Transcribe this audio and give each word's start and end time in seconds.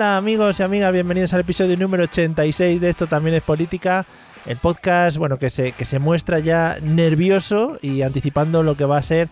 Hola 0.00 0.16
amigos 0.16 0.58
y 0.58 0.62
amigas, 0.62 0.94
bienvenidos 0.94 1.34
al 1.34 1.40
episodio 1.40 1.76
número 1.76 2.04
86 2.04 2.80
de 2.80 2.88
Esto 2.88 3.06
también 3.06 3.36
es 3.36 3.42
política, 3.42 4.06
el 4.46 4.56
podcast 4.56 5.18
bueno 5.18 5.36
que 5.36 5.50
se, 5.50 5.72
que 5.72 5.84
se 5.84 5.98
muestra 5.98 6.38
ya 6.38 6.78
nervioso 6.80 7.78
y 7.82 8.00
anticipando 8.00 8.62
lo 8.62 8.78
que 8.78 8.86
va 8.86 8.96
a 8.96 9.02
ser 9.02 9.28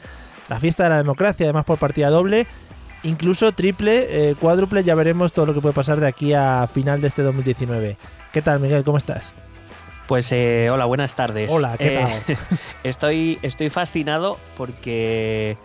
la 0.50 0.60
fiesta 0.60 0.82
de 0.82 0.90
la 0.90 0.98
democracia, 0.98 1.46
además 1.46 1.64
por 1.64 1.78
partida 1.78 2.10
doble, 2.10 2.46
incluso 3.02 3.52
triple, 3.52 4.08
eh, 4.10 4.34
cuádruple, 4.38 4.84
ya 4.84 4.94
veremos 4.94 5.32
todo 5.32 5.46
lo 5.46 5.54
que 5.54 5.62
puede 5.62 5.74
pasar 5.74 6.00
de 6.00 6.06
aquí 6.06 6.34
a 6.34 6.68
final 6.70 7.00
de 7.00 7.08
este 7.08 7.22
2019. 7.22 7.96
¿Qué 8.30 8.42
tal 8.42 8.60
Miguel? 8.60 8.84
¿Cómo 8.84 8.98
estás? 8.98 9.32
Pues 10.06 10.30
eh, 10.32 10.68
hola, 10.70 10.84
buenas 10.84 11.14
tardes. 11.14 11.50
Hola, 11.50 11.78
¿qué 11.78 11.98
Eh, 11.98 12.36
estoy, 12.84 13.38
estoy 13.40 13.70
fascinado 13.70 14.36
porque 14.58 15.56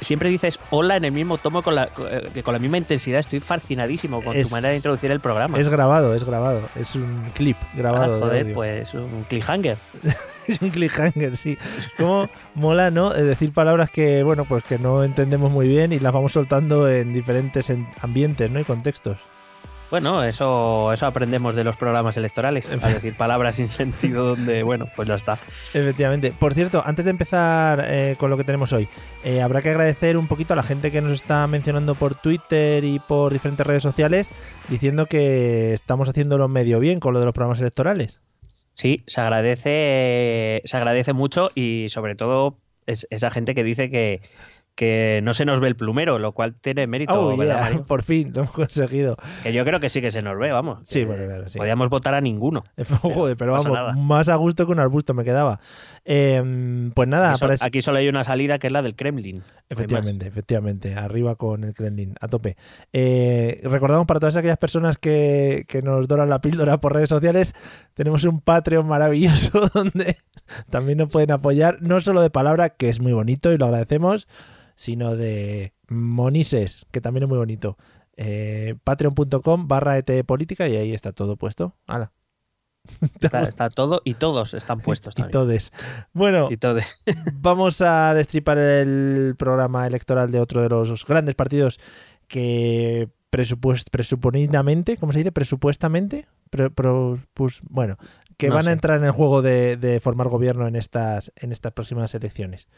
siempre 0.00 0.28
dices 0.30 0.58
hola 0.70 0.96
en 0.96 1.04
el 1.04 1.12
mismo 1.12 1.38
tomo 1.38 1.62
con 1.62 1.74
la, 1.74 1.88
eh, 2.10 2.42
con 2.42 2.52
la 2.54 2.58
misma 2.58 2.78
intensidad. 2.78 3.20
Estoy 3.20 3.40
fascinadísimo 3.40 4.22
con 4.22 4.36
Es- 4.36 4.48
tu 4.48 4.54
manera 4.54 4.70
de 4.70 4.76
introducir 4.76 5.10
el 5.10 5.20
programa. 5.20 5.58
Es 5.58 5.68
grabado, 5.68 6.14
es 6.14 6.24
grabado, 6.24 6.68
es 6.78 6.94
un 6.94 7.30
clip 7.34 7.56
Ah, 7.62 7.66
grabado. 7.74 8.14
de 8.14 8.20
joder, 8.20 8.54
pues 8.54 8.94
un 8.94 9.24
cliffhanger. 9.28 9.76
Es 10.48 10.62
un 10.62 10.70
cliffhanger, 10.70 11.36
sí. 11.36 11.58
Como 11.98 12.26
mola, 12.54 12.90
¿no? 12.90 13.12
Es 13.14 13.24
decir 13.24 13.52
palabras 13.52 13.90
que, 13.90 14.22
bueno, 14.22 14.46
pues 14.46 14.64
que 14.64 14.78
no 14.78 15.04
entendemos 15.04 15.50
muy 15.50 15.68
bien 15.68 15.92
y 15.92 15.98
las 15.98 16.10
vamos 16.10 16.32
soltando 16.32 16.88
en 16.88 17.12
diferentes 17.12 17.68
en- 17.68 17.86
ambientes, 18.00 18.50
¿no? 18.50 18.58
Y 18.58 18.64
contextos. 18.64 19.18
Bueno, 19.90 20.22
eso, 20.22 20.92
eso 20.92 21.06
aprendemos 21.06 21.54
de 21.54 21.64
los 21.64 21.76
programas 21.76 22.16
electorales. 22.18 22.68
A 22.68 22.88
decir 22.88 23.16
palabras 23.16 23.56
sin 23.56 23.68
sentido 23.68 24.36
donde, 24.36 24.62
bueno, 24.62 24.86
pues 24.94 25.08
ya 25.08 25.14
está. 25.14 25.34
Efectivamente. 25.72 26.32
Por 26.38 26.52
cierto, 26.52 26.82
antes 26.84 27.06
de 27.06 27.10
empezar 27.10 27.84
eh, 27.86 28.16
con 28.18 28.28
lo 28.28 28.36
que 28.36 28.44
tenemos 28.44 28.72
hoy, 28.72 28.88
eh, 29.24 29.40
habrá 29.40 29.62
que 29.62 29.70
agradecer 29.70 30.18
un 30.18 30.26
poquito 30.26 30.52
a 30.52 30.56
la 30.56 30.62
gente 30.62 30.92
que 30.92 31.00
nos 31.00 31.12
está 31.12 31.46
mencionando 31.46 31.94
por 31.94 32.14
Twitter 32.16 32.84
y 32.84 32.98
por 32.98 33.32
diferentes 33.32 33.66
redes 33.66 33.82
sociales 33.82 34.28
diciendo 34.68 35.06
que 35.06 35.72
estamos 35.72 36.08
haciéndolo 36.08 36.48
medio 36.48 36.80
bien 36.80 37.00
con 37.00 37.14
lo 37.14 37.20
de 37.20 37.24
los 37.24 37.34
programas 37.34 37.60
electorales. 37.60 38.20
Sí, 38.74 39.02
se 39.06 39.20
agradece, 39.20 40.60
se 40.64 40.76
agradece 40.76 41.12
mucho 41.12 41.50
y 41.54 41.86
sobre 41.88 42.14
todo 42.14 42.58
es, 42.86 43.06
esa 43.10 43.30
gente 43.30 43.54
que 43.54 43.64
dice 43.64 43.90
que, 43.90 44.20
que 44.78 45.18
no 45.24 45.34
se 45.34 45.44
nos 45.44 45.58
ve 45.58 45.66
el 45.66 45.74
plumero, 45.74 46.20
lo 46.20 46.30
cual 46.30 46.54
tiene 46.54 46.86
mérito, 46.86 47.20
Oh, 47.20 47.36
¿verdad, 47.36 47.68
yeah, 47.72 47.82
por 47.82 48.04
fin, 48.04 48.30
lo 48.32 48.42
hemos 48.42 48.52
conseguido. 48.52 49.16
Que 49.42 49.52
yo 49.52 49.64
creo 49.64 49.80
que 49.80 49.88
sí 49.88 50.00
que 50.00 50.12
se 50.12 50.22
nos 50.22 50.38
ve, 50.38 50.52
vamos. 50.52 50.78
Sí, 50.84 51.04
bueno, 51.04 51.24
claro, 51.24 51.48
sí. 51.48 51.58
Podríamos 51.58 51.88
votar 51.90 52.14
a 52.14 52.20
ninguno. 52.20 52.62
Joder, 53.02 53.36
pero 53.36 53.54
vamos, 53.54 53.72
nada. 53.72 53.92
más 53.94 54.28
a 54.28 54.36
gusto 54.36 54.66
que 54.66 54.70
un 54.72 54.78
arbusto 54.78 55.14
me 55.14 55.24
quedaba. 55.24 55.58
Eh, 56.04 56.90
pues 56.94 57.08
nada, 57.08 57.32
Aquí, 57.32 57.44
eso- 57.44 57.64
aquí 57.64 57.80
solo 57.80 57.98
hay 57.98 58.08
una 58.08 58.22
salida 58.22 58.60
que 58.60 58.68
es 58.68 58.72
la 58.72 58.82
del 58.82 58.94
Kremlin. 58.94 59.42
Efectivamente, 59.68 60.28
efectivamente. 60.28 60.94
Arriba 60.94 61.34
con 61.34 61.64
el 61.64 61.74
Kremlin, 61.74 62.14
a 62.20 62.28
tope. 62.28 62.56
Eh, 62.92 63.60
recordamos 63.64 64.06
para 64.06 64.20
todas 64.20 64.36
aquellas 64.36 64.58
personas 64.58 64.96
que, 64.96 65.64
que 65.66 65.82
nos 65.82 66.06
donan 66.06 66.28
la 66.30 66.40
píldora 66.40 66.80
por 66.80 66.94
redes 66.94 67.08
sociales, 67.08 67.52
tenemos 67.94 68.22
un 68.22 68.40
Patreon 68.40 68.86
maravilloso 68.86 69.68
donde 69.74 70.18
también 70.70 70.98
nos 70.98 71.08
pueden 71.10 71.32
apoyar, 71.32 71.78
no 71.82 72.00
solo 72.00 72.20
de 72.22 72.30
palabra, 72.30 72.68
que 72.70 72.88
es 72.88 73.00
muy 73.00 73.12
bonito 73.12 73.52
y 73.52 73.58
lo 73.58 73.64
agradecemos, 73.64 74.28
sino 74.78 75.16
de 75.16 75.72
monises, 75.88 76.86
que 76.92 77.00
también 77.00 77.24
es 77.24 77.28
muy 77.28 77.38
bonito. 77.38 77.76
Eh, 78.16 78.76
Patreon.com 78.84 79.66
barra 79.66 79.98
ET 79.98 80.24
Política 80.24 80.68
y 80.68 80.76
ahí 80.76 80.94
está 80.94 81.10
todo 81.12 81.36
puesto. 81.36 81.74
Hala. 81.88 82.12
Está, 83.20 83.42
está 83.42 83.68
todo 83.70 84.00
y 84.04 84.14
todos 84.14 84.54
están 84.54 84.80
puestos 84.80 85.12
y 85.16 85.16
también. 85.16 85.32
todes. 85.32 85.72
Bueno, 86.14 86.48
Y 86.50 86.56
vamos 87.34 87.80
a 87.80 88.14
destripar 88.14 88.56
el 88.56 89.34
programa 89.36 89.84
electoral 89.86 90.30
de 90.30 90.40
otro 90.40 90.62
de 90.62 90.68
los 90.68 91.04
grandes 91.04 91.34
partidos 91.34 91.78
que 92.28 93.10
presupuest, 93.30 93.90
presuponidamente, 93.90 94.96
¿cómo 94.96 95.12
se 95.12 95.18
dice? 95.18 95.32
Presupuestamente, 95.32 96.26
Pre- 96.50 96.70
pro- 96.70 97.18
pues, 97.34 97.60
bueno, 97.68 97.98
que 98.38 98.48
No 98.48 98.54
van 98.54 98.68
a 98.68 98.72
entrar 98.72 98.96
en 98.98 99.04
el 99.04 99.10
juego 99.10 99.42
de, 99.42 99.76
de 99.76 100.00
formar 100.00 100.28
gobierno 100.28 100.66
en 100.66 100.76
estas, 100.76 101.30
en 101.36 101.50
estas 101.52 101.72
próximas 101.72 102.14
elecciones. 102.14 102.68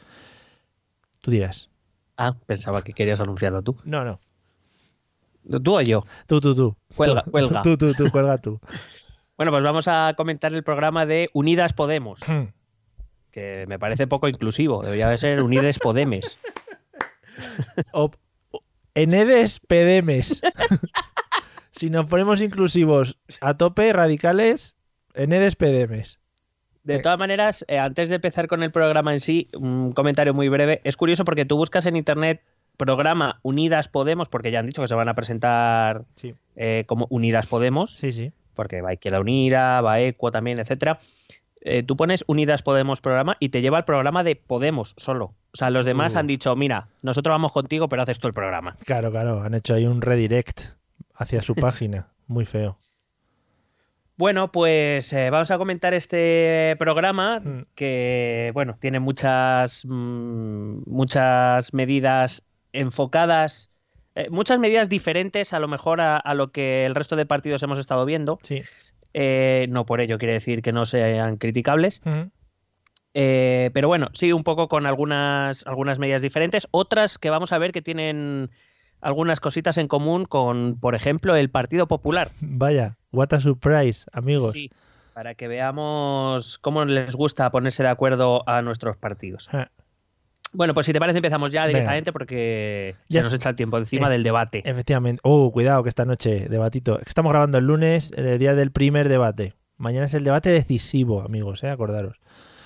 Tú 1.21 1.31
dirás. 1.31 1.69
Ah, 2.23 2.35
pensaba 2.47 2.83
que 2.83 2.93
querías 2.93 3.19
anunciarlo 3.21 3.63
tú. 3.63 3.79
No, 3.85 4.05
no. 4.05 4.21
¿Tú 5.63 5.77
o 5.77 5.81
yo? 5.81 6.03
Tú, 6.27 6.39
tú, 6.39 6.55
tú. 6.55 6.77
Cuelga, 6.95 7.23
Tú, 7.23 7.31
cuelga. 7.31 7.63
Tú, 7.63 7.79
tú, 7.79 7.95
tú, 7.95 8.11
cuelga 8.11 8.37
tú. 8.39 8.61
Bueno, 9.39 9.53
pues 9.53 9.65
vamos 9.65 9.89
a 9.89 10.13
comentar 10.19 10.53
el 10.53 10.63
programa 10.63 11.07
de 11.07 11.31
Unidas 11.33 11.73
Podemos, 11.73 12.21
que 13.31 13.65
me 13.69 13.79
parece 13.79 14.07
poco 14.07 14.29
inclusivo. 14.29 14.83
Debería 14.83 15.17
ser 15.17 15.43
Unides 15.43 15.79
Podemes. 15.79 16.39
O- 17.93 18.11
Enedes 18.95 19.61
Pedemes. 19.61 20.43
si 21.71 21.89
nos 21.89 22.05
ponemos 22.05 22.43
inclusivos 22.43 23.19
a 23.41 23.57
tope, 23.57 23.91
radicales, 23.95 24.77
Enedes 25.15 25.57
Pedemes. 25.57 26.20
De 26.83 26.97
Eh. 26.97 26.99
todas 27.01 27.19
maneras, 27.19 27.65
eh, 27.69 27.79
antes 27.79 28.09
de 28.09 28.15
empezar 28.17 28.47
con 28.49 28.63
el 28.63 28.71
programa 28.73 29.13
en 29.13 29.21
sí, 29.21 29.49
un 29.55 29.93
comentario 29.93 30.33
muy 30.35 30.49
breve. 30.49 30.81
Es 30.85 30.97
curioso 30.97 31.25
porque 31.25 31.45
tú 31.45 31.57
buscas 31.57 31.87
en 31.87 31.97
internet 31.97 32.43
programa 32.77 33.39
Unidas 33.43 33.89
Podemos, 33.89 34.29
porque 34.31 34.51
ya 34.51 34.61
han 34.61 34.67
dicho 34.67 34.81
que 34.81 34.89
se 34.89 34.95
van 34.95 35.09
a 35.11 35.15
presentar 35.15 36.05
Sí, 36.15 36.35
eh, 36.57 36.85
como 36.87 37.07
Unidas 37.11 37.47
Podemos, 37.47 37.93
sí, 37.95 38.11
sí. 38.13 38.33
porque 38.55 38.81
va 38.81 38.95
Izquierda 38.95 39.21
Unida, 39.21 39.83
va 39.83 40.01
Equo 40.01 40.31
también, 40.33 40.59
etcétera. 40.59 40.99
Eh, 41.63 41.83
tú 41.83 41.95
pones 41.95 42.25
Unidas 42.27 42.63
Podemos 42.63 43.03
programa 43.03 43.37
y 43.39 43.51
te 43.51 43.61
lleva 43.61 43.77
al 43.77 43.85
programa 43.85 44.25
de 44.25 44.35
Podemos 44.37 44.95
solo. 44.97 45.35
O 45.53 45.57
sea, 45.59 45.69
los 45.69 45.85
demás 45.85 46.15
Uh. 46.15 46.21
han 46.21 46.27
dicho, 46.27 46.57
mira, 46.57 46.89
nosotros 47.03 47.35
vamos 47.35 47.53
contigo, 47.53 47.91
pero 47.91 48.01
haces 48.01 48.19
tú 48.19 48.29
el 48.29 48.35
programa. 48.35 48.77
Claro, 48.87 49.11
claro, 49.11 49.43
han 49.43 49.53
hecho 49.53 49.75
ahí 49.75 49.85
un 49.87 50.01
redirect 50.01 50.61
hacia 51.15 51.43
su 51.43 51.55
página. 51.57 52.09
Muy 52.29 52.47
feo. 52.47 52.79
Bueno, 54.21 54.53
pues 54.53 55.11
eh, 55.15 55.31
vamos 55.31 55.51
a 55.51 55.57
comentar 55.57 55.95
este 55.95 56.77
programa 56.79 57.41
Mm. 57.41 57.63
que, 57.75 58.51
bueno, 58.53 58.77
tiene 58.79 59.01
muchas, 59.01 59.87
mm, 59.87 60.83
muchas 60.85 61.73
medidas 61.73 62.43
enfocadas, 62.75 63.71
eh, 64.15 64.29
muchas 64.29 64.59
medidas 64.59 64.91
diferentes 64.91 65.55
a 65.55 65.59
lo 65.59 65.69
mejor 65.69 66.03
a, 66.03 66.19
a 66.19 66.35
lo 66.35 66.53
que 66.53 66.85
el 66.85 66.95
resto 66.95 67.17
de 67.17 67.25
partidos 67.25 67.63
hemos 67.63 67.79
estado 67.79 68.05
viendo. 68.05 68.39
Sí. 68.43 68.61
Eh, 69.15 69.65
no 69.71 69.87
por 69.87 70.03
ello 70.03 70.19
quiere 70.19 70.35
decir 70.35 70.61
que 70.61 70.73
no 70.73 70.85
sean 70.85 71.39
criticables. 71.39 72.03
Eh, 73.15 73.71
pero 73.73 73.89
bueno, 73.89 74.09
sí, 74.13 74.35
un 74.35 74.45
poco 74.45 74.69
con 74.69 74.85
algunas, 74.85 75.67
algunas 75.67 75.99
medidas 75.99 76.21
diferentes. 76.21 76.69
Otras 76.73 77.17
que 77.17 77.31
vamos 77.31 77.53
a 77.55 77.59
ver 77.59 77.73
que 77.73 77.81
tienen 77.81 78.51
algunas 79.01 79.41
cositas 79.41 79.79
en 79.79 79.89
común 79.89 80.25
con, 80.25 80.79
por 80.81 80.95
ejemplo, 80.95 81.35
el 81.37 81.51
Partido 81.51 81.87
Popular. 81.89 82.31
Vaya, 82.41 82.97
what 83.13 83.33
a 83.33 83.41
surprise, 83.41 84.07
amigos. 84.13 84.53
Sí, 84.53 84.71
para 85.15 85.35
que 85.35 85.49
veamos 85.49 86.59
cómo 86.59 86.85
les 86.85 87.15
gusta 87.17 87.51
ponerse 87.51 87.83
de 87.83 87.89
acuerdo 87.89 88.49
a 88.49 88.63
nuestros 88.63 88.97
partidos. 88.97 89.49
Bueno, 90.53 90.75
pues 90.75 90.87
si 90.87 90.93
te 90.93 90.99
parece 90.99 91.19
empezamos 91.19 91.53
ya 91.53 91.61
Venga. 91.63 91.69
directamente 91.79 92.13
porque 92.13 92.97
Ya 93.09 93.21
se 93.21 93.25
nos 93.27 93.35
echa 93.35 93.51
el 93.51 93.57
tiempo 93.57 93.79
encima 93.79 94.07
Es- 94.07 94.11
del 94.13 94.23
debate. 94.25 94.63
Efectivamente. 94.69 95.21
Oh, 95.23 95.53
cuidado 95.53 95.83
que 95.85 95.89
esta 95.89 96.05
noche, 96.05 96.49
debatito. 96.49 96.99
Estamos 97.07 97.31
grabando 97.31 97.59
el 97.59 97.67
lunes, 97.67 98.13
el 98.17 98.39
día 98.39 98.55
del 98.57 98.73
primer 98.73 99.09
debate. 99.09 99.55
Mañana 99.77 100.07
es 100.07 100.15
el 100.15 100.25
debate 100.25 100.51
decisivo, 100.51 101.23
amigos, 101.23 101.63
¿eh? 101.63 101.69
acordaros. 101.71 102.17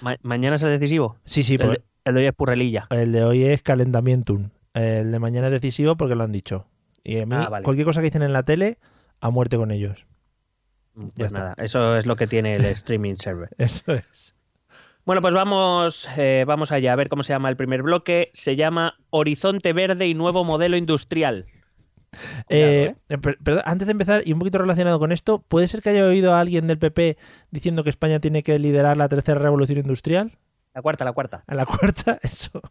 Ma- 0.01 0.17
¿Mañana 0.23 0.57
es 0.57 0.63
el 0.63 0.71
decisivo? 0.71 1.17
Sí, 1.25 1.43
sí, 1.43 1.55
el, 1.61 1.71
de, 1.73 1.83
el 2.07 2.15
de 2.15 2.21
hoy 2.21 2.27
es 2.27 2.35
purrelilla. 2.35 2.87
el 2.91 3.13
de 3.13 3.23
hoy 3.23 3.45
es 3.45 3.63
calentamiento. 3.63 4.41
El 4.75 5.11
de 5.13 5.19
mañana 5.19 5.47
es 5.47 5.53
decisivo 5.53 5.97
porque 5.97 6.15
lo 6.15 6.25
han 6.25 6.33
dicho. 6.33 6.67
Y 7.03 7.19
a 7.21 7.27
mí, 7.27 7.35
Ah, 7.37 7.49
vale. 7.49 7.65
cualquier 7.65 7.87
cosa 7.87 8.01
que 8.01 8.07
dicen 8.07 8.23
en 8.23 8.33
la 8.33 8.43
tele, 8.43 8.79
a 9.21 9.31
muerte 9.31 9.57
con 9.57 9.71
ellos. 9.71 10.07
Pues 10.95 11.27
está. 11.29 11.39
nada, 11.41 11.55
eso 11.59 11.97
es 11.97 12.07
lo 12.07 12.17
que 12.17 12.27
tiene 12.27 12.55
el 12.57 12.65
streaming 12.67 13.15
server. 13.17 13.49
Eso 13.59 13.95
es. 13.95 14.35
Bueno, 15.05 15.21
pues 15.21 15.35
vamos, 15.35 16.09
eh, 16.17 16.45
vamos 16.47 16.73
allá 16.73 16.93
a 16.93 16.97
ver 16.97 17.09
cómo 17.09 17.23
se 17.23 17.33
llama 17.35 17.51
el 17.51 17.57
primer 17.57 17.83
bloque. 17.83 18.31
Se 18.33 18.57
llama 18.57 18.95
Horizonte 19.11 19.73
Verde 19.75 20.07
y 20.07 20.15
Nuevo 20.15 20.45
Modelo 20.45 20.77
Industrial. 20.79 21.47
Eh, 22.49 22.95
eh, 23.09 23.19
per- 23.19 23.39
perdón, 23.43 23.65
antes 23.67 23.87
de 23.87 23.93
empezar, 23.93 24.23
y 24.25 24.33
un 24.33 24.39
poquito 24.39 24.59
relacionado 24.59 24.99
con 24.99 25.13
esto, 25.13 25.41
¿puede 25.43 25.69
ser 25.69 25.83
que 25.83 25.91
haya 25.91 26.07
oído 26.07 26.33
a 26.33 26.41
alguien 26.41 26.67
del 26.69 26.79
PP 26.79 27.19
diciendo 27.51 27.85
que 27.85 27.91
España 27.91 28.21
tiene 28.21 28.43
que 28.43 28.59
liderar 28.59 28.97
la 28.97 29.09
tercera 29.09 29.39
revolución 29.41 29.79
industrial? 29.79 30.39
La 30.75 30.81
cuarta, 30.81 31.05
la 31.05 31.13
cuarta. 31.13 31.45
A 31.49 31.55
la 31.55 31.67
cuarta, 31.67 32.19
eso. 32.23 32.63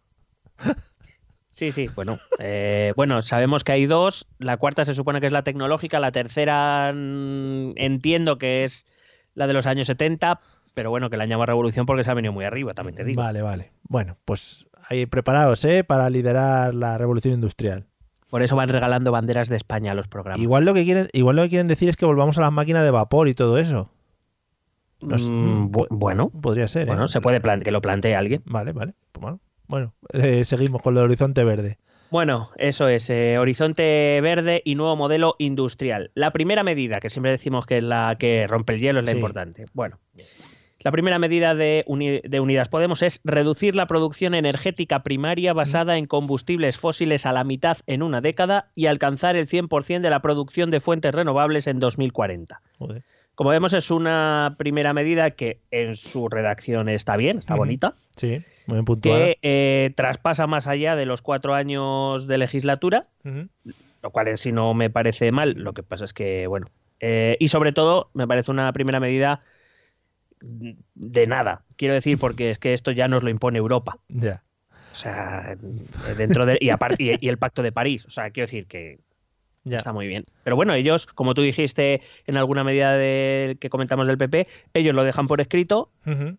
Sí, 1.53 1.71
sí, 1.71 1.87
bueno. 1.95 2.17
eh, 2.39 2.93
bueno, 2.95 3.21
sabemos 3.21 3.63
que 3.63 3.71
hay 3.71 3.85
dos. 3.85 4.27
La 4.39 4.57
cuarta 4.57 4.85
se 4.85 4.95
supone 4.95 5.21
que 5.21 5.27
es 5.27 5.31
la 5.31 5.43
tecnológica. 5.43 5.99
La 5.99 6.11
tercera 6.11 6.89
entiendo 6.89 8.37
que 8.37 8.63
es 8.63 8.87
la 9.35 9.47
de 9.47 9.53
los 9.53 9.65
años 9.67 9.87
70, 9.87 10.41
pero 10.73 10.89
bueno, 10.89 11.09
que 11.09 11.17
la 11.17 11.25
llamo 11.25 11.45
revolución 11.45 11.85
porque 11.85 12.03
se 12.03 12.11
ha 12.11 12.15
venido 12.15 12.33
muy 12.33 12.45
arriba, 12.45 12.73
también 12.73 12.95
te 12.95 13.03
digo. 13.03 13.21
Vale, 13.21 13.41
vale. 13.41 13.71
Bueno, 13.83 14.17
pues 14.25 14.67
ahí 14.89 15.05
preparados, 15.05 15.63
¿eh? 15.65 15.83
Para 15.83 16.09
liderar 16.09 16.73
la 16.73 16.97
revolución 16.97 17.35
industrial. 17.35 17.85
Por 18.29 18.41
eso 18.41 18.55
van 18.55 18.69
regalando 18.69 19.11
banderas 19.11 19.47
de 19.47 19.55
España 19.55 19.91
a 19.91 19.95
los 19.95 20.07
programas. 20.07 20.41
Igual 20.41 20.65
lo 20.65 20.73
que 20.73 20.83
quieren, 20.85 21.07
igual 21.13 21.35
lo 21.35 21.43
que 21.43 21.49
quieren 21.49 21.67
decir 21.67 21.87
es 21.87 21.97
que 21.97 22.05
volvamos 22.05 22.39
a 22.39 22.41
las 22.41 22.51
máquinas 22.51 22.83
de 22.83 22.89
vapor 22.89 23.27
y 23.27 23.35
todo 23.35 23.59
eso. 23.59 23.91
Mm, 25.01 25.69
bueno, 25.91 26.29
Podría 26.29 26.67
ser, 26.67 26.83
¿eh? 26.83 26.85
bueno, 26.85 27.07
se 27.07 27.21
puede 27.21 27.41
que 27.61 27.71
lo 27.71 27.81
plantee 27.81 28.15
alguien. 28.15 28.41
Vale, 28.45 28.71
vale. 28.71 28.93
Pues 29.11 29.21
bueno, 29.21 29.39
bueno 29.73 29.93
eh, 30.13 30.45
seguimos 30.45 30.81
con 30.81 30.95
el 30.95 31.03
horizonte 31.03 31.43
verde. 31.43 31.77
Bueno, 32.11 32.51
eso 32.57 32.87
es, 32.87 33.09
eh, 33.09 33.39
horizonte 33.39 34.19
verde 34.21 34.61
y 34.63 34.75
nuevo 34.75 34.95
modelo 34.95 35.35
industrial. 35.39 36.11
La 36.13 36.31
primera 36.31 36.61
medida, 36.61 36.99
que 36.99 37.09
siempre 37.09 37.31
decimos 37.31 37.65
que 37.65 37.77
es 37.77 37.83
la 37.83 38.15
que 38.19 38.45
rompe 38.47 38.73
el 38.73 38.79
hielo, 38.81 38.99
es 38.99 39.07
la 39.07 39.11
Sí. 39.13 39.17
importante. 39.17 39.65
Bueno, 39.73 39.97
la 40.83 40.91
primera 40.91 41.17
medida 41.17 41.55
de, 41.55 41.83
Uni- 41.87 42.21
de 42.23 42.39
Unidas 42.39 42.69
Podemos 42.69 43.01
es 43.01 43.19
reducir 43.23 43.75
la 43.75 43.87
producción 43.87 44.35
energética 44.35 45.01
primaria 45.01 45.53
basada 45.53 45.97
en 45.97 46.05
combustibles 46.05 46.77
fósiles 46.77 47.25
a 47.25 47.31
la 47.33 47.43
mitad 47.43 47.77
en 47.87 48.03
una 48.03 48.21
década 48.21 48.69
y 48.75 48.85
alcanzar 48.85 49.35
el 49.35 49.47
100% 49.47 50.01
de 50.01 50.09
la 50.11 50.21
producción 50.21 50.69
de 50.69 50.81
fuentes 50.81 51.15
renovables 51.15 51.65
en 51.65 51.79
2040. 51.79 52.61
Joder. 52.77 53.01
Como 53.33 53.49
vemos, 53.49 53.73
es 53.73 53.89
una 53.89 54.53
primera 54.59 54.93
medida 54.93 55.31
que 55.31 55.61
en 55.71 55.95
su 55.95 56.27
redacción 56.27 56.89
está 56.89 57.17
bien, 57.17 57.39
está 57.39 57.55
bonita 57.55 57.95
Sí, 58.15 58.43
muy 58.67 58.81
bien 58.81 59.01
que 59.01 59.39
eh, 59.41 59.91
traspasa 59.95 60.47
más 60.47 60.67
allá 60.67 60.95
de 60.95 61.05
los 61.05 61.21
cuatro 61.21 61.53
años 61.53 62.27
de 62.27 62.37
legislatura, 62.37 63.07
lo 63.23 64.09
cual 64.11 64.27
en 64.27 64.37
sí 64.37 64.51
no 64.51 64.73
me 64.73 64.89
parece 64.89 65.31
mal. 65.31 65.53
Lo 65.57 65.73
que 65.73 65.83
pasa 65.83 66.05
es 66.05 66.13
que, 66.13 66.47
bueno, 66.47 66.67
eh, 66.99 67.37
y 67.39 67.47
sobre 67.47 67.71
todo 67.71 68.11
me 68.13 68.27
parece 68.27 68.51
una 68.51 68.71
primera 68.71 68.99
medida 68.99 69.41
de 70.39 71.27
nada. 71.27 71.63
Quiero 71.75 71.93
decir, 71.93 72.17
porque 72.17 72.51
es 72.51 72.59
que 72.59 72.73
esto 72.73 72.91
ya 72.91 73.07
nos 73.07 73.23
lo 73.23 73.29
impone 73.29 73.57
Europa. 73.57 73.97
Ya. 74.09 74.43
O 74.91 74.95
sea, 74.95 75.57
dentro 76.17 76.45
de. 76.45 76.57
Y, 76.61 76.69
aparte, 76.69 77.03
y, 77.03 77.17
y 77.19 77.29
el 77.29 77.39
Pacto 77.39 77.63
de 77.63 77.71
París. 77.71 78.05
O 78.05 78.11
sea, 78.11 78.29
quiero 78.29 78.45
decir 78.45 78.67
que 78.67 78.99
Ya. 79.63 79.77
está 79.77 79.93
muy 79.93 80.07
bien. 80.07 80.25
Pero 80.43 80.55
bueno, 80.55 80.73
ellos, 80.73 81.05
como 81.07 81.33
tú 81.33 81.41
dijiste 81.41 82.01
en 82.27 82.37
alguna 82.37 82.63
medida 82.63 82.93
de, 82.93 83.57
que 83.59 83.69
comentamos 83.69 84.07
del 84.07 84.17
PP, 84.17 84.47
ellos 84.73 84.95
lo 84.95 85.03
dejan 85.03 85.27
por 85.27 85.41
escrito 85.41 85.89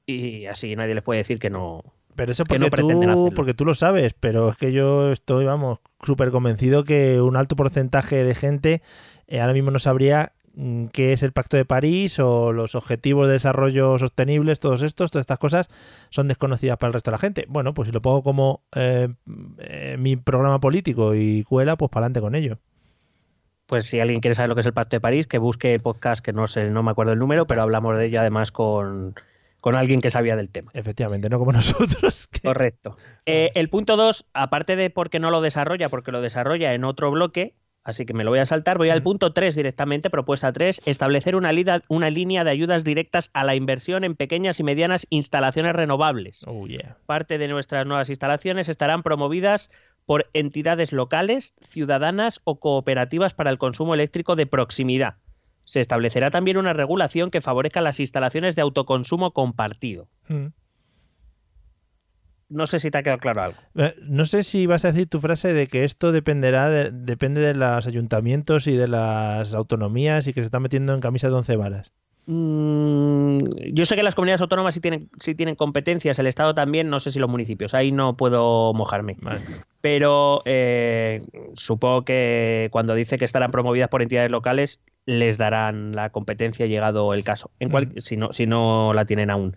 y 0.07 0.47
así 0.47 0.77
nadie 0.77 0.95
les 0.95 1.03
puede 1.03 1.19
decir 1.19 1.39
que 1.39 1.51
no. 1.51 1.83
Pero 2.15 2.33
eso 2.33 2.45
que 2.45 2.59
porque, 2.59 2.65
no 2.65 2.71
pretenden 2.71 3.13
tú, 3.13 3.33
porque 3.35 3.55
tú 3.55 3.65
lo 3.65 3.75
sabes, 3.75 4.15
pero 4.15 4.51
es 4.51 4.57
que 4.57 4.73
yo 4.73 5.11
estoy, 5.11 5.45
vamos, 5.45 5.81
súper 6.03 6.31
convencido 6.31 6.85
que 6.85 7.21
un 7.21 7.37
alto 7.37 7.57
porcentaje 7.57 8.23
de 8.23 8.35
gente 8.35 8.83
eh, 9.27 9.41
ahora 9.41 9.53
mismo 9.53 9.71
no 9.71 9.79
sabría 9.79 10.33
mm, 10.55 10.87
qué 10.87 11.13
es 11.13 11.23
el 11.23 11.33
Pacto 11.33 11.57
de 11.57 11.65
París 11.65 12.19
o 12.19 12.53
los 12.53 12.75
objetivos 12.75 13.27
de 13.27 13.35
desarrollo 13.35 13.99
sostenibles, 13.99 14.61
todos 14.61 14.83
estos, 14.83 15.11
todas 15.11 15.23
estas 15.23 15.39
cosas 15.39 15.69
son 16.11 16.29
desconocidas 16.29 16.77
para 16.77 16.89
el 16.89 16.95
resto 16.95 17.11
de 17.11 17.15
la 17.15 17.19
gente. 17.19 17.47
Bueno, 17.49 17.75
pues 17.75 17.89
si 17.89 17.93
lo 17.93 18.03
pongo 18.03 18.23
como 18.23 18.63
eh, 18.77 19.09
eh, 19.59 19.97
mi 19.99 20.17
programa 20.17 20.61
político 20.61 21.15
y 21.15 21.43
cuela, 21.45 21.77
pues 21.77 21.91
para 21.91 22.07
adelante 22.07 22.21
con 22.21 22.35
ello. 22.35 22.59
Pues 23.67 23.87
si 23.87 23.99
alguien 24.01 24.21
quiere 24.21 24.35
saber 24.35 24.51
lo 24.51 24.55
que 24.55 24.61
es 24.61 24.67
el 24.67 24.75
Pacto 24.75 24.97
de 24.97 25.01
París, 25.01 25.27
que 25.27 25.39
busque 25.39 25.73
el 25.75 25.81
podcast, 25.81 26.25
que 26.25 26.33
no 26.33 26.47
sé, 26.47 26.71
no 26.71 26.83
me 26.83 26.91
acuerdo 26.91 27.13
el 27.13 27.19
número, 27.19 27.47
pero 27.47 27.63
hablamos 27.63 27.97
de 27.97 28.07
ello 28.07 28.21
además 28.21 28.53
con, 28.53 29.15
con 29.61 29.75
alguien 29.75 30.01
que 30.01 30.11
sabía 30.11 30.37
del 30.37 30.51
tema. 30.51 30.71
Efectivamente, 30.75 31.31
no 31.31 31.39
como 31.39 31.53
nosotros. 31.53 32.27
que- 32.27 32.41
Correcto. 32.43 32.97
Eh, 33.25 33.51
el 33.55 33.71
punto 33.71 33.97
2, 33.97 34.27
aparte 34.35 34.77
de 34.77 34.91
porque 34.91 35.19
no 35.19 35.31
lo 35.31 35.41
desarrolla, 35.41 35.89
porque 35.89 36.13
lo 36.13 36.21
desarrolla 36.21 36.75
en 36.75 36.85
otro 36.85 37.11
bloque, 37.11 37.55
así 37.85 38.05
que 38.05 38.13
me 38.13 38.25
lo 38.25 38.31
voy 38.31 38.39
a 38.41 38.47
saltar, 38.47 38.77
voy 38.77 38.91
al 38.91 39.03
punto 39.03 39.33
3 39.33 39.55
directamente, 39.55 40.11
propuesta 40.11 40.53
3, 40.53 40.83
establecer 40.85 41.35
una, 41.35 41.51
lida- 41.53 41.81
una 41.89 42.11
línea 42.11 42.45
de 42.45 42.51
ayudas 42.51 42.85
directas 42.85 43.31
a 43.33 43.45
la 43.45 43.55
inversión 43.55 44.05
en 44.05 44.15
pequeñas 44.15 44.61
y 44.61 44.63
medianas 44.63 45.07
instalaciones 45.09 45.75
renovables. 45.75 46.45
Oh, 46.47 46.67
yeah. 46.67 46.99
Parte 47.07 47.39
de 47.39 47.49
nuestras 47.49 47.87
nuevas 47.87 48.11
instalaciones 48.11 48.69
estarán 48.69 49.03
promovidas 49.03 49.71
por 50.07 50.27
entidades 50.33 50.93
locales, 50.93 51.55
ciudadanas 51.61 52.41
o 52.45 52.61
cooperativas 52.61 53.35
para 53.35 53.51
el 53.51 53.59
consumo 53.59 53.95
eléctrico 53.95 54.37
de 54.37 54.47
proximidad. 54.47 55.17
Se 55.65 55.81
establecerá 55.81 56.31
también 56.31 56.59
una 56.59 56.75
regulación 56.75 57.31
que 57.31 57.41
favorezca 57.41 57.81
las 57.81 57.99
instalaciones 58.01 58.55
de 58.55 58.63
autoconsumo 58.63 59.33
compartido. 59.33 60.09
Mm. 60.29 60.49
No 62.51 62.67
sé 62.67 62.79
si 62.79 62.91
te 62.91 62.99
ha 62.99 63.03
quedado 63.03 63.19
claro 63.19 63.43
algo. 63.43 63.59
Eh, 63.75 63.95
No 64.03 64.27
sé 64.27 64.43
si 64.43 64.67
vas 64.67 64.85
a 64.85 64.93
decir 64.93 65.09
tu 65.09 65.19
frase 65.19 65.53
de 65.55 65.67
que 65.67 65.85
esto 65.85 66.13
dependerá 66.13 66.69
de- 66.69 66.91
depende 66.93 67.41
de 67.41 67.55
los 67.55 67.87
ayuntamientos 67.87 68.67
y 68.67 68.77
de 68.77 68.87
las 68.87 69.55
autonomías 69.55 70.27
y 70.27 70.35
que 70.35 70.41
se 70.41 70.45
está 70.45 70.61
metiendo 70.61 70.93
en 70.95 71.01
camisa 71.01 71.29
de 71.29 71.35
once 71.35 71.57
varas. 71.57 71.93
Mm, 72.27 73.49
yo 73.73 73.87
sé 73.87 73.97
que 73.97 74.03
las 74.03 74.15
comunidades 74.15 74.41
autónomas 74.41 74.75
sí 74.75 74.81
tienen, 74.81 75.09
sí 75.19 75.35
tienen 75.35 75.55
competencias, 75.57 76.19
el 76.19 76.27
Estado 76.27 76.55
también, 76.55 76.89
no 76.91 77.01
sé 77.01 77.13
si 77.13 77.19
los 77.19 77.29
municipios, 77.31 77.75
ahí 77.75 77.93
no 77.93 78.17
puedo 78.17 78.73
mojarme. 78.75 79.17
Vale. 79.23 79.41
Pero 79.81 80.43
eh, 80.47 81.23
supongo 81.55 82.03
que 82.03 82.69
cuando 82.73 82.95
dice 82.95 83.19
que 83.19 83.25
estarán 83.25 83.51
promovidas 83.51 83.89
por 83.89 84.03
entidades 84.03 84.31
locales, 84.31 84.81
les 85.07 85.37
darán 85.37 85.95
la 85.95 86.11
competencia 86.11 86.67
llegado 86.67 87.13
el 87.15 87.25
caso, 87.25 87.51
en 87.61 87.71
cual- 87.71 87.89
Mm. 87.89 87.99
si, 87.99 88.17
no, 88.17 88.33
si 88.33 88.47
no 88.47 88.93
la 88.95 89.05
tienen 89.05 89.31
aún. 89.31 89.57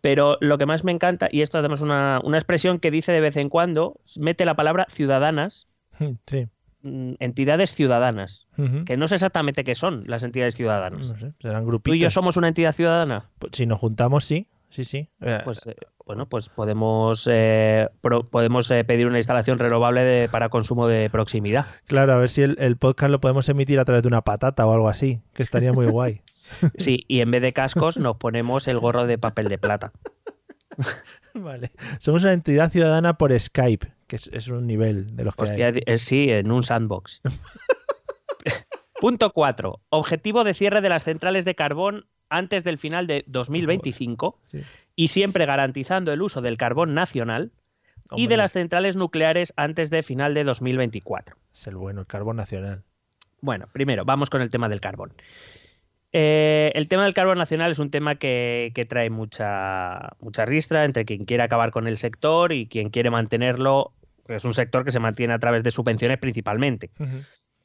Pero 0.00 0.36
lo 0.40 0.58
que 0.58 0.66
más 0.66 0.84
me 0.84 0.92
encanta, 0.92 1.28
y 1.30 1.40
esto 1.42 1.58
además 1.58 1.78
es 1.78 1.84
una, 1.84 2.20
una 2.24 2.36
expresión 2.36 2.78
que 2.78 2.90
dice 2.90 3.12
de 3.12 3.20
vez 3.20 3.36
en 3.36 3.48
cuando, 3.48 4.00
mete 4.18 4.44
la 4.44 4.54
palabra 4.56 4.86
ciudadanas, 4.88 5.68
Sí. 6.26 6.46
Mm, 6.84 7.14
entidades 7.18 7.74
ciudadanas, 7.74 8.46
que 8.86 8.96
no 8.96 9.08
sé 9.08 9.16
exactamente 9.16 9.64
qué 9.64 9.74
son 9.74 10.04
las 10.06 10.22
entidades 10.22 10.54
ciudadanas. 10.54 11.08
No 11.10 11.18
sé, 11.18 11.32
serán 11.42 11.62
¿Tú 11.64 11.68
grupitos. 11.68 11.96
y 11.96 12.00
yo 12.00 12.10
somos 12.10 12.36
una 12.36 12.46
entidad 12.48 12.72
ciudadana? 12.72 13.30
Pues 13.40 13.52
Si 13.56 13.66
nos 13.66 13.80
juntamos, 13.80 14.24
sí. 14.24 14.46
Sí, 14.68 14.84
sí. 14.84 15.08
Eh, 15.20 15.40
Pues 15.44 15.66
eh, 15.68 15.76
bueno, 16.04 16.28
pues 16.28 16.48
podemos 16.48 17.28
eh, 17.30 17.88
pro- 18.00 18.28
podemos 18.28 18.68
eh, 18.72 18.82
pedir 18.84 19.06
una 19.06 19.18
instalación 19.18 19.58
renovable 19.60 20.02
de- 20.02 20.28
para 20.28 20.48
consumo 20.48 20.86
de 20.88 21.08
proximidad. 21.10 21.66
Claro, 21.86 22.12
a 22.12 22.18
ver 22.18 22.28
si 22.28 22.42
el, 22.42 22.56
el 22.58 22.76
podcast 22.76 23.10
lo 23.10 23.20
podemos 23.20 23.48
emitir 23.48 23.78
a 23.80 23.84
través 23.84 24.02
de 24.02 24.08
una 24.08 24.22
patata 24.22 24.66
o 24.66 24.72
algo 24.72 24.88
así, 24.88 25.20
que 25.32 25.42
estaría 25.42 25.72
muy 25.72 25.86
guay. 25.86 26.22
Sí, 26.76 27.04
y 27.08 27.20
en 27.20 27.30
vez 27.30 27.40
de 27.40 27.52
cascos 27.52 27.98
nos 27.98 28.16
ponemos 28.18 28.68
el 28.68 28.78
gorro 28.78 29.06
de 29.06 29.16
papel 29.16 29.48
de 29.48 29.56
plata. 29.58 29.92
vale. 31.34 31.70
Somos 32.00 32.22
una 32.24 32.32
entidad 32.32 32.70
ciudadana 32.70 33.16
por 33.16 33.38
Skype, 33.38 33.93
que 34.06 34.16
es, 34.16 34.28
es 34.28 34.48
un 34.48 34.66
nivel 34.66 35.16
de 35.16 35.24
los 35.24 35.34
que 35.36 35.42
Hostia, 35.44 35.66
hay. 35.68 35.82
eh, 35.86 35.98
sí, 35.98 36.30
en 36.30 36.50
un 36.50 36.62
sandbox. 36.62 37.20
Punto 39.00 39.30
4. 39.32 39.80
Objetivo 39.90 40.44
de 40.44 40.54
cierre 40.54 40.80
de 40.80 40.88
las 40.88 41.04
centrales 41.04 41.44
de 41.44 41.54
carbón 41.54 42.06
antes 42.30 42.64
del 42.64 42.78
final 42.78 43.06
de 43.06 43.24
2025 43.26 44.40
Sí. 44.46 44.60
y 44.96 45.08
siempre 45.08 45.46
garantizando 45.46 46.12
el 46.12 46.22
uso 46.22 46.40
del 46.40 46.56
carbón 46.56 46.94
nacional 46.94 47.52
y 48.16 48.26
de 48.28 48.36
las 48.36 48.52
centrales 48.52 48.96
nucleares 48.96 49.52
antes 49.56 49.90
de 49.90 50.02
final 50.02 50.34
de 50.34 50.44
2024. 50.44 51.36
Es 51.52 51.66
el 51.66 51.76
bueno, 51.76 52.02
el 52.02 52.06
carbón 52.06 52.36
nacional. 52.36 52.82
Bueno, 53.40 53.66
primero, 53.72 54.04
vamos 54.04 54.30
con 54.30 54.40
el 54.40 54.50
tema 54.50 54.68
del 54.68 54.80
carbón. 54.80 55.12
Eh, 56.16 56.70
el 56.76 56.86
tema 56.86 57.02
del 57.02 57.12
carbón 57.12 57.38
nacional 57.38 57.72
es 57.72 57.80
un 57.80 57.90
tema 57.90 58.14
que, 58.14 58.70
que 58.72 58.84
trae 58.84 59.10
mucha, 59.10 60.10
mucha 60.20 60.44
ristra 60.44 60.84
entre 60.84 61.04
quien 61.04 61.24
quiere 61.24 61.42
acabar 61.42 61.72
con 61.72 61.88
el 61.88 61.96
sector 61.96 62.52
y 62.52 62.68
quien 62.68 62.90
quiere 62.90 63.10
mantenerlo. 63.10 63.92
Es 64.28 64.44
un 64.44 64.54
sector 64.54 64.84
que 64.84 64.92
se 64.92 65.00
mantiene 65.00 65.34
a 65.34 65.40
través 65.40 65.64
de 65.64 65.72
subvenciones 65.72 66.18
principalmente. 66.18 66.90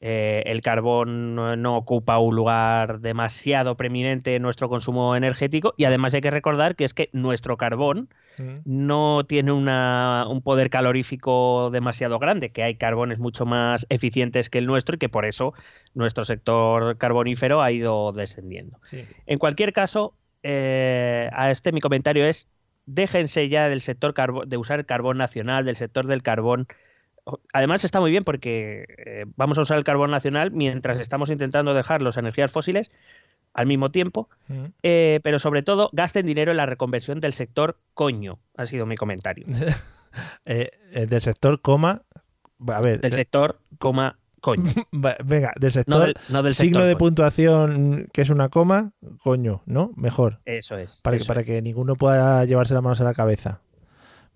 Eh, 0.02 0.44
el 0.46 0.62
carbón 0.62 1.36
no, 1.36 1.58
no 1.58 1.76
ocupa 1.76 2.20
un 2.20 2.34
lugar 2.34 3.02
demasiado 3.02 3.76
preeminente 3.76 4.34
en 4.36 4.42
nuestro 4.42 4.70
consumo 4.70 5.14
energético 5.18 5.74
y 5.76 5.84
además 5.84 6.14
hay 6.14 6.22
que 6.22 6.32
recordar 6.32 6.78
que 6.78 6.86
es 6.86 6.94
que 6.94 7.10
nuestro 7.12 7.58
carbón 7.58 8.08
Ujú. 8.38 8.62
no 8.64 9.26
tiene 9.28 9.52
una- 9.52 10.26
un 10.30 10.42
poder 10.42 10.70
calorífico 10.70 11.70
demasiado 11.72 12.18
grande, 12.18 12.50
que 12.52 12.64
hay 12.64 12.76
carbones 12.76 13.20
mucho 13.20 13.46
más 13.46 13.86
eficientes 13.90 14.50
que 14.50 14.60
el 14.60 14.68
nuestro 14.68 14.96
y 14.96 15.00
que 15.00 15.10
por 15.10 15.26
eso 15.26 15.54
nuestro 15.94 16.24
sector 16.24 16.98
carbonífero 16.98 17.62
ha 17.62 17.70
ido 17.74 18.14
descendiendo. 18.14 18.80
Sí. 18.84 19.04
En 19.26 19.38
cualquier 19.38 19.74
caso, 19.74 20.14
eh, 20.44 21.30
a 21.34 21.52
este 21.52 21.74
mi 21.74 21.82
comentario 21.82 22.26
es 22.26 22.48
déjense 22.86 23.50
ya 23.50 23.68
del 23.68 23.82
sector 23.82 24.14
de 24.48 24.58
usar 24.58 24.80
el 24.80 24.86
carbón 24.86 25.18
nacional, 25.18 25.66
del 25.66 25.76
sector 25.76 26.08
del 26.08 26.24
carbón 26.24 26.68
además 27.54 27.84
está 27.84 28.00
muy 28.00 28.12
bien 28.12 28.24
porque 28.24 28.86
eh, 28.98 29.26
vamos 29.36 29.58
a 29.58 29.62
usar 29.62 29.78
el 29.78 29.84
carbón 29.84 30.12
nacional 30.12 30.52
mientras 30.52 31.00
estamos 31.00 31.30
intentando 31.30 31.74
dejar 31.74 32.02
las 32.02 32.18
energías 32.18 32.52
fósiles 32.52 32.92
al 33.54 33.66
mismo 33.66 33.92
tiempo, 33.92 34.30
eh, 34.84 35.20
pero 35.24 35.40
sobre 35.40 35.64
todo 35.64 35.90
gasten 35.92 36.26
dinero 36.26 36.52
en 36.52 36.58
la 36.58 36.66
reconversión 36.66 37.20
del 37.20 37.34
sector 37.34 37.80
coño, 37.94 38.40
ha 38.56 38.66
sido 38.66 38.86
mi 38.86 38.96
comentario. 38.96 39.46
Eh, 40.44 40.72
del 41.08 41.22
sector 41.22 41.62
coma, 41.62 42.02
a 42.68 42.82
ver. 42.82 43.00
Del 43.00 43.12
sector 43.12 43.60
coma 43.78 44.18
coño. 44.40 44.72
Venga, 44.92 45.54
del 45.60 45.72
sector 45.72 46.14
no 46.30 46.44
del, 46.44 46.56
signo 46.56 46.86
de 46.86 46.96
puntuación 46.96 48.08
que 48.12 48.24
es 48.24 48.30
una 48.30 48.50
coma, 48.50 48.94
coño, 49.20 49.62
¿no? 49.68 49.92
Mejor. 49.96 50.40
Eso 50.46 50.78
es. 50.78 51.02
Para, 51.04 51.18
que, 51.18 51.26
para 51.26 51.44
que 51.44 51.62
ninguno 51.62 51.96
pueda 51.96 52.44
llevarse 52.46 52.74
las 52.74 52.82
manos 52.82 53.02
a 53.02 53.04
la 53.04 53.14
cabeza. 53.14 53.62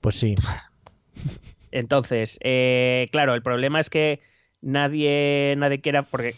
Pues 0.02 0.16
sí. 0.16 0.36
Entonces, 1.74 2.40
eh, 2.44 3.08
claro, 3.12 3.34
el 3.34 3.42
problema 3.42 3.80
es 3.80 3.90
que 3.90 4.22
nadie, 4.62 5.56
nadie 5.58 5.82
quiera, 5.82 6.04
porque 6.04 6.36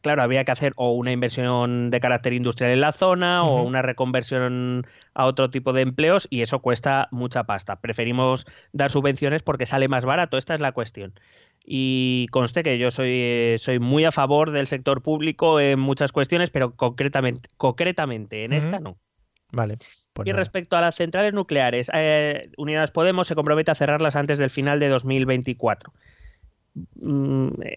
claro, 0.00 0.22
había 0.22 0.44
que 0.44 0.50
hacer 0.50 0.72
o 0.76 0.90
una 0.90 1.12
inversión 1.12 1.90
de 1.90 2.00
carácter 2.00 2.32
industrial 2.32 2.72
en 2.72 2.80
la 2.80 2.90
zona 2.90 3.44
o 3.44 3.62
una 3.62 3.80
reconversión 3.80 4.84
a 5.14 5.26
otro 5.26 5.50
tipo 5.50 5.72
de 5.72 5.82
empleos 5.82 6.26
y 6.30 6.42
eso 6.42 6.58
cuesta 6.58 7.06
mucha 7.12 7.44
pasta. 7.44 7.76
Preferimos 7.76 8.44
dar 8.72 8.90
subvenciones 8.90 9.44
porque 9.44 9.66
sale 9.66 9.86
más 9.86 10.04
barato, 10.04 10.36
esta 10.36 10.54
es 10.54 10.60
la 10.60 10.72
cuestión. 10.72 11.14
Y 11.64 12.26
conste 12.32 12.64
que 12.64 12.76
yo 12.76 12.90
soy, 12.90 13.54
soy 13.58 13.78
muy 13.78 14.04
a 14.04 14.10
favor 14.10 14.50
del 14.50 14.66
sector 14.66 15.00
público 15.00 15.60
en 15.60 15.78
muchas 15.78 16.10
cuestiones, 16.10 16.50
pero 16.50 16.74
concretamente, 16.74 17.48
concretamente 17.56 18.44
en 18.44 18.52
esta 18.52 18.80
no. 18.80 18.98
Vale. 19.52 19.78
Pues 20.12 20.28
y 20.28 20.32
respecto 20.32 20.76
a 20.76 20.80
las 20.80 20.94
centrales 20.94 21.32
nucleares, 21.32 21.90
eh, 21.94 22.50
Unidas 22.58 22.90
Podemos 22.90 23.26
se 23.26 23.34
compromete 23.34 23.70
a 23.70 23.74
cerrarlas 23.74 24.14
antes 24.14 24.38
del 24.38 24.50
final 24.50 24.78
de 24.78 24.88
2024. 24.88 25.92
Mm, 26.96 27.48
eh, 27.62 27.76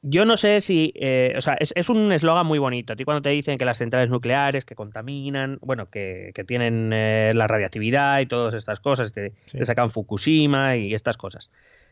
yo 0.00 0.24
no 0.24 0.36
sé 0.36 0.60
si, 0.60 0.92
eh, 0.96 1.34
o 1.36 1.40
sea, 1.40 1.56
es, 1.60 1.88
un 1.88 2.12
eslogan 2.12 2.46
muy 2.46 2.58
bonito. 2.58 2.92
A 2.92 2.96
ti 2.96 3.04
cuando 3.04 3.22
te 3.22 3.30
dicen 3.30 3.56
que 3.58 3.64
las 3.64 3.78
centrales 3.78 4.10
nucleares 4.10 4.64
que 4.64 4.74
contaminan, 4.74 5.58
bueno, 5.62 5.88
que, 5.90 6.32
tienen 6.46 6.90
la 6.90 7.46
radiactividad 7.46 8.20
y 8.20 8.26
todas 8.26 8.52
estas 8.52 8.80
cosas, 8.80 9.12
te, 9.12 9.32
sacan 9.62 9.88
Fukushima 9.88 10.76
y 10.76 10.92
estas 10.92 11.16
cosas. 11.16 11.50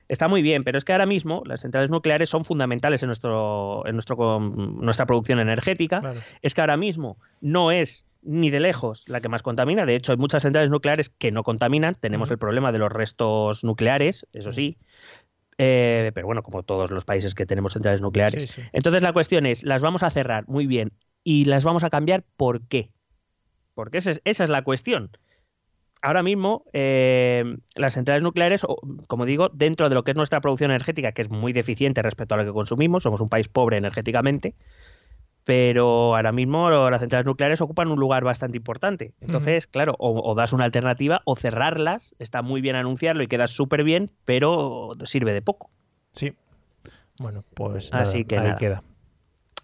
Está 0.09 0.29
muy 0.29 0.43
bien, 0.43 0.63
pero 0.63 0.77
es 0.77 0.85
que 0.85 0.93
ahora 0.93 1.07
mismo 1.07 1.43
las 1.47 1.63
centrales 1.63 1.91
nucleares 1.91 2.29
son 2.29 2.45
fundamentales 2.45 3.03
en, 3.03 3.07
nuestro, 3.07 3.87
en 3.87 3.95
nuestro, 3.95 4.41
nuestra 4.41 5.07
producción 5.07 5.41
energética. 5.41 6.03
Es 6.43 6.55
que 6.55 6.61
ahora 6.61 6.77
mismo 6.77 7.17
no 7.41 7.71
es 7.73 8.05
ni 8.23 8.51
de 8.51 8.61
lejos 8.61 9.09
la 9.09 9.21
que 9.21 9.29
más 9.29 9.43
contamina. 9.43 9.85
De 9.87 9.95
hecho, 9.95 10.13
hay 10.13 10.19
muchas 10.19 10.43
centrales 10.43 10.71
nucleares 10.71 11.11
que 11.11 11.33
no 11.33 11.43
contaminan. 11.43 11.97
Tenemos 11.97 12.31
el 12.31 12.39
problema 12.39 12.73
de 12.73 12.79
los 12.79 12.93
restos 12.93 13.65
nucleares, 13.65 14.27
eso 14.33 14.53
sí. 14.53 14.79
Eh, 15.59 16.13
pero 16.15 16.27
bueno, 16.27 16.43
como 16.43 16.63
todos 16.63 16.91
los 16.91 17.05
países 17.05 17.35
que 17.35 17.47
tenemos 17.47 17.73
centrales 17.75 18.01
nucleares. 18.01 18.59
Entonces 18.73 19.03
la 19.03 19.13
cuestión 19.13 19.47
es, 19.47 19.65
las 19.65 19.83
vamos 19.83 20.03
a 20.03 20.11
cerrar, 20.11 20.49
muy 20.49 20.67
bien, 20.67 20.93
y 21.25 21.45
las 21.45 21.65
vamos 21.65 21.85
a 21.85 21.91
cambiar, 21.91 22.25
¿por 22.37 22.67
qué? 22.67 22.91
Porque 23.75 23.99
esa 23.99 24.13
es, 24.25 24.49
la 24.49 24.63
cuestión. 24.63 25.11
Ahora 26.03 26.23
mismo, 26.23 26.65
eh, 26.73 27.45
las 27.77 27.95
centrales 27.95 28.23
nucleares, 28.23 28.67
como 29.07 29.25
digo, 29.25 29.51
dentro 29.51 29.89
de 29.89 29.95
lo 29.95 30.03
que 30.03 30.11
es 30.11 30.17
nuestra 30.17 30.41
producción 30.41 30.71
energética, 30.71 31.13
que 31.13 31.23
es 31.23 31.31
muy 31.31 31.53
deficiente 31.53 32.03
respecto 32.03 32.35
a 32.35 32.39
lo 32.39 32.45
que 32.45 32.53
consumimos, 32.53 33.05
somos 33.05 33.21
un 33.21 33.29
país 33.29 33.49
pobre 33.49 33.77
energéticamente, 33.77 34.55
pero 35.45 36.15
ahora 36.15 36.33
mismo 36.33 36.71
las 36.71 37.01
centrales 37.01 37.27
nucleares 37.27 37.61
ocupan 37.61 37.89
un 37.89 37.99
lugar 37.99 38.25
bastante 38.25 38.57
importante. 38.57 39.13
Entonces, 39.21 39.67
claro, 39.67 39.97
o, 39.99 40.35
das 40.35 40.53
una 40.53 40.65
alternativa 40.65 41.23
o 41.25 41.35
cerrarlas, 41.35 42.15
está 42.19 42.43
muy 42.43 42.61
bien 42.61 42.77
anunciarlo 42.77 43.23
y 43.23 43.29
queda 43.29 43.49
súper 43.49 43.83
bien, 43.83 44.11
pero 44.25 44.93
sirve 45.05 45.33
de 45.33 45.43
poco. 45.43 45.71
Sí. 46.13 46.35
Bueno, 47.19 47.45
pues 47.55 47.93
Así 47.93 48.25
que 48.25 48.39
ahí 48.39 48.55
queda. 48.57 48.83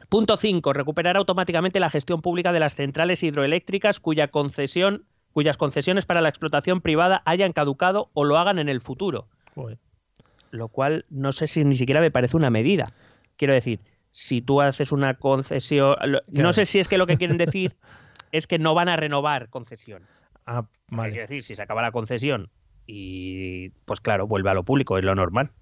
Punto 0.09 0.37
5. 0.37 0.73
Recuperar 0.73 1.17
automáticamente 1.17 1.81
la 1.81 1.91
gestión 1.91 2.23
pública 2.23 2.53
de 2.53 2.61
las 2.61 2.75
centrales 2.75 3.23
hidroeléctricas 3.23 4.01
cuya 4.01 4.29
concesión, 4.29 5.05
cuyas 5.33 5.57
concesiones 5.57 6.07
para 6.07 6.21
la 6.21 6.29
explotación 6.29 6.81
privada 6.81 7.23
hayan 7.25 7.53
caducado 7.53 8.11
o 8.15 8.25
lo 8.25 8.39
hagan 8.39 8.59
en 8.59 8.69
el 8.69 8.81
futuro. 8.81 9.27
Lo 10.51 10.69
cual 10.69 11.05
no 11.11 11.33
sé 11.33 11.47
si 11.47 11.65
ni 11.65 11.75
siquiera 11.75 12.01
me 12.01 12.11
parece 12.11 12.37
una 12.37 12.49
medida. 12.49 12.93
Quiero 13.37 13.53
decir, 13.53 13.81
si 14.19 14.43
tú 14.43 14.61
haces 14.61 14.91
una 14.91 15.15
concesión, 15.15 15.95
no 16.27 16.53
sé 16.53 16.65
si 16.65 16.81
es 16.81 16.89
que 16.89 16.99
lo 16.99 17.07
que 17.07 17.19
quieren 17.19 17.39
decir 17.39 17.77
es 18.33 18.49
que 18.49 18.59
no 18.59 18.75
van 18.75 18.89
a 18.89 18.97
renovar 18.97 19.49
concesión. 19.49 20.03
Ah, 20.45 20.67
vale. 20.89 21.13
Quiero 21.13 21.29
decir, 21.29 21.45
si 21.45 21.55
se 21.55 21.63
acaba 21.63 21.83
la 21.83 21.93
concesión 21.93 22.51
y 22.85 23.69
pues 23.85 24.01
claro, 24.01 24.27
vuelve 24.27 24.51
a 24.51 24.55
lo 24.55 24.65
público, 24.65 24.99
es 24.99 25.05
lo 25.05 25.15
normal. 25.15 25.53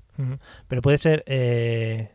Pero 0.69 0.81
puede 0.81 0.97
ser, 0.97 1.23
eh, 1.27 2.09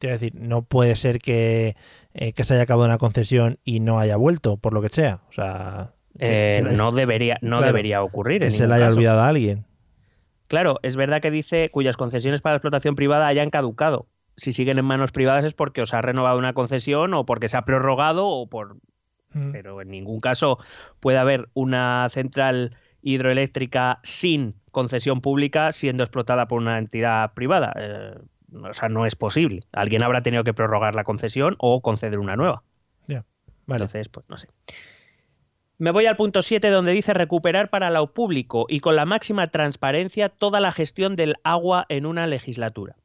te 0.00 0.08
voy 0.08 0.10
a 0.10 0.18
decir, 0.18 0.34
no 0.34 0.62
puede 0.62 0.96
ser 0.96 1.20
que, 1.20 1.76
eh, 2.12 2.32
que 2.32 2.42
se 2.42 2.54
haya 2.54 2.64
acabado 2.64 2.86
una 2.86 2.98
concesión 2.98 3.60
y 3.62 3.78
no 3.78 4.00
haya 4.00 4.16
vuelto, 4.16 4.56
por 4.56 4.72
lo 4.72 4.82
que 4.82 4.88
sea. 4.88 5.20
O 5.28 5.32
sea, 5.32 5.92
eh, 6.18 6.60
no 6.72 6.90
debería, 6.90 7.38
no 7.40 7.60
debería 7.60 8.02
ocurrir. 8.02 8.40
Que 8.40 8.50
se 8.50 8.66
le 8.66 8.74
haya 8.74 8.88
olvidado 8.88 9.20
a 9.20 9.28
alguien. 9.28 9.64
Claro, 10.48 10.80
es 10.82 10.96
verdad 10.96 11.22
que 11.22 11.30
dice 11.30 11.70
cuyas 11.70 11.96
concesiones 11.96 12.40
para 12.42 12.54
la 12.54 12.56
explotación 12.56 12.96
privada 12.96 13.28
hayan 13.28 13.50
caducado 13.50 14.08
si 14.36 14.52
siguen 14.52 14.78
en 14.78 14.84
manos 14.84 15.12
privadas 15.12 15.44
es 15.44 15.54
porque 15.54 15.82
os 15.82 15.94
ha 15.94 16.02
renovado 16.02 16.38
una 16.38 16.52
concesión 16.52 17.14
o 17.14 17.24
porque 17.24 17.48
se 17.48 17.56
ha 17.56 17.64
prorrogado 17.64 18.26
o 18.26 18.48
por... 18.48 18.76
Mm. 19.32 19.52
Pero 19.52 19.80
en 19.80 19.88
ningún 19.88 20.20
caso 20.20 20.58
puede 21.00 21.18
haber 21.18 21.48
una 21.54 22.08
central 22.10 22.76
hidroeléctrica 23.02 24.00
sin 24.02 24.54
concesión 24.70 25.20
pública 25.20 25.72
siendo 25.72 26.02
explotada 26.02 26.48
por 26.48 26.60
una 26.60 26.78
entidad 26.78 27.34
privada. 27.34 27.72
Eh, 27.76 28.14
o 28.52 28.72
sea, 28.72 28.88
no 28.88 29.06
es 29.06 29.16
posible. 29.16 29.60
Alguien 29.72 30.02
habrá 30.02 30.20
tenido 30.20 30.44
que 30.44 30.54
prorrogar 30.54 30.94
la 30.94 31.04
concesión 31.04 31.56
o 31.58 31.80
conceder 31.80 32.18
una 32.18 32.36
nueva. 32.36 32.62
Ya, 33.08 33.24
Entonces, 33.68 34.08
pues 34.08 34.28
no 34.28 34.36
sé. 34.36 34.48
Me 35.76 35.90
voy 35.90 36.06
al 36.06 36.16
punto 36.16 36.40
7 36.40 36.70
donde 36.70 36.92
dice 36.92 37.14
recuperar 37.14 37.68
para 37.68 37.90
lo 37.90 38.12
público 38.12 38.66
y 38.68 38.80
con 38.80 38.94
la 38.94 39.06
máxima 39.06 39.48
transparencia 39.48 40.28
toda 40.28 40.60
la 40.60 40.70
gestión 40.70 41.16
del 41.16 41.34
agua 41.42 41.84
en 41.88 42.06
una 42.06 42.26
legislatura. 42.26 42.96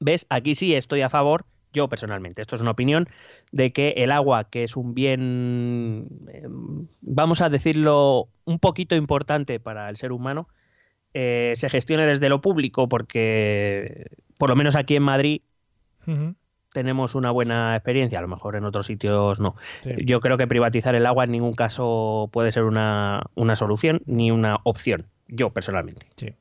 ¿Ves? 0.00 0.26
Aquí 0.30 0.54
sí 0.54 0.74
estoy 0.74 1.02
a 1.02 1.08
favor, 1.08 1.44
yo 1.72 1.88
personalmente, 1.88 2.42
esto 2.42 2.56
es 2.56 2.62
una 2.62 2.70
opinión, 2.70 3.08
de 3.52 3.72
que 3.72 3.94
el 3.98 4.12
agua, 4.12 4.44
que 4.44 4.64
es 4.64 4.76
un 4.76 4.94
bien, 4.94 6.08
em, 6.32 6.86
vamos 7.00 7.40
a 7.40 7.48
decirlo, 7.48 8.28
un 8.44 8.58
poquito 8.58 8.94
importante 8.96 9.60
para 9.60 9.88
el 9.88 9.96
ser 9.96 10.12
humano, 10.12 10.48
eh, 11.14 11.54
se 11.56 11.68
gestione 11.70 12.06
desde 12.06 12.28
lo 12.28 12.40
público, 12.40 12.88
porque 12.88 14.06
por 14.38 14.50
lo 14.50 14.56
menos 14.56 14.76
aquí 14.76 14.96
en 14.96 15.02
Madrid 15.02 15.42
tenemos 16.72 17.14
una 17.14 17.30
buena 17.30 17.76
experiencia, 17.76 18.18
a 18.18 18.22
lo 18.22 18.28
mejor 18.28 18.56
en 18.56 18.64
otros 18.64 18.86
sitios 18.86 19.40
no. 19.40 19.56
Yo 20.04 20.20
creo 20.20 20.38
que 20.38 20.46
privatizar 20.46 20.94
el 20.94 21.06
agua 21.06 21.24
en 21.24 21.32
ningún 21.32 21.52
caso 21.52 22.30
puede 22.32 22.50
ser 22.50 22.64
una, 22.64 23.24
una 23.34 23.56
solución 23.56 24.00
ni 24.06 24.30
una 24.30 24.58
opción, 24.64 25.06
yo 25.28 25.50
personalmente. 25.50 26.06
Sí. 26.16 26.34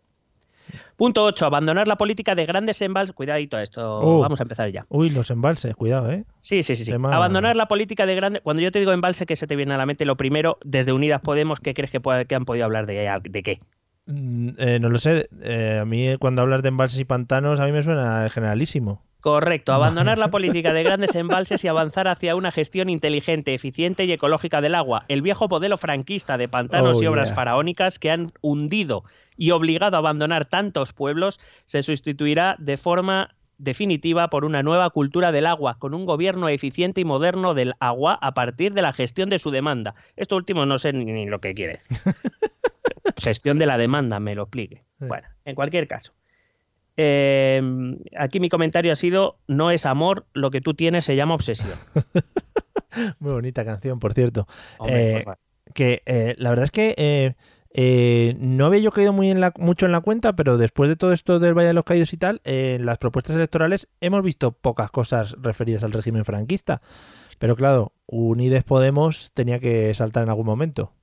Punto 0.95 1.23
8. 1.23 1.45
Abandonar 1.45 1.87
la 1.87 1.95
política 1.95 2.35
de 2.35 2.45
grandes 2.45 2.81
embalses. 2.81 3.15
Cuidadito 3.15 3.57
a 3.57 3.63
esto. 3.63 3.99
Uh. 4.01 4.21
Vamos 4.21 4.39
a 4.39 4.43
empezar 4.43 4.69
ya. 4.71 4.85
Uy, 4.89 5.09
los 5.09 5.29
embalses, 5.31 5.75
cuidado, 5.75 6.11
¿eh? 6.11 6.25
Sí, 6.39 6.63
sí, 6.63 6.75
sí. 6.75 6.91
Abandonar 6.91 7.55
la 7.55 7.67
política 7.67 8.05
de 8.05 8.15
grandes. 8.15 8.41
Cuando 8.43 8.61
yo 8.61 8.71
te 8.71 8.79
digo 8.79 8.91
embalse, 8.91 9.25
¿qué 9.25 9.35
se 9.35 9.47
te 9.47 9.55
viene 9.55 9.73
a 9.73 9.77
la 9.77 9.85
mente? 9.85 10.05
Lo 10.05 10.17
primero, 10.17 10.57
desde 10.63 10.93
Unidas 10.93 11.21
Podemos, 11.21 11.59
¿qué 11.59 11.73
crees 11.73 11.91
que, 11.91 12.01
que 12.27 12.35
han 12.35 12.45
podido 12.45 12.65
hablar 12.65 12.85
de, 12.85 13.09
de 13.29 13.43
qué? 13.43 13.59
Mm, 14.07 14.49
eh, 14.57 14.79
no 14.79 14.89
lo 14.89 14.97
sé. 14.97 15.29
Eh, 15.41 15.79
a 15.81 15.85
mí, 15.85 16.17
cuando 16.17 16.41
hablas 16.41 16.63
de 16.63 16.69
embalses 16.69 16.99
y 16.99 17.05
pantanos, 17.05 17.59
a 17.59 17.65
mí 17.65 17.71
me 17.71 17.83
suena 17.83 18.27
generalísimo. 18.29 19.03
Correcto, 19.27 19.73
abandonar 19.73 20.17
la 20.17 20.29
política 20.29 20.71
de 20.71 20.83
grandes 20.83 21.13
embalses 21.13 21.61
y 21.61 21.67
avanzar 21.67 22.07
hacia 22.07 22.33
una 22.37 22.49
gestión 22.49 22.89
inteligente, 22.89 23.53
eficiente 23.53 24.05
y 24.05 24.13
ecológica 24.13 24.61
del 24.61 24.73
agua. 24.73 25.03
El 25.09 25.21
viejo 25.21 25.49
modelo 25.49 25.77
franquista 25.77 26.37
de 26.37 26.47
pantanos 26.47 27.01
y 27.01 27.07
oh, 27.07 27.11
obras 27.11 27.35
faraónicas 27.35 27.99
que 27.99 28.09
han 28.09 28.31
hundido 28.39 29.03
y 29.35 29.51
obligado 29.51 29.97
a 29.97 29.99
abandonar 29.99 30.45
tantos 30.45 30.93
pueblos 30.93 31.41
se 31.65 31.83
sustituirá 31.83 32.55
de 32.57 32.77
forma 32.77 33.35
definitiva 33.57 34.29
por 34.29 34.45
una 34.45 34.63
nueva 34.63 34.89
cultura 34.91 35.33
del 35.33 35.45
agua, 35.45 35.77
con 35.77 35.93
un 35.93 36.05
gobierno 36.05 36.47
eficiente 36.47 37.01
y 37.01 37.05
moderno 37.05 37.53
del 37.53 37.73
agua 37.81 38.17
a 38.21 38.33
partir 38.33 38.73
de 38.73 38.81
la 38.81 38.93
gestión 38.93 39.29
de 39.29 39.39
su 39.39 39.51
demanda. 39.51 39.93
Esto 40.15 40.37
último 40.37 40.65
no 40.65 40.79
sé 40.79 40.93
ni, 40.93 41.25
lo 41.25 41.41
que 41.41 41.53
quiere 41.53 41.73
decir. 41.73 41.97
gestión 43.17 43.59
de 43.59 43.65
la 43.65 43.77
demanda, 43.77 44.21
me 44.21 44.35
lo 44.35 44.43
explique. 44.43 44.85
Bueno, 44.99 45.27
en 45.43 45.53
cualquier 45.53 45.85
caso. 45.85 46.13
Eh, 46.99 47.61
aquí 48.17 48.39
mi 48.39 48.49
comentario 48.49 48.91
ha 48.91 48.95
sido, 48.95 49.37
no 49.47 49.69
es 49.69 49.85
amor, 49.85 50.25
lo 50.33 50.49
que 50.49 50.61
tú 50.61 50.73
tienes 50.73 51.05
se 51.05 51.15
llama 51.15 51.35
obsesión. 51.35 51.77
Muy 53.19 53.31
bonita 53.31 53.63
canción, 53.63 53.99
por 53.99 54.13
cierto. 54.15 54.47
Eh, 54.87 55.23
que 55.75 56.01
eh, 56.07 56.33
la 56.39 56.49
verdad 56.49 56.65
es 56.65 56.71
que 56.71 57.35
no 58.39 58.65
había 58.65 58.79
yo 58.79 58.91
caído 58.91 59.13
muy 59.13 59.29
en 59.29 59.39
la, 59.39 59.53
mucho 59.59 59.85
en 59.85 59.91
la 59.91 60.01
cuenta, 60.01 60.35
pero 60.35 60.57
después 60.57 60.89
de 60.89 60.95
todo 60.95 61.13
esto 61.13 61.37
del 61.39 61.53
Valle 61.53 61.67
de 61.67 61.73
los 61.75 61.83
Caídos 61.83 62.11
y 62.13 62.17
tal, 62.17 62.41
en 62.43 62.87
las 62.87 62.97
propuestas 62.97 63.35
electorales 63.35 63.87
hemos 64.01 64.23
visto 64.23 64.53
pocas 64.53 64.89
cosas 64.89 65.35
referidas 65.39 65.83
al 65.83 65.93
régimen 65.93 66.25
franquista. 66.25 66.81
Pero 67.37 67.55
claro, 67.55 67.93
Unides 68.07 68.63
Podemos 68.63 69.31
tenía 69.35 69.59
que 69.59 69.93
saltar 69.93 70.23
en 70.23 70.29
algún 70.29 70.47
momento. 70.47 70.93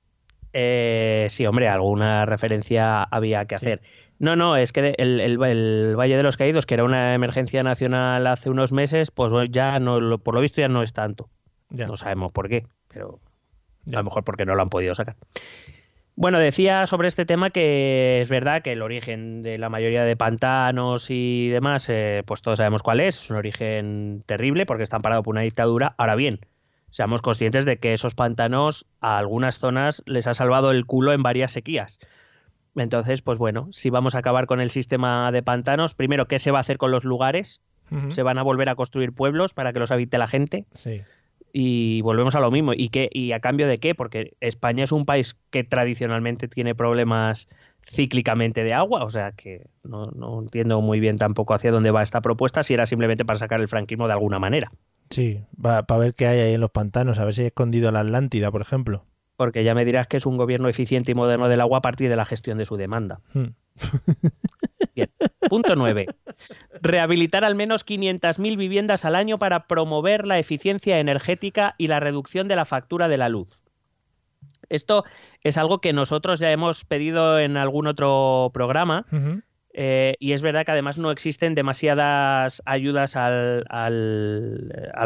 sí, 0.51 1.45
hombre, 1.45 1.69
alguna 1.69 2.25
referencia 2.25 3.03
había 3.03 3.45
que 3.45 3.55
hacer. 3.55 3.81
No, 4.17 4.35
no, 4.35 4.55
es 4.55 4.71
que 4.71 4.95
el, 4.97 5.19
el, 5.19 5.37
Valle 5.97 6.15
de 6.15 6.23
los 6.23 6.37
Caídos, 6.37 6.65
que 6.65 6.75
era 6.75 6.83
una 6.83 7.13
emergencia 7.13 7.63
nacional 7.63 8.27
hace 8.27 8.49
unos 8.49 8.71
meses, 8.71 9.11
pues 9.11 9.33
ya 9.51 9.79
no, 9.79 10.17
por 10.19 10.35
lo 10.35 10.41
visto 10.41 10.61
ya 10.61 10.69
no 10.69 10.83
es 10.83 10.93
tanto. 10.93 11.29
No 11.69 11.97
sabemos 11.97 12.31
por 12.31 12.47
qué, 12.47 12.65
pero 12.87 13.19
a 13.87 13.97
lo 13.97 14.03
mejor 14.03 14.23
porque 14.23 14.45
no 14.45 14.55
lo 14.55 14.61
han 14.61 14.69
podido 14.69 14.95
sacar. 14.95 15.15
Bueno, 16.17 16.39
decía 16.39 16.87
sobre 16.87 17.09
este 17.09 17.25
tema 17.25 17.49
que 17.49 18.21
es 18.21 18.29
verdad 18.29 18.61
que 18.61 18.71
el 18.71 18.81
origen 18.81 19.41
de 19.41 19.57
la 19.57 19.67
mayoría 19.67 20.05
de 20.05 20.15
pantanos 20.15 21.07
y 21.09 21.49
demás, 21.49 21.89
eh, 21.89 22.23
pues 22.25 22.41
todos 22.41 22.59
sabemos 22.59 22.83
cuál 22.83 23.01
es, 23.01 23.19
es 23.19 23.29
un 23.29 23.35
origen 23.35 24.23
terrible 24.25 24.65
porque 24.65 24.83
están 24.83 25.01
parados 25.01 25.25
por 25.25 25.33
una 25.33 25.41
dictadura. 25.41 25.93
Ahora 25.97 26.15
bien, 26.15 26.39
seamos 26.89 27.21
conscientes 27.21 27.65
de 27.65 27.79
que 27.79 27.91
esos 27.91 28.15
pantanos 28.15 28.87
a 29.01 29.17
algunas 29.17 29.59
zonas 29.59 30.03
les 30.05 30.25
ha 30.27 30.33
salvado 30.33 30.71
el 30.71 30.85
culo 30.85 31.11
en 31.11 31.21
varias 31.21 31.51
sequías. 31.51 31.99
Entonces, 32.75 33.21
pues 33.21 33.37
bueno, 33.37 33.69
si 33.71 33.89
vamos 33.89 34.15
a 34.15 34.19
acabar 34.19 34.47
con 34.47 34.59
el 34.59 34.69
sistema 34.69 35.31
de 35.31 35.41
pantanos, 35.41 35.93
primero, 35.93 36.27
¿qué 36.27 36.39
se 36.39 36.51
va 36.51 36.59
a 36.59 36.61
hacer 36.61 36.77
con 36.77 36.91
los 36.91 37.03
lugares? 37.03 37.61
¿Se 38.07 38.23
van 38.23 38.39
a 38.39 38.43
volver 38.43 38.67
a 38.69 38.75
construir 38.75 39.13
pueblos 39.13 39.53
para 39.53 39.71
que 39.71 39.79
los 39.79 39.91
habite 39.91 40.17
la 40.17 40.25
gente? 40.25 40.65
Sí 40.73 41.03
y 41.57 42.01
volvemos 42.01 42.35
a 42.35 42.41
lo 42.41 42.51
mismo. 42.51 42.73
¿Y, 42.73 42.89
qué, 42.89 43.09
¿Y 43.13 43.31
a 43.31 43.39
cambio 43.39 43.65
de 43.65 43.77
qué? 43.77 43.95
Porque 43.95 44.35
España 44.41 44.83
es 44.83 44.91
un 44.91 45.05
país 45.05 45.37
que 45.51 45.63
tradicionalmente 45.63 46.49
tiene 46.49 46.75
problemas 46.75 47.47
cíclicamente 47.89 48.65
de 48.65 48.73
agua, 48.73 49.05
o 49.05 49.09
sea 49.09 49.31
que 49.31 49.67
no, 49.85 50.11
entiendo 50.41 50.81
muy 50.81 50.99
bien 50.99 51.17
tampoco 51.17 51.53
hacia 51.53 51.71
dónde 51.71 51.91
va 51.91 52.03
esta 52.03 52.19
propuesta, 52.19 52.61
si 52.61 52.73
era 52.73 52.85
simplemente 52.85 53.23
para 53.23 53.39
sacar 53.39 53.61
el 53.61 53.69
franquismo 53.69 54.07
de 54.07 54.11
alguna 54.11 54.37
manera. 54.37 54.69
Sí, 55.09 55.45
para 55.61 55.85
ver 55.97 56.13
qué 56.13 56.27
hay 56.27 56.39
ahí 56.41 56.53
en 56.55 56.59
los 56.59 56.71
pantanos, 56.71 57.19
a 57.19 57.23
ver 57.23 57.33
si 57.33 57.41
hay 57.41 57.47
escondido 57.47 57.89
la 57.89 58.01
Atlántida, 58.01 58.51
por 58.51 58.59
ejemplo. 58.59 59.05
Porque 59.35 59.63
ya 59.63 59.73
me 59.75 59.85
dirás 59.85 60.07
que 60.07 60.17
es 60.17 60.25
un 60.25 60.37
gobierno 60.37 60.69
eficiente 60.69 61.11
y 61.11 61.15
moderno 61.15 61.49
del 61.49 61.61
agua 61.61 61.79
a 61.79 61.81
partir 61.81 62.09
de 62.09 62.15
la 62.15 62.25
gestión 62.25 62.57
de 62.57 62.65
su 62.65 62.77
demanda. 62.77 63.19
Hmm. 63.33 63.47
Bien. 64.95 65.09
Punto 65.49 65.75
9. 65.75 66.07
Rehabilitar 66.81 67.43
al 67.43 67.55
menos 67.55 67.85
500.000 67.85 68.57
viviendas 68.57 69.05
al 69.05 69.15
año 69.15 69.37
para 69.37 69.67
promover 69.67 70.25
la 70.25 70.39
eficiencia 70.39 70.99
energética 70.99 71.75
y 71.77 71.87
la 71.87 71.99
reducción 71.99 72.47
de 72.47 72.55
la 72.55 72.65
factura 72.65 73.07
de 73.07 73.17
la 73.17 73.29
luz. 73.29 73.63
Esto 74.69 75.03
es 75.41 75.57
algo 75.57 75.79
que 75.79 75.93
nosotros 75.93 76.39
ya 76.39 76.51
hemos 76.51 76.85
pedido 76.85 77.39
en 77.39 77.57
algún 77.57 77.87
otro 77.87 78.51
programa. 78.53 79.05
Eh, 79.73 80.15
y 80.19 80.31
es 80.31 80.41
verdad 80.41 80.65
que 80.65 80.71
además 80.71 80.97
no 80.97 81.11
existen 81.11 81.53
demasiadas 81.55 82.61
ayudas 82.65 83.15
al, 83.15 83.65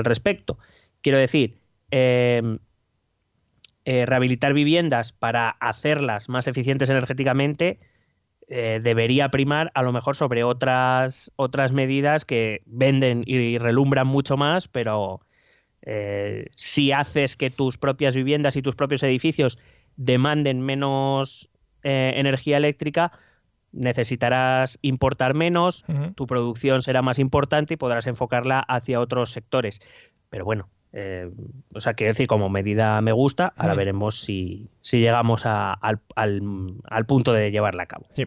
respecto. 0.03 0.59
Quiero 1.01 1.17
decir, 1.17 1.57
eh, 1.91 2.59
eh, 3.91 4.05
rehabilitar 4.05 4.53
viviendas 4.53 5.13
para 5.13 5.49
hacerlas 5.49 6.29
más 6.29 6.45
eficientes 6.45 6.91
energéticamente 6.91 7.79
eh, 8.47 8.79
debería 8.83 9.29
primar 9.29 9.71
a 9.73 9.81
lo 9.81 9.91
mejor 9.91 10.15
sobre 10.15 10.43
otras, 10.43 11.33
otras 11.37 11.73
medidas 11.73 12.23
que 12.23 12.61
venden 12.67 13.23
y 13.25 13.57
relumbran 13.57 14.05
mucho 14.05 14.37
más, 14.37 14.67
pero 14.67 15.21
eh, 15.81 16.45
si 16.55 16.91
haces 16.91 17.35
que 17.35 17.49
tus 17.49 17.79
propias 17.79 18.15
viviendas 18.15 18.57
y 18.57 18.61
tus 18.61 18.75
propios 18.75 19.01
edificios 19.01 19.57
demanden 19.95 20.61
menos 20.61 21.49
energía 21.81 22.57
eléctrica, 22.57 23.11
necesitarás 23.71 24.77
importar 24.83 25.33
menos, 25.33 25.83
tu 26.13 26.27
producción 26.27 26.83
será 26.83 27.01
más 27.01 27.17
importante 27.17 27.73
y 27.73 27.77
podrás 27.77 28.05
enfocarla 28.05 28.59
hacia 28.59 28.99
otros 28.99 29.31
sectores. 29.31 29.81
Pero 30.29 30.45
bueno, 30.45 30.69
o 30.91 31.79
sea, 31.79 31.93
quiero 31.93 32.11
decir, 32.11 32.27
como 32.27 32.49
medida 32.49 32.99
me 33.01 33.11
gusta, 33.11 33.53
ahora 33.57 33.75
veremos 33.75 34.19
si, 34.19 34.69
si 34.81 34.99
llegamos 34.99 35.45
al, 35.45 35.99
al, 36.15 37.05
punto 37.05 37.31
de 37.31 37.51
llevarla 37.51 37.83
a 37.83 37.85
cabo. 37.85 38.07
Sí. 38.11 38.25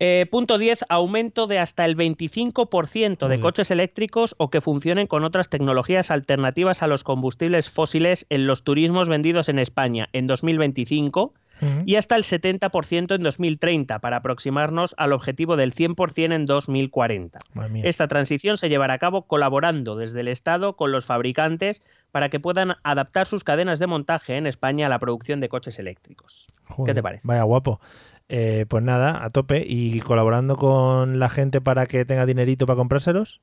Eh, 0.00 0.26
punto 0.30 0.58
10. 0.58 0.86
Aumento 0.88 1.46
de 1.46 1.58
hasta 1.58 1.84
el 1.84 1.96
25% 1.96 3.28
de 3.28 3.40
coches 3.40 3.70
eléctricos 3.70 4.34
o 4.38 4.50
que 4.50 4.60
funcionen 4.60 5.06
con 5.06 5.24
otras 5.24 5.48
tecnologías 5.48 6.10
alternativas 6.10 6.82
a 6.82 6.86
los 6.86 7.04
combustibles 7.04 7.70
fósiles 7.70 8.26
en 8.28 8.46
los 8.46 8.64
turismos 8.64 9.08
vendidos 9.08 9.48
en 9.48 9.58
España 9.58 10.08
en 10.12 10.26
2025 10.26 11.32
y 11.86 11.96
hasta 11.96 12.16
el 12.16 12.22
70% 12.22 13.14
en 13.14 13.22
2030 13.22 13.98
para 14.00 14.18
aproximarnos 14.18 14.94
al 14.98 15.12
objetivo 15.12 15.56
del 15.56 15.72
100% 15.72 16.34
en 16.34 16.44
2040. 16.46 17.38
Esta 17.82 18.08
transición 18.08 18.56
se 18.56 18.68
llevará 18.68 18.94
a 18.94 18.98
cabo 18.98 19.26
colaborando 19.26 19.96
desde 19.96 20.20
el 20.20 20.28
Estado 20.28 20.76
con 20.76 20.92
los 20.92 21.06
fabricantes 21.06 21.82
para 22.10 22.28
que 22.28 22.40
puedan 22.40 22.74
adaptar 22.82 23.26
sus 23.26 23.44
cadenas 23.44 23.78
de 23.78 23.86
montaje 23.86 24.36
en 24.36 24.46
España 24.46 24.86
a 24.86 24.88
la 24.88 24.98
producción 24.98 25.40
de 25.40 25.48
coches 25.48 25.78
eléctricos. 25.78 26.46
¿Qué 26.84 26.94
te 26.94 27.02
parece? 27.02 27.26
Vaya 27.26 27.42
guapo. 27.42 27.80
Eh, 28.28 28.64
pues 28.68 28.82
nada, 28.82 29.22
a 29.22 29.28
tope 29.30 29.64
y 29.66 30.00
colaborando 30.00 30.56
con 30.56 31.18
la 31.18 31.28
gente 31.28 31.60
para 31.60 31.86
que 31.86 32.04
tenga 32.04 32.24
dinerito 32.24 32.66
para 32.66 32.76
comprárselos. 32.76 33.40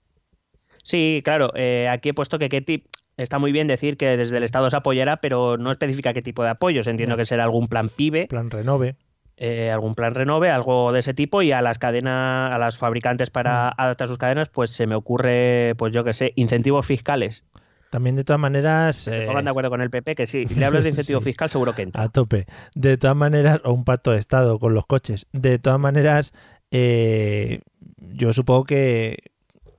Sí, 0.84 1.22
claro. 1.24 1.52
Eh, 1.56 1.88
aquí 1.90 2.10
he 2.10 2.14
puesto 2.14 2.40
que 2.40 2.50
Ketty 2.50 2.84
está 3.18 3.40
muy 3.40 3.52
bien 3.52 3.68
decir 3.68 3.98
que 3.98 4.18
desde 4.18 4.38
el 4.38 4.44
Estado 4.44 4.70
se 4.70 4.78
apoyará, 4.78 5.18
pero 5.18 5.58
no 5.58 5.72
especifica 5.72 6.14
qué 6.14 6.22
tipo 6.22 6.44
de 6.44 6.50
apoyos. 6.50 6.88
Entiendo 6.88 7.18
que 7.18 7.26
será 7.26 7.44
algún 7.44 7.68
plan 7.68 7.90
PIBE. 7.90 8.28
Plan 8.28 8.50
Renove. 8.50 8.96
Eh, 9.44 9.72
algún 9.72 9.96
plan 9.96 10.14
renove, 10.14 10.52
algo 10.52 10.92
de 10.92 11.00
ese 11.00 11.16
tipo, 11.16 11.42
y 11.42 11.52
a 11.52 11.64
las 11.64 11.80
cadenas, 11.80 12.54
a 12.54 12.60
las 12.60 12.78
fabricantes 12.78 13.32
para 13.32 13.72
mm. 13.72 13.74
adaptar 13.82 14.08
sus 14.08 14.20
cadenas, 14.20 14.50
pues 14.50 14.70
se 14.70 14.86
me 14.86 14.94
ocurre, 14.94 15.74
pues 15.78 15.92
yo 15.92 16.04
que 16.04 16.14
sé, 16.14 16.32
incentivos 16.36 16.86
fiscales. 16.86 17.44
También 17.90 18.16
de 18.16 18.24
todas 18.24 18.40
maneras... 18.40 18.96
Se 18.98 19.26
pongan 19.26 19.46
de 19.46 19.50
acuerdo 19.50 19.72
con 19.72 19.82
el 19.82 19.90
PP, 19.90 20.14
que 20.14 20.26
sí. 20.28 20.46
Si 20.48 20.56
le 20.56 20.66
hablas 20.66 20.84
de 20.84 20.90
incentivo 20.92 21.22
fiscal, 21.22 21.50
seguro 21.50 21.74
que 21.74 21.82
entra. 21.82 22.04
A 22.04 22.10
tope. 22.10 22.46
De 22.76 22.98
todas 22.98 23.16
maneras, 23.16 23.62
o 23.64 23.74
un 23.74 23.84
pacto 23.84 24.12
de 24.12 24.20
Estado 24.20 24.60
con 24.60 24.76
los 24.76 24.86
coches. 24.86 25.26
De 25.34 25.58
todas 25.58 25.80
maneras, 25.80 26.34
eh, 26.70 27.62
yo 27.98 28.34
supongo 28.34 28.66
que 28.66 29.31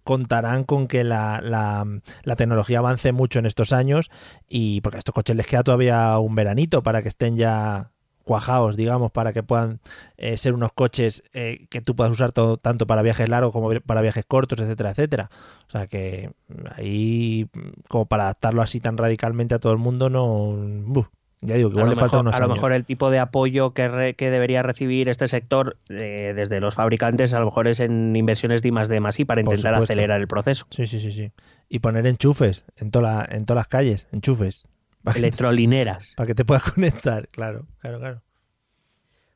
contarán 0.04 0.64
con 0.64 0.86
que 0.88 1.04
la, 1.04 1.40
la, 1.42 2.36
tecnología 2.36 2.78
avance 2.78 3.12
mucho 3.12 3.38
en 3.38 3.46
estos 3.46 3.72
años 3.72 4.10
y 4.48 4.80
porque 4.80 4.96
a 4.96 5.00
estos 5.00 5.14
coches 5.14 5.36
les 5.36 5.46
queda 5.46 5.62
todavía 5.62 6.18
un 6.18 6.34
veranito 6.34 6.82
para 6.82 7.02
que 7.02 7.08
estén 7.08 7.36
ya 7.36 7.92
cuajados, 8.24 8.76
digamos, 8.76 9.10
para 9.10 9.32
que 9.32 9.42
puedan 9.42 9.80
eh, 10.16 10.36
ser 10.36 10.54
unos 10.54 10.72
coches 10.72 11.22
eh, 11.32 11.66
que 11.70 11.80
tú 11.80 11.94
puedas 11.96 12.12
usar 12.12 12.32
todo, 12.32 12.56
tanto 12.56 12.86
para 12.86 13.02
viajes 13.02 13.28
largos 13.28 13.52
como 13.52 13.70
para 13.80 14.02
viajes 14.02 14.24
cortos, 14.26 14.60
etcétera, 14.60 14.90
etcétera. 14.90 15.30
O 15.68 15.70
sea 15.70 15.86
que 15.86 16.32
ahí, 16.76 17.48
como 17.88 18.06
para 18.06 18.24
adaptarlo 18.24 18.62
así 18.62 18.80
tan 18.80 18.96
radicalmente 18.96 19.54
a 19.54 19.58
todo 19.58 19.72
el 19.72 19.78
mundo, 19.78 20.10
no... 20.10 21.10
ya 21.44 21.56
digo 21.56 21.70
que 21.70 21.74
igual 21.74 21.90
le 21.90 21.96
falta 21.96 22.20
unos 22.20 22.34
A 22.34 22.40
lo 22.40 22.48
mejor 22.48 22.72
el 22.72 22.84
tipo 22.84 23.10
de 23.10 23.18
apoyo 23.18 23.74
que, 23.74 24.14
que 24.16 24.30
debería 24.30 24.62
recibir 24.62 25.08
este 25.08 25.26
sector 25.26 25.76
eh, 25.88 26.32
desde 26.36 26.60
los 26.60 26.76
fabricantes, 26.76 27.34
a 27.34 27.40
lo 27.40 27.46
mejor 27.46 27.66
es 27.66 27.80
en 27.80 28.14
inversiones 28.14 28.62
de 28.62 28.70
más 28.70 28.88
de 28.88 29.00
más 29.00 29.18
y 29.18 29.24
para 29.24 29.40
intentar 29.40 29.74
acelerar 29.74 30.20
el 30.20 30.28
proceso. 30.28 30.66
Sí, 30.70 30.86
sí, 30.86 31.00
sí, 31.00 31.10
sí. 31.10 31.32
Y 31.68 31.80
poner 31.80 32.06
enchufes 32.06 32.64
en, 32.76 32.92
toda 32.92 33.26
en 33.28 33.44
todas 33.44 33.60
las 33.60 33.68
calles, 33.68 34.06
enchufes. 34.12 34.68
Electrolineras. 35.16 36.14
Para 36.16 36.28
que 36.28 36.34
te 36.36 36.44
puedas 36.44 36.62
conectar, 36.74 37.28
claro, 37.28 37.66
claro, 37.80 37.98
claro. 37.98 38.22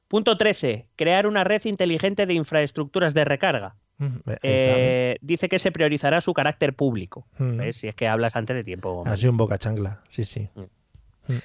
Punto 0.07 0.37
13. 0.37 0.87
Crear 0.95 1.27
una 1.27 1.43
red 1.43 1.65
inteligente 1.65 2.27
de 2.27 2.35
infraestructuras 2.35 3.15
de 3.15 3.25
recarga. 3.25 3.75
Eh, 4.43 5.17
dice 5.21 5.49
que 5.49 5.59
se 5.59 5.73
priorizará 5.73 6.21
su 6.21 6.33
carácter 6.35 6.75
público. 6.75 7.27
Si 7.71 7.89
es 7.89 7.95
que 7.97 8.07
hablas 8.07 8.37
antes 8.37 8.55
de 8.55 8.63
tiempo. 8.63 9.03
Ha 9.05 9.17
sido 9.17 9.33
un 9.33 9.39
boca 9.39 9.59
changla, 9.59 10.03
sí, 10.09 10.23
sí. 10.23 10.49
Mm. 10.55 11.33
Mm. 11.33 11.39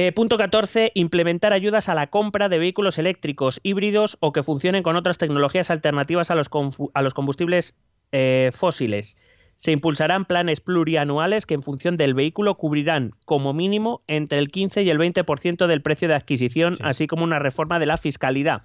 Eh, 0.00 0.12
punto 0.12 0.38
14. 0.38 0.92
Implementar 0.94 1.52
ayudas 1.52 1.88
a 1.88 1.94
la 1.96 2.06
compra 2.06 2.48
de 2.48 2.60
vehículos 2.60 2.98
eléctricos 2.98 3.58
híbridos 3.64 4.16
o 4.20 4.32
que 4.32 4.44
funcionen 4.44 4.84
con 4.84 4.94
otras 4.94 5.18
tecnologías 5.18 5.72
alternativas 5.72 6.30
a 6.30 6.36
los, 6.36 6.48
a 6.94 7.02
los 7.02 7.14
combustibles 7.14 7.74
eh, 8.12 8.50
fósiles. 8.52 9.18
Se 9.56 9.72
impulsarán 9.72 10.24
planes 10.24 10.60
plurianuales 10.60 11.46
que 11.46 11.54
en 11.54 11.64
función 11.64 11.96
del 11.96 12.14
vehículo 12.14 12.54
cubrirán 12.54 13.10
como 13.24 13.52
mínimo 13.52 14.04
entre 14.06 14.38
el 14.38 14.52
15 14.52 14.84
y 14.84 14.90
el 14.90 15.00
20% 15.00 15.66
del 15.66 15.82
precio 15.82 16.06
de 16.06 16.14
adquisición, 16.14 16.76
así 16.84 17.08
como 17.08 17.24
una 17.24 17.40
reforma 17.40 17.80
de 17.80 17.86
la 17.86 17.96
fiscalidad. 17.96 18.62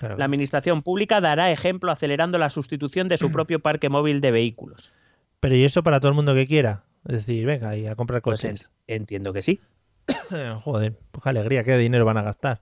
La 0.00 0.24
Administración 0.24 0.84
Pública 0.84 1.20
dará 1.20 1.50
ejemplo 1.50 1.90
acelerando 1.90 2.38
la 2.38 2.48
sustitución 2.48 3.08
de 3.08 3.18
su 3.18 3.32
propio 3.32 3.58
parque 3.58 3.88
móvil 3.88 4.20
de 4.20 4.30
vehículos. 4.30 4.94
Pero 5.40 5.56
¿y 5.56 5.64
eso 5.64 5.82
para 5.82 5.98
todo 5.98 6.10
el 6.10 6.14
mundo 6.14 6.32
que 6.32 6.46
quiera? 6.46 6.84
Es 7.08 7.16
decir, 7.16 7.44
venga, 7.44 7.76
y 7.76 7.88
a 7.88 7.96
comprar 7.96 8.22
pues 8.22 8.42
coches. 8.42 8.70
entiendo 8.86 9.32
que 9.32 9.42
sí. 9.42 9.58
Joder, 10.62 10.94
pues 11.10 11.22
qué 11.22 11.28
alegría, 11.28 11.64
qué 11.64 11.76
dinero 11.76 12.04
van 12.04 12.18
a 12.18 12.22
gastar. 12.22 12.60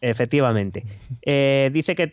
Efectivamente. 0.00 0.84
Eh, 1.22 1.70
dice 1.72 1.94
que 1.94 2.08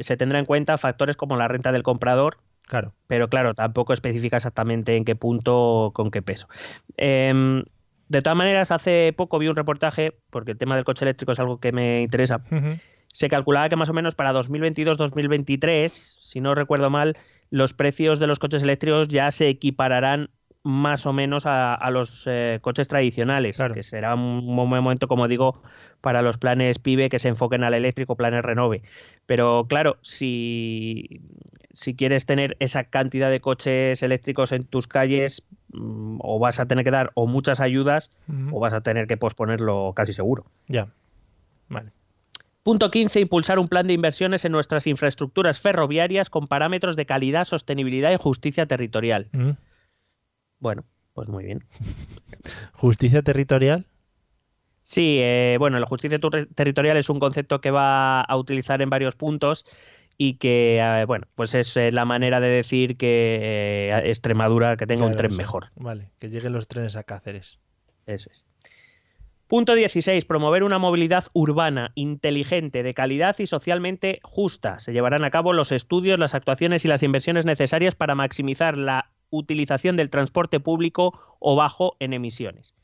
se 0.00 0.16
tendrá 0.16 0.38
en 0.38 0.44
cuenta 0.46 0.78
factores 0.78 1.16
como 1.16 1.36
la 1.36 1.46
renta 1.46 1.70
del 1.70 1.84
comprador, 1.84 2.38
Claro. 2.66 2.94
Pero 3.06 3.28
claro, 3.28 3.54
tampoco 3.54 3.92
especifica 3.92 4.36
exactamente 4.36 4.96
en 4.96 5.04
qué 5.04 5.16
punto, 5.16 5.92
con 5.94 6.10
qué 6.10 6.22
peso. 6.22 6.48
Em, 6.96 7.62
de 8.08 8.22
todas 8.22 8.36
maneras, 8.36 8.70
hace 8.70 9.12
poco 9.16 9.38
vi 9.38 9.48
un 9.48 9.56
reportaje, 9.56 10.16
porque 10.30 10.52
el 10.52 10.58
tema 10.58 10.74
del 10.74 10.84
coche 10.84 11.04
eléctrico 11.04 11.32
es 11.32 11.38
algo 11.38 11.58
que 11.58 11.72
me 11.72 12.02
interesa. 12.02 12.42
Se 13.12 13.28
calculaba 13.28 13.68
que 13.68 13.76
más 13.76 13.88
o 13.88 13.92
menos 13.92 14.14
para 14.14 14.32
2022-2023, 14.32 15.88
si 15.88 16.40
no 16.40 16.54
recuerdo 16.54 16.90
mal, 16.90 17.16
los 17.50 17.72
precios 17.74 18.18
de 18.18 18.26
los 18.26 18.38
coches 18.38 18.62
eléctricos 18.62 19.08
ya 19.08 19.30
se 19.30 19.48
equipararán 19.48 20.30
más 20.64 21.04
o 21.04 21.12
menos 21.12 21.44
a, 21.46 21.78
los 21.90 22.26
eh, 22.26 22.58
coches 22.62 22.88
tradicionales, 22.88 23.62
que 23.72 23.82
será 23.82 24.14
un 24.14 24.46
momento, 24.46 25.08
como 25.08 25.28
digo, 25.28 25.62
para 26.00 26.22
los 26.22 26.38
planes 26.38 26.78
PIBE 26.78 27.10
que 27.10 27.18
se 27.18 27.28
enfoquen 27.28 27.64
al 27.64 27.74
eléctrico, 27.74 28.16
planes 28.16 28.42
Renove. 28.42 28.82
Pero 29.26 29.66
claro, 29.68 29.98
si, 30.00 31.20
si 31.72 31.94
quieres 31.94 32.24
tener 32.24 32.56
esa 32.60 32.84
cantidad 32.84 33.30
de 33.30 33.40
coches 33.40 34.02
eléctricos 34.02 34.52
en 34.52 34.64
tus 34.64 34.86
calles, 34.86 35.44
mm, 35.74 36.20
o 36.22 36.38
vas 36.38 36.58
a 36.58 36.66
tener 36.66 36.82
que 36.82 36.90
dar 36.90 37.10
o 37.14 37.26
muchas 37.26 37.60
ayudas 37.60 38.10
o 38.50 38.58
vas 38.58 38.72
a 38.72 38.80
tener 38.80 39.06
que 39.06 39.18
posponerlo 39.18 39.92
casi 39.94 40.14
seguro. 40.14 40.46
Ya. 40.66 40.88
Vale. 41.68 41.90
Punto 42.62 42.90
15. 42.90 43.20
Impulsar 43.20 43.58
un 43.58 43.68
plan 43.68 43.86
de 43.86 43.92
inversiones 43.92 44.46
en 44.46 44.52
nuestras 44.52 44.86
infraestructuras 44.86 45.60
ferroviarias 45.60 46.30
con 46.30 46.48
parámetros 46.48 46.96
de 46.96 47.04
calidad, 47.04 47.44
sostenibilidad 47.44 48.10
y 48.12 48.16
justicia 48.16 48.64
territorial. 48.64 49.28
Bueno, 50.64 50.86
pues 51.12 51.28
muy 51.28 51.44
bien. 51.44 51.62
¿Justicia 52.72 53.20
territorial? 53.20 53.84
Sí, 54.82 55.18
eh, 55.20 55.56
bueno, 55.58 55.78
la 55.78 55.84
justicia 55.84 56.18
territorial 56.54 56.96
es 56.96 57.10
un 57.10 57.20
concepto 57.20 57.60
que 57.60 57.70
va 57.70 58.22
a 58.22 58.36
utilizar 58.38 58.80
en 58.80 58.88
varios 58.88 59.14
puntos 59.14 59.66
y 60.16 60.38
que, 60.38 60.78
eh, 60.78 61.04
bueno, 61.04 61.26
pues 61.34 61.54
es 61.54 61.76
eh, 61.76 61.92
la 61.92 62.06
manera 62.06 62.40
de 62.40 62.48
decir 62.48 62.96
que 62.96 63.92
Extremadura 64.06 64.78
que 64.78 64.86
tenga 64.86 65.04
un 65.04 65.16
tren 65.16 65.36
mejor. 65.36 65.66
Vale, 65.76 66.12
que 66.18 66.30
lleguen 66.30 66.54
los 66.54 66.66
trenes 66.66 66.96
a 66.96 67.02
Cáceres. 67.02 67.58
Eso 68.06 68.30
es. 68.32 68.46
Punto 69.46 69.74
16. 69.74 70.24
Promover 70.24 70.62
una 70.62 70.78
movilidad 70.78 71.26
urbana, 71.34 71.92
inteligente, 71.94 72.82
de 72.82 72.94
calidad 72.94 73.36
y 73.38 73.46
socialmente 73.46 74.20
justa. 74.22 74.78
Se 74.78 74.94
llevarán 74.94 75.24
a 75.24 75.30
cabo 75.30 75.52
los 75.52 75.72
estudios, 75.72 76.18
las 76.18 76.34
actuaciones 76.34 76.86
y 76.86 76.88
las 76.88 77.02
inversiones 77.02 77.44
necesarias 77.44 77.94
para 77.94 78.14
maximizar 78.14 78.78
la 78.78 79.10
utilización 79.36 79.96
del 79.96 80.10
transporte 80.10 80.60
público 80.60 81.36
o 81.38 81.56
bajo 81.56 81.96
en 82.00 82.12
emisiones. 82.12 82.74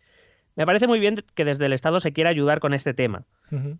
Me 0.56 0.66
parece 0.66 0.86
muy 0.86 1.00
bien 1.00 1.16
que 1.34 1.44
desde 1.44 1.66
el 1.66 1.72
Estado 1.72 2.00
se 2.00 2.12
quiera 2.12 2.30
ayudar 2.30 2.60
con 2.60 2.74
este 2.74 2.92
tema. 2.94 3.24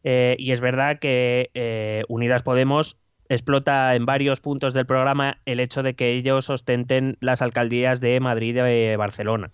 Eh, 0.03 0.37
y 0.39 0.53
es 0.53 0.61
verdad 0.61 0.99
que 0.99 1.51
eh, 1.55 2.05
Unidas 2.09 2.43
Podemos 2.43 2.99
explota 3.29 3.95
en 3.95 4.07
varios 4.07 4.41
puntos 4.41 4.75
del 4.75 4.87
programa 4.87 5.39
el 5.47 5.61
hecho 5.61 5.83
de 5.83 5.95
que 5.95 6.13
ellos 6.13 6.51
ostenten 6.51 7.17
las 7.21 7.43
alcaldías 7.43 8.01
de 8.01 8.19
Madrid 8.19 8.57
y 8.57 8.61
de 8.61 8.97
Barcelona. 8.97 9.51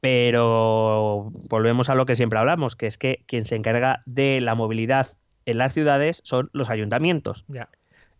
Pero 0.00 1.30
volvemos 1.48 1.88
a 1.88 1.94
lo 1.94 2.06
que 2.06 2.16
siempre 2.16 2.38
hablamos, 2.38 2.76
que 2.76 2.86
es 2.86 2.96
que 2.96 3.24
quien 3.26 3.44
se 3.44 3.56
encarga 3.56 4.02
de 4.06 4.40
la 4.40 4.54
movilidad 4.54 5.06
en 5.46 5.58
las 5.58 5.74
ciudades 5.74 6.20
son 6.24 6.48
los 6.52 6.70
ayuntamientos. 6.70 7.44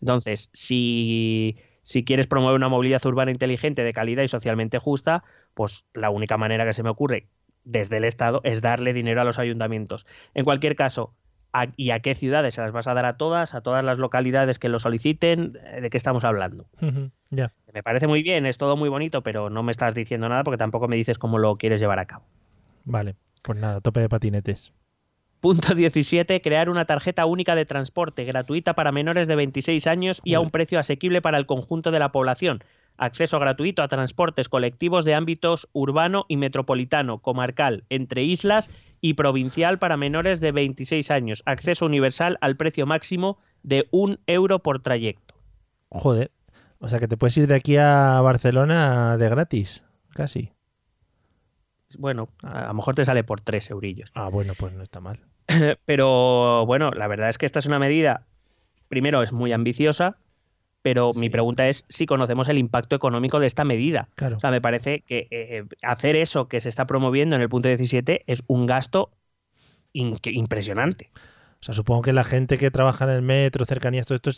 Entonces, 0.01 0.51
si 0.53 1.57
si 1.91 2.05
quieres 2.05 2.29
promover 2.29 2.55
una 2.55 2.69
movilidad 2.69 3.05
urbana 3.05 3.33
inteligente, 3.33 3.83
de 3.83 3.93
calidad 3.93 4.23
y 4.23 4.29
socialmente 4.29 4.79
justa, 4.79 5.25
pues 5.55 5.87
la 5.93 6.11
única 6.11 6.37
manera 6.37 6.65
que 6.65 6.73
se 6.73 6.85
me 6.85 6.89
ocurre 6.89 7.27
desde 7.65 7.97
el 7.97 8.05
Estado 8.05 8.41
es 8.45 8.61
darle 8.61 8.93
dinero 8.93 9.21
a 9.21 9.25
los 9.25 9.41
ayuntamientos. 9.41 10.07
En 10.35 10.45
cualquier 10.45 10.77
caso, 10.77 11.17
¿y 11.77 11.91
a 11.91 11.99
qué 11.99 12.15
ciudades? 12.15 12.55
¿Se 12.55 12.61
las 12.61 12.71
vas 12.71 12.87
a 12.87 12.95
dar 12.95 13.07
a 13.07 13.17
todas? 13.17 13.57
¿A 13.57 13.63
todas 13.63 13.85
las 13.85 13.99
localidades 13.99 14.61
que 14.61 14.69
lo 14.69 14.79
soliciten? 14.79 15.55
¿De 15.55 15.91
qué 15.91 15.97
estamos 15.97 16.23
hablando? 16.23 16.67
Ya. 17.31 17.55
Me 17.75 17.83
parece 17.83 18.07
muy 18.07 18.23
bien, 18.23 18.47
es 18.47 18.57
todo 18.57 18.77
muy 18.77 18.89
bonito, 18.89 19.25
pero 19.25 19.51
no 19.51 19.65
me 19.65 19.73
estás 19.73 19.93
diciendo 19.93 20.29
nada 20.29 20.45
porque 20.45 20.59
tampoco 20.59 20.87
me 20.87 20.95
dices 20.95 21.19
cómo 21.19 21.39
lo 21.39 21.57
quieres 21.57 21.81
llevar 21.81 21.99
a 21.99 22.07
cabo. 22.07 22.25
Vale, 22.85 23.17
pues 23.43 23.59
nada, 23.59 23.81
tope 23.81 23.99
de 23.99 24.09
patinetes. 24.09 24.73
Punto 25.41 25.75
17. 25.75 26.43
Crear 26.43 26.69
una 26.69 26.85
tarjeta 26.85 27.25
única 27.25 27.55
de 27.55 27.65
transporte 27.65 28.25
gratuita 28.25 28.75
para 28.75 28.93
menores 28.93 29.27
de 29.27 29.37
26 29.37 29.87
años 29.87 30.21
y 30.23 30.35
a 30.35 30.41
un 30.41 30.51
precio 30.51 30.79
asequible 30.79 31.23
para 31.23 31.39
el 31.39 31.47
conjunto 31.47 31.91
de 31.91 31.99
la 31.99 32.13
población. 32.13 32.63
Acceso 32.99 33.39
gratuito 33.39 33.83
a 33.83 33.89
transportes 33.89 34.51
colectivos 34.51 35.07
de 35.07 35.15
ámbitos 35.15 35.71
urbano 35.73 36.27
y 36.29 36.37
metropolitano, 36.37 37.21
comarcal, 37.21 37.85
entre 37.89 38.23
islas 38.25 38.69
y 39.01 39.15
provincial 39.15 39.79
para 39.79 39.97
menores 39.97 40.41
de 40.41 40.53
26 40.53 41.11
años. 41.11 41.43
Acceso 41.47 41.87
universal 41.87 42.37
al 42.43 42.59
precio 42.59 42.85
máximo 42.85 43.39
de 43.63 43.89
un 43.91 44.21
euro 44.27 44.59
por 44.59 44.83
trayecto. 44.83 45.35
Joder. 45.89 46.33
O 46.81 46.89
sea 46.89 46.99
que 46.99 47.09
te 47.09 47.17
puedes 47.17 47.37
ir 47.39 47.47
de 47.47 47.55
aquí 47.55 47.79
a 47.79 48.21
Barcelona 48.21 49.17
de 49.17 49.29
gratis, 49.31 49.85
casi. 50.11 50.53
Bueno, 51.99 52.29
a 52.43 52.69
lo 52.69 52.75
mejor 52.75 52.95
te 52.95 53.05
sale 53.05 53.25
por 53.25 53.41
3 53.41 53.71
eurillos. 53.71 54.11
Ah, 54.15 54.29
bueno, 54.29 54.53
pues 54.59 54.75
no 54.75 54.83
está 54.83 55.01
mal. 55.01 55.30
Pero 55.85 56.65
bueno, 56.67 56.91
la 56.91 57.09
verdad 57.09 57.29
es 57.29 57.39
que 57.39 57.47
esta 57.47 57.59
es 57.59 57.67
una 57.67 57.79
medida, 57.79 58.27
primero, 58.89 59.23
es 59.23 59.33
muy 59.33 59.53
ambiciosa, 59.53 60.17
pero 60.83 61.13
mi 61.13 61.29
pregunta 61.29 61.69
es 61.69 61.85
si 61.89 62.07
conocemos 62.07 62.49
el 62.49 62.57
impacto 62.57 62.97
económico 62.97 63.39
de 63.39 63.47
esta 63.47 63.65
medida. 63.65 64.09
Claro. 64.15 64.39
O 64.39 64.41
sea, 64.41 64.51
me 64.51 64.63
parece 64.63 65.01
que 65.01 65.29
eh, 65.31 65.65
hacer 65.83 66.17
eso 66.17 66.49
que 66.49 66.61
se 66.61 66.71
está 66.71 66.87
promoviendo 66.87 67.35
en 67.35 67.43
el 67.43 67.51
punto 67.51 67.69
17 67.69 68.25
es 68.27 68.43
un 68.47 68.67
gasto 68.67 69.11
impresionante. 69.93 71.11
O 71.61 71.63
sea, 71.63 71.75
supongo 71.75 72.01
que 72.01 72.15
la 72.15 72.25
gente 72.25 72.57
que 72.57 72.71
trabaja 72.71 73.05
en 73.05 73.11
el 73.11 73.23
metro, 73.23 73.67
cercanías, 73.67 74.07
todo 74.07 74.17
esto, 74.17 74.31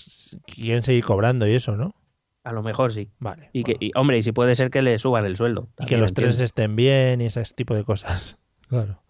quieren 0.46 0.82
seguir 0.82 1.04
cobrando 1.04 1.46
y 1.46 1.54
eso, 1.54 1.76
¿no? 1.76 1.94
A 2.42 2.52
lo 2.52 2.64
mejor 2.64 2.92
sí. 2.92 3.08
Vale. 3.20 3.50
Y, 3.52 3.62
que, 3.62 3.92
hombre, 3.94 4.18
y 4.18 4.22
si 4.24 4.32
puede 4.32 4.56
ser 4.56 4.70
que 4.70 4.82
le 4.82 4.98
suban 4.98 5.24
el 5.24 5.36
sueldo. 5.36 5.68
Y 5.78 5.86
que 5.86 5.96
los 5.96 6.12
trenes 6.12 6.40
estén 6.40 6.74
bien 6.74 7.20
y 7.20 7.26
ese 7.26 7.44
tipo 7.54 7.76
de 7.76 7.84
cosas. 7.84 8.38
Claro. 8.68 9.00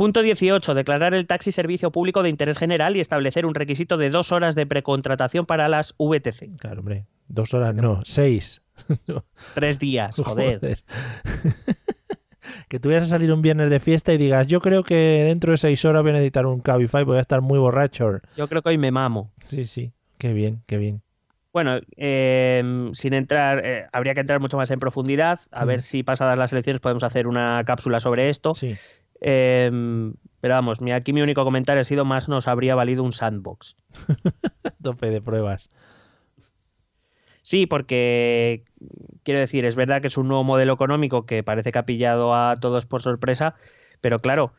Punto 0.00 0.22
18. 0.22 0.72
Declarar 0.72 1.12
el 1.12 1.26
taxi 1.26 1.52
servicio 1.52 1.92
público 1.92 2.22
de 2.22 2.30
interés 2.30 2.56
general 2.56 2.96
y 2.96 3.00
establecer 3.00 3.44
un 3.44 3.54
requisito 3.54 3.98
de 3.98 4.08
dos 4.08 4.32
horas 4.32 4.54
de 4.54 4.64
precontratación 4.64 5.44
para 5.44 5.68
las 5.68 5.94
VTC. 5.98 6.58
Claro, 6.58 6.80
hombre. 6.80 7.04
Dos 7.28 7.52
horas, 7.52 7.74
no, 7.74 8.00
seis. 8.06 8.62
Tres 9.54 9.78
días, 9.78 10.16
joder. 10.24 10.78
que 12.70 12.80
tú 12.80 12.88
vayas 12.88 13.02
a 13.02 13.06
salir 13.08 13.30
un 13.30 13.42
viernes 13.42 13.68
de 13.68 13.78
fiesta 13.78 14.14
y 14.14 14.16
digas, 14.16 14.46
yo 14.46 14.62
creo 14.62 14.84
que 14.84 14.94
dentro 15.26 15.52
de 15.52 15.58
seis 15.58 15.84
horas 15.84 16.00
voy 16.00 16.12
a 16.12 16.14
necesitar 16.14 16.46
un 16.46 16.60
Cabify, 16.60 17.04
voy 17.04 17.18
a 17.18 17.20
estar 17.20 17.42
muy 17.42 17.58
borracho. 17.58 18.20
Yo 18.38 18.48
creo 18.48 18.62
que 18.62 18.70
hoy 18.70 18.78
me 18.78 18.90
mamo. 18.90 19.30
Sí, 19.44 19.66
sí. 19.66 19.92
Qué 20.16 20.32
bien, 20.32 20.62
qué 20.66 20.78
bien. 20.78 21.02
Bueno, 21.52 21.80
em, 21.96 22.94
sin 22.94 23.12
entrar, 23.12 23.66
eh, 23.66 23.86
habría 23.92 24.14
que 24.14 24.20
entrar 24.20 24.40
mucho 24.40 24.56
más 24.56 24.70
en 24.70 24.78
profundidad, 24.78 25.40
a 25.50 25.64
ver 25.64 25.82
si 25.82 26.04
pasadas 26.04 26.38
las 26.38 26.52
elecciones 26.52 26.80
podemos 26.80 27.02
hacer 27.02 27.26
una 27.26 27.62
cápsula 27.66 27.98
sobre 28.00 28.30
esto. 28.30 28.54
Sí. 28.54 28.76
Em, 29.20 30.14
pero 30.40 30.54
vamos, 30.54 30.80
aquí 30.94 31.12
mi 31.12 31.22
único 31.22 31.44
comentario 31.44 31.80
ha 31.80 31.84
sido 31.84 32.04
más 32.04 32.28
nos 32.28 32.48
habría 32.48 32.74
valido 32.74 33.02
un 33.02 33.12
sandbox. 33.12 33.76
Tope 34.82 35.10
de 35.10 35.20
pruebas. 35.20 35.70
Sí, 37.42 37.66
porque 37.66 38.64
quiero 39.22 39.40
decir, 39.40 39.64
es 39.64 39.76
verdad 39.76 40.00
que 40.00 40.08
es 40.08 40.16
un 40.18 40.28
nuevo 40.28 40.44
modelo 40.44 40.72
económico 40.72 41.26
que 41.26 41.42
parece 41.42 41.72
que 41.72 41.78
ha 41.78 41.86
pillado 41.86 42.34
a 42.34 42.56
todos 42.56 42.86
por 42.86 43.02
sorpresa, 43.02 43.54
pero 44.00 44.20
claro, 44.20 44.52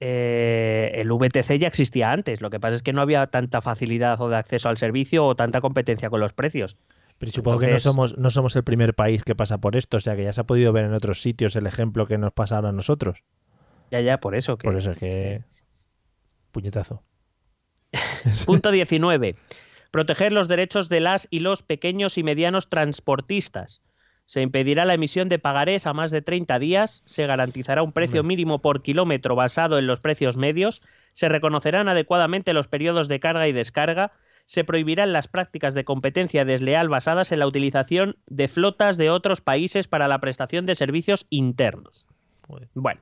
eh, 0.00 0.92
el 0.94 1.10
VTC 1.10 1.58
ya 1.58 1.68
existía 1.68 2.12
antes. 2.12 2.40
Lo 2.40 2.50
que 2.50 2.60
pasa 2.60 2.76
es 2.76 2.82
que 2.82 2.92
no 2.92 3.02
había 3.02 3.26
tanta 3.28 3.60
facilidad 3.60 4.20
o 4.20 4.28
de 4.28 4.36
acceso 4.36 4.68
al 4.68 4.76
servicio 4.76 5.24
o 5.26 5.34
tanta 5.36 5.60
competencia 5.60 6.10
con 6.10 6.20
los 6.20 6.32
precios. 6.32 6.76
Pero 7.18 7.32
supongo 7.32 7.58
que 7.58 7.70
no 7.70 7.78
somos, 7.80 8.16
no 8.16 8.30
somos 8.30 8.54
el 8.54 8.62
primer 8.62 8.94
país 8.94 9.24
que 9.24 9.34
pasa 9.34 9.58
por 9.58 9.74
esto, 9.74 9.96
o 9.96 10.00
sea 10.00 10.14
que 10.14 10.22
ya 10.22 10.32
se 10.32 10.40
ha 10.40 10.44
podido 10.44 10.72
ver 10.72 10.84
en 10.84 10.94
otros 10.94 11.20
sitios 11.20 11.56
el 11.56 11.66
ejemplo 11.66 12.06
que 12.06 12.16
nos 12.16 12.32
pasa 12.32 12.56
ahora 12.56 12.68
a 12.68 12.72
nosotros. 12.72 13.24
Ya, 13.90 14.00
ya, 14.00 14.18
por 14.18 14.34
eso 14.34 14.56
que. 14.58 14.66
Por 14.66 14.76
eso 14.76 14.92
es 14.92 14.98
que. 14.98 15.42
Puñetazo. 16.52 17.02
Punto 18.46 18.70
19. 18.70 19.36
Proteger 19.90 20.32
los 20.32 20.48
derechos 20.48 20.88
de 20.88 21.00
las 21.00 21.28
y 21.30 21.40
los 21.40 21.62
pequeños 21.62 22.18
y 22.18 22.22
medianos 22.22 22.68
transportistas. 22.68 23.82
Se 24.26 24.42
impedirá 24.42 24.84
la 24.84 24.92
emisión 24.92 25.30
de 25.30 25.38
pagarés 25.38 25.86
a 25.86 25.94
más 25.94 26.10
de 26.10 26.20
30 26.20 26.58
días, 26.58 27.02
se 27.06 27.26
garantizará 27.26 27.82
un 27.82 27.92
precio 27.92 28.22
mínimo 28.22 28.60
por 28.60 28.82
kilómetro 28.82 29.34
basado 29.34 29.78
en 29.78 29.86
los 29.86 30.00
precios 30.00 30.36
medios, 30.36 30.82
se 31.14 31.30
reconocerán 31.30 31.88
adecuadamente 31.88 32.52
los 32.52 32.68
periodos 32.68 33.08
de 33.08 33.20
carga 33.20 33.48
y 33.48 33.52
descarga, 33.52 34.12
se 34.44 34.64
prohibirán 34.64 35.14
las 35.14 35.28
prácticas 35.28 35.72
de 35.72 35.84
competencia 35.84 36.44
desleal 36.44 36.90
basadas 36.90 37.32
en 37.32 37.38
la 37.38 37.46
utilización 37.46 38.16
de 38.26 38.48
flotas 38.48 38.98
de 38.98 39.08
otros 39.08 39.40
países 39.40 39.88
para 39.88 40.08
la 40.08 40.20
prestación 40.20 40.66
de 40.66 40.74
servicios 40.74 41.26
internos. 41.30 42.06
Bueno, 42.74 43.00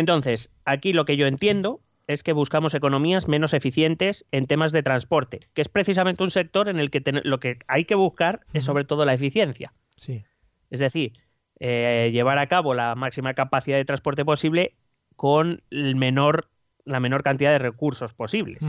entonces, 0.00 0.52
aquí 0.64 0.92
lo 0.92 1.04
que 1.04 1.16
yo 1.16 1.26
entiendo 1.26 1.80
es 2.06 2.24
que 2.24 2.32
buscamos 2.32 2.74
economías 2.74 3.28
menos 3.28 3.54
eficientes 3.54 4.26
en 4.32 4.46
temas 4.46 4.72
de 4.72 4.82
transporte, 4.82 5.48
que 5.54 5.62
es 5.62 5.68
precisamente 5.68 6.24
un 6.24 6.30
sector 6.30 6.68
en 6.68 6.80
el 6.80 6.90
que 6.90 7.02
lo 7.22 7.38
que 7.38 7.58
hay 7.68 7.84
que 7.84 7.94
buscar 7.94 8.40
es 8.52 8.64
sobre 8.64 8.84
todo 8.84 9.04
la 9.04 9.14
eficiencia. 9.14 9.72
Sí. 9.96 10.24
Es 10.70 10.80
decir, 10.80 11.12
eh, 11.60 12.10
llevar 12.12 12.38
a 12.38 12.48
cabo 12.48 12.74
la 12.74 12.96
máxima 12.96 13.34
capacidad 13.34 13.76
de 13.76 13.84
transporte 13.84 14.24
posible 14.24 14.74
con 15.14 15.62
el 15.70 15.94
menor, 15.94 16.50
la 16.84 16.98
menor 16.98 17.22
cantidad 17.22 17.52
de 17.52 17.58
recursos 17.58 18.12
posibles, 18.12 18.66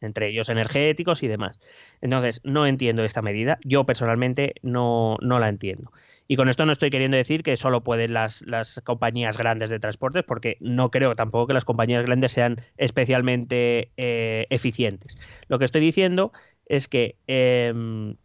entre 0.00 0.28
ellos 0.28 0.50
energéticos 0.50 1.22
y 1.22 1.28
demás. 1.28 1.58
Entonces, 2.00 2.40
no 2.44 2.66
entiendo 2.66 3.04
esta 3.04 3.22
medida. 3.22 3.58
Yo 3.64 3.84
personalmente 3.84 4.54
no, 4.62 5.16
no 5.22 5.38
la 5.38 5.48
entiendo. 5.48 5.92
Y 6.32 6.36
con 6.36 6.48
esto 6.48 6.64
no 6.64 6.72
estoy 6.72 6.88
queriendo 6.88 7.18
decir 7.18 7.42
que 7.42 7.58
solo 7.58 7.84
pueden 7.84 8.14
las, 8.14 8.42
compañías 8.84 9.36
grandes 9.36 9.68
de 9.68 9.78
transportes, 9.78 10.24
porque 10.26 10.56
no 10.60 10.90
creo 10.90 11.14
tampoco 11.14 11.48
que 11.48 11.52
las 11.52 11.66
compañías 11.66 12.06
grandes 12.06 12.32
sean 12.32 12.62
especialmente 12.78 13.92
eh, 13.98 14.46
eficientes. 14.48 15.18
Lo 15.48 15.58
que 15.58 15.66
estoy 15.66 15.82
diciendo 15.82 16.32
es 16.64 16.88
que 16.88 17.18
em, 17.26 18.16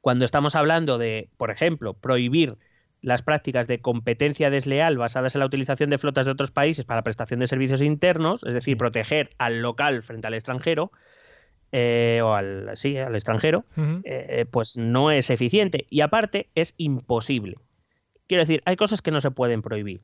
cuando 0.00 0.24
estamos 0.24 0.54
hablando 0.54 0.96
de, 0.96 1.28
por 1.36 1.50
ejemplo, 1.50 1.92
prohibir 1.92 2.56
las 3.02 3.20
prácticas 3.20 3.68
de 3.68 3.82
competencia 3.82 4.48
desleal 4.48 4.96
basadas 4.96 5.34
en 5.34 5.40
la 5.40 5.46
utilización 5.46 5.90
de 5.90 5.98
flotas 5.98 6.24
de 6.24 6.32
otros 6.32 6.50
países 6.50 6.86
para 6.86 7.00
la 7.00 7.04
prestación 7.04 7.40
de 7.40 7.46
servicios 7.46 7.82
internos, 7.82 8.42
es 8.42 8.54
decir, 8.54 8.78
proteger 8.78 9.28
al 9.36 9.60
local 9.60 10.02
frente 10.02 10.28
al 10.28 10.34
extranjero, 10.34 10.92
eh, 11.78 12.22
o 12.22 12.32
al, 12.32 12.70
sí, 12.72 12.96
al 12.96 13.14
extranjero, 13.14 13.66
eh, 14.04 14.46
pues 14.50 14.78
no 14.78 15.10
es 15.10 15.28
eficiente 15.28 15.86
y 15.90 16.00
aparte 16.00 16.48
es 16.54 16.72
imposible. 16.78 17.56
Quiero 18.26 18.40
decir, 18.40 18.62
hay 18.64 18.76
cosas 18.76 19.02
que 19.02 19.10
no 19.10 19.20
se 19.20 19.30
pueden 19.30 19.60
prohibir. 19.60 20.00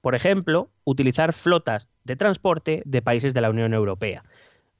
Por 0.00 0.14
ejemplo, 0.14 0.70
utilizar 0.84 1.34
flotas 1.34 1.90
de 2.04 2.16
transporte 2.16 2.82
de 2.86 3.02
países 3.02 3.34
de 3.34 3.42
la 3.42 3.50
Unión 3.50 3.74
Europea. 3.74 4.24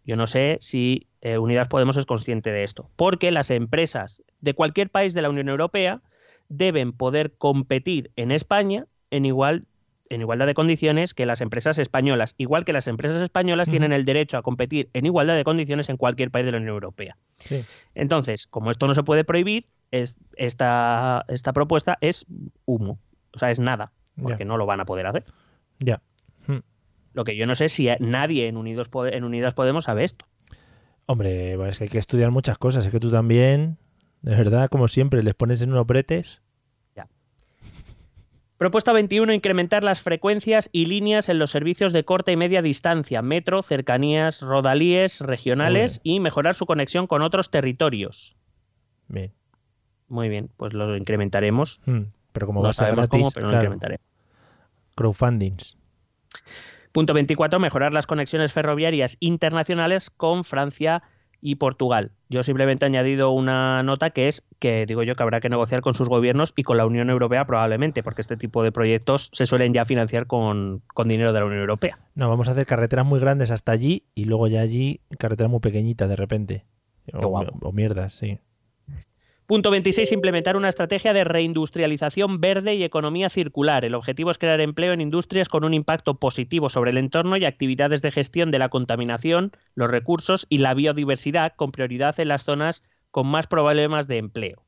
Yo 0.07 0.17
no 0.17 0.27
sé 0.27 0.57
si 0.61 1.09
eh, 1.21 1.37
Unidas 1.37 1.69
Podemos 1.69 1.99
es 1.99 2.07
consciente 2.07 2.51
de 2.53 2.63
esto, 2.63 2.89
porque 2.97 3.31
las 3.31 3.51
empresas 3.51 4.23
de 4.41 4.55
cualquier 4.55 4.89
país 4.89 5.13
de 5.13 5.21
la 5.21 5.29
Unión 5.29 5.51
Europea 5.51 6.01
deben 6.49 6.93
poder 6.95 7.35
competir 7.37 8.13
en 8.17 8.31
España 8.31 8.87
en 9.11 9.27
igual 9.27 9.67
en 10.11 10.21
igualdad 10.21 10.47
de 10.47 10.55
condiciones 10.55 11.15
que 11.15 11.25
las 11.25 11.41
empresas 11.41 11.79
españolas, 11.79 12.35
igual 12.37 12.65
que 12.65 12.73
las 12.73 12.89
empresas 12.89 13.23
españolas 13.23 13.71
tienen 13.71 13.93
el 13.93 14.05
derecho 14.05 14.37
a 14.37 14.43
competir 14.43 14.91
en 14.93 15.07
igualdad 15.07 15.37
de 15.37 15.45
condiciones 15.45 15.89
en 15.89 15.97
cualquier 15.97 16.31
país 16.31 16.45
de 16.45 16.53
la 16.53 16.59
Unión 16.59 16.75
Europea. 16.75 17.17
Entonces, 17.95 18.47
como 18.49 18.71
esto 18.71 18.87
no 18.89 18.95
se 18.95 19.05
puede 19.05 19.25
prohibir, 19.25 19.67
es, 19.93 20.19
esta, 20.37 21.25
esta 21.29 21.53
propuesta 21.53 21.97
es 22.01 22.27
humo, 22.67 22.99
o 23.33 23.39
sea, 23.39 23.51
es 23.51 23.61
nada, 23.61 23.93
porque 24.21 24.45
no 24.45 24.57
lo 24.57 24.67
van 24.67 24.81
a 24.81 24.85
poder 24.85 25.07
hacer. 25.07 25.25
Ya. 25.79 26.03
Hmm. 26.47 26.59
Lo 27.15 27.25
que 27.25 27.37
yo 27.37 27.47
no 27.47 27.55
sé 27.55 27.69
si 27.69 27.89
nadie 28.01 28.49
en, 28.49 28.57
Unidos, 28.57 28.91
en 29.13 29.25
Unidas 29.25 29.55
Podemos 29.55 29.85
sabe 29.85 30.05
esto. 30.05 30.27
Hombre, 31.07 31.55
es 31.69 31.79
que 31.79 31.85
hay 31.85 31.91
que 31.91 31.99
estudiar 31.99 32.33
muchas 32.33 32.59
cosas, 32.59 32.85
es 32.85 32.93
que 32.93 33.01
tú 33.01 33.13
también, 33.13 33.79
de 34.23 34.35
verdad, 34.35 34.69
como 34.69 34.89
siempre, 34.89 35.23
les 35.23 35.35
pones 35.35 35.63
en 35.63 35.71
unos 35.71 35.87
bretes. 35.87 36.43
Propuesta 38.61 38.93
21, 38.93 39.33
incrementar 39.33 39.85
las 39.85 40.03
frecuencias 40.03 40.69
y 40.71 40.85
líneas 40.85 41.31
en 41.31 41.39
los 41.39 41.51
servicios 41.51 41.95
de 41.95 42.05
corta 42.05 42.31
y 42.31 42.37
media 42.37 42.61
distancia, 42.61 43.23
metro, 43.23 43.63
cercanías, 43.63 44.43
rodalíes, 44.43 45.23
regionales 45.23 46.03
y 46.03 46.21
mejorar 46.21 46.55
su 46.55 46.67
conexión 46.67 47.07
con 47.07 47.23
otros 47.23 47.51
territorios. 47.51 48.37
Bien. 49.09 49.33
Muy 50.09 50.29
bien, 50.29 50.51
pues 50.59 50.75
lo 50.75 50.95
incrementaremos. 50.95 51.81
Hmm, 51.87 52.03
pero 52.33 52.49
como 52.49 52.61
vas 52.61 52.83
a 52.83 52.95
cómo, 53.09 53.31
pero 53.31 53.49
lo 53.49 53.55
incrementaremos. 53.55 54.05
Crowdfundings. 54.95 55.79
Punto 56.93 57.15
24, 57.15 57.61
mejorar 57.61 57.95
las 57.95 58.07
conexiones 58.07 58.53
ferroviarias 58.53 59.17
internacionales 59.21 60.11
con 60.11 60.45
Francia 60.45 61.03
y 61.41 61.57
Portugal. 61.57 62.13
Yo 62.29 62.43
simplemente 62.43 62.85
he 62.85 62.89
añadido 62.89 63.31
una 63.31 63.83
nota 63.83 64.11
que 64.11 64.29
es 64.29 64.45
que 64.59 64.87
digo 64.87 65.03
yo 65.03 65.15
que 65.15 65.23
habrá 65.23 65.41
que 65.41 65.49
negociar 65.49 65.81
con 65.81 65.95
sus 65.95 66.09
gobiernos 66.09 66.53
y 66.57 66.63
con 66.63 66.77
la 66.77 66.87
Unión 66.87 67.11
Europea 67.11 67.45
probablemente, 67.47 68.03
porque 68.03 68.21
este 68.21 68.37
tipo 68.37 68.63
de 68.63 68.73
proyectos 68.73 69.31
se 69.33 69.47
suelen 69.47 69.73
ya 69.73 69.85
financiar 69.85 70.27
con, 70.27 70.83
dinero 71.07 71.33
de 71.33 71.41
la 71.41 71.47
Unión 71.47 71.61
Europea. 71.61 71.99
No, 72.15 72.29
vamos 72.29 72.49
a 72.49 72.53
hacer 72.53 72.67
carreteras 72.67 73.07
muy 73.07 73.21
grandes 73.21 73.51
hasta 73.51 73.73
allí 73.73 74.05
y 74.15 74.25
luego 74.25 74.47
ya 74.49 74.61
allí 74.61 75.01
carreteras 75.19 75.51
muy 75.51 75.61
pequeñitas 75.61 76.09
de 76.09 76.17
repente. 76.17 76.65
o 77.13 77.73
mierdas, 77.73 78.13
sí. 78.13 78.39
Punto 79.51 79.73
26. 79.73 80.13
Implementar 80.13 80.57
una 80.57 80.69
estrategia 80.69 81.13
de 81.13 81.25
reindustrialización 81.25 82.41
verde 82.41 82.77
y 82.77 82.85
economía 82.85 83.29
circular. 83.29 83.85
El 83.85 83.97
objetivo 83.97 84.31
es 84.31 84.39
crear 84.39 84.61
empleo 84.61 84.93
en 84.93 85.01
industrias 85.01 85.49
con 85.49 85.65
un 85.65 85.75
impacto 85.75 86.21
positivo 86.21 86.69
sobre 86.69 86.93
el 86.93 86.99
entorno 86.99 87.37
y 87.37 87.45
actividades 87.45 88.01
de 88.01 88.13
gestión 88.13 88.53
de 88.53 88.61
la 88.61 88.69
contaminación, 88.69 89.51
los 89.75 89.91
recursos 89.91 90.47
y 90.49 90.59
la 90.59 90.73
biodiversidad, 90.75 91.55
con 91.57 91.73
prioridad 91.73 92.21
en 92.21 92.29
las 92.29 92.45
zonas 92.45 92.85
con 93.11 93.27
más 93.27 93.49
problemas 93.49 94.07
de 94.07 94.19
empleo. 94.19 94.63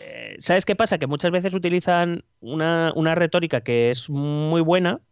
Eh, 0.00 0.34
¿Sabes 0.40 0.64
qué 0.64 0.74
pasa? 0.74 0.98
Que 0.98 1.06
muchas 1.06 1.30
veces 1.30 1.54
utilizan 1.54 2.24
una, 2.40 3.14
retórica 3.14 3.60
que 3.60 3.90
es 3.90 4.10
muy 4.10 4.60
buena, 4.60 5.02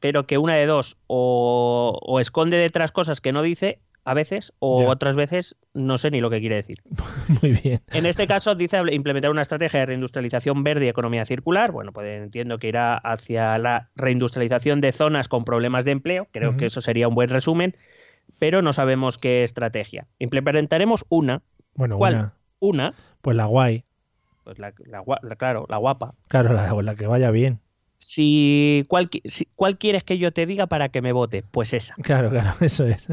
pero 0.00 0.26
que 0.26 0.38
una 0.38 0.54
de 0.54 0.64
dos 0.64 0.96
o, 1.06 1.98
o 2.00 2.18
esconde 2.18 2.56
detrás 2.56 2.92
cosas 2.92 3.20
que 3.20 3.32
no 3.32 3.42
dice 3.42 3.82
a 4.06 4.14
veces 4.14 4.52
o 4.60 4.86
otras 4.86 5.16
veces 5.16 5.56
no 5.74 5.98
sé 5.98 6.12
ni 6.12 6.20
lo 6.20 6.30
que 6.30 6.38
quiere 6.38 6.54
decir. 6.54 6.78
Muy 7.42 7.52
bien. 7.52 7.80
En 7.92 8.06
este 8.06 8.28
caso 8.28 8.54
dice 8.54 8.80
implementar 8.92 9.32
una 9.32 9.42
estrategia 9.42 9.80
de 9.80 9.86
reindustrialización 9.86 10.62
verde 10.62 10.86
y 10.86 10.88
economía 10.88 11.24
circular. 11.26 11.72
Bueno, 11.72 11.92
pues 11.92 12.22
entiendo 12.22 12.58
que 12.58 12.68
irá 12.68 12.96
hacia 12.98 13.58
la 13.58 13.90
reindustrialización 13.96 14.80
de 14.80 14.92
zonas 14.92 15.26
con 15.26 15.44
problemas 15.44 15.84
de 15.84 15.90
empleo. 15.90 16.28
Creo 16.30 16.56
que 16.56 16.66
eso 16.66 16.80
sería 16.80 17.08
un 17.08 17.16
buen 17.16 17.30
resumen, 17.30 17.76
pero 18.38 18.62
no 18.62 18.72
sabemos 18.72 19.18
qué 19.18 19.42
estrategia. 19.42 20.06
Implementaremos 20.20 21.04
una. 21.08 21.42
Bueno, 21.74 21.98
¿Cuál? 21.98 22.14
una. 22.14 22.34
Una. 22.60 22.94
Pues 23.22 23.36
la 23.36 23.46
guay. 23.46 23.84
Pues 24.44 24.60
la, 24.60 24.70
claro, 25.36 25.66
la 25.68 25.78
guapa. 25.78 26.14
Claro, 26.28 26.52
la, 26.52 26.72
la 26.80 26.94
que 26.94 27.08
vaya 27.08 27.32
bien. 27.32 27.58
Si 27.98 28.84
¿cuál, 28.86 29.10
si, 29.24 29.48
¿Cuál 29.56 29.78
quieres 29.78 30.04
que 30.04 30.18
yo 30.18 30.30
te 30.32 30.46
diga 30.46 30.68
para 30.68 30.90
que 30.90 31.02
me 31.02 31.10
vote? 31.10 31.42
Pues 31.50 31.74
esa. 31.74 31.96
Claro, 31.96 32.30
claro, 32.30 32.54
eso 32.60 32.86
es. 32.86 33.08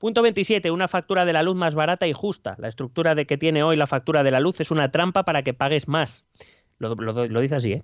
Punto 0.00 0.22
27. 0.22 0.70
Una 0.70 0.88
factura 0.88 1.26
de 1.26 1.34
la 1.34 1.42
luz 1.42 1.56
más 1.56 1.74
barata 1.74 2.06
y 2.06 2.14
justa. 2.14 2.56
La 2.58 2.68
estructura 2.68 3.14
de 3.14 3.26
que 3.26 3.36
tiene 3.36 3.62
hoy 3.62 3.76
la 3.76 3.86
factura 3.86 4.22
de 4.22 4.30
la 4.30 4.40
luz 4.40 4.58
es 4.62 4.70
una 4.70 4.90
trampa 4.90 5.24
para 5.24 5.42
que 5.42 5.52
pagues 5.52 5.88
más. 5.88 6.24
Lo, 6.78 6.94
dice 7.42 7.56
así, 7.56 7.72
¿eh? 7.74 7.82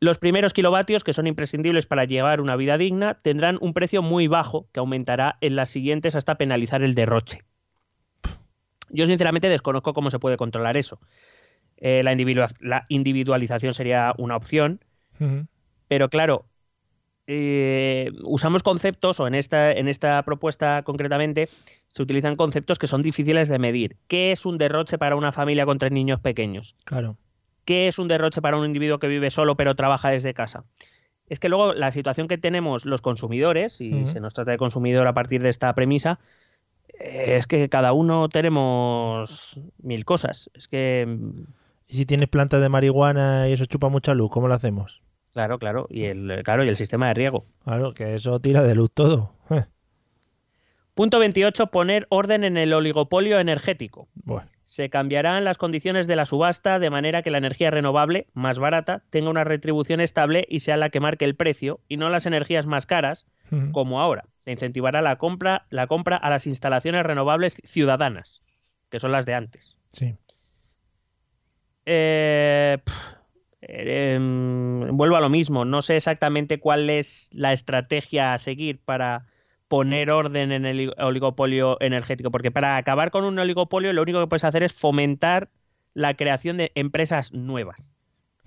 Los 0.00 0.18
primeros 0.18 0.54
kilovatios, 0.54 1.04
que 1.04 1.12
son 1.12 1.26
imprescindibles 1.26 1.84
para 1.84 2.06
llevar 2.06 2.40
una 2.40 2.56
vida 2.56 2.78
digna, 2.78 3.20
tendrán 3.20 3.58
un 3.60 3.74
precio 3.74 4.00
muy 4.00 4.26
bajo, 4.26 4.68
que 4.72 4.80
aumentará 4.80 5.36
en 5.42 5.54
las 5.54 5.68
siguientes 5.68 6.16
hasta 6.16 6.36
penalizar 6.36 6.82
el 6.82 6.94
derroche. 6.94 7.42
Yo 8.88 9.06
sinceramente 9.06 9.50
desconozco 9.50 9.92
cómo 9.92 10.08
se 10.08 10.18
puede 10.18 10.38
controlar 10.38 10.78
eso. 10.78 10.98
Eh, 11.76 12.02
la, 12.02 12.86
individualización 12.88 13.74
sería 13.74 14.14
una 14.16 14.36
opción, 14.36 14.80
pero 15.88 16.08
claro, 16.08 16.46
eh, 17.26 18.10
usamos 18.22 18.62
conceptos, 18.62 19.20
o 19.20 19.26
en 19.26 19.34
esta, 19.34 19.72
en 19.72 19.88
esta 19.88 20.22
propuesta 20.22 20.82
concretamente, 20.82 21.48
se 21.88 22.02
utilizan 22.02 22.36
conceptos 22.36 22.78
que 22.78 22.86
son 22.86 23.02
difíciles 23.02 23.48
de 23.48 23.58
medir. 23.58 23.96
¿Qué 24.08 24.32
es 24.32 24.44
un 24.46 24.58
derroche 24.58 24.98
para 24.98 25.16
una 25.16 25.32
familia 25.32 25.64
con 25.64 25.78
tres 25.78 25.92
niños 25.92 26.20
pequeños? 26.20 26.74
Claro. 26.84 27.16
¿Qué 27.64 27.88
es 27.88 27.98
un 27.98 28.08
derroche 28.08 28.42
para 28.42 28.58
un 28.58 28.66
individuo 28.66 28.98
que 28.98 29.08
vive 29.08 29.30
solo 29.30 29.56
pero 29.56 29.74
trabaja 29.74 30.10
desde 30.10 30.34
casa? 30.34 30.64
Es 31.28 31.40
que 31.40 31.48
luego 31.48 31.72
la 31.72 31.90
situación 31.90 32.28
que 32.28 32.36
tenemos 32.36 32.84
los 32.84 33.00
consumidores, 33.00 33.80
y 33.80 34.06
se 34.06 34.20
nos 34.20 34.34
trata 34.34 34.50
de 34.50 34.58
consumidor 34.58 35.06
a 35.06 35.14
partir 35.14 35.42
de 35.42 35.48
esta 35.48 35.72
premisa, 35.74 36.18
eh, 37.00 37.36
es 37.38 37.46
que 37.46 37.70
cada 37.70 37.94
uno 37.94 38.28
tenemos 38.28 39.58
mil 39.82 40.04
cosas. 40.04 40.50
Es 40.52 40.68
que. 40.68 41.18
¿Y 41.88 41.96
si 41.96 42.04
tienes 42.04 42.28
planta 42.28 42.60
de 42.60 42.68
marihuana 42.68 43.48
y 43.48 43.52
eso 43.52 43.64
chupa 43.64 43.88
mucha 43.88 44.14
luz, 44.14 44.30
cómo 44.30 44.48
lo 44.48 44.54
hacemos? 44.54 45.02
Claro, 45.34 45.58
claro. 45.58 45.88
Y 45.90 46.04
el, 46.04 46.42
claro, 46.44 46.64
y 46.64 46.68
el 46.68 46.76
sistema 46.76 47.08
de 47.08 47.14
riego. 47.14 47.44
Claro, 47.64 47.92
que 47.92 48.14
eso 48.14 48.40
tira 48.40 48.62
de 48.62 48.76
luz 48.76 48.92
todo. 48.94 49.34
Eh. 49.50 49.64
Punto 50.94 51.18
28. 51.18 51.66
Poner 51.66 52.06
orden 52.08 52.44
en 52.44 52.56
el 52.56 52.72
oligopolio 52.72 53.40
energético. 53.40 54.08
Se 54.62 54.90
cambiarán 54.90 55.44
las 55.44 55.58
condiciones 55.58 56.06
de 56.06 56.14
la 56.14 56.24
subasta 56.24 56.78
de 56.78 56.88
manera 56.88 57.22
que 57.22 57.30
la 57.30 57.38
energía 57.38 57.72
renovable, 57.72 58.28
más 58.32 58.60
barata, 58.60 59.02
tenga 59.10 59.28
una 59.28 59.42
retribución 59.42 60.00
estable 60.00 60.46
y 60.48 60.60
sea 60.60 60.76
la 60.76 60.88
que 60.88 61.00
marque 61.00 61.24
el 61.24 61.34
precio 61.34 61.80
y 61.88 61.96
no 61.96 62.08
las 62.10 62.26
energías 62.26 62.66
más 62.66 62.86
caras, 62.86 63.26
como 63.72 64.00
ahora. 64.00 64.24
Se 64.36 64.52
incentivará 64.52 65.02
la 65.02 65.16
compra, 65.16 65.66
la 65.68 65.88
compra 65.88 66.16
a 66.16 66.30
las 66.30 66.46
instalaciones 66.46 67.04
renovables 67.04 67.60
ciudadanas, 67.64 68.42
que 68.88 69.00
son 69.00 69.10
las 69.10 69.26
de 69.26 69.34
antes. 69.34 69.76
Sí. 69.90 70.14
Eh, 71.86 72.78
Em, 73.66 74.96
vuelvo 74.96 75.16
a 75.16 75.20
lo 75.20 75.30
mismo, 75.30 75.64
no 75.64 75.80
sé 75.80 75.96
exactamente 75.96 76.58
cuál 76.58 76.90
es 76.90 77.30
la 77.32 77.52
estrategia 77.52 78.34
a 78.34 78.38
seguir 78.38 78.78
para 78.78 79.26
poner 79.68 80.10
orden 80.10 80.52
en 80.52 80.66
el 80.66 80.92
oligopolio 80.98 81.78
energético, 81.80 82.30
porque 82.30 82.50
para 82.50 82.76
acabar 82.76 83.10
con 83.10 83.24
un 83.24 83.38
oligopolio 83.38 83.92
lo 83.92 84.02
único 84.02 84.20
que 84.20 84.26
puedes 84.26 84.44
hacer 84.44 84.62
es 84.62 84.74
fomentar 84.74 85.48
la 85.94 86.14
creación 86.14 86.58
de 86.58 86.72
empresas 86.74 87.32
nuevas. 87.32 87.90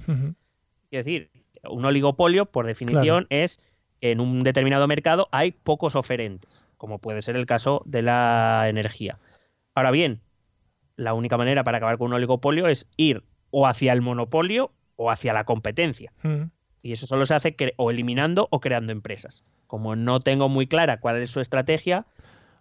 Es 0.07 1.05
decir, 1.05 1.31
un 1.67 1.83
oligopolio, 1.85 2.45
por 2.45 2.67
definición, 2.67 3.25
es 3.29 3.59
que 3.99 4.11
en 4.11 4.19
un 4.19 4.43
determinado 4.43 4.87
mercado 4.87 5.27
hay 5.31 5.51
pocos 5.51 5.95
oferentes, 5.95 6.65
como 6.77 6.99
puede 6.99 7.21
ser 7.23 7.35
el 7.35 7.47
caso 7.47 7.81
de 7.85 8.03
la 8.03 8.69
energía. 8.69 9.17
Ahora 9.73 9.91
bien, 9.91 10.21
la 10.95 11.13
única 11.13 11.37
manera 11.37 11.63
para 11.63 11.77
acabar 11.77 11.97
con 11.97 12.07
un 12.07 12.13
oligopolio 12.13 12.67
es 12.67 12.87
ir 12.95 13.23
o 13.49 13.65
hacia 13.65 13.93
el 13.93 14.01
monopolio 14.01 14.71
o 14.97 15.09
hacia 15.09 15.31
la 15.31 15.45
competencia. 15.45 16.11
Mm. 16.23 16.43
Y 16.81 16.91
eso 16.91 17.07
solo 17.07 17.25
se 17.25 17.33
hace 17.33 17.55
o 17.77 17.91
eliminando 17.91 18.47
o 18.51 18.59
creando 18.59 18.91
empresas. 18.91 19.45
Como 19.67 19.95
no 19.95 20.19
tengo 20.19 20.49
muy 20.49 20.67
clara 20.67 20.99
cuál 20.99 21.21
es 21.21 21.31
su 21.31 21.39
estrategia. 21.39 22.05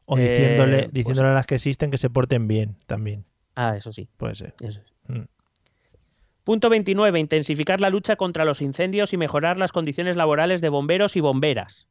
O 0.05 0.17
diciéndole, 0.17 0.91
eh, 0.95 1.03
pues 1.05 1.19
a 1.19 1.33
las 1.33 1.47
que 1.47 1.57
existen 1.57 1.91
que 1.91 1.99
se 1.99 2.11
porten 2.11 2.47
bien 2.47 2.77
también. 2.87 3.25
Ah, 3.57 3.75
eso 3.77 3.91
sí. 3.91 4.09
Puede 4.17 4.37
ser. 4.37 4.55
Mm. 5.09 5.23
Punto 6.45 6.69
29. 6.71 7.19
Intensificar 7.19 7.81
la 7.81 7.91
lucha 7.91 8.17
contra 8.17 8.45
los 8.45 8.63
incendios 8.63 9.13
y 9.13 9.17
mejorar 9.17 9.57
las 9.57 9.73
condiciones 9.73 10.17
laborales 10.17 10.61
de 10.61 10.69
bomberos 10.69 11.17
y 11.17 11.21
bomberas. 11.21 11.89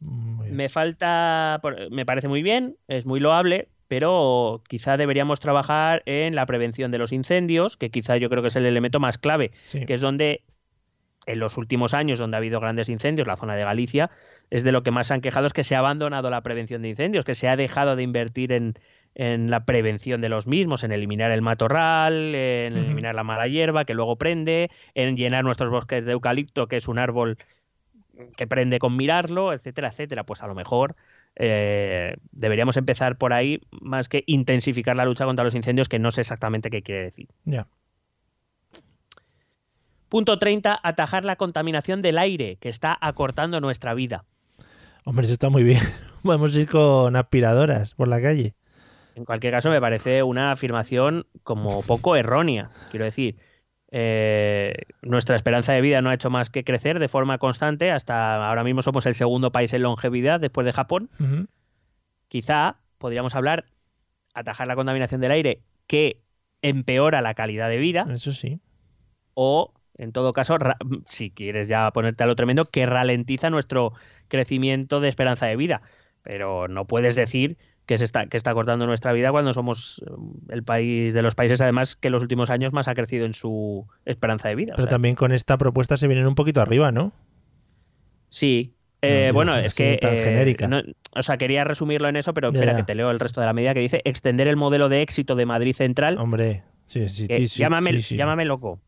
Me 0.00 0.68
falta, 0.68 1.60
me 1.90 2.04
parece 2.04 2.28
muy 2.28 2.42
bien, 2.42 2.76
es 2.88 3.06
muy 3.06 3.20
loable, 3.20 3.68
pero 3.88 4.62
quizá 4.68 4.96
deberíamos 4.96 5.40
trabajar 5.40 6.02
en 6.06 6.34
la 6.34 6.46
prevención 6.46 6.90
de 6.90 6.98
los 6.98 7.12
incendios, 7.12 7.76
que 7.76 7.90
quizá 7.90 8.16
yo 8.16 8.28
creo 8.30 8.42
que 8.42 8.48
es 8.48 8.56
el 8.56 8.66
elemento 8.66 9.00
más 9.00 9.18
clave, 9.18 9.52
Sí. 9.64 9.84
que 9.86 9.94
es 9.94 10.00
donde 10.00 10.42
en 11.26 11.38
los 11.38 11.56
últimos 11.56 11.94
años 11.94 12.18
donde 12.18 12.36
ha 12.36 12.38
habido 12.38 12.60
grandes 12.60 12.90
incendios, 12.90 13.26
la 13.26 13.36
zona 13.36 13.56
de 13.56 13.64
Galicia, 13.64 14.10
es 14.50 14.62
de 14.62 14.72
lo 14.72 14.82
que 14.82 14.90
más 14.90 15.06
se 15.06 15.14
han 15.14 15.22
quejado, 15.22 15.46
es 15.46 15.54
que 15.54 15.64
se 15.64 15.74
ha 15.74 15.78
abandonado 15.78 16.28
la 16.28 16.42
prevención 16.42 16.82
de 16.82 16.90
incendios, 16.90 17.24
que 17.24 17.34
se 17.34 17.48
ha 17.48 17.56
dejado 17.56 17.96
de 17.96 18.02
invertir 18.02 18.52
en, 18.52 18.74
en 19.14 19.50
la 19.50 19.64
prevención 19.64 20.20
de 20.20 20.28
los 20.28 20.46
mismos, 20.46 20.84
en 20.84 20.92
eliminar 20.92 21.30
el 21.30 21.40
matorral, 21.40 22.34
en 22.34 22.76
eliminar 22.76 23.14
la 23.14 23.24
mala 23.24 23.46
hierba 23.48 23.86
que 23.86 23.94
luego 23.94 24.16
prende, 24.16 24.70
en 24.94 25.16
llenar 25.16 25.44
nuestros 25.44 25.70
bosques 25.70 26.04
de 26.04 26.12
eucalipto, 26.12 26.66
que 26.66 26.76
es 26.76 26.88
un 26.88 26.98
árbol 26.98 27.38
que 28.36 28.46
prende 28.46 28.78
con 28.78 28.94
mirarlo, 28.96 29.52
etcétera, 29.54 29.88
etcétera. 29.88 30.24
Pues 30.24 30.42
a 30.42 30.46
lo 30.46 30.54
mejor 30.54 30.94
eh, 31.36 32.16
deberíamos 32.32 32.76
empezar 32.76 33.16
por 33.18 33.32
ahí 33.32 33.60
más 33.70 34.08
que 34.08 34.24
intensificar 34.26 34.96
la 34.96 35.04
lucha 35.04 35.24
contra 35.24 35.44
los 35.44 35.54
incendios, 35.54 35.88
que 35.88 35.98
no 35.98 36.10
sé 36.10 36.20
exactamente 36.20 36.70
qué 36.70 36.82
quiere 36.82 37.02
decir. 37.02 37.28
Ya. 37.44 37.66
Punto 40.08 40.38
30, 40.38 40.78
atajar 40.82 41.24
la 41.24 41.36
contaminación 41.36 42.00
del 42.02 42.18
aire, 42.18 42.56
que 42.60 42.68
está 42.68 42.96
acortando 43.00 43.60
nuestra 43.60 43.94
vida. 43.94 44.24
Hombre, 45.04 45.24
eso 45.24 45.32
está 45.32 45.48
muy 45.48 45.64
bien. 45.64 45.80
Vamos 46.22 46.54
a 46.54 46.60
ir 46.60 46.68
con 46.68 47.16
aspiradoras 47.16 47.94
por 47.94 48.08
la 48.08 48.22
calle. 48.22 48.54
En 49.16 49.24
cualquier 49.24 49.52
caso, 49.52 49.70
me 49.70 49.80
parece 49.80 50.22
una 50.22 50.52
afirmación 50.52 51.26
como 51.42 51.82
poco 51.82 52.16
errónea. 52.16 52.70
Quiero 52.90 53.04
decir, 53.04 53.36
eh, 53.96 54.74
nuestra 55.02 55.36
esperanza 55.36 55.72
de 55.72 55.80
vida 55.80 56.02
no 56.02 56.10
ha 56.10 56.14
hecho 56.14 56.28
más 56.28 56.50
que 56.50 56.64
crecer 56.64 56.98
de 56.98 57.06
forma 57.06 57.38
constante. 57.38 57.92
Hasta 57.92 58.44
ahora 58.44 58.64
mismo 58.64 58.82
somos 58.82 59.06
el 59.06 59.14
segundo 59.14 59.52
país 59.52 59.72
en 59.72 59.82
longevidad 59.82 60.40
después 60.40 60.64
de 60.64 60.72
Japón. 60.72 61.10
Quizá 62.26 62.78
podríamos 62.98 63.36
hablar, 63.36 63.66
atajar 64.34 64.66
la 64.66 64.74
contaminación 64.74 65.20
del 65.20 65.30
aire 65.30 65.60
que 65.86 66.20
empeora 66.60 67.20
la 67.20 67.34
calidad 67.34 67.68
de 67.68 67.78
vida 67.78 68.04
Eso 68.10 68.32
sí. 68.32 68.58
o, 69.34 69.72
en 69.96 70.10
todo 70.10 70.32
caso, 70.32 70.56
si 71.06 71.30
quieres 71.30 71.68
ya 71.68 71.88
ponerte 71.92 72.24
a 72.24 72.26
lo 72.26 72.34
tremendo, 72.34 72.64
que 72.64 72.86
ralentiza 72.86 73.48
nuestro 73.48 73.92
crecimiento 74.26 74.98
de 74.98 75.08
esperanza 75.08 75.46
de 75.46 75.54
vida. 75.54 75.82
Pero 76.22 76.66
no 76.66 76.84
puedes 76.88 77.14
decir 77.14 77.58
que 77.86 77.98
se 77.98 78.04
está, 78.04 78.26
que 78.26 78.36
está 78.36 78.54
cortando 78.54 78.86
nuestra 78.86 79.12
vida 79.12 79.30
cuando 79.30 79.52
somos 79.52 80.02
eh, 80.06 80.10
el 80.50 80.62
país 80.62 81.12
de 81.14 81.22
los 81.22 81.34
países, 81.34 81.60
además, 81.60 81.96
que 81.96 82.08
en 82.08 82.12
los 82.12 82.22
últimos 82.22 82.50
años 82.50 82.72
más 82.72 82.88
ha 82.88 82.94
crecido 82.94 83.26
en 83.26 83.34
su 83.34 83.86
esperanza 84.06 84.48
de 84.48 84.54
vida. 84.54 84.72
O 84.72 84.76
Pero 84.76 84.84
sea, 84.84 84.90
también 84.90 85.14
con 85.16 85.32
esta 85.32 85.58
propuesta 85.58 85.96
se 85.96 86.06
vienen 86.08 86.26
un 86.26 86.34
poquito 86.34 86.60
arriba, 86.62 86.92
¿no? 86.92 87.12
Sí. 88.28 88.74
Eh, 89.02 89.28
No, 89.28 89.34
bueno, 89.34 89.56
es 89.56 89.74
que. 89.74 89.98
tan 90.00 90.14
eh, 90.14 90.18
genérica. 90.18 90.66
no- 90.68 90.82
o 91.16 91.22
sea, 91.22 91.36
quería 91.36 91.62
resumirlo 91.64 92.08
en 92.08 92.16
eso, 92.16 92.32
pero 92.34 92.50
Ya, 92.50 92.58
espera 92.58 92.72
ya. 92.72 92.76
que 92.78 92.82
te 92.84 92.94
leo 92.94 93.10
el 93.10 93.20
resto 93.20 93.40
de 93.40 93.46
la 93.46 93.52
medida 93.52 93.74
que 93.74 93.80
dice 93.80 94.00
extender 94.04 94.48
el 94.48 94.56
modelo 94.56 94.88
de 94.88 95.02
éxito 95.02 95.34
de 95.36 95.46
Madrid 95.46 95.74
Central. 95.74 96.16
Hombre, 96.18 96.62
sí, 96.86 97.08
sí, 97.08 97.26
sí, 97.28 97.48
sí, 97.48 97.60
llámame, 97.60 97.92
sí, 97.92 98.02
sí. 98.02 98.16
llámame 98.16 98.44
loco. 98.46 98.80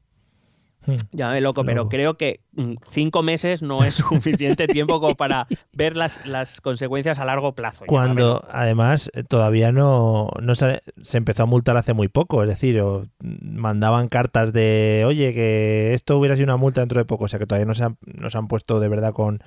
Hmm. 0.86 0.96
Llámame 1.12 1.40
loco, 1.40 1.64
pero 1.64 1.82
Loco. 1.82 1.90
creo 1.90 2.16
que 2.16 2.40
mm, 2.52 2.74
cinco 2.88 3.22
meses 3.22 3.62
no 3.62 3.84
es 3.84 3.94
suficiente 3.94 4.66
tiempo 4.68 5.00
como 5.00 5.16
para 5.16 5.46
ver 5.72 5.96
las, 5.96 6.24
las 6.26 6.60
consecuencias 6.60 7.18
a 7.18 7.24
largo 7.24 7.54
plazo. 7.54 7.84
Cuando 7.86 8.46
además 8.50 9.10
eh, 9.14 9.24
todavía 9.24 9.72
no, 9.72 10.28
no 10.40 10.54
se, 10.54 10.82
se 11.02 11.18
empezó 11.18 11.42
a 11.42 11.46
multar 11.46 11.76
hace 11.76 11.92
muy 11.92 12.08
poco, 12.08 12.42
es 12.42 12.48
decir, 12.48 12.80
o, 12.80 13.06
mm, 13.20 13.56
mandaban 13.58 14.08
cartas 14.08 14.52
de, 14.52 15.04
oye, 15.06 15.34
que 15.34 15.94
esto 15.94 16.16
hubiera 16.18 16.36
sido 16.36 16.44
una 16.44 16.56
multa 16.56 16.80
dentro 16.80 17.00
de 17.00 17.04
poco, 17.04 17.24
o 17.24 17.28
sea 17.28 17.38
que 17.38 17.46
todavía 17.46 17.66
no 17.66 17.74
se 17.74 17.84
han, 17.84 17.96
no 18.04 18.30
se 18.30 18.38
han 18.38 18.48
puesto 18.48 18.80
de 18.80 18.88
verdad 18.88 19.12
con, 19.12 19.40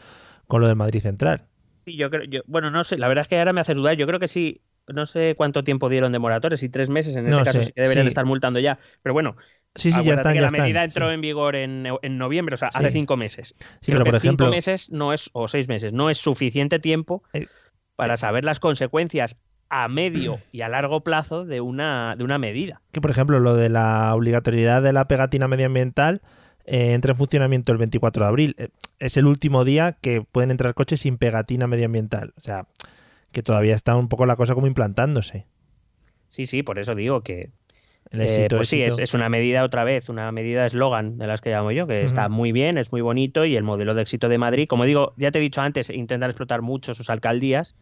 con 0.48 0.62
lo 0.62 0.68
del 0.68 0.76
Madrid 0.76 1.02
Central. 1.02 1.46
Sí, 1.80 1.96
yo 1.96 2.10
creo. 2.10 2.26
Yo, 2.26 2.42
bueno, 2.46 2.72
no 2.72 2.84
sé, 2.84 2.98
la 2.98 3.08
verdad 3.08 3.22
es 3.22 3.30
que 3.30 3.40
ahora 3.40 3.54
me 3.54 3.62
haces 3.62 3.78
dudar. 3.78 3.96
Yo 3.96 4.06
creo 4.06 4.20
que 4.20 4.28
sí. 4.28 4.60
No 4.94 5.06
sé 5.06 5.36
cuánto 5.36 5.64
tiempo 5.64 5.90
dieron 5.90 6.12
de 6.12 6.20
moratoria, 6.20 6.58
si 6.58 6.70
tres 6.70 6.90
meses 6.90 7.16
en 7.16 7.28
ese 7.28 7.38
No 7.38 7.44
caso 7.44 7.60
sé, 7.60 7.66
sí 7.66 7.72
que 7.74 7.82
deberían 7.82 8.06
sí. 8.06 8.10
estar 8.10 8.26
multando 8.26 8.60
ya. 8.60 8.80
Pero 9.02 9.14
bueno, 9.14 9.36
Sí, 9.76 9.92
sí, 9.92 10.04
ya 10.04 10.16
están, 10.16 10.34
que 10.34 10.38
ya 10.38 10.42
la 10.42 10.48
están. 10.48 10.62
medida 10.64 10.84
entró 10.84 11.08
sí. 11.10 11.14
en 11.14 11.22
vigor 11.22 11.56
en, 11.56 11.88
en 12.02 12.18
noviembre, 12.18 12.56
o 12.56 12.58
sea, 12.58 12.70
hace 12.70 12.92
cinco 12.92 13.18
meses. 13.18 13.56
Sí, 13.82 13.92
Creo 13.92 14.00
pero 14.00 14.04
que 14.06 14.12
por 14.12 14.16
ejemplo, 14.18 14.46
cinco 14.48 14.56
meses 14.56 14.92
no 14.92 15.14
es, 15.14 15.30
o 15.34 15.48
seis 15.48 15.68
meses, 15.68 15.94
no 15.94 16.10
es 16.10 16.18
suficiente 16.18 16.80
tiempo 16.80 17.24
Eh, 17.34 17.46
para 17.96 18.18
saber 18.18 18.46
las 18.46 18.60
consecuencias 18.60 19.38
a 19.70 19.88
medio 19.88 20.40
y 20.52 20.62
a 20.62 20.70
largo 20.70 21.02
plazo 21.04 21.46
de 21.46 21.62
una, 21.62 22.16
de 22.16 22.24
una 22.24 22.40
medida. 22.40 22.82
que 22.92 23.02
por 23.02 23.12
ejemplo 23.12 23.40
lo 23.40 23.56
de 23.56 23.70
la 23.70 24.16
obligatoriedad 24.16 24.82
de 24.82 24.94
la 24.94 25.08
pegatina 25.08 25.48
medioambiental 25.48 26.22
eh, 26.66 26.94
entra 26.94 27.12
en 27.12 27.18
funcionamiento 27.18 27.72
el 27.72 27.78
24 27.78 28.24
de 28.24 28.28
abril. 28.30 28.56
Eh, 28.58 28.70
Es 28.98 29.18
el 29.18 29.28
último 29.28 29.66
día 29.66 29.98
que 30.02 30.22
pueden 30.24 30.50
entrar 30.52 30.74
coches 30.74 31.02
sin 31.02 31.18
pegatina 31.20 31.68
medioambiental. 31.68 32.34
O 32.38 32.42
sea, 32.42 32.66
que 33.32 33.44
todavía 33.44 33.76
está 33.76 33.96
un 33.96 34.08
poco 34.10 34.26
la 34.26 34.36
cosa 34.36 34.56
como 34.56 34.68
implantándose. 34.68 35.46
Sí, 36.30 36.46
sí, 36.46 36.64
por 36.64 36.80
eso 36.80 36.96
digo 36.96 37.22
que, 37.22 37.50
El 38.12 38.22
Eh, 38.22 38.24
éxito, 38.26 38.56
pues 38.56 38.70
sí, 38.70 38.82
es, 38.82 38.98
es 39.00 39.14
una 39.14 39.30
medida 39.30 39.64
otra 39.64 39.84
vez, 39.84 40.10
una 40.10 40.32
medida 40.32 40.66
eslogan 40.66 41.18
de 41.18 41.28
las 41.28 41.42
que 41.42 41.50
llamo 41.52 41.72
yo, 41.72 41.86
que 41.86 42.04
está 42.04 42.28
muy 42.30 42.52
bien, 42.52 42.78
es 42.78 42.92
muy 42.92 43.02
bonito 43.02 43.46
y 43.46 43.56
el 43.56 43.64
modelo 43.64 43.94
de 43.94 44.02
éxito 44.02 44.30
de 44.30 44.38
Madrid, 44.38 44.68
como 44.68 44.86
digo, 44.86 45.14
ya 45.18 45.32
te 45.32 45.38
he 45.40 45.42
dicho 45.42 45.62
antes, 45.62 45.90
intentar 45.90 46.30
explotar 46.30 46.62
mucho 46.64 46.94
sus 46.94 47.10
alcaldías, 47.10 47.76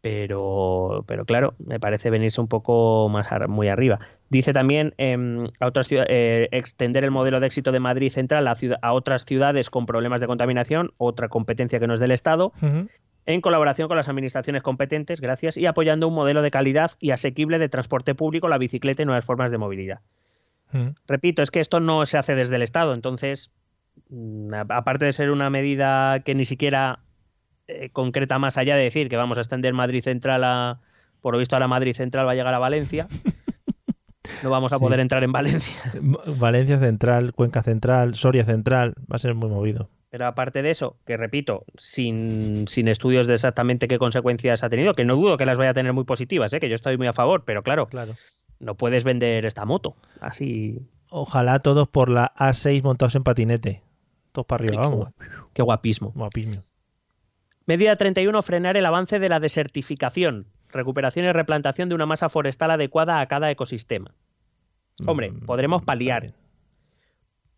pero, 0.00 1.04
pero 1.08 1.24
claro, 1.24 1.54
me 1.58 1.80
parece 1.80 2.08
venirse 2.10 2.40
un 2.40 2.46
poco 2.48 3.08
más 3.08 3.26
muy 3.48 3.68
arriba. 3.68 3.98
Dice 4.30 4.52
también 4.52 4.94
em, 4.96 5.48
a 5.58 5.66
otras 5.66 5.88
eh, 5.90 6.48
extender 6.52 7.02
el 7.04 7.10
modelo 7.10 7.40
de 7.40 7.46
éxito 7.48 7.72
de 7.72 7.80
Madrid 7.80 8.10
Central 8.10 8.46
a, 8.46 8.54
ciudad- 8.54 8.78
a 8.82 8.92
otras 8.92 9.24
ciudades 9.24 9.70
con 9.70 9.86
problemas 9.86 10.20
de 10.20 10.28
contaminación, 10.28 10.92
otra 10.98 11.28
competencia 11.28 11.80
que 11.80 11.88
no 11.88 11.94
es 11.94 12.00
del 12.00 12.12
Estado. 12.12 12.52
En 13.28 13.42
colaboración 13.42 13.88
con 13.88 13.96
las 13.98 14.08
administraciones 14.08 14.62
competentes, 14.62 15.20
gracias, 15.20 15.58
y 15.58 15.66
apoyando 15.66 16.08
un 16.08 16.14
modelo 16.14 16.40
de 16.40 16.50
calidad 16.50 16.92
y 16.98 17.10
asequible 17.10 17.58
de 17.58 17.68
transporte 17.68 18.14
público, 18.14 18.48
la 18.48 18.56
bicicleta 18.56 19.02
y 19.02 19.04
nuevas 19.04 19.24
formas 19.26 19.50
de 19.50 19.58
movilidad. 19.58 20.00
Ujú. 20.72 20.94
Repito, 21.06 21.42
es 21.42 21.50
que 21.50 21.60
esto 21.60 21.78
no 21.78 22.06
se 22.06 22.16
hace 22.16 22.34
desde 22.34 22.56
el 22.56 22.62
Estado, 22.62 22.94
entonces, 22.94 23.50
mm, 24.08 24.54
a- 24.54 24.66
aparte 24.70 25.04
de 25.04 25.12
ser 25.12 25.30
una 25.30 25.50
medida 25.50 26.20
que 26.20 26.34
ni 26.34 26.44
siquiera 26.46 27.00
eh, 27.66 27.90
concreta 27.90 28.38
más 28.38 28.56
allá 28.56 28.76
de 28.76 28.84
decir 28.84 29.10
que 29.10 29.16
vamos 29.18 29.36
a 29.36 29.42
extender 29.42 29.74
Madrid 29.74 30.00
Central 30.02 30.42
a, 30.44 30.80
por 31.20 31.34
lo 31.34 31.38
visto 31.38 31.54
ahora 31.54 31.68
Madrid 31.68 31.92
Central 31.92 32.26
va 32.26 32.32
a 32.32 32.34
llegar 32.34 32.54
a 32.54 32.58
Valencia, 32.58 33.08
no 34.42 34.48
vamos 34.48 34.72
a 34.72 34.76
Sí. 34.76 34.80
poder 34.82 35.00
entrar 35.00 35.22
en 35.22 35.32
Valencia. 35.32 35.74
Valencia 36.38 36.78
Central, 36.78 37.32
Cuenca 37.34 37.62
Central, 37.62 38.14
Soria 38.14 38.44
Central, 38.46 38.94
va 39.00 39.16
a 39.16 39.18
ser 39.18 39.34
muy 39.34 39.50
movido. 39.50 39.90
Pero 40.10 40.26
aparte 40.26 40.62
de 40.62 40.70
eso, 40.70 40.96
que 41.04 41.16
repito, 41.18 41.64
sin, 41.76 42.66
sin 42.66 42.88
estudios 42.88 43.26
de 43.26 43.34
exactamente 43.34 43.88
qué 43.88 43.98
consecuencias 43.98 44.62
ha 44.64 44.68
tenido, 44.70 44.94
que 44.94 45.04
no 45.04 45.16
dudo 45.16 45.36
que 45.36 45.44
las 45.44 45.58
vaya 45.58 45.70
a 45.70 45.74
tener 45.74 45.92
muy 45.92 46.04
positivas, 46.04 46.52
¿eh? 46.54 46.60
que 46.60 46.68
yo 46.70 46.74
estoy 46.74 46.96
muy 46.96 47.06
a 47.06 47.12
favor, 47.12 47.44
pero 47.44 47.62
claro, 47.62 47.86
Claro. 47.88 48.14
no 48.58 48.74
puedes 48.74 49.04
vender 49.04 49.44
esta 49.44 49.66
moto 49.66 49.96
así. 50.20 50.80
Ojalá 51.10 51.58
todos 51.58 51.88
por 51.88 52.08
la 52.08 52.32
A6 52.36 52.82
montados 52.82 53.14
en 53.16 53.22
patinete. 53.22 53.82
Todos 54.32 54.46
para 54.46 54.64
arriba, 54.64 54.82
Qué 54.82 54.88
vamos. 54.88 55.08
Qué 55.52 55.62
guapismo. 55.62 56.12
Guapismo. 56.14 56.62
Medida 57.66 57.96
31, 57.96 58.40
frenar 58.42 58.76
el 58.78 58.86
avance 58.86 59.18
de 59.18 59.28
la 59.28 59.40
desertificación, 59.40 60.46
recuperación 60.70 61.26
y 61.26 61.32
replantación 61.32 61.90
de 61.90 61.94
una 61.94 62.06
masa 62.06 62.30
forestal 62.30 62.70
adecuada 62.70 63.20
a 63.20 63.26
cada 63.28 63.50
ecosistema. 63.50 64.06
Hombre, 65.06 65.30
Mm, 65.32 65.40
podremos 65.46 65.82
paliar, 65.82 66.22
también. 66.22 66.47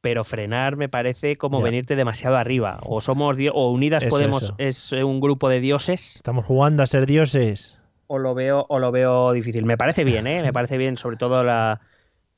Pero 0.00 0.24
frenar 0.24 0.76
me 0.76 0.88
parece 0.88 1.36
como 1.36 1.58
Ya. 1.58 1.64
venirte 1.64 1.96
demasiado 1.96 2.36
arriba. 2.36 2.78
O 2.84 3.00
somos 3.00 3.36
o 3.52 3.70
Unidas 3.70 4.02
Eso, 4.02 4.10
Podemos 4.10 4.42
eso. 4.44 4.54
es 4.58 4.92
un 4.92 5.20
grupo 5.20 5.48
de 5.48 5.60
dioses, 5.60 6.16
Estamos 6.16 6.44
jugando 6.44 6.82
a 6.82 6.86
ser 6.86 7.06
dioses. 7.06 7.78
o 8.06 8.18
lo 8.18 8.34
veo, 8.34 8.66
o 8.68 8.78
lo 8.78 8.90
veo 8.92 9.32
difícil. 9.32 9.64
Me 9.66 9.76
parece 9.76 10.04
bien, 10.04 10.26
¿eh? 10.26 10.42
Me 10.42 10.52
parece 10.52 10.76
bien, 10.78 10.96
sobre 10.96 11.16
todo 11.16 11.44
la 11.44 11.80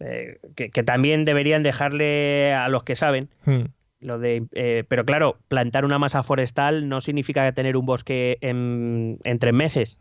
eh, 0.00 0.38
que, 0.56 0.70
que 0.70 0.82
también 0.82 1.24
deberían 1.24 1.62
dejarle 1.62 2.52
a 2.54 2.68
los 2.68 2.82
que 2.82 2.94
saben 2.96 3.28
Hmm. 3.44 3.66
lo 4.00 4.18
de, 4.18 4.44
eh, 4.52 4.82
pero 4.88 5.04
claro, 5.04 5.36
plantar 5.46 5.84
una 5.84 5.98
masa 5.98 6.24
forestal 6.24 6.88
no 6.88 7.00
significa 7.00 7.50
tener 7.52 7.76
un 7.76 7.86
bosque 7.86 8.36
en, 8.40 9.18
en 9.22 9.38
tres 9.38 9.54
meses. 9.54 10.00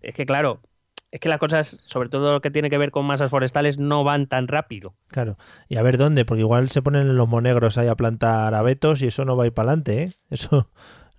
Es 0.00 0.14
que 0.14 0.24
claro, 0.24 0.60
es 1.16 1.20
que 1.20 1.30
las 1.30 1.38
cosas, 1.38 1.82
sobre 1.86 2.10
todo 2.10 2.30
lo 2.30 2.40
que 2.42 2.50
tiene 2.50 2.68
que 2.68 2.76
ver 2.76 2.90
con 2.90 3.06
masas 3.06 3.30
forestales, 3.30 3.78
no 3.78 4.04
van 4.04 4.26
tan 4.26 4.48
rápido. 4.48 4.94
Claro. 5.08 5.38
Y 5.66 5.76
a 5.76 5.82
ver 5.82 5.96
dónde, 5.96 6.26
porque 6.26 6.42
igual 6.42 6.68
se 6.68 6.82
ponen 6.82 7.16
los 7.16 7.26
monegros 7.26 7.78
ahí 7.78 7.88
a 7.88 7.94
plantar 7.94 8.52
abetos 8.52 9.00
y 9.00 9.06
eso 9.06 9.24
no 9.24 9.34
va 9.34 9.44
a 9.44 9.46
ir 9.46 9.54
para 9.54 9.70
adelante, 9.70 10.02
¿eh? 10.02 10.12
Eso 10.30 10.68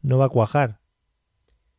no 0.04 0.20
va 0.20 0.26
a 0.26 0.30
cuajar. 0.30 0.80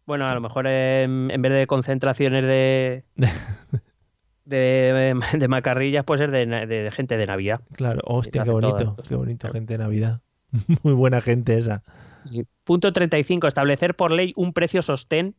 Bueno, 0.05 0.27
a 0.27 0.35
lo 0.35 0.41
mejor 0.41 0.67
en 0.67 1.29
vez 1.29 1.53
de 1.53 1.67
concentraciones 1.69 2.45
de, 2.45 3.05
de, 4.45 5.15
de 5.39 5.49
macarrillas, 5.49 6.05
puede 6.05 6.19
ser 6.19 6.31
de, 6.33 6.91
gente 6.91 7.17
de 7.17 7.27
Navidad. 7.27 7.61
Claro. 7.75 8.01
Hostia, 8.05 8.43
qué 8.43 8.51
bonito. 8.51 8.97
Qué 9.09 9.15
bonito, 9.15 9.49
gente 9.51 9.75
de 9.75 9.79
Navidad. 9.79 10.23
Muy 10.83 10.95
buena 10.95 11.21
gente 11.21 11.57
esa. 11.57 11.85
Sí. 12.25 12.45
Punto 12.65 12.93
35. 12.93 13.47
Establecer 13.47 13.95
por 13.95 14.11
ley 14.11 14.33
un 14.35 14.53
precio 14.53 14.83
sostén 14.83 15.37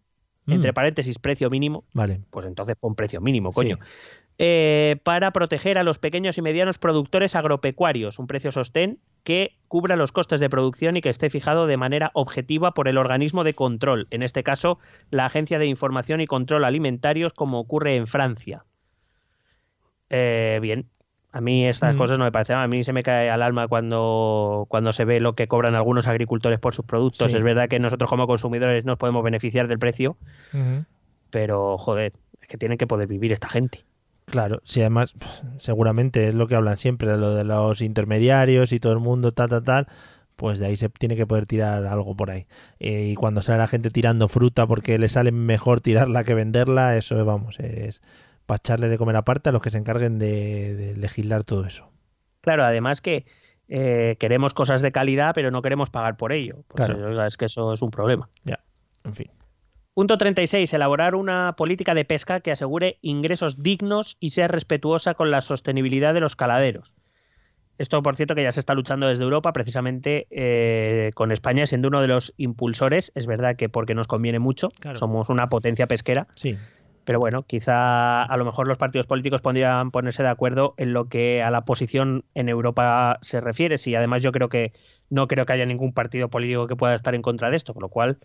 entre 0.51 0.73
paréntesis 0.73 1.19
precio 1.19 1.49
mínimo, 1.49 1.83
Vale. 1.93 2.21
pues 2.29 2.45
entonces 2.45 2.75
pon 2.79 2.95
precio 2.95 3.21
mínimo, 3.21 3.51
coño. 3.51 3.75
Sí. 3.75 3.81
Eh, 4.41 4.95
para 5.03 5.31
proteger 5.31 5.77
a 5.77 5.83
los 5.83 5.99
pequeños 5.99 6.37
y 6.37 6.41
medianos 6.41 6.77
productores 6.77 7.35
agropecuarios, 7.35 8.19
un 8.19 8.27
precio 8.27 8.51
sostén 8.51 8.99
que 9.25 9.57
cubra 9.67 9.97
los 9.97 10.13
costes 10.13 10.39
de 10.39 10.49
producción 10.49 10.95
y 10.95 11.01
que 11.01 11.09
esté 11.09 11.29
fijado 11.29 11.67
de 11.67 11.75
manera 11.75 12.09
objetiva 12.13 12.73
por 12.73 12.87
el 12.87 12.97
organismo 12.97 13.43
de 13.43 13.53
control, 13.53 14.07
en 14.11 14.23
este 14.23 14.43
caso 14.43 14.79
la 15.11 15.25
Agencia 15.25 15.59
de 15.59 15.65
Información 15.65 16.21
y 16.21 16.27
Control 16.27 16.63
Alimentarios, 16.63 17.33
como 17.33 17.59
ocurre 17.59 17.97
en 17.97 18.07
Francia. 18.07 18.63
Eh, 20.09 20.59
bien, 20.61 20.89
a 21.31 21.41
mí 21.41 21.67
estas 21.67 21.95
Mm. 21.95 21.97
cosas 21.97 22.17
no 22.17 22.25
me 22.25 22.31
parecen, 22.31 22.57
a 22.57 22.67
mí 22.67 22.83
se 22.83 22.91
me 22.93 23.03
cae 23.03 23.29
al 23.29 23.41
alma 23.43 23.67
cuando, 23.67 24.65
cuando 24.69 24.91
se 24.93 25.05
ve 25.05 25.19
lo 25.19 25.33
que 25.33 25.47
cobran 25.47 25.75
algunos 25.75 26.07
agricultores 26.07 26.59
por 26.59 26.73
sus 26.73 26.85
productos. 26.85 27.31
Sí. 27.31 27.37
Es 27.37 27.43
verdad 27.43 27.69
que 27.69 27.79
nosotros 27.79 28.09
como 28.09 28.25
consumidores 28.27 28.85
nos 28.85 28.97
podemos 28.97 29.23
beneficiar 29.23 29.67
del 29.67 29.77
precio, 29.79 30.17
pero 31.29 31.77
joder, 31.77 32.13
es 32.41 32.47
que 32.47 32.57
tienen 32.57 32.77
que 32.77 32.87
poder 32.87 33.07
vivir 33.07 33.31
esta 33.31 33.49
gente. 33.49 33.83
Claro, 34.25 34.59
sí, 34.63 34.81
además, 34.81 35.15
seguramente 35.57 36.27
es 36.27 36.35
lo 36.35 36.47
que 36.47 36.55
hablan 36.55 36.77
siempre, 36.77 37.17
lo 37.17 37.33
de 37.33 37.43
los 37.43 37.81
intermediarios 37.81 38.71
y 38.73 38.79
todo 38.79 38.93
el 38.93 38.99
mundo, 38.99 39.31
tal, 39.31 39.49
tal, 39.49 39.63
tal, 39.63 39.87
pues 40.35 40.59
de 40.59 40.67
ahí 40.67 40.77
se 40.77 40.87
tiene 40.89 41.15
que 41.15 41.25
poder 41.25 41.47
tirar 41.47 41.85
algo 41.85 42.15
por 42.15 42.29
ahí. 42.29 42.45
Eh, 42.79 43.09
y 43.11 43.15
cuando 43.15 43.41
sale 43.41 43.57
la 43.57 43.67
gente 43.67 43.89
tirando 43.89 44.27
fruta 44.27 44.67
porque 44.67 44.99
le 44.99 45.09
sale 45.09 45.31
mejor 45.31 45.81
tirarla 45.81 46.23
que 46.23 46.35
venderla, 46.35 46.95
eso, 46.95 47.23
vamos, 47.25 47.59
es 47.59 48.01
para 48.49 48.57
echarle 48.57 48.89
de 48.89 48.97
comer 48.97 49.15
aparte 49.15 49.49
a 49.49 49.51
los 49.51 49.61
que 49.61 49.69
se 49.69 49.77
encarguen 49.77 50.17
de, 50.17 50.75
de 50.75 50.95
legislar 50.97 51.43
todo 51.43 51.65
eso. 51.65 51.91
Claro, 52.41 52.63
además 52.63 52.99
que 52.99 53.25
eh, 53.67 54.15
queremos 54.19 54.55
cosas 54.55 54.81
de 54.81 54.91
calidad, 54.91 55.33
pero 55.35 55.51
no 55.51 55.61
queremos 55.61 55.91
pagar 55.91 56.17
por 56.17 56.33
ello. 56.33 56.63
Pues 56.67 56.87
Claro. 56.87 57.25
es 57.27 57.37
que 57.37 57.45
eso 57.45 57.71
es 57.73 57.83
un 57.83 57.91
problema. 57.91 58.27
Ya, 58.43 58.59
en 59.05 59.13
fin. 59.13 59.27
Punto 59.93 60.17
36. 60.17 60.73
Elaborar 60.73 61.13
una 61.13 61.53
política 61.57 61.93
de 61.93 62.05
pesca 62.05 62.39
que 62.39 62.51
asegure 62.51 62.97
ingresos 63.03 63.59
dignos 63.59 64.17
y 64.19 64.31
sea 64.31 64.47
respetuosa 64.47 65.13
con 65.13 65.29
la 65.29 65.41
sostenibilidad 65.41 66.15
de 66.15 66.21
los 66.21 66.35
caladeros. 66.35 66.95
Esto, 67.77 68.01
por 68.01 68.15
cierto, 68.15 68.33
que 68.33 68.43
ya 68.43 68.51
se 68.51 68.59
está 68.59 68.73
luchando 68.73 69.07
desde 69.07 69.23
Europa, 69.23 69.53
precisamente 69.53 70.25
eh, 70.31 71.11
con 71.13 71.31
España 71.31 71.65
siendo 71.67 71.87
uno 71.87 72.01
de 72.01 72.07
los 72.07 72.33
impulsores. 72.37 73.11
Es 73.13 73.27
verdad 73.27 73.55
que 73.55 73.69
porque 73.69 73.93
nos 73.93 74.07
conviene 74.07 74.39
mucho, 74.39 74.69
Claro. 74.79 74.97
somos 74.97 75.29
una 75.29 75.47
potencia 75.49 75.85
pesquera, 75.87 76.27
Sí, 76.35 76.57
pero 77.09 77.19
bueno, 77.19 77.41
quizá 77.41 78.21
a 78.21 78.37
lo 78.37 78.45
mejor 78.45 78.67
los 78.67 78.77
partidos 78.77 79.07
políticos 79.07 79.41
podrían 79.41 79.89
ponerse 79.89 80.21
de 80.21 80.29
acuerdo 80.29 80.75
en 80.77 80.93
lo 80.93 81.09
que 81.09 81.41
a 81.41 81.49
la 81.49 81.61
posición 81.61 82.23
en 82.35 82.49
Europa 82.49 83.17
se 83.21 83.41
refiere. 83.41 83.79
Si 83.79 83.95
además 83.95 84.21
yo 84.21 84.31
creo 84.31 84.47
que 84.47 84.73
no 85.09 85.27
creo 85.27 85.47
que 85.47 85.53
haya 85.53 85.65
ningún 85.65 85.91
partido 85.91 86.29
político 86.29 86.67
que 86.67 86.75
pueda 86.75 86.93
estar 86.93 87.15
en 87.15 87.23
contra 87.23 87.49
de 87.49 87.55
esto, 87.55 87.73
con 87.73 87.81
lo 87.81 87.89
cual 87.89 88.19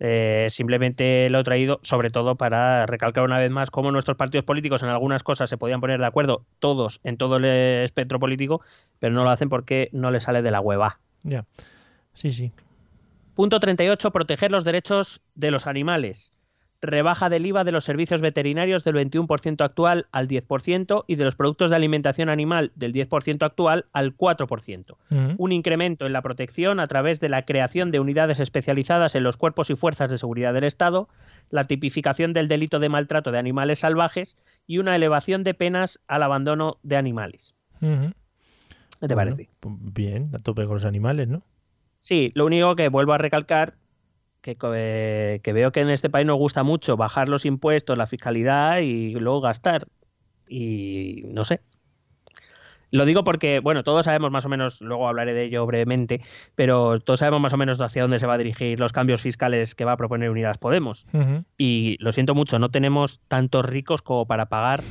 eh, 0.00 0.46
simplemente 0.48 1.28
lo 1.28 1.40
he 1.40 1.44
traído 1.44 1.78
sobre 1.82 2.08
todo 2.08 2.36
para 2.36 2.86
recalcar 2.86 3.22
una 3.22 3.38
vez 3.38 3.50
más 3.50 3.70
cómo 3.70 3.92
nuestros 3.92 4.16
partidos 4.16 4.46
políticos 4.46 4.82
en 4.82 4.88
algunas 4.88 5.22
cosas 5.22 5.50
se 5.50 5.58
podían 5.58 5.82
poner 5.82 6.00
de 6.00 6.06
acuerdo 6.06 6.46
todos 6.58 7.02
en 7.04 7.18
todo 7.18 7.36
el 7.36 7.44
espectro 7.44 8.18
político, 8.18 8.62
pero 8.98 9.12
no 9.12 9.24
lo 9.24 9.28
hacen 9.28 9.50
porque 9.50 9.90
no 9.92 10.10
les 10.10 10.22
sale 10.22 10.40
de 10.40 10.50
la 10.50 10.60
hueva. 10.60 11.00
ya. 11.22 11.44
Sí, 12.14 12.30
sí. 12.30 12.50
Punto 13.34 13.60
38. 13.60 14.10
Proteger 14.10 14.50
los 14.52 14.64
derechos 14.64 15.20
de 15.34 15.50
los 15.50 15.66
animales. 15.66 16.32
Rebaja 16.84 17.28
del 17.28 17.46
IVA 17.46 17.62
de 17.62 17.70
los 17.70 17.84
servicios 17.84 18.20
veterinarios 18.20 18.82
del 18.82 18.96
21% 18.96 19.64
actual 19.64 20.06
al 20.10 20.26
10% 20.26 21.04
y 21.06 21.14
de 21.14 21.24
los 21.24 21.36
productos 21.36 21.70
de 21.70 21.76
alimentación 21.76 22.28
animal 22.28 22.72
del 22.74 22.92
10% 22.92 23.44
actual 23.46 23.86
al 23.92 24.16
4%. 24.16 24.96
Ujú. 25.10 25.34
Un 25.38 25.52
incremento 25.52 26.06
en 26.06 26.12
la 26.12 26.22
protección 26.22 26.80
a 26.80 26.88
través 26.88 27.20
de 27.20 27.28
la 27.28 27.44
creación 27.44 27.92
de 27.92 28.00
unidades 28.00 28.40
especializadas 28.40 29.14
en 29.14 29.22
los 29.22 29.36
cuerpos 29.36 29.70
y 29.70 29.76
fuerzas 29.76 30.10
de 30.10 30.18
seguridad 30.18 30.52
del 30.54 30.64
Estado, 30.64 31.08
la 31.50 31.64
tipificación 31.64 32.32
del 32.32 32.48
delito 32.48 32.80
de 32.80 32.88
maltrato 32.88 33.30
de 33.30 33.38
animales 33.38 33.78
salvajes 33.78 34.36
y 34.66 34.78
una 34.78 34.96
elevación 34.96 35.44
de 35.44 35.54
penas 35.54 36.00
al 36.08 36.24
abandono 36.24 36.78
de 36.82 36.96
animales. 36.96 37.54
¿Qué 37.80 37.86
te 39.08 39.14
Bueno, 39.14 39.30
parece? 39.32 39.50
pues 39.60 39.74
bien, 39.78 40.24
a 40.34 40.38
tope 40.38 40.64
con 40.64 40.74
los 40.74 40.84
animales, 40.84 41.28
¿no? 41.28 41.42
Sí, 42.00 42.32
lo 42.34 42.46
único 42.46 42.74
que 42.74 42.88
vuelvo 42.88 43.12
a 43.12 43.18
recalcar 43.18 43.74
que, 44.42 44.56
eh, 44.74 45.40
que 45.42 45.52
veo 45.52 45.72
que 45.72 45.80
en 45.80 45.90
este 45.90 46.10
país 46.10 46.26
nos 46.26 46.36
gusta 46.36 46.62
mucho 46.62 46.96
bajar 46.96 47.28
los 47.28 47.46
impuestos, 47.46 47.96
la 47.96 48.06
fiscalidad 48.06 48.80
y 48.80 49.14
luego 49.14 49.40
gastar. 49.40 49.86
Y 50.48 51.22
no 51.26 51.44
sé. 51.44 51.60
Lo 52.92 53.06
digo 53.06 53.24
porque, 53.24 53.60
bueno, 53.60 53.84
todos 53.84 54.04
sabemos 54.04 54.30
más 54.30 54.44
o 54.44 54.50
menos, 54.50 54.82
luego 54.82 55.08
hablaré 55.08 55.32
de 55.32 55.44
ello 55.44 55.64
brevemente, 55.64 56.20
pero 56.54 57.00
todos 57.00 57.20
sabemos 57.20 57.40
más 57.40 57.54
o 57.54 57.56
menos 57.56 57.80
hacia 57.80 58.02
dónde 58.02 58.18
se 58.18 58.26
va 58.26 58.34
a 58.34 58.38
dirigir 58.38 58.78
los 58.78 58.92
cambios 58.92 59.22
fiscales 59.22 59.74
que 59.74 59.86
va 59.86 59.92
a 59.92 59.96
proponer 59.96 60.28
Unidas 60.28 60.58
Podemos. 60.58 61.06
Y 61.56 61.96
lo 62.00 62.12
siento 62.12 62.34
mucho, 62.34 62.58
no 62.58 62.68
tenemos 62.68 63.20
tantos 63.28 63.64
ricos 63.64 64.02
como 64.02 64.26
para 64.26 64.46
pagar 64.46 64.82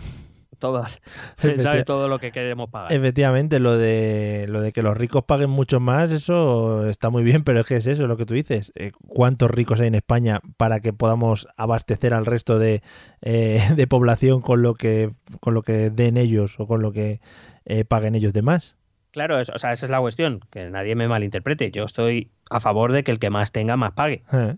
todo, 0.62 0.82
Efecti- 1.38 1.62
¿sabes? 1.62 1.84
todo 1.84 2.07
lo 2.07 2.20
que 2.20 2.32
queremos 2.32 2.70
pagar. 2.70 2.93
Efectivamente, 2.93 3.59
lo 3.59 3.78
de 3.78 4.45
lo 4.47 4.62
de 4.62 4.72
que 4.72 4.82
los 4.82 4.95
ricos 4.97 5.26
paguen 5.26 5.49
mucho 5.49 5.82
más, 5.82 6.12
eso 6.14 6.88
está 6.88 7.09
muy 7.09 7.24
bien, 7.24 7.43
pero 7.43 7.59
es 7.59 7.66
que 7.66 7.76
es 7.76 7.86
eso 7.88 8.07
lo 8.07 8.16
que 8.16 8.26
tú 8.26 8.34
dices. 8.34 8.72
Eh, 8.76 8.93
¿Cuántos 9.07 9.51
ricos 9.51 9.82
hay 9.82 9.88
en 9.88 9.95
España 9.95 10.39
para 10.55 10.80
que 10.80 10.93
podamos 10.93 11.47
abastecer 11.57 12.14
al 12.14 12.26
resto 12.26 12.57
de, 12.59 12.82
eh, 13.22 13.59
de 13.76 13.88
población 13.88 14.39
con 14.41 14.62
lo 14.62 14.74
que 14.76 15.12
con 15.41 15.53
lo 15.53 15.64
que 15.64 15.89
den 15.89 16.16
ellos 16.16 16.55
o 16.59 16.66
con 16.68 16.82
lo 16.82 16.93
que 16.93 17.20
eh, 17.66 17.84
paguen 17.84 18.16
ellos 18.16 18.32
de 18.32 18.41
más? 18.41 18.78
Claro, 19.12 19.41
es- 19.41 19.49
o 19.49 19.57
sea, 19.57 19.74
esa 19.74 19.86
es 19.86 19.89
la 19.89 19.99
cuestión, 19.99 20.39
que 20.51 20.70
nadie 20.70 20.95
me 20.95 21.09
malinterprete. 21.09 21.70
Yo 21.72 21.84
estoy 21.84 22.32
a 22.49 22.62
favor 22.62 22.93
de 22.93 23.03
que 23.03 23.12
el 23.12 23.20
que 23.20 23.30
más 23.30 23.51
tenga, 23.51 23.76
más 23.76 23.91
pague. 23.91 24.24
Eh, 24.32 24.55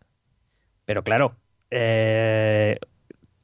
Pero 0.86 1.04
claro, 1.04 1.36
eh, 1.72 2.78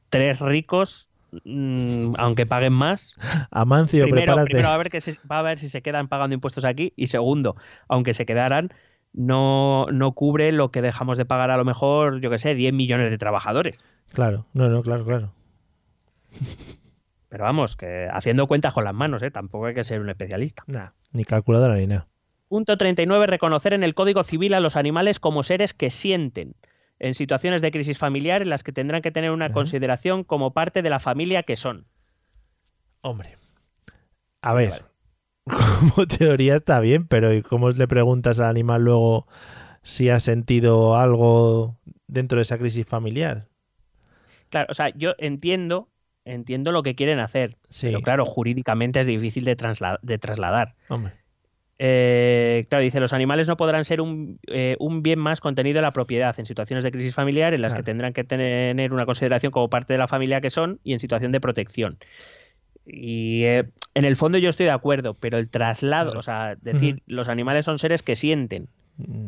tres 0.10 0.40
ricos, 0.42 1.10
mm, 1.46 2.14
aunque 2.18 2.46
paguen 2.46 2.74
más, 2.74 3.18
Amancio, 3.52 4.04
primero, 4.06 4.26
prepárate. 4.26 4.46
primero 4.50 4.70
va, 4.70 4.76
a 4.76 4.78
ver 4.78 4.90
que 4.90 5.02
se- 5.02 5.20
va 5.32 5.40
a 5.40 5.42
ver 5.44 5.58
si 5.60 5.70
se 5.70 5.82
quedan 5.82 6.08
pagando 6.08 6.34
impuestos 6.34 6.66
aquí 6.66 6.94
y 6.96 7.08
segundo, 7.08 7.56
aunque 7.88 8.14
se 8.14 8.26
quedaran, 8.26 8.70
no, 9.14 9.88
no 9.92 10.12
cubre 10.14 10.52
lo 10.52 10.70
que 10.72 10.82
dejamos 10.82 11.18
de 11.18 11.26
pagar 11.26 11.52
a 11.52 11.58
lo 11.58 11.66
mejor, 11.66 12.22
yo 12.22 12.30
que 12.30 12.38
sé, 12.38 12.56
10 12.56 12.74
millones 12.74 13.10
de 13.10 13.18
trabajadores. 13.18 13.84
Claro, 14.14 14.46
no, 14.54 14.70
no, 14.70 14.82
claro, 14.84 15.04
claro. 15.04 15.34
Pero 17.30 17.44
vamos, 17.44 17.76
que 17.76 18.08
haciendo 18.12 18.48
cuentas 18.48 18.74
con 18.74 18.84
las 18.84 18.94
manos, 18.94 19.22
¿eh? 19.22 19.30
tampoco 19.32 19.68
hay 19.68 19.74
que 19.76 19.84
ser 19.84 20.02
un 20.02 20.10
especialista. 20.10 20.64
Nah, 20.68 20.90
ni 21.12 21.26
calculadora 21.26 21.76
ni 21.76 21.86
nada. 21.88 22.08
Punto 22.48 22.76
39. 22.78 23.28
Reconocer 23.28 23.76
en 23.76 23.84
el 23.84 23.94
Código 23.94 24.24
Civil 24.24 24.56
a 24.56 24.60
los 24.60 24.76
animales 24.76 25.20
como 25.20 25.44
seres 25.44 25.76
que 25.76 25.92
sienten 25.92 26.56
en 27.00 27.14
situaciones 27.16 27.62
de 27.62 27.72
crisis 27.72 27.98
familiar 27.98 28.42
en 28.42 28.50
las 28.50 28.64
que 28.64 28.72
tendrán 28.72 29.02
que 29.02 29.12
tener 29.12 29.32
una 29.32 29.52
consideración 29.52 30.24
como 30.24 30.52
parte 30.54 30.82
de 30.82 30.90
la 30.90 31.00
familia 31.00 31.44
que 31.44 31.56
son. 31.56 31.86
Hombre. 33.02 33.38
A 34.42 34.54
ver, 34.54 34.86
como 35.46 36.06
teoría 36.08 36.56
está 36.58 36.80
bien, 36.80 37.08
pero 37.08 37.34
¿y 37.34 37.42
cómo 37.42 37.70
le 37.72 37.88
preguntas 37.88 38.40
al 38.40 38.48
animal 38.50 38.84
luego 38.84 39.28
si 39.84 40.10
ha 40.10 40.20
sentido 40.20 40.98
algo 40.98 41.78
dentro 42.08 42.38
de 42.38 42.44
esa 42.44 42.58
crisis 42.58 42.86
familiar? 42.86 43.48
Claro, 44.50 44.68
o 44.70 44.74
sea, 44.74 44.90
yo 44.96 45.14
entiendo, 45.18 45.90
entiendo 46.26 46.72
lo 46.72 46.84
que 46.84 46.96
quieren 46.96 47.20
hacer, 47.20 47.58
Sí, 47.70 47.88
pero 47.88 48.02
claro, 48.02 48.26
jurídicamente 48.26 49.00
es 49.00 49.08
difícil 49.08 49.44
de, 49.46 49.56
trasla- 49.56 50.00
de 50.02 50.18
trasladar. 50.18 50.76
hombre. 50.90 51.14
Eh, 51.82 52.66
claro, 52.70 52.84
dice, 52.84 53.00
los 53.00 53.14
animales 53.14 53.48
no 53.48 53.56
podrán 53.56 53.86
ser 53.86 54.02
un, 54.02 54.38
eh, 54.48 54.76
un 54.80 55.02
bien 55.02 55.18
más 55.18 55.40
contenido 55.40 55.80
en 55.80 55.84
la 55.84 55.94
propiedad 55.94 56.38
en 56.38 56.46
situaciones 56.46 56.84
de 56.84 56.92
crisis 56.92 57.16
familiar 57.16 57.54
en 57.54 57.62
las 57.62 57.72
Claro. 57.72 57.84
que 57.84 57.86
tendrán 57.86 58.12
que 58.14 58.26
tener 58.26 58.92
una 58.92 59.06
consideración 59.06 59.52
como 59.54 59.70
parte 59.70 59.94
de 59.94 60.00
la 60.00 60.10
familia 60.10 60.42
que 60.42 60.50
son 60.50 60.80
y 60.84 60.92
en 60.92 61.00
situación 61.00 61.32
de 61.32 61.40
protección. 61.40 61.98
Y 62.86 63.44
eh, 63.46 63.70
en 63.94 64.04
el 64.06 64.16
fondo 64.18 64.38
yo 64.38 64.50
estoy 64.50 64.66
de 64.66 64.72
acuerdo, 64.74 65.14
pero 65.14 65.38
el 65.38 65.50
traslado, 65.50 66.08
Claro. 66.12 66.20
o 66.20 66.24
sea, 66.24 66.56
decir, 66.62 67.02
los 67.06 67.30
animales 67.30 67.64
son 67.66 67.80
seres 67.80 68.04
que 68.04 68.16
sienten. 68.16 68.68
Mm, 68.98 69.28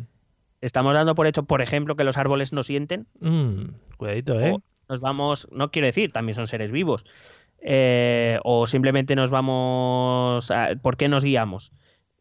Estamos 0.61 0.93
dando 0.93 1.15
por 1.15 1.25
hecho, 1.27 1.43
por 1.43 1.61
ejemplo, 1.61 1.95
que 1.95 2.03
los 2.03 2.17
árboles 2.17 2.53
no 2.53 2.61
sienten. 2.63 3.07
mm, 3.19 3.63
cuidadito, 3.97 4.39
¿eh? 4.41 4.51
O 4.51 4.61
nos 4.89 4.99
vamos, 5.01 5.47
no 5.51 5.71
quiero 5.71 5.85
decir, 5.87 6.11
también 6.11 6.35
son 6.35 6.47
seres 6.47 6.71
vivos. 6.71 7.05
Eh, 7.63 8.39
o 8.43 8.67
simplemente 8.67 9.15
nos 9.15 9.31
vamos. 9.31 10.51
a- 10.51 10.71
¿Por 10.81 10.97
qué 10.97 11.07
nos 11.07 11.23
guiamos? 11.23 11.71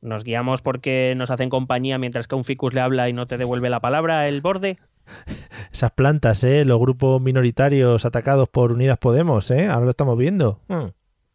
¿Nos 0.03 0.25
guiamos 0.25 0.63
porque 0.63 1.15
nos 1.17 1.31
hacen 1.31 1.51
compañía 1.51 1.99
mientras 1.99 2.27
que 2.27 2.35
un 2.35 2.45
ficus 2.45 2.73
le 2.75 2.81
habla 2.81 3.09
y 3.09 3.13
no 3.13 3.27
te 3.27 3.37
devuelve 3.37 3.69
la 3.71 3.81
palabra 3.81 4.29
el 4.29 4.41
borde? 4.41 4.79
Esas 5.73 5.91
plantas, 5.93 6.43
¿eh? 6.45 6.65
Los 6.65 6.79
grupos 6.79 7.21
minoritarios 7.21 8.05
atacados 8.05 8.49
por 8.49 8.73
Unidas 8.73 8.99
Podemos, 8.99 9.51
¿eh? 9.51 9.67
Ahora 9.69 9.85
lo 9.85 9.91
estamos 9.91 10.17
viendo. 10.17 10.61
Mm, 10.69 10.87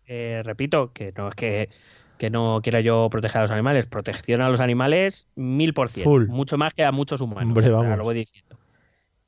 Eh, 0.08 0.42
repito, 0.44 0.92
que 0.94 1.14
no 1.18 1.28
es 1.28 1.36
que, 1.36 1.70
que 2.18 2.30
no 2.30 2.62
quiera 2.62 2.80
yo 2.82 3.08
proteger 3.10 3.40
a 3.40 3.42
los 3.44 3.52
animales. 3.52 3.86
Protección 3.86 4.42
a 4.42 4.50
los 4.50 4.60
animales, 4.60 5.28
mil 5.36 5.74
por 5.74 5.90
cien. 5.90 6.04
Full. 6.04 6.28
Mucho 6.28 6.58
más 6.58 6.74
que 6.74 6.84
a 6.84 6.92
muchos 6.92 7.22
humanos. 7.22 7.44
Hombre, 7.44 7.70
vamos. 7.70 7.98
lo 7.98 8.04
voy 8.04 8.16
diciendo. 8.16 8.58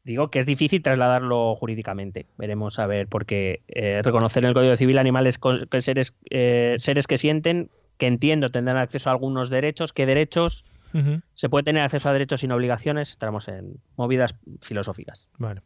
Digo 0.07 0.29
que 0.31 0.39
es 0.39 0.45
difícil 0.45 0.81
trasladarlo 0.81 1.53
jurídicamente. 1.55 2.25
Veremos 2.37 2.79
a 2.79 2.87
ver, 2.87 3.07
porque 3.07 3.61
eh, 3.67 4.01
reconocer 4.03 4.43
en 4.43 4.47
el 4.47 4.53
Código 4.53 4.75
Civil 4.77 4.97
animales 4.97 5.37
con- 5.37 5.67
seres, 5.79 6.15
eh, 6.29 6.75
seres 6.77 7.05
que 7.07 7.17
sienten, 7.17 7.69
que 7.97 8.07
entiendo 8.07 8.49
tendrán 8.49 8.77
acceso 8.77 9.09
a 9.09 9.11
algunos 9.13 9.49
derechos. 9.49 9.91
¿Qué 9.91 10.05
derechos? 10.05 10.65
Se 11.33 11.49
puede 11.49 11.63
tener 11.63 11.83
acceso 11.83 12.07
a 12.09 12.13
derechos 12.13 12.39
sin 12.41 12.51
obligaciones. 12.53 13.09
Estamos 13.09 13.49
en 13.49 13.81
movidas 13.97 14.35
filosóficas. 14.61 15.27
Vale. 15.37 15.61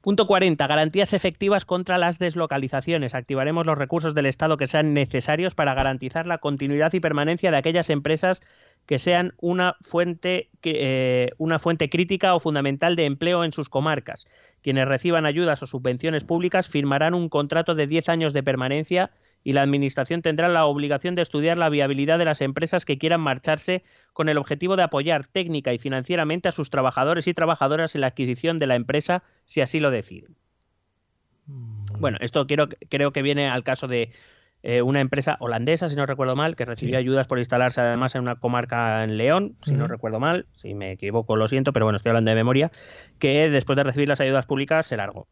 Punto 0.00 0.26
40. 0.26 0.66
Garantías 0.66 1.12
efectivas 1.12 1.66
contra 1.66 1.98
las 1.98 2.18
deslocalizaciones. 2.18 3.14
Activaremos 3.14 3.66
los 3.66 3.76
recursos 3.76 4.14
del 4.14 4.24
Estado 4.24 4.56
que 4.56 4.66
sean 4.66 4.94
necesarios 4.94 5.54
para 5.54 5.74
garantizar 5.74 6.26
la 6.26 6.38
continuidad 6.38 6.94
y 6.94 7.00
permanencia 7.00 7.50
de 7.50 7.58
aquellas 7.58 7.90
empresas 7.90 8.42
que 8.86 8.98
sean 8.98 9.34
una 9.42 9.76
fuente, 9.82 10.48
eh, 10.62 11.32
una 11.36 11.58
fuente 11.58 11.90
crítica 11.90 12.34
o 12.34 12.40
fundamental 12.40 12.96
de 12.96 13.04
empleo 13.04 13.44
en 13.44 13.52
sus 13.52 13.68
comarcas. 13.68 14.26
Quienes 14.62 14.88
reciban 14.88 15.26
ayudas 15.26 15.62
o 15.62 15.66
subvenciones 15.66 16.24
públicas 16.24 16.68
firmarán 16.68 17.12
un 17.12 17.28
contrato 17.28 17.74
de 17.74 17.86
10 17.86 18.08
años 18.08 18.32
de 18.32 18.42
permanencia 18.42 19.10
y 19.42 19.52
la 19.52 19.62
Administración 19.62 20.22
tendrá 20.22 20.48
la 20.48 20.66
obligación 20.66 21.14
de 21.14 21.22
estudiar 21.22 21.58
la 21.58 21.68
viabilidad 21.68 22.18
de 22.18 22.24
las 22.24 22.40
empresas 22.40 22.84
que 22.84 22.98
quieran 22.98 23.20
marcharse 23.20 23.82
con 24.12 24.28
el 24.28 24.38
objetivo 24.38 24.76
de 24.76 24.82
apoyar 24.82 25.26
técnica 25.26 25.72
y 25.72 25.78
financieramente 25.78 26.48
a 26.48 26.52
sus 26.52 26.70
trabajadores 26.70 27.26
y 27.26 27.34
trabajadoras 27.34 27.94
en 27.94 28.02
la 28.02 28.08
adquisición 28.08 28.58
de 28.58 28.66
la 28.66 28.76
empresa 28.76 29.22
si 29.44 29.60
así 29.60 29.80
lo 29.80 29.90
deciden. 29.90 30.36
Bueno, 31.98 32.18
esto 32.20 32.46
quiero, 32.46 32.68
creo 32.88 33.12
que 33.12 33.22
viene 33.22 33.48
al 33.48 33.64
caso 33.64 33.86
de 33.88 34.12
eh, 34.62 34.82
una 34.82 35.00
empresa 35.00 35.36
holandesa, 35.40 35.88
si 35.88 35.96
no 35.96 36.04
recuerdo 36.04 36.36
mal, 36.36 36.54
que 36.54 36.66
recibió 36.66 36.98
ayudas 36.98 37.26
por 37.26 37.38
instalarse 37.38 37.80
además 37.80 38.14
en 38.14 38.22
una 38.22 38.36
comarca 38.36 39.02
en 39.04 39.16
León, 39.16 39.56
si 39.62 39.72
no 39.72 39.86
recuerdo 39.86 40.20
mal, 40.20 40.46
si 40.52 40.74
me 40.74 40.92
equivoco 40.92 41.34
lo 41.34 41.48
siento, 41.48 41.72
pero 41.72 41.86
bueno, 41.86 41.96
estoy 41.96 42.10
hablando 42.10 42.30
de 42.30 42.34
memoria, 42.34 42.70
que 43.18 43.48
después 43.48 43.76
de 43.76 43.84
recibir 43.84 44.08
las 44.08 44.20
ayudas 44.20 44.44
públicas 44.44 44.86
se 44.86 44.96
largó. 44.98 45.26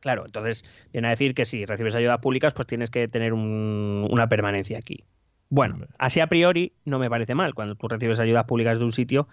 Claro, 0.00 0.24
entonces 0.24 0.64
viene 0.92 1.08
a 1.08 1.10
decir 1.10 1.34
que 1.34 1.44
si 1.44 1.66
recibes 1.66 1.94
ayudas 1.94 2.20
públicas, 2.20 2.54
pues 2.54 2.66
tienes 2.66 2.90
que 2.90 3.06
tener 3.08 3.34
una 3.34 4.28
permanencia 4.28 4.78
aquí. 4.78 5.04
Bueno, 5.50 5.86
así 5.98 6.20
a 6.20 6.26
priori 6.26 6.72
no 6.84 6.98
me 6.98 7.10
parece 7.10 7.34
mal. 7.34 7.54
Cuando 7.54 7.74
tú 7.74 7.88
recibes 7.88 8.18
ayudas 8.20 8.46
públicas 8.46 8.78
de 8.78 8.84
un 8.84 8.92
sitio, 8.92 9.28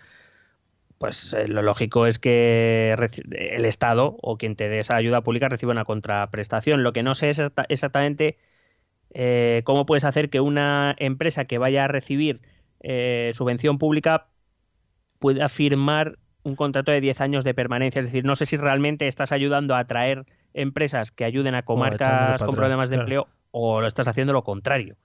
pues 0.97 1.33
eh, 1.33 1.47
lo 1.47 1.61
lógico 1.61 2.07
es 2.07 2.19
que 2.19 2.95
el 3.31 3.65
Estado 3.65 4.17
o 4.21 4.37
quien 4.37 4.55
te 4.55 4.67
dé 4.67 4.79
esa 4.79 4.95
ayuda 4.97 5.21
pública 5.21 5.47
reciba 5.49 5.71
una 5.71 5.85
contraprestación. 5.85 6.83
Lo 6.83 6.91
que 6.91 7.03
no 7.03 7.15
sé 7.15 7.29
es 7.29 7.41
exactamente 7.69 8.37
eh, 9.13 9.61
cómo 9.65 9.85
puedes 9.85 10.03
hacer 10.05 10.29
que 10.29 10.41
una 10.41 10.95
empresa 10.97 11.45
que 11.45 11.57
vaya 11.59 11.85
a 11.85 11.87
recibir 11.87 12.41
eh, 12.81 13.31
subvención 13.33 13.77
pública 13.77 14.27
pueda 15.19 15.49
firmar 15.49 16.19
un 16.47 16.55
contrato 16.55 16.91
de 16.91 17.01
10 17.01 17.21
años 17.21 17.43
de 17.43 17.53
permanencia. 17.53 17.99
Es 17.99 18.05
decir, 18.05 18.23
no 18.23 18.35
sé 18.35 18.45
si 18.45 18.57
realmente 18.57 19.07
estás 19.07 19.31
ayudando 19.31 19.75
a 19.75 19.79
atraer 19.79 20.25
empresas 20.53 21.11
que 21.11 21.25
ayuden 21.25 21.55
a 21.55 21.63
comarcas 21.63 22.41
con 22.41 22.55
problemas 22.55 22.89
de 22.89 22.95
empleo 22.95 23.27
o 23.51 23.81
lo 23.81 23.87
estás 23.87 24.07
haciendo 24.07 24.33
lo 24.33 24.43
contrario. 24.43 24.95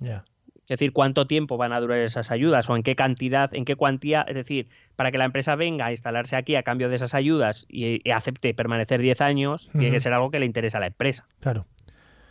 Es 0.00 0.68
decir, 0.68 0.92
cuánto 0.92 1.26
tiempo 1.26 1.58
van 1.58 1.72
a 1.72 1.80
durar 1.80 1.98
esas 1.98 2.30
ayudas 2.30 2.70
o 2.70 2.76
en 2.76 2.82
qué 2.82 2.94
cantidad, 2.94 3.52
en 3.52 3.64
qué 3.64 3.76
cuantía. 3.76 4.22
Es 4.22 4.34
decir, 4.34 4.68
para 4.96 5.12
que 5.12 5.18
la 5.18 5.26
empresa 5.26 5.54
venga 5.56 5.86
a 5.86 5.90
instalarse 5.90 6.36
aquí 6.36 6.56
a 6.56 6.62
cambio 6.62 6.88
de 6.88 6.96
esas 6.96 7.14
ayudas 7.14 7.66
y, 7.68 8.10
acepte 8.10 8.54
permanecer 8.54 9.02
10 9.02 9.20
años, 9.20 9.70
tiene 9.72 9.90
que 9.90 10.00
ser 10.00 10.14
algo 10.14 10.30
que 10.30 10.38
le 10.38 10.46
interesa 10.46 10.78
a 10.78 10.80
la 10.80 10.86
empresa. 10.86 11.26
Claro. 11.40 11.66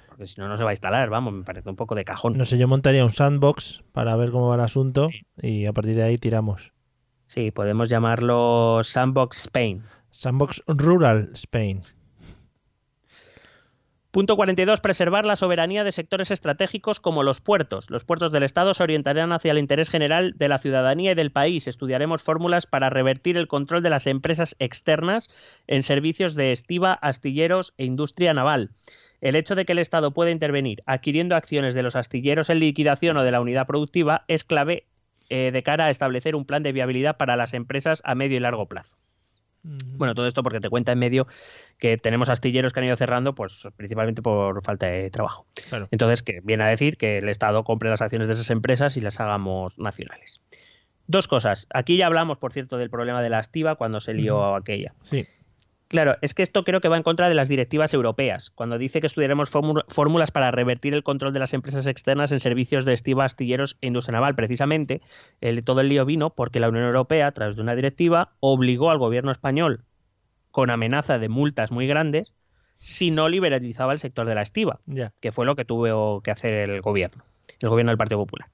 Porque 0.07 0.25
si 0.25 0.41
no, 0.41 0.47
no 0.47 0.57
se 0.57 0.63
va 0.63 0.71
a 0.71 0.73
instalar, 0.73 1.09
vamos, 1.09 1.33
me 1.33 1.43
parece 1.43 1.69
un 1.69 1.75
poco 1.75 1.93
de 1.93 2.03
cajón. 2.03 2.37
No 2.37 2.45
sé, 2.45 2.57
yo 2.57 2.67
montaría 2.67 3.05
un 3.05 3.11
sandbox 3.11 3.83
para 3.91 4.15
ver 4.15 4.31
cómo 4.31 4.47
va 4.47 4.55
el 4.55 4.61
asunto 4.61 5.09
y 5.41 5.67
a 5.67 5.73
partir 5.73 5.95
de 5.95 6.03
ahí 6.03 6.17
tiramos. 6.17 6.73
Sí, 7.31 7.49
podemos 7.49 7.87
llamarlo 7.87 8.81
Sandbox 8.83 9.39
Spain. 9.39 9.83
Sandbox 10.09 10.61
Rural 10.67 11.29
Spain. 11.31 11.81
Punto 14.11 14.35
42. 14.35 14.81
Preservar 14.81 15.25
la 15.25 15.37
soberanía 15.37 15.85
de 15.85 15.93
sectores 15.93 16.29
estratégicos 16.29 16.99
como 16.99 17.23
los 17.23 17.39
puertos. 17.39 17.89
Los 17.89 18.03
puertos 18.03 18.33
del 18.33 18.43
Estado 18.43 18.73
se 18.73 18.83
orientarán 18.83 19.31
hacia 19.31 19.51
el 19.51 19.59
interés 19.59 19.89
general 19.89 20.33
de 20.35 20.49
la 20.49 20.57
ciudadanía 20.57 21.13
y 21.13 21.15
del 21.15 21.31
país. 21.31 21.69
Estudiaremos 21.69 22.21
fórmulas 22.21 22.65
para 22.65 22.89
revertir 22.89 23.37
el 23.37 23.47
control 23.47 23.81
de 23.81 23.91
las 23.91 24.07
empresas 24.07 24.57
externas 24.59 25.29
en 25.67 25.83
servicios 25.83 26.35
de 26.35 26.51
estiva, 26.51 26.91
astilleros 26.91 27.73
e 27.77 27.85
industria 27.85 28.33
naval. 28.33 28.71
El 29.21 29.37
hecho 29.37 29.55
de 29.55 29.63
que 29.63 29.71
el 29.71 29.79
Estado 29.79 30.11
pueda 30.11 30.31
intervenir 30.31 30.79
adquiriendo 30.85 31.37
acciones 31.37 31.75
de 31.75 31.83
los 31.83 31.95
astilleros 31.95 32.49
en 32.49 32.59
liquidación 32.59 33.15
o 33.15 33.23
de 33.23 33.31
la 33.31 33.39
unidad 33.39 33.67
productiva 33.67 34.25
es 34.27 34.43
clave 34.43 34.87
eh, 35.33 35.51
de 35.51 35.63
cara 35.63 35.85
a 35.85 35.89
establecer 35.89 36.35
un 36.35 36.43
plan 36.43 36.61
de 36.61 36.73
viabilidad 36.73 37.15
para 37.15 37.37
las 37.37 37.53
empresas 37.53 38.01
a 38.03 38.15
medio 38.15 38.35
y 38.35 38.41
largo 38.41 38.65
plazo. 38.65 38.97
Bueno, 39.63 40.13
todo 40.13 40.27
esto 40.27 40.43
porque 40.43 40.59
te 40.59 40.69
cuenta 40.69 40.91
en 40.91 40.99
medio 40.99 41.25
que 41.79 41.97
tenemos 41.97 42.27
astilleros 42.27 42.73
que 42.73 42.81
han 42.81 42.87
ido 42.87 42.97
cerrando, 42.97 43.33
pues 43.33 43.65
principalmente 43.77 44.21
por 44.21 44.61
falta 44.61 44.87
de 44.87 45.09
trabajo. 45.09 45.45
Entonces, 45.89 46.21
que 46.21 46.41
viene 46.43 46.65
a 46.65 46.67
decir 46.67 46.97
que 46.97 47.19
el 47.19 47.29
Estado 47.29 47.63
compre 47.63 47.89
las 47.89 48.01
acciones 48.01 48.27
de 48.27 48.33
esas 48.33 48.49
empresas 48.49 48.97
y 48.97 49.01
las 49.01 49.21
hagamos 49.21 49.79
nacionales. 49.79 50.41
Dos 51.07 51.29
cosas. 51.29 51.65
Aquí 51.73 51.95
ya 51.95 52.07
hablamos, 52.07 52.37
por 52.37 52.51
cierto, 52.51 52.77
del 52.77 52.89
problema 52.89 53.21
de 53.21 53.29
la 53.29 53.39
estiva 53.39 53.75
cuando 53.75 54.01
se 54.01 54.13
lió 54.13 54.55
aquella. 54.55 54.93
Sí. 55.03 55.25
Claro, 55.91 56.15
es 56.21 56.33
que 56.33 56.41
esto 56.41 56.63
creo 56.63 56.79
que 56.79 56.87
va 56.87 56.95
en 56.95 57.03
contra 57.03 57.27
de 57.27 57.35
las 57.35 57.49
directivas 57.49 57.93
europeas, 57.93 58.49
cuando 58.49 58.77
dice 58.77 59.01
que 59.01 59.07
estudiaremos 59.07 59.49
fórmulas 59.49 60.31
para 60.31 60.49
revertir 60.49 60.95
el 60.95 61.03
control 61.03 61.33
de 61.33 61.39
las 61.39 61.53
empresas 61.53 61.85
externas 61.85 62.31
en 62.31 62.39
servicios 62.39 62.85
de 62.85 62.93
estiva, 62.93 63.25
astilleros 63.25 63.77
e 63.81 63.87
industria 63.87 64.13
naval. 64.13 64.33
Precisamente, 64.33 65.01
el, 65.41 65.65
todo 65.65 65.81
el 65.81 65.89
lío 65.89 66.05
vino 66.05 66.29
porque 66.29 66.61
la 66.61 66.69
Unión 66.69 66.85
Europea, 66.85 67.27
a 67.27 67.33
través 67.33 67.57
de 67.57 67.61
una 67.61 67.75
directiva, 67.75 68.31
obligó 68.39 68.89
al 68.89 68.99
gobierno 68.99 69.31
español, 69.31 69.83
con 70.51 70.69
amenaza 70.69 71.19
de 71.19 71.27
multas 71.27 71.73
muy 71.73 71.87
grandes, 71.87 72.31
si 72.79 73.11
no 73.11 73.27
liberalizaba 73.27 73.91
el 73.91 73.99
sector 73.99 74.25
de 74.25 74.35
la 74.35 74.43
estiva, 74.43 74.79
que 75.19 75.33
fue 75.33 75.45
lo 75.45 75.57
que 75.57 75.65
tuvo 75.65 76.21
que 76.21 76.31
hacer 76.31 76.53
el 76.53 76.79
gobierno, 76.79 77.25
el 77.61 77.67
gobierno 77.67 77.91
del 77.91 77.97
Partido 77.97 78.19
Popular. 78.19 78.47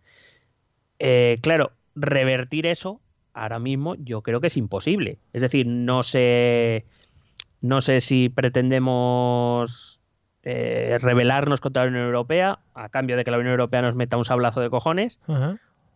Eh, 0.98 1.38
claro, 1.44 1.72
revertir 1.94 2.66
eso 2.66 3.00
ahora 3.36 3.60
mismo 3.60 3.94
yo 3.94 4.24
creo 4.24 4.42
que 4.42 4.48
es 4.48 4.58
imposible. 4.58 5.20
Es 5.34 5.44
decir, 5.44 5.68
no 5.68 6.02
se 6.02 6.86
no 7.62 7.82
sé 7.82 8.00
si 8.00 8.30
pretendemos 8.30 10.02
eh, 10.44 10.98
rebelarnos 11.02 11.60
contra 11.60 11.84
la 11.84 11.90
Unión 11.90 12.06
Europea 12.06 12.60
a 12.74 12.90
cambio 12.90 13.18
de 13.18 13.24
que 13.24 13.32
la 13.32 13.38
Unión 13.38 13.52
Europea 13.52 13.82
nos 13.82 13.96
meta 13.96 14.18
un 14.18 14.26
sablazo 14.26 14.62
de 14.62 14.70
cojones 14.70 15.20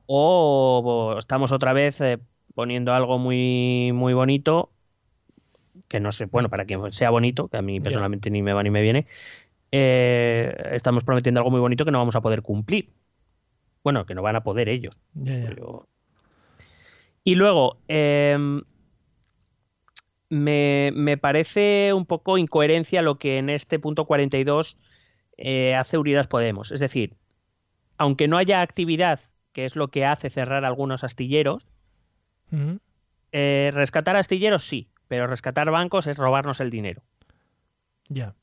o, 0.08 1.16
estamos 1.18 1.52
otra 1.52 1.74
vez 1.74 2.02
eh, 2.02 2.20
poniendo 2.56 2.94
algo 2.94 3.18
muy, 3.18 3.92
muy 3.94 4.14
bonito 4.14 4.72
que 5.88 6.00
no 6.00 6.12
sé, 6.12 6.26
bueno, 6.26 6.50
para 6.50 6.66
quien 6.66 6.92
sea 6.92 7.10
bonito, 7.10 7.50
que 7.50 7.58
a 7.58 7.62
mí 7.62 7.82
personalmente 7.82 8.30
ni 8.30 8.42
me 8.42 8.54
va 8.54 8.64
ni 8.64 8.70
me 8.70 8.82
viene, 8.82 9.06
eh, 9.72 10.70
estamos 10.72 11.04
prometiendo 11.04 11.40
algo 11.40 11.52
muy 11.52 11.60
bonito 11.60 11.86
que 11.86 11.92
no 11.92 11.98
vamos 11.98 12.16
a 12.16 12.22
poder 12.22 12.42
cumplir. 12.42 12.90
Bueno, 13.84 14.06
que 14.06 14.16
no 14.16 14.22
van 14.22 14.36
a 14.36 14.44
poder 14.44 14.70
ellos. 14.70 15.02
Y 17.24 17.36
luego, 17.36 17.78
em, 17.88 18.62
me, 20.32 21.18
parece 21.18 21.94
un 21.94 22.06
poco 22.06 22.38
incoherencia 22.38 23.02
lo 23.02 23.20
que 23.20 23.38
en 23.38 23.50
este 23.50 23.80
punto 23.80 24.06
42 24.06 24.78
eh, 25.38 25.76
hace 25.76 25.98
Unidas 25.98 26.28
Podemos. 26.28 26.72
Es 26.72 26.80
decir, 26.80 27.16
aunque 27.98 28.28
no 28.28 28.38
haya 28.38 28.62
actividad, 28.62 29.20
que 29.52 29.66
es 29.66 29.76
lo 29.76 29.90
que 29.90 30.06
hace 30.06 30.30
cerrar 30.30 30.64
algunos 30.64 31.04
astilleros, 31.04 31.70
eh, 33.32 33.72
rescatar 33.74 34.16
astilleros 34.16 34.64
sí, 34.64 34.90
pero 35.08 35.28
rescatar 35.28 35.70
bancos 35.70 36.08
es 36.08 36.18
robarnos 36.18 36.62
el 36.62 36.70
dinero. 36.70 37.04
Ya 38.08 38.34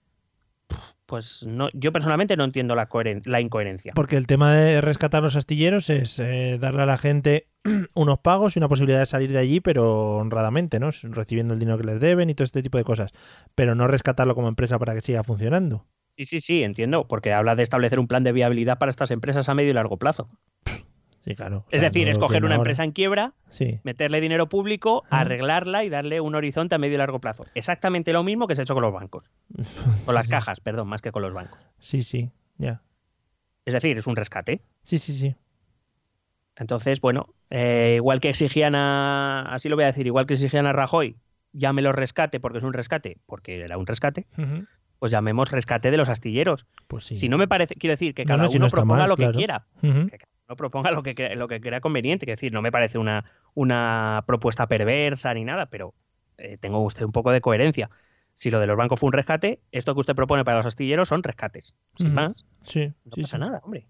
pues 1.08 1.46
no, 1.46 1.70
yo 1.72 1.90
personalmente 1.90 2.36
no 2.36 2.44
entiendo 2.44 2.74
la, 2.74 2.86
la 3.24 3.40
incoherencia. 3.40 3.94
Porque 3.94 4.18
el 4.18 4.26
tema 4.26 4.54
de 4.54 4.82
rescatar 4.82 5.22
los 5.22 5.36
astilleros 5.36 5.88
es 5.88 6.18
eh, 6.18 6.58
darle 6.60 6.82
a 6.82 6.86
la 6.86 6.98
gente 6.98 7.48
unos 7.94 8.18
pagos 8.18 8.54
y 8.54 8.58
una 8.58 8.68
posibilidad 8.68 9.00
de 9.00 9.06
salir 9.06 9.32
de 9.32 9.38
allí, 9.38 9.60
pero 9.60 10.16
honradamente, 10.16 10.78
¿no? 10.78 10.90
Recibiendo 11.04 11.54
el 11.54 11.60
dinero 11.60 11.78
que 11.78 11.86
les 11.86 11.98
deben 11.98 12.28
y 12.28 12.34
todo 12.34 12.44
este 12.44 12.62
tipo 12.62 12.76
de 12.76 12.84
cosas. 12.84 13.12
Pero 13.54 13.74
no 13.74 13.88
rescatarlo 13.88 14.34
como 14.34 14.48
empresa 14.48 14.78
para 14.78 14.94
que 14.94 15.00
siga 15.00 15.24
funcionando. 15.24 15.82
Sí, 16.10 16.26
sí, 16.26 16.42
sí, 16.42 16.62
entiendo, 16.62 17.08
porque 17.08 17.32
habla 17.32 17.56
de 17.56 17.62
establecer 17.62 17.98
un 17.98 18.06
plan 18.06 18.22
de 18.22 18.32
viabilidad 18.32 18.76
para 18.76 18.90
estas 18.90 19.10
empresas 19.10 19.48
a 19.48 19.54
medio 19.54 19.70
y 19.70 19.74
largo 19.74 19.96
plazo 19.96 20.28
claro. 21.34 21.64
es 21.70 21.80
decir, 21.80 22.08
escoger 22.08 22.44
una 22.44 22.54
empresa 22.54 22.84
en 22.84 22.92
quiebra, 22.92 23.34
meterle 23.82 24.20
dinero 24.20 24.48
público, 24.48 25.04
arreglarla 25.10 25.84
y 25.84 25.88
darle 25.88 26.20
un 26.20 26.34
horizonte 26.34 26.74
a 26.74 26.78
medio 26.78 26.94
y 26.94 26.98
largo 26.98 27.20
plazo. 27.20 27.46
Exactamente 27.54 28.12
lo 28.12 28.22
mismo 28.22 28.46
que 28.46 28.54
se 28.54 28.62
ha 28.62 28.64
hecho 28.64 28.74
con 28.74 28.82
los 28.82 28.92
bancos. 28.92 29.30
Con 30.04 30.14
las 30.14 30.28
cajas, 30.28 30.60
perdón, 30.60 30.88
más 30.88 31.02
que 31.02 31.12
con 31.12 31.22
los 31.22 31.34
bancos. 31.34 31.68
Sí, 31.78 32.02
sí, 32.02 32.30
ya. 32.58 32.82
Es 33.64 33.74
decir, 33.74 33.98
es 33.98 34.06
un 34.06 34.16
rescate. 34.16 34.62
Sí, 34.82 34.98
sí, 34.98 35.12
sí. 35.12 35.36
Entonces, 36.56 37.00
bueno, 37.00 37.34
eh, 37.50 37.94
igual 37.96 38.20
que 38.20 38.30
exigían 38.30 38.74
a, 38.74 39.42
así 39.52 39.68
lo 39.68 39.76
voy 39.76 39.84
a 39.84 39.88
decir, 39.88 40.06
igual 40.06 40.26
que 40.26 40.34
exigían 40.34 40.66
a 40.66 40.72
Rajoy, 40.72 41.16
llámelo 41.52 41.92
rescate 41.92 42.40
porque 42.40 42.58
es 42.58 42.64
un 42.64 42.72
rescate, 42.72 43.18
porque 43.26 43.60
era 43.60 43.78
un 43.78 43.86
rescate, 43.86 44.26
pues 44.98 45.12
llamemos 45.12 45.50
rescate 45.50 45.90
de 45.90 45.96
los 45.96 46.08
astilleros. 46.08 46.66
Pues 46.86 47.04
sí. 47.04 47.16
Si 47.16 47.28
no 47.28 47.38
me 47.38 47.46
parece, 47.48 47.74
quiero 47.74 47.92
decir, 47.92 48.14
que 48.14 48.24
cada 48.24 48.48
uno 48.48 48.68
proponga 48.68 49.06
lo 49.06 49.16
que 49.16 49.30
quiera 49.30 49.66
no 50.48 50.56
proponga 50.56 50.90
lo 50.90 51.02
que, 51.02 51.14
lo 51.36 51.46
que 51.46 51.60
crea 51.60 51.80
conveniente. 51.80 52.24
Es 52.24 52.36
decir, 52.40 52.54
no 52.54 52.62
me 52.62 52.72
parece 52.72 52.96
una, 52.96 53.22
una 53.54 54.24
propuesta 54.26 54.66
perversa 54.66 55.34
ni 55.34 55.44
nada, 55.44 55.66
pero 55.66 55.92
eh, 56.38 56.56
tengo 56.58 56.82
usted 56.82 57.04
un 57.04 57.12
poco 57.12 57.30
de 57.32 57.42
coherencia. 57.42 57.90
Si 58.32 58.50
lo 58.50 58.58
de 58.58 58.66
los 58.66 58.76
bancos 58.76 58.98
fue 58.98 59.08
un 59.08 59.12
rescate, 59.12 59.60
esto 59.72 59.92
que 59.92 60.00
usted 60.00 60.14
propone 60.14 60.44
para 60.44 60.56
los 60.56 60.64
astilleros 60.66 61.08
son 61.08 61.22
rescates. 61.22 61.74
Sin 61.96 62.14
más. 62.14 62.46
Sí, 62.62 62.92
no 63.04 63.10
pasa 63.22 63.36
nada, 63.36 63.60
hombre. 63.62 63.88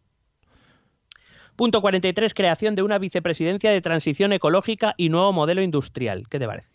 Punto 1.55 1.81
43. 1.81 2.35
Creación 2.35 2.75
de 2.75 2.83
una 2.83 2.99
vicepresidencia 2.99 3.71
de 3.71 3.81
transición 3.81 4.33
ecológica 4.33 4.95
y 4.97 5.11
nuevo 5.11 5.33
modelo 5.33 5.63
industrial. 5.63 6.29
¿Qué 6.29 6.39
te 6.39 6.47
parece? 6.47 6.73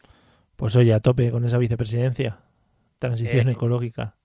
Pues 0.55 0.75
oye, 0.75 0.93
a 0.93 0.99
tope 0.99 1.31
con 1.31 1.45
esa 1.45 1.57
vicepresidencia. 1.57 2.39
Transición 2.99 3.49
Eh. 3.49 3.53
ecológica. 3.53 4.15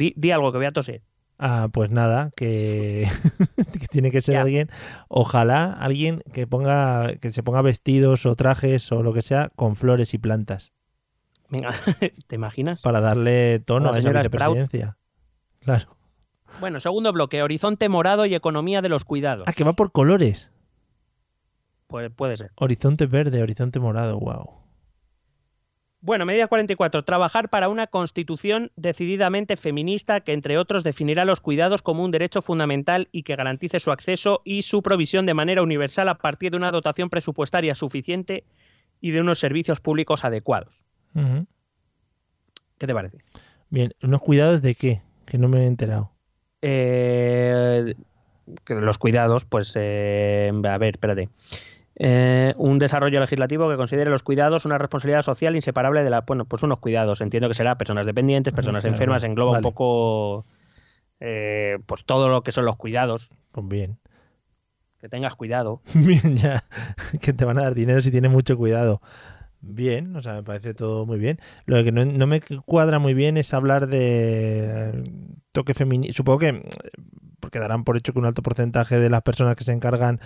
Di, 0.00 0.14
di 0.16 0.30
algo 0.30 0.50
que 0.50 0.56
voy 0.56 0.66
a 0.66 0.72
toser. 0.72 1.02
Ah, 1.38 1.68
pues 1.70 1.90
nada, 1.90 2.30
que, 2.36 3.06
que 3.78 3.86
tiene 3.88 4.10
que 4.10 4.20
ser 4.22 4.34
Ya. 4.36 4.40
alguien, 4.40 4.70
ojalá 5.08 5.72
alguien 5.74 6.22
que 6.32 6.46
ponga, 6.46 7.16
que 7.20 7.30
se 7.30 7.42
ponga 7.42 7.60
vestidos 7.62 8.24
o 8.24 8.34
trajes 8.34 8.90
o 8.92 9.02
lo 9.02 9.12
que 9.12 9.20
sea 9.22 9.50
con 9.56 9.76
flores 9.76 10.12
y 10.14 10.18
plantas 10.18 10.72
Venga, 11.50 11.70
¿te 12.28 12.34
imaginas? 12.34 12.80
para 12.82 13.00
darle 13.00 13.58
tono 13.60 13.88
a 13.88 13.90
esa 13.92 14.00
Sprout. 14.00 14.16
vicepresidencia. 14.18 14.96
Claro. 15.60 15.96
Bueno, 16.60 16.80
segundo 16.80 17.12
bloque, 17.12 17.42
horizonte 17.42 17.88
morado 17.88 18.24
y 18.26 18.34
economía 18.34 18.80
de 18.82 18.88
los 18.88 19.04
cuidados. 19.04 19.44
Ah, 19.46 19.52
que 19.52 19.64
va 19.64 19.72
por 19.74 19.92
colores. 19.92 20.50
Pues 21.88 22.10
puede 22.10 22.36
ser. 22.36 22.52
Horizonte 22.56 23.06
verde, 23.06 23.42
horizonte 23.42 23.80
morado, 23.80 24.18
wow. 24.20 24.60
Bueno, 26.02 26.24
medida 26.24 26.46
44. 26.46 27.04
Trabajar 27.04 27.50
para 27.50 27.68
una 27.68 27.86
constitución 27.86 28.72
decididamente 28.76 29.56
feminista 29.56 30.20
que, 30.20 30.32
entre 30.32 30.56
otros, 30.56 30.82
definirá 30.82 31.26
los 31.26 31.40
cuidados 31.40 31.82
como 31.82 32.04
un 32.04 32.10
derecho 32.10 32.40
fundamental 32.40 33.08
y 33.12 33.22
que 33.22 33.36
garantice 33.36 33.80
su 33.80 33.90
acceso 33.90 34.40
y 34.44 34.62
su 34.62 34.82
provisión 34.82 35.26
de 35.26 35.34
manera 35.34 35.62
universal 35.62 36.08
a 36.08 36.14
partir 36.16 36.52
de 36.52 36.56
una 36.56 36.70
dotación 36.70 37.10
presupuestaria 37.10 37.74
suficiente 37.74 38.44
y 39.02 39.10
de 39.10 39.20
unos 39.20 39.38
servicios 39.38 39.80
públicos 39.80 40.24
adecuados. 40.24 40.84
¿Qué 41.12 42.86
te 42.86 42.94
parece? 42.94 43.18
Bien, 43.68 43.92
¿unos 44.02 44.22
cuidados 44.22 44.62
de 44.62 44.74
qué? 44.74 45.02
Que 45.26 45.36
no 45.36 45.48
me 45.48 45.64
he 45.64 45.66
enterado. 45.66 46.12
Eh, 46.62 47.94
que 48.64 48.74
los 48.74 48.96
cuidados, 48.96 49.44
pues, 49.44 49.74
eh, 49.76 50.50
a 50.64 50.78
ver, 50.78 50.94
espérate. 50.94 51.28
Eh, 52.02 52.54
un 52.56 52.78
desarrollo 52.78 53.20
legislativo 53.20 53.68
que 53.68 53.76
considere 53.76 54.10
los 54.10 54.22
cuidados 54.22 54.64
una 54.64 54.78
responsabilidad 54.78 55.20
social 55.20 55.54
inseparable 55.54 56.02
de 56.02 56.08
la. 56.08 56.22
Bueno, 56.22 56.46
pues 56.46 56.62
unos 56.62 56.80
cuidados. 56.80 57.20
Entiendo 57.20 57.46
que 57.48 57.54
será 57.54 57.76
personas 57.76 58.06
dependientes, 58.06 58.54
personas 58.54 58.84
Claro, 58.84 58.94
enfermas, 58.94 59.22
engloba 59.24 59.50
vale. 59.52 59.58
un 59.58 59.62
poco. 59.74 60.46
eh, 61.20 61.76
pues 61.84 62.06
todo 62.06 62.30
lo 62.30 62.42
que 62.42 62.52
son 62.52 62.64
los 62.64 62.76
cuidados. 62.76 63.28
Pues 63.52 63.68
bien. 63.68 63.98
Que 64.98 65.08
tengas 65.10 65.34
cuidado. 65.34 65.82
Bien, 65.94 66.36
ya. 66.36 66.64
Que 67.20 67.32
te 67.34 67.44
van 67.44 67.58
a 67.58 67.62
dar 67.62 67.74
dinero 67.74 68.00
si 68.00 68.10
tienes 68.10 68.30
mucho 68.30 68.56
cuidado. 68.56 69.02
Bien, 69.60 70.16
o 70.16 70.22
sea, 70.22 70.34
me 70.36 70.42
parece 70.42 70.72
todo 70.72 71.04
muy 71.04 71.18
bien. 71.18 71.38
Lo 71.66 71.84
que 71.84 71.92
no, 71.92 72.06
no 72.06 72.26
me 72.26 72.40
cuadra 72.64 72.98
muy 72.98 73.12
bien 73.12 73.36
es 73.36 73.52
hablar 73.52 73.86
de 73.88 74.90
eh, 74.90 75.02
toque 75.52 75.74
femenino. 75.74 76.12
Supongo 76.14 76.38
que, 76.38 76.48
eh, 76.48 76.62
porque 77.40 77.58
darán 77.58 77.84
por 77.84 77.98
hecho 77.98 78.14
que 78.14 78.18
un 78.18 78.24
alto 78.24 78.42
porcentaje 78.42 78.98
de 78.98 79.10
las 79.10 79.20
personas 79.20 79.56
que 79.56 79.64
se 79.64 79.72
encargan 79.72 80.18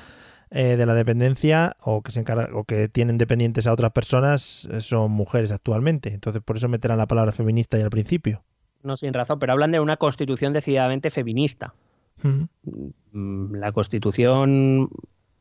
eh, 0.50 0.76
de 0.76 0.86
la 0.86 0.94
dependencia 0.94 1.76
o 1.80 2.02
que 2.02 2.12
se 2.12 2.20
encargan, 2.20 2.54
o 2.54 2.64
que 2.64 2.88
tienen 2.88 3.18
dependientes 3.18 3.66
a 3.66 3.72
otras 3.72 3.92
personas 3.92 4.68
eh, 4.70 4.80
son 4.80 5.10
mujeres 5.12 5.52
actualmente. 5.52 6.12
Entonces, 6.14 6.42
por 6.42 6.56
eso 6.56 6.68
meterán 6.68 6.98
la 6.98 7.06
palabra 7.06 7.32
feminista 7.32 7.76
ahí 7.76 7.82
al 7.82 7.90
principio. 7.90 8.42
No 8.82 8.96
sin 8.96 9.14
razón, 9.14 9.38
pero 9.38 9.52
hablan 9.52 9.72
de 9.72 9.80
una 9.80 9.96
constitución 9.96 10.52
decididamente 10.52 11.10
feminista. 11.10 11.74
Mm, 12.22 13.54
La 13.56 13.72
constitución. 13.72 14.88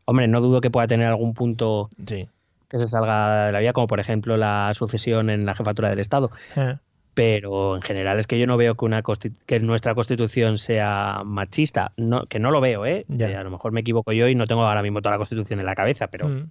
Hombre, 0.05 0.27
no 0.27 0.41
dudo 0.41 0.61
que 0.61 0.69
pueda 0.69 0.87
tener 0.87 1.07
algún 1.07 1.33
punto 1.33 1.89
Sí. 2.05 2.27
que 2.67 2.77
se 2.77 2.87
salga 2.87 3.45
de 3.47 3.51
la 3.51 3.59
vía, 3.59 3.73
como 3.73 3.87
por 3.87 3.99
ejemplo 3.99 4.35
la 4.37 4.71
sucesión 4.73 5.29
en 5.29 5.45
la 5.45 5.55
jefatura 5.55 5.89
del 5.89 5.99
Estado. 5.99 6.31
Eh, 6.55 6.75
pero 7.13 7.75
en 7.75 7.81
general 7.81 8.17
es 8.17 8.27
que 8.27 8.39
yo 8.39 8.47
no 8.47 8.57
veo 8.57 8.75
que, 8.75 8.85
una 8.85 9.03
que 9.45 9.59
nuestra 9.59 9.93
constitución 9.93 10.57
sea 10.57 11.21
machista, 11.25 11.93
no, 11.97 12.25
que 12.25 12.39
no 12.39 12.51
lo 12.51 12.61
veo, 12.61 12.85
¿eh? 12.85 13.03
Ya. 13.07 13.29
Eh, 13.29 13.35
A 13.35 13.43
lo 13.43 13.51
mejor 13.51 13.71
me 13.71 13.81
equivoco 13.81 14.11
yo 14.11 14.27
y 14.27 14.35
no 14.35 14.47
tengo 14.47 14.63
ahora 14.65 14.81
mismo 14.81 15.01
toda 15.01 15.11
la 15.11 15.17
constitución 15.17 15.59
en 15.59 15.65
la 15.65 15.75
cabeza, 15.75 16.07
pero 16.07 16.27
mm, 16.27 16.49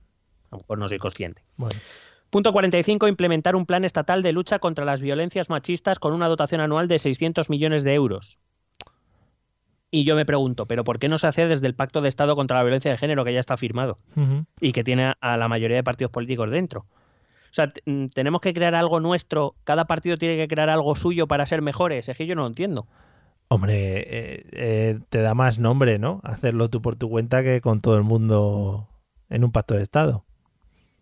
a 0.50 0.52
lo 0.52 0.58
mejor 0.58 0.78
no 0.78 0.88
soy 0.88 0.98
consciente. 0.98 1.42
Bueno. 1.56 1.78
Punto 2.30 2.52
45. 2.52 3.08
Implementar 3.08 3.56
un 3.56 3.66
plan 3.66 3.84
estatal 3.84 4.22
de 4.22 4.32
lucha 4.32 4.58
contra 4.58 4.84
las 4.84 5.00
violencias 5.00 5.50
machistas 5.50 5.98
con 5.98 6.14
una 6.14 6.28
dotación 6.28 6.60
anual 6.60 6.88
de 6.88 6.98
600 6.98 7.50
millones 7.50 7.82
de 7.82 7.94
euros. 7.94 8.38
Y 9.90 10.04
yo 10.04 10.16
me 10.16 10.24
pregunto, 10.24 10.64
¿pero 10.64 10.84
por 10.84 10.98
qué 10.98 11.08
no 11.08 11.18
se 11.18 11.26
hace 11.26 11.46
desde 11.46 11.66
el 11.66 11.74
Pacto 11.74 12.00
de 12.00 12.08
Estado 12.08 12.34
contra 12.34 12.56
la 12.56 12.62
Violencia 12.62 12.90
de 12.90 12.96
Género 12.96 13.26
que 13.26 13.34
ya 13.34 13.40
está 13.40 13.58
firmado? 13.58 13.98
Y 14.58 14.72
que 14.72 14.82
tiene 14.82 15.12
a 15.20 15.36
la 15.36 15.48
mayoría 15.48 15.76
de 15.76 15.84
partidos 15.84 16.10
políticos 16.10 16.50
dentro. 16.50 16.86
O 17.52 17.54
sea, 17.54 17.70
mm, 17.84 18.06
tenemos 18.08 18.40
que 18.40 18.54
crear 18.54 18.74
algo 18.74 18.98
nuestro, 18.98 19.54
cada 19.64 19.84
partido 19.84 20.16
tiene 20.16 20.36
que 20.38 20.48
crear 20.48 20.70
algo 20.70 20.96
suyo 20.96 21.26
para 21.26 21.44
ser 21.44 21.60
mejores. 21.60 22.08
Es 22.08 22.16
que 22.16 22.26
yo 22.26 22.34
no 22.34 22.40
lo 22.42 22.46
entiendo. 22.48 22.86
Hombre, 23.48 23.98
eh, 23.98 24.46
eh, 24.52 24.98
te 25.10 25.20
da 25.20 25.34
más 25.34 25.58
nombre, 25.58 25.98
¿no? 25.98 26.22
Hacerlo 26.24 26.70
tú 26.70 26.80
por 26.80 26.96
tu 26.96 27.10
cuenta 27.10 27.42
que 27.42 27.60
con 27.60 27.80
todo 27.82 27.98
el 27.98 28.04
mundo 28.04 28.88
en 29.28 29.44
un 29.44 29.52
pacto 29.52 29.74
de 29.74 29.82
Estado. 29.82 30.24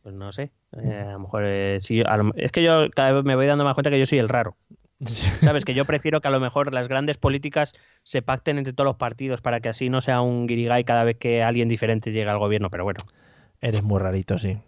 Pues 0.03 0.15
no 0.15 0.33
sé. 0.33 0.51
Eh, 0.83 1.05
a 1.09 1.13
lo 1.13 1.21
mejor 1.21 1.45
sí, 1.79 2.03
a 2.05 2.17
lo- 2.17 2.33
es 2.35 2.51
que 2.51 2.65
yo 2.65 2.85
cada 2.97 3.13
vez 3.13 3.25
me 3.25 3.37
voy 3.37 3.47
dando 3.47 3.63
más 3.63 3.75
cuenta 3.75 3.91
que 3.91 3.99
yo 4.01 4.07
soy 4.07 4.19
el 4.19 4.29
raro. 4.29 4.57
Sabes 5.05 5.65
que 5.65 5.75
yo 5.75 5.85
prefiero 5.85 6.21
que 6.21 6.27
a 6.29 6.33
lo 6.33 6.41
mejor 6.41 6.75
las 6.75 6.89
grandes 6.89 7.17
políticas 7.17 7.75
se 8.03 8.23
pacten 8.23 8.59
entre 8.59 8.73
todos 8.73 8.87
los 8.87 8.97
partidos 8.97 9.41
para 9.41 9.61
que 9.61 9.69
así 9.69 9.89
no 9.89 10.01
sea 10.01 10.21
un 10.21 10.49
guirigay 10.49 10.83
cada 10.83 11.05
vez 11.05 11.17
que 11.17 11.45
alguien 11.45 11.69
diferente 11.69 12.11
llega 12.11 12.33
al 12.33 12.39
gobierno. 12.39 12.71
Pero 12.71 12.83
bueno. 12.83 12.99
Eres 13.61 13.83
muy 13.85 14.01
rarito, 14.01 14.39
sí. 14.39 14.59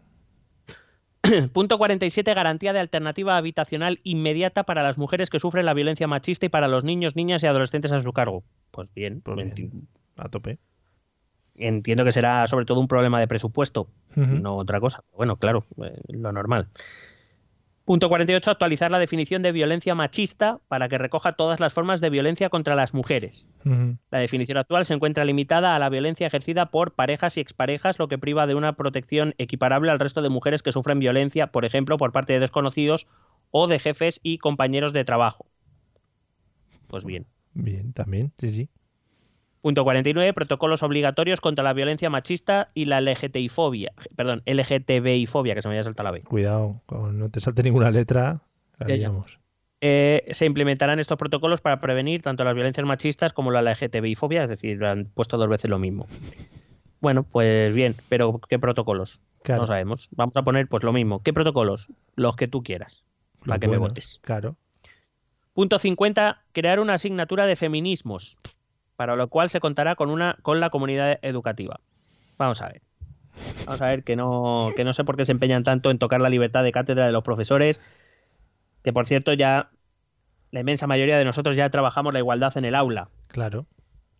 Punto 1.52 1.78
47. 1.78 2.34
Garantía 2.34 2.72
de 2.72 2.80
alternativa 2.80 3.36
habitacional 3.36 4.00
inmediata 4.02 4.64
para 4.64 4.82
las 4.82 4.98
mujeres 4.98 5.30
que 5.30 5.38
sufren 5.38 5.66
la 5.66 5.74
violencia 5.74 6.06
machista 6.06 6.46
y 6.46 6.48
para 6.48 6.68
los 6.68 6.84
niños, 6.84 7.16
niñas 7.16 7.42
y 7.42 7.46
adolescentes 7.46 7.92
a 7.92 8.00
su 8.00 8.12
cargo. 8.12 8.42
Pues 8.70 8.92
bien, 8.94 9.20
Pues 9.20 9.36
bien. 9.54 9.88
A 10.16 10.28
tope. 10.28 10.58
entiendo 11.54 12.04
que 12.04 12.12
será 12.12 12.46
sobre 12.46 12.64
todo 12.64 12.80
un 12.80 12.88
problema 12.88 13.20
de 13.20 13.28
presupuesto, 13.28 13.88
no 14.16 14.56
otra 14.56 14.80
cosa. 14.80 15.04
Bueno, 15.16 15.36
claro, 15.36 15.64
eh, 15.82 16.00
lo 16.08 16.32
normal. 16.32 16.68
Punto 17.84 18.08
48. 18.08 18.50
Actualizar 18.50 18.90
la 18.90 19.00
definición 19.00 19.42
de 19.42 19.50
violencia 19.50 19.94
machista 19.94 20.60
para 20.68 20.88
que 20.88 20.98
recoja 20.98 21.32
todas 21.32 21.58
las 21.58 21.72
formas 21.72 22.00
de 22.00 22.10
violencia 22.10 22.48
contra 22.48 22.76
las 22.76 22.94
mujeres. 22.94 23.46
La 24.10 24.18
definición 24.18 24.58
actual 24.58 24.84
se 24.84 24.94
encuentra 24.94 25.24
limitada 25.24 25.74
a 25.74 25.78
la 25.78 25.88
violencia 25.88 26.26
ejercida 26.26 26.70
por 26.70 26.92
parejas 26.94 27.36
y 27.36 27.40
exparejas, 27.40 27.98
lo 27.98 28.06
que 28.06 28.18
priva 28.18 28.46
de 28.46 28.54
una 28.54 28.74
protección 28.74 29.34
equiparable 29.38 29.90
al 29.90 29.98
resto 29.98 30.22
de 30.22 30.28
mujeres 30.28 30.62
que 30.62 30.70
sufren 30.70 31.00
violencia, 31.00 31.48
por 31.48 31.64
ejemplo, 31.64 31.96
por 31.96 32.12
parte 32.12 32.32
de 32.32 32.40
desconocidos 32.40 33.08
o 33.50 33.66
de 33.66 33.80
jefes 33.80 34.20
y 34.22 34.38
compañeros 34.38 34.92
de 34.92 35.04
trabajo. 35.04 35.46
Pues 36.86 37.04
bien. 37.04 37.26
Bien, 37.54 37.92
también, 37.92 38.32
sí, 38.38 38.48
sí. 38.48 38.68
Punto 39.62 39.84
49. 39.84 40.34
Protocolos 40.34 40.82
obligatorios 40.82 41.40
contra 41.40 41.62
la 41.64 41.72
violencia 41.72 42.10
machista 42.10 42.70
y 42.74 42.84
la 42.84 43.00
LGTBI-fobia. 43.00 43.92
Perdón, 44.16 44.42
LGTBI-fobia, 44.44 45.54
que 45.54 45.62
se 45.62 45.68
me 45.68 45.74
había 45.74 45.84
saltado 45.84 46.04
la 46.08 46.10
B. 46.10 46.22
Cuidado, 46.22 46.82
no 46.90 47.30
te 47.30 47.40
salte 47.40 47.62
ninguna 47.62 47.90
letra, 47.90 48.42
la 48.78 48.86
Ya, 48.88 48.94
ya. 48.94 48.96
liamos. 48.96 49.38
Eh, 49.80 50.26
se 50.32 50.46
implementarán 50.46 50.98
estos 51.00 51.16
protocolos 51.18 51.60
para 51.60 51.80
prevenir 51.80 52.22
tanto 52.22 52.44
las 52.44 52.54
violencias 52.54 52.86
machistas 52.86 53.32
como 53.32 53.50
la 53.50 53.62
LGTBI-fobia, 53.62 54.42
es 54.44 54.48
decir, 54.48 54.84
han 54.84 55.06
puesto 55.06 55.36
dos 55.38 55.48
veces 55.48 55.70
lo 55.70 55.78
mismo. 55.78 56.06
Bueno, 57.00 57.22
pues 57.24 57.74
bien, 57.74 57.96
pero 58.08 58.40
¿qué 58.48 58.58
protocolos? 58.60 59.20
Claro, 59.42 59.62
No 59.62 59.66
sabemos. 59.66 60.08
Vamos 60.12 60.36
a 60.36 60.42
poner 60.42 60.68
pues 60.68 60.84
lo 60.84 60.92
mismo. 60.92 61.20
¿Qué 61.22 61.32
protocolos? 61.32 61.88
Los 62.14 62.36
que 62.36 62.46
tú 62.48 62.62
quieras. 62.62 63.04
los 63.40 63.46
para 63.48 63.58
que 63.58 63.66
me 63.68 63.76
votes. 63.78 64.20
Claro. 64.22 64.56
Punto 65.52 65.78
50. 65.80 66.44
Crear 66.52 66.78
una 66.78 66.94
asignatura 66.94 67.46
de 67.46 67.56
feminismos, 67.56 68.38
para 69.02 69.16
lo 69.16 69.26
cual 69.26 69.50
se 69.50 69.58
contará 69.58 69.96
con, 69.96 70.10
una, 70.10 70.38
con 70.42 70.60
la 70.60 70.70
comunidad 70.70 71.18
educativa. 71.22 71.80
Vamos 72.38 72.62
a 72.62 72.68
ver. 72.68 72.82
Vamos 73.66 73.82
a 73.82 73.86
ver 73.86 74.04
que 74.04 74.14
no, 74.14 74.70
que 74.76 74.84
no 74.84 74.92
sé 74.92 75.02
por 75.02 75.16
qué 75.16 75.24
se 75.24 75.32
empeñan 75.32 75.64
tanto 75.64 75.90
en 75.90 75.98
tocar 75.98 76.20
la 76.20 76.28
libertad 76.28 76.62
de 76.62 76.70
cátedra 76.70 77.04
de 77.04 77.10
los 77.10 77.24
profesores, 77.24 77.80
que 78.84 78.92
por 78.92 79.04
cierto 79.04 79.32
ya 79.32 79.70
la 80.52 80.60
inmensa 80.60 80.86
mayoría 80.86 81.18
de 81.18 81.24
nosotros 81.24 81.56
ya 81.56 81.68
trabajamos 81.68 82.12
la 82.12 82.20
igualdad 82.20 82.56
en 82.56 82.64
el 82.64 82.76
aula. 82.76 83.08
Claro. 83.26 83.66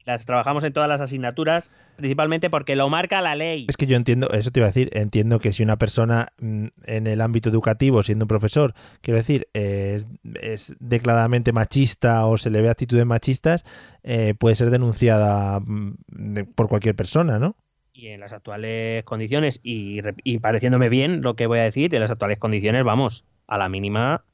Las 0.05 0.27
trabajamos 0.27 0.65
en 0.65 0.73
todas 0.73 0.89
las 0.89 1.01
asignaturas, 1.01 1.71
principalmente 1.97 2.51
porque 2.51 2.77
lo 2.77 2.89
marca 2.89 3.21
la 3.21 3.35
ley. 3.35 3.67
Es 3.69 3.77
que 3.77 3.87
yo 3.87 3.97
entiendo, 3.97 4.31
eso 4.31 4.51
te 4.51 4.61
iba 4.61 4.67
a 4.67 4.71
decir, 4.71 4.91
entiendo 4.93 5.39
que 5.39 5.53
si 5.53 5.63
una 5.63 5.77
persona 5.77 6.33
mm, 6.39 6.67
en 6.85 7.07
el 7.07 7.21
ámbito 7.21 7.51
educativo, 7.51 8.03
siendo 8.03 8.25
un 8.25 8.29
profesor, 8.29 8.75
quiero 9.01 9.19
decir, 9.19 9.49
es, 9.53 10.07
es 10.41 10.75
declaradamente 10.81 11.53
machista 11.53 12.27
o 12.27 12.37
se 12.39 12.51
le 12.51 12.61
ve 12.61 12.69
actitudes 12.69 13.07
machistas, 13.07 13.65
eh, 14.03 14.35
puede 14.39 14.57
ser 14.57 14.71
denunciada 14.71 15.61
mm, 15.61 15.95
por 16.55 16.69
cualquier 16.69 16.97
persona, 16.97 17.39
¿no? 17.39 17.57
Y 17.93 18.09
en 18.09 18.21
las 18.21 18.33
actuales 18.33 19.05
condiciones, 19.05 19.61
y, 19.63 20.01
y 20.25 20.39
pareciéndome 20.39 20.89
bien 20.89 21.21
lo 21.21 21.37
que 21.37 21.47
voy 21.47 21.59
a 21.59 21.65
decir, 21.65 21.95
en 21.95 22.01
las 22.01 22.11
actuales 22.11 22.39
condiciones, 22.39 22.85
vamos, 22.85 23.25
a 23.47 23.59
la 23.59 23.69
mínima, 23.69 24.25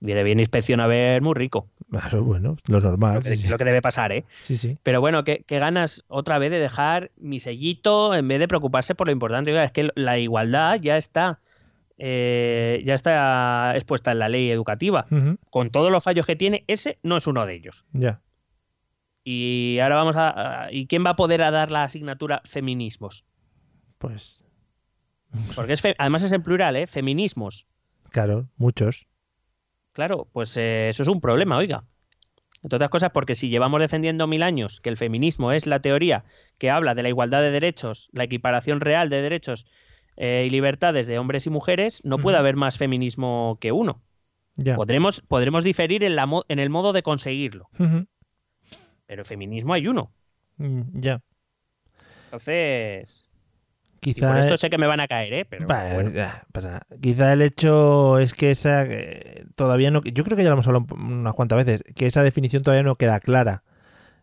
viene 0.00 0.22
bien 0.22 0.40
inspección 0.40 0.80
a 0.80 0.86
ver 0.86 1.22
muy 1.22 1.34
rico. 1.34 1.68
Claro, 1.90 2.22
bueno, 2.24 2.56
lo 2.66 2.78
normal. 2.80 3.16
Lo 3.16 3.20
que, 3.20 3.36
Sí, 3.36 3.48
lo 3.48 3.58
que 3.58 3.64
debe 3.64 3.82
pasar, 3.82 4.12
¿eh? 4.12 4.24
sí, 4.40 4.56
sí. 4.56 4.78
Pero 4.82 5.00
bueno, 5.00 5.24
¿qué, 5.24 5.44
ganas 5.48 6.04
otra 6.08 6.38
vez 6.38 6.50
de 6.50 6.58
dejar 6.60 7.10
mi 7.16 7.38
sellito 7.40 8.14
en 8.14 8.26
vez 8.28 8.38
de 8.38 8.48
preocuparse 8.48 8.94
por 8.94 9.08
lo 9.08 9.12
importante? 9.12 9.62
Es 9.62 9.72
que 9.72 9.90
la 9.94 10.18
igualdad 10.18 10.78
ya 10.80 10.96
está, 10.96 11.40
eh, 11.98 12.82
ya 12.84 12.94
está 12.94 13.72
expuesta 13.74 14.12
en 14.12 14.18
la 14.20 14.28
ley 14.28 14.50
educativa. 14.50 15.06
Con 15.50 15.70
todos 15.70 15.90
los 15.92 16.02
fallos 16.02 16.24
que 16.26 16.36
tiene, 16.36 16.64
ese 16.66 16.98
no 17.02 17.16
es 17.16 17.26
uno 17.26 17.44
de 17.44 17.54
ellos. 17.54 17.84
Ya. 17.92 18.20
Y 19.24 19.78
ahora 19.82 19.96
vamos 19.96 20.16
a... 20.16 20.64
a- 20.64 20.72
¿Y 20.72 20.86
quién 20.86 21.04
va 21.04 21.10
a 21.10 21.16
poder 21.16 21.42
a 21.42 21.50
dar 21.50 21.70
la 21.70 21.84
asignatura 21.84 22.40
feminismos? 22.44 23.24
Pues 23.98 24.42
Porque 25.54 25.74
es 25.74 25.82
fe- 25.82 25.94
además 25.98 26.22
es 26.22 26.32
en 26.32 26.42
plural, 26.42 26.76
¿eh? 26.76 26.86
Feminismos. 26.86 27.66
Claro, 28.10 28.48
muchos. 28.56 29.06
Claro, 29.92 30.28
pues 30.32 30.56
eh, 30.56 30.88
eso 30.88 31.02
es 31.02 31.08
un 31.08 31.20
problema, 31.20 31.56
oiga. 31.56 31.84
Entre 32.62 32.76
otras 32.76 32.90
cosas, 32.90 33.10
porque 33.12 33.34
si 33.34 33.48
llevamos 33.48 33.80
defendiendo 33.80 34.26
mil 34.26 34.42
años 34.42 34.80
que 34.80 34.90
el 34.90 34.96
feminismo 34.98 35.50
es 35.52 35.66
la 35.66 35.80
teoría 35.80 36.24
que 36.58 36.70
habla 36.70 36.94
de 36.94 37.02
la 37.02 37.08
igualdad 37.08 37.40
de 37.40 37.50
derechos, 37.50 38.10
la 38.12 38.24
equiparación 38.24 38.80
real 38.80 39.08
de 39.08 39.22
derechos 39.22 39.66
eh, 40.16 40.44
y 40.46 40.50
libertades 40.50 41.06
de 41.06 41.18
hombres 41.18 41.46
y 41.46 41.50
mujeres, 41.50 42.00
no 42.04 42.18
puede 42.18 42.36
haber 42.36 42.56
más 42.56 42.76
feminismo 42.76 43.56
que 43.60 43.72
uno. 43.72 44.02
Podremos, 44.76 45.22
podremos 45.22 45.64
diferir 45.64 46.04
en, 46.04 46.16
la 46.16 46.26
mo- 46.26 46.44
en 46.48 46.58
el 46.58 46.68
modo 46.68 46.92
de 46.92 47.02
conseguirlo, 47.02 47.70
pero 49.06 49.24
feminismo 49.24 49.72
hay 49.72 49.86
uno. 49.88 50.12
Mm, 50.58 51.00
Ya. 51.00 51.22
Entonces, 52.26 53.26
y 54.02 54.14
Quizá. 54.14 54.28
por 54.28 54.38
esto 54.38 54.56
sé 54.56 54.70
que 54.70 54.78
me 54.78 54.86
van 54.86 55.00
a 55.00 55.08
caer, 55.08 55.32
¿eh? 55.32 55.44
Pero 55.44 55.66
Bah, 55.66 55.92
bueno. 55.94 56.10
ya, 56.10 56.42
pasa 56.52 56.68
nada. 56.68 56.86
Quizá 57.00 57.32
el 57.32 57.42
hecho 57.42 58.18
es 58.18 58.34
que 58.34 58.50
esa 58.50 58.84
eh, 58.84 59.44
todavía 59.56 59.90
no. 59.90 60.02
Yo 60.02 60.24
creo 60.24 60.36
que 60.36 60.42
ya 60.42 60.48
lo 60.50 60.54
hemos 60.54 60.66
hablado 60.66 60.86
unas 60.94 61.34
cuantas 61.34 61.64
veces, 61.64 61.84
que 61.94 62.06
esa 62.06 62.22
definición 62.22 62.62
todavía 62.62 62.82
no 62.82 62.96
queda 62.96 63.20
clara. 63.20 63.62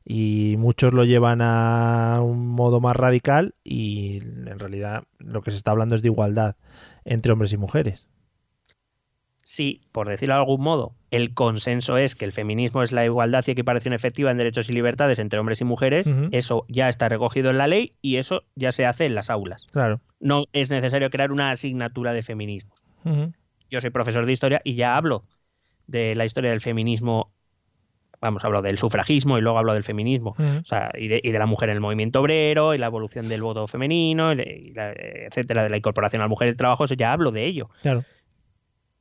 Y 0.09 0.55
muchos 0.57 0.93
lo 0.93 1.03
llevan 1.03 1.41
a 1.41 2.19
un 2.21 2.47
modo 2.47 2.79
más 2.79 2.95
radical 2.95 3.53
y 3.63 4.19
en 4.47 4.57
realidad 4.57 5.03
lo 5.19 5.41
que 5.41 5.51
se 5.51 5.57
está 5.57 5.71
hablando 5.71 5.95
es 5.95 6.01
de 6.01 6.07
igualdad 6.07 6.55
entre 7.03 7.33
hombres 7.33 7.51
y 7.51 7.57
mujeres. 7.57 8.07
Sí, 9.49 9.79
por 9.93 10.09
decirlo 10.09 10.33
de 10.35 10.41
algún 10.41 10.59
modo, 10.59 10.91
el 11.09 11.33
consenso 11.33 11.95
es 11.95 12.17
que 12.17 12.25
el 12.25 12.33
feminismo 12.33 12.81
es 12.83 12.91
la 12.91 13.05
igualdad 13.05 13.45
y 13.47 13.51
equiparación 13.51 13.93
efectiva 13.93 14.29
en 14.29 14.35
derechos 14.35 14.69
y 14.69 14.73
libertades 14.73 15.19
entre 15.19 15.39
hombres 15.39 15.61
y 15.61 15.63
mujeres. 15.63 16.13
Eso 16.33 16.65
ya 16.67 16.89
está 16.89 17.07
recogido 17.07 17.49
en 17.49 17.57
la 17.57 17.65
ley 17.65 17.93
y 18.01 18.17
eso 18.17 18.43
ya 18.55 18.73
se 18.73 18.85
hace 18.85 19.05
en 19.05 19.15
las 19.15 19.29
aulas. 19.29 19.65
Claro. 19.71 20.01
No 20.19 20.47
es 20.51 20.69
necesario 20.69 21.09
crear 21.09 21.31
una 21.31 21.51
asignatura 21.51 22.11
de 22.11 22.23
feminismo. 22.23 22.75
Yo 23.69 23.79
soy 23.79 23.89
profesor 23.89 24.25
de 24.25 24.33
historia 24.33 24.59
y 24.65 24.75
ya 24.75 24.97
hablo 24.97 25.23
de 25.87 26.13
la 26.15 26.25
historia 26.25 26.49
del 26.49 26.59
feminismo. 26.59 27.31
Vamos, 28.19 28.43
hablo 28.43 28.61
del 28.61 28.77
sufragismo 28.77 29.37
y 29.37 29.41
luego 29.41 29.59
hablo 29.59 29.73
del 29.75 29.83
feminismo. 29.83 30.35
O 30.37 30.65
sea, 30.65 30.91
y 30.93 31.07
de, 31.07 31.21
y 31.23 31.31
de 31.31 31.39
la 31.39 31.45
mujer 31.45 31.69
en 31.69 31.75
el 31.75 31.81
movimiento 31.81 32.19
obrero, 32.19 32.73
y 32.73 32.79
la 32.79 32.87
evolución 32.87 33.29
del 33.29 33.43
voto 33.43 33.65
femenino, 33.67 34.33
y 34.33 34.73
la- 34.73 34.91
etcétera, 34.91 35.63
de 35.63 35.69
la 35.69 35.77
incorporación 35.77 36.21
a 36.21 36.25
la 36.25 36.29
mujer 36.29 36.49
al 36.49 36.57
trabajo, 36.57 36.83
eso 36.83 36.95
ya 36.95 37.13
hablo 37.13 37.31
de 37.31 37.45
ello. 37.45 37.69
Claro. 37.81 38.03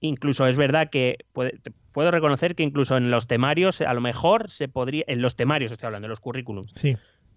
Incluso 0.06 0.46
es 0.46 0.56
verdad 0.56 0.88
que 0.90 1.16
puede- 1.32 1.58
puedo 1.92 2.10
reconocer 2.10 2.54
que 2.54 2.62
incluso 2.62 2.96
en 2.96 3.10
los 3.10 3.26
temarios, 3.26 3.80
a 3.80 3.92
lo 3.94 4.00
mejor 4.00 4.50
se 4.50 4.68
podría, 4.68 5.04
en 5.06 5.22
los 5.22 5.36
temarios 5.36 5.72
estoy 5.72 5.86
hablando, 5.86 6.06
en 6.06 6.10
los 6.10 6.20
currículums, 6.20 6.72
Sí. 6.76 6.96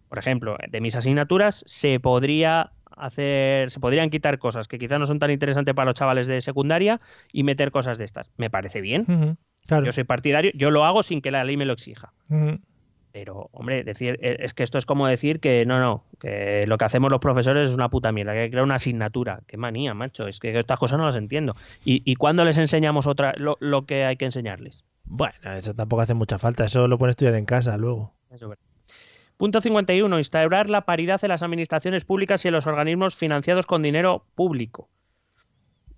por 0.09 0.17
ejemplo, 0.19 0.57
de 0.69 0.81
mis 0.81 0.95
asignaturas, 0.95 1.63
se 1.65 1.99
podría 1.99 2.71
hacer, 2.97 3.71
se 3.71 3.79
podrían 3.79 4.09
quitar 4.09 4.39
cosas 4.39 4.67
que 4.67 4.77
quizás 4.77 4.99
no 4.99 5.05
son 5.05 5.19
tan 5.19 5.31
interesantes 5.31 5.73
para 5.75 5.85
los 5.85 5.95
chavales 5.95 6.27
de 6.27 6.41
secundaria 6.41 6.99
y 7.31 7.43
meter 7.43 7.71
cosas 7.71 7.97
de 7.97 8.03
estas. 8.05 8.29
Me 8.37 8.49
parece 8.49 8.81
bien. 8.81 9.37
Claro. 9.67 9.85
Yo 9.85 9.91
soy 9.91 10.03
partidario, 10.03 10.51
yo 10.55 10.71
lo 10.71 10.83
hago 10.85 11.03
sin 11.03 11.21
que 11.21 11.31
la 11.31 11.43
ley 11.43 11.55
me 11.55 11.65
lo 11.65 11.73
exija. 11.73 12.11
Ujú. 12.29 12.59
Pero, 13.11 13.49
hombre, 13.53 13.83
decir, 13.83 14.19
eh, 14.21 14.37
es 14.39 14.53
que 14.53 14.63
esto 14.63 14.77
es 14.77 14.85
como 14.85 15.07
decir 15.07 15.39
que 15.39 15.65
no, 15.65 15.79
no, 15.79 16.03
que 16.19 16.65
lo 16.67 16.77
que 16.77 16.85
hacemos 16.85 17.11
los 17.11 17.19
profesores 17.19 17.69
es 17.69 17.75
una 17.75 17.89
puta 17.89 18.11
mierda, 18.11 18.33
que 18.33 18.39
hay 18.39 18.47
que 18.47 18.51
crear 18.51 18.63
una 18.63 18.75
asignatura. 18.75 19.41
Qué 19.47 19.57
manía, 19.57 19.93
macho, 19.93 20.27
es 20.27 20.39
que 20.39 20.57
estas 20.57 20.79
cosas 20.79 20.99
no 20.99 21.05
las 21.05 21.15
entiendo. 21.15 21.55
¿Y, 21.83 22.03
y 22.09 22.15
cuándo 22.15 22.45
les 22.45 22.57
enseñamos 22.57 23.07
otra, 23.07 23.33
lo, 23.37 23.57
lo 23.59 23.85
que 23.85 24.05
hay 24.05 24.15
que 24.17 24.25
enseñarles? 24.25 24.85
Bueno, 25.05 25.53
eso 25.53 25.73
tampoco 25.73 26.03
hace 26.03 26.13
mucha 26.13 26.37
falta. 26.37 26.65
Eso 26.65 26.87
lo 26.87 26.97
pueden 26.97 27.11
estudiar 27.11 27.35
en 27.35 27.45
casa 27.45 27.77
luego. 27.77 28.13
Eso 28.29 28.45
es 28.45 28.49
verdad. 28.49 28.63
Punto 29.37 29.61
51. 29.61 30.17
Instaurar 30.17 30.69
la 30.69 30.81
paridad 30.81 31.19
en 31.23 31.29
las 31.29 31.43
administraciones 31.43 32.05
públicas 32.05 32.43
y 32.43 32.49
en 32.49 32.53
los 32.53 32.67
organismos 32.67 33.15
financiados 33.15 33.65
con 33.65 33.81
dinero 33.81 34.25
público. 34.35 34.89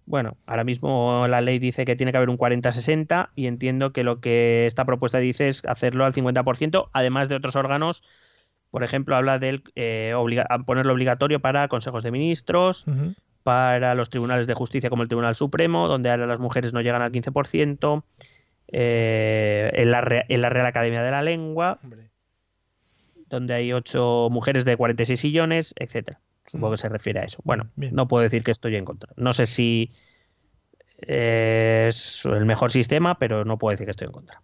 Bueno, 0.05 0.35
ahora 0.45 0.63
mismo 0.63 1.25
la 1.27 1.41
ley 1.41 1.59
dice 1.59 1.85
que 1.85 1.95
tiene 1.95 2.11
que 2.11 2.17
haber 2.17 2.29
un 2.29 2.37
40-60 2.37 3.29
y 3.35 3.47
entiendo 3.47 3.93
que 3.93 4.03
lo 4.03 4.19
que 4.19 4.65
esta 4.65 4.83
propuesta 4.85 5.19
dice 5.19 5.47
es 5.47 5.63
hacerlo 5.65 6.05
al 6.05 6.13
50%, 6.13 6.89
además 6.91 7.29
de 7.29 7.35
otros 7.35 7.55
órganos. 7.55 8.03
Por 8.71 8.83
ejemplo, 8.83 9.15
habla 9.15 9.37
de 9.37 9.61
ponerlo 10.65 10.93
obligatorio 10.93 11.39
para 11.39 11.67
consejos 11.67 12.03
de 12.03 12.11
ministros, 12.11 12.85
para 13.43 13.95
los 13.95 14.09
tribunales 14.09 14.47
de 14.47 14.53
justicia 14.53 14.89
como 14.89 15.01
el 15.03 15.07
Tribunal 15.09 15.35
Supremo, 15.35 15.87
donde 15.87 16.09
ahora 16.09 16.25
las 16.27 16.39
mujeres 16.39 16.73
no 16.73 16.81
llegan 16.81 17.01
al 17.01 17.11
15%, 17.11 18.03
eh, 18.69 19.71
en, 19.73 19.91
la 19.91 20.01
Re- 20.01 20.25
en 20.29 20.41
la 20.41 20.49
Real 20.49 20.65
Academia 20.65 21.01
de 21.03 21.11
la 21.11 21.21
Lengua, 21.21 21.79
donde 23.29 23.53
hay 23.53 23.73
ocho 23.73 24.29
mujeres 24.31 24.63
de 24.65 24.77
46 24.77 25.19
sillones, 25.19 25.73
etcétera. 25.77 26.19
Supongo 26.47 26.71
que 26.71 26.77
se 26.77 26.89
refiere 26.89 27.19
a 27.19 27.23
eso. 27.23 27.39
Bueno, 27.43 27.69
Bien. 27.75 27.93
no 27.95 28.07
puedo 28.07 28.23
decir 28.23 28.43
que 28.43 28.51
estoy 28.51 28.75
en 28.75 28.85
contra. 28.85 29.13
No 29.15 29.33
sé 29.33 29.45
si 29.45 29.91
es 30.97 32.25
el 32.25 32.45
mejor 32.45 32.71
sistema, 32.71 33.17
pero 33.17 33.45
no 33.45 33.57
puedo 33.57 33.71
decir 33.71 33.85
que 33.85 33.91
estoy 33.91 34.07
en 34.07 34.11
contra. 34.13 34.41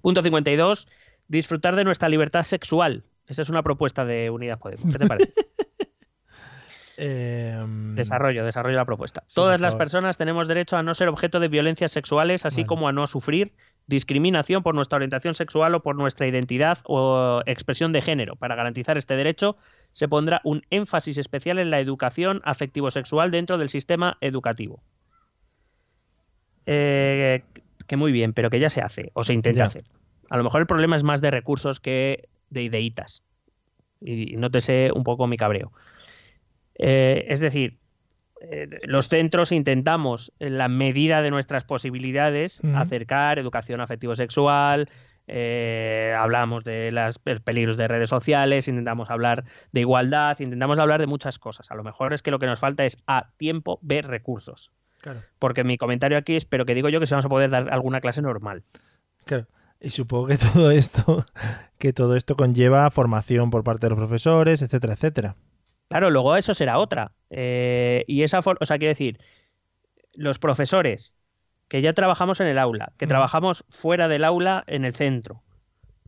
Punto 0.00 0.22
52. 0.22 0.88
Disfrutar 1.28 1.74
de 1.74 1.84
nuestra 1.84 2.08
libertad 2.08 2.42
sexual. 2.42 3.04
Esa 3.26 3.42
es 3.42 3.50
una 3.50 3.62
propuesta 3.62 4.04
de 4.04 4.30
Unidas 4.30 4.58
Podemos. 4.58 4.92
¿Qué 4.92 4.98
te 4.98 5.06
parece? 5.06 5.32
Em, 6.98 7.94
Desarrollo, 7.94 8.42
desarrollo 8.44 8.76
la 8.76 8.86
propuesta. 8.86 9.22
Sí, 9.28 9.34
Todas 9.34 9.60
las 9.60 9.76
personas 9.76 10.16
tenemos 10.16 10.48
derecho 10.48 10.78
a 10.78 10.82
no 10.82 10.94
ser 10.94 11.08
objeto 11.08 11.40
de 11.40 11.48
violencias 11.48 11.92
sexuales, 11.92 12.46
así 12.46 12.62
Vale. 12.62 12.68
como 12.68 12.88
a 12.88 12.92
no 12.92 13.06
sufrir 13.06 13.52
discriminación 13.86 14.62
por 14.62 14.74
nuestra 14.74 14.96
orientación 14.96 15.34
sexual 15.34 15.74
o 15.74 15.82
por 15.82 15.94
nuestra 15.96 16.26
identidad 16.26 16.78
o 16.84 17.42
expresión 17.44 17.92
de 17.92 18.00
género. 18.00 18.36
Para 18.36 18.54
garantizar 18.54 18.96
este 18.96 19.14
derecho, 19.14 19.58
se 19.96 20.08
pondrá 20.08 20.42
un 20.44 20.60
énfasis 20.68 21.16
especial 21.16 21.58
en 21.58 21.70
la 21.70 21.80
educación 21.80 22.42
afectivo-sexual 22.44 23.30
dentro 23.30 23.56
del 23.56 23.70
sistema 23.70 24.18
educativo. 24.20 24.82
Eh, 26.66 27.42
que 27.86 27.96
muy 27.96 28.12
bien, 28.12 28.34
pero 28.34 28.50
que 28.50 28.60
ya 28.60 28.68
se 28.68 28.82
hace 28.82 29.10
o 29.14 29.24
se 29.24 29.32
intenta 29.32 29.60
Ya. 29.60 29.64
hacer. 29.64 29.84
A 30.28 30.36
lo 30.36 30.44
mejor 30.44 30.60
el 30.60 30.66
problema 30.66 30.96
es 30.96 31.02
más 31.02 31.22
de 31.22 31.30
recursos 31.30 31.80
que 31.80 32.28
de 32.50 32.64
ideitas. 32.64 33.22
Y 34.02 34.36
nótese 34.36 34.90
un 34.94 35.02
poco 35.02 35.26
mi 35.26 35.38
cabreo. 35.38 35.72
Eh, 36.74 37.24
es 37.30 37.40
decir, 37.40 37.78
eh, 38.42 38.68
los 38.82 39.08
centros 39.08 39.50
intentamos, 39.50 40.30
en 40.40 40.58
la 40.58 40.68
medida 40.68 41.22
de 41.22 41.30
nuestras 41.30 41.64
posibilidades, 41.64 42.60
acercar 42.74 43.38
educación 43.38 43.80
afectivo-sexual, 43.80 44.90
eh, 45.26 46.14
hablamos 46.16 46.64
de 46.64 46.90
los 46.92 47.18
peligros 47.18 47.76
de 47.76 47.88
redes 47.88 48.10
sociales, 48.10 48.68
intentamos 48.68 49.10
hablar 49.10 49.44
de 49.72 49.80
igualdad, 49.80 50.38
intentamos 50.40 50.78
hablar 50.78 51.00
de 51.00 51.06
muchas 51.06 51.38
cosas. 51.38 51.70
A 51.70 51.74
lo 51.74 51.82
mejor 51.82 52.12
es 52.12 52.22
que 52.22 52.30
lo 52.30 52.38
que 52.38 52.46
nos 52.46 52.60
falta 52.60 52.84
es 52.84 52.96
A, 53.06 53.30
tiempo, 53.36 53.78
B, 53.82 54.02
recursos. 54.02 54.72
Claro, 55.00 55.20
Porque 55.38 55.62
mi 55.62 55.76
comentario 55.76 56.18
aquí 56.18 56.36
es, 56.36 56.44
pero 56.46 56.64
que 56.64 56.74
digo 56.74 56.88
yo 56.88 57.00
que 57.00 57.06
si 57.06 57.14
vamos 57.14 57.26
a 57.26 57.28
poder 57.28 57.50
dar 57.50 57.72
alguna 57.72 58.00
clase 58.00 58.22
normal. 58.22 58.62
claro. 59.24 59.46
Y 59.78 59.90
supongo 59.90 60.28
que 60.28 60.38
todo 60.52 60.70
esto, 60.70 61.26
que 61.78 61.92
todo 61.92 62.16
esto 62.16 62.34
conlleva 62.34 62.90
formación 62.90 63.50
por 63.50 63.62
parte 63.62 63.86
de 63.86 63.90
los 63.90 63.98
profesores, 63.98 64.62
etcétera, 64.62 64.94
etcétera. 64.94 65.36
Claro, 65.88 66.10
luego 66.10 66.34
eso 66.36 66.54
será 66.54 66.78
otra. 66.78 67.12
Eh, 67.30 68.02
y 68.06 68.22
esa 68.22 68.40
forma, 68.40 68.58
o 68.62 68.64
sea, 68.64 68.78
quiero 68.78 68.90
decir, 68.90 69.18
los 70.14 70.38
profesores 70.38 71.14
que 71.68 71.82
ya 71.82 71.92
trabajamos 71.92 72.40
en 72.40 72.46
el 72.46 72.58
aula, 72.58 72.92
que 72.96 73.06
trabajamos 73.06 73.64
fuera 73.68 74.08
del 74.08 74.24
aula 74.24 74.64
en 74.66 74.84
el 74.84 74.94
centro 74.94 75.42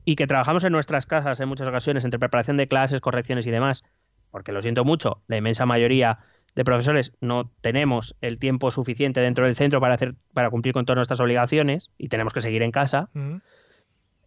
y 0.04 0.16
que 0.16 0.26
trabajamos 0.26 0.64
en 0.64 0.72
nuestras 0.72 1.06
casas 1.06 1.40
en 1.40 1.48
muchas 1.48 1.68
ocasiones 1.68 2.04
entre 2.04 2.18
preparación 2.18 2.56
de 2.56 2.68
clases, 2.68 3.00
correcciones 3.00 3.46
y 3.46 3.50
demás, 3.50 3.84
porque 4.30 4.52
lo 4.52 4.62
siento 4.62 4.84
mucho, 4.84 5.22
la 5.26 5.36
inmensa 5.36 5.66
mayoría 5.66 6.20
de 6.54 6.64
profesores 6.64 7.12
no 7.20 7.50
tenemos 7.60 8.16
el 8.20 8.38
tiempo 8.38 8.70
suficiente 8.70 9.20
dentro 9.20 9.44
del 9.44 9.54
centro 9.54 9.80
para 9.80 9.94
hacer 9.94 10.14
para 10.32 10.50
cumplir 10.50 10.74
con 10.74 10.86
todas 10.86 10.96
nuestras 10.96 11.20
obligaciones 11.20 11.90
y 11.98 12.08
tenemos 12.08 12.32
que 12.32 12.40
seguir 12.40 12.62
en 12.62 12.70
casa. 12.70 13.10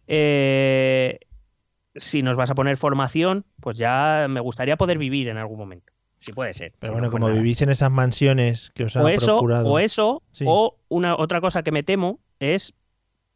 Eh, 0.06 1.18
si 1.94 2.22
nos 2.22 2.36
vas 2.36 2.50
a 2.50 2.54
poner 2.54 2.76
formación, 2.76 3.44
pues 3.60 3.76
ya 3.76 4.26
me 4.28 4.40
gustaría 4.40 4.76
poder 4.76 4.98
vivir 4.98 5.28
en 5.28 5.36
algún 5.36 5.58
momento. 5.58 5.92
Si 6.22 6.32
puede 6.32 6.52
ser. 6.52 6.72
Pero 6.78 6.92
Si 6.92 6.92
bueno, 6.92 7.06
no, 7.08 7.12
como 7.12 7.28
nada. 7.28 7.38
vivís 7.40 7.60
en 7.62 7.70
esas 7.70 7.90
mansiones 7.90 8.70
que 8.74 8.84
os 8.84 8.96
han 8.96 9.04
o 9.04 9.08
eso, 9.08 9.26
procurado. 9.36 9.68
o 9.68 9.78
eso, 9.78 10.22
Sí. 10.32 10.44
o 10.46 10.76
una 10.88 11.16
otra 11.16 11.40
cosa 11.40 11.62
que 11.62 11.72
me 11.72 11.82
temo 11.82 12.20
es 12.38 12.74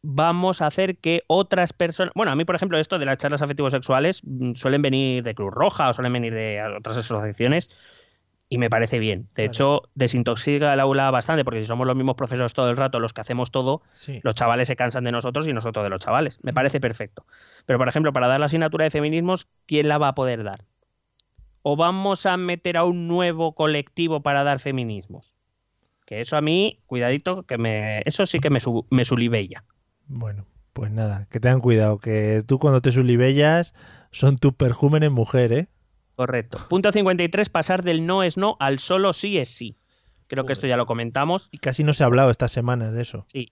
vamos 0.03 0.61
a 0.61 0.67
hacer 0.67 0.97
que 0.97 1.23
otras 1.27 1.73
personas, 1.73 2.13
bueno, 2.15 2.31
a 2.31 2.35
mí 2.35 2.45
por 2.45 2.55
ejemplo 2.55 2.77
esto 2.77 2.97
de 2.97 3.05
las 3.05 3.17
charlas 3.17 3.41
afectivos 3.41 3.73
sexuales 3.73 4.21
mm, 4.23 4.53
suelen 4.53 4.81
venir 4.81 5.23
de 5.23 5.35
Cruz 5.35 5.53
Roja 5.53 5.89
o 5.89 5.93
suelen 5.93 6.13
venir 6.13 6.33
de 6.33 6.61
otras 6.77 6.97
asociaciones 6.97 7.69
y 8.47 8.57
me 8.59 8.69
parece 8.69 8.99
bien. 8.99 9.23
De 9.23 9.27
Claro. 9.33 9.47
hecho, 9.47 9.81
desintoxica 9.95 10.73
el 10.73 10.79
aula 10.79 11.11
bastante 11.11 11.43
porque 11.43 11.61
si 11.61 11.67
somos 11.67 11.85
los 11.85 11.95
mismos 11.97 12.15
profesores 12.15 12.53
todo 12.53 12.69
el 12.69 12.77
rato 12.77 13.01
los 13.01 13.11
que 13.11 13.19
hacemos 13.19 13.51
todo, 13.51 13.81
Sí. 13.95 14.21
los 14.23 14.35
chavales 14.35 14.69
se 14.69 14.77
cansan 14.77 15.03
de 15.03 15.11
nosotros 15.11 15.45
y 15.49 15.51
nosotros 15.53 15.83
de 15.83 15.89
los 15.89 15.99
chavales. 15.99 16.39
Me 16.43 16.53
parece 16.53 16.79
perfecto. 16.79 17.25
Pero, 17.65 17.77
por 17.77 17.89
ejemplo, 17.89 18.13
para 18.13 18.27
dar 18.27 18.39
la 18.39 18.45
asignatura 18.45 18.85
de 18.85 18.91
feminismos, 18.91 19.47
¿quién 19.65 19.89
la 19.89 19.97
va 19.97 20.09
a 20.09 20.15
poder 20.15 20.43
dar? 20.45 20.63
¿O 21.69 21.75
vamos 21.75 22.25
a 22.25 22.37
meter 22.37 22.77
a 22.77 22.85
un 22.85 23.09
nuevo 23.09 23.53
colectivo 23.53 24.21
para 24.21 24.45
dar 24.45 24.59
feminismos? 24.59 25.35
Que 26.05 26.21
eso 26.21 26.37
a 26.37 26.41
mí, 26.41 26.79
cuidadito, 26.85 27.43
que 27.43 27.57
me, 27.57 28.03
eso 28.05 28.25
sí 28.25 28.39
que 28.39 28.49
me, 28.49 28.61
su, 28.61 28.87
me 28.89 29.03
sulibella. 29.03 29.65
Bueno, 30.05 30.45
pues 30.71 30.93
nada, 30.93 31.27
que 31.29 31.41
tengan 31.41 31.59
cuidado, 31.59 31.99
que 31.99 32.41
tú 32.47 32.57
cuando 32.57 32.79
te 32.79 32.93
sulibellas 32.93 33.73
son 34.11 34.37
tus 34.37 34.53
perjúmenes 34.53 35.11
mujer, 35.11 35.51
¿eh? 35.51 35.67
Correcto. 36.15 36.57
Punto 36.69 36.93
53, 36.93 37.49
pasar 37.49 37.83
del 37.83 38.05
no 38.05 38.23
es 38.23 38.37
no 38.37 38.55
al 38.61 38.79
solo 38.79 39.11
sí 39.11 39.37
es 39.37 39.49
sí. 39.49 39.75
Creo 40.27 40.45
que 40.45 40.53
esto 40.53 40.67
ya 40.67 40.77
lo 40.77 40.85
comentamos. 40.85 41.49
Y 41.51 41.57
casi 41.57 41.83
no 41.83 41.93
se 41.93 42.03
ha 42.03 42.05
hablado 42.05 42.31
estas 42.31 42.53
semanas 42.53 42.93
de 42.93 43.01
eso. 43.01 43.25
Sí. 43.27 43.51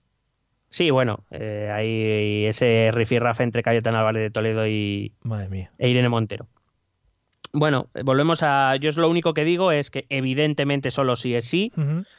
Sí, 0.70 0.90
bueno, 0.90 1.26
eh, 1.32 1.70
hay 1.70 2.46
ese 2.46 2.92
rifirrafe 2.94 3.44
entre 3.44 3.62
Cayetana 3.62 4.00
Álvarez 4.00 4.24
de 4.24 4.32
Toledo 4.32 4.66
y 4.66 5.14
Madre 5.22 5.50
mía. 5.50 5.74
e 5.78 5.90
Irene 5.90 6.08
Montero. 6.08 6.48
Bueno, 7.58 7.90
volvemos 8.04 8.44
a. 8.44 8.76
Yo 8.76 8.90
es 8.90 8.98
lo 8.98 9.10
único 9.10 9.34
que 9.34 9.44
digo 9.46 9.72
es 9.72 9.90
que 9.90 10.06
evidentemente 10.10 10.92
solo 10.92 11.16
sí 11.16 11.36
es 11.36 11.46
sí, 11.46 11.72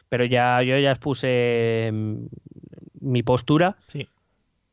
pero 0.09 0.25
ya 0.25 0.63
yo 0.63 0.79
ya 0.79 0.91
expuse 0.93 1.91
mm, 1.93 2.27
mi 3.01 3.23
postura, 3.23 3.77
Sí. 3.87 4.09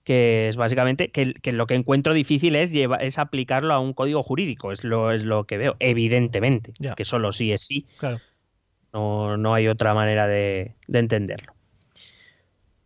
que 0.05 0.47
es 0.47 0.55
básicamente 0.57 1.11
que, 1.11 1.34
que 1.34 1.51
lo 1.51 1.66
que 1.68 1.76
encuentro 1.76 2.14
difícil 2.14 2.55
es 2.55 2.72
lleva- 2.72 2.97
es 2.97 3.20
aplicarlo 3.20 3.74
a 3.74 3.80
un 3.80 3.93
código 3.93 4.24
jurídico, 4.24 4.72
es 4.72 4.84
lo, 4.84 5.11
es 5.11 5.26
lo 5.26 5.43
que 5.45 5.57
veo, 5.57 5.76
evidentemente, 5.80 6.74
que 6.95 7.05
solo 7.05 7.32
sí 7.32 7.51
es 7.51 7.61
sí, 7.66 7.86
Claro. 7.97 8.20
no, 8.93 9.38
no 9.38 9.53
hay 9.53 9.68
otra 9.68 9.93
manera 9.93 10.28
de, 10.28 10.76
de 10.88 10.99
entenderlo. 10.99 11.53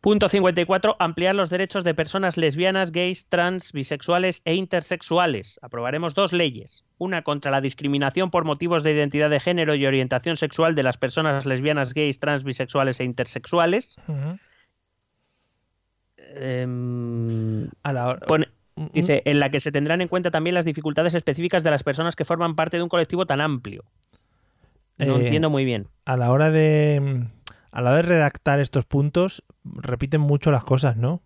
Punto 0.01 0.29
54. 0.29 0.95
Ampliar 0.99 1.33
los 1.35 1.49
derechos 1.49 1.83
de 1.83 1.93
personas 1.95 2.37
lesbianas, 2.37 2.91
gays, 2.91 3.25
trans, 3.27 3.71
bisexuales 3.73 4.41
e 4.45 4.53
intersexuales. 4.53 5.59
Aprobaremos 5.63 6.13
dos 6.13 6.33
leyes. 6.33 6.83
Una 6.97 7.23
contra 7.23 7.51
la 7.51 7.61
discriminación 7.61 8.29
por 8.29 8.45
motivos 8.45 8.83
de 8.83 8.91
identidad 8.93 9.29
de 9.29 9.39
género 9.39 9.73
y 9.75 9.85
orientación 9.85 10.37
sexual 10.37 10.75
de 10.75 10.83
las 10.83 10.97
personas 10.97 11.45
lesbianas, 11.45 11.93
gays, 11.93 12.19
trans, 12.19 12.43
bisexuales 12.43 12.99
e 12.99 13.03
intersexuales. 13.05 13.95
Em, 16.17 17.67
A 17.83 17.93
la 17.93 18.07
hora. 18.07 18.19
pone- 18.27 18.47
Mm, 18.75 18.85
dice, 18.93 19.23
en 19.25 19.39
la 19.39 19.49
que 19.49 19.59
se 19.59 19.71
tendrán 19.71 20.01
en 20.01 20.07
cuenta 20.07 20.29
también 20.29 20.53
las 20.53 20.63
dificultades 20.65 21.15
específicas 21.15 21.63
de 21.63 21.71
las 21.71 21.81
personas 21.81 22.15
que 22.15 22.25
forman 22.25 22.55
parte 22.55 22.77
de 22.77 22.83
un 22.83 22.89
colectivo 22.89 23.25
tan 23.25 23.41
amplio. 23.41 23.83
No 24.99 25.17
Eh, 25.17 25.23
entiendo 25.25 25.49
muy 25.49 25.65
bien. 25.65 25.87
a 26.05 26.15
la 26.15 26.31
hora 26.31 26.51
de 26.51 27.25
a 27.72 27.82
la 27.82 27.89
hora 27.91 27.97
de 27.97 28.01
redactar 28.03 28.59
estos 28.59 28.86
puntos 28.86 29.43
repiten 29.63 30.22
mucho 30.22 30.51
las 30.51 30.63
cosas, 30.63 30.97
¿no? 30.97 31.22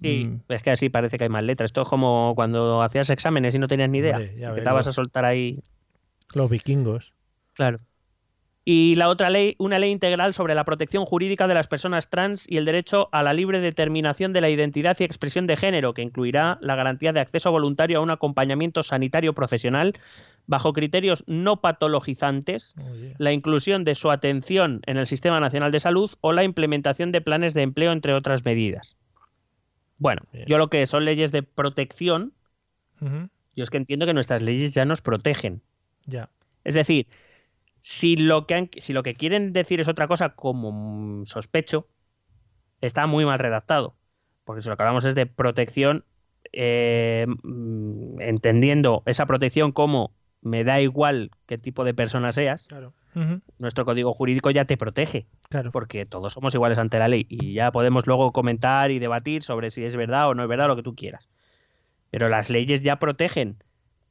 Sí, 0.00 0.24
Mm, 0.28 0.52
es 0.52 0.62
que 0.62 0.70
así 0.72 0.88
parece 0.88 1.18
que 1.18 1.24
hay 1.24 1.30
más 1.30 1.44
letras. 1.44 1.68
Esto 1.68 1.82
es 1.82 1.88
como 1.88 2.32
cuando 2.34 2.82
hacías 2.82 3.10
exámenes 3.10 3.54
y 3.54 3.58
no 3.60 3.68
tenías 3.68 3.88
ni 3.90 3.98
idea. 3.98 4.18
Ya 4.18 4.50
ves, 4.50 4.58
Empezabas 4.58 4.86
a 4.88 4.92
soltar 4.92 5.24
ahí. 5.24 5.62
los 6.34 6.50
vikingos. 6.50 7.14
Claro. 7.52 7.78
Y 8.66 8.94
la 8.94 9.10
otra 9.10 9.28
ley, 9.28 9.56
una 9.58 9.78
ley 9.78 9.90
integral 9.90 10.32
sobre 10.32 10.54
la 10.54 10.64
protección 10.64 11.04
jurídica 11.04 11.46
de 11.46 11.52
las 11.52 11.68
personas 11.68 12.08
trans 12.08 12.50
y 12.50 12.56
el 12.56 12.64
derecho 12.64 13.10
a 13.12 13.22
la 13.22 13.34
libre 13.34 13.60
determinación 13.60 14.32
de 14.32 14.40
la 14.40 14.48
identidad 14.48 14.96
y 14.98 15.04
expresión 15.04 15.46
de 15.46 15.58
género, 15.58 15.92
que 15.92 16.00
incluirá 16.00 16.56
la 16.62 16.74
garantía 16.74 17.12
de 17.12 17.20
acceso 17.20 17.50
voluntario 17.50 17.98
a 17.98 18.02
un 18.02 18.10
acompañamiento 18.10 18.82
sanitario 18.82 19.34
profesional 19.34 19.98
bajo 20.46 20.72
criterios 20.72 21.24
no 21.26 21.60
patologizantes, 21.60 22.74
la 23.18 23.32
inclusión 23.32 23.84
de 23.84 23.94
su 23.94 24.10
atención 24.10 24.80
en 24.86 24.96
el 24.96 25.06
Sistema 25.06 25.40
Nacional 25.40 25.70
de 25.70 25.80
Salud 25.80 26.10
o 26.22 26.32
la 26.32 26.44
implementación 26.44 27.12
de 27.12 27.20
planes 27.20 27.52
de 27.52 27.62
empleo, 27.62 27.92
entre 27.92 28.14
otras 28.14 28.46
medidas. 28.46 28.96
Bueno, 29.98 30.22
yo 30.46 30.56
lo 30.56 30.68
que 30.68 30.86
son 30.86 31.04
leyes 31.04 31.32
de 31.32 31.42
protección, 31.42 32.32
yo 33.00 33.62
es 33.62 33.68
que 33.68 33.76
entiendo 33.76 34.06
que 34.06 34.14
nuestras 34.14 34.42
leyes 34.42 34.72
ya 34.72 34.86
nos 34.86 35.02
protegen. 35.02 35.60
Ya. 36.06 36.30
Es 36.64 36.74
decir, 36.74 37.06
si 37.86 38.16
lo 38.16 38.46
que, 38.46 38.54
han- 38.54 38.70
si 38.78 38.94
lo 38.94 39.02
que 39.02 39.12
quieren 39.12 39.52
decir 39.52 39.78
es 39.78 39.88
otra 39.88 40.08
cosa, 40.08 40.30
como 40.30 41.22
sospecho, 41.26 41.86
está 42.80 43.06
muy 43.06 43.26
mal 43.26 43.38
redactado. 43.38 43.94
Porque 44.44 44.62
si 44.62 44.70
lo 44.70 44.76
que 44.78 44.82
hablamos 44.84 45.04
es 45.04 45.14
de 45.14 45.26
protección, 45.26 46.02
eh, 46.52 47.26
mm, 47.42 48.22
entendiendo 48.22 49.02
esa 49.04 49.26
protección 49.26 49.70
como 49.72 50.12
me 50.40 50.64
da 50.64 50.80
igual 50.80 51.30
qué 51.44 51.58
tipo 51.58 51.84
de 51.84 51.92
persona 51.92 52.32
seas, 52.32 52.66
Claro. 52.68 52.94
Nuestro 53.58 53.84
código 53.84 54.12
jurídico 54.12 54.50
ya 54.50 54.64
te 54.64 54.76
protege, 54.78 55.26
Claro. 55.50 55.70
porque 55.70 56.04
todos 56.06 56.32
somos 56.32 56.52
iguales 56.54 56.78
ante 56.78 56.98
la 56.98 57.06
ley 57.06 57.26
y 57.28 57.52
ya 57.52 57.70
podemos 57.70 58.06
luego 58.08 58.32
comentar 58.32 58.90
y 58.90 58.98
debatir 58.98 59.42
sobre 59.44 59.70
si 59.70 59.84
es 59.84 59.94
verdad 59.94 60.28
o 60.30 60.34
no 60.34 60.42
es 60.42 60.48
verdad 60.48 60.66
lo 60.68 60.74
que 60.76 60.82
tú 60.82 60.94
quieras. 60.96 61.28
Pero 62.10 62.28
las 62.30 62.48
leyes 62.50 62.82
ya 62.82 62.98
protegen 62.98 63.62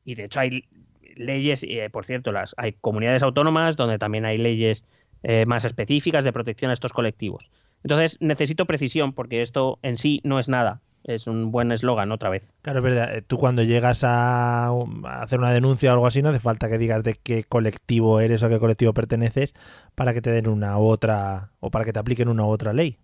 y 0.05 0.13
de 0.15 0.25
hecho 0.25 0.39
hay 0.39 0.69
leyes, 1.15 1.63
eh, 1.63 1.89
por 1.91 2.05
cierto, 2.05 2.31
las 2.31 2.55
hay 2.57 2.73
comunidades 2.73 3.23
autónomas 3.23 3.77
donde 3.77 3.97
también 3.97 4.25
hay 4.25 4.37
leyes 4.37 4.85
eh, 5.23 5.45
más 5.45 5.65
específicas 5.65 6.23
de 6.23 6.33
protección 6.33 6.71
a 6.71 6.73
estos 6.73 6.93
colectivos. 6.93 7.49
Entonces 7.83 8.17
necesito 8.21 8.65
precisión 8.65 9.13
porque 9.13 9.41
esto 9.41 9.79
en 9.81 9.97
sí 9.97 10.21
no 10.23 10.39
es 10.39 10.49
nada. 10.49 10.81
Es 11.03 11.27
un 11.27 11.51
buen 11.51 11.71
eslogan 11.73 12.13
otra 12.13 12.29
vez. 12.29 12.55
Claro, 12.61 12.79
es 12.79 12.83
verdad. 12.83 13.23
Tú 13.27 13.37
cuando 13.37 13.61
llegas 13.63 14.05
a, 14.05 14.67
a 14.67 15.21
hacer 15.21 15.39
una 15.39 15.51
denuncia 15.51 15.89
o 15.89 15.93
algo 15.93 16.07
así, 16.07 16.21
no 16.21 16.29
hace 16.29 16.39
falta 16.39 16.69
que 16.69 16.77
digas 16.77 17.03
de 17.03 17.15
qué 17.21 17.43
colectivo 17.43 18.21
eres 18.21 18.41
o 18.41 18.45
a 18.45 18.49
qué 18.49 18.57
colectivo 18.57 18.93
perteneces 18.93 19.53
para 19.95 20.13
que 20.13 20.21
te 20.21 20.31
den 20.31 20.47
una 20.47 20.77
u 20.79 20.85
otra 20.85 21.51
o 21.59 21.71
para 21.71 21.83
que 21.83 21.91
te 21.91 21.99
apliquen 21.99 22.29
una 22.29 22.45
u 22.45 22.47
otra 22.47 22.71
ley. 22.71 22.99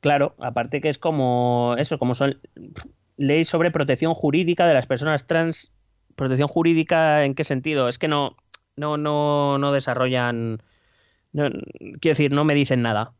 Claro, 0.00 0.34
aparte 0.38 0.80
que 0.80 0.90
es 0.90 0.98
como 0.98 1.74
eso, 1.78 1.98
como 1.98 2.14
son 2.14 2.38
ley 3.16 3.44
sobre 3.44 3.70
protección 3.70 4.14
jurídica 4.14 4.66
de 4.66 4.74
las 4.74 4.86
personas 4.86 5.26
trans. 5.26 5.72
Protección 6.16 6.48
jurídica, 6.48 7.24
¿en 7.24 7.34
qué 7.34 7.44
sentido? 7.44 7.88
Es 7.88 7.98
que 7.98 8.08
no, 8.08 8.36
no, 8.76 8.96
no, 8.96 9.58
no 9.58 9.72
desarrollan. 9.72 10.62
no- 11.32 11.50
quiero 12.00 12.12
decir, 12.12 12.32
no 12.32 12.44
me 12.44 12.54
dicen 12.54 12.82
nada. 12.82 13.12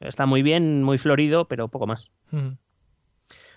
Está 0.00 0.26
muy 0.26 0.42
bien, 0.42 0.82
muy 0.82 0.98
florido, 0.98 1.46
pero 1.48 1.68
poco 1.68 1.86
más. 1.86 2.10
Ujú. 2.32 2.56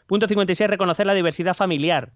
Punto 0.08 0.28
56, 0.28 0.70
reconocer 0.70 1.08
la 1.08 1.14
diversidad 1.14 1.54
familiar. 1.54 2.12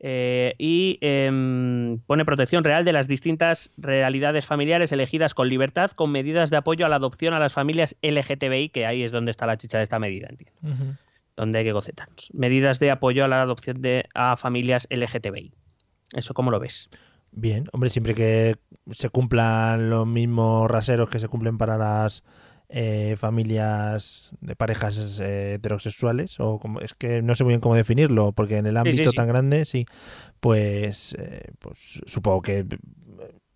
Eh, 0.00 0.54
y 0.58 0.98
em, 1.00 1.98
pone 2.00 2.24
protección 2.24 2.62
real 2.62 2.84
de 2.84 2.92
las 2.92 3.08
distintas 3.08 3.72
realidades 3.78 4.44
familiares 4.44 4.92
elegidas 4.92 5.34
con 5.34 5.48
libertad, 5.48 5.90
con 5.92 6.10
medidas 6.12 6.50
de 6.50 6.56
apoyo 6.58 6.84
a 6.84 6.88
la 6.88 6.96
adopción 6.96 7.32
a 7.32 7.38
las 7.38 7.52
familias 7.52 7.96
LGTBI, 8.02 8.68
que 8.68 8.86
ahí 8.86 9.02
es 9.02 9.12
donde 9.12 9.30
está 9.30 9.46
la 9.46 9.56
chicha 9.56 9.78
de 9.78 9.84
esta 9.84 9.98
medida, 9.98 10.28
entiendo. 10.28 10.60
Donde 11.36 11.58
hay 11.58 11.64
que 11.64 11.72
gocetarnos. 11.72 12.28
Medidas 12.34 12.78
de 12.80 12.90
apoyo 12.90 13.24
a 13.24 13.28
la 13.28 13.40
adopción 13.42 13.80
de 13.82 14.04
a 14.14 14.36
familias 14.36 14.86
LGTBI. 14.90 15.52
¿Eso 16.14 16.34
cómo 16.34 16.50
lo 16.50 16.60
ves? 16.60 16.88
Bien, 17.32 17.66
hombre, 17.72 17.90
siempre 17.90 18.14
que 18.14 18.56
se 18.92 19.08
cumplan 19.10 19.90
los 19.90 20.06
mismos 20.06 20.70
raseros 20.70 21.08
que 21.08 21.18
se 21.18 21.26
cumplen 21.28 21.58
para 21.58 21.76
las 21.76 22.22
eh, 22.68 23.16
familias 23.18 24.30
de 24.40 24.54
parejas 24.54 25.18
eh, 25.20 25.54
heterosexuales, 25.54 26.38
o 26.38 26.60
como 26.60 26.80
es 26.80 26.94
que 26.94 27.22
no 27.22 27.34
sé 27.34 27.42
muy 27.42 27.52
bien 27.52 27.60
cómo 27.60 27.74
definirlo, 27.74 28.32
porque 28.32 28.56
en 28.58 28.66
el 28.66 28.76
ámbito 28.76 29.10
sí. 29.10 29.16
tan 29.16 29.26
grande, 29.26 29.64
sí, 29.64 29.84
pues, 30.40 31.16
eh, 31.18 31.52
pues 31.60 32.02
supongo 32.06 32.42
que 32.42 32.66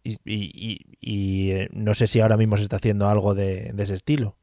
y, 0.04 0.14
y- 0.24 0.52
y- 0.54 0.86
y, 1.00 1.50
eh, 1.52 1.70
no 1.72 1.94
sé 1.94 2.06
si 2.08 2.20
ahora 2.20 2.38
mismo 2.38 2.56
se 2.56 2.64
está 2.64 2.76
haciendo 2.76 3.08
algo 3.08 3.34
de, 3.36 3.72
de 3.74 3.84
ese 3.84 3.94
estilo. 3.96 4.37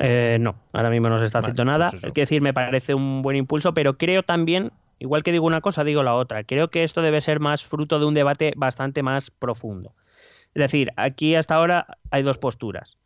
Eh, 0.00 0.38
no, 0.40 0.56
ahora 0.72 0.90
mismo 0.90 1.08
no 1.08 1.18
se 1.18 1.24
está 1.24 1.38
Vale, 1.38 1.52
haciendo 1.52 1.64
nada. 1.64 1.86
pues 1.86 1.94
eso. 2.00 2.06
Hay 2.06 2.12
que 2.12 2.22
decir, 2.22 2.42
me 2.42 2.54
parece 2.54 2.94
un 2.94 3.22
buen 3.22 3.36
impulso, 3.36 3.74
pero 3.74 3.98
creo 3.98 4.22
también, 4.22 4.72
igual 4.98 5.22
que 5.22 5.32
digo 5.32 5.46
una 5.46 5.60
cosa, 5.60 5.84
digo 5.84 6.02
la 6.02 6.14
otra. 6.14 6.44
Creo 6.44 6.68
que 6.68 6.84
esto 6.84 7.02
debe 7.02 7.20
ser 7.20 7.40
más 7.40 7.64
fruto 7.64 7.98
de 7.98 8.06
un 8.06 8.14
debate 8.14 8.52
bastante 8.56 9.02
más 9.02 9.30
profundo. 9.30 9.94
Es 10.54 10.60
decir, 10.60 10.90
aquí 10.96 11.34
hasta 11.34 11.54
ahora 11.54 11.98
hay 12.10 12.22
dos 12.22 12.38
posturas. 12.38 12.98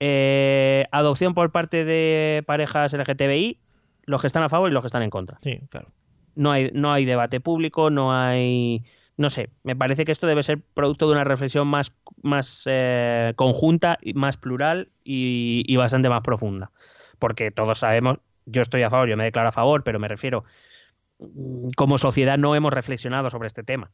Eh, 0.00 0.86
adopción 0.92 1.34
por 1.34 1.52
parte 1.52 1.84
de 1.84 2.44
parejas 2.46 2.92
LGTBI, 2.92 3.58
los 4.04 4.20
que 4.20 4.26
están 4.26 4.42
a 4.42 4.48
favor 4.48 4.70
y 4.70 4.74
los 4.74 4.82
que 4.82 4.86
están 4.88 5.02
en 5.02 5.10
contra. 5.10 5.38
Sí, 5.42 5.60
claro. 5.70 5.88
No 6.34 6.52
hay, 6.52 6.70
no 6.74 6.92
hay 6.92 7.04
debate 7.06 7.40
público, 7.40 7.90
no 7.90 8.14
hay... 8.14 8.82
No 9.16 9.30
sé, 9.30 9.48
me 9.62 9.74
parece 9.74 10.04
que 10.04 10.12
esto 10.12 10.26
debe 10.26 10.42
ser 10.42 10.60
producto 10.74 11.06
de 11.06 11.12
una 11.12 11.24
reflexión 11.24 11.66
más, 11.68 11.92
más 12.22 12.64
eh, 12.66 13.32
conjunta, 13.36 13.98
y 14.02 14.12
más 14.12 14.36
plural 14.36 14.90
y, 15.04 15.64
y 15.66 15.76
bastante 15.76 16.08
más 16.08 16.22
profunda. 16.22 16.70
Porque 17.18 17.50
todos 17.50 17.78
sabemos, 17.78 18.18
yo 18.44 18.60
estoy 18.60 18.82
a 18.82 18.90
favor, 18.90 19.08
yo 19.08 19.16
me 19.16 19.24
declaro 19.24 19.48
a 19.48 19.52
favor, 19.52 19.84
pero 19.84 19.98
me 19.98 20.08
refiero, 20.08 20.44
mm, 21.18 21.68
como 21.76 21.96
sociedad 21.96 22.36
no 22.36 22.54
hemos 22.54 22.72
reflexionado 22.72 23.30
sobre 23.30 23.46
este 23.46 23.62
tema. 23.62 23.90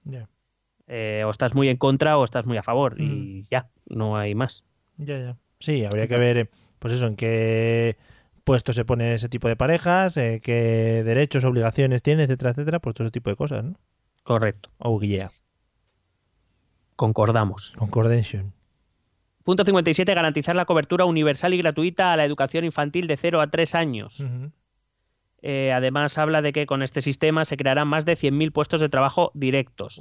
Eh, 0.89 1.23
o 1.25 1.31
estás 1.31 1.55
muy 1.55 1.68
en 1.68 1.77
contra 1.77 2.18
o 2.18 2.25
estás 2.25 2.45
muy 2.45 2.57
a 2.59 2.62
favor 2.62 3.01
y 3.01 3.45
ya, 3.51 3.68
no 3.87 4.16
hay 4.16 4.35
más. 4.35 4.64
ya, 4.97 5.18
ya. 5.18 5.37
Sí, 5.61 5.85
habría 5.85 6.09
que 6.09 6.18
ver, 6.18 6.37
eh, 6.39 6.51
pues 6.81 6.95
eso, 6.95 7.07
en 7.07 7.14
qué 7.14 7.97
puesto 8.43 8.73
se 8.73 8.85
pone 8.85 9.14
ese 9.14 9.29
tipo 9.29 9.47
de 9.47 9.55
parejas, 9.55 10.16
eh, 10.16 10.41
qué 10.43 11.05
derechos, 11.05 11.45
obligaciones 11.45 12.03
tiene, 12.03 12.25
etcétera, 12.25 12.51
etcétera, 12.51 12.81
por 12.81 12.95
todo 12.95 13.07
ese 13.07 13.12
tipo 13.12 13.31
de 13.31 13.37
cosas, 13.37 13.62
¿no? 13.62 13.77
Correcto, 14.23 14.70
Oh, 14.79 15.01
yeah. 15.01 15.31
concordamos. 16.97 17.73
Concordation. 17.77 18.53
Punto 19.45 19.64
57. 19.64 20.14
Garantizar 20.14 20.55
la 20.55 20.64
cobertura 20.66 21.05
universal 21.05 21.53
y 21.55 21.59
gratuita 21.59 22.12
a 22.12 22.16
la 22.16 22.25
educación 22.25 22.64
infantil 22.64 23.09
de 23.09 23.16
0 23.16 23.41
a 23.41 23.49
3 23.49 23.75
años. 23.75 24.23
Eh, 25.43 25.73
además, 25.73 26.16
habla 26.18 26.43
de 26.43 26.53
que 26.53 26.66
con 26.66 26.83
este 26.83 27.01
sistema 27.01 27.45
se 27.45 27.57
crearán 27.57 27.89
más 27.89 28.05
de 28.05 28.12
100.000 28.12 28.53
puestos 28.53 28.81
de 28.81 28.89
trabajo 28.89 29.33
directos, 29.35 30.01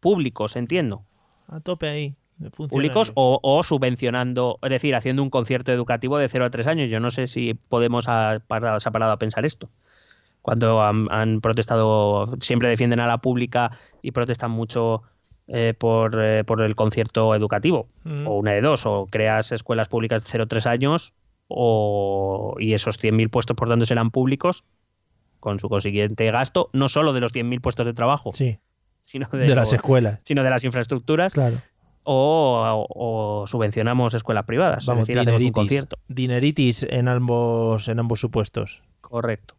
públicos, 0.00 0.56
entiendo. 0.56 1.04
A 1.48 1.60
tope 1.60 1.88
ahí. 1.88 2.16
Públicos 2.70 3.12
o, 3.14 3.38
o 3.42 3.62
subvencionando, 3.62 4.58
es 4.62 4.70
decir, 4.70 4.94
haciendo 4.96 5.22
un 5.22 5.28
concierto 5.30 5.70
educativo 5.70 6.16
de 6.16 6.28
0 6.30 6.46
a 6.46 6.50
3 6.50 6.66
años. 6.66 6.90
Yo 6.90 6.98
no 6.98 7.10
sé 7.10 7.26
si 7.26 7.52
Podemos 7.54 8.08
ha 8.08 8.40
parado, 8.46 8.80
se 8.80 8.88
ha 8.88 8.92
parado 8.92 9.12
a 9.12 9.18
pensar 9.18 9.44
esto. 9.44 9.68
Cuando 10.42 10.82
han, 10.82 11.06
han 11.10 11.40
protestado, 11.40 12.34
siempre 12.40 12.68
defienden 12.68 13.00
a 13.00 13.06
la 13.06 13.18
pública 13.18 13.78
y 14.02 14.10
protestan 14.10 14.50
mucho 14.50 15.02
eh, 15.46 15.74
por, 15.78 16.20
eh, 16.22 16.44
por 16.44 16.60
el 16.62 16.74
concierto 16.74 17.34
educativo. 17.34 17.88
Mm. 18.04 18.26
O 18.26 18.36
una 18.38 18.50
de 18.52 18.60
dos, 18.60 18.84
o 18.86 19.06
creas 19.10 19.52
escuelas 19.52 19.88
públicas 19.88 20.24
de 20.24 20.38
0-3 20.38 20.66
años 20.66 21.14
o, 21.48 22.56
y 22.58 22.72
esos 22.74 22.98
100.000 22.98 23.28
puestos, 23.30 23.56
por 23.56 23.68
tanto, 23.68 23.84
serán 23.84 24.10
públicos 24.10 24.64
con 25.40 25.58
su 25.58 25.68
consiguiente 25.68 26.30
gasto, 26.30 26.70
no 26.72 26.88
solo 26.88 27.12
de 27.12 27.20
los 27.20 27.32
100.000 27.32 27.60
puestos 27.60 27.86
de 27.86 27.94
trabajo, 27.94 28.32
Sí, 28.32 28.58
sino 29.02 29.28
de, 29.32 29.38
de, 29.38 29.54
las 29.54 29.72
escuelas. 29.72 30.20
sino 30.24 30.42
de 30.42 30.50
las 30.50 30.64
infraestructuras, 30.64 31.32
Claro. 31.34 31.58
o, 32.04 32.86
o- 32.88 33.42
o 33.42 33.46
subvencionamos 33.46 34.14
escuelas 34.14 34.44
privadas. 34.44 34.86
Vamos, 34.86 35.08
es 35.08 35.14
decir, 35.16 35.46
un 35.46 35.52
concierto. 35.52 35.96
Dineritis 36.08 36.84
en 36.88 37.08
ambos, 37.08 37.88
en 37.88 37.98
ambos 37.98 38.20
supuestos. 38.20 38.82
Correcto. 39.00 39.54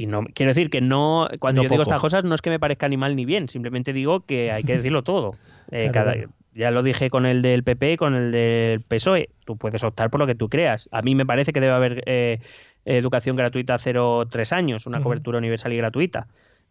Y 0.00 0.06
no 0.06 0.22
quiero 0.32 0.50
decir 0.50 0.70
que 0.70 0.80
no, 0.80 1.26
cuando 1.40 1.60
No 1.60 1.64
yo 1.64 1.70
digo 1.70 1.82
estas 1.82 2.00
cosas, 2.00 2.22
no 2.22 2.32
es 2.34 2.40
que 2.40 2.50
me 2.50 2.60
parezca 2.60 2.88
ni 2.88 2.96
mal 2.96 3.16
ni 3.16 3.24
bien, 3.24 3.48
simplemente 3.48 3.92
digo 3.92 4.20
que 4.20 4.52
hay 4.52 4.62
que 4.62 4.74
decirlo 4.76 5.02
todo. 5.02 5.32
Eh, 5.72 5.90
Claro, 5.90 5.92
cada- 5.92 6.12
claro. 6.12 6.30
Ya 6.54 6.70
lo 6.70 6.82
dije 6.84 7.10
con 7.10 7.26
el 7.26 7.42
del 7.42 7.62
PP 7.64 7.92
y 7.92 7.96
con 7.96 8.14
el 8.14 8.30
del 8.32 8.80
PSOE. 8.80 9.28
Tú 9.44 9.56
puedes 9.56 9.82
optar 9.84 10.08
por 10.10 10.18
lo 10.20 10.26
que 10.26 10.34
tú 10.36 10.48
creas. 10.48 10.88
A 10.92 11.02
mí 11.02 11.14
me 11.14 11.26
parece 11.26 11.52
que 11.52 11.60
debe 11.60 11.72
haber 11.72 12.02
eh, 12.06 12.38
educación 12.84 13.34
gratuita 13.36 13.74
0-3 13.76 14.52
años, 14.52 14.86
una 14.86 15.02
cobertura 15.02 15.38
universal 15.38 15.72
y 15.72 15.76
gratuita. 15.76 16.26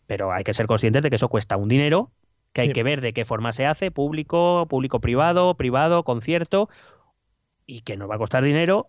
Pero 0.07 0.31
hay 0.33 0.43
que 0.45 0.53
ser 0.53 0.65
conscientes 0.67 1.03
de 1.03 1.09
que 1.09 1.17
eso 1.17 1.27
cuesta 1.29 1.57
un 1.57 1.67
dinero, 1.69 2.11
que 2.53 2.61
hay 2.61 2.67
Sí. 2.67 2.73
que 2.73 2.83
ver 2.83 3.01
de 3.01 3.11
qué 3.13 3.23
forma 3.25 3.51
se 3.51 3.65
hace, 3.65 3.91
público, 3.91 4.65
público-privado, 4.69 5.53
privado, 5.55 6.03
concierto, 6.03 6.69
y 7.65 7.81
que 7.81 7.97
nos 7.97 8.09
va 8.09 8.15
a 8.15 8.19
costar 8.19 8.43
dinero 8.43 8.87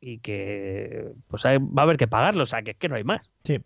y 0.00 0.18
que 0.18 1.12
pues 1.28 1.44
hay- 1.46 1.58
va 1.58 1.82
a 1.82 1.84
haber 1.84 1.96
que 1.98 2.08
pagarlo, 2.08 2.42
o 2.44 2.46
sea, 2.46 2.62
que 2.62 2.72
es 2.72 2.76
que 2.78 2.88
no 2.88 2.94
hay 2.96 3.04
más. 3.04 3.28
Sí. 3.44 3.60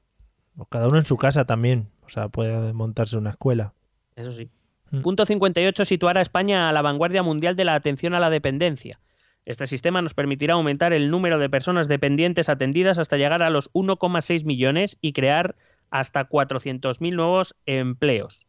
O 0.56 0.66
cada 0.66 0.88
uno 0.88 0.98
en 0.98 1.04
su 1.04 1.16
casa 1.16 1.44
también. 1.44 1.88
O 2.04 2.08
sea, 2.08 2.28
puede 2.28 2.72
montarse 2.72 3.16
una 3.16 3.30
escuela. 3.30 3.74
Eso 4.14 4.32
sí. 4.32 4.50
Mm. 4.90 5.02
Punto 5.02 5.26
58. 5.26 5.84
Situar 5.84 6.18
a 6.18 6.22
España 6.22 6.68
a 6.68 6.72
la 6.72 6.82
vanguardia 6.82 7.22
mundial 7.22 7.56
de 7.56 7.64
la 7.64 7.74
atención 7.74 8.14
a 8.14 8.20
la 8.20 8.30
dependencia. 8.30 9.00
Este 9.44 9.66
sistema 9.66 10.02
nos 10.02 10.14
permitirá 10.14 10.54
aumentar 10.54 10.92
el 10.92 11.10
número 11.10 11.38
de 11.38 11.48
personas 11.48 11.86
dependientes 11.86 12.48
atendidas 12.48 12.98
hasta 12.98 13.16
llegar 13.16 13.42
a 13.42 13.50
los 13.50 13.72
1,6 13.74 14.44
millones 14.44 14.98
y 15.00 15.12
crear 15.12 15.54
hasta 15.90 16.28
400.000 16.28 17.14
nuevos 17.14 17.54
empleos. 17.64 18.46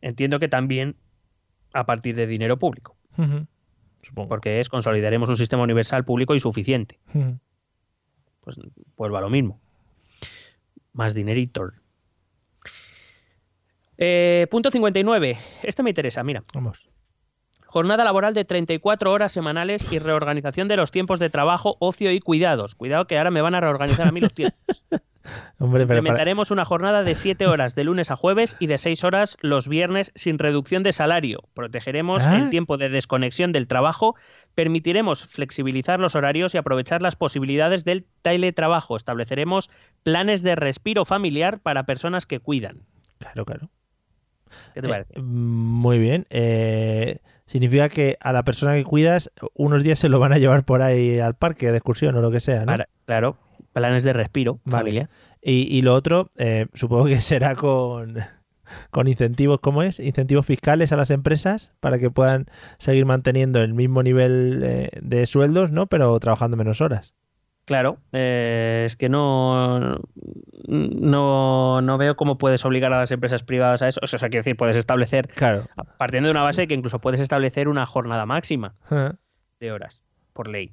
Entiendo 0.00 0.40
que 0.40 0.48
también 0.48 0.96
a 1.72 1.86
partir 1.86 2.16
de 2.16 2.26
dinero 2.26 2.58
público. 2.58 2.96
Supongo. 4.02 4.28
porque 4.28 4.60
es 4.60 4.68
consolidaremos 4.68 5.28
un 5.28 5.36
sistema 5.36 5.62
universal 5.64 6.04
público 6.04 6.34
y 6.34 6.40
suficiente. 6.40 6.98
Ujú. 7.14 7.38
Pues 8.42 8.58
vuelvo 8.96 9.16
a 9.18 9.20
lo 9.20 9.28
mismo. 9.28 9.60
Más 10.98 11.14
dinerito. 11.14 11.70
Eh, 13.96 14.48
punto 14.50 14.68
59. 14.68 15.38
Este 15.62 15.84
me 15.84 15.90
interesa, 15.90 16.24
mira. 16.24 16.42
Vamos. 16.52 16.88
Jornada 17.78 18.02
laboral 18.02 18.34
de 18.34 18.44
34 18.44 19.12
horas 19.12 19.30
semanales 19.30 19.92
y 19.92 20.00
reorganización 20.00 20.66
de 20.66 20.76
los 20.76 20.90
tiempos 20.90 21.20
de 21.20 21.30
trabajo, 21.30 21.76
ocio 21.78 22.10
y 22.10 22.18
cuidados. 22.18 22.74
Cuidado 22.74 23.06
que 23.06 23.16
ahora 23.18 23.30
me 23.30 23.40
van 23.40 23.54
a 23.54 23.60
reorganizar 23.60 24.08
a 24.08 24.10
mí 24.10 24.20
los 24.20 24.34
tiempos. 24.34 24.84
Hombre, 25.60 25.86
pero 25.86 25.86
para- 25.86 25.98
Implementaremos 25.98 26.50
una 26.50 26.64
jornada 26.64 27.04
de 27.04 27.14
7 27.14 27.46
horas 27.46 27.76
de 27.76 27.84
lunes 27.84 28.10
a 28.10 28.16
jueves 28.16 28.56
y 28.58 28.66
de 28.66 28.78
6 28.78 29.04
horas 29.04 29.36
los 29.42 29.68
viernes 29.68 30.10
sin 30.16 30.40
reducción 30.40 30.82
de 30.82 30.92
salario. 30.92 31.44
Protegeremos 31.54 32.26
Ah. 32.26 32.38
el 32.38 32.50
tiempo 32.50 32.78
de 32.78 32.88
desconexión 32.88 33.52
del 33.52 33.68
trabajo, 33.68 34.16
permitiremos 34.56 35.22
flexibilizar 35.24 36.00
los 36.00 36.16
horarios 36.16 36.56
y 36.56 36.58
aprovechar 36.58 37.00
las 37.00 37.14
posibilidades 37.14 37.84
del 37.84 38.06
teletrabajo. 38.22 38.96
Estableceremos 38.96 39.70
planes 40.02 40.42
de 40.42 40.56
respiro 40.56 41.04
familiar 41.04 41.60
para 41.60 41.84
personas 41.86 42.26
que 42.26 42.40
cuidan. 42.40 42.80
Claro, 43.18 43.44
claro. 43.44 43.70
¿Qué 44.74 44.80
te 44.80 44.86
Eh, 44.88 44.90
parece? 44.90 45.20
muy 45.20 46.00
bien. 46.00 46.26
Eh, 46.30 47.18
significa 47.48 47.88
que 47.88 48.16
a 48.20 48.32
la 48.32 48.44
persona 48.44 48.74
que 48.74 48.84
cuidas 48.84 49.32
unos 49.54 49.82
días 49.82 49.98
se 49.98 50.08
lo 50.08 50.20
van 50.20 50.32
a 50.32 50.38
llevar 50.38 50.64
por 50.64 50.82
ahí 50.82 51.18
al 51.18 51.34
parque 51.34 51.72
de 51.72 51.78
excursión 51.78 52.14
o 52.14 52.20
lo 52.20 52.30
que 52.30 52.38
sea, 52.40 52.60
¿no? 52.60 52.66
Para- 52.66 52.88
claro, 53.06 53.36
planes 53.72 54.04
de 54.04 54.12
respiro 54.12 54.60
Vale. 54.64 54.78
familiar. 54.78 55.10
Y, 55.42 55.66
y 55.76 55.82
lo 55.82 55.94
otro, 55.94 56.30
eh, 56.36 56.66
supongo 56.74 57.06
que 57.06 57.20
será 57.20 57.56
con, 57.56 58.16
con 58.90 59.08
incentivos, 59.08 59.60
¿cómo 59.60 59.82
es? 59.82 59.98
Incentivos 59.98 60.46
fiscales 60.46 60.92
a 60.92 60.96
las 60.96 61.10
empresas 61.10 61.72
para 61.80 61.98
que 61.98 62.10
puedan 62.10 62.46
seguir 62.78 63.06
manteniendo 63.06 63.60
el 63.62 63.74
mismo 63.74 64.02
nivel 64.02 64.60
eh, 64.62 64.90
de 65.00 65.26
sueldos, 65.26 65.70
¿no? 65.72 65.86
Pero 65.88 66.18
trabajando 66.20 66.56
menos 66.56 66.80
horas. 66.80 67.14
Claro, 67.68 67.98
eh, 68.12 68.84
es 68.86 68.96
que 68.96 69.10
no, 69.10 70.00
no, 70.66 71.80
no 71.82 71.98
veo 71.98 72.16
cómo 72.16 72.38
puedes 72.38 72.64
obligar 72.64 72.92
a 72.94 72.98
las 73.00 73.10
empresas 73.12 73.42
privadas 73.42 73.82
a 73.82 73.88
eso. 73.88 74.00
O 74.02 74.06
sea, 74.06 74.18
quiero 74.30 74.40
decir, 74.40 74.56
puedes 74.56 74.76
establecer, 74.76 75.28
Claro. 75.28 75.66
partiendo 75.98 76.28
de 76.28 76.30
una 76.30 76.42
base 76.42 76.66
que 76.66 76.72
incluso 76.74 76.98
puedes 76.98 77.20
establecer 77.20 77.68
una 77.68 77.84
jornada 77.84 78.24
máxima 78.24 78.74
de 79.60 79.70
horas 79.72 80.02
por 80.32 80.48
ley. 80.48 80.72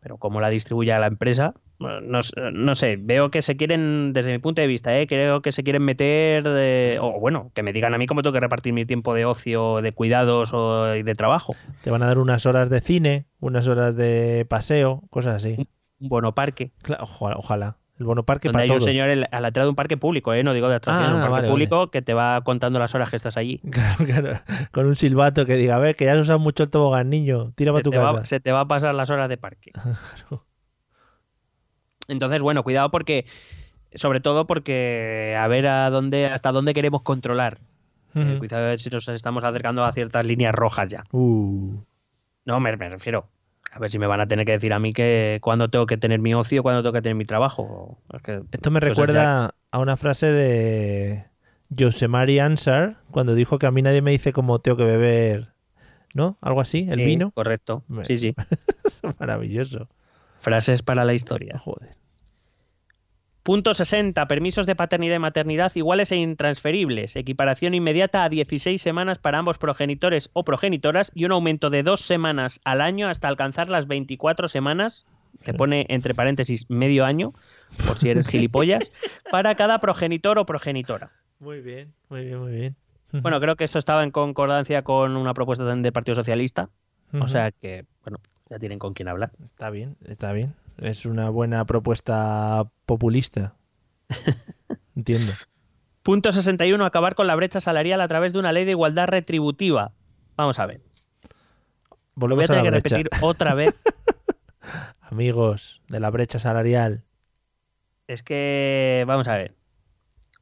Pero 0.00 0.18
cómo 0.18 0.38
la 0.42 0.50
distribuye 0.50 0.92
a 0.92 0.98
la 0.98 1.06
empresa, 1.06 1.54
no, 1.78 2.20
no 2.52 2.74
sé, 2.74 2.96
veo 3.00 3.30
que 3.30 3.40
se 3.40 3.56
quieren, 3.56 4.12
desde 4.12 4.32
mi 4.32 4.38
punto 4.38 4.60
de 4.60 4.66
vista, 4.68 4.94
¿eh? 4.98 5.06
creo 5.06 5.40
que 5.40 5.50
se 5.50 5.62
quieren 5.62 5.82
meter, 5.82 6.44
de- 6.44 6.98
o 7.00 7.18
bueno, 7.20 7.50
que 7.54 7.62
me 7.62 7.72
digan 7.72 7.94
a 7.94 7.98
mí 7.98 8.06
cómo 8.06 8.22
tengo 8.22 8.34
que 8.34 8.40
repartir 8.40 8.74
mi 8.74 8.84
tiempo 8.84 9.14
de 9.14 9.24
ocio, 9.24 9.80
de 9.80 9.92
cuidados 9.92 10.52
o 10.52 10.84
de 10.84 11.14
trabajo. 11.14 11.56
Te 11.82 11.90
van 11.90 12.02
a 12.02 12.06
dar 12.06 12.18
unas 12.18 12.44
horas 12.44 12.68
de 12.68 12.82
cine, 12.82 13.24
unas 13.40 13.66
horas 13.66 13.96
de 13.96 14.44
paseo, 14.46 15.04
cosas 15.08 15.36
así. 15.36 15.66
Un 16.00 16.08
bono 16.08 16.34
parque. 16.34 16.72
Ojalá, 17.00 17.36
ojalá. 17.36 17.76
El 17.98 18.06
bono 18.06 18.24
parque 18.24 18.48
donde 18.48 18.54
para 18.54 18.62
hay 18.64 18.68
todos. 18.68 18.82
un 18.82 18.88
señor 18.88 19.08
a 19.30 19.40
la 19.40 19.48
entrada 19.48 19.66
de 19.66 19.70
un 19.70 19.76
parque 19.76 19.96
público, 19.96 20.34
¿eh? 20.34 20.42
no 20.42 20.52
digo 20.52 20.68
de 20.68 20.74
atracción, 20.74 21.10
Ah, 21.10 21.14
un 21.14 21.20
parque 21.20 21.30
vale, 21.32 21.48
público 21.48 21.90
que 21.92 22.02
te 22.02 22.12
va 22.12 22.40
contando 22.42 22.80
las 22.80 22.92
horas 22.96 23.08
que 23.08 23.16
estás 23.16 23.36
allí. 23.36 23.60
Claro, 23.70 24.04
claro. 24.04 24.40
Con 24.72 24.86
un 24.86 24.96
silbato 24.96 25.46
que 25.46 25.54
diga, 25.54 25.76
a 25.76 25.78
ver, 25.78 25.94
que 25.94 26.04
ya 26.06 26.14
has 26.14 26.18
usado 26.18 26.40
mucho 26.40 26.64
el 26.64 26.70
tobogán, 26.70 27.08
niño, 27.08 27.52
tira 27.54 27.70
para 27.70 27.82
tu 27.84 27.92
casa. 27.92 28.12
va, 28.12 28.24
se 28.24 28.40
te 28.40 28.50
va 28.50 28.60
a 28.62 28.66
pasar 28.68 28.94
las 28.96 29.10
horas 29.10 29.28
de 29.28 29.36
parque. 29.36 29.70
Claro. 30.28 30.44
Entonces, 32.08 32.42
bueno, 32.42 32.62
cuidado 32.64 32.90
porque, 32.90 33.26
sobre 33.94 34.20
todo 34.20 34.46
porque 34.46 35.36
a 35.38 35.46
ver 35.48 35.66
a 35.66 35.88
dónde, 35.90 36.26
hasta 36.26 36.52
dónde 36.52 36.74
queremos 36.74 37.02
controlar. 37.02 37.60
Eh, 38.16 38.36
cuidado 38.38 38.64
a 38.64 38.68
ver 38.70 38.78
si 38.80 38.90
nos 38.90 39.08
estamos 39.08 39.42
acercando 39.44 39.84
a 39.84 39.92
ciertas 39.92 40.24
líneas 40.26 40.54
rojas 40.54 40.88
ya. 40.90 41.04
Uh, 41.12 41.78
No, 42.44 42.60
me, 42.60 42.76
me 42.76 42.88
refiero. 42.90 43.28
A 43.74 43.80
ver 43.80 43.90
si 43.90 43.98
me 43.98 44.06
van 44.06 44.20
a 44.20 44.26
tener 44.28 44.46
que 44.46 44.52
decir 44.52 44.72
a 44.72 44.78
mí 44.78 44.92
que 44.92 45.38
cuándo 45.42 45.68
tengo 45.68 45.86
que 45.86 45.96
tener 45.96 46.20
mi 46.20 46.32
ocio, 46.32 46.62
cuándo 46.62 46.82
tengo 46.82 46.92
que 46.92 47.02
tener 47.02 47.16
mi 47.16 47.24
trabajo. 47.24 47.98
Es 48.12 48.22
que 48.22 48.40
Esto 48.52 48.70
me 48.70 48.78
cosas 48.80 48.90
recuerda 48.90 49.54
a 49.72 49.78
una 49.80 49.96
frase 49.96 50.26
de 50.26 51.24
Josemari 51.76 52.38
Ansar 52.38 52.98
cuando 53.10 53.34
dijo 53.34 53.58
que 53.58 53.66
a 53.66 53.72
mí 53.72 53.82
nadie 53.82 54.00
me 54.00 54.12
dice 54.12 54.32
cómo 54.32 54.60
tengo 54.60 54.76
que 54.76 54.84
beber, 54.84 55.54
¿no? 56.14 56.38
Algo 56.40 56.60
así, 56.60 56.86
el 56.88 56.98
Sí, 57.00 57.04
vino. 57.04 57.32
Correcto. 57.32 57.82
Me- 57.88 58.04
Sí, 58.04 58.16
sí. 58.16 58.34
Es 58.84 59.02
maravilloso. 59.18 59.88
Frases 60.38 60.82
para 60.82 61.04
la 61.04 61.14
historia. 61.14 61.58
Joder. 61.58 61.96
Punto 63.44 63.74
60. 63.74 64.26
Permisos 64.26 64.64
de 64.64 64.74
paternidad 64.74 65.16
y 65.16 65.18
maternidad 65.18 65.70
iguales 65.74 66.10
e 66.12 66.16
intransferibles. 66.16 67.14
Equiparación 67.14 67.74
inmediata 67.74 68.24
a 68.24 68.30
16 68.30 68.80
semanas 68.80 69.18
para 69.18 69.38
ambos 69.38 69.58
progenitores 69.58 70.30
o 70.32 70.46
progenitoras 70.46 71.12
y 71.14 71.26
un 71.26 71.32
aumento 71.32 71.68
de 71.68 71.82
dos 71.82 72.00
semanas 72.00 72.62
al 72.64 72.80
año 72.80 73.06
hasta 73.06 73.28
alcanzar 73.28 73.68
las 73.68 73.86
24 73.86 74.48
semanas. 74.48 75.04
Te 75.42 75.52
pone 75.52 75.84
entre 75.90 76.14
paréntesis 76.14 76.70
medio 76.70 77.04
año, 77.04 77.34
por 77.86 77.98
si 77.98 78.08
eres 78.08 78.28
gilipollas, 78.28 78.90
para 79.30 79.54
cada 79.56 79.78
progenitor 79.78 80.38
o 80.38 80.46
progenitora. 80.46 81.10
Muy 81.38 81.60
bien, 81.60 81.92
muy 82.08 82.24
bien, 82.24 82.38
muy 82.38 82.52
bien. 82.52 82.76
Bueno, 83.12 83.40
creo 83.40 83.56
que 83.56 83.64
esto 83.64 83.78
estaba 83.78 84.04
en 84.04 84.10
concordancia 84.10 84.80
con 84.80 85.18
una 85.18 85.34
propuesta 85.34 85.64
también 85.64 85.82
del 85.82 85.92
Partido 85.92 86.14
Socialista. 86.14 86.70
O 87.20 87.28
sea 87.28 87.52
que, 87.52 87.84
bueno, 88.04 88.20
ya 88.48 88.58
tienen 88.58 88.78
con 88.78 88.94
quién 88.94 89.08
hablar. 89.08 89.32
Está 89.44 89.68
bien, 89.68 89.98
está 90.06 90.32
bien. 90.32 90.54
Es 90.78 91.06
una 91.06 91.30
buena 91.30 91.64
propuesta 91.64 92.68
populista. 92.86 93.54
Entiendo. 94.96 95.32
Punto 96.02 96.32
61. 96.32 96.84
Acabar 96.84 97.14
con 97.14 97.26
la 97.26 97.34
brecha 97.34 97.60
salarial 97.60 98.00
a 98.00 98.08
través 98.08 98.32
de 98.32 98.38
una 98.38 98.52
ley 98.52 98.64
de 98.64 98.72
igualdad 98.72 99.06
retributiva. 99.08 99.92
Vamos 100.36 100.58
a 100.58 100.66
ver. 100.66 100.80
Lo 102.16 102.28
voy 102.28 102.36
Volvemos 102.36 102.50
a 102.50 102.52
a, 102.52 102.56
la 102.56 102.62
tener 102.62 102.82
que 102.82 102.88
brecha. 102.94 102.96
repetir 102.96 103.24
otra 103.24 103.54
vez. 103.54 103.74
Amigos 105.00 105.82
de 105.88 106.00
la 106.00 106.10
brecha 106.10 106.38
salarial. 106.38 107.04
Es 108.06 108.22
que, 108.22 109.04
vamos 109.06 109.28
a 109.28 109.36
ver. 109.36 109.54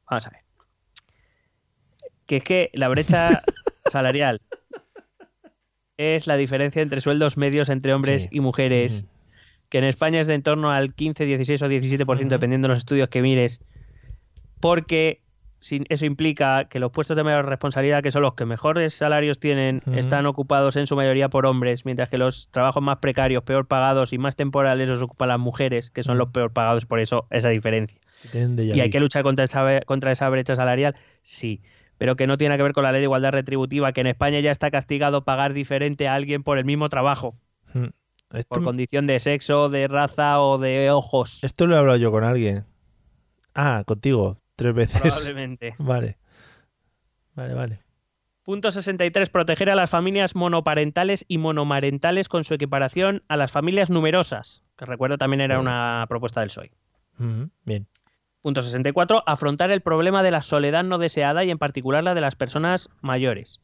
Vamos 0.09 0.27
a 0.27 0.31
ver. 0.31 0.41
Que 2.25 2.37
es 2.37 2.43
que 2.43 2.69
la 2.73 2.87
brecha 2.89 3.41
salarial 3.89 4.41
es 5.97 6.27
la 6.27 6.35
diferencia 6.37 6.81
entre 6.81 7.01
sueldos 7.01 7.37
medios 7.37 7.69
entre 7.69 7.93
hombres 7.93 8.23
Sí. 8.23 8.29
y 8.31 8.39
mujeres. 8.39 9.05
Que 9.73 9.79
en 9.79 9.85
España 9.85 10.19
es 10.19 10.27
de 10.27 10.35
en 10.35 10.43
torno 10.43 10.71
al 10.71 10.93
15, 10.93 11.25
16 11.25 11.63
o 11.63 11.67
17%, 11.67 12.05
Ujú. 12.05 12.29
dependiendo 12.29 12.67
de 12.67 12.73
los 12.73 12.81
estudios 12.81 13.09
que 13.09 13.23
mires, 13.23 13.59
porque 14.59 15.23
eso 15.57 16.05
implica 16.05 16.65
que 16.65 16.77
los 16.77 16.91
puestos 16.91 17.17
de 17.17 17.23
mayor 17.23 17.47
responsabilidad, 17.47 18.03
que 18.03 18.11
son 18.11 18.21
los 18.21 18.35
que 18.35 18.45
mejores 18.45 18.93
salarios 18.93 19.39
tienen, 19.39 19.81
están 19.95 20.27
ocupados 20.27 20.75
en 20.75 20.85
su 20.85 20.95
mayoría 20.95 21.27
por 21.29 21.47
hombres, 21.47 21.85
mientras 21.85 22.07
que 22.07 22.19
los 22.19 22.49
trabajos 22.51 22.83
más 22.83 22.99
precarios, 22.99 23.41
peor 23.41 23.65
pagados 23.65 24.13
y 24.13 24.19
más 24.19 24.35
temporales 24.35 24.89
los 24.89 25.01
ocupan 25.01 25.29
las 25.29 25.39
mujeres, 25.39 25.89
que 25.89 26.03
son 26.03 26.19
los 26.19 26.29
peor 26.29 26.53
pagados, 26.53 26.85
por 26.85 26.99
eso 26.99 27.25
esa 27.31 27.49
diferencia. 27.49 27.99
¿Y 28.31 28.79
hay 28.79 28.91
que 28.91 28.99
luchar 28.99 29.23
contra 29.23 29.45
esa, 29.45 29.81
contra 29.87 30.11
esa 30.11 30.29
brecha 30.29 30.55
salarial? 30.55 30.95
Sí. 31.23 31.63
pero 31.97 32.15
que 32.15 32.27
no 32.27 32.37
tiene 32.37 32.57
que 32.57 32.63
ver 32.63 32.73
con 32.73 32.83
la 32.83 32.91
ley 32.91 33.01
de 33.01 33.05
igualdad 33.05 33.31
retributiva, 33.31 33.91
que 33.91 34.01
en 34.01 34.07
España 34.07 34.39
ya 34.39 34.51
está 34.51 34.69
castigado 34.69 35.23
pagar 35.23 35.53
diferente 35.53 36.07
a 36.07 36.13
alguien 36.13 36.43
por 36.43 36.59
el 36.59 36.65
mismo 36.65 36.89
trabajo. 36.89 37.39
Esto, 38.33 38.49
por 38.55 38.63
condición 38.63 39.07
de 39.07 39.19
sexo, 39.19 39.69
de 39.69 39.87
raza 39.87 40.41
o 40.41 40.57
de 40.57 40.91
ojos. 40.91 41.43
esto 41.43 41.67
lo 41.67 41.75
he 41.75 41.77
hablado 41.77 41.97
yo 41.97 42.11
con 42.11 42.23
alguien. 42.23 42.65
Ah, 43.55 43.83
contigo, 43.85 44.37
tres 44.55 44.73
veces. 44.73 45.01
Probablemente. 45.01 45.75
Vale. 45.79 46.17
Vale, 47.35 47.53
vale. 47.53 47.79
Punto 48.43 48.69
63. 48.71 49.29
Proteger 49.29 49.69
a 49.69 49.75
las 49.75 49.89
familias 49.89 50.35
monoparentales 50.35 51.25
y 51.27 51.37
monomarentales 51.37 52.27
con 52.29 52.43
su 52.43 52.53
equiparación 52.53 53.23
a 53.27 53.37
las 53.37 53.51
familias 53.51 53.89
numerosas, 53.89 54.63
que 54.77 54.85
recuerdo 54.85 55.17
también 55.17 55.41
era 55.41 55.59
una 55.59 56.05
propuesta 56.09 56.41
del 56.41 56.49
PSOE. 56.49 56.71
Ujú, 57.19 57.49
Bien. 57.63 57.87
Punto 58.41 58.61
64. 58.61 59.23
Afrontar 59.25 59.71
el 59.71 59.81
problema 59.81 60.21
de 60.23 60.31
la 60.31 60.41
soledad 60.41 60.83
no 60.83 60.97
deseada 60.97 61.43
y 61.45 61.49
en 61.51 61.57
particular 61.57 62.03
la 62.03 62.13
de 62.13 62.21
las 62.21 62.35
personas 62.35 62.89
mayores. 63.01 63.61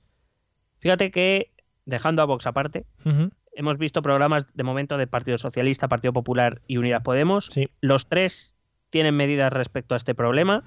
Fíjate 0.80 1.12
que, 1.12 1.52
dejando 1.86 2.22
a 2.22 2.26
Vox 2.26 2.48
aparte, 2.48 2.86
Ujú, 3.06 3.32
hemos 3.54 3.78
visto 3.78 4.02
programas 4.02 4.48
de 4.54 4.64
momento 4.64 4.98
de 4.98 5.08
Partido 5.08 5.38
Socialista, 5.38 5.88
Partido 5.88 6.14
Popular 6.14 6.62
y 6.68 6.78
Unidas 6.78 7.04
Podemos. 7.04 7.48
Sí. 7.52 7.70
Los 7.82 8.08
tres 8.08 8.56
tienen 8.90 9.16
medidas 9.16 9.52
respecto 9.52 9.94
a 9.94 9.98
este 9.98 10.16
problema. 10.16 10.64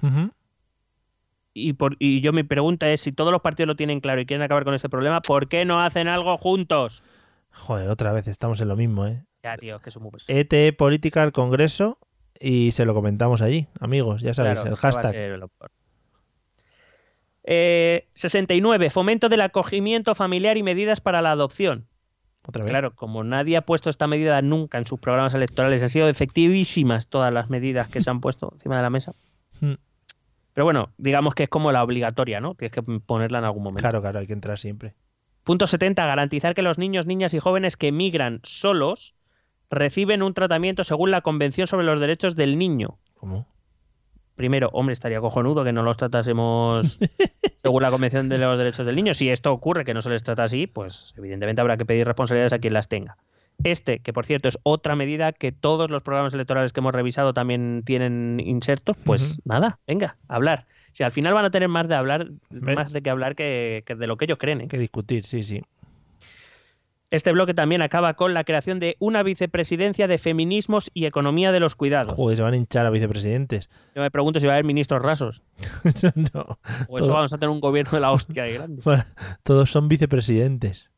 Y, 1.53 1.73
por, 1.73 1.95
y 1.99 2.21
yo 2.21 2.33
mi 2.33 2.43
pregunta 2.43 2.89
es, 2.89 3.01
si 3.01 3.11
todos 3.11 3.31
los 3.31 3.41
partidos 3.41 3.67
lo 3.67 3.75
tienen 3.75 3.99
claro 3.99 4.21
y 4.21 4.25
quieren 4.25 4.43
acabar 4.43 4.63
con 4.63 4.73
este 4.73 4.89
problema, 4.89 5.21
¿por 5.21 5.47
qué 5.47 5.65
no 5.65 5.81
hacen 5.81 6.07
algo 6.07 6.37
juntos? 6.37 7.03
Joder, 7.51 7.89
otra 7.89 8.11
vez 8.11 8.27
estamos 8.27 8.59
en 8.61 8.69
lo 8.69 8.75
mismo, 8.75 9.05
¿eh? 9.05 9.23
Ya, 9.43 9.57
tío, 9.57 9.79
que 9.79 9.91
son 9.91 10.03
muy... 10.03 10.11
ET 10.27 10.75
Política 10.75 11.21
al 11.21 11.31
Congreso 11.31 11.99
y 12.39 12.71
se 12.71 12.85
lo 12.85 12.93
comentamos 12.93 13.41
allí, 13.41 13.67
amigos, 13.79 14.21
ya 14.21 14.33
Claro, 14.33 14.65
el 14.65 14.75
hashtag. 14.75 15.13
Eh, 17.45 18.07
69. 18.13 18.89
Fomento 18.89 19.29
del 19.29 19.41
acogimiento 19.41 20.15
familiar 20.15 20.57
y 20.57 20.63
medidas 20.63 21.01
para 21.01 21.21
la 21.21 21.31
adopción. 21.31 21.87
Otra 22.47 22.63
vez. 22.63 22.71
Claro, 22.71 22.95
como 22.95 23.23
nadie 23.23 23.57
ha 23.57 23.61
puesto 23.61 23.89
esta 23.89 24.07
medida 24.07 24.41
nunca 24.41 24.77
en 24.77 24.85
sus 24.85 24.99
programas 24.99 25.33
electorales, 25.33 25.81
han 25.81 25.89
sido 25.89 26.09
efectivísimas 26.09 27.07
todas 27.07 27.33
las 27.33 27.49
medidas 27.49 27.87
que 27.87 28.01
se 28.01 28.09
han 28.09 28.19
puesto 28.19 28.51
encima 28.53 28.77
de 28.77 28.83
la 28.83 28.89
mesa. 28.89 29.13
Mm. 29.61 29.73
Pero 30.53 30.65
bueno, 30.65 30.89
digamos 30.97 31.33
que 31.35 31.43
es 31.43 31.49
como 31.49 31.71
la 31.71 31.83
obligatoria, 31.83 32.39
¿no? 32.39 32.55
Tienes 32.55 32.71
que 32.71 32.83
ponerla 32.83 33.39
en 33.39 33.45
algún 33.45 33.63
momento. 33.63 33.81
Claro, 33.81 34.01
claro, 34.01 34.19
hay 34.19 34.27
que 34.27 34.33
entrar 34.33 34.59
siempre. 34.59 34.93
Punto 35.43 35.67
70. 35.67 36.05
Garantizar 36.05 36.53
que 36.53 36.61
los 36.61 36.77
niños, 36.77 37.05
niñas 37.05 37.33
y 37.33 37.39
jóvenes 37.39 37.75
que 37.75 37.91
migran 37.91 38.39
solos 38.43 39.15
reciben 39.69 40.21
un 40.21 40.33
tratamiento 40.33 40.83
según 40.83 41.11
la 41.11 41.21
Convención 41.21 41.67
sobre 41.67 41.85
los 41.85 41.99
Derechos 41.99 42.35
del 42.35 42.57
Niño. 42.57 42.99
¿Cómo? 43.15 43.47
Primero, 44.35 44.69
hombre, 44.73 44.93
estaría 44.93 45.19
cojonudo 45.19 45.63
que 45.63 45.71
no 45.71 45.83
los 45.83 45.97
tratásemos 45.97 46.99
según 47.63 47.83
la 47.83 47.91
Convención 47.91 48.29
de 48.29 48.37
los 48.37 48.57
Derechos 48.57 48.85
del 48.85 48.95
Niño. 48.95 49.13
Si 49.13 49.29
esto 49.29 49.51
ocurre, 49.51 49.85
que 49.85 49.93
no 49.93 50.01
se 50.01 50.09
les 50.09 50.23
trata 50.23 50.43
así, 50.43 50.67
pues 50.67 51.13
evidentemente 51.17 51.61
habrá 51.61 51.77
que 51.77 51.85
pedir 51.85 52.07
responsabilidades 52.07 52.53
a 52.53 52.59
quien 52.59 52.73
las 52.73 52.87
tenga. 52.87 53.17
Este, 53.63 53.99
que 53.99 54.11
por 54.11 54.25
cierto 54.25 54.47
es 54.47 54.57
otra 54.63 54.95
medida 54.95 55.31
que 55.31 55.51
todos 55.51 55.91
los 55.91 56.01
programas 56.01 56.33
electorales 56.33 56.73
que 56.73 56.79
hemos 56.79 56.93
revisado 56.93 57.33
también 57.33 57.83
tienen 57.85 58.41
insertos, 58.43 58.97
pues 59.05 59.39
nada, 59.45 59.79
venga, 59.87 60.17
hablar. 60.27 60.65
Si 60.91 61.03
al 61.03 61.11
final 61.11 61.33
van 61.33 61.45
a 61.45 61.51
tener 61.51 61.69
más 61.69 61.87
de 61.87 61.95
hablar, 61.95 62.27
¿Ves? 62.49 62.75
más 62.75 62.93
de 62.93 63.01
que 63.01 63.09
hablar 63.09 63.35
que, 63.35 63.83
que 63.85 63.95
de 63.95 64.07
lo 64.07 64.17
que 64.17 64.25
ellos 64.25 64.37
creen. 64.39 64.61
¿eh? 64.61 64.67
Que 64.67 64.77
discutir, 64.77 65.23
sí, 65.23 65.43
sí. 65.43 65.61
Este 67.13 67.31
bloque 67.31 67.53
también 67.53 67.83
acaba 67.83 68.15
con 68.15 68.33
la 68.33 68.43
creación 68.43 68.79
de 68.79 68.97
una 68.97 69.21
vicepresidencia 69.21 70.07
de 70.07 70.17
feminismos 70.17 70.89
y 70.95 71.05
economía 71.05 71.51
de 71.51 71.59
los 71.59 71.75
cuidados. 71.75 72.15
Joder, 72.15 72.37
se 72.37 72.41
van 72.41 72.55
a 72.55 72.57
hinchar 72.57 72.87
a 72.87 72.89
vicepresidentes. 72.89 73.69
Yo 73.93 74.01
me 74.01 74.09
pregunto 74.09 74.39
si 74.39 74.47
va 74.47 74.53
a 74.53 74.55
haber 74.55 74.65
ministros 74.65 74.99
rasos. 75.03 75.43
no, 76.33 76.57
O 76.87 76.97
eso 76.97 77.05
Todo. 77.05 77.15
vamos 77.17 77.31
a 77.31 77.37
tener 77.37 77.51
un 77.51 77.59
gobierno 77.59 77.91
de 77.91 77.99
la 77.99 78.11
hostia 78.11 78.45
de 78.45 78.53
grande. 78.53 78.81
todos 79.43 79.69
son 79.69 79.89
vicepresidentes. 79.89 80.89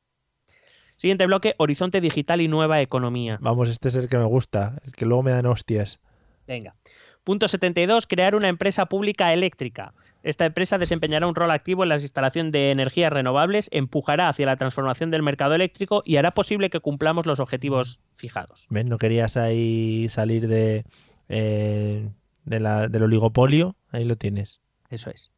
Siguiente 0.95 1.25
bloque, 1.25 1.53
horizonte 1.57 1.99
digital 1.99 2.39
y 2.39 2.47
nueva 2.47 2.79
economía. 2.79 3.37
Vamos, 3.41 3.67
este 3.67 3.89
es 3.89 3.95
el 3.95 4.07
que 4.07 4.17
me 4.17 4.23
gusta, 4.23 4.79
el 4.85 4.93
que 4.93 5.05
luego 5.05 5.21
me 5.21 5.31
dan 5.31 5.47
hostias. 5.47 5.99
Venga. 6.47 6.77
Punto 7.25 7.49
72, 7.49 8.07
crear 8.07 8.35
una 8.35 8.47
empresa 8.47 8.85
pública 8.85 9.33
eléctrica. 9.33 9.93
Esta 10.25 10.45
empresa 10.47 10.79
desempeñará 10.79 11.27
un 11.27 11.35
rol 11.35 11.51
activo 11.51 11.83
en 11.83 11.89
la 11.89 11.97
instalación 11.97 12.49
de 12.49 12.71
energías 12.71 13.13
renovables, 13.13 13.69
empujará 13.71 14.27
hacia 14.27 14.47
la 14.47 14.57
transformación 14.57 15.11
del 15.11 15.21
mercado 15.21 15.53
eléctrico 15.53 16.01
y 16.03 16.15
hará 16.17 16.31
posible 16.31 16.71
que 16.71 16.79
cumplamos 16.79 17.27
los 17.27 17.39
objetivos 17.39 17.99
fijados. 18.15 18.65
¿Ves? 18.71 18.85
No 18.85 18.97
querías 18.97 19.37
ahí 19.37 20.07
salir 20.09 20.47
de, 20.47 20.83
eh, 21.29 22.09
de 22.43 22.59
la- 22.59 22.87
del 22.87 23.03
oligopolio. 23.03 23.75
Ahí 23.91 24.03
lo 24.03 24.15
tienes. 24.15 24.61
Eso 24.89 25.11
es. 25.11 25.31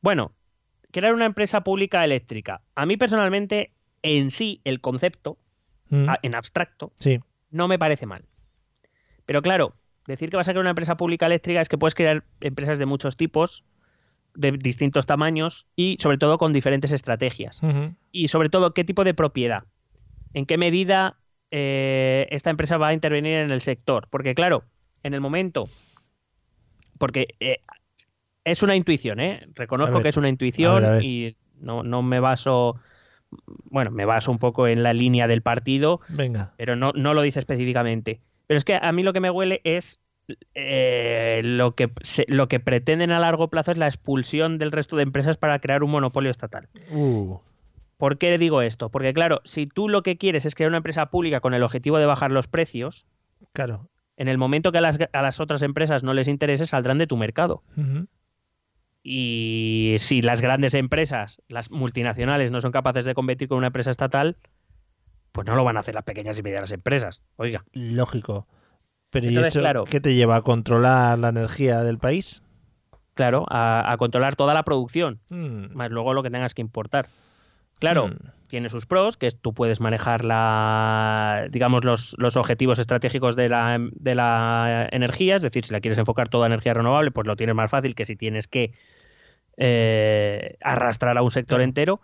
Bueno, 0.00 0.32
crear 0.90 1.14
una 1.14 1.24
empresa 1.26 1.62
pública 1.62 2.04
eléctrica. 2.04 2.60
A 2.74 2.86
mí 2.86 2.96
personalmente, 2.96 3.72
en 4.02 4.30
sí, 4.30 4.60
el 4.64 4.80
concepto, 4.80 5.38
Mm, 5.90 6.08
en 6.22 6.34
abstracto, 6.34 6.92
Sí, 6.96 7.18
no 7.50 7.66
me 7.68 7.78
parece 7.78 8.04
mal. 8.04 8.24
Pero 9.26 9.42
claro, 9.42 9.74
decir 10.06 10.28
que 10.28 10.36
vas 10.36 10.48
a 10.48 10.52
crear 10.52 10.60
una 10.62 10.70
empresa 10.70 10.96
pública 10.96 11.26
eléctrica 11.26 11.60
es 11.60 11.68
que 11.68 11.78
puedes 11.78 11.94
crear 11.94 12.24
empresas 12.40 12.78
de 12.78 12.84
muchos 12.84 13.16
tipos, 13.16 13.64
de 14.34 14.52
distintos 14.52 15.06
tamaños 15.06 15.66
y 15.74 15.96
sobre 16.00 16.18
todo 16.18 16.38
con 16.38 16.52
diferentes 16.52 16.92
estrategias. 16.92 17.60
Y 18.12 18.28
sobre 18.28 18.48
todo, 18.48 18.72
qué 18.74 18.84
tipo 18.84 19.04
de 19.04 19.14
propiedad. 19.14 19.64
En 20.34 20.46
qué 20.46 20.58
medida 20.58 21.18
eh, 21.50 22.26
esta 22.30 22.50
empresa 22.50 22.76
va 22.76 22.88
a 22.88 22.92
intervenir 22.92 23.38
en 23.38 23.50
el 23.50 23.60
sector. 23.60 24.08
Porque 24.10 24.34
claro, 24.34 24.64
en 25.02 25.14
el 25.14 25.20
momento... 25.20 25.68
Porque 26.98 27.28
eh, 27.38 27.58
es 28.44 28.62
una 28.62 28.74
intuición, 28.74 29.20
¿eh? 29.20 29.46
Reconozco 29.54 29.94
ver, 29.94 30.02
que 30.02 30.08
es 30.08 30.16
una 30.16 30.28
intuición 30.28 30.76
a 30.76 30.80
ver, 30.80 30.88
a 30.88 30.92
ver. 30.94 31.04
y 31.04 31.36
no, 31.60 31.82
no 31.82 32.02
me 32.02 32.20
baso... 32.20 32.76
Bueno, 33.64 33.90
me 33.90 34.06
baso 34.06 34.32
un 34.32 34.38
poco 34.38 34.66
en 34.68 34.82
la 34.82 34.94
línea 34.94 35.28
del 35.28 35.42
partido, 35.42 36.00
Venga. 36.08 36.54
pero 36.56 36.76
no, 36.76 36.92
no 36.94 37.12
lo 37.12 37.20
dice 37.20 37.38
específicamente. 37.38 38.22
Pero 38.46 38.56
es 38.56 38.64
que 38.64 38.78
a 38.80 38.90
mí 38.92 39.02
lo 39.02 39.12
que 39.12 39.20
me 39.20 39.30
huele 39.30 39.60
es 39.64 40.00
eh, 40.54 41.40
lo, 41.42 41.74
que 41.74 41.90
se- 42.02 42.26
lo 42.28 42.48
que 42.48 42.60
pretenden 42.60 43.10
a 43.12 43.18
largo 43.18 43.48
plazo 43.48 43.70
es 43.72 43.78
la 43.78 43.86
expulsión 43.86 44.58
del 44.58 44.72
resto 44.72 44.96
de 44.96 45.02
empresas 45.02 45.36
para 45.36 45.58
crear 45.60 45.82
un 45.82 45.90
monopolio 45.90 46.30
estatal. 46.30 46.68
Uh, 46.90 47.38
¿Por 47.96 48.18
qué 48.18 48.36
digo 48.38 48.62
esto? 48.62 48.90
Porque 48.90 49.12
claro, 49.14 49.40
si 49.44 49.66
tú 49.66 49.88
lo 49.88 50.02
que 50.02 50.18
quieres 50.18 50.46
es 50.46 50.54
crear 50.54 50.68
una 50.70 50.76
empresa 50.78 51.06
pública 51.06 51.40
con 51.40 51.54
el 51.54 51.62
objetivo 51.62 51.98
de 51.98 52.06
bajar 52.06 52.30
los 52.30 52.46
precios, 52.46 53.06
claro. 53.52 53.88
en 54.16 54.28
el 54.28 54.38
momento 54.38 54.70
que 54.70 54.78
a 54.78 54.82
las, 54.82 54.98
a 55.12 55.22
las 55.22 55.40
otras 55.40 55.62
empresas 55.62 56.04
no 56.04 56.14
les 56.14 56.28
interese, 56.28 56.66
saldrán 56.66 56.98
de 56.98 57.06
tu 57.08 57.16
mercado. 57.16 57.62
Y 59.02 59.96
si 59.98 60.22
las 60.22 60.40
grandes 60.40 60.74
empresas, 60.74 61.40
las 61.48 61.70
multinacionales, 61.70 62.50
no 62.50 62.60
son 62.60 62.72
capaces 62.72 63.04
de 63.04 63.14
competir 63.14 63.48
con 63.48 63.58
una 63.58 63.68
empresa 63.68 63.90
estatal, 63.90 64.36
pues 65.32 65.46
no 65.46 65.54
lo 65.56 65.64
van 65.64 65.76
a 65.76 65.80
hacer 65.80 65.94
las 65.94 66.04
pequeñas 66.04 66.38
y 66.38 66.42
medianas 66.42 66.72
empresas. 66.72 67.22
Oiga. 67.36 67.64
Lógico. 67.72 68.46
Pero 69.10 69.26
¿y 69.26 69.28
Entonces, 69.28 69.54
eso 69.54 69.60
claro. 69.60 69.84
qué 69.84 70.00
te 70.00 70.14
lleva 70.14 70.36
a 70.36 70.42
controlar 70.42 71.18
la 71.18 71.28
energía 71.30 71.82
del 71.82 71.98
país? 71.98 72.42
claro, 73.14 73.46
a, 73.48 73.90
a 73.92 73.96
controlar 73.96 74.36
toda 74.36 74.54
la 74.54 74.62
producción, 74.64 75.20
Mm, 75.28 75.74
más 75.74 75.90
luego 75.90 76.14
lo 76.14 76.22
que 76.22 76.30
tengas 76.30 76.54
que 76.54 76.62
importar. 76.62 77.08
Claro, 77.80 78.08
mm, 78.08 78.16
tiene 78.48 78.68
sus 78.68 78.86
pros, 78.86 79.16
que 79.16 79.26
es 79.26 79.40
tú 79.40 79.54
puedes 79.54 79.80
manejar 79.80 80.24
la, 80.24 81.46
digamos, 81.50 81.84
los, 81.84 82.16
los 82.18 82.36
objetivos 82.36 82.78
estratégicos 82.78 83.36
de 83.36 83.48
la, 83.48 83.78
de 83.92 84.14
la 84.14 84.88
energía, 84.92 85.36
es 85.36 85.42
decir, 85.42 85.64
si 85.64 85.72
la 85.72 85.80
quieres 85.80 85.98
enfocar 85.98 86.28
toda 86.28 86.46
energía 86.46 86.74
renovable, 86.74 87.10
pues 87.12 87.26
lo 87.26 87.36
tienes 87.36 87.54
más 87.56 87.70
fácil 87.70 87.94
que 87.94 88.06
si 88.06 88.16
tienes 88.16 88.48
que 88.48 88.72
eh, 89.56 90.56
arrastrar 90.62 91.18
a 91.18 91.22
un 91.22 91.30
sector 91.30 91.60
entero, 91.60 92.00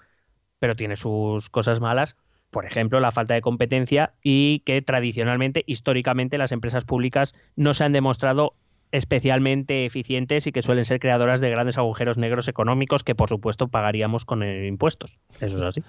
pero 0.60 0.76
tiene 0.76 0.96
sus 0.96 1.50
cosas 1.50 1.80
malas, 1.80 2.16
por 2.54 2.66
ejemplo, 2.66 3.00
la 3.00 3.10
falta 3.10 3.34
de 3.34 3.40
competencia 3.40 4.12
y 4.22 4.60
que 4.60 4.80
tradicionalmente, 4.80 5.64
históricamente, 5.66 6.38
las 6.38 6.52
empresas 6.52 6.84
públicas 6.84 7.34
no 7.56 7.74
se 7.74 7.82
han 7.82 7.90
demostrado 7.90 8.54
especialmente 8.92 9.84
eficientes 9.86 10.46
y 10.46 10.52
que 10.52 10.62
suelen 10.62 10.84
ser 10.84 11.00
creadoras 11.00 11.40
de 11.40 11.50
grandes 11.50 11.78
agujeros 11.78 12.16
negros 12.16 12.46
económicos 12.46 13.02
que 13.02 13.16
por 13.16 13.28
supuesto 13.28 13.66
pagaríamos 13.66 14.24
con 14.24 14.44
eh, 14.44 14.68
impuestos. 14.68 15.20
Eso 15.40 15.56
es 15.56 15.62
así. 15.64 15.80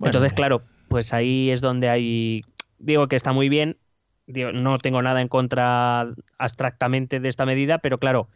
Bueno, 0.00 0.10
Entonces, 0.10 0.32
claro, 0.32 0.62
pues 0.88 1.14
ahí 1.14 1.50
es 1.50 1.60
donde 1.60 1.88
hay. 1.88 2.44
Digo 2.80 3.06
que 3.06 3.14
está 3.14 3.32
muy 3.32 3.48
bien. 3.48 3.76
Digo, 4.26 4.50
no 4.50 4.78
tengo 4.78 5.02
nada 5.02 5.20
en 5.20 5.28
contra 5.28 6.12
abstractamente 6.36 7.20
de 7.20 7.28
esta 7.28 7.46
medida, 7.46 7.78
pero 7.78 7.98
claro, 7.98 8.26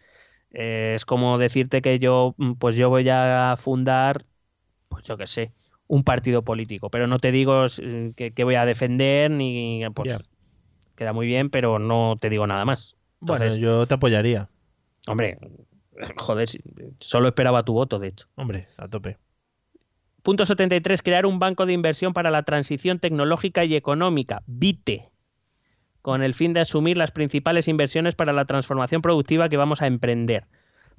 eh, 0.52 0.92
es 0.94 1.04
como 1.04 1.36
decirte 1.36 1.82
que 1.82 1.98
yo, 1.98 2.36
mm, 2.38 2.52
pues 2.52 2.76
yo 2.76 2.90
voy 2.90 3.08
a 3.08 3.56
fundar, 3.58 4.24
pues 4.88 5.02
yo 5.02 5.16
qué 5.16 5.26
sé, 5.26 5.50
un 5.90 6.04
partido 6.04 6.42
político, 6.42 6.88
pero 6.88 7.08
no 7.08 7.18
te 7.18 7.32
digo 7.32 7.66
eh, 7.82 8.12
que, 8.14 8.30
que 8.32 8.44
voy 8.44 8.54
a 8.54 8.64
defender 8.64 9.28
ni 9.28 9.82
pues 9.92 10.16
queda 10.94 11.12
muy 11.12 11.26
bien, 11.26 11.50
pero 11.50 11.80
no 11.80 12.16
te 12.20 12.30
digo 12.30 12.46
nada 12.46 12.64
más. 12.64 12.94
Bueno, 13.18 13.48
yo 13.56 13.86
te 13.86 13.94
apoyaría. 13.94 14.48
hombre, 15.08 15.36
joder, 16.16 16.48
solo 17.00 17.26
esperaba 17.26 17.64
tu 17.64 17.72
voto, 17.72 17.98
de 17.98 18.06
hecho. 18.06 18.28
Hombre, 18.36 18.68
a 18.76 18.86
tope. 18.86 19.18
Punto 20.22 20.46
73. 20.46 21.02
Crear 21.02 21.26
un 21.26 21.40
banco 21.40 21.66
de 21.66 21.72
inversión 21.72 22.12
para 22.12 22.30
la 22.30 22.44
transición 22.44 23.00
tecnológica 23.00 23.64
y 23.64 23.74
económica, 23.74 24.44
BITE, 24.46 25.10
con 26.02 26.22
el 26.22 26.34
fin 26.34 26.52
de 26.52 26.60
asumir 26.60 26.98
las 26.98 27.10
principales 27.10 27.66
inversiones 27.66 28.14
para 28.14 28.32
la 28.32 28.44
transformación 28.44 29.02
productiva 29.02 29.48
que 29.48 29.56
vamos 29.56 29.82
a 29.82 29.88
emprender. 29.88 30.46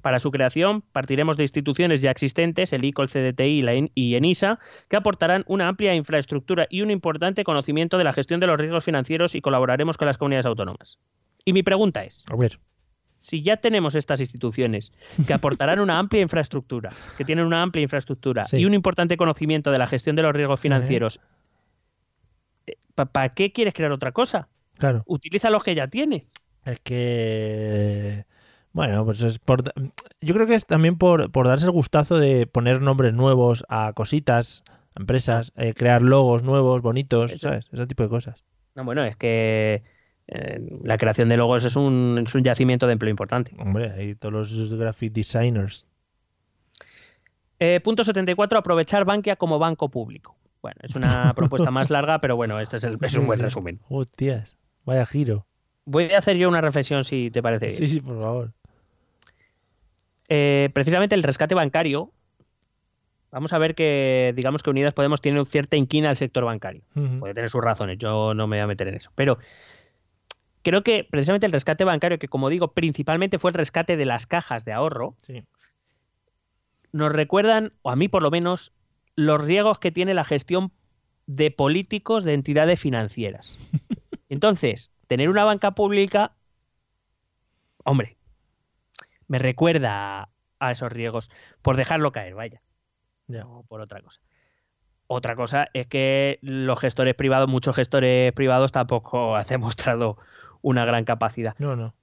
Para 0.02 0.18
su 0.18 0.30
creación 0.30 0.82
partiremos 0.82 1.36
de 1.36 1.44
instituciones 1.44 2.02
ya 2.02 2.10
existentes, 2.10 2.72
el 2.72 2.84
ICO, 2.84 3.02
el 3.02 3.08
CDTI 3.08 3.62
la 3.62 3.72
en- 3.74 3.90
y 3.94 4.16
ENISA, 4.16 4.58
que 4.88 4.96
aportarán 4.96 5.44
una 5.46 5.68
amplia 5.68 5.94
infraestructura 5.94 6.66
y 6.68 6.82
un 6.82 6.90
importante 6.90 7.44
conocimiento 7.44 7.98
de 7.98 8.04
la 8.04 8.12
gestión 8.12 8.40
de 8.40 8.48
los 8.48 8.58
riesgos 8.58 8.84
financieros 8.84 9.34
y 9.34 9.40
colaboraremos 9.40 9.96
con 9.96 10.06
las 10.06 10.18
comunidades 10.18 10.46
autónomas. 10.46 10.98
Y 11.44 11.52
mi 11.52 11.62
pregunta 11.62 12.04
es, 12.04 12.24
A 12.30 12.36
ver. 12.36 12.58
si 13.18 13.42
ya 13.42 13.56
tenemos 13.58 13.94
estas 13.94 14.20
instituciones 14.20 14.92
que 15.26 15.32
aportarán 15.34 15.78
una 15.80 15.98
amplia 15.98 16.20
infraestructura, 16.28 16.90
que 17.16 17.24
tienen 17.24 17.44
una 17.46 17.62
amplia 17.62 17.82
infraestructura 17.82 18.44
Sí. 18.44 18.56
y 18.58 18.64
un 18.64 18.74
importante 18.74 19.16
conocimiento 19.16 19.70
de 19.70 19.78
la 19.78 19.86
gestión 19.86 20.16
de 20.16 20.22
los 20.22 20.34
riesgos 20.34 20.58
financieros, 20.60 21.20
¿para 22.94 23.28
qué 23.28 23.52
quieres 23.52 23.74
crear 23.74 23.92
otra 23.92 24.12
cosa? 24.12 24.48
Claro. 24.78 25.02
Utiliza 25.06 25.48
los 25.50 25.62
que 25.62 25.74
ya 25.76 25.86
tienes. 25.86 26.28
Es 26.64 26.78
que. 26.80 28.24
Bueno, 28.72 29.04
pues 29.04 29.22
es 29.22 29.38
por. 29.38 29.62
Yo 30.20 30.34
creo 30.34 30.46
que 30.46 30.54
es 30.54 30.66
también 30.66 30.96
por, 30.96 31.30
por 31.30 31.46
darse 31.46 31.66
el 31.66 31.72
gustazo 31.72 32.18
de 32.18 32.46
poner 32.46 32.80
nombres 32.80 33.12
nuevos 33.12 33.64
a 33.68 33.92
cositas, 33.94 34.62
a 34.96 35.00
empresas, 35.00 35.52
eh, 35.56 35.74
crear 35.74 36.00
logos 36.02 36.42
nuevos, 36.42 36.80
bonitos, 36.80 37.32
Eso. 37.32 37.48
¿sabes? 37.48 37.68
Ese 37.72 37.86
tipo 37.86 38.02
de 38.02 38.08
cosas. 38.08 38.44
No, 38.74 38.84
bueno, 38.84 39.04
es 39.04 39.16
que 39.16 39.82
eh, 40.28 40.60
la 40.84 40.96
creación 40.96 41.28
de 41.28 41.36
logos 41.36 41.64
es 41.64 41.76
un, 41.76 42.22
es 42.24 42.34
un 42.34 42.42
yacimiento 42.42 42.86
de 42.86 42.94
empleo 42.94 43.10
importante. 43.10 43.54
Hombre, 43.58 43.90
ahí 43.90 44.14
todos 44.14 44.50
los 44.52 44.74
graphic 44.78 45.12
designers. 45.12 45.86
Eh, 47.58 47.80
punto 47.80 48.02
74, 48.04 48.58
aprovechar 48.58 49.04
Bankia 49.04 49.36
como 49.36 49.58
banco 49.58 49.90
público. 49.90 50.36
Bueno, 50.62 50.76
es 50.82 50.94
una 50.96 51.32
propuesta 51.36 51.70
más 51.70 51.90
larga, 51.90 52.20
pero 52.20 52.36
bueno, 52.36 52.58
este 52.60 52.76
es, 52.76 52.84
el- 52.84 52.98
es 53.02 53.16
un 53.16 53.26
buen 53.26 53.38
resumen. 53.40 53.80
Hostias, 53.88 54.56
vaya 54.84 55.04
giro. 55.06 55.46
Voy 55.84 56.10
a 56.12 56.18
hacer 56.18 56.36
yo 56.36 56.48
una 56.48 56.60
reflexión 56.60 57.04
si 57.04 57.30
te 57.30 57.42
parece 57.42 57.66
bien. 57.66 57.78
Sí, 57.78 57.88
sí, 57.88 58.00
por 58.00 58.18
favor. 58.20 58.52
Eh, 60.34 60.70
precisamente 60.72 61.14
el 61.14 61.22
rescate 61.22 61.54
bancario, 61.54 62.10
vamos 63.30 63.52
a 63.52 63.58
ver 63.58 63.74
que, 63.74 64.32
digamos 64.34 64.62
que 64.62 64.70
Unidas 64.70 64.94
Podemos 64.94 65.20
tiene 65.20 65.44
cierta 65.44 65.76
inquina 65.76 66.08
al 66.08 66.16
sector 66.16 66.46
bancario. 66.46 66.82
Puede 67.20 67.34
tener 67.34 67.50
sus 67.50 67.62
razones, 67.62 67.98
yo 67.98 68.32
no 68.32 68.46
me 68.46 68.56
voy 68.56 68.62
a 68.62 68.66
meter 68.66 68.88
en 68.88 68.94
eso. 68.94 69.10
Pero 69.14 69.36
creo 70.62 70.82
que 70.82 71.04
precisamente 71.04 71.44
el 71.44 71.52
rescate 71.52 71.84
bancario, 71.84 72.18
que 72.18 72.28
como 72.28 72.48
digo, 72.48 72.72
principalmente 72.72 73.38
fue 73.38 73.50
el 73.50 73.54
rescate 73.54 73.98
de 73.98 74.06
las 74.06 74.26
cajas 74.26 74.64
de 74.64 74.72
ahorro, 74.72 75.16
Sí. 75.20 75.42
nos 76.92 77.12
recuerdan, 77.12 77.68
o 77.82 77.90
a 77.90 77.96
mí 77.96 78.08
por 78.08 78.22
lo 78.22 78.30
menos, 78.30 78.72
los 79.16 79.38
riesgos 79.44 79.78
que 79.78 79.90
tiene 79.92 80.14
la 80.14 80.24
gestión 80.24 80.72
de 81.26 81.50
políticos 81.50 82.24
de 82.24 82.32
entidades 82.32 82.80
financieras. 82.80 83.58
Entonces, 84.30 84.92
tener 85.08 85.28
una 85.28 85.44
banca 85.44 85.72
pública, 85.72 86.32
hombre, 87.84 88.16
me 89.32 89.38
recuerda 89.38 90.28
a, 90.58 90.70
esos 90.70 90.92
riesgos, 90.92 91.30
por 91.62 91.78
dejarlo 91.78 92.12
caer, 92.12 92.34
vaya, 92.34 92.60
Ya. 93.28 93.44
no 93.44 93.64
por 93.66 93.80
otra 93.80 94.02
cosa. 94.02 94.20
Otra 95.06 95.36
cosa 95.36 95.68
es 95.72 95.86
que 95.86 96.38
los 96.42 96.78
gestores 96.78 97.14
privados, 97.14 97.48
muchos 97.48 97.74
gestores 97.74 98.34
privados 98.34 98.72
tampoco 98.72 99.34
han 99.36 99.46
demostrado 99.46 100.18
una 100.60 100.84
gran 100.84 101.06
capacidad. 101.06 101.54
No, 101.58 101.76
no. 101.76 101.94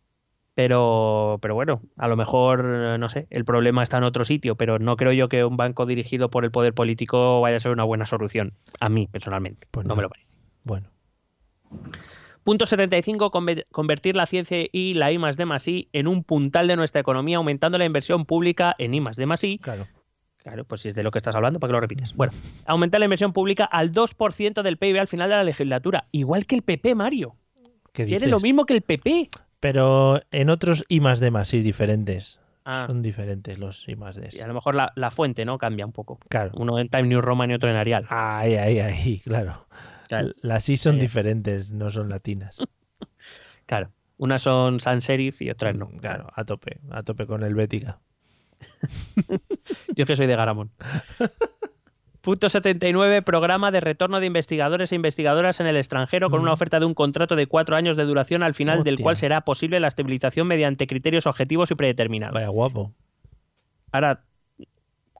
Pero, 0.55 1.37
pero 1.39 1.53
bueno, 1.53 1.83
a 1.97 2.07
lo 2.07 2.17
mejor, 2.17 2.63
no 2.99 3.09
sé, 3.09 3.27
el 3.29 3.45
problema 3.45 3.83
está 3.83 3.97
en 3.99 4.05
otro 4.05 4.25
sitio, 4.25 4.55
pero 4.55 4.79
no 4.79 4.97
creo 4.97 5.11
yo 5.11 5.29
que 5.29 5.45
un 5.45 5.55
banco 5.55 5.85
dirigido 5.85 6.31
por 6.31 6.45
el 6.45 6.51
poder 6.51 6.73
político 6.73 7.41
vaya 7.41 7.57
a 7.57 7.59
ser 7.59 7.71
una 7.71 7.83
buena 7.83 8.07
solución. 8.07 8.53
A 8.79 8.89
mí, 8.89 9.05
personalmente. 9.05 9.67
Pues 9.69 9.85
no 9.85 9.89
no. 9.89 9.97
me 9.97 10.01
lo 10.01 10.09
parece. 10.09 10.27
Bueno. 10.63 10.87
Punto 12.43 12.65
75, 12.65 13.31
conve- 13.31 13.65
convertir 13.71 14.15
la 14.15 14.25
ciencia 14.25 14.57
y 14.71 14.93
la 14.93 15.11
I 15.11 15.17
más 15.17 15.37
D 15.37 15.45
más 15.45 15.67
I 15.67 15.89
en 15.93 16.07
un 16.07 16.23
puntal 16.23 16.67
de 16.67 16.75
nuestra 16.75 17.01
economía, 17.01 17.37
aumentando 17.37 17.77
la 17.77 17.85
inversión 17.85 18.25
pública 18.25 18.75
en 18.77 18.93
I 18.93 19.01
más 19.01 19.17
D 19.17 19.25
más 19.25 19.43
I. 19.43 19.59
Claro. 19.59 19.87
Claro, 20.37 20.63
pues 20.63 20.81
si 20.81 20.87
es 20.87 20.95
de 20.95 21.03
lo 21.03 21.11
que 21.11 21.17
estás 21.17 21.35
hablando, 21.35 21.59
¿para 21.59 21.69
que 21.69 21.73
lo 21.73 21.81
repites? 21.81 22.13
Bueno, 22.15 22.31
aumentar 22.65 22.99
la 22.99 23.05
inversión 23.05 23.33
pública 23.33 23.65
al 23.65 23.91
2% 23.91 24.61
del 24.63 24.77
PIB 24.77 24.97
al 24.99 25.07
final 25.09 25.29
de 25.29 25.35
la 25.35 25.43
legislatura, 25.43 26.05
igual 26.13 26.45
que 26.45 26.55
el 26.55 26.61
PP, 26.61 26.95
Mario. 26.95 27.35
¿Qué 27.91 28.05
Quiere 28.05 28.19
dices? 28.25 28.29
lo 28.31 28.39
mismo 28.39 28.65
que 28.65 28.73
el 28.75 28.81
PP. 28.81 29.29
Pero 29.59 30.21
en 30.31 30.49
otros 30.49 30.85
I 30.87 31.01
más 31.01 31.19
D 31.19 31.29
más, 31.29 31.49
sí, 31.49 31.61
diferentes. 31.61 32.39
Ah, 32.63 32.85
Son 32.87 33.01
diferentes 33.01 33.59
los 33.59 33.85
I 33.89 33.95
más 33.97 34.15
D. 34.15 34.29
y 34.31 34.39
a 34.39 34.47
lo 34.47 34.53
mejor 34.53 34.75
la, 34.75 34.93
la 34.95 35.11
fuente, 35.11 35.43
¿no? 35.43 35.57
Cambia 35.57 35.85
un 35.85 35.91
poco. 35.91 36.19
Claro. 36.29 36.51
Uno 36.53 36.79
en 36.79 36.87
Time 36.87 37.03
New 37.09 37.19
Roman 37.19 37.51
y 37.51 37.55
otro 37.55 37.69
en 37.69 37.75
Arial. 37.75 38.05
Ahí, 38.09 38.55
ahí, 38.55 38.79
ahí, 38.79 39.19
claro. 39.19 39.65
Claro. 40.09 40.33
Las 40.41 40.67
I 40.67 40.75
son 40.75 40.95
Ahí. 40.95 41.01
diferentes, 41.01 41.71
no 41.71 41.87
son 41.89 42.09
latinas. 42.09 42.57
Claro. 43.65 43.91
Unas 44.17 44.41
son 44.41 44.79
sans 44.81 45.03
serif 45.03 45.41
y 45.43 45.49
otras 45.51 45.75
no. 45.75 45.89
Claro, 46.01 46.27
a 46.35 46.43
tope, 46.43 46.79
a 46.89 47.03
tope 47.03 47.25
con 47.27 47.43
el 47.43 47.53
Bética. 47.55 47.99
Yo 49.95 50.03
es 50.03 50.05
que 50.07 50.15
soy 50.15 50.25
de 50.27 50.35
Garamón. 50.35 50.71
Punto 52.21 52.49
79. 52.49 53.21
Programa 53.21 53.71
de 53.71 53.79
retorno 53.79 54.19
de 54.19 54.25
investigadores 54.25 54.91
e 54.91 54.95
investigadoras 54.95 55.59
en 55.61 55.67
el 55.67 55.77
extranjero 55.77 56.29
con 56.29 56.41
una 56.41 56.49
Mm. 56.49 56.53
oferta 56.53 56.79
de 56.79 56.85
un 56.85 56.93
contrato 56.95 57.35
de 57.37 57.47
cuatro 57.47 57.75
años 57.77 57.95
de 57.95 58.03
duración 58.03 58.43
al 58.43 58.55
final 58.55 58.83
del 58.83 58.99
cual 58.99 59.15
será 59.15 59.41
posible 59.41 59.79
la 59.79 59.87
estabilización 59.87 60.47
mediante 60.47 60.85
criterios 60.87 61.27
objetivos 61.27 61.71
y 61.71 61.75
predeterminados. 61.75 62.33
Vaya 62.33 62.49
guapo. 62.49 62.91
Ahora, 63.91 64.23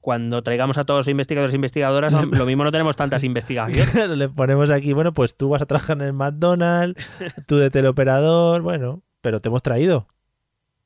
cuando 0.02 0.42
traigamos 0.44 0.78
a 0.78 0.86
todos 0.86 1.00
los 1.00 1.08
investigadores 1.10 1.54
e 1.54 1.58
investigadoras, 1.58 2.14
lo, 2.14 2.46
mismo 2.46 2.64
no 2.64 2.72
tenemos 2.72 2.96
tantas 2.96 3.24
investigaciones. 3.26 3.90
Claro, 3.90 4.16
Le 4.16 4.30
ponemos 4.30 4.72
aquí, 4.72 4.94
bueno, 4.94 5.14
pues 5.14 5.36
tú 5.36 5.50
vas 5.50 5.62
a 5.62 5.66
trabajar 5.66 5.98
en 5.98 6.04
el 6.04 6.14
McDonald's, 6.14 7.04
tú 7.48 7.58
de 7.58 7.70
teleoperador, 7.70 8.62
bueno, 8.62 9.02
pero 9.22 9.40
te 9.40 9.50
hemos 9.50 9.62
traído. 9.62 10.08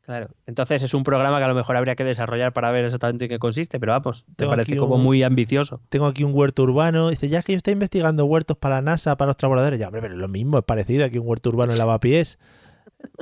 Claro. 0.05 0.27
Entonces 0.47 0.83
es 0.83 0.93
un 0.93 1.05
programa 1.05 1.37
que 1.37 1.45
a 1.45 1.47
lo 1.47 1.55
mejor 1.55 1.77
habría 1.77 1.95
que 1.95 2.03
desarrollar 2.03 2.51
para 2.51 2.71
ver 2.71 2.83
exactamente 2.83 3.25
en 3.25 3.29
qué 3.29 3.39
consiste, 3.39 3.79
pero 3.79 3.93
vamos, 3.93 4.25
Tengo 4.35 4.51
parece 4.51 4.75
como 4.75 4.95
un- 4.95 5.03
muy 5.03 5.23
ambicioso. 5.23 5.79
Tengo 5.87 6.07
aquí 6.07 6.25
un 6.25 6.31
huerto 6.35 6.63
urbano. 6.63 7.09
Dice, 7.09 7.29
ya 7.29 7.39
es 7.39 7.45
que 7.45 7.53
yo 7.53 7.57
estoy 7.57 7.71
investigando 7.71 8.25
huertos 8.25 8.57
para 8.57 8.75
la 8.75 8.81
NASA, 8.81 9.15
para 9.15 9.27
los 9.29 9.37
trabajadores. 9.37 9.79
Ya, 9.79 9.87
hombre, 9.87 10.01
pero 10.01 10.15
es 10.15 10.19
lo 10.19 10.27
mismo, 10.27 10.57
es 10.57 10.65
parecido. 10.65 11.05
Aquí 11.05 11.19
un 11.19 11.27
huerto 11.27 11.49
urbano 11.49 11.71
en 11.71 11.77
lavapiés. 11.77 12.37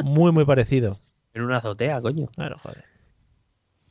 Muy, 0.03 0.31
muy 0.31 0.43
parecido. 0.45 0.97
En 1.35 1.43
una 1.43 1.57
azotea, 1.57 2.01
coño. 2.01 2.25
Claro, 2.35 2.57
joder. 2.57 2.83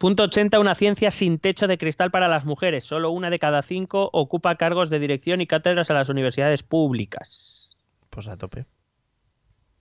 Punto 0.01 0.23
80. 0.23 0.59
Una 0.59 0.75
ciencia 0.75 1.11
sin 1.11 1.39
techo 1.39 1.67
de 1.67 1.77
cristal 1.77 2.11
para 2.11 2.27
las 2.27 2.47
mujeres. 2.47 2.85
Solo 2.85 3.11
una 3.11 3.29
de 3.29 3.39
cada 3.39 3.61
cinco 3.63 4.09
ocupa 4.15 4.55
cargos 4.55 4.89
de 4.89 4.99
dirección 4.99 5.43
y 5.43 5.47
cátedras 5.47 5.91
en 5.91 5.97
las 5.97 6.09
universidades 6.09 6.63
públicas. 6.63 7.77
Pues 8.09 8.27
a 8.29 8.39
tope. 8.39 8.65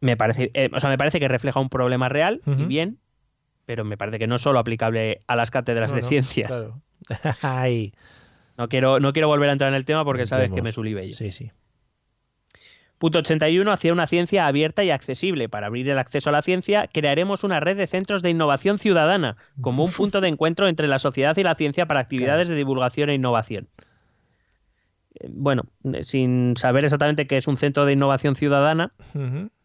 Me 0.01 0.17
parece, 0.17 0.51
eh, 0.55 0.69
o 0.73 0.79
sea, 0.81 0.89
me 0.89 0.97
parece 0.97 1.21
que 1.21 1.29
refleja 1.29 1.61
un 1.61 1.69
problema 1.69 2.09
real 2.09 2.41
y 2.45 2.65
bien, 2.65 2.99
pero 3.65 3.85
me 3.85 3.95
parece 3.95 4.19
que 4.19 4.27
no 4.27 4.35
es 4.35 4.41
solo 4.41 4.59
aplicable 4.59 5.21
a 5.25 5.37
las 5.37 5.51
cátedras 5.51 5.91
No, 5.91 5.95
de 5.95 6.01
no, 6.01 6.07
ciencias. 6.09 6.49
claro. 6.51 6.81
Ay, 7.41 7.93
No, 8.57 8.67
quiero, 8.67 8.99
no 8.99 9.13
quiero 9.13 9.29
volver 9.29 9.47
a 9.47 9.53
entrar 9.53 9.69
en 9.69 9.75
el 9.75 9.85
tema 9.85 10.03
porque 10.03 10.25
sabes 10.25 10.51
que 10.51 10.61
me 10.61 10.73
sulibe 10.73 11.07
yo. 11.07 11.13
Sí, 11.13 11.31
sí. 11.31 11.49
Punto 12.99 13.19
81. 13.19 13.71
Hacia 13.71 13.93
una 13.93 14.05
ciencia 14.07 14.45
abierta 14.45 14.83
y 14.83 14.91
accesible. 14.91 15.49
Para 15.49 15.67
abrir 15.67 15.89
el 15.89 15.97
acceso 15.97 16.29
a 16.29 16.33
la 16.33 16.41
ciencia, 16.41 16.87
crearemos 16.93 17.43
una 17.43 17.59
red 17.59 17.77
de 17.77 17.87
centros 17.87 18.21
de 18.21 18.29
innovación 18.29 18.77
ciudadana, 18.77 19.37
como 19.61 19.83
un 19.85 19.91
punto 19.91 20.21
de 20.21 20.27
encuentro 20.27 20.67
entre 20.67 20.85
la 20.87 20.99
sociedad 20.99 21.35
y 21.37 21.43
la 21.43 21.55
ciencia 21.55 21.87
para 21.87 22.01
actividades 22.01 22.47
de 22.49 22.55
divulgación 22.55 23.09
e 23.09 23.15
innovación. 23.15 23.69
Eh, 25.15 25.27
Bueno, 25.31 25.63
eh, 25.93 26.03
sin 26.03 26.55
saber 26.57 26.83
exactamente 26.83 27.25
qué 27.25 27.37
es 27.37 27.47
un 27.47 27.55
centro 27.55 27.85
de 27.85 27.93
innovación 27.93 28.35
ciudadana, 28.35 28.91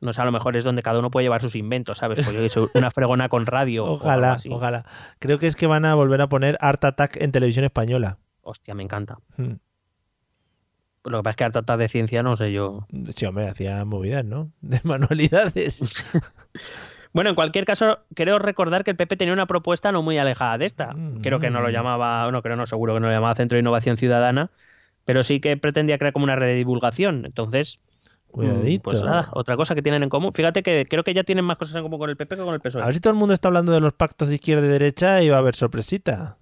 no 0.01 0.12
sé, 0.12 0.23
a 0.23 0.24
lo 0.24 0.32
mejor 0.32 0.56
es 0.56 0.65
donde 0.65 0.82
cada 0.82 0.98
uno 1.01 1.11
puede 1.11 1.24
llevar 1.24 1.43
sus 1.43 1.55
inventos, 1.56 1.98
¿sabes? 1.98 2.24
Pues 2.24 2.55
yo 2.55 2.69
una 2.74 2.90
fregona 2.90 3.28
con 3.28 3.47
radio. 3.47 3.85
o 3.85 3.93
Ojalá, 3.94 4.35
así. 4.35 4.48
ojalá. 4.51 4.85
Creo 5.19 5.39
que 5.39 5.47
es 5.48 5.56
que 5.56 5.66
van 5.66 5.85
a 5.85 5.94
volver 5.94 6.20
a 6.20 6.28
poner 6.28 6.56
Art 6.61 6.85
Attack 6.85 7.16
en 7.20 7.32
televisión 7.32 7.65
española. 7.65 8.19
Hostia, 8.43 8.74
me 8.74 8.82
encanta. 8.85 9.19
Mm. 9.36 9.55
Lo 11.05 11.18
que 11.18 11.22
pasa 11.22 11.31
es 11.31 11.36
que 11.36 11.44
harta 11.44 11.76
de 11.76 11.89
ciencia, 11.89 12.22
no 12.22 12.35
sé 12.35 12.52
yo. 12.52 12.86
Sí, 13.14 13.26
hombre, 13.26 13.48
hacía 13.48 13.85
movidas, 13.85 14.24
¿no? 14.24 14.51
De 14.60 14.81
manualidades. 14.85 15.82
Bueno, 17.14 17.31
en 17.31 17.36
cualquier 17.36 17.64
caso, 17.64 18.01
creo 18.16 18.40
recordar 18.40 18.82
que 18.82 18.90
el 18.90 18.97
PP 18.97 19.16
tenía 19.16 19.32
una 19.32 19.47
propuesta 19.47 19.93
no 19.93 20.02
muy 20.02 20.18
alejada 20.18 20.59
de 20.59 20.64
esta. 20.64 20.94
Mm. 20.94 21.20
Creo 21.20 21.39
que 21.39 21.48
no 21.48 21.60
lo 21.60 21.70
llamaba, 21.70 22.28
no, 22.32 22.43
creo 22.43 22.56
no, 22.56 22.66
seguro 22.66 22.93
que 22.93 22.98
no 22.98 23.06
lo 23.06 23.12
llamaba 23.12 23.36
Centro 23.36 23.55
de 23.55 23.60
Innovación 23.60 23.97
Ciudadana, 23.97 24.51
pero 25.05 25.22
sí 25.22 25.39
que 25.39 25.56
pretendía 25.56 25.97
crear 25.97 26.12
como 26.12 26.24
una 26.24 26.35
red 26.35 26.48
de 26.48 26.55
divulgación. 26.55 27.24
Entonces, 27.24 27.78
mm, 28.31 28.32
Cuidadito. 28.32 28.82
pues 28.82 29.01
nada, 29.01 29.28
otra 29.32 29.56
cosa 29.56 29.76
que 29.76 29.82
tienen 29.82 30.02
en 30.02 30.09
común. 30.09 30.32
Fíjate 30.32 30.64
que 30.64 30.86
creo 30.86 31.05
que 31.05 31.14
ya 31.14 31.22
tienen 31.22 31.44
más 31.44 31.56
cosas 31.56 31.76
en 31.76 31.85
común 31.85 32.01
con 32.01 32.10
el 32.10 32.16
PP 32.16 32.35
que 32.35 32.43
con 32.43 32.52
el 32.52 32.60
PSOE. 32.60 32.82
A 32.82 32.86
ver 32.86 32.94
si 32.97 33.01
todo 33.01 33.12
el 33.12 33.18
mundo 33.18 33.32
está 33.32 33.47
hablando 33.47 33.70
de 33.70 33.78
los 33.78 33.93
pactos 33.93 34.28
de 34.28 34.35
izquierda 34.35 34.66
y 34.66 34.70
derecha 34.70 35.22
y 35.22 35.28
va 35.28 35.36
a 35.36 35.39
haber 35.39 35.55
sorpresita. 35.55 36.36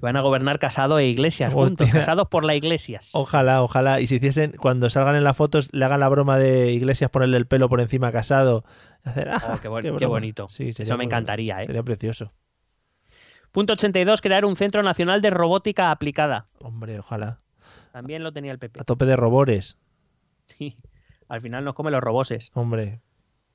Van 0.00 0.16
a 0.16 0.20
gobernar 0.20 0.58
Casado 0.60 0.98
e 0.98 1.06
Iglesias 1.06 1.52
Hostia. 1.54 1.86
juntos, 1.86 1.90
casados 1.90 2.28
por 2.28 2.44
la 2.44 2.54
Iglesias. 2.54 3.10
Ojalá, 3.14 3.62
ojalá. 3.62 4.00
Y 4.00 4.06
si 4.06 4.16
hiciesen, 4.16 4.52
cuando 4.52 4.90
salgan 4.90 5.16
en 5.16 5.24
las 5.24 5.36
fotos, 5.36 5.68
le 5.72 5.84
hagan 5.84 6.00
la 6.00 6.08
broma 6.08 6.38
de 6.38 6.70
Iglesias 6.72 7.10
ponerle 7.10 7.36
el 7.36 7.46
pelo 7.46 7.68
por 7.68 7.80
encima 7.80 8.08
a 8.08 8.12
casado. 8.12 8.64
Hacer, 9.04 9.28
"Ah, 9.30 9.54
Oh, 9.54 9.58
qué, 9.60 9.68
bon- 9.68 9.82
qué 9.82 9.88
qué 9.88 9.92
broma". 9.96 10.08
bonito. 10.08 10.48
Sí, 10.48 10.68
Eso 10.76 10.96
me 10.96 11.04
encantaría, 11.04 11.60
¿eh? 11.62 11.64
Sería 11.66 11.82
precioso. 11.82 12.30
Punto 13.50 13.72
82, 13.72 14.20
crear 14.20 14.44
un 14.44 14.56
Centro 14.56 14.82
Nacional 14.82 15.20
de 15.22 15.30
Robótica 15.30 15.90
Aplicada. 15.90 16.48
Hombre, 16.60 16.98
ojalá. 16.98 17.40
También 17.92 18.22
lo 18.22 18.32
tenía 18.32 18.52
el 18.52 18.58
PP. 18.58 18.80
A 18.80 18.84
tope 18.84 19.04
de 19.06 19.16
robores. 19.16 19.78
Sí. 20.46 20.76
Al 21.28 21.40
final 21.40 21.64
nos 21.64 21.74
come 21.74 21.90
los 21.90 22.00
roboses. 22.02 22.50
Hombre. 22.54 23.00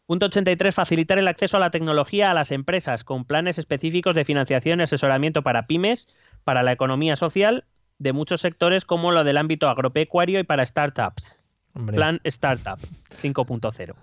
Punto 0.06 0.26
83. 0.26 0.76
Facilitar 0.76 1.18
el 1.20 1.28
acceso 1.28 1.58
a 1.58 1.60
la 1.60 1.72
tecnología 1.72 2.32
a 2.32 2.34
las 2.34 2.52
empresas 2.52 3.04
con 3.04 3.24
planes 3.24 3.58
específicos 3.58 4.14
de 4.16 4.26
financiación 4.26 4.80
y 4.80 4.84
asesoramiento 4.84 5.44
para 5.44 5.66
pymes, 5.68 6.08
para 6.44 6.64
la 6.64 6.72
economía 6.72 7.16
social 7.16 7.66
de 8.00 8.14
muchos 8.14 8.42
sectores 8.42 8.86
como 8.86 9.12
lo 9.12 9.24
del 9.24 9.38
ámbito 9.38 9.70
agropecuario 9.70 10.40
y 10.40 10.44
para 10.44 10.66
startups. 10.66 11.46
Hombre, 11.76 11.96
Plan 11.96 12.20
Startup 12.26 12.78
5.0. 13.22 13.96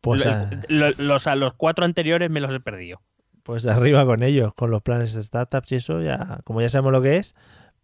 pues, 0.00 0.24
Lo- 0.24 0.30
a- 0.32 0.50
lo- 0.68 0.90
los, 0.98 1.26
a 1.26 1.34
los 1.34 1.52
cuatro 1.54 1.84
anteriores 1.84 2.30
me 2.30 2.40
los 2.40 2.54
he 2.54 2.60
perdido. 2.60 3.00
pues 3.42 3.66
arriba 3.66 4.06
con 4.06 4.22
ellos, 4.22 4.54
con 4.54 4.70
los 4.70 4.80
planes 4.82 5.12
de 5.14 5.22
startups 5.22 5.72
y 5.72 5.76
eso, 5.76 6.00
ya, 6.00 6.40
como 6.44 6.60
ya 6.62 6.70
sabemos 6.70 6.92
lo 6.92 7.02
que 7.02 7.16
es, 7.18 7.34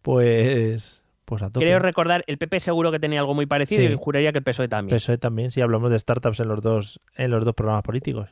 pues, 0.01 1.01
pues 1.25 1.41
a 1.41 1.49
tope. 1.49 1.65
Creo 1.65 1.79
recordar, 1.79 2.23
el 2.27 2.37
PP 2.37 2.59
seguro 2.59 2.91
que 2.91 2.99
tenía 2.99 3.19
algo 3.19 3.33
muy 3.33 3.45
parecido 3.45 3.85
Sí. 3.87 3.93
y 3.93 3.95
juraría 3.95 4.31
que 4.31 4.39
el 4.39 4.43
PSOE 4.43 4.67
también. 4.67 4.95
PSOE 4.97 5.17
también, 5.17 5.51
si 5.51 5.61
hablamos 5.61 5.91
de 5.91 5.99
startups 5.99 6.39
en 6.39 6.47
los 6.47 6.61
dos, 6.61 6.99
en 7.15 7.31
los 7.31 7.45
dos 7.45 7.53
programas 7.53 7.83
políticos. 7.83 8.29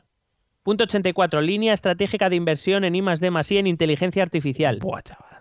Punto 0.62 0.84
84. 0.84 1.40
Línea 1.40 1.72
estratégica 1.72 2.28
de 2.28 2.36
inversión 2.36 2.84
en 2.84 2.94
I 2.94 3.02
más 3.02 3.20
D 3.20 3.30
más 3.30 3.50
I 3.50 3.58
en 3.58 3.66
inteligencia 3.66 4.22
artificial. 4.22 4.78
Buah, 4.80 5.02
chaval. 5.02 5.39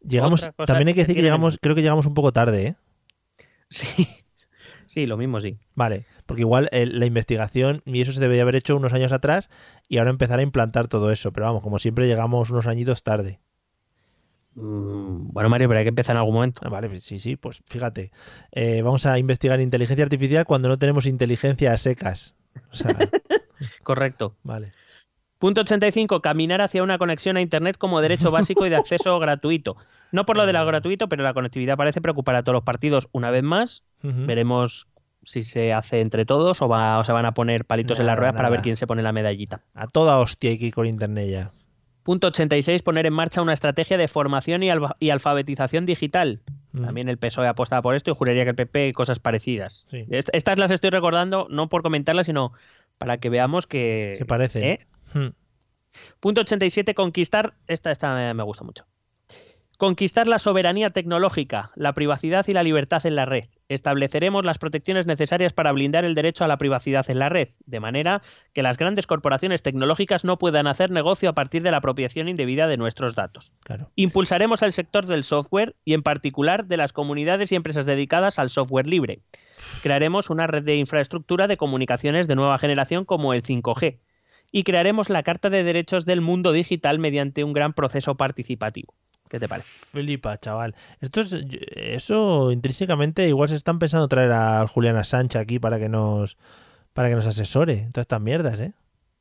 Llegamos, 0.00 0.48
también 0.66 0.88
hay 0.88 0.94
que 0.94 1.00
decir 1.00 1.16
que 1.16 1.22
llegamos, 1.22 1.58
creo 1.60 1.74
que 1.74 1.82
llegamos 1.82 2.06
un 2.06 2.14
poco 2.14 2.32
tarde, 2.32 2.66
¿eh? 2.68 2.76
Sí. 3.70 3.86
Sí, 4.86 5.04
lo 5.04 5.18
mismo 5.18 5.38
sí. 5.38 5.58
Vale, 5.74 6.06
porque 6.24 6.40
igual 6.40 6.70
eh, 6.72 6.86
la 6.86 7.04
investigación 7.04 7.82
y 7.84 8.00
eso 8.00 8.10
se 8.10 8.20
debería 8.20 8.40
haber 8.42 8.56
hecho 8.56 8.74
unos 8.74 8.94
años 8.94 9.12
atrás 9.12 9.50
y 9.86 9.98
ahora 9.98 10.08
empezar 10.08 10.38
a 10.38 10.42
implantar 10.42 10.88
todo 10.88 11.12
eso. 11.12 11.30
Pero 11.30 11.44
vamos, 11.44 11.60
como 11.60 11.78
siempre 11.78 12.06
llegamos 12.06 12.48
unos 12.48 12.66
añitos 12.66 13.02
tarde. 13.02 13.38
Mm, 14.54 15.28
Bueno, 15.32 15.50
Mario, 15.50 15.68
pero 15.68 15.78
hay 15.80 15.84
que 15.84 15.90
empezar 15.90 16.14
en 16.16 16.20
algún 16.20 16.34
momento. 16.34 16.62
Ah, 16.64 16.70
Vale, 16.70 17.00
sí, 17.00 17.18
sí, 17.18 17.36
pues 17.36 17.60
fíjate. 17.66 18.12
Eh, 18.50 18.80
vamos 18.80 19.04
a 19.04 19.18
investigar 19.18 19.60
inteligencia 19.60 20.04
artificial 20.04 20.46
cuando 20.46 20.68
no 20.70 20.78
tenemos 20.78 21.04
inteligencia 21.04 21.74
a 21.74 21.76
secas. 21.76 22.34
O 22.72 22.74
sea, 22.74 22.96
Correcto. 23.82 24.36
vale. 24.42 24.70
Punto 25.38 25.60
85. 25.60 26.20
Caminar 26.20 26.60
hacia 26.60 26.82
una 26.82 26.98
conexión 26.98 27.36
a 27.36 27.40
Internet 27.40 27.76
como 27.78 28.00
derecho 28.00 28.30
básico 28.30 28.66
y 28.66 28.70
de 28.70 28.76
acceso 28.76 29.18
gratuito. 29.20 29.76
No 30.10 30.24
por 30.26 30.36
lo 30.36 30.46
de 30.46 30.52
lo 30.52 30.64
gratuito, 30.66 31.08
pero 31.08 31.22
la 31.22 31.34
conectividad 31.34 31.76
parece 31.76 32.00
preocupar 32.00 32.34
a 32.36 32.42
todos 32.42 32.54
los 32.54 32.64
partidos 32.64 33.08
una 33.12 33.30
vez 33.30 33.42
más. 33.42 33.84
Veremos 34.02 34.88
si 35.22 35.44
se 35.44 35.72
hace 35.72 36.00
entre 36.00 36.24
todos 36.24 36.62
o, 36.62 36.68
va- 36.68 36.98
o 36.98 37.04
se 37.04 37.12
van 37.12 37.26
a 37.26 37.32
poner 37.34 37.64
palitos 37.64 38.00
en 38.00 38.06
las 38.06 38.14
Nada, 38.14 38.20
ruedas 38.20 38.36
para 38.36 38.48
ver 38.50 38.62
quién 38.62 38.76
se 38.76 38.86
pone 38.86 39.02
la 39.02 39.12
medallita. 39.12 39.60
A 39.74 39.86
toda 39.86 40.18
hostia 40.18 40.50
hay 40.50 40.58
que 40.58 40.66
ir 40.66 40.74
con 40.74 40.86
internet 40.86 41.28
ya. 41.30 41.50
Punto 42.04 42.28
86. 42.28 42.80
Poner 42.82 43.04
en 43.04 43.12
marcha 43.12 43.42
una 43.42 43.52
estrategia 43.52 43.98
de 43.98 44.08
formación 44.08 44.62
y, 44.62 44.70
alfabetización 45.10 45.84
digital. 45.86 46.40
También 46.80 47.08
el 47.08 47.18
PSOE 47.18 47.48
apostaba 47.48 47.82
por 47.82 47.94
esto 47.96 48.10
y 48.10 48.14
juraría 48.14 48.44
que 48.44 48.50
el 48.50 48.56
PP 48.56 48.92
cosas 48.94 49.18
parecidas. 49.18 49.86
Sí. 49.90 50.06
Estas 50.10 50.58
las 50.58 50.70
estoy 50.70 50.90
recordando 50.90 51.46
no 51.50 51.68
por 51.68 51.82
comentarlas, 51.82 52.26
sino 52.26 52.52
para 52.96 53.18
que 53.18 53.28
veamos 53.28 53.66
que... 53.66 54.14
Se 54.16 54.24
parecen. 54.24 54.62
¿eh? 54.64 54.86
Mm. 55.14 55.28
Punto 56.20 56.40
87, 56.42 56.94
conquistar, 56.94 57.54
esta, 57.66 57.90
esta 57.90 58.14
me- 58.14 58.34
me 58.34 58.42
gusta 58.42 58.64
mucho. 58.64 58.84
Conquistar 59.76 60.26
la 60.26 60.40
soberanía 60.40 60.90
tecnológica, 60.90 61.70
la 61.76 61.92
privacidad 61.92 62.44
y 62.48 62.52
la 62.52 62.64
libertad 62.64 63.06
en 63.06 63.14
la 63.14 63.26
red. 63.26 63.44
Estableceremos 63.68 64.44
las 64.44 64.58
protecciones 64.58 65.06
necesarias 65.06 65.52
para 65.52 65.70
blindar 65.70 66.04
el 66.04 66.16
derecho 66.16 66.42
a 66.42 66.48
la 66.48 66.56
privacidad 66.58 67.08
en 67.08 67.20
la 67.20 67.28
red, 67.28 67.50
de 67.64 67.78
manera 67.78 68.20
que 68.52 68.64
las 68.64 68.76
grandes 68.76 69.06
corporaciones 69.06 69.62
tecnológicas 69.62 70.24
no 70.24 70.36
puedan 70.36 70.66
hacer 70.66 70.90
negocio 70.90 71.30
a 71.30 71.34
partir 71.34 71.62
de 71.62 71.70
la 71.70 71.76
apropiación 71.76 72.28
indebida 72.28 72.66
de 72.66 72.76
nuestros 72.76 73.14
datos. 73.14 73.52
Claro. 73.62 73.86
Impulsaremos 73.94 74.62
el 74.62 74.72
sector 74.72 75.06
del 75.06 75.22
software 75.22 75.76
y 75.84 75.94
en 75.94 76.02
particular 76.02 76.66
de 76.66 76.76
las 76.76 76.92
comunidades 76.92 77.52
y 77.52 77.54
empresas 77.54 77.86
dedicadas 77.86 78.40
al 78.40 78.50
software 78.50 78.88
libre. 78.88 79.20
Crearemos 79.84 80.28
una 80.28 80.48
red 80.48 80.64
de 80.64 80.74
infraestructura 80.74 81.46
de 81.46 81.56
comunicaciones 81.56 82.26
de 82.26 82.34
nueva 82.34 82.58
generación 82.58 83.04
como 83.04 83.32
el 83.32 83.42
5G. 83.44 83.98
Y 84.50 84.64
crearemos 84.64 85.10
la 85.10 85.22
Carta 85.22 85.50
de 85.50 85.62
Derechos 85.62 86.06
del 86.06 86.20
Mundo 86.20 86.52
Digital 86.52 86.98
mediante 86.98 87.44
un 87.44 87.52
gran 87.52 87.74
proceso 87.74 88.16
participativo. 88.16 88.94
¿Qué 89.28 89.38
te 89.38 89.48
parece? 89.48 89.68
Flipa, 89.68 90.38
chaval. 90.38 90.74
Esto 91.00 91.20
es, 91.20 91.36
eso 91.74 92.50
intrínsecamente 92.50 93.28
igual 93.28 93.50
se 93.50 93.56
están 93.56 93.78
pensando 93.78 94.08
traer 94.08 94.32
a 94.32 94.66
Julián 94.66 94.96
Assange 94.96 95.38
aquí 95.38 95.58
para 95.58 95.78
que 95.78 95.88
nos 95.88 96.38
para 96.94 97.10
que 97.10 97.14
nos 97.14 97.26
asesore. 97.26 97.88
Todas 97.92 98.04
estas 98.04 98.20
mierdas, 98.20 98.58
¿eh? 98.60 98.72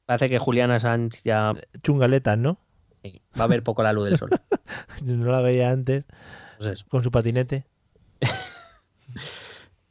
Parece 0.06 0.30
que 0.30 0.40
Juliana 0.40 0.80
Sánchez 0.80 1.24
ya 1.24 1.54
Chungaletas, 1.84 2.38
¿no? 2.38 2.58
sí, 3.04 3.22
va 3.40 3.44
a 3.44 3.48
ver 3.48 3.62
poco 3.62 3.84
la 3.84 3.94
luz 3.94 4.06
del 4.06 4.18
sol. 4.18 4.30
No 5.04 5.32
la 5.32 5.42
veía 5.42 5.70
antes 5.70 6.06
Pues 6.58 6.84
con 6.86 7.04
su 7.04 7.12
patinete. 7.12 7.66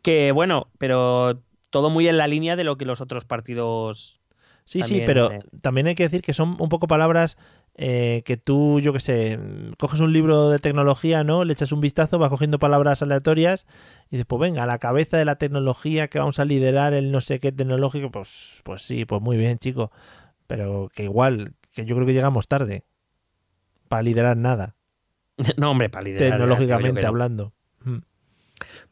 Que 0.02 0.30
bueno, 0.30 0.68
pero 0.78 1.42
todo 1.70 1.90
muy 1.90 2.06
en 2.06 2.16
la 2.16 2.28
línea 2.28 2.54
de 2.54 2.62
lo 2.62 2.78
que 2.78 2.84
los 2.84 3.00
otros 3.00 3.24
partidos 3.24 4.20
Sí, 4.66 4.82
sí, 4.82 5.02
pero 5.06 5.32
eh. 5.32 5.38
también 5.62 5.86
hay 5.86 5.94
que 5.94 6.02
decir 6.02 6.22
que 6.22 6.34
son 6.34 6.56
un 6.60 6.68
poco 6.68 6.88
palabras 6.88 7.38
eh, 7.76 8.22
que 8.24 8.36
tú, 8.36 8.80
yo 8.80 8.92
qué 8.92 9.00
sé, 9.00 9.38
coges 9.78 10.00
un 10.00 10.12
libro 10.12 10.50
de 10.50 10.58
tecnología, 10.58 11.24
¿no? 11.24 11.44
Le 11.44 11.52
echas 11.52 11.72
un 11.72 11.80
vistazo, 11.80 12.18
vas 12.18 12.30
cogiendo 12.30 12.58
palabras 12.58 13.00
aleatorias 13.00 13.64
y 14.10 14.16
dices, 14.16 14.26
pues 14.26 14.40
venga, 14.40 14.64
a 14.64 14.66
la 14.66 14.78
cabeza 14.78 15.16
de 15.16 15.24
la 15.24 15.36
tecnología 15.36 16.08
que 16.08 16.18
vamos 16.18 16.40
a 16.40 16.44
liderar 16.44 16.94
el 16.94 17.12
no 17.12 17.20
sé 17.20 17.40
qué 17.40 17.52
tecnológico, 17.52 18.10
pues, 18.10 18.60
pues 18.64 18.82
sí, 18.82 19.04
pues 19.04 19.22
muy 19.22 19.36
bien, 19.36 19.58
chico. 19.58 19.92
Pero 20.46 20.90
que 20.92 21.04
igual, 21.04 21.54
que 21.72 21.84
yo 21.84 21.94
creo 21.94 22.06
que 22.06 22.12
llegamos 22.12 22.48
tarde 22.48 22.84
para 23.88 24.02
liderar 24.02 24.36
nada, 24.36 24.76
No, 25.56 25.70
hombre, 25.70 25.88
para 25.88 26.04
liderar. 26.04 26.38
tecnológicamente 26.38 27.00
que 27.00 27.06
no. 27.30 27.52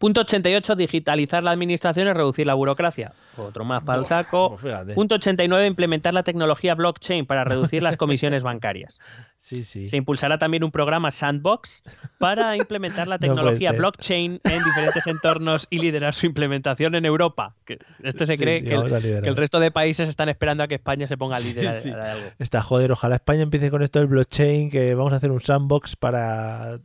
Punto 0.05 0.20
88, 0.20 0.76
digitalizar 0.76 1.43
la 1.43 1.51
administración 1.52 2.09
y 2.09 2.12
reducir 2.12 2.47
la 2.47 2.52
burocracia. 2.52 3.14
Otro 3.39 3.64
más 3.64 3.85
para 3.85 4.01
el 4.01 4.05
saco. 4.05 4.55
Pues. 4.60 4.94
Punto 4.94 5.14
89, 5.14 5.66
implementar 5.66 6.12
la 6.12 6.22
tecnología 6.22 6.74
blockchain 6.74 7.24
para 7.24 7.44
reducir 7.44 7.82
las 7.82 7.97
comisiones 7.97 8.43
bancarias. 8.43 9.01
Sí, 9.39 9.62
sí. 9.62 9.89
Se 9.89 9.97
impulsará 9.97 10.36
también 10.36 10.62
un 10.62 10.72
programa 10.72 11.10
Sandbox 11.10 11.85
para 12.18 12.55
implementar 12.55 13.09
la 13.09 13.18
tecnología 13.18 13.72
blockchain 13.72 14.43
en 14.44 14.62
diferentes 14.62 15.06
entornos 15.06 15.66
y 15.70 15.78
liderar 15.78 16.12
su 16.12 16.26
implementación 16.26 16.97
en 16.97 17.06
Europa. 17.06 17.56
Que 17.64 17.78
este 18.02 18.26
se 18.26 18.36
cree 18.36 18.60
sí, 18.60 18.66
que, 18.66 18.74
el, 18.74 19.22
que 19.22 19.32
resto 19.32 19.59
de 19.59 19.70
países 19.70 20.10
están 20.10 20.28
esperando 20.28 20.64
a 20.64 20.68
que 20.68 20.74
España 20.74 21.06
se 21.06 21.16
ponga 21.16 21.40
líder 21.40 21.72
Sí, 21.72 21.81
sí. 21.81 21.90
de, 21.93 21.97
de 21.97 22.02
algo. 22.02 22.26
Está 22.39 22.60
joder, 22.60 22.93
ojalá 22.93 23.14
España 23.14 23.40
empiece 23.40 23.70
con 23.70 23.82
esto 23.82 24.01
del 24.01 24.09
blockchain, 24.09 24.68
que 24.68 24.94
vamos 24.94 25.14
a 25.14 25.16
hacer 25.16 25.31
un 25.31 25.40
sandbox 25.40 25.97
para 25.97 26.74
a, 26.74 26.78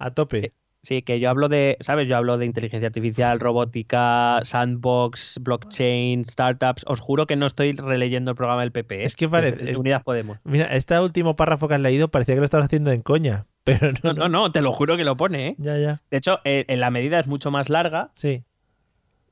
a 0.00 0.10
tope. 0.10 0.52
Sí. 0.82 1.02
Que 1.02 1.20
yo 1.20 1.28
hablo 1.30 1.48
de, 1.48 1.76
¿sabes? 1.80 2.08
Yo 2.08 2.16
hablo 2.16 2.38
de 2.38 2.46
inteligencia 2.46 2.86
artificial, 2.86 3.38
robótica, 3.40 4.40
sandbox, 4.42 5.38
blockchain, 5.42 6.24
startups. 6.24 6.84
Os 6.86 7.00
juro 7.00 7.26
que 7.26 7.36
no 7.36 7.46
estoy 7.46 7.72
releyendo 7.72 8.30
el 8.30 8.36
programa 8.36 8.62
del 8.62 8.72
PP. 8.72 9.02
¿eh? 9.02 9.04
Es 9.04 9.16
que 9.16 9.28
parece- 9.28 9.70
es- 9.72 9.78
Unidas 9.78 10.02
Podemos. 10.02 10.38
Mira, 10.44 10.66
este 10.74 10.98
último 10.98 11.36
párrafo 11.36 11.68
que 11.68 11.74
has 11.74 11.80
leído 11.80 12.08
parecía 12.10 12.34
que 12.34 12.40
lo 12.40 12.44
estabas 12.44 12.66
haciendo 12.66 12.90
en 12.92 13.02
coña, 13.02 13.46
pero 13.64 13.92
no, 14.02 14.12
No, 14.12 14.14
no, 14.14 14.28
no, 14.28 14.52
te 14.52 14.62
lo 14.62 14.72
juro 14.72 14.96
que 14.96 15.04
lo 15.04 15.16
pone, 15.16 15.48
¿eh? 15.48 15.54
Ya, 15.58 15.76
ya. 15.78 16.02
De 16.10 16.16
hecho, 16.16 16.40
eh, 16.44 16.64
en 16.68 16.80
la 16.80 16.90
medida 16.90 17.20
es 17.20 17.26
mucho 17.26 17.50
más 17.50 17.68
larga. 17.68 18.10
Sí. 18.14 18.44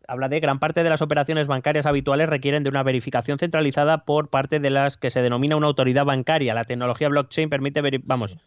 Habla 0.06 0.28
de 0.28 0.40
gran 0.40 0.58
parte 0.58 0.82
de 0.82 0.88
las 0.88 1.02
operaciones 1.02 1.48
bancarias 1.48 1.84
habituales 1.84 2.30
requieren 2.30 2.62
de 2.62 2.70
una 2.70 2.82
verificación 2.82 3.38
centralizada 3.38 4.04
por 4.06 4.30
parte 4.30 4.58
de 4.58 4.70
las 4.70 4.96
que 4.96 5.10
se 5.10 5.20
denomina 5.20 5.56
una 5.56 5.66
autoridad 5.66 6.06
bancaria. 6.06 6.54
La 6.54 6.64
tecnología 6.64 7.08
blockchain 7.10 7.50
permite 7.50 7.82
veri- 7.82 8.00
vamos, 8.04 8.38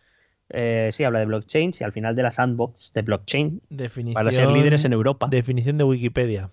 eh, 0.54 0.90
sí 0.92 1.04
habla 1.04 1.20
de 1.20 1.26
blockchain, 1.26 1.74
sí, 1.74 1.84
al 1.84 1.92
final 1.92 2.16
de 2.16 2.24
la 2.24 2.32
sandbox 2.32 2.92
de 2.94 3.02
blockchain 3.02 3.62
Definición, 3.70 4.14
para 4.14 4.32
ser 4.32 4.52
líderes 4.52 4.86
en 4.86 4.94
Europa. 4.94 5.28
Definición 5.30 5.78
de 5.78 5.84
Wikipedia. 5.84 6.50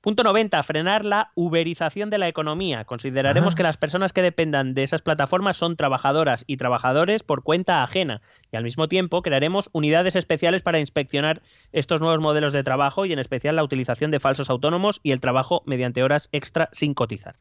Punto 0.00 0.24
90. 0.24 0.60
Frenar 0.64 1.04
la 1.04 1.30
uberización 1.36 2.10
de 2.10 2.18
la 2.18 2.26
economía. 2.26 2.84
Consideraremos 2.84 3.54
Ah. 3.54 3.56
que 3.56 3.62
las 3.62 3.76
personas 3.76 4.12
que 4.12 4.20
dependan 4.20 4.74
de 4.74 4.82
esas 4.82 5.00
plataformas 5.00 5.56
son 5.56 5.76
trabajadoras 5.76 6.42
y 6.48 6.56
trabajadores 6.56 7.22
por 7.22 7.44
cuenta 7.44 7.84
ajena. 7.84 8.20
Y 8.50 8.56
al 8.56 8.64
mismo 8.64 8.88
tiempo 8.88 9.22
crearemos 9.22 9.70
unidades 9.72 10.16
especiales 10.16 10.60
para 10.62 10.80
inspeccionar 10.80 11.40
estos 11.70 12.00
nuevos 12.00 12.20
modelos 12.20 12.52
de 12.52 12.64
trabajo 12.64 13.06
y 13.06 13.12
en 13.12 13.20
especial 13.20 13.54
la 13.54 13.62
utilización 13.62 14.10
de 14.10 14.18
falsos 14.18 14.50
autónomos 14.50 14.98
y 15.04 15.12
el 15.12 15.20
trabajo 15.20 15.62
mediante 15.66 16.02
horas 16.02 16.28
extra 16.32 16.68
sin 16.72 16.94
cotizar. 16.94 17.36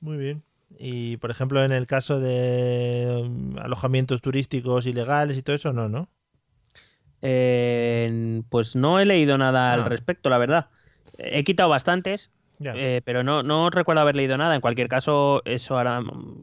Muy 0.00 0.18
bien. 0.18 0.44
Y, 0.76 1.16
por 1.18 1.30
ejemplo, 1.30 1.64
en 1.64 1.72
el 1.72 1.86
caso 1.86 2.20
de 2.20 3.22
um, 3.24 3.58
alojamientos 3.58 4.20
turísticos 4.20 4.86
ilegales 4.86 5.38
y 5.38 5.42
todo 5.42 5.56
eso, 5.56 5.72
no, 5.72 5.88
¿no? 5.88 6.08
Eh, 7.22 8.42
pues 8.48 8.76
no 8.76 9.00
he 9.00 9.06
leído 9.06 9.38
nada 9.38 9.72
al 9.72 9.80
Ah. 9.82 9.88
respecto, 9.88 10.30
la 10.30 10.38
verdad. 10.38 10.66
He 11.18 11.44
quitado 11.44 11.68
bastantes. 11.68 12.30
Eh, 12.60 13.02
pero 13.04 13.22
no, 13.22 13.44
no 13.44 13.70
recuerdo 13.70 14.00
haber 14.02 14.16
leído 14.16 14.36
nada. 14.36 14.56
En 14.56 14.60
cualquier 14.60 14.88
caso, 14.88 15.42
eso 15.44 15.76
ahora. 15.76 16.02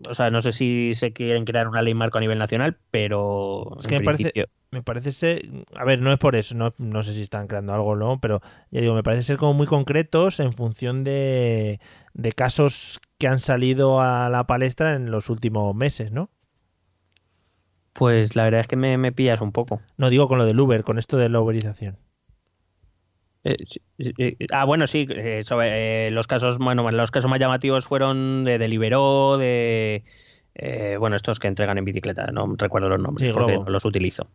O 0.09 0.15
sea, 0.15 0.29
no 0.31 0.39
sé 0.39 0.53
si 0.53 0.93
se 0.93 1.11
quieren 1.11 1.43
crear 1.43 1.67
una 1.67 1.81
ley 1.81 1.93
marco 1.93 2.17
a 2.17 2.21
nivel 2.21 2.39
nacional, 2.39 2.77
pero. 2.89 3.75
Es 3.79 3.87
que 3.87 3.99
me 3.99 4.05
parece- 4.05 4.31
Me 4.71 4.81
parece 4.81 5.11
ser. 5.11 5.45
A 5.75 5.83
ver, 5.83 6.01
no 6.01 6.13
es 6.13 6.17
por 6.17 6.35
eso, 6.37 6.55
no, 6.55 6.73
no 6.77 7.03
sé 7.03 7.13
si 7.13 7.21
están 7.21 7.47
creando 7.47 7.73
algo 7.73 7.89
o 7.91 7.95
no, 7.97 8.19
pero 8.21 8.39
ya 8.71 8.79
digo, 8.81 8.93
me 8.95 9.03
parece 9.03 9.23
ser 9.23 9.37
como 9.37 9.53
muy 9.53 9.67
concretos 9.67 10.39
en 10.39 10.53
función 10.53 11.03
de, 11.03 11.79
de 12.13 12.31
casos 12.33 12.99
que 13.17 13.27
han 13.27 13.39
salido 13.39 14.01
a 14.01 14.29
la 14.29 14.45
palestra 14.45 14.95
en 14.95 15.11
los 15.11 15.29
últimos 15.29 15.73
meses, 15.75 16.11
¿no? 16.11 16.29
Pues 17.93 18.35
la 18.35 18.43
verdad 18.43 18.61
es 18.61 18.67
que 18.67 18.75
me, 18.75 18.97
me 18.97 19.11
pillas 19.13 19.39
un 19.41 19.51
poco. 19.51 19.81
No 19.97 20.09
digo 20.09 20.27
con 20.27 20.37
lo 20.37 20.45
del 20.45 20.59
Uber, 20.59 20.83
con 20.83 20.97
esto 20.97 21.17
de 21.17 21.29
la 21.29 21.39
uberización. 21.39 21.97
Eh, 23.45 23.57
sí, 23.65 23.79
ah, 24.51 24.65
bueno, 24.65 24.87
sí, 24.87 25.07
eh, 25.09 25.43
sobre, 25.43 26.07
eh, 26.07 26.11
los 26.11 26.27
casos, 26.27 26.57
bueno, 26.57 26.89
los 26.89 27.11
casos 27.11 27.29
más 27.29 27.39
llamativos 27.39 27.85
fueron 27.85 28.43
de 28.43 28.57
Deliveroo, 28.57 29.37
de 29.37 30.03
eh, 30.55 30.97
bueno, 30.99 31.15
estos 31.15 31.39
que 31.39 31.47
entregan 31.47 31.77
en 31.77 31.85
bicicleta, 31.85 32.25
no 32.33 32.55
recuerdo 32.57 32.89
los 32.89 32.99
nombres 32.99 33.27
Sí, 33.27 33.33
porque 33.33 33.51
Globo. 33.53 33.65
no 33.65 33.71
los 33.71 33.85
utilizo. 33.85 34.27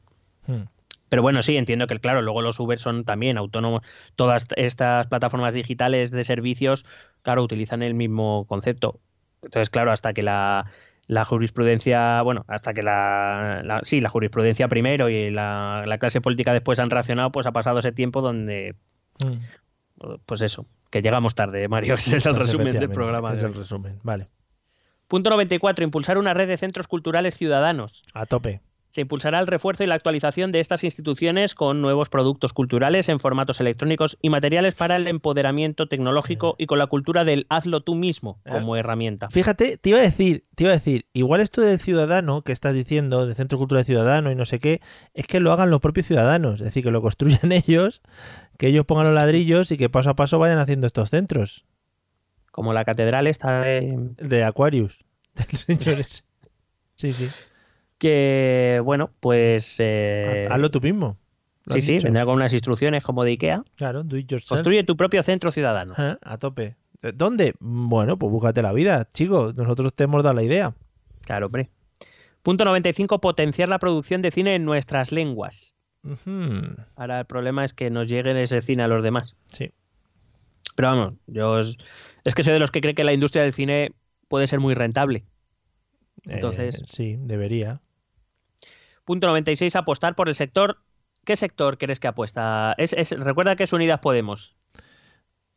Hmm. 0.46 0.62
Pero 1.10 1.20
bueno, 1.20 1.42
sí, 1.42 1.58
entiendo 1.58 1.86
que, 1.86 1.98
claro, 1.98 2.22
luego 2.22 2.40
los 2.40 2.58
Uber 2.58 2.78
son 2.78 3.04
también 3.04 3.36
autónomos. 3.36 3.82
Todas 4.16 4.46
estas 4.56 5.06
plataformas 5.08 5.52
digitales 5.52 6.10
de 6.10 6.24
servicios, 6.24 6.86
claro, 7.20 7.42
utilizan 7.42 7.82
el 7.82 7.92
mismo 7.92 8.46
concepto. 8.46 9.00
Entonces, 9.42 9.68
claro, 9.70 9.92
hasta 9.92 10.12
que 10.14 10.22
la, 10.22 10.70
la 11.06 11.24
jurisprudencia, 11.26 12.22
bueno, 12.22 12.44
hasta 12.48 12.72
que 12.72 12.82
la, 12.82 13.60
la- 13.64 13.80
sí, 13.82 14.00
la 14.00 14.08
jurisprudencia 14.08 14.68
primero 14.68 15.08
y 15.10 15.30
la, 15.30 15.82
la 15.86 15.98
clase 15.98 16.20
política 16.20 16.52
después 16.54 16.78
han 16.78 16.88
reaccionado, 16.90 17.30
pues 17.32 17.46
ha 17.46 17.52
pasado 17.52 17.78
ese 17.80 17.92
tiempo 17.92 18.22
donde, 18.22 18.74
Hmm. 19.22 20.16
pues 20.24 20.40
eso, 20.42 20.64
que 20.90 21.02
llegamos 21.02 21.34
tarde, 21.34 21.68
Mario. 21.68 21.94
Ese 21.94 22.16
es 22.16 22.24
el 22.26 22.34
Pues 22.36 22.46
resumen 22.46 22.72
del 22.72 22.88
programa. 22.88 23.32
Es 23.34 23.42
de 23.42 23.48
el 23.48 23.54
resumen, 23.54 23.98
vale. 24.02 24.28
Punto 25.08 25.28
94. 25.30 25.84
Impulsar 25.84 26.16
una 26.18 26.32
red 26.34 26.46
de 26.48 26.56
centros 26.56 26.86
culturales 26.86 27.34
ciudadanos. 27.34 28.04
A 28.14 28.26
tope. 28.26 28.60
Se 28.90 29.02
impulsará 29.02 29.38
el 29.38 29.46
refuerzo 29.46 29.84
y 29.84 29.86
la 29.86 29.94
actualización 29.94 30.50
de 30.52 30.60
estas 30.60 30.82
instituciones 30.82 31.54
con 31.54 31.80
nuevos 31.80 32.08
productos 32.08 32.52
culturales 32.52 33.08
en 33.08 33.18
formatos 33.18 33.60
electrónicos 33.60 34.18
y 34.20 34.30
materiales 34.30 34.74
para 34.74 34.96
el 34.96 35.06
empoderamiento 35.06 35.86
tecnológico 35.86 36.56
y 36.58 36.66
con 36.66 36.78
la 36.78 36.88
cultura 36.88 37.24
del 37.24 37.46
hazlo 37.48 37.82
tú 37.82 37.94
mismo 37.94 38.40
como 38.48 38.76
herramienta. 38.76 39.30
Fíjate, 39.30 39.76
te 39.76 39.90
iba 39.90 39.98
a 39.98 40.02
decir, 40.02 40.44
te 40.56 40.64
iba 40.64 40.72
a 40.72 40.76
decir, 40.76 41.06
igual 41.12 41.40
esto 41.40 41.60
del 41.60 41.78
ciudadano 41.78 42.42
que 42.42 42.52
estás 42.52 42.74
diciendo, 42.74 43.26
de 43.26 43.34
Centro 43.34 43.58
Cultural 43.58 43.84
Ciudadano 43.84 44.32
y 44.32 44.34
no 44.34 44.44
sé 44.44 44.58
qué, 44.58 44.80
es 45.14 45.26
que 45.26 45.40
lo 45.40 45.52
hagan 45.52 45.70
los 45.70 45.80
propios 45.80 46.06
ciudadanos, 46.06 46.54
es 46.60 46.66
decir, 46.66 46.82
que 46.82 46.90
lo 46.90 47.00
construyan 47.00 47.52
ellos, 47.52 48.02
que 48.58 48.66
ellos 48.66 48.86
pongan 48.86 49.06
los 49.06 49.14
ladrillos 49.14 49.70
y 49.70 49.76
que 49.76 49.88
paso 49.88 50.10
a 50.10 50.16
paso 50.16 50.38
vayan 50.38 50.58
haciendo 50.58 50.86
estos 50.86 51.10
centros. 51.10 51.64
Como 52.50 52.72
la 52.72 52.84
catedral 52.84 53.28
está 53.28 53.60
de... 53.60 54.10
De 54.18 54.44
Aquarius, 54.44 54.98
del 55.34 55.56
señor 55.56 56.00
ese. 56.00 56.24
Sí, 56.96 57.12
sí. 57.12 57.28
Que, 58.00 58.80
bueno, 58.84 59.10
pues... 59.20 59.76
eh, 59.78 60.46
Ha- 60.50 60.54
Hazlo 60.54 60.70
tú 60.70 60.80
mismo. 60.80 61.16
Sí, 61.68 61.80
sí, 61.80 61.92
dicho. 61.92 62.04
vendrá 62.06 62.24
con 62.24 62.34
unas 62.34 62.52
instrucciones 62.52 63.04
como 63.04 63.22
de 63.22 63.32
Ikea. 63.32 63.62
Claro, 63.76 64.02
do 64.02 64.16
it 64.16 64.26
yourself. 64.28 64.48
Construye 64.48 64.82
tu 64.82 64.96
propio 64.96 65.22
centro 65.22 65.52
ciudadano. 65.52 65.92
Ajá, 65.92 66.18
A 66.22 66.38
tope. 66.38 66.74
¿Dónde? 67.14 67.54
Bueno, 67.60 68.18
pues 68.18 68.32
búscate 68.32 68.60
la 68.62 68.72
vida, 68.72 69.08
chico. 69.12 69.52
Nosotros 69.54 69.94
te 69.94 70.04
hemos 70.04 70.22
dado 70.24 70.34
la 70.34 70.42
idea. 70.42 70.74
Claro, 71.22 71.46
hombre. 71.46 71.70
Punto 72.42 72.64
95. 72.64 73.20
Potenciar 73.20 73.68
la 73.68 73.78
producción 73.78 74.22
de 74.22 74.30
cine 74.30 74.54
en 74.56 74.64
nuestras 74.64 75.12
lenguas. 75.12 75.74
Ahora 76.96 77.20
el 77.20 77.26
problema 77.26 77.64
es 77.64 77.74
que 77.74 77.90
nos 77.90 78.08
llegue 78.08 78.42
ese 78.42 78.62
cine 78.62 78.82
a 78.82 78.88
los 78.88 79.02
demás. 79.02 79.34
Sí. 79.52 79.70
Pero 80.74 80.88
vamos, 80.88 81.14
yo 81.26 81.58
es, 81.60 81.76
es 82.24 82.34
que 82.34 82.42
soy 82.42 82.54
de 82.54 82.60
los 82.60 82.70
que 82.70 82.80
cree 82.80 82.94
que 82.94 83.04
la 83.04 83.12
industria 83.12 83.42
del 83.42 83.52
cine 83.52 83.92
puede 84.28 84.46
ser 84.46 84.60
muy 84.60 84.72
rentable. 84.74 85.24
Entonces- 86.24 86.80
Eh, 86.82 86.84
sí, 86.88 87.16
debería. 87.18 87.80
Punto 89.04 89.26
96, 89.26 89.74
apostar 89.76 90.14
por 90.14 90.28
el 90.28 90.34
sector. 90.34 90.78
¿Qué 91.24 91.36
sector 91.36 91.78
crees 91.78 92.00
que 92.00 92.08
apuesta? 92.08 92.74
Es, 92.78 92.92
es- 92.94 93.12
recuerda 93.18 93.56
que 93.56 93.64
es 93.64 93.72
Unidas 93.72 94.00
Podemos. 94.00 94.54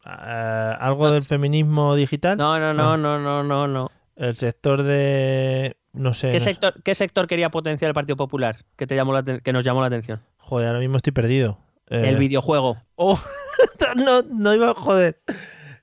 Ah, 0.06 0.78
¿Algo 0.82 1.12
del 1.12 1.24
feminismo 1.24 1.96
digital? 1.96 2.38
No, 2.38 2.60
no, 2.60 2.74
no, 2.74 2.98
no, 2.98 3.20
no, 3.20 3.44
no, 3.44 3.68
no. 3.68 3.92
El 4.16 4.36
sector 4.36 4.84
de. 4.84 5.78
No 5.94 6.14
sé. 6.14 6.28
¿Qué 6.30 6.34
no 6.36 6.40
sé. 6.40 6.46
sector, 6.52 6.84
¿Qué 6.84 6.96
sector 6.96 7.28
quería 7.28 7.50
potenciar 7.50 7.90
el 7.90 7.94
Partido 7.96 8.16
Popular 8.18 8.58
que, 8.76 8.86
te 8.88 8.96
llamó 8.96 9.14
la 9.14 9.24
que 9.24 9.54
nos 9.54 9.64
llamó 9.64 9.82
la 9.82 9.88
atención? 9.88 10.22
Joder, 10.38 10.68
ahora 10.68 10.80
mismo 10.80 10.98
estoy 10.98 11.14
perdido. 11.14 11.60
Eh, 11.88 12.04
El 12.10 12.18
videojuego. 12.18 12.78
oh, 12.96 13.20
no, 13.96 14.22
no 14.24 14.54
iba, 14.54 14.74
joder. 14.74 15.22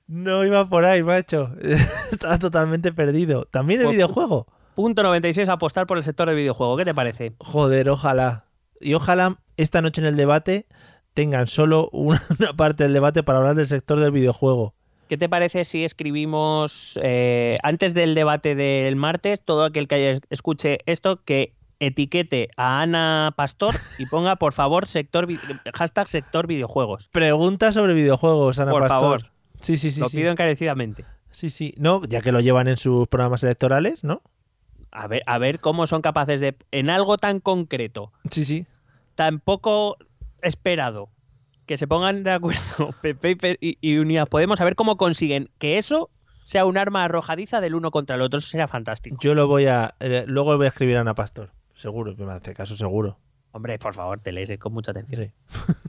No 0.07 0.45
iba 0.45 0.67
por 0.69 0.85
ahí, 0.85 1.01
macho. 1.03 1.55
Estaba 2.11 2.37
totalmente 2.37 2.91
perdido. 2.93 3.45
También 3.45 3.79
el 3.81 3.85
Pues- 3.87 3.95
videojuego. 3.97 4.47
Punto 4.81 5.03
96, 5.03 5.47
apostar 5.49 5.85
por 5.85 5.97
el 5.99 6.03
sector 6.03 6.27
del 6.27 6.37
videojuego. 6.37 6.75
¿Qué 6.75 6.85
te 6.85 6.93
parece? 6.95 7.33
Joder, 7.37 7.87
ojalá. 7.89 8.45
Y 8.79 8.95
ojalá 8.95 9.37
esta 9.57 9.79
noche 9.83 10.01
en 10.01 10.07
el 10.07 10.15
debate 10.15 10.65
tengan 11.13 11.45
solo 11.45 11.87
una, 11.91 12.19
una 12.39 12.53
parte 12.53 12.83
del 12.83 12.93
debate 12.93 13.21
para 13.21 13.37
hablar 13.37 13.53
del 13.53 13.67
sector 13.67 13.99
del 13.99 14.11
videojuego. 14.11 14.73
¿Qué 15.07 15.17
te 15.17 15.29
parece 15.29 15.65
si 15.65 15.83
escribimos 15.83 16.97
eh, 17.03 17.57
antes 17.61 17.93
del 17.93 18.15
debate 18.15 18.55
del 18.55 18.95
martes, 18.95 19.43
todo 19.45 19.65
aquel 19.65 19.87
que 19.87 19.95
haya- 19.95 20.19
escuche 20.31 20.79
esto, 20.87 21.21
que 21.25 21.53
etiquete 21.79 22.49
a 22.57 22.81
Ana 22.81 23.33
Pastor 23.35 23.75
y 23.99 24.07
ponga, 24.07 24.35
por 24.37 24.53
favor, 24.53 24.87
sector 24.87 25.27
hashtag 25.75 26.07
sector 26.07 26.47
videojuegos? 26.47 27.07
Pregunta 27.11 27.71
sobre 27.71 27.93
videojuegos, 27.93 28.57
Ana 28.57 28.71
Por 28.71 28.81
Pastor. 28.81 28.99
favor. 28.99 29.21
Sí, 29.59 29.77
sí, 29.77 29.91
sí. 29.91 29.99
Lo 29.99 30.09
sí. 30.09 30.17
pido 30.17 30.31
encarecidamente. 30.31 31.05
Sí, 31.29 31.49
sí. 31.51 31.73
No, 31.77 32.03
ya 32.05 32.21
que 32.21 32.31
lo 32.31 32.39
llevan 32.39 32.67
en 32.67 32.77
sus 32.77 33.07
programas 33.07 33.43
electorales, 33.43 34.03
¿no? 34.03 34.21
A 34.91 35.07
ver, 35.07 35.21
a 35.25 35.37
ver 35.37 35.59
cómo 35.59 35.87
son 35.87 36.01
capaces 36.01 36.39
de, 36.39 36.55
en 36.71 36.89
algo 36.89 37.17
tan 37.17 37.39
concreto, 37.39 38.11
Sí, 38.29 38.43
sí. 38.45 38.65
tan 39.15 39.39
poco 39.39 39.97
esperado, 40.41 41.09
que 41.65 41.77
se 41.77 41.87
pongan 41.87 42.23
de 42.23 42.31
acuerdo 42.31 42.89
PP 43.01 43.57
y 43.61 43.77
y, 43.79 43.97
Unidas 43.99 44.27
Podemos, 44.27 44.59
a 44.59 44.65
ver 44.65 44.75
cómo 44.75 44.97
consiguen 44.97 45.49
que 45.59 45.77
eso 45.77 46.09
sea 46.43 46.65
un 46.65 46.77
arma 46.77 47.03
arrojadiza 47.05 47.61
del 47.61 47.75
uno 47.75 47.91
contra 47.91 48.15
el 48.15 48.21
otro. 48.21 48.39
Eso 48.39 48.49
sería 48.49 48.67
fantástico. 48.67 49.15
Yo 49.21 49.35
lo 49.35 49.47
voy 49.47 49.67
a. 49.67 49.93
eh, 49.99 50.25
luego 50.27 50.57
voy 50.57 50.65
a 50.65 50.69
escribir 50.69 50.97
a 50.97 51.01
Ana 51.01 51.13
Pastor. 51.15 51.51
Seguro, 51.75 52.15
que 52.15 52.25
me 52.25 52.33
hace 52.33 52.53
caso, 52.53 52.75
seguro. 52.75 53.17
Hombre, 53.51 53.77
por 53.79 53.93
favor, 53.93 54.19
te 54.19 54.31
lees 54.31 54.51
con 54.59 54.73
mucha 54.73 54.91
atención. 54.91 55.25
Sí. 55.25 55.31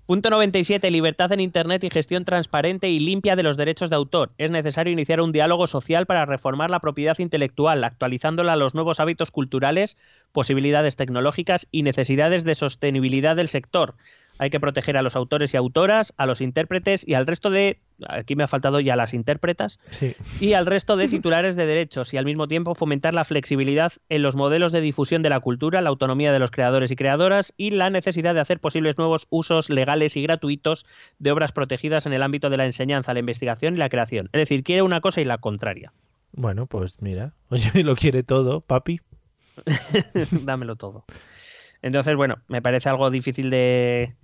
Punto 0.06 0.28
97. 0.28 0.90
Libertad 0.90 1.32
en 1.32 1.40
Internet 1.40 1.82
y 1.82 1.88
gestión 1.88 2.26
transparente 2.26 2.90
y 2.90 2.98
limpia 2.98 3.36
de 3.36 3.42
los 3.42 3.56
derechos 3.56 3.88
de 3.88 3.96
autor. 3.96 4.32
Es 4.36 4.50
necesario 4.50 4.92
iniciar 4.92 5.22
un 5.22 5.32
diálogo 5.32 5.66
social 5.66 6.04
para 6.04 6.26
reformar 6.26 6.70
la 6.70 6.80
propiedad 6.80 7.18
intelectual, 7.20 7.82
actualizándola 7.82 8.52
a 8.52 8.56
los 8.56 8.74
nuevos 8.74 9.00
hábitos 9.00 9.30
culturales, 9.30 9.96
posibilidades 10.32 10.96
tecnológicas 10.96 11.68
y 11.70 11.84
necesidades 11.84 12.44
de 12.44 12.54
sostenibilidad 12.54 13.34
del 13.34 13.48
sector. 13.48 13.94
Hay 14.38 14.50
que 14.50 14.58
proteger 14.58 14.96
a 14.96 15.02
los 15.02 15.14
autores 15.16 15.54
y 15.54 15.56
autoras, 15.56 16.12
a 16.16 16.26
los 16.26 16.40
intérpretes 16.40 17.06
y 17.06 17.14
al 17.14 17.26
resto 17.26 17.50
de... 17.50 17.78
Aquí 18.08 18.34
me 18.34 18.42
ha 18.42 18.48
faltado 18.48 18.80
ya 18.80 18.96
las 18.96 19.14
intérpretas 19.14 19.78
Sí. 19.90 20.16
y 20.40 20.54
al 20.54 20.66
resto 20.66 20.96
de 20.96 21.06
titulares 21.06 21.54
de 21.54 21.64
derechos 21.66 22.12
y 22.12 22.16
al 22.16 22.24
mismo 22.24 22.48
tiempo 22.48 22.74
fomentar 22.74 23.14
la 23.14 23.22
flexibilidad 23.24 23.92
en 24.08 24.22
los 24.22 24.34
modelos 24.34 24.72
de 24.72 24.80
difusión 24.80 25.22
de 25.22 25.30
la 25.30 25.38
cultura, 25.38 25.80
la 25.80 25.90
autonomía 25.90 26.32
de 26.32 26.40
los 26.40 26.50
creadores 26.50 26.90
y 26.90 26.96
creadoras 26.96 27.54
y 27.56 27.70
la 27.70 27.90
necesidad 27.90 28.34
de 28.34 28.40
hacer 28.40 28.58
posibles 28.58 28.98
nuevos 28.98 29.28
usos 29.30 29.70
legales 29.70 30.16
y 30.16 30.22
gratuitos 30.22 30.84
de 31.20 31.30
obras 31.30 31.52
protegidas 31.52 32.06
en 32.06 32.12
el 32.14 32.22
ámbito 32.24 32.50
de 32.50 32.56
la 32.56 32.64
enseñanza, 32.64 33.12
la 33.14 33.20
investigación 33.20 33.74
y 33.74 33.78
la 33.78 33.88
creación. 33.88 34.28
Es 34.32 34.40
decir, 34.40 34.64
quiere 34.64 34.82
una 34.82 35.00
cosa 35.00 35.20
y 35.20 35.24
la 35.24 35.38
contraria. 35.38 35.92
Bueno, 36.32 36.66
pues 36.66 37.00
mira. 37.00 37.34
Oye, 37.50 37.70
lo 37.84 37.94
quiere 37.94 38.24
todo, 38.24 38.60
papi. 38.60 39.00
Dámelo 40.42 40.74
todo. 40.76 41.04
Entonces, 41.82 42.16
bueno, 42.16 42.38
me 42.48 42.62
parece 42.62 42.88
algo 42.88 43.10
difícil 43.10 43.50
de 43.50 44.14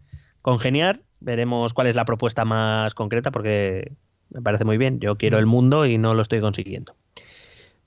congeniar. 0.42 1.00
Veremos 1.20 1.74
cuál 1.74 1.86
es 1.86 1.96
la 1.96 2.04
propuesta 2.04 2.44
más 2.44 2.94
concreta 2.94 3.30
porque 3.30 3.92
me 4.30 4.40
parece 4.42 4.64
muy 4.64 4.78
bien. 4.78 5.00
Yo 5.00 5.16
quiero 5.16 5.38
el 5.38 5.46
mundo 5.46 5.86
y 5.86 5.98
no 5.98 6.14
lo 6.14 6.22
estoy 6.22 6.40
consiguiendo. 6.40 6.94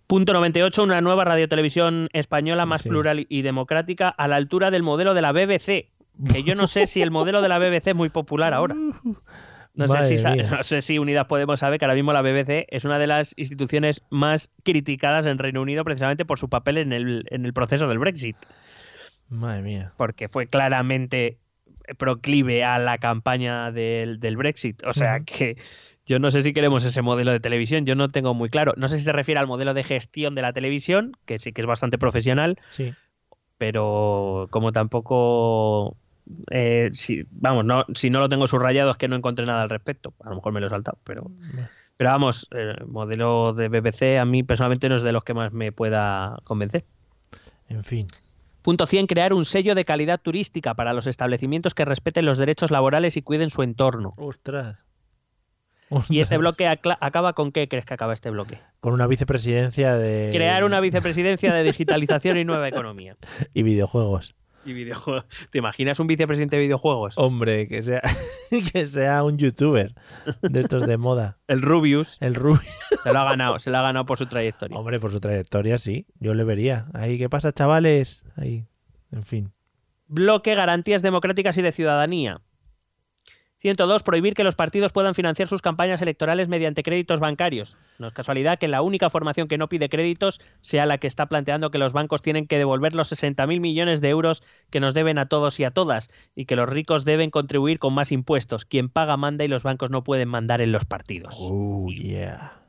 Punto 0.07 0.34
98, 0.34 0.84
una 0.84 1.01
nueva 1.01 1.23
radiotelevisión 1.25 2.09
española 2.13 2.65
más 2.65 2.81
Sí. 2.81 2.89
plural 2.89 3.25
y 3.30 3.41
democrática 3.41 4.09
a 4.09 4.27
la 4.27 4.35
altura 4.35 4.69
del 4.69 4.84
modelo 4.84 5.13
de 5.13 5.21
la 5.21 5.31
BBC. 5.31 5.89
Que 6.31 6.43
yo 6.43 6.53
no 6.53 6.67
sé 6.67 6.85
si 6.85 7.01
el 7.01 7.09
modelo 7.09 7.41
de 7.41 7.49
la 7.49 7.57
BBC 7.57 7.88
es 7.91 7.95
muy 7.95 8.09
popular 8.09 8.53
ahora. 8.53 8.75
No 9.75 9.88
sé, 9.88 10.15
si, 10.15 10.23
no 10.23 10.61
sé 10.61 10.81
si 10.81 10.99
Unidas 10.99 11.25
Podemos 11.25 11.59
sabe 11.59 11.80
que 11.80 11.85
ahora 11.85 11.95
mismo 11.95 12.13
la 12.13 12.21
BBC 12.21 12.67
es 12.69 12.85
una 12.85 12.99
de 12.99 13.07
las 13.07 13.34
instituciones 13.38 14.03
más 14.11 14.51
criticadas 14.63 15.25
en 15.25 15.39
Reino 15.39 15.63
Unido 15.63 15.84
precisamente 15.84 16.25
por 16.25 16.38
su 16.38 16.47
papel 16.49 16.77
en 16.77 16.93
el, 16.93 17.25
en 17.31 17.45
el 17.45 17.53
proceso 17.53 17.88
del 17.88 17.97
Brexit 17.97 18.35
Madre 19.30 19.63
mía. 19.63 19.93
porque 19.97 20.30
fue 20.30 20.45
claramente 20.45 21.39
proclive 21.97 22.64
a 22.64 22.80
la 22.80 22.97
campaña 22.97 23.72
del, 23.72 24.19
del 24.19 24.38
Brexit. 24.38 24.84
O 24.85 24.93
sea 24.93 25.19
que 25.22 25.57
yo 26.05 26.19
no 26.19 26.30
sé 26.31 26.41
si 26.41 26.53
queremos 26.53 26.84
ese 26.85 27.01
modelo 27.01 27.31
de 27.31 27.39
televisión, 27.39 27.85
yo 27.85 27.95
no 27.95 28.10
tengo 28.10 28.34
muy 28.34 28.49
claro. 28.49 28.73
No 28.77 28.88
sé 28.88 28.97
si 28.99 29.05
se 29.05 29.11
refiere 29.14 29.39
al 29.39 29.47
modelo 29.47 29.73
de 29.73 29.84
gestión 29.84 30.35
de 30.35 30.41
la 30.41 30.53
televisión, 30.53 31.14
que 31.26 31.39
sí 31.39 31.53
que 31.53 31.61
es 31.61 31.68
bastante 31.68 31.97
profesional, 31.97 32.57
Sí. 32.72 32.93
pero 33.57 34.47
como 34.51 34.72
tampoco... 34.72 35.95
eh, 36.51 36.89
si, 36.93 37.23
vamos, 37.31 37.65
no, 37.65 37.85
si 37.95 38.10
no 38.10 38.19
lo 38.19 38.30
tengo 38.30 38.47
subrayado 38.47 38.91
es 38.91 38.97
que 38.97 39.07
no 39.07 39.15
encontré 39.15 39.45
nada 39.45 39.64
al 39.64 39.69
respecto. 39.69 40.14
A 40.23 40.30
lo 40.30 40.35
mejor 40.35 40.53
me 40.53 40.60
lo 40.60 40.68
he 40.68 40.69
saltado, 40.69 40.97
pero... 41.03 41.30
Pero 41.95 42.10
vamos, 42.10 42.47
el 42.51 42.85
modelo 42.88 43.53
de 43.53 43.69
BBC 43.69 44.18
a 44.19 44.26
mí 44.26 44.41
personalmente 44.41 44.89
no 44.89 44.95
es 44.95 45.03
de 45.03 45.11
los 45.11 45.23
que 45.23 45.35
más 45.35 45.53
me 45.53 45.72
pueda 45.72 46.38
convencer. 46.43 46.84
En 47.69 47.84
fin. 47.84 48.07
Punto 48.64 48.85
100. 48.85 49.07
Crear 49.07 49.34
un 49.34 49.45
sello 49.45 49.76
de 49.76 49.85
calidad 49.85 50.19
turística 50.19 50.73
para 50.73 50.94
los 50.94 51.06
establecimientos 51.06 51.76
que 51.76 51.85
respeten 51.85 52.26
los 52.26 52.38
derechos 52.38 52.72
laborales 52.72 53.18
y 53.18 53.22
cuiden 53.22 53.49
su 53.49 53.61
entorno. 53.61 54.14
Ostras. 54.18 54.77
¿Y 56.10 56.22
este 56.22 56.35
Ostras. 56.35 56.40
bloque 56.40 56.68
acaba 56.68 57.34
con 57.34 57.52
qué 57.52 57.68
crees 57.68 57.85
que 57.85 57.94
acaba 57.94 58.14
este 58.14 58.31
bloque? 58.31 58.60
Con 58.80 58.94
una 58.94 59.06
vicepresidencia 59.06 59.95
de. 59.95 60.31
Crear 60.34 60.64
una 60.64 60.80
vicepresidencia 60.80 61.53
de 61.53 61.64
digitalización 61.64 62.38
y 62.38 62.45
nueva 62.45 62.68
economía. 62.68 63.15
Y 63.53 63.61
videojuegos. 63.64 64.34
Y 64.65 64.73
videojuegos. 64.73 65.26
¿Te 65.52 65.57
imaginas 65.57 65.99
un 65.99 66.07
vicepresidente 66.07 66.56
de 66.56 66.64
videojuegos? 66.64 67.18
Hombre, 67.18 67.68
que 67.68 67.81
sea, 67.84 68.02
que 68.73 68.88
sea 68.88 69.23
un 69.23 69.38
youtuber 69.38 69.94
de 70.41 70.60
estos 70.60 70.88
de 70.88 70.98
moda. 70.98 71.38
El 71.48 71.61
Rubius. 71.61 72.18
El 72.22 72.35
Rubius. 72.35 72.77
Se 73.03 73.11
lo 73.11 73.19
ha 73.19 73.26
ganado, 73.26 73.60
se 73.60 73.69
lo 73.69 73.77
ha 73.77 73.81
ganado 73.81 74.06
por 74.06 74.18
su 74.18 74.26
trayectoria. 74.27 74.77
Hombre, 74.77 74.99
por 74.99 75.11
su 75.11 75.19
trayectoria, 75.19 75.77
sí. 75.77 76.06
Yo 76.19 76.34
le 76.34 76.44
vería. 76.44 76.88
Ahí, 76.94 77.18
¿qué 77.18 77.30
pasa, 77.30 77.52
chavales? 77.52 78.23
Ahí, 78.35 78.65
en 79.11 79.23
fin. 79.23 79.52
Bloque 80.07 80.56
Garantías 80.56 81.02
Democráticas 81.02 81.57
y 81.57 81.61
de 81.61 81.72
Ciudadanía. 81.72 82.41
102. 83.64 84.03
Prohibir 84.03 84.34
que 84.34 84.44
los 84.44 84.56
partidos 84.56 84.91
puedan 84.91 85.15
financiar 85.15 85.48
sus 85.48 85.61
campañas 85.61 86.02
electorales 86.02 86.49
mediante 86.49 86.84
créditos 86.84 87.22
bancarios. 87.22 87.77
No 87.98 88.07
es 88.07 88.14
casualidad 88.14 88.60
que 88.60 88.68
la 88.68 88.81
única 88.81 89.10
formación 89.10 89.48
que 89.48 89.57
no 89.57 89.69
pide 89.69 89.88
créditos 89.88 90.41
sea 90.60 90.85
la 90.85 90.98
que 90.98 91.07
está 91.07 91.27
planteando 91.27 91.72
que 91.72 91.77
los 91.77 91.94
bancos 91.94 92.22
tienen 92.22 92.45
que 92.45 92.57
devolver 92.57 92.94
los 92.94 93.10
60.000 93.10 93.61
millones 93.61 94.02
de 94.02 94.10
euros 94.10 94.44
que 94.69 94.81
nos 94.81 94.94
deben 94.94 95.18
a 95.18 95.27
todos 95.27 95.61
y 95.61 95.64
a 95.64 95.72
todas 95.72 96.10
y 96.35 96.44
que 96.44 96.57
los 96.57 96.68
ricos 96.68 97.06
deben 97.06 97.30
contribuir 97.31 97.80
con 97.80 97.94
más 97.94 98.11
impuestos. 98.11 98.65
Quien 98.65 98.90
paga 98.90 99.15
manda 99.15 99.45
y 99.45 99.48
los 99.48 99.64
bancos 99.64 99.90
no 99.90 100.03
pueden 100.03 100.27
mandar 100.27 100.60
en 100.60 100.73
los 100.73 100.84
partidos. 100.84 101.38
Oh, 101.40 101.88
yeah. 101.90 102.60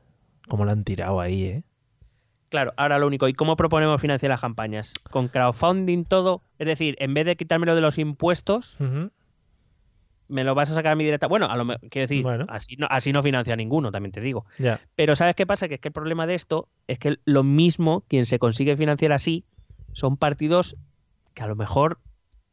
Cómo 0.47 0.63
lo 0.63 0.71
han 0.71 0.85
tirado 0.85 1.19
ahí, 1.19 1.43
¿eh? 1.43 1.63
Claro, 2.47 2.73
ahora 2.77 2.99
lo 2.99 3.07
único, 3.07 3.27
¿y 3.27 3.33
cómo 3.33 3.57
proponemos 3.57 3.99
financiar 3.99 4.29
las 4.29 4.39
campañas? 4.39 4.93
¿Con 5.11 5.27
crowdfunding 5.27 6.05
todo? 6.05 6.41
Es 6.57 6.67
decir, 6.67 6.95
en 6.99 7.13
vez 7.13 7.25
de 7.25 7.35
quitármelo 7.35 7.75
de 7.75 7.81
los 7.81 7.97
impuestos. 7.97 8.77
Me 10.27 10.43
lo 10.43 10.55
vas 10.55 10.71
a 10.71 10.73
sacar 10.73 10.93
a 10.93 10.95
mi 10.95 11.03
directa. 11.03 11.27
Bueno, 11.27 11.45
a 11.49 11.55
lo 11.55 11.65
quiero 11.89 12.03
decir, 12.07 12.23
Bueno. 12.23 12.45
así, 12.49 12.75
no, 12.77 12.87
así 12.89 13.11
no 13.13 13.21
financia 13.23 13.55
ninguno, 13.55 13.91
también 13.91 14.11
te 14.11 14.21
digo. 14.21 14.45
Pero 14.95 15.15
¿sabes 15.15 15.35
qué 15.35 15.45
pasa? 15.45 15.67
Que 15.67 15.75
es 15.75 15.79
que 15.81 15.89
el 15.89 15.93
problema 15.93 16.25
de 16.27 16.35
esto 16.35 16.67
es 16.87 16.99
que 16.99 17.17
lo 17.25 17.43
mismo, 17.43 18.03
quien 18.07 18.25
se 18.25 18.39
consigue 18.39 18.75
financiar 18.77 19.11
así, 19.11 19.45
son 19.93 20.17
partidos 20.17 20.75
que 21.33 21.43
a 21.43 21.47
lo 21.47 21.55
mejor 21.55 21.99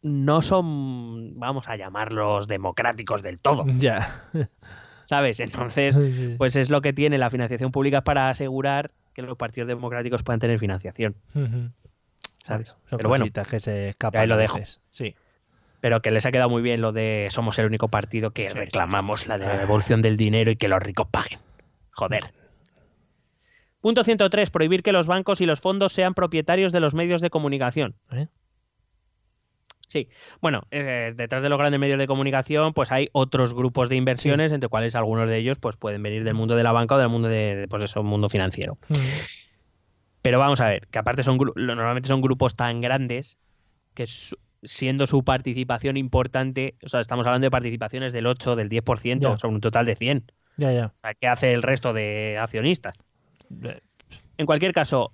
no 0.03 0.43
son, 0.43 1.39
vamos 1.39 1.69
a 1.69 1.77
llamarlos 1.77 2.49
democráticos 2.49 3.23
del 3.23 3.41
todo, 3.41 3.65
Ya. 3.79 4.09
¿sabes? 5.05 5.41
Entonces, 5.41 5.99
pues 6.39 6.57
es 6.57 6.71
lo 6.71 6.81
que 6.81 6.93
tiene 6.93 7.19
la 7.19 7.31
financiación 7.31 7.73
pública 7.73 8.03
para 8.03 8.29
asegurar 8.31 8.93
que 9.15 9.23
los 9.23 9.37
partidos 9.37 9.69
democráticos 9.69 10.23
puedan 10.23 10.41
tener 10.41 10.59
financiación. 10.59 11.17
¿sabes? 12.47 12.71
Son 12.89 12.97
Pero 12.99 13.09
bueno, 13.09 13.25
que 13.49 13.61
se 13.61 13.91
escapan. 13.91 14.23
ahí 14.23 14.29
lo 14.29 14.35
a 14.35 14.39
dejo. 14.39 14.59
Sí. 14.91 15.15
Pero 15.83 16.01
que 16.01 16.13
les 16.13 16.25
ha 16.25 16.31
quedado 16.31 16.49
muy 16.49 16.63
bien 16.63 16.81
lo 16.81 16.93
de 16.93 17.27
somos 17.33 17.59
el 17.59 17.67
único 17.67 17.89
partido 17.89 18.31
que 18.31 18.49
Sí, 18.49 18.55
reclamamos 18.57 19.27
la 19.27 19.35
Ah. 19.35 19.59
devolución 19.59 20.01
del 20.01 20.17
dinero 20.17 20.53
y 20.53 20.57
que 20.57 20.69
los 20.69 20.81
ricos 20.81 21.09
paguen. 21.11 21.41
Joder. 21.91 22.33
Punto 23.81 24.05
103. 24.05 24.51
Prohibir 24.51 24.85
que 24.85 24.93
los 24.93 25.09
bancos 25.09 25.41
y 25.41 25.47
los 25.47 25.61
fondos 25.61 25.93
sean 25.93 26.15
propietarios 26.15 26.71
de 26.71 26.79
los 26.79 26.95
medios 26.95 27.21
de 27.21 27.31
comunicación. 27.31 27.97
¿Eh? 28.13 28.29
Sí, 29.89 30.09
bueno, 30.41 30.63
eh, 30.71 31.13
detrás 31.17 31.43
de 31.43 31.49
los 31.49 31.59
grandes 31.59 31.81
medios 31.81 31.99
de 31.99 32.07
comunicación, 32.07 32.73
pues 32.75 32.93
hay 32.93 33.09
otros 33.13 33.53
grupos 33.53 33.89
de 33.89 33.97
inversiones, 33.97 34.53
entre 34.53 34.69
cuales 34.71 34.95
algunos 34.95 35.29
de 35.29 35.37
ellos 35.37 35.59
pues 35.59 35.77
pueden 35.77 36.03
venir 36.03 36.23
del 36.25 36.35
mundo 36.35 36.55
de 36.55 36.63
la 36.63 36.71
banca 36.73 36.95
o 36.95 36.99
del 36.99 37.09
mundo 37.09 37.27
de, 37.29 37.57
de, 37.57 37.69
pues 37.69 37.83
eso, 37.83 38.03
mundo 38.05 38.29
financiero. 38.31 38.79
Ujú. 38.89 39.01
Pero 40.23 40.39
vamos 40.39 40.61
a 40.61 40.69
ver, 40.69 40.87
que 40.87 40.99
aparte 41.01 41.25
son 41.25 41.37
normalmente 41.57 42.09
son 42.09 42.23
grupos 42.23 42.55
tan 42.55 42.81
grandes 42.81 43.37
que 43.95 44.07
su- 44.07 44.39
siendo 44.63 45.07
su 45.07 45.25
participación 45.25 45.97
importante, 45.97 46.77
o 46.85 46.89
sea, 46.89 47.01
estamos 47.01 47.27
hablando 47.27 47.47
de 47.47 47.51
participaciones 47.51 48.13
del 48.13 48.27
8, 48.27 48.55
del 48.57 48.69
10%, 48.69 49.31
Ya. 49.31 49.37
sobre 49.37 49.55
un 49.57 49.61
total 49.61 49.87
de 49.87 49.97
100. 49.97 50.25
Ya, 50.57 50.73
ya. 50.73 50.87
O 50.87 50.97
sea, 50.97 51.15
¿qué 51.15 51.27
hace 51.27 51.53
el 51.53 51.63
resto 51.63 51.93
de 51.93 52.39
accionistas? 52.39 52.95
En 54.39 54.47
cualquier 54.47 54.73
caso, 54.73 55.13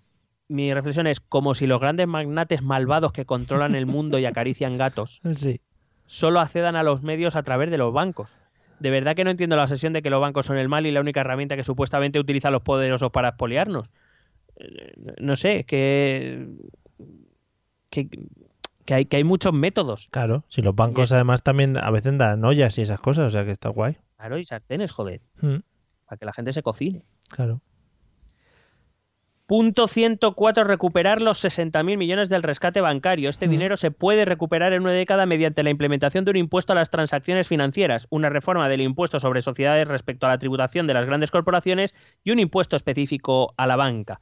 mi 0.49 0.73
reflexión 0.75 1.07
es 1.07 1.21
como 1.21 1.55
si 1.55 1.67
los 1.67 1.81
grandes 1.81 2.07
magnates 2.07 2.63
malvados 2.63 3.13
que 3.13 3.25
controlan 3.25 3.75
el 3.75 3.87
mundo 3.87 4.19
y 4.19 4.27
acarician 4.27 4.77
gatos 4.79 5.21
Sí. 5.35 5.61
solo 6.07 6.41
accedan 6.41 6.77
a 6.77 6.83
los 6.83 7.03
medios 7.03 7.37
a 7.37 7.43
través 7.43 7.71
de 7.71 7.79
los 7.79 7.93
bancos. 7.93 8.35
De 8.81 8.91
verdad 8.91 9.17
que 9.17 9.25
no 9.25 9.31
entiendo 9.31 9.57
la 9.57 9.65
obsesión 9.65 9.93
de 9.93 10.03
que 10.03 10.11
los 10.11 10.21
bancos 10.21 10.47
son 10.47 10.57
el 10.57 10.69
mal 10.69 10.87
y 10.87 10.93
la 10.93 11.01
única 11.01 11.21
herramienta 11.21 11.57
que 11.57 11.65
supuestamente 11.65 12.19
utilizan 12.21 12.53
los 12.53 12.63
poderosos 12.63 13.11
para 13.11 13.31
expoliarnos. 13.31 13.91
Eh, 14.57 14.93
No 15.21 15.35
sé, 15.37 15.65
que, 15.65 16.47
que, 17.91 18.09
que 18.89 18.95
hay, 18.95 19.05
que 19.05 19.19
hay 19.19 19.25
muchos 19.25 19.53
métodos. 19.53 20.09
Claro. 20.11 20.45
Si 20.49 20.63
los 20.63 20.75
bancos 20.75 21.13
además 21.13 21.43
también 21.43 21.77
a 21.77 21.91
veces 21.91 22.17
dan 22.17 22.43
ollas 22.43 22.79
y 22.79 22.81
esas 22.81 22.99
cosas, 23.01 23.27
o 23.27 23.31
sea 23.31 23.45
que 23.45 23.51
está 23.51 23.69
guay. 23.69 23.99
Claro, 24.17 24.39
y 24.39 24.47
sartenes, 24.47 24.93
joder, 24.93 25.21
Mm, 25.43 25.57
para 26.07 26.17
que 26.19 26.25
la 26.25 26.33
gente 26.33 26.55
se 26.55 26.63
cocine. 26.63 27.05
Claro. 27.29 27.61
Punto 29.47 29.89
104. 29.89 30.65
Recuperar 30.65 31.21
los 31.21 31.39
60.000 31.45 31.99
millones 31.99 32.31
del 32.31 32.43
rescate 32.43 32.81
bancario. 32.81 33.29
Este 33.29 33.45
Ujú. 33.45 33.53
dinero 33.53 33.77
se 33.77 33.91
puede 33.91 34.25
recuperar 34.25 34.73
en 34.73 34.81
una 34.83 34.93
década 34.93 35.27
mediante 35.27 35.63
la 35.63 35.69
implementación 35.71 36.25
de 36.25 36.31
un 36.31 36.37
impuesto 36.39 36.73
a 36.73 36.77
las 36.77 36.89
transacciones 36.89 37.47
financieras, 37.47 38.07
una 38.09 38.31
reforma 38.31 38.71
del 38.71 38.81
impuesto 38.81 39.21
sobre 39.21 39.43
sociedades 39.43 39.87
respecto 39.87 40.25
a 40.27 40.31
la 40.31 40.39
tributación 40.39 40.87
de 40.87 40.95
las 40.95 41.05
grandes 41.05 41.31
corporaciones 41.31 41.95
y 42.25 42.31
un 42.31 42.39
impuesto 42.41 42.75
específico 42.77 43.53
a 43.59 43.67
la 43.67 43.77
banca. 43.77 44.21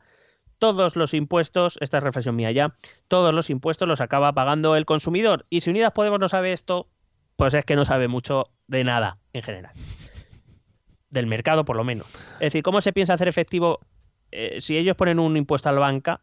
Todos 0.59 0.97
los 0.97 1.15
impuestos, 1.15 1.79
esta 1.81 1.99
es 1.99 2.05
reflexión 2.05 2.37
mía 2.37 2.51
ya, 2.51 2.77
todos 3.09 3.35
los 3.35 3.51
impuestos 3.51 3.87
los 3.87 4.01
acaba 4.01 4.33
pagando 4.33 4.77
el 4.77 4.87
consumidor. 4.87 5.47
Y 5.51 5.61
si 5.61 5.71
Unidas 5.71 5.93
Podemos 5.93 6.19
no 6.19 6.29
sabe 6.29 6.53
esto, 6.53 6.89
pues 7.37 7.55
es 7.55 7.65
que 7.65 7.77
no 7.77 7.85
sabe 7.85 8.09
mucho 8.09 8.51
de 8.67 8.85
nada 8.85 9.19
en 9.33 9.43
general. 9.43 9.73
Del 11.11 11.27
mercado, 11.27 11.65
por 11.65 11.77
lo 11.77 11.85
menos. 11.85 12.07
Es 12.35 12.41
decir, 12.41 12.63
¿cómo 12.63 12.81
se 12.81 12.93
piensa 12.93 13.15
hacer 13.15 13.29
efectivo 13.29 13.81
eh, 14.33 14.61
si 14.61 14.77
ellos 14.77 14.97
ponen 14.97 15.19
un 15.19 15.37
impuesto 15.37 15.69
a 15.69 15.73
la 15.73 15.81
banca, 15.81 16.21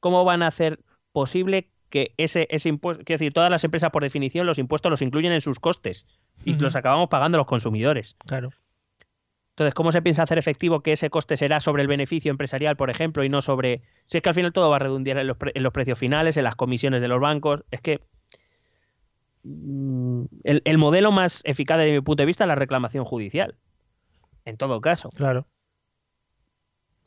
¿cómo 0.00 0.24
van 0.24 0.42
a 0.42 0.48
hacer 0.48 0.80
posible 1.12 1.70
que 1.88 2.14
ese, 2.16 2.46
ese 2.50 2.68
impuesto, 2.68 3.04
quiero 3.04 3.18
decir, 3.18 3.32
todas 3.32 3.50
las 3.50 3.64
empresas 3.64 3.90
por 3.90 4.02
definición 4.02 4.46
los 4.46 4.58
impuestos 4.58 4.90
los 4.90 5.02
incluyen 5.02 5.32
en 5.32 5.40
sus 5.40 5.58
costes 5.58 6.06
y 6.44 6.54
los 6.54 6.76
acabamos 6.76 7.08
pagando 7.08 7.38
los 7.38 7.46
consumidores? 7.46 8.14
Claro. 8.26 8.50
Entonces, 9.52 9.74
¿cómo 9.74 9.92
se 9.92 10.00
piensa 10.00 10.22
hacer 10.22 10.38
efectivo 10.38 10.80
que 10.80 10.92
ese 10.92 11.10
coste 11.10 11.36
será 11.36 11.60
sobre 11.60 11.82
el 11.82 11.88
beneficio 11.88 12.30
empresarial, 12.30 12.74
por 12.76 12.88
ejemplo, 12.88 13.22
y 13.22 13.28
no 13.28 13.42
sobre... 13.42 13.82
Si 14.06 14.16
es 14.16 14.22
que 14.22 14.30
al 14.30 14.34
final 14.34 14.52
todo 14.54 14.70
va 14.70 14.76
a 14.76 14.78
redundar 14.78 15.18
en 15.18 15.26
los, 15.26 15.36
pre- 15.36 15.52
en 15.54 15.62
los 15.62 15.72
precios 15.74 15.98
finales, 15.98 16.38
en 16.38 16.44
las 16.44 16.56
comisiones 16.56 17.02
de 17.02 17.08
los 17.08 17.20
bancos, 17.20 17.62
es 17.70 17.82
que 17.82 18.00
mm, 19.42 20.24
el, 20.44 20.62
el 20.64 20.78
modelo 20.78 21.12
más 21.12 21.42
eficaz 21.44 21.76
desde 21.78 21.92
mi 21.92 22.00
punto 22.00 22.22
de 22.22 22.26
vista 22.26 22.44
es 22.44 22.48
la 22.48 22.54
reclamación 22.54 23.04
judicial. 23.04 23.56
En 24.46 24.56
todo 24.56 24.80
caso 24.80 25.10
Claro. 25.10 25.46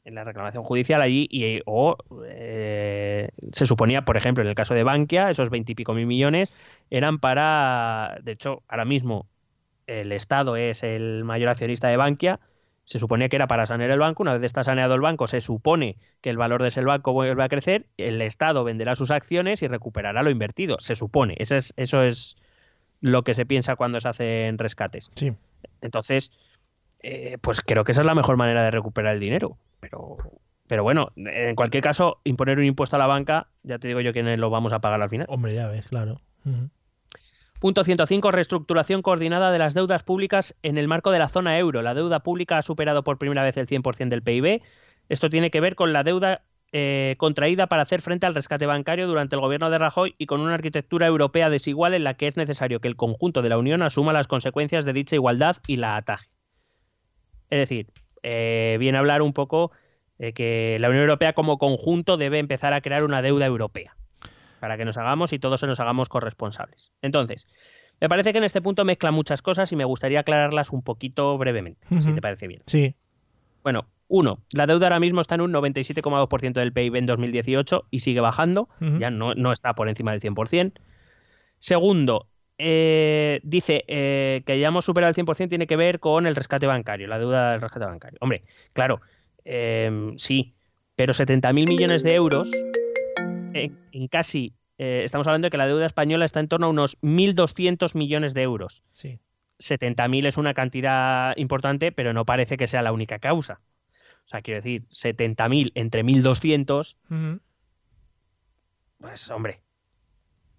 en 0.04 0.14
la 0.14 0.24
reclamación 0.24 0.64
judicial 0.64 1.02
allí 1.02 1.28
y 1.32 1.62
o 1.66 1.98
eh, 2.28 3.30
se 3.52 3.66
suponía, 3.66 4.06
por 4.06 4.18
ejemplo, 4.18 4.44
en 4.44 4.50
el 4.50 4.56
caso 4.56 4.76
de 4.76 4.84
Bankia, 4.84 5.32
esos 5.32 5.50
veintipico 5.50 5.96
mil 5.96 6.06
millones 6.06 6.54
eran 6.92 7.18
para, 7.18 8.20
de 8.22 8.34
hecho, 8.34 8.62
ahora 8.68 8.86
mismo 8.86 9.28
el 9.88 10.12
Estado 10.12 10.56
es 10.56 10.84
el 10.84 11.24
mayor 11.24 11.50
accionista 11.50 11.88
de 11.88 11.98
Bankia, 11.98 12.40
se 12.84 13.00
suponía 13.00 13.30
que 13.30 13.36
era 13.36 13.48
para 13.48 13.66
sanear 13.66 13.90
el 13.90 14.00
banco, 14.00 14.24
una 14.24 14.34
vez 14.34 14.44
está 14.44 14.64
saneado 14.64 14.94
el 14.94 15.02
banco, 15.02 15.28
se 15.28 15.42
supone 15.42 15.98
que 16.22 16.30
el 16.30 16.38
valor 16.38 16.62
de 16.62 16.68
ese 16.68 16.82
banco 16.82 17.14
vuelve 17.14 17.44
a 17.44 17.50
crecer, 17.50 17.88
el 17.98 18.22
Estado 18.22 18.64
venderá 18.64 18.96
sus 18.96 19.12
acciones 19.12 19.64
y 19.64 19.68
recuperará 19.68 20.22
lo 20.22 20.30
invertido, 20.30 20.78
se 20.80 20.96
supone, 20.96 21.36
eso 21.40 21.56
es, 21.56 21.74
eso 21.78 22.04
es 22.04 22.38
lo 23.02 23.24
que 23.24 23.34
se 23.34 23.46
piensa 23.46 23.76
cuando 23.76 24.00
se 24.00 24.08
hacen 24.08 24.58
rescates. 24.58 25.12
Sí. 25.16 25.34
Entonces, 25.82 26.32
eh, 27.02 27.38
pues 27.42 27.62
creo 27.62 27.84
que 27.84 27.92
esa 27.92 28.02
es 28.02 28.08
la 28.08 28.16
mejor 28.16 28.38
manera 28.38 28.64
de 28.64 28.72
recuperar 28.72 29.16
el 29.16 29.20
dinero. 29.20 29.58
Pero, 29.80 30.18
pero 30.68 30.84
bueno, 30.84 31.12
en 31.16 31.56
cualquier 31.56 31.84
caso, 31.84 32.20
imponer 32.24 32.58
un 32.58 32.66
impuesto 32.66 32.96
a 32.96 33.00
la 33.00 33.08
banca, 33.08 33.48
ya 33.64 33.80
te 33.80 33.88
digo 33.88 34.02
yo 34.02 34.14
quiénes 34.14 34.40
lo 34.40 34.50
vamos 34.50 34.74
a 34.74 34.80
pagar 34.80 35.02
al 35.02 35.10
final. 35.10 35.28
Hombre, 35.30 35.54
ya 35.54 35.68
ves, 35.68 35.86
claro. 35.88 36.22
Punto 37.60 37.84
105. 37.84 38.32
Reestructuración 38.32 39.02
coordinada 39.02 39.52
de 39.52 39.60
las 39.60 39.74
deudas 39.74 40.04
públicas 40.04 40.56
en 40.62 40.78
el 40.78 40.88
marco 40.88 41.12
de 41.12 41.20
la 41.20 41.30
zona 41.30 41.58
euro. 41.58 41.82
La 41.82 41.94
deuda 41.94 42.20
pública 42.20 42.58
ha 42.58 42.62
superado 42.62 43.04
por 43.04 43.18
primera 43.18 43.44
vez 43.44 43.58
el 43.58 43.68
100% 43.68 44.10
del 44.10 44.24
PIB. 44.24 44.62
Esto 45.08 45.30
tiene 45.30 45.52
que 45.52 45.62
ver 45.62 45.76
con 45.76 45.94
la 45.94 46.04
deuda 46.04 46.44
eh, 46.74 47.16
contraída 47.18 47.68
para 47.68 47.84
hacer 47.84 48.02
frente 48.02 48.26
al 48.26 48.36
rescate 48.36 48.66
bancario 48.66 49.08
durante 49.08 49.36
el 49.36 49.42
gobierno 49.42 49.70
de 49.70 49.78
Rajoy 49.78 50.16
y 50.18 50.26
con 50.26 50.42
una 50.42 50.56
arquitectura 50.56 51.08
europea 51.08 51.50
desigual 51.50 51.94
en 51.94 52.04
la 52.04 52.16
que 52.16 52.28
es 52.28 52.36
necesario 52.36 52.82
que 52.82 52.90
el 52.90 52.98
conjunto 52.98 53.42
de 53.42 53.50
la 53.50 53.58
Unión 53.58 53.82
asuma 53.82 54.12
las 54.12 54.28
consecuencias 54.28 54.84
de 54.84 54.92
dicha 54.92 55.16
igualdad 55.16 55.56
y 55.68 55.78
la 55.78 55.96
ataje. 55.96 56.28
Es 57.50 57.60
decir, 57.60 57.88
eh, 58.24 58.76
viene 58.80 58.98
a 58.98 59.02
hablar 59.02 59.22
un 59.22 59.32
poco 59.32 59.72
de 60.18 60.34
que 60.34 60.76
la 60.80 60.90
Unión 60.90 61.04
Europea 61.04 61.34
como 61.34 61.58
conjunto 61.58 62.18
debe 62.18 62.40
empezar 62.40 62.74
a 62.74 62.82
crear 62.82 63.06
una 63.06 63.22
deuda 63.22 63.46
europea 63.46 63.96
para 64.60 64.78
que 64.78 64.86
nos 64.86 64.98
hagamos 64.98 65.34
y 65.34 65.40
todos 65.40 65.60
se 65.60 65.68
nos 65.68 65.80
hagamos 65.80 66.10
corresponsables. 66.10 66.92
Entonces, 67.02 67.48
me 68.00 68.10
parece 68.10 68.32
que 68.32 68.40
en 68.40 68.44
este 68.44 68.62
punto 68.62 68.84
mezcla 68.86 69.12
muchas 69.12 69.42
cosas 69.42 69.72
y 69.72 69.76
me 69.76 69.86
gustaría 69.86 70.20
aclararlas 70.20 70.72
un 70.72 70.82
poquito 70.82 71.38
brevemente, 71.38 71.88
si 72.00 72.14
te 72.14 72.22
parece 72.22 72.48
bien. 72.48 72.62
Sí. 72.66 72.96
Bueno, 73.64 73.88
uno, 74.08 74.40
la 74.54 74.68
deuda 74.68 74.88
ahora 74.88 75.00
mismo 75.00 75.22
está 75.22 75.36
en 75.36 75.42
un 75.42 75.54
97,2% 75.54 76.54
del 76.54 76.74
PIB 76.74 76.96
en 76.98 77.06
2018 77.06 77.86
y 77.90 78.00
sigue 78.00 78.20
bajando, 78.20 78.70
ya 79.00 79.10
no, 79.10 79.34
no 79.34 79.52
está 79.52 79.74
por 79.74 79.88
encima 79.90 80.12
del 80.12 80.22
100%. 80.22 80.74
Segundo, 81.60 82.28
eh, 82.58 83.40
dice 83.44 83.84
eh, 83.88 84.44
que 84.46 84.54
hayamos 84.54 84.86
superado 84.86 85.10
el 85.10 85.26
100% 85.26 85.50
tiene 85.50 85.68
que 85.68 85.76
ver 85.76 86.00
con 86.00 86.28
el 86.28 86.36
rescate 86.36 86.68
bancario, 86.68 87.08
la 87.08 87.18
deuda 87.18 87.52
del 87.54 87.62
rescate 87.62 87.86
bancario. 87.86 88.18
Hombre, 88.22 88.44
claro, 88.74 89.02
eh, 89.46 90.14
sí, 90.18 90.54
pero 90.96 91.14
70.000 91.14 91.68
millones 91.68 92.04
de 92.04 92.14
euros 92.14 92.52
en, 93.64 93.78
en 93.92 94.08
casi 94.08 94.54
eh, 94.78 95.02
estamos 95.06 95.26
hablando 95.28 95.46
de 95.48 95.50
que 95.52 95.58
la 95.58 95.68
deuda 95.68 95.86
española 95.86 96.26
está 96.26 96.40
en 96.40 96.48
torno 96.48 96.68
a 96.68 96.70
unos 96.70 97.00
1.200 97.02 97.96
millones 97.96 98.34
de 98.34 98.42
euros. 98.42 98.84
Sí. 98.94 99.20
70.000 99.60 100.28
es 100.28 100.38
una 100.38 100.54
cantidad 100.54 101.36
importante, 101.38 101.92
pero 101.92 102.12
no 102.14 102.26
parece 102.26 102.58
que 102.58 102.68
sea 102.68 102.82
la 102.82 102.92
única 102.92 103.20
causa. 103.20 103.62
O 104.26 104.28
sea, 104.28 104.42
quiero 104.42 104.58
decir, 104.58 104.84
70.000 104.90 105.72
entre 105.76 106.04
1.200, 106.04 106.98
Ujú. 107.10 107.40
pues 109.00 109.30
hombre. 109.30 109.62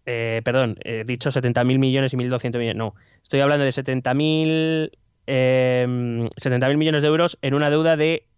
Eh, 0.07 0.41
perdón, 0.45 0.79
he 0.85 1.05
dicho 1.05 1.31
70.000 1.31 1.79
millones 1.79 2.15
y 2.15 2.17
1.200 2.17 2.59
millones. 2.59 2.77
No, 2.77 2.95
estoy 3.23 3.41
hablando 3.41 3.65
de 3.65 3.73
70.000 3.73 4.91
eh, 5.27 5.85
70.000 5.89 6.77
millones 6.77 7.03
de 7.03 7.09
euros 7.09 7.39
en 7.43 7.55
una 7.55 7.69
deuda 7.69 7.97
de 7.97 8.29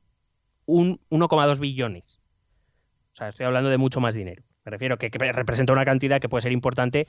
un 0.65 0.99
1,2 1.11 1.61
billones. 1.61 2.18
Sea, 3.19 3.29
estoy 3.29 3.47
hablando 3.47 3.69
de 3.69 3.79
mucho 3.79 3.99
más 3.99 4.15
dinero. 4.15 4.45
Me 4.65 4.71
refiero 4.71 4.97
que, 4.97 5.11
que 5.11 5.33
representa 5.33 5.73
una 5.73 5.85
cantidad 5.85 6.21
que 6.21 6.29
puede 6.29 6.43
ser 6.43 6.53
importante, 6.53 7.09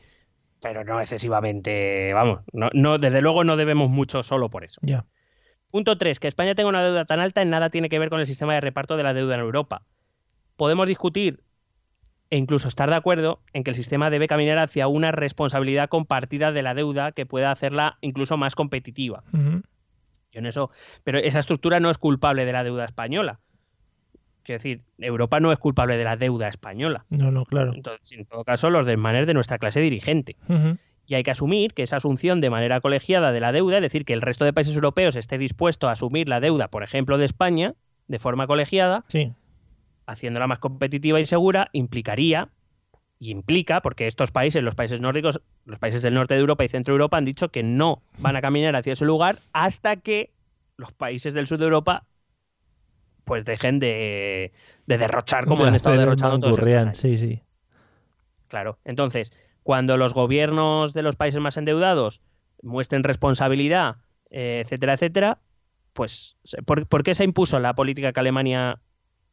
pero 0.59 0.83
no 0.83 0.99
excesivamente. 0.99 2.11
Vamos, 2.13 2.41
no, 2.51 2.69
no, 2.73 2.97
desde 2.97 3.21
luego 3.21 3.43
no 3.43 3.57
debemos 3.57 3.91
mucho 3.91 4.23
solo 4.23 4.49
por 4.49 4.63
eso. 4.63 4.81
Punto 5.69 5.99
3. 5.99 6.19
Que 6.19 6.27
España 6.27 6.55
tenga 6.55 6.67
una 6.67 6.83
deuda 6.83 7.05
tan 7.05 7.19
alta 7.19 7.43
en 7.43 7.51
nada 7.51 7.69
tiene 7.69 7.89
que 7.89 7.99
ver 7.99 8.09
con 8.09 8.19
el 8.19 8.25
sistema 8.25 8.55
de 8.55 8.61
reparto 8.61 8.97
de 8.97 9.03
la 9.03 9.13
deuda 9.13 9.35
en 9.35 9.41
Europa. 9.41 9.83
Podemos 10.55 10.87
discutir 10.87 11.43
e 12.31 12.37
incluso 12.37 12.67
estar 12.67 12.89
de 12.89 12.95
acuerdo 12.95 13.41
en 13.53 13.63
que 13.63 13.69
el 13.69 13.75
sistema 13.75 14.09
debe 14.09 14.27
caminar 14.27 14.57
hacia 14.57 14.87
una 14.87 15.11
responsabilidad 15.11 15.89
compartida 15.89 16.51
de 16.51 16.63
la 16.63 16.73
deuda 16.73 17.11
que 17.11 17.27
pueda 17.27 17.51
hacerla 17.51 17.99
incluso 18.01 18.35
más 18.35 18.55
competitiva. 18.55 19.23
Ujú. 19.31 19.61
Yo 20.31 20.39
en 20.39 20.47
eso, 20.47 20.71
pero 21.03 21.19
esa 21.19 21.37
estructura 21.37 21.79
no 21.79 21.91
es 21.91 21.99
culpable 21.99 22.45
de 22.45 22.51
la 22.51 22.63
deuda 22.63 22.85
española. 22.85 23.39
Quiero 24.49 24.57
decir, 24.63 24.81
Europa 24.97 25.39
no 25.39 25.51
es 25.51 25.59
culpable 25.59 25.95
de 25.95 26.03
la 26.03 26.15
deuda 26.15 26.47
española. 26.47 27.05
No, 27.11 27.29
no, 27.29 27.45
claro. 27.45 27.71
Entonces, 27.75 28.17
en 28.17 28.25
todo 28.25 28.43
caso, 28.43 28.71
los 28.71 28.87
desmanes 28.87 29.27
de 29.27 29.35
nuestra 29.35 29.59
clase 29.59 29.79
dirigente. 29.79 30.37
Y 31.05 31.13
hay 31.13 31.21
que 31.21 31.29
asumir 31.29 31.75
que 31.75 31.83
esa 31.83 31.97
asunción 31.97 32.41
de 32.41 32.49
manera 32.49 32.81
colegiada 32.81 33.31
de 33.31 33.41
la 33.41 33.51
deuda, 33.51 33.75
es 33.75 33.83
decir, 33.83 34.05
que 34.05 34.13
el 34.13 34.23
resto 34.23 34.45
de 34.45 34.53
países 34.53 34.73
europeos 34.73 35.15
esté 35.15 35.37
dispuesto 35.37 35.87
a 35.87 35.91
asumir 35.91 36.29
la 36.29 36.39
deuda, 36.39 36.67
por 36.67 36.81
ejemplo, 36.81 37.19
de 37.19 37.25
España, 37.25 37.75
de 38.07 38.17
forma 38.17 38.47
colegiada, 38.47 39.03
Sí. 39.05 39.33
haciéndola 40.07 40.47
más 40.47 40.57
competitiva 40.57 41.19
y 41.19 41.27
segura, 41.27 41.69
implicaría 41.71 42.49
y 43.19 43.29
implica, 43.29 43.83
porque 43.83 44.07
estos 44.07 44.31
países, 44.31 44.63
los 44.63 44.73
países 44.73 44.99
nórdicos, 44.99 45.41
los 45.65 45.77
países 45.77 46.01
del 46.01 46.15
norte 46.15 46.33
de 46.33 46.39
Europa 46.39 46.65
y 46.65 46.69
centro 46.69 46.93
de 46.93 46.95
Europa 46.95 47.17
han 47.17 47.25
dicho 47.25 47.49
que 47.49 47.61
no 47.61 48.01
van 48.17 48.35
a 48.35 48.41
caminar 48.41 48.75
hacia 48.75 48.93
ese 48.93 49.05
lugar 49.05 49.37
hasta 49.53 49.97
que 49.97 50.31
los 50.75 50.91
países 50.91 51.35
del 51.35 51.45
sur 51.45 51.59
de 51.59 51.65
Europa 51.65 52.05
pues 53.29 53.45
dejen 53.45 53.79
de, 53.79 54.51
de 54.87 54.97
derrochar 54.97 55.45
como 55.45 55.63
han 55.63 55.75
estado 55.75 55.95
derrochando 56.01 56.39
todos 56.39 56.59
estos. 56.89 56.99
Sí, 56.99 57.17
sí. 57.17 57.41
Claro. 58.47 58.77
Entonces, 58.83 59.31
cuando 59.63 59.95
los 59.97 60.13
gobiernos 60.13 60.93
de 60.93 61.03
los 61.03 61.15
países 61.15 61.39
más 61.39 61.55
endeudados 61.57 62.21
muestren 62.61 63.03
responsabilidad, 63.03 63.97
eh, 64.31 64.61
etcétera, 64.65 64.93
etcétera, 64.93 65.37
pues, 65.93 66.37
¿por, 66.65 66.87
por 66.87 67.03
qué 67.03 67.13
se 67.15 67.23
impuso 67.23 67.59
la 67.59 67.73
política 67.75 68.11
que 68.11 68.19
Alemania, 68.19 68.79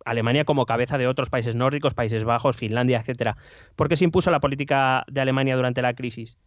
Alemania 0.04 0.44
como 0.44 0.66
cabeza 0.66 0.98
de 0.98 1.06
otros 1.08 1.30
países 1.30 1.54
nórdicos, 1.54 1.94
Países 1.94 2.24
Bajos, 2.24 2.56
Finlandia, 2.56 2.98
etcétera? 2.98 3.36
¿Por 3.74 3.88
qué 3.88 3.96
se 3.96 4.04
impuso 4.04 4.30
la 4.30 4.40
política 4.40 5.04
de 5.08 5.20
Alemania 5.20 5.56
durante 5.56 5.82
la 5.82 5.94
crisis? 5.94 6.38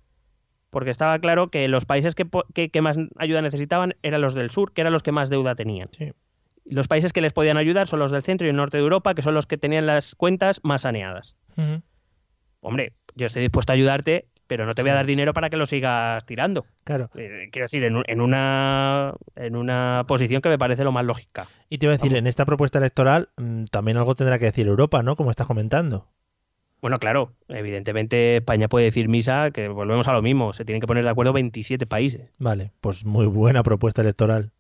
Porque 0.70 0.92
estaba 0.92 1.18
claro 1.18 1.50
que 1.50 1.68
los 1.68 1.86
países 1.86 2.14
que, 2.14 2.28
que- 2.54 2.70
que 2.70 2.82
más 2.82 2.98
ayuda 3.18 3.42
necesitaban 3.42 3.96
eran 4.04 4.22
los 4.22 4.36
del 4.36 4.52
sur, 4.52 4.72
que 4.72 4.82
eran 4.82 4.94
los 4.94 5.02
que 5.02 5.12
más 5.12 5.32
deuda 5.32 5.56
tenían. 5.56 5.88
Sí. 5.98 6.12
Los 6.66 6.88
países 6.88 7.14
que 7.14 7.22
les 7.22 7.34
podían 7.34 7.58
ayudar 7.58 7.88
son 7.88 8.00
los 8.00 8.12
del 8.12 8.24
centro 8.24 8.46
y 8.48 8.50
el 8.52 8.56
norte 8.56 8.78
de 8.78 8.84
Europa, 8.84 9.14
que 9.16 9.22
son 9.22 9.34
los 9.34 9.48
que 9.48 9.58
tenían 9.58 9.86
las 9.86 10.16
cuentas 10.16 10.60
más 10.64 10.82
saneadas 10.84 11.36
hombre, 12.62 12.94
yo 13.16 13.26
estoy 13.26 13.42
dispuesto 13.42 13.72
a 13.72 13.76
ayudarte, 13.76 14.28
pero 14.48 14.66
no 14.66 14.74
te 14.76 14.82
voy 14.82 14.92
a 14.92 14.96
dar 14.96 15.06
dinero 15.06 15.34
para 15.34 15.50
que 15.50 15.58
lo 15.58 15.66
sigas 15.66 16.26
tirando. 16.26 16.66
Claro. 16.84 17.10
Eh, 17.16 17.50
quiero 17.52 17.66
decir, 17.66 17.84
en, 17.84 17.96
un- 17.96 18.04
en 18.08 18.22
una, 18.22 19.14
en 19.36 19.56
una 19.56 20.04
posición 20.08 20.42
que 20.42 20.50
me 20.50 20.58
parece 20.58 20.84
lo 20.84 20.92
más 20.92 21.06
lógica. 21.06 21.48
Y 21.70 21.78
te 21.78 21.86
iba 21.86 21.94
a 21.94 21.98
decir, 21.98 22.10
Vamos. 22.12 22.20
en 22.20 22.28
esta 22.28 22.46
propuesta 22.46 22.80
electoral 22.80 23.30
mm, 23.38 23.66
también 23.66 23.98
algo 23.98 24.16
tendrá 24.16 24.40
que 24.40 24.46
decir 24.46 24.68
Europa, 24.68 25.04
¿no? 25.04 25.16
Como 25.16 25.32
estás 25.32 25.48
comentando. 25.48 26.08
Bueno, 26.82 26.98
claro, 26.98 27.34
evidentemente 27.50 28.38
España 28.38 28.70
puede 28.70 28.86
decir 28.86 29.10
misa 29.10 29.52
que 29.52 29.68
volvemos 29.68 30.08
a 30.08 30.14
lo 30.14 30.22
mismo, 30.22 30.54
se 30.54 30.64
tienen 30.66 30.80
que 30.82 30.88
poner 30.88 31.04
de 31.04 31.10
acuerdo 31.10 31.34
27 31.34 31.86
países. 31.86 32.32
Vale, 32.38 32.72
pues 32.82 33.06
muy 33.06 33.26
buena 33.28 33.64
propuesta 33.64 34.02
electoral. 34.02 34.52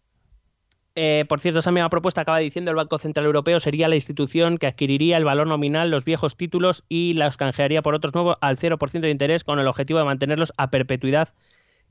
Eh, 0.96 1.26
por 1.30 1.40
cierto, 1.40 1.60
esa 1.60 1.72
misma 1.72 1.90
propuesta 1.90 2.22
acaba 2.22 2.40
diciendo 2.40 2.72
el 2.72 2.78
Banco 2.78 2.98
Central 2.98 3.26
Europeo 3.26 3.60
sería 3.60 3.88
la 3.88 3.96
institución 3.96 4.58
que 4.58 4.68
adquiriría 4.68 5.18
el 5.18 5.24
valor 5.24 5.48
nominal, 5.48 5.92
los 5.92 6.04
viejos 6.04 6.36
títulos 6.36 6.84
y 6.90 7.14
los 7.14 7.38
canjearía 7.38 7.82
por 7.82 7.96
otros 7.96 8.14
nuevos 8.14 8.38
al 8.42 8.58
0% 8.58 9.00
de 9.00 9.10
interés 9.12 9.44
con 9.44 9.60
el 9.60 9.68
objetivo 9.68 10.00
de 10.00 10.06
mantenerlos 10.06 10.52
a 10.58 10.72
perpetuidad 10.72 11.30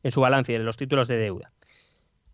en 0.03 0.11
su 0.11 0.21
balance 0.21 0.53
de 0.53 0.59
los 0.59 0.77
títulos 0.77 1.09
de 1.09 1.17
deuda. 1.17 1.53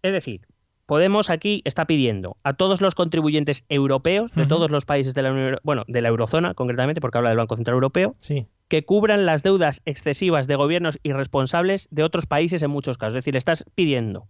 Es 0.03 0.12
decir, 0.12 0.43
Podemos 0.86 1.31
aquí 1.31 1.62
está 1.65 1.86
pidiendo 1.86 2.36
a 2.43 2.53
todos 2.53 2.82
los 2.82 2.95
contribuyentes 2.95 3.65
europeos 3.70 4.35
de 4.35 4.45
todos 4.45 4.70
los 4.70 4.85
países 4.85 5.15
de 5.15 5.23
la 5.23 5.32
Unión, 5.32 5.59
bueno, 5.62 5.85
de 5.89 6.03
la 6.03 6.09
eurozona 6.09 6.53
concretamente, 6.53 7.01
porque 7.01 7.16
habla 7.16 7.31
del 7.31 7.39
Banco 7.39 7.57
Central 7.57 7.77
Europeo, 7.77 8.16
Sí. 8.20 8.47
que 8.69 8.85
cubran 8.85 9.24
las 9.24 9.43
deudas 9.43 9.81
excesivas 9.86 10.47
de 10.47 10.57
gobiernos 10.57 10.99
irresponsables 11.03 11.89
de 11.91 12.03
otros 12.03 12.27
países 12.27 12.62
en 12.62 12.70
muchos 12.70 12.99
casos. 12.99 13.15
Es 13.15 13.24
decir, 13.24 13.35
estás 13.35 13.65
pidiendo 13.74 14.28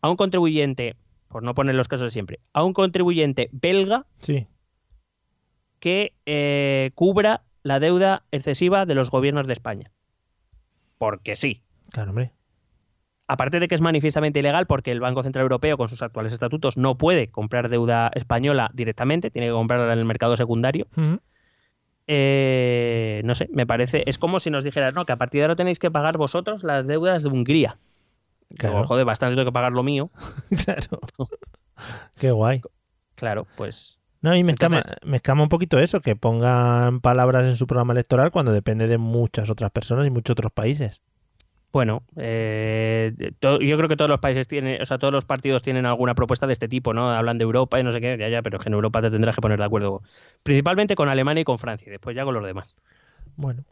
a 0.00 0.08
un 0.08 0.14
contribuyente, 0.14 0.94
por 1.28 1.42
no 1.42 1.54
poner 1.54 1.74
los 1.74 1.88
casos 1.88 2.06
de 2.06 2.10
siempre, 2.10 2.40
a 2.52 2.64
un 2.64 2.72
contribuyente 2.72 3.48
belga 3.52 4.06
Sí. 4.20 4.46
que 5.80 6.14
eh, 6.26 6.90
cubra 6.94 7.42
la 7.62 7.80
deuda 7.80 8.24
excesiva 8.30 8.86
de 8.86 8.94
los 8.94 9.10
gobiernos 9.10 9.46
de 9.46 9.52
España. 9.52 9.92
Porque 10.98 11.36
sí. 11.36 11.62
Claro, 11.90 12.10
hombre. 12.10 12.32
Aparte 13.28 13.60
de 13.60 13.68
que 13.68 13.74
es 13.74 13.80
manifiestamente 13.82 14.38
ilegal 14.38 14.66
porque 14.66 14.90
el 14.90 15.00
Banco 15.00 15.22
Central 15.22 15.42
Europeo 15.42 15.76
con 15.76 15.88
sus 15.90 16.02
actuales 16.02 16.32
estatutos 16.32 16.78
no 16.78 16.96
puede 16.96 17.28
comprar 17.28 17.68
deuda 17.68 18.10
española 18.14 18.70
directamente, 18.72 19.30
tiene 19.30 19.48
que 19.48 19.52
comprarla 19.52 19.92
en 19.92 19.98
el 19.98 20.04
mercado 20.06 20.36
secundario. 20.36 20.86
Ujú. 20.96 21.20
Eh, 22.06 23.20
no 23.24 23.34
sé, 23.34 23.50
me 23.52 23.66
parece, 23.66 24.02
es 24.06 24.16
como 24.18 24.40
si 24.40 24.48
nos 24.50 24.64
dijeras, 24.64 24.94
no, 24.94 25.04
que 25.04 25.12
a 25.12 25.16
partir 25.16 25.40
de 25.40 25.44
ahora 25.44 25.56
tenéis 25.56 25.78
que 25.78 25.90
pagar 25.90 26.16
vosotros 26.16 26.64
las 26.64 26.86
deudas 26.86 27.22
de 27.22 27.28
Hungría. 27.28 27.76
Claro. 28.56 28.84
Joder, 28.86 29.04
bastante 29.04 29.36
tengo 29.36 29.50
que 29.50 29.52
pagar 29.52 29.72
lo 29.72 29.82
mío. 29.82 30.10
claro. 30.64 31.00
Qué 32.16 32.30
guay. 32.30 32.60
Claro, 33.14 33.46
pues 33.56 33.98
No, 34.20 34.34
y 34.34 34.44
me 34.44 34.52
escama, 34.52 34.80
me 35.04 35.16
escama 35.16 35.42
un 35.42 35.48
poquito 35.48 35.78
eso, 35.78 36.00
que 36.00 36.16
pongan 36.16 37.00
palabras 37.00 37.44
en 37.44 37.56
su 37.56 37.66
programa 37.66 37.92
electoral 37.92 38.30
cuando 38.30 38.52
depende 38.52 38.86
de 38.88 38.98
muchas 38.98 39.50
otras 39.50 39.70
personas 39.70 40.06
y 40.06 40.10
muchos 40.10 40.32
otros 40.32 40.52
países. 40.52 41.00
bueno, 41.72 42.02
eh, 42.16 43.12
yo 43.40 43.58
creo 43.76 43.88
que 43.88 43.96
todos 43.96 44.10
los 44.10 44.20
países 44.20 44.48
tienen, 44.48 44.80
o 44.80 44.86
sea, 44.86 44.98
todos 44.98 45.12
los 45.12 45.24
partidos 45.24 45.62
tienen 45.62 45.84
alguna 45.86 46.14
propuesta 46.14 46.46
de 46.46 46.52
este 46.54 46.68
tipo, 46.68 46.94
¿no? 46.94 47.10
Hablan 47.10 47.38
de 47.38 47.44
Europa 47.44 47.78
y 47.78 47.84
no 47.84 47.92
sé 47.92 48.00
qué, 48.00 48.16
ya, 48.18 48.28
ya, 48.28 48.42
pero 48.42 48.58
es 48.58 48.62
que 48.62 48.68
en 48.70 48.74
Europa 48.74 49.02
te 49.02 49.10
tendrás 49.10 49.34
que 49.34 49.42
poner 49.42 49.58
de 49.58 49.64
acuerdo, 49.64 50.02
principalmente 50.42 50.94
con 50.94 51.08
Alemania 51.08 51.42
y 51.42 51.44
con 51.44 51.58
Francia, 51.58 51.88
y 51.88 51.90
después 51.90 52.16
ya 52.16 52.24
con 52.24 52.34
los 52.34 52.44
demás. 52.44 52.74
Bueno. 53.36 53.64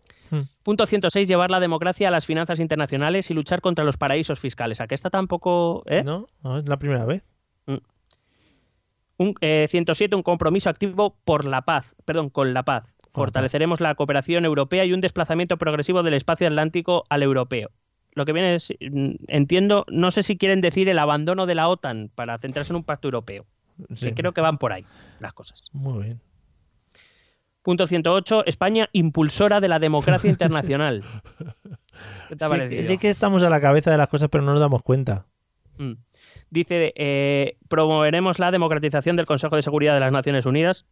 Punto 0.62 0.86
106, 0.86 1.28
llevar 1.28 1.50
la 1.50 1.60
democracia 1.60 2.08
a 2.08 2.10
las 2.10 2.26
finanzas 2.26 2.60
internacionales 2.60 3.30
y 3.30 3.34
luchar 3.34 3.60
contra 3.60 3.84
los 3.84 3.96
paraísos 3.96 4.40
fiscales. 4.40 4.80
¿A 4.80 4.86
qué 4.86 4.94
está 4.94 5.10
tampoco, 5.10 5.82
eh? 5.86 6.02
No, 6.04 6.26
no 6.42 6.58
es 6.58 6.68
la 6.68 6.78
primera 6.78 7.04
vez. 7.04 7.24
Un, 9.18 9.34
eh, 9.40 9.66
107, 9.70 10.14
un 10.14 10.22
compromiso 10.22 10.68
activo 10.68 11.16
por 11.24 11.46
la 11.46 11.62
paz, 11.62 11.96
perdón, 12.04 12.28
con 12.28 12.52
la 12.52 12.64
paz. 12.64 12.98
Fortaleceremos 13.14 13.80
la 13.80 13.94
cooperación 13.94 14.44
europea 14.44 14.84
y 14.84 14.92
un 14.92 15.00
desplazamiento 15.00 15.56
progresivo 15.56 16.02
del 16.02 16.14
espacio 16.14 16.46
atlántico 16.46 17.04
al 17.08 17.22
europeo. 17.22 17.70
Lo 18.12 18.26
que 18.26 18.32
viene 18.32 18.54
es, 18.54 18.74
mm, 18.78 19.12
entiendo, 19.28 19.86
no 19.88 20.10
sé 20.10 20.22
si 20.22 20.36
quieren 20.36 20.60
decir 20.60 20.88
el 20.88 20.98
abandono 20.98 21.46
de 21.46 21.54
la 21.54 21.68
OTAN 21.68 22.10
para 22.14 22.38
centrarse 22.38 22.72
en 22.72 22.76
un 22.76 22.84
pacto 22.84 23.08
europeo. 23.08 23.46
Sí. 23.94 24.12
Creo 24.12 24.32
que 24.32 24.40
van 24.40 24.58
por 24.58 24.72
ahí 24.72 24.84
las 25.20 25.32
cosas. 25.32 25.70
Muy 25.72 26.04
bien. 26.04 26.20
Punto 27.66 27.88
108, 27.88 28.46
España 28.46 28.88
impulsora 28.92 29.58
de 29.58 29.66
la 29.66 29.80
democracia 29.80 30.30
internacional. 30.30 31.02
¿Qué 32.28 32.36
te 32.36 32.44
ha 32.44 32.48
parecido? 32.48 32.86
sí 32.86 32.96
que 32.96 33.08
estamos 33.08 33.42
a 33.42 33.50
la 33.50 33.60
cabeza 33.60 33.90
de 33.90 33.96
las 33.96 34.06
cosas, 34.06 34.28
pero 34.30 34.44
no 34.44 34.52
nos 34.52 34.60
damos 34.60 34.84
cuenta. 34.84 35.26
Mm. 35.76 35.94
Dice, 36.48 36.92
eh, 36.94 37.58
promoveremos 37.68 38.38
la 38.38 38.52
democratización 38.52 39.16
del 39.16 39.26
Consejo 39.26 39.56
de 39.56 39.64
Seguridad 39.64 39.94
de 39.94 40.00
las 40.00 40.12
Naciones 40.12 40.46
Unidas. 40.46 40.86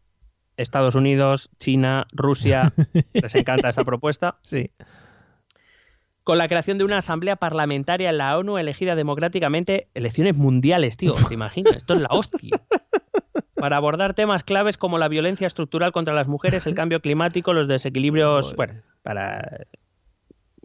Estados 0.57 0.97
Unidos, 0.97 1.49
China, 1.61 2.09
Rusia, 2.11 2.73
les 3.13 3.35
encanta 3.37 3.69
esta 3.69 3.85
propuesta. 3.85 4.39
Sí. 4.43 4.73
Con 6.25 6.39
la 6.39 6.49
creación 6.49 6.79
de 6.79 6.83
una 6.83 6.99
asamblea 6.99 7.37
parlamentaria 7.37 8.11
en 8.11 8.19
la 8.19 8.37
ONU 8.37 8.59
elegida 8.59 8.97
democráticamente, 8.97 9.91
elecciones 9.95 10.37
mundiales, 10.37 10.97
tío, 10.97 11.15
¿te 11.29 11.35
imaginas? 11.35 11.77
Esto 11.77 11.95
es 11.95 12.01
la 12.01 12.09
hostia. 12.11 12.61
Para 13.65 13.79
abordar 13.79 14.13
temas 14.13 14.45
claves 14.45 14.77
como 14.77 14.99
la 14.99 15.09
violencia 15.09 15.47
estructural 15.47 15.91
contra 15.91 16.13
las 16.13 16.29
mujeres, 16.29 16.67
el 16.67 16.75
cambio 16.75 17.01
climático, 17.01 17.55
los 17.55 17.67
desequilibrios, 17.67 18.55
bueno, 18.57 18.83
para 19.03 19.65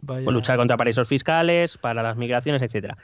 Vaya. 0.02 0.30
luchar 0.30 0.58
contra 0.58 0.76
paraísos 0.76 1.08
fiscales, 1.08 1.78
para 1.78 2.02
las 2.02 2.18
migraciones, 2.18 2.60
etcétera. 2.60 2.98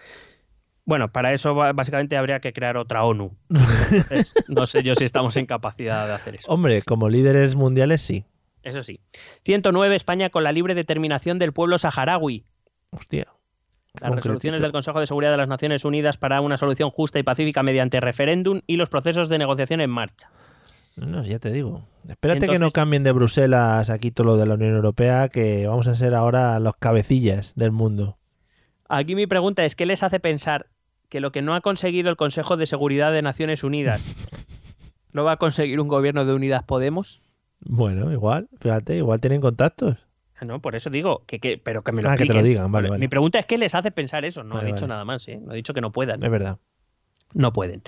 Bueno, 0.85 1.11
para 1.11 1.33
eso 1.33 1.55
básicamente 1.55 2.19
habría 2.19 2.41
que 2.41 2.53
crear 2.53 2.77
otra 2.77 3.05
ONU. 3.05 3.35
Entonces, 3.49 4.35
no 4.49 4.67
sé 4.67 4.83
yo 4.83 4.95
si 4.95 5.05
estamos 5.05 5.35
en 5.39 5.47
capacidad 5.47 6.07
de 6.07 6.13
hacer 6.13 6.37
eso. 6.41 6.53
Hombre, 6.53 6.83
como 6.83 7.09
líderes 7.09 7.57
mundiales 7.57 8.03
sí. 8.03 8.27
Eso 8.63 8.83
sí. 8.83 9.01
109. 9.45 9.97
España 9.97 10.29
con 10.29 10.45
la 10.45 10.53
libre 10.53 10.75
determinación 10.75 11.39
del 11.39 11.55
pueblo 11.55 11.79
saharaui. 11.79 12.45
Hostia. 12.91 13.29
Las 14.01 14.15
resoluciones 14.15 14.61
del 14.61 14.73
Consejo 14.73 15.01
de 15.01 15.07
Seguridad 15.07 15.31
de 15.31 15.37
las 15.39 15.49
Naciones 15.49 15.85
Unidas 15.85 16.17
para 16.17 16.41
una 16.41 16.57
solución 16.57 16.91
justa 16.91 17.19
y 17.19 17.23
pacífica 17.23 17.63
mediante 17.63 18.01
referéndum 18.01 18.61
y 18.67 18.77
los 18.77 18.89
procesos 18.89 19.29
de 19.29 19.39
negociación 19.39 19.81
en 19.81 19.91
marcha. 19.91 20.31
No, 20.97 21.23
ya 21.23 21.39
te 21.39 21.51
digo. 21.51 21.83
Espérate 22.09 22.49
que 22.49 22.59
no 22.59 22.71
cambien 22.71 23.03
de 23.03 23.13
Bruselas 23.13 23.91
aquí 23.91 24.11
todo 24.11 24.27
lo 24.27 24.37
de 24.37 24.47
la 24.47 24.55
Unión 24.55 24.75
Europea, 24.75 25.29
que 25.29 25.67
vamos 25.67 25.89
a 25.89 25.95
ser 25.95 26.15
ahora 26.15 26.59
los 26.59 26.77
cabecillas 26.77 27.55
del 27.55 27.71
mundo. 27.71 28.17
Aquí 28.89 29.15
mi 29.15 29.27
pregunta 29.27 29.65
es, 29.65 29.75
¿qué 29.75 29.85
les 29.85 30.03
hace 30.03 30.21
pensar 30.21 30.67
que 31.09 31.21
lo 31.21 31.33
que 31.33 31.43
no 31.43 31.55
ha 31.55 31.61
conseguido 31.61 32.09
el 32.09 32.17
Consejo 32.17 32.57
de 32.57 32.67
Seguridad 32.67 33.13
de 33.13 33.23
Naciones 33.23 33.63
Unidas 33.63 34.15
lo 35.13 35.25
va 35.25 35.33
a 35.33 35.37
conseguir 35.37 35.81
un 35.81 35.89
gobierno 35.89 36.25
de 36.25 36.35
Unidas 36.35 36.65
Podemos? 36.65 37.21
Bueno, 37.61 38.13
igual, 38.13 38.49
fíjate, 38.59 38.97
igual 38.97 39.21
tienen 39.21 39.41
contactos. 39.41 40.06
Ah, 40.39 40.45
No, 40.45 40.61
por 40.61 40.75
eso 40.77 40.91
digo, 40.91 41.25
que, 41.27 41.39
que- 41.41 41.59
pero 41.59 41.83
que 41.83 41.93
me 41.93 42.03
lo 42.03 42.11
Ah, 42.11 42.17
que 42.17 42.27
te 42.27 42.35
lo 42.35 42.43
digan, 42.43 42.71
vale, 42.71 42.89
vale. 42.91 43.01
Mi 43.01 43.09
pregunta 43.09 43.39
es, 43.39 43.47
¿qué 43.47 43.57
les 43.59 43.75
hace 43.75 43.91
pensar 43.91 44.25
eso? 44.25 44.43
No 44.45 44.57
Vale, 44.57 44.69
he 44.71 44.73
dicho 44.73 44.87
nada 44.87 45.05
más, 45.05 45.27
¿eh? 45.29 45.39
No 45.43 45.53
he 45.53 45.57
dicho 45.57 45.73
que 45.75 45.81
no 45.81 45.93
puedan. 45.93 46.23
Es 46.23 46.31
verdad. 46.31 46.59
No 47.33 47.53
pueden. 47.53 47.83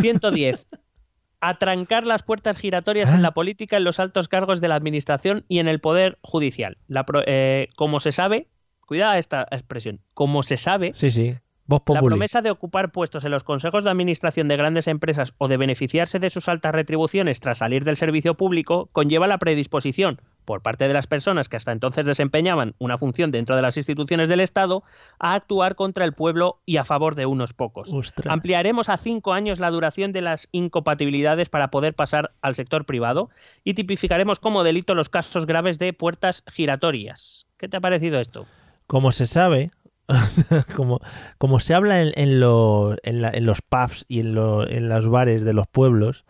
110. 0.00 0.66
Atrancar 1.40 2.06
las 2.06 2.22
puertas 2.22 2.56
giratorias 2.58 3.12
¿Ah? 3.12 3.16
en 3.16 3.22
la 3.22 3.32
política, 3.32 3.76
en 3.76 3.84
los 3.84 4.00
altos 4.00 4.28
cargos 4.28 4.60
de 4.62 4.68
la 4.68 4.76
administración 4.76 5.44
y 5.48 5.58
en 5.58 5.68
el 5.68 5.78
poder 5.80 6.16
judicial. 6.22 6.76
La 6.88 7.04
pro- 7.04 7.22
eh, 7.26 7.68
como 7.76 8.00
se 8.00 8.12
sabe, 8.12 8.48
cuidado 8.80 9.14
esta 9.14 9.46
expresión, 9.50 10.00
como 10.14 10.42
se 10.42 10.56
sabe, 10.56 10.94
Sí, 10.94 11.10
sí. 11.10 11.34
La 11.66 12.02
promesa 12.02 12.42
de 12.42 12.50
ocupar 12.50 12.92
puestos 12.92 13.24
en 13.24 13.30
los 13.30 13.42
consejos 13.42 13.84
de 13.84 13.90
administración 13.90 14.48
de 14.48 14.56
grandes 14.58 14.86
empresas 14.86 15.34
o 15.38 15.48
de 15.48 15.56
beneficiarse 15.56 16.18
de 16.18 16.28
sus 16.28 16.46
altas 16.50 16.74
retribuciones 16.74 17.40
tras 17.40 17.58
salir 17.58 17.84
del 17.84 17.96
servicio 17.96 18.34
público 18.34 18.90
conlleva 18.92 19.26
la 19.26 19.38
predisposición 19.38 20.20
por 20.44 20.62
parte 20.62 20.86
de 20.88 20.94
las 20.94 21.06
personas 21.06 21.48
que 21.48 21.56
hasta 21.56 21.72
entonces 21.72 22.06
desempeñaban 22.06 22.74
una 22.78 22.98
función 22.98 23.30
dentro 23.30 23.56
de 23.56 23.62
las 23.62 23.76
instituciones 23.76 24.28
del 24.28 24.40
Estado 24.40 24.82
a 25.18 25.34
actuar 25.34 25.74
contra 25.74 26.04
el 26.04 26.12
pueblo 26.12 26.60
y 26.66 26.76
a 26.76 26.84
favor 26.84 27.14
de 27.14 27.26
unos 27.26 27.52
pocos. 27.52 27.92
Ostras. 27.92 28.32
Ampliaremos 28.32 28.88
a 28.88 28.96
cinco 28.96 29.32
años 29.32 29.58
la 29.58 29.70
duración 29.70 30.12
de 30.12 30.20
las 30.22 30.48
incompatibilidades 30.52 31.48
para 31.48 31.68
poder 31.70 31.94
pasar 31.94 32.32
al 32.42 32.54
sector 32.54 32.84
privado 32.84 33.30
y 33.64 33.74
tipificaremos 33.74 34.38
como 34.38 34.64
delito 34.64 34.94
los 34.94 35.08
casos 35.08 35.46
graves 35.46 35.78
de 35.78 35.92
puertas 35.92 36.44
giratorias. 36.50 37.46
¿Qué 37.56 37.68
te 37.68 37.76
ha 37.76 37.80
parecido 37.80 38.18
esto? 38.20 38.46
Como 38.86 39.12
se 39.12 39.26
sabe, 39.26 39.70
como, 40.76 41.00
como 41.38 41.60
se 41.60 41.74
habla 41.74 42.02
en, 42.02 42.12
en, 42.16 42.40
lo- 42.40 42.96
en 43.02 43.22
la- 43.22 43.30
en 43.30 43.46
los 43.46 43.62
pubs 43.62 44.04
y 44.08 44.20
en, 44.20 44.34
lo- 44.34 44.68
en 44.68 44.88
los 44.88 45.08
bares 45.08 45.44
de 45.44 45.52
los 45.54 45.66
pueblos, 45.66 46.24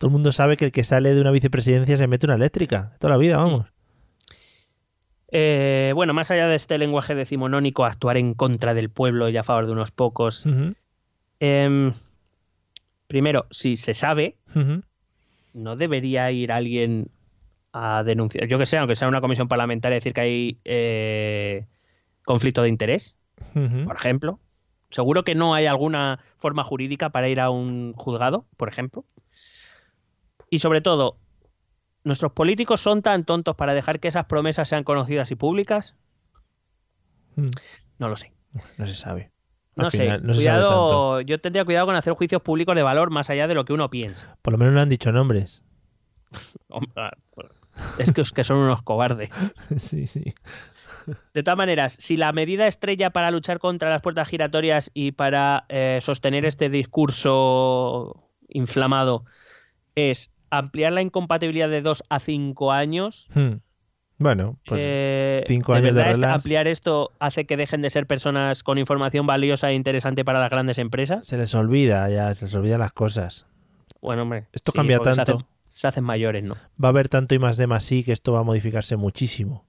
todo 0.00 0.08
el 0.08 0.12
mundo 0.12 0.32
sabe 0.32 0.56
que 0.56 0.64
el 0.64 0.72
que 0.72 0.82
sale 0.82 1.12
de 1.14 1.20
una 1.20 1.30
vicepresidencia 1.30 1.94
se 1.98 2.06
mete 2.06 2.24
una 2.24 2.36
eléctrica. 2.36 2.96
Toda 2.98 3.10
la 3.10 3.18
vida, 3.18 3.36
vamos. 3.36 3.66
Eh, 5.30 5.92
bueno, 5.94 6.14
más 6.14 6.30
allá 6.30 6.48
de 6.48 6.56
este 6.56 6.78
lenguaje 6.78 7.14
decimonónico, 7.14 7.84
actuar 7.84 8.16
en 8.16 8.32
contra 8.32 8.72
del 8.72 8.88
pueblo 8.88 9.28
y 9.28 9.36
a 9.36 9.42
favor 9.42 9.66
de 9.66 9.72
unos 9.72 9.90
pocos. 9.90 10.46
Em, 11.38 11.92
primero, 13.08 13.46
si 13.50 13.76
se 13.76 13.92
sabe, 13.92 14.38
no 15.52 15.76
debería 15.76 16.30
ir 16.30 16.50
alguien 16.50 17.10
a 17.74 18.02
denunciar, 18.02 18.48
yo 18.48 18.56
que 18.56 18.64
sé, 18.64 18.78
aunque 18.78 18.96
sea 18.96 19.06
una 19.06 19.20
comisión 19.20 19.48
parlamentaria, 19.48 19.96
decir 19.96 20.14
que 20.14 20.20
hay 20.22 20.60
eh, 20.64 21.66
conflicto 22.24 22.62
de 22.62 22.70
interés, 22.70 23.18
por 23.52 23.96
ejemplo. 23.96 24.40
Seguro 24.88 25.24
que 25.24 25.34
no 25.34 25.54
hay 25.54 25.66
alguna 25.66 26.20
forma 26.38 26.64
jurídica 26.64 27.10
para 27.10 27.28
ir 27.28 27.38
a 27.38 27.50
un 27.50 27.92
juzgado, 27.92 28.46
por 28.56 28.70
ejemplo. 28.70 29.04
Y 30.50 30.58
sobre 30.58 30.80
todo, 30.80 31.16
¿nuestros 32.04 32.32
políticos 32.32 32.80
son 32.80 33.02
tan 33.02 33.24
tontos 33.24 33.54
para 33.56 33.72
dejar 33.74 34.00
que 34.00 34.08
esas 34.08 34.26
promesas 34.26 34.68
sean 34.68 34.84
conocidas 34.84 35.30
y 35.30 35.36
públicas? 35.36 35.94
Mm. 37.36 37.50
No 37.98 38.08
lo 38.08 38.16
sé. 38.16 38.32
No 38.78 38.86
se 38.86 38.94
sabe. 38.94 39.30
Al 39.76 39.84
No 39.84 39.90
sé. 39.90 39.98
final, 39.98 40.26
no 40.26 40.34
se 40.34 40.42
sabe 40.42 40.58
tanto. 40.58 40.76
cuidado, 40.76 41.20
yo 41.20 41.40
tendría 41.40 41.64
cuidado 41.64 41.86
con 41.86 41.94
hacer 41.94 42.12
juicios 42.14 42.42
públicos 42.42 42.74
de 42.74 42.82
valor 42.82 43.10
más 43.10 43.30
allá 43.30 43.46
de 43.46 43.54
lo 43.54 43.64
que 43.64 43.72
uno 43.72 43.88
piensa. 43.88 44.36
Por 44.42 44.52
lo 44.52 44.58
menos 44.58 44.74
no 44.74 44.80
han 44.80 44.88
dicho 44.88 45.12
nombres. 45.12 45.62
Ah, 46.96 47.10
bueno, 47.34 47.50
Es 47.98 48.12
que, 48.12 48.20
es 48.20 48.30
que 48.32 48.44
son 48.44 48.58
unos 48.58 48.82
cobardes. 48.82 49.30
sí, 49.76 50.06
sí. 50.06 50.34
De 51.34 51.42
todas 51.42 51.56
maneras, 51.58 51.96
si 51.98 52.16
la 52.16 52.30
medida 52.32 52.66
estrella 52.68 53.10
para 53.10 53.30
luchar 53.32 53.58
contra 53.58 53.90
las 53.90 54.00
puertas 54.02 54.28
giratorias 54.28 54.90
y 54.94 55.12
para 55.12 55.64
eh, 55.68 55.98
sostener 56.00 56.44
este 56.44 56.68
discurso 56.68 58.28
inflamado 58.48 59.24
es 59.96 60.30
ampliar 60.50 60.92
la 60.92 61.02
incompatibilidad 61.02 61.68
de 61.68 61.80
dos 61.82 62.02
a 62.08 62.20
cinco 62.20 62.72
años, 62.72 63.28
Hmm. 63.34 63.58
Bueno, 64.22 64.58
pues 64.66 64.82
eh, 64.84 65.44
cinco 65.46 65.72
¿de 65.72 65.78
años 65.78 65.94
de 65.94 66.02
verdad 66.02 66.14
relax. 66.14 66.34
ampliar 66.34 66.66
esto 66.68 67.10
hace 67.20 67.46
que 67.46 67.56
dejen 67.56 67.80
de 67.80 67.88
ser 67.88 68.06
personas 68.06 68.62
con 68.62 68.76
información 68.76 69.26
valiosa 69.26 69.70
e 69.70 69.74
interesante 69.74 70.26
para 70.26 70.38
las 70.40 70.50
grandes 70.50 70.76
empresas? 70.78 71.26
se 71.26 71.38
les 71.38 71.54
olvida, 71.54 72.06
ya 72.10 72.34
se 72.34 72.44
les 72.44 72.54
olvidan 72.54 72.80
las 72.80 72.92
cosas. 72.92 73.46
Bueno, 74.02 74.22
hombre. 74.22 74.46
Esto 74.52 74.72
cambia 74.72 74.98
se 74.98 75.04
tanto. 75.04 75.22
hacen- 75.22 75.46
Se 75.66 75.86
hacen, 75.86 76.04
mayores, 76.04 76.42
¿no? 76.44 76.54
Va 76.82 76.88
a 76.88 76.90
haber 76.90 77.08
tanto 77.08 77.34
y 77.34 77.38
más 77.38 77.56
de 77.56 77.66
más 77.66 77.84
sí 77.84 78.02
que 78.04 78.12
esto 78.12 78.32
va 78.32 78.40
a 78.40 78.42
modificarse 78.42 78.96
muchísimo. 78.96 79.64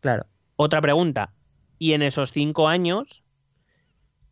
Claro. 0.00 0.26
Otra 0.56 0.80
pregunta. 0.80 1.32
¿Y 1.78 1.92
en 1.94 2.02
esos 2.02 2.30
cinco 2.32 2.68
años, 2.68 3.24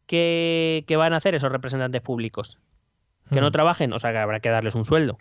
qué, 0.07 0.85
qué 0.86 0.97
van 0.97 1.12
a 1.12 1.16
hacer 1.16 1.35
esos 1.35 1.51
representantes 1.51 2.03
públicos? 2.03 2.59
¿Que 3.32 3.41
no 3.41 3.49
Hmm. 3.49 3.53
trabajen? 3.53 3.93
O 3.93 3.99
sea, 3.99 4.12
que 4.12 4.19
habrá 4.19 4.41
que 4.41 4.51
darles 4.51 4.74
un 4.74 4.85
sueldo. 4.85 5.16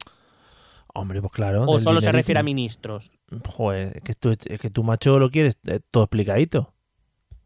Hombre, 0.94 1.22
pues 1.22 1.32
claro. 1.32 1.66
¿O 1.68 1.80
solo 1.80 2.00
se 2.02 2.12
refiere 2.12 2.40
a 2.40 2.44
ministros? 2.44 3.16
Joder, 3.50 3.98
es 3.98 4.04
que 4.04 4.14
tú, 4.14 4.30
es 4.30 4.60
que 4.60 4.70
tu 4.70 4.84
macho 4.84 5.18
lo 5.20 5.30
quieres 5.32 5.58
eh, 5.66 5.80
todo 5.90 6.04
explicadito. 6.04 6.74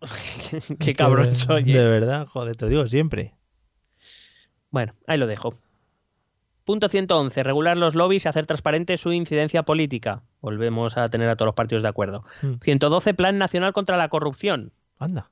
qué 0.79 0.93
cabrón 0.93 1.35
soy. 1.35 1.63
De 1.63 1.79
¿eh? 1.79 1.89
verdad, 1.89 2.27
joder, 2.27 2.55
te 2.55 2.65
lo 2.65 2.69
digo 2.69 2.87
siempre. 2.87 3.35
Bueno, 4.69 4.93
ahí 5.07 5.17
lo 5.17 5.27
dejo. 5.27 5.55
Punto 6.65 6.89
111. 6.89 7.43
Regular 7.43 7.77
los 7.77 7.95
lobbies 7.95 8.25
y 8.25 8.27
hacer 8.27 8.45
transparente 8.45 8.97
su 8.97 9.13
incidencia 9.13 9.63
política. 9.63 10.23
Volvemos 10.41 10.97
a 10.97 11.09
tener 11.09 11.29
a 11.29 11.37
todos 11.37 11.47
los 11.47 11.55
partidos 11.55 11.81
de 11.83 11.89
acuerdo. 11.89 12.25
Hmm. 12.41 12.55
112. 12.61 13.13
Plan 13.13 13.37
Nacional 13.37 13.71
contra 13.71 13.95
la 13.95 14.09
Corrupción. 14.09 14.73
Anda. 14.99 15.31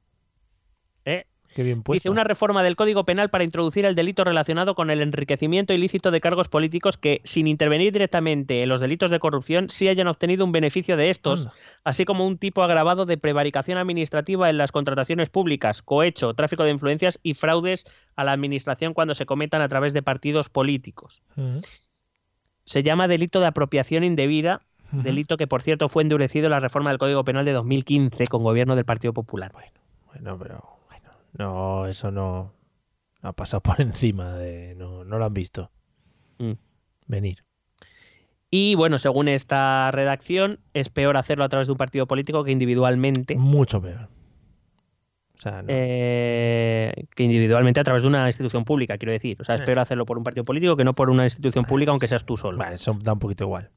Qué 1.56 1.64
bien. 1.64 1.82
Dice 1.88 2.10
una 2.10 2.26
reforma 2.26 2.64
del 2.64 2.76
Código 2.76 3.06
Penal 3.06 3.30
para 3.30 3.46
introducir 3.46 3.86
el 3.86 3.96
delito 3.96 4.26
relacionado 4.26 4.76
con 4.76 4.90
el 4.90 5.02
enriquecimiento 5.02 5.74
ilícito 5.74 6.12
de 6.12 6.20
cargos 6.20 6.50
políticos 6.50 6.98
que, 6.98 7.22
sin 7.24 7.48
intervenir 7.48 7.94
directamente 7.94 8.62
en 8.62 8.68
los 8.68 8.82
delitos 8.82 9.10
de 9.10 9.20
corrupción, 9.20 9.70
sí 9.70 9.88
hayan 9.88 10.08
obtenido 10.08 10.44
un 10.44 10.52
beneficio 10.52 10.98
de 10.98 11.10
estos, 11.10 11.40
Anda. 11.40 11.54
así 11.86 12.04
como 12.04 12.28
un 12.28 12.38
tipo 12.38 12.62
agravado 12.62 13.06
de 13.06 13.18
prevaricación 13.18 13.78
administrativa 13.78 14.50
en 14.50 14.58
las 14.58 14.74
contrataciones 14.74 15.30
públicas, 15.30 15.82
cohecho, 15.82 16.34
tráfico 16.34 16.66
de 16.66 16.72
influencias 16.72 17.20
y 17.24 17.36
fraudes 17.36 17.86
a 18.18 18.26
la 18.26 18.34
administración 18.34 18.94
cuando 18.94 19.16
se 19.16 19.26
cometan 19.26 19.62
a 19.62 19.70
través 19.70 19.94
de 19.94 20.04
partidos 20.04 20.50
políticos. 20.50 21.22
Se 22.64 22.84
llama 22.84 23.08
delito 23.08 23.40
de 23.40 23.48
apropiación 23.48 24.04
indebida, 24.04 24.62
delito 24.92 25.38
que, 25.38 25.48
por 25.48 25.62
cierto, 25.62 25.88
fue 25.88 26.04
endurecido 26.04 26.48
en 26.48 26.52
la 26.52 26.60
reforma 26.60 26.90
del 26.90 27.00
Código 27.00 27.24
Penal 27.24 27.46
de 27.46 27.54
2015 27.54 28.26
con 28.26 28.44
gobierno 28.44 28.76
del 28.76 28.84
Partido 28.84 29.14
Popular. 29.14 29.54
Bueno, 29.54 30.38
pero 30.38 30.38
bueno, 30.38 30.75
no, 31.38 31.86
eso 31.88 32.12
no, 32.12 32.54
ha 33.22 33.34
pasado 33.34 33.62
por 33.62 33.80
encima 33.82 34.34
de, 34.34 34.76
no, 34.76 35.04
no 35.04 35.18
lo 35.18 35.26
han 35.26 35.34
visto 35.34 35.72
Mm. 36.38 36.54
venir. 37.08 37.44
Y 38.52 38.76
bueno, 38.76 38.98
según 39.00 39.28
esta 39.28 39.90
redacción, 39.92 40.60
es 40.74 40.90
peor 40.90 41.18
hacerlo 41.18 41.44
a 41.46 41.50
través 41.50 41.68
de 41.68 41.72
un 41.72 41.78
partido 41.78 42.08
político 42.08 42.44
que 42.44 42.52
individualmente. 42.52 43.36
Mucho 43.36 43.82
peor. 43.82 44.08
O 45.34 45.38
sea, 45.38 45.62
no. 45.62 45.68
eh, 45.70 46.94
que 47.16 47.24
individualmente 47.24 47.80
a 47.80 47.84
través 47.84 48.04
de 48.04 48.08
una 48.08 48.26
institución 48.28 48.64
pública, 48.64 48.98
quiero 48.98 49.12
decir. 49.12 49.38
O 49.42 49.44
sea, 49.44 49.56
es 49.56 49.62
Eh. 49.62 49.66
peor 49.66 49.80
hacerlo 49.80 50.06
por 50.06 50.18
un 50.18 50.24
partido 50.24 50.46
político 50.46 50.78
que 50.78 50.84
no 50.86 50.94
por 50.94 51.10
una 51.10 51.24
institución 51.26 51.66
pública, 51.66 51.92
aunque 51.92 52.08
seas 52.08 52.26
tú 52.26 52.38
solo. 52.38 52.58
Vale, 52.58 52.76
eso 52.76 52.98
da 53.02 53.14
un 53.14 53.20
poquito 53.20 53.44
igual. 53.46 53.72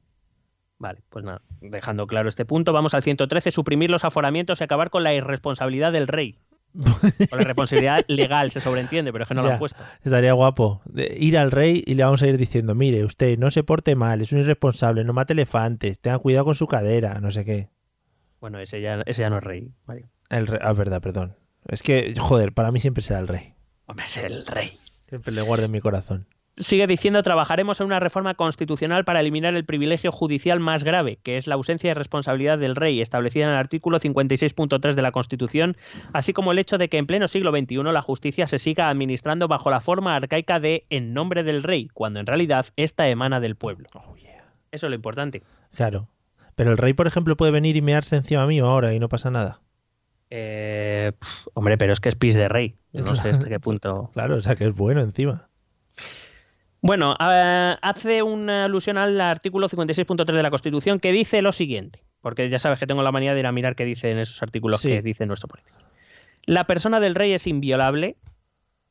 Vale, 0.77 1.01
pues 1.09 1.25
nada, 1.25 1.41
dejando 1.59 2.07
claro 2.07 2.29
este 2.29 2.45
punto, 2.45 2.71
vamos 2.71 2.93
al 2.93 3.03
113, 3.03 3.51
suprimir 3.51 3.91
los 3.91 4.05
aforamientos 4.05 4.61
y 4.61 4.63
acabar 4.63 4.89
con 4.89 5.03
la 5.03 5.13
irresponsabilidad 5.13 5.91
del 5.91 6.07
rey. 6.07 6.37
Con 6.73 7.39
la 7.39 7.45
responsabilidad 7.45 8.05
legal 8.07 8.51
se 8.51 8.59
sobreentiende, 8.59 9.11
pero 9.11 9.23
es 9.23 9.27
que 9.27 9.33
no 9.33 9.41
lo 9.41 9.51
han 9.51 9.59
puesto. 9.59 9.83
Estaría 10.03 10.33
guapo 10.33 10.81
de 10.85 11.15
ir 11.19 11.37
al 11.37 11.51
rey 11.51 11.83
y 11.85 11.95
le 11.95 12.03
vamos 12.03 12.21
a 12.21 12.27
ir 12.27 12.37
diciendo, 12.37 12.75
mire, 12.75 13.03
usted 13.03 13.37
no 13.37 13.51
se 13.51 13.63
porte 13.63 13.95
mal, 13.95 14.21
es 14.21 14.31
un 14.31 14.39
irresponsable, 14.39 15.03
no 15.03 15.13
mate 15.13 15.33
elefantes, 15.33 15.99
tenga 15.99 16.19
cuidado 16.19 16.45
con 16.45 16.55
su 16.55 16.67
cadera, 16.67 17.19
no 17.19 17.31
sé 17.31 17.43
qué. 17.43 17.69
Bueno, 18.39 18.59
ese 18.59 18.81
ya, 18.81 19.01
ese 19.05 19.21
ya 19.21 19.29
no 19.29 19.37
es 19.37 19.43
rey. 19.43 19.71
Mario. 19.85 20.09
El 20.29 20.47
rey, 20.47 20.59
ah, 20.61 20.73
verdad, 20.73 21.01
perdón. 21.01 21.35
Es 21.67 21.83
que, 21.83 22.13
joder, 22.17 22.53
para 22.53 22.71
mí 22.71 22.79
siempre 22.79 23.03
será 23.03 23.19
el 23.19 23.27
rey. 23.27 23.53
Hombre, 23.85 24.05
es 24.05 24.17
el 24.17 24.45
rey. 24.45 24.77
Siempre 25.07 25.33
le 25.33 25.41
guardo 25.41 25.65
en 25.65 25.71
mi 25.71 25.81
corazón. 25.81 26.27
Sigue 26.59 26.87
diciendo, 26.87 27.23
trabajaremos 27.23 27.79
en 27.79 27.87
una 27.87 28.01
reforma 28.01 28.33
constitucional 28.33 29.05
para 29.05 29.21
eliminar 29.21 29.55
el 29.55 29.63
privilegio 29.63 30.11
judicial 30.11 30.59
más 30.59 30.83
grave, 30.83 31.17
que 31.23 31.37
es 31.37 31.47
la 31.47 31.55
ausencia 31.55 31.91
de 31.91 31.93
responsabilidad 31.93 32.59
del 32.59 32.75
rey, 32.75 32.99
establecida 32.99 33.45
en 33.45 33.51
el 33.51 33.55
artículo 33.55 33.97
56.3 33.97 34.93
de 34.93 35.01
la 35.01 35.13
Constitución, 35.13 35.77
así 36.11 36.33
como 36.33 36.51
el 36.51 36.59
hecho 36.59 36.77
de 36.77 36.89
que 36.89 36.97
en 36.97 37.07
pleno 37.07 37.29
siglo 37.29 37.51
XXI 37.51 37.83
la 37.83 38.01
justicia 38.01 38.45
se 38.45 38.59
siga 38.59 38.89
administrando 38.89 39.47
bajo 39.47 39.69
la 39.69 39.79
forma 39.79 40.17
arcaica 40.17 40.59
de 40.59 40.85
en 40.89 41.13
nombre 41.13 41.43
del 41.43 41.63
rey, 41.63 41.87
cuando 41.93 42.19
en 42.19 42.25
realidad 42.25 42.65
esta 42.75 43.07
emana 43.07 43.39
del 43.39 43.55
pueblo. 43.55 43.87
Oh, 43.93 44.15
yeah. 44.17 44.43
Eso 44.71 44.87
es 44.87 44.89
lo 44.89 44.95
importante. 44.95 45.41
Claro. 45.73 46.09
Pero 46.55 46.71
el 46.71 46.77
rey, 46.77 46.91
por 46.93 47.07
ejemplo, 47.07 47.37
puede 47.37 47.53
venir 47.53 47.77
y 47.77 47.81
mearse 47.81 48.17
encima 48.17 48.45
mío 48.45 48.67
ahora 48.67 48.93
y 48.93 48.99
no 48.99 49.07
pasa 49.07 49.31
nada. 49.31 49.61
Eh, 50.29 51.13
pf, 51.17 51.49
hombre, 51.53 51.77
pero 51.77 51.93
es 51.93 51.99
que 51.99 52.09
es 52.09 52.15
pis 52.15 52.35
de 52.35 52.49
rey. 52.49 52.75
No 52.91 53.15
sé 53.15 53.29
hasta 53.29 53.47
qué 53.47 53.59
punto. 53.59 54.09
Claro, 54.13 54.35
o 54.35 54.41
sea 54.41 54.55
que 54.55 54.65
es 54.65 54.75
bueno 54.75 55.01
encima. 55.01 55.48
Bueno, 56.81 57.15
eh, 57.19 57.75
hace 57.81 58.23
una 58.23 58.65
alusión 58.65 58.97
al 58.97 59.19
artículo 59.19 59.67
56.3 59.67 60.25
de 60.35 60.43
la 60.43 60.49
Constitución 60.49 60.99
que 60.99 61.11
dice 61.11 61.41
lo 61.41 61.51
siguiente, 61.51 62.03
porque 62.21 62.49
ya 62.49 62.57
sabes 62.59 62.79
que 62.79 62.87
tengo 62.87 63.03
la 63.03 63.11
manía 63.11 63.33
de 63.33 63.41
ir 63.41 63.47
a 63.47 63.51
mirar 63.51 63.75
qué 63.75 63.83
dicen 63.85 64.17
esos 64.17 64.41
artículos 64.41 64.79
Sí. 64.81 64.87
que 64.89 65.01
dice 65.01 65.25
nuestro 65.25 65.49
político. 65.49 65.77
La 66.45 66.65
persona 66.65 66.99
del 67.01 67.15
rey 67.15 67.33
es 67.33 67.47
inviolable 67.47 68.15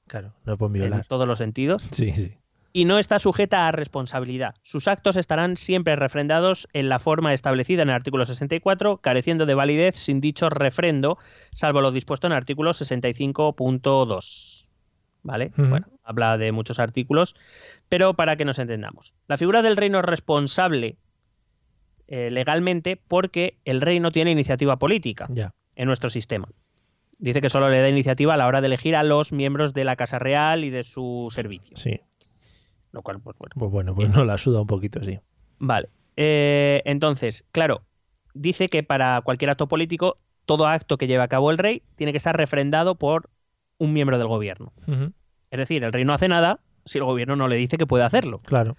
Claro, 0.07 0.35
no 0.45 0.57
pueden 0.59 0.77
en 0.77 0.83
violar. 0.83 1.07
todos 1.07 1.27
los 1.27 1.39
sentidos 1.39 1.87
Sí, 1.91 2.13
sí. 2.13 2.35
y 2.75 2.85
no 2.85 2.99
está 2.99 3.19
sujeta 3.19 3.67
a 3.69 3.73
responsabilidad. 3.73 4.55
Sus 4.63 4.87
actos 4.87 5.17
estarán 5.17 5.57
siempre 5.57 5.97
refrendados 5.97 6.69
en 6.75 6.91
la 6.91 6.99
forma 6.99 7.33
establecida 7.33 7.83
en 7.83 7.89
el 7.89 7.95
artículo 7.95 8.27
64, 8.27 8.99
careciendo 8.99 9.47
de 9.47 9.55
validez 9.55 9.95
sin 9.97 10.21
dicho 10.21 10.51
refrendo, 10.51 11.17
salvo 11.55 11.81
lo 11.81 11.91
dispuesto 11.91 12.27
en 12.27 12.33
el 12.35 12.37
artículo 12.39 12.73
65.2. 12.75 14.67
¿Vale? 15.25 15.51
Ujú. 15.59 15.67
Bueno, 15.69 15.89
habla 16.05 16.39
de 16.39 16.53
muchos 16.53 16.79
artículos, 16.79 17.35
pero 17.89 18.15
para 18.15 18.37
que 18.37 18.45
nos 18.45 18.59
entendamos. 18.59 19.15
La 19.27 19.39
figura 19.39 19.63
del 19.63 19.77
reino 19.77 19.99
es 19.99 20.05
responsable 20.05 20.97
eh, 22.07 22.31
legalmente 22.31 22.97
porque 22.97 23.59
el 23.65 23.81
rey 23.81 24.01
no 24.01 24.11
tiene 24.11 24.31
iniciativa 24.31 24.79
política 24.79 25.29
en 25.77 25.87
nuestro 25.87 26.11
sistema. 26.11 26.49
Dice 27.19 27.41
que 27.41 27.49
solo 27.49 27.69
le 27.69 27.81
da 27.81 27.89
iniciativa 27.89 28.35
a 28.35 28.37
la 28.37 28.47
hora 28.47 28.61
de 28.61 28.69
elegir 28.69 28.95
a 28.95 29.03
los 29.03 29.33
miembros 29.33 29.75
de 29.75 29.85
la 29.85 29.97
Casa 29.97 30.19
Real 30.19 30.65
y 30.65 30.71
de 30.71 30.85
su 30.85 31.29
servicio. 31.31 31.77
Sí. 31.77 32.01
Lo 32.93 33.03
cual, 33.03 33.21
pues 33.21 33.37
bueno. 33.39 33.55
Pues 33.59 33.71
bueno, 33.71 33.95
pues 33.95 34.09
no 34.09 34.25
la 34.25 34.39
suda 34.39 34.61
un 34.61 34.67
poquito, 34.67 35.03
sí. 35.03 35.19
Vale. 35.59 35.89
Eh, 36.17 36.83
entonces, 36.85 37.45
claro, 37.53 37.83
dice 38.35 38.69
que 38.69 38.83
para 38.83 39.21
cualquier 39.23 39.51
acto 39.51 39.69
político, 39.69 40.19
todo 40.47 40.67
acto 40.67 40.97
que 40.97 41.07
lleve 41.07 41.23
a 41.23 41.29
cabo 41.29 41.51
el 41.51 41.59
rey 41.59 41.83
tiene 41.97 42.13
que 42.13 42.19
estar 42.19 42.37
refrendado 42.37 42.95
por 42.95 43.29
un 43.79 43.93
miembro 43.93 44.19
del 44.19 44.29
gobierno. 44.29 44.73
Es 45.51 45.59
decir, 45.59 45.85
el 45.85 45.93
rey 45.93 46.05
no 46.05 46.15
hace 46.15 46.29
nada 46.29 46.61
si 46.89 46.99
el 46.99 47.05
gobierno 47.05 47.37
no 47.37 47.47
le 47.49 47.57
dice 47.57 47.79
que 47.79 47.87
puede 47.87 48.05
hacerlo, 48.05 48.39
Claro. 48.39 48.77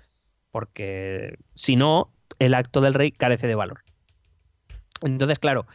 porque 0.51 1.37
si 1.55 1.75
no, 1.75 2.11
el 2.39 2.53
acto 2.53 2.81
del 2.81 2.93
rey 2.93 3.11
carece 3.11 3.47
de 3.47 3.55
valor. 3.55 3.81
Entonces, 5.01 5.39
claro, 5.39 5.65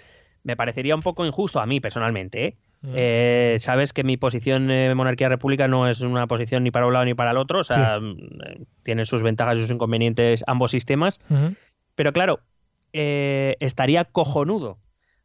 me 0.43 0.57
parecería 0.57 0.95
un 0.95 1.03
poco 1.03 1.25
injusto 1.25 1.61
a 1.61 1.67
mí 1.67 1.81
personalmente, 1.81 2.45
¿eh? 2.47 2.57
Mm. 2.83 2.93
Eh, 2.95 3.57
sabes 3.61 3.95
que 3.95 4.05
mi 4.05 4.19
posición 4.19 4.71
eh, 4.71 4.95
monarquía-república 4.95 5.69
no 5.69 5.89
es 5.89 6.03
una 6.03 6.27
posición 6.27 6.65
ni 6.65 6.71
para 6.71 6.87
un 6.87 6.93
lado 6.93 7.07
ni 7.07 7.15
para 7.15 7.31
el 7.31 7.39
otro, 7.39 7.61
o 7.61 7.65
sea, 7.65 7.99
mm, 7.99 8.17
eh, 8.45 8.61
tiene 8.83 9.07
sus 9.07 9.23
ventajas 9.23 9.59
y 9.59 9.63
sus 9.63 9.71
inconvenientes 9.71 10.45
ambos 10.47 10.71
sistemas, 10.73 11.19
pero 11.95 12.13
claro, 12.13 12.41
eh, 12.93 13.57
estaría 13.61 14.05
cojonudo 14.05 14.79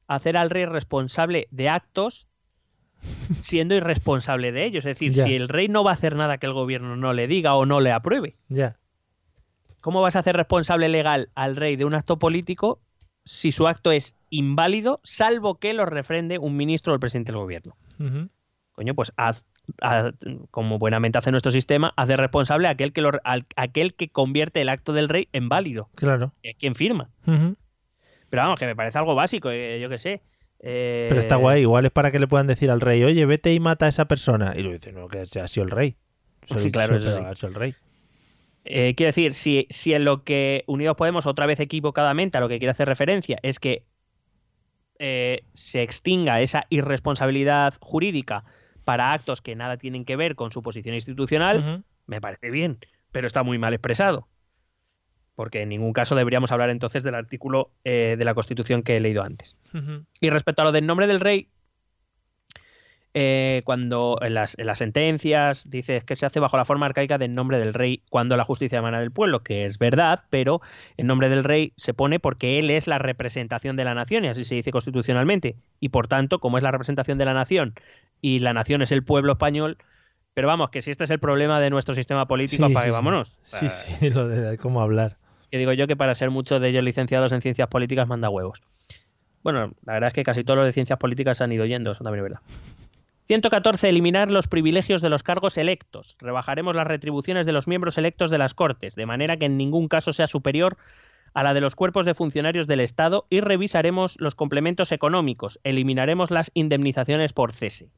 hacer 0.08 0.38
al 0.38 0.50
rey 0.50 0.66
responsable 0.66 1.48
de 1.52 1.68
actos 1.68 2.30
siendo 3.42 3.76
irresponsable 3.76 4.52
de 4.52 4.66
ellos. 4.66 4.86
Es 4.86 4.98
decir, 5.00 5.14
si 5.14 5.36
el 5.36 5.48
rey 5.50 5.68
no 5.68 5.84
va 5.84 5.92
a 5.92 5.94
hacer 5.94 6.16
nada 6.16 6.38
que 6.38 6.46
el 6.48 6.54
gobierno 6.54 6.96
no 6.96 7.14
le 7.14 7.28
diga 7.28 7.56
o 7.56 7.66
no 7.66 7.80
le 7.80 7.92
apruebe, 7.92 8.36
Ya. 8.50 8.78
¿cómo 9.82 10.02
vas 10.02 10.16
a 10.16 10.20
hacer 10.20 10.36
responsable 10.36 10.90
legal 10.90 11.30
al 11.36 11.56
rey 11.56 11.76
de 11.76 11.86
un 11.86 11.96
acto 11.96 12.20
político 12.20 12.82
si 13.26 13.52
su 13.52 13.68
acto 13.68 13.92
es 13.92 14.16
inválido, 14.30 15.00
salvo 15.04 15.56
que 15.60 15.74
lo 15.74 15.86
refrende 15.86 16.38
un 16.40 16.58
ministro 16.58 16.94
o 16.94 16.96
el 16.96 17.00
presidente 17.00 17.32
del 17.32 17.42
gobierno? 17.42 17.76
Coño, 18.72 18.96
pues 18.96 19.12
haz, 19.18 19.46
haz- 19.82 20.14
como 20.52 20.80
buenamente 20.80 21.18
hace 21.18 21.32
nuestro 21.32 21.52
sistema, 21.52 21.94
hace 21.98 22.16
responsable 22.16 22.68
a 22.68 22.72
aquel 22.72 22.94
que, 22.94 23.02
lo, 23.02 23.12
aquel 23.56 23.94
que 23.94 24.10
convierte 24.10 24.62
el 24.62 24.70
acto 24.70 24.94
del 24.94 25.10
rey 25.10 25.28
en 25.34 25.50
válido. 25.50 25.90
Claro. 25.96 26.34
Es 26.44 26.56
quien 26.56 26.76
firma. 26.76 27.10
Pero 27.26 28.44
vamos, 28.44 28.60
que 28.60 28.66
me 28.66 28.76
parece 28.76 28.98
algo 28.98 29.16
básico, 29.16 29.50
eh, 29.52 29.80
yo 29.82 29.90
qué 29.90 29.98
sé. 29.98 30.22
Eh, 30.62 31.06
Pero 31.08 31.20
está 31.20 31.38
guay, 31.38 31.62
igual 31.62 31.86
es 31.86 31.92
para 31.92 32.12
que 32.12 32.20
le 32.20 32.28
puedan 32.28 32.48
decir 32.48 32.70
al 32.70 32.82
rey, 32.82 33.04
oye, 33.04 33.26
vete 33.26 33.54
y 33.54 33.60
mata 33.60 33.86
a 33.86 33.90
esa 33.90 34.06
persona. 34.06 34.54
Y 34.56 34.64
lo 34.64 34.72
dice, 34.72 34.92
no, 34.92 35.08
que 35.08 35.26
sea 35.26 35.48
sido 35.48 35.66
el 35.66 35.72
rey. 35.72 35.96
Sí, 36.58 36.72
claro, 36.72 36.98
eso 36.98 37.10
pero 37.16 37.36
sí. 37.36 37.46
ha 37.46 37.48
el 37.48 37.56
rey. 37.56 37.76
eh, 38.66 38.94
quiero 38.96 39.10
decir, 39.10 39.34
si, 39.34 39.68
si 39.70 39.94
en 39.94 40.04
lo 40.04 40.24
que 40.24 40.64
Unidos 40.68 40.96
Podemos, 40.98 41.26
otra 41.28 41.46
vez 41.46 41.60
equivocadamente, 41.60 42.38
a 42.38 42.42
lo 42.42 42.50
que 42.50 42.60
quiere 42.60 42.72
hacer 42.72 42.88
referencia 42.88 43.40
es 43.44 43.60
que 43.60 43.84
eh, 44.98 45.44
se 45.54 45.82
extinga 45.82 46.42
esa 46.42 46.66
irresponsabilidad 46.70 47.76
jurídica 47.80 48.44
para 48.84 49.12
actos 49.12 49.42
que 49.42 49.56
nada 49.56 49.78
tienen 49.78 50.04
que 50.04 50.16
ver 50.16 50.36
con 50.36 50.52
su 50.52 50.62
posición 50.62 50.96
institucional, 50.96 51.84
me 52.06 52.20
parece 52.20 52.50
bien, 52.50 52.80
pero 53.12 53.28
está 53.28 53.44
muy 53.44 53.58
mal 53.58 53.74
expresado. 53.74 54.28
Porque 55.40 55.62
en 55.62 55.70
ningún 55.70 55.94
caso 55.94 56.16
deberíamos 56.16 56.52
hablar 56.52 56.70
entonces 56.70 57.02
del 57.02 57.16
artículo 57.16 57.72
eh, 57.86 58.18
de 58.20 58.26
la 58.26 58.34
Constitución 58.34 58.84
que 58.84 58.98
he 58.98 59.00
leído 59.00 59.24
antes. 59.24 59.56
Y 60.20 60.30
respecto 60.32 60.64
a 60.64 60.66
lo 60.66 60.74
del 60.74 60.86
nombre 60.86 61.08
del 61.08 61.22
rey, 61.22 61.48
eh, 63.14 63.62
cuando 63.64 64.20
en 64.22 64.34
las, 64.34 64.60
en 64.60 64.66
las 64.66 64.80
sentencias 64.80 65.70
dice 65.70 66.02
que 66.02 66.18
se 66.18 66.26
hace 66.26 66.42
bajo 66.42 66.58
la 66.58 66.66
forma 66.66 66.88
arcaica 66.88 67.18
del 67.18 67.36
nombre 67.36 67.58
del 67.58 67.74
rey 67.74 68.04
cuando 68.10 68.36
la 68.36 68.44
justicia 68.44 68.80
emana 68.80 69.00
del 69.00 69.12
pueblo, 69.12 69.42
que 69.42 69.64
es 69.64 69.80
verdad, 69.80 70.26
pero 70.30 70.60
el 70.98 71.08
nombre 71.08 71.30
del 71.30 71.46
rey 71.46 71.72
se 71.78 71.94
pone 71.94 72.20
porque 72.20 72.60
él 72.60 72.70
es 72.70 72.88
la 72.88 72.98
representación 72.98 73.78
de 73.78 73.86
la 73.86 73.94
nación, 73.94 74.26
y 74.26 74.28
así 74.28 74.44
se 74.44 74.56
dice 74.56 74.74
constitucionalmente. 74.74 75.56
Y 75.80 75.88
por 75.88 76.10
tanto, 76.10 76.40
como 76.40 76.58
es 76.58 76.66
la 76.66 76.72
representación 76.72 77.18
de 77.18 77.24
la 77.24 77.34
nación 77.34 77.76
y 78.20 78.40
la 78.40 78.52
nación 78.52 78.82
es 78.82 78.92
el 78.92 79.06
pueblo 79.06 79.32
español, 79.32 79.78
pero 80.34 80.50
vamos, 80.50 80.70
que 80.70 80.82
si 80.82 80.92
este 80.92 81.06
es 81.06 81.12
el 81.12 81.20
problema 81.20 81.62
de 81.62 81.70
nuestro 81.70 81.96
sistema 81.96 82.26
político, 82.26 82.66
Sí, 82.66 82.72
apague, 82.74 82.88
sí, 82.88 82.92
vámonos. 82.92 83.38
Sí, 83.42 83.70
sí, 83.70 84.10
lo 84.14 84.28
de 84.28 84.58
cómo 84.58 84.82
hablar. 84.82 85.16
Que 85.50 85.58
digo 85.58 85.74
yo 85.74 85.88
que 85.88 85.96
para 85.96 86.16
ser 86.16 86.30
muchos 86.30 86.62
de 86.62 86.70
ellos 86.70 86.84
licenciados 86.84 87.32
en 87.32 87.42
ciencias 87.42 87.68
políticas 87.68 88.08
manda 88.08 88.30
huevos. 88.30 88.62
Bueno, 89.44 89.74
la 89.86 89.94
verdad 89.94 90.10
es 90.10 90.14
que 90.14 90.24
casi 90.24 90.44
todos 90.44 90.58
los 90.58 90.66
de 90.66 90.74
ciencias 90.74 91.00
políticas 91.00 91.42
han 91.42 91.52
ido 91.52 91.66
yendo, 91.66 91.92
eso 91.92 92.04
también 92.04 92.26
es 92.26 92.32
verdad. 92.32 92.42
114. 93.28 93.88
Eliminar 93.88 94.32
los 94.32 94.48
privilegios 94.48 95.02
de 95.02 95.10
los 95.10 95.22
cargos 95.22 95.58
electos. 95.58 96.18
Rebajaremos 96.20 96.76
las 96.76 96.88
retribuciones 96.88 97.46
de 97.46 97.52
los 97.52 97.68
miembros 97.68 98.00
electos 98.00 98.32
de 98.32 98.40
las 98.40 98.56
Cortes, 98.56 98.96
de 98.96 99.06
manera 99.06 99.38
que 99.38 99.46
en 99.46 99.56
ningún 99.56 99.88
caso 99.88 100.14
sea 100.14 100.26
superior 100.26 100.78
a 101.36 101.44
la 101.44 101.54
de 101.54 101.62
los 101.62 101.76
cuerpos 101.76 102.08
de 102.08 102.16
funcionarios 102.16 102.66
del 102.66 102.80
Estado 102.80 103.28
y 103.30 103.42
revisaremos 103.42 104.16
los 104.20 104.34
complementos 104.34 104.92
económicos. 104.92 105.60
Eliminaremos 105.64 106.32
las 106.32 106.50
indemnizaciones 106.56 107.32
por 107.32 107.54
cese. 107.54 107.92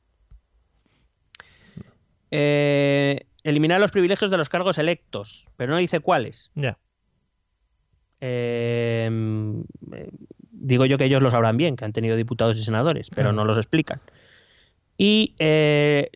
Eh, 2.29 3.25
eliminar 3.43 3.79
los 3.79 3.91
privilegios 3.91 4.31
de 4.31 4.37
los 4.37 4.49
cargos 4.49 4.77
electos, 4.79 5.49
pero 5.55 5.71
no 5.71 5.77
dice 5.77 6.01
cuáles. 6.01 6.51
Ya. 6.55 6.77
Eh, 8.21 9.09
digo 10.51 10.85
yo 10.85 10.97
que 10.97 11.05
ellos 11.05 11.21
lo 11.21 11.31
sabrán 11.31 11.57
bien, 11.57 11.75
que 11.75 11.85
han 11.85 11.93
tenido 11.93 12.15
diputados 12.15 12.57
y 12.59 12.63
senadores, 12.63 13.09
pero 13.09 13.29
Claro. 13.29 13.33
no 13.33 13.45
los 13.45 13.57
explican. 13.57 13.99
Y 14.97 15.35
eh, 15.39 16.09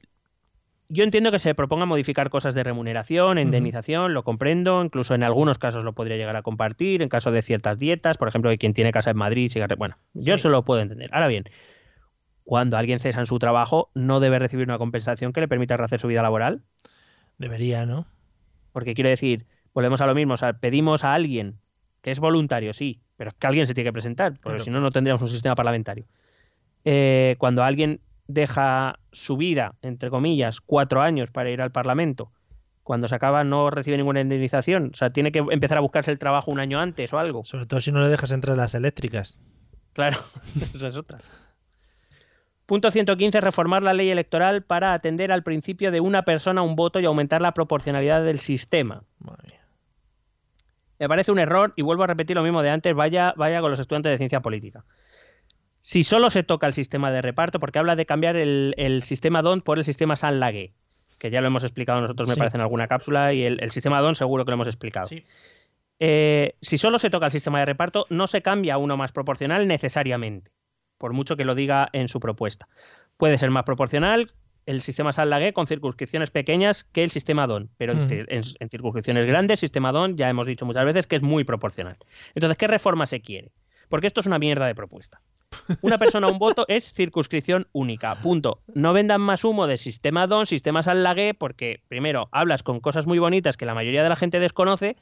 yo 0.87 1.03
entiendo 1.03 1.31
que 1.31 1.39
se 1.39 1.55
proponga 1.55 1.85
modificar 1.85 2.29
cosas 2.29 2.53
de 2.53 2.63
remuneración, 2.63 3.39
indemnización, 3.39 4.13
lo 4.13 4.23
comprendo, 4.23 4.83
incluso 4.83 5.15
en 5.15 5.23
algunos 5.23 5.57
casos 5.57 5.83
lo 5.83 5.93
podría 5.93 6.17
llegar 6.17 6.35
a 6.35 6.43
compartir, 6.43 7.01
en 7.01 7.09
caso 7.09 7.31
de 7.31 7.41
ciertas 7.41 7.79
dietas, 7.79 8.17
por 8.17 8.27
ejemplo, 8.27 8.51
que 8.51 8.59
quien 8.59 8.73
tiene 8.75 8.91
casa 8.91 9.09
en 9.09 9.17
Madrid, 9.17 9.49
siga 9.49 9.67
bueno, 9.77 9.97
yo 10.13 10.37
Sí. 10.37 10.41
eso 10.41 10.49
lo 10.49 10.63
puedo 10.63 10.81
entender. 10.81 11.09
Ahora 11.11 11.27
bien, 11.27 11.45
cuando 12.43 12.77
alguien 12.77 12.99
cesa 12.99 13.19
en 13.19 13.25
su 13.25 13.39
trabajo, 13.39 13.89
no 13.95 14.19
debe 14.19 14.37
recibir 14.37 14.67
una 14.67 14.77
compensación 14.77 15.33
que 15.33 15.41
le 15.41 15.47
permita 15.47 15.75
rehacer 15.77 15.99
su 15.99 16.07
vida 16.07 16.21
laboral. 16.21 16.61
Debería, 17.39 17.87
¿no? 17.87 18.05
Porque 18.71 18.93
quiero 18.93 19.09
decir, 19.09 19.47
volvemos 19.73 20.01
a 20.01 20.05
lo 20.05 20.13
mismo, 20.13 20.35
o 20.35 20.37
sea, 20.37 20.53
pedimos 20.53 21.03
a 21.03 21.15
alguien 21.15 21.57
que 22.05 22.11
es 22.11 22.19
voluntario, 22.19 22.71
sí, 22.71 23.01
pero 23.17 23.31
es 23.31 23.35
que 23.35 23.47
alguien 23.47 23.65
se 23.65 23.73
tiene 23.73 23.87
que 23.87 23.93
presentar, 23.93 24.33
porque 24.33 24.57
Claro. 24.57 24.63
si 24.63 24.69
no, 24.69 24.79
no 24.79 24.91
tendríamos 24.91 25.23
un 25.23 25.29
sistema 25.29 25.55
parlamentario. 25.55 26.05
Eh, 26.83 27.35
cuando 27.39 27.63
alguien 27.63 27.99
deja 28.27 28.99
su 29.11 29.37
vida, 29.37 29.73
entre 29.81 30.11
comillas, 30.11 30.61
cuatro 30.61 31.01
años 31.01 31.31
para 31.31 31.49
ir 31.49 31.63
al 31.63 31.71
Parlamento, 31.71 32.31
cuando 32.83 33.07
se 33.07 33.15
acaba 33.15 33.43
no 33.43 33.71
recibe 33.71 33.97
ninguna 33.97 34.21
indemnización, 34.21 34.91
o 34.93 34.95
sea, 34.95 35.09
tiene 35.09 35.31
que 35.31 35.39
empezar 35.49 35.79
a 35.79 35.81
buscarse 35.81 36.11
el 36.11 36.19
trabajo 36.19 36.51
un 36.51 36.59
año 36.59 36.79
antes 36.79 37.11
o 37.11 37.17
algo. 37.17 37.43
Sobre 37.43 37.65
todo 37.65 37.81
si 37.81 37.91
no 37.91 37.99
le 38.03 38.09
dejas 38.09 38.31
entrar 38.31 38.55
las 38.55 38.75
eléctricas. 38.75 39.39
Claro, 39.93 40.19
esa 40.75 40.89
es 40.89 40.97
otra. 40.97 41.17
Punto 42.67 42.91
115. 42.91 43.41
Reformar 43.41 43.81
la 43.81 43.95
ley 43.95 44.11
electoral 44.11 44.61
para 44.61 44.93
atender 44.93 45.31
al 45.31 45.41
principio 45.41 45.89
de 45.89 46.01
una 46.01 46.21
persona, 46.21 46.61
un 46.61 46.75
voto 46.75 46.99
y 46.99 47.05
aumentar 47.05 47.41
la 47.41 47.55
proporcionalidad 47.55 48.23
del 48.23 48.37
sistema. 48.37 49.01
Madre 49.17 49.47
mía. 49.47 49.64
Me 50.99 51.07
parece 51.07 51.31
un 51.31 51.39
error 51.39 51.73
y 51.75 51.81
vuelvo 51.81 52.03
a 52.03 52.07
repetir 52.07 52.35
lo 52.35 52.43
mismo 52.43 52.61
de 52.61 52.69
antes, 52.69 52.95
vaya, 52.95 53.33
vaya 53.37 53.61
con 53.61 53.71
los 53.71 53.79
estudiantes 53.79 54.11
de 54.11 54.17
ciencia 54.17 54.41
política. 54.41 54.85
Si 55.77 56.03
solo 56.03 56.29
se 56.29 56.43
toca 56.43 56.67
el 56.67 56.73
sistema 56.73 57.11
de 57.11 57.21
reparto, 57.21 57.59
porque 57.59 57.79
habla 57.79 57.95
de 57.95 58.05
cambiar 58.05 58.37
el, 58.37 58.73
el 58.77 59.03
sistema 59.03 59.41
DON 59.41 59.61
por 59.61 59.77
el 59.77 59.83
sistema 59.83 60.15
San 60.15 60.39
Lague, 60.39 60.73
que 61.19 61.29
ya 61.29 61.41
lo 61.41 61.47
hemos 61.47 61.63
explicado 61.63 62.01
nosotros, 62.01 62.27
me 62.27 62.33
Sí. 62.35 62.39
parece, 62.39 62.57
en 62.57 62.61
alguna 62.61 62.87
cápsula, 62.87 63.33
y 63.33 63.43
el, 63.43 63.61
el 63.61 63.71
sistema 63.71 64.01
DON 64.01 64.15
seguro 64.15 64.45
que 64.45 64.51
lo 64.51 64.55
hemos 64.55 64.67
explicado. 64.67 65.07
Sí. 65.07 65.23
Eh, 65.99 66.55
si 66.61 66.77
solo 66.77 66.97
se 66.99 67.09
toca 67.09 67.27
el 67.27 67.31
sistema 67.31 67.59
de 67.59 67.65
reparto, 67.65 68.05
no 68.09 68.27
se 68.27 68.41
cambia 68.41 68.73
a 68.73 68.77
uno 68.77 68.97
más 68.97 69.11
proporcional 69.11 69.67
necesariamente, 69.67 70.51
por 70.97 71.13
mucho 71.13 71.35
que 71.37 71.45
lo 71.45 71.55
diga 71.55 71.87
en 71.93 72.07
su 72.07 72.19
propuesta. 72.19 72.67
Puede 73.17 73.37
ser 73.37 73.49
más 73.51 73.63
proporcional 73.63 74.31
el 74.65 74.81
sistema 74.81 75.11
San-Lagué 75.11 75.53
con 75.53 75.67
circunscripciones 75.67 76.31
pequeñas 76.31 76.83
que 76.83 77.03
el 77.03 77.11
sistema 77.11 77.47
DON, 77.47 77.69
pero 77.77 77.93
en, 77.93 78.69
circunscripciones 78.69 79.25
grandes, 79.25 79.59
sistema 79.59 79.91
DON 79.91 80.17
ya 80.17 80.29
hemos 80.29 80.47
dicho 80.47 80.65
muchas 80.65 80.85
veces 80.85 81.07
que 81.07 81.17
es 81.17 81.21
muy 81.21 81.43
proporcional. 81.43 81.97
Entonces, 82.33 82.57
¿qué 82.57 82.67
reforma 82.67 83.05
se 83.05 83.21
quiere? 83.21 83.51
Porque 83.89 84.07
esto 84.07 84.19
es 84.19 84.25
una 84.25 84.39
mierda 84.39 84.65
de 84.65 84.75
propuesta. 84.75 85.21
Una 85.81 85.97
persona, 85.97 86.27
un 86.27 86.39
voto 86.39 86.65
es 86.67 86.91
circunscripción 86.91 87.67
única. 87.71 88.15
Punto. 88.15 88.61
No 88.73 88.93
vendan 88.93 89.21
más 89.21 89.43
humo 89.43 89.67
de 89.67 89.77
sistema 89.77 90.27
DON, 90.27 90.47
sistemas 90.47 90.87
al 90.87 91.03
lague, 91.03 91.33
porque 91.33 91.83
primero 91.87 92.27
hablas 92.31 92.63
con 92.63 92.79
cosas 92.79 93.07
muy 93.07 93.19
bonitas 93.19 93.57
que 93.57 93.65
la 93.65 93.75
mayoría 93.75 94.03
de 94.03 94.09
la 94.09 94.15
gente 94.15 94.39
desconoce, 94.39 94.97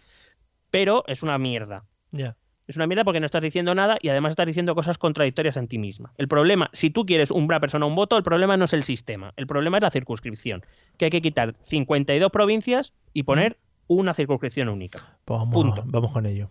pero 0.70 1.04
es 1.08 1.24
una 1.24 1.38
mierda. 1.38 1.86
Ya. 2.12 2.36
Es 2.68 2.78
una 2.78 2.88
mierda 2.88 3.04
porque 3.04 3.20
no 3.20 3.26
estás 3.26 3.42
diciendo 3.42 3.76
nada 3.76 3.98
y 4.02 4.10
además 4.10 4.32
estás 4.32 4.48
diciendo 4.48 4.74
cosas 4.74 4.98
contradictorias 4.98 5.58
en 5.58 5.68
ti 5.68 5.78
misma. 5.78 6.14
El 6.18 6.28
problema, 6.30 6.70
si 6.72 6.90
tú 6.90 7.06
quieres 7.06 7.30
una 7.30 7.60
persona 7.60 7.86
un 7.86 7.96
voto, 7.96 8.18
el 8.18 8.24
problema 8.24 8.56
no 8.56 8.66
es 8.66 8.74
el 8.74 8.84
sistema, 8.84 9.34
el 9.36 9.48
problema 9.48 9.78
es 9.78 9.84
la 9.84 9.92
circunscripción. 9.92 10.66
Que 10.98 11.06
hay 11.06 11.12
que 11.12 11.22
quitar 11.22 11.56
52 11.60 12.32
provincias 12.32 12.94
y 13.12 13.24
poner 13.24 13.58
una 13.88 14.14
circunscripción 14.14 14.70
única. 14.70 15.18
Pues 15.26 15.40
vamos, 15.40 15.54
Punto. 15.54 15.84
vamos 15.86 16.12
con 16.12 16.26
ello. 16.26 16.50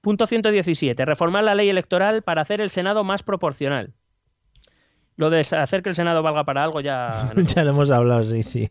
Punto 0.00 0.26
117. 0.26 1.04
Reformar 1.04 1.44
la 1.44 1.54
ley 1.54 1.70
electoral 1.70 2.22
para 2.22 2.42
hacer 2.42 2.60
el 2.60 2.70
Senado 2.70 3.04
más 3.04 3.22
proporcional. 3.22 3.94
Lo 5.16 5.30
de 5.30 5.40
hacer 5.40 5.82
que 5.82 5.90
el 5.90 5.94
Senado 5.94 6.22
valga 6.22 6.44
para 6.44 6.64
algo 6.64 6.80
ya. 6.80 7.30
no. 7.36 7.42
ya 7.42 7.64
lo 7.64 7.70
hemos 7.70 7.90
hablado, 7.90 8.24
sí, 8.24 8.42
sí. 8.42 8.70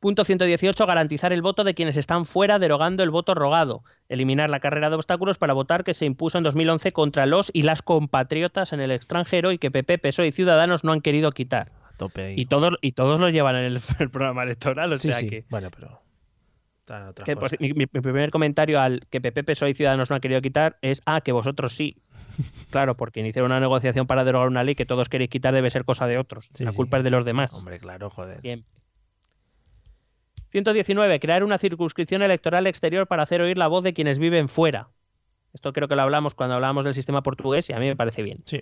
Punto 0.00 0.24
118. 0.24 0.86
Garantizar 0.86 1.32
el 1.32 1.42
voto 1.42 1.64
de 1.64 1.74
quienes 1.74 1.96
están 1.96 2.24
fuera, 2.24 2.58
derogando 2.58 3.02
el 3.02 3.10
voto 3.10 3.34
rogado. 3.34 3.82
Eliminar 4.08 4.48
la 4.48 4.60
carrera 4.60 4.90
de 4.90 4.96
obstáculos 4.96 5.38
para 5.38 5.54
votar 5.54 5.82
que 5.82 5.92
se 5.94 6.06
impuso 6.06 6.38
en 6.38 6.44
2011 6.44 6.92
contra 6.92 7.26
los 7.26 7.50
y 7.52 7.62
las 7.62 7.82
compatriotas 7.82 8.72
en 8.72 8.80
el 8.80 8.92
extranjero 8.92 9.50
y 9.50 9.58
que 9.58 9.70
PP, 9.70 9.98
PSOE 9.98 10.28
y 10.28 10.32
Ciudadanos 10.32 10.84
no 10.84 10.92
han 10.92 11.00
querido 11.00 11.32
quitar. 11.32 11.72
A 11.84 11.96
tope. 11.96 12.34
Y 12.36 12.46
todos, 12.46 12.76
y 12.80 12.92
todos 12.92 13.18
lo 13.18 13.28
llevan 13.28 13.56
en 13.56 13.64
el, 13.64 13.80
el 13.98 14.10
programa 14.10 14.44
electoral, 14.44 14.92
o 14.92 14.98
sí, 14.98 15.08
sea 15.08 15.18
sí. 15.18 15.28
que. 15.28 15.44
Bueno, 15.50 15.68
pero. 15.74 16.00
que, 17.24 17.36
ci- 17.36 17.74
mi, 17.74 17.86
primer 17.86 18.30
comentario 18.30 18.80
al 18.80 19.04
que 19.10 19.20
PP, 19.20 19.42
PSOE 19.42 19.70
y 19.70 19.74
Ciudadanos 19.74 20.10
no 20.10 20.14
han 20.14 20.20
querido 20.22 20.40
quitar 20.40 20.78
es, 20.80 21.02
ah, 21.06 21.20
que 21.22 21.32
vosotros 21.32 21.72
sí. 21.74 21.96
Claro, 22.70 22.96
porque 22.96 23.18
iniciaron 23.18 23.50
una 23.50 23.58
negociación 23.60 24.06
para 24.06 24.22
derogar 24.22 24.46
una 24.46 24.62
ley 24.62 24.76
que 24.76 24.86
todos 24.86 25.08
queréis 25.08 25.28
quitar 25.28 25.52
debe 25.52 25.70
ser 25.70 25.84
cosa 25.84 26.06
de 26.06 26.18
otros. 26.18 26.48
Sí, 26.54 26.62
la 26.64 26.70
sí. 26.70 26.76
culpa 26.76 26.98
es 26.98 27.04
de 27.04 27.10
los 27.10 27.26
demás. 27.26 27.52
Hombre, 27.52 27.80
claro, 27.80 28.10
joder. 28.10 28.38
Siempre. 28.38 28.70
119. 30.50 31.20
Crear 31.20 31.44
una 31.44 31.58
circunscripción 31.58 32.22
electoral 32.22 32.66
exterior 32.66 33.06
para 33.06 33.22
hacer 33.22 33.40
oír 33.40 33.58
la 33.58 33.68
voz 33.68 33.84
de 33.84 33.92
quienes 33.92 34.18
viven 34.18 34.48
fuera. 34.48 34.88
Esto 35.52 35.72
creo 35.72 35.88
que 35.88 35.96
lo 35.96 36.02
hablamos 36.02 36.34
cuando 36.34 36.54
hablábamos 36.54 36.84
del 36.84 36.94
sistema 36.94 37.22
portugués 37.22 37.68
y 37.70 37.72
a 37.72 37.78
mí 37.78 37.86
me 37.86 37.96
parece 37.96 38.22
bien. 38.22 38.42
Sí. 38.44 38.60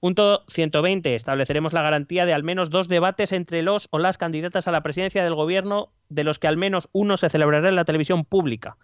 Punto 0.00 0.44
120. 0.48 1.14
Estableceremos 1.14 1.72
la 1.72 1.82
garantía 1.82 2.24
de 2.24 2.32
al 2.32 2.44
menos 2.44 2.70
dos 2.70 2.88
debates 2.88 3.32
entre 3.32 3.62
los 3.62 3.88
o 3.90 3.98
las 3.98 4.16
candidatas 4.16 4.68
a 4.68 4.72
la 4.72 4.82
presidencia 4.82 5.24
del 5.24 5.34
gobierno, 5.34 5.92
de 6.08 6.24
los 6.24 6.38
que 6.38 6.46
al 6.46 6.56
menos 6.56 6.88
uno 6.92 7.16
se 7.16 7.28
celebrará 7.28 7.68
en 7.68 7.76
la 7.76 7.84
televisión 7.84 8.24
pública. 8.24 8.76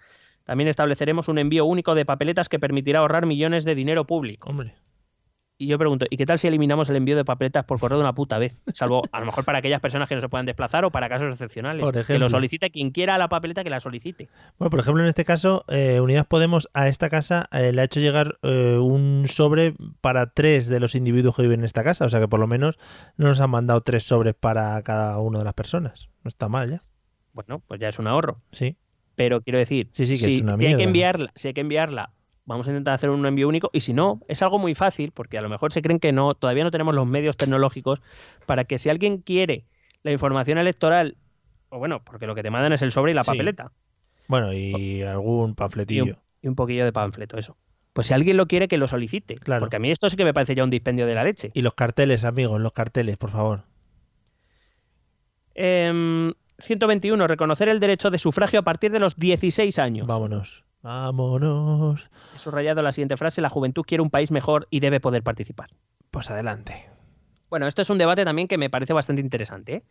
También 0.44 0.68
estableceremos 0.68 1.28
un 1.28 1.38
envío 1.38 1.64
único 1.64 1.94
de 1.94 2.04
papeletas 2.04 2.48
que 2.48 2.58
permitirá 2.58 2.98
ahorrar 2.98 3.26
millones 3.26 3.64
de 3.64 3.74
dinero 3.74 4.06
público. 4.06 4.50
Hombre. 4.50 4.74
Y 5.56 5.68
yo 5.68 5.78
pregunto, 5.78 6.06
¿y 6.10 6.16
qué 6.16 6.26
tal 6.26 6.38
si 6.38 6.48
eliminamos 6.48 6.90
el 6.90 6.96
envío 6.96 7.14
de 7.14 7.24
papeletas 7.24 7.64
por 7.64 7.78
correo 7.78 7.98
de 7.98 8.02
una 8.02 8.12
puta 8.12 8.38
vez? 8.38 8.58
Salvo 8.72 9.02
a 9.12 9.20
lo 9.20 9.26
mejor 9.26 9.44
para 9.44 9.58
aquellas 9.58 9.80
personas 9.80 10.08
que 10.08 10.16
no 10.16 10.20
se 10.20 10.28
puedan 10.28 10.46
desplazar 10.46 10.84
o 10.84 10.90
para 10.90 11.08
casos 11.08 11.30
excepcionales. 11.30 11.80
Por 11.80 11.92
que 11.92 12.00
ejemplo. 12.00 12.24
lo 12.24 12.28
solicite 12.28 12.70
quien 12.70 12.90
quiera 12.90 13.18
la 13.18 13.28
papeleta 13.28 13.62
que 13.62 13.70
la 13.70 13.78
solicite. 13.78 14.28
Bueno, 14.58 14.70
por 14.70 14.80
ejemplo, 14.80 15.02
en 15.02 15.08
este 15.08 15.24
caso, 15.24 15.64
eh, 15.68 16.00
Unidas 16.00 16.26
Podemos 16.26 16.68
a 16.74 16.88
esta 16.88 17.08
casa 17.08 17.48
eh, 17.52 17.70
le 17.72 17.82
ha 17.82 17.84
hecho 17.84 18.00
llegar 18.00 18.38
eh, 18.42 18.78
un 18.80 19.26
sobre 19.28 19.74
para 20.00 20.30
tres 20.32 20.66
de 20.66 20.80
los 20.80 20.96
individuos 20.96 21.36
que 21.36 21.42
viven 21.42 21.60
en 21.60 21.66
esta 21.66 21.84
casa. 21.84 22.04
O 22.04 22.08
sea 22.08 22.18
que 22.18 22.26
por 22.26 22.40
lo 22.40 22.48
menos 22.48 22.76
no 23.16 23.28
nos 23.28 23.40
han 23.40 23.50
mandado 23.50 23.80
tres 23.80 24.02
sobres 24.02 24.34
para 24.34 24.82
cada 24.82 25.20
una 25.20 25.38
de 25.38 25.44
las 25.44 25.54
personas. 25.54 26.08
No 26.24 26.28
está 26.28 26.48
mal 26.48 26.68
ya. 26.68 26.82
Bueno, 27.32 27.62
pues 27.66 27.78
ya 27.78 27.88
es 27.88 27.98
un 28.00 28.08
ahorro. 28.08 28.40
Sí. 28.50 28.76
Pero 29.14 29.40
quiero 29.42 29.60
decir, 29.60 29.88
Sí, 29.92 30.06
sí, 30.06 30.14
que 30.14 30.18
si, 30.18 30.36
es 30.36 30.42
una 30.42 30.56
si 30.56 30.66
hay 30.66 30.74
que 30.74 30.82
enviarla, 30.82 31.30
si 31.36 31.48
hay 31.48 31.54
que 31.54 31.60
enviarla, 31.60 32.10
vamos 32.46 32.66
a 32.68 32.70
intentar 32.70 32.94
hacer 32.94 33.10
un 33.10 33.24
envío 33.26 33.48
único. 33.48 33.70
Y 33.72 33.80
si 33.80 33.92
no, 33.92 34.20
es 34.28 34.42
algo 34.42 34.58
muy 34.58 34.74
fácil, 34.74 35.12
porque 35.12 35.38
a 35.38 35.40
lo 35.40 35.48
mejor 35.48 35.72
se 35.72 35.82
creen 35.82 35.98
que 36.00 36.12
no, 36.12 36.34
todavía 36.34 36.64
no 36.64 36.70
tenemos 36.70 36.94
los 36.94 37.06
medios 37.06 37.36
tecnológicos 37.36 38.00
para 38.46 38.64
que 38.64 38.78
si 38.78 38.88
alguien 38.90 39.18
quiere 39.18 39.64
la 40.02 40.12
información 40.12 40.58
electoral, 40.58 41.16
o 41.70 41.78
bueno, 41.78 42.02
porque 42.04 42.26
lo 42.26 42.34
que 42.34 42.42
te 42.42 42.50
mandan 42.50 42.72
es 42.72 42.82
el 42.82 42.90
sobre 42.90 43.12
y 43.12 43.14
la 43.14 43.22
Sí. 43.24 43.30
papeleta. 43.30 43.72
Bueno, 44.28 44.52
y 44.52 45.02
algún 45.02 45.40
y 45.40 45.44
un, 45.50 45.54
panfletillo. 45.54 46.18
y 46.42 46.48
un 46.48 46.54
poquillo 46.54 46.84
de 46.84 46.92
panfleto, 46.92 47.38
eso. 47.38 47.56
Pues 47.92 48.08
si 48.08 48.14
alguien 48.14 48.36
lo 48.36 48.46
quiere, 48.46 48.68
que 48.68 48.76
lo 48.76 48.88
solicite. 48.88 49.36
Claro. 49.36 49.60
Porque 49.60 49.76
a 49.76 49.78
mí 49.78 49.90
esto 49.90 50.10
sí 50.10 50.16
que 50.16 50.24
me 50.24 50.34
parece 50.34 50.54
ya 50.54 50.64
un 50.64 50.70
dispendio 50.70 51.06
de 51.06 51.14
la 51.14 51.22
leche. 51.24 51.50
Y 51.54 51.60
los 51.62 51.74
carteles, 51.74 52.24
amigos, 52.24 52.60
los 52.60 52.72
carteles, 52.72 53.16
por 53.16 53.30
favor. 53.30 53.62
Em, 55.54 56.32
121. 56.58 57.26
Reconocer 57.26 57.68
el 57.68 57.80
derecho 57.80 58.10
de 58.10 58.18
sufragio 58.18 58.60
a 58.60 58.62
partir 58.62 58.90
de 58.90 58.98
los 58.98 59.16
16 59.16 59.78
años. 59.78 60.06
Vámonos. 60.06 60.64
Vámonos. 60.84 62.10
He 62.36 62.38
subrayado 62.38 62.82
la 62.82 62.92
siguiente 62.92 63.16
frase. 63.16 63.40
La 63.40 63.48
juventud 63.48 63.84
quiere 63.86 64.02
un 64.02 64.10
país 64.10 64.30
mejor 64.30 64.68
y 64.68 64.80
debe 64.80 65.00
poder 65.00 65.22
participar. 65.22 65.70
Pues 66.10 66.30
adelante. 66.30 66.90
Bueno, 67.48 67.66
esto 67.66 67.80
es 67.80 67.88
un 67.88 67.96
debate 67.96 68.22
también 68.26 68.48
que 68.48 68.58
me 68.58 68.68
parece 68.68 68.92
bastante 68.92 69.22
interesante. 69.22 69.76
¿eh? 69.76 69.82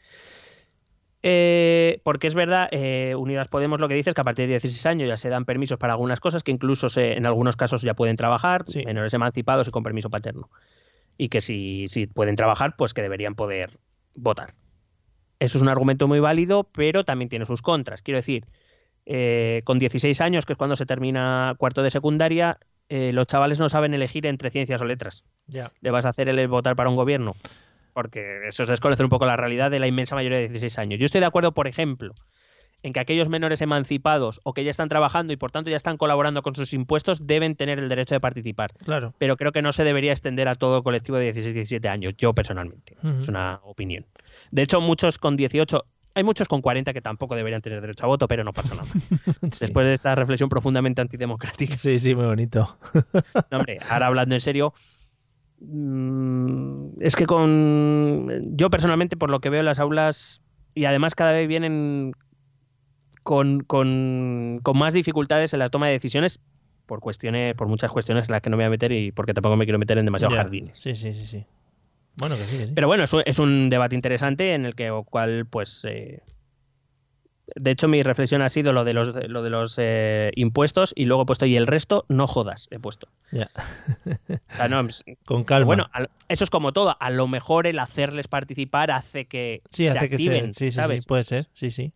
Eh, 1.24 2.02
porque 2.03 2.28
es 2.28 2.36
verdad, 2.36 2.68
eh, 2.72 3.15
Unidas 3.15 3.48
Podemos 3.48 3.80
lo 3.80 3.88
que 3.88 3.95
dice 3.95 4.11
es 4.11 4.14
que 4.14 4.22
a 4.22 4.24
partir 4.24 4.45
de 4.45 4.53
16 4.53 4.86
años 4.86 5.07
ya 5.07 5.18
se 5.18 5.30
dan 5.30 5.45
permisos 5.45 5.80
para 5.80 5.94
algunas 5.94 6.20
cosas 6.20 6.44
que 6.44 6.52
incluso 6.52 6.90
se- 6.90 7.14
en 7.18 7.26
algunos 7.26 7.56
casos 7.56 7.82
ya 7.82 7.95
pueden 7.95 8.15
trabajar, 8.15 8.64
Sí. 8.68 8.86
menores 8.86 9.15
emancipados 9.15 9.68
y 9.68 9.72
con 9.72 9.82
permiso 9.82 10.11
paterno. 10.11 10.52
Y 11.18 11.30
que 11.30 11.41
si, 11.41 11.86
si 11.88 12.06
pueden 12.06 12.36
trabajar, 12.36 12.76
pues 12.78 12.94
que 12.94 13.02
deberían 13.02 13.34
poder 13.34 13.80
votar. 14.14 14.53
Eso 15.40 15.57
es 15.57 15.61
un 15.64 15.70
argumento 15.70 16.07
muy 16.07 16.20
válido, 16.20 16.65
pero 16.65 17.03
también 17.03 17.30
tiene 17.30 17.45
sus 17.45 17.64
contras. 17.64 18.03
Quiero 18.03 18.18
decir, 18.18 18.45
eh, 19.05 19.61
con 19.65 19.80
16 19.80 20.19
años, 20.21 20.45
que 20.45 20.53
es 20.53 20.57
cuando 20.57 20.75
se 20.75 20.85
termina 20.85 21.55
cuarto 21.57 21.84
de 21.84 21.89
secundaria, 21.89 22.57
eh, 22.89 23.11
los 23.13 23.27
chavales 23.27 23.59
no 23.59 23.69
saben 23.69 23.93
elegir 23.93 24.25
entre 24.25 24.49
ciencias 24.51 24.81
o 24.81 24.85
letras 24.85 25.23
Ya. 25.47 25.71
le 25.81 25.91
vas 25.91 26.05
a 26.05 26.09
hacer 26.09 26.30
el 26.30 26.47
votar 26.47 26.75
para 26.75 26.89
un 26.89 26.95
gobierno. 26.95 27.35
Porque 27.93 28.47
eso 28.47 28.63
es 28.63 28.69
desconocer 28.69 29.05
un 29.05 29.09
poco 29.09 29.25
la 29.25 29.35
realidad 29.35 29.69
de 29.71 29.80
la 29.80 29.88
inmensa 29.88 30.15
mayoría 30.15 30.38
de 30.39 30.47
16 30.47 30.77
años. 30.80 30.99
Yo 30.99 31.05
estoy 31.05 31.21
de 31.21 31.27
acuerdo, 31.27 31.53
por 31.53 31.67
ejemplo, 31.67 32.13
en 32.81 32.91
que 32.91 32.99
aquellos 32.99 33.30
menores 33.30 33.61
emancipados 33.61 34.41
o 34.43 34.53
que 34.53 34.63
ya 34.63 34.71
están 34.71 34.89
trabajando 34.89 35.31
y 35.31 35.38
por 35.38 35.51
tanto 35.51 35.69
ya 35.69 35.77
están 35.77 35.97
colaborando 35.97 36.41
con 36.41 36.55
sus 36.55 36.73
impuestos 36.73 37.25
deben 37.27 37.55
tener 37.55 37.80
el 37.80 37.88
derecho 37.89 38.15
de 38.15 38.19
participar. 38.19 38.73
Claro. 38.84 39.13
Pero 39.19 39.38
creo 39.38 39.51
que 39.51 39.61
no 39.61 39.71
se 39.73 39.84
debería 39.84 40.11
extender 40.11 40.47
a 40.49 40.55
todo 40.55 40.81
colectivo 40.84 41.17
de 41.17 41.25
16 41.25 41.51
y 41.51 41.53
17 41.59 41.88
años, 41.88 42.13
yo 42.17 42.34
personalmente. 42.34 42.97
Es 43.21 43.30
una 43.30 43.59
opinión. 43.63 44.05
De 44.51 44.63
hecho, 44.63 44.81
muchos 44.81 45.17
con 45.19 45.38
18, 45.38 45.85
hay 46.15 46.23
muchos 46.23 46.48
con 46.48 46.61
40 46.61 46.94
que 46.94 47.02
tampoco 47.02 47.35
deberían 47.35 47.61
tener 47.61 47.81
derecho 47.81 48.06
a 48.06 48.07
voto, 48.07 48.27
pero 48.27 48.44
no 48.44 48.53
pasa 48.53 48.76
nada. 48.76 48.88
Sí. 49.52 49.65
Después 49.65 49.85
de 49.85 49.94
esta 49.94 50.15
reflexión 50.15 50.49
profundamente 50.49 51.02
antidemocrática. 51.02 51.76
Sí, 51.76 51.99
sí, 51.99 52.14
muy 52.15 52.26
bonito. 52.26 52.77
No, 53.52 53.57
hombre, 53.60 53.77
ahora 53.90 54.07
hablando 54.07 54.35
en 54.35 54.41
serio, 54.41 54.73
mm, 55.61 57.02
es 57.02 57.15
que 57.15 57.26
con. 57.26 58.56
Yo 58.57 58.69
personalmente, 58.69 59.18
por 59.18 59.30
lo 59.30 59.40
que 59.40 59.49
veo 59.49 59.60
en 59.61 59.65
las 59.65 59.80
aulas, 59.80 60.41
y 60.76 60.85
además 60.85 61.15
cada 61.15 61.31
vez 61.31 61.48
vienen 61.48 62.14
con, 63.23 63.61
con, 63.61 64.60
con 64.64 64.77
más 64.77 64.94
dificultades 64.94 65.53
en 65.53 65.60
la 65.60 65.69
toma 65.69 65.88
de 65.88 65.94
decisiones, 65.94 66.40
por 66.85 66.99
cuestiones, 66.99 67.56
por 67.56 67.68
muchas 67.68 67.91
cuestiones 67.91 68.27
en 68.27 68.34
las 68.34 68.41
que 68.41 68.49
no 68.49 68.57
me 68.57 68.64
voy 68.64 68.68
a 68.68 68.72
meter 68.72 68.91
y 68.91 69.11
porque 69.11 69.34
tampoco 69.34 69.56
me 69.56 69.65
quiero 69.65 69.80
meter 69.80 69.98
en 69.98 70.06
demasiados 70.06 70.35
Ya. 70.35 70.44
jardines. 70.44 70.72
Sí, 70.77 70.94
sí, 70.95 71.14
sí, 71.14 71.26
sí. 71.26 71.45
Bueno, 72.15 72.38
que 72.38 72.44
sí, 72.45 72.57
que 72.57 72.68
sí. 72.68 72.72
Pero 72.76 72.88
bueno, 72.88 73.03
es 73.03 73.14
un, 73.14 73.23
es 73.26 73.40
un 73.40 73.69
debate 73.69 73.95
interesante 73.95 74.53
en 74.53 74.65
el 74.65 74.76
que, 74.76 74.91
o 74.91 75.03
cual, 75.03 75.45
pues. 75.45 75.84
eh, 75.85 76.22
de 77.56 77.72
hecho, 77.72 77.88
mi 77.88 78.02
reflexión 78.03 78.41
ha 78.41 78.49
sido 78.49 78.72
lo 78.72 78.84
de 78.84 78.94
los, 78.94 79.14
lo 79.30 79.44
de 79.44 79.49
los 79.49 79.76
eh, 79.77 80.31
impuestos 80.35 80.94
y 80.95 81.06
luego 81.06 81.23
he 81.23 81.26
puesto, 81.26 81.45
y 81.45 81.56
el 81.57 81.68
resto, 81.68 82.06
no 82.07 82.26
jodas, 82.26 82.68
he 82.72 82.80
puesto. 82.80 83.10
Ya. 83.31 83.49
O 83.56 84.56
sea, 84.56 84.68
no, 84.69 84.88
Con 85.26 85.44
calma. 85.44 85.65
Bueno, 85.65 85.90
al- 85.91 86.10
eso 86.30 86.44
es 86.45 86.49
como 86.49 86.72
todo. 86.72 86.95
A 86.99 87.10
lo 87.10 87.27
mejor 87.27 87.68
el 87.68 87.80
hacerles 87.80 88.27
participar 88.27 88.91
hace 88.91 89.26
que 89.26 89.61
sí, 89.72 89.88
se 89.90 89.98
hace 89.98 90.10
que 90.10 90.18
se... 90.18 90.53
Sí, 90.53 90.53
sí, 90.53 90.72
¿sabes? 90.72 91.02
sí, 91.02 91.07
puede 91.07 91.23
ser. 91.26 91.48
Sí, 91.52 91.69
sí. 91.72 91.94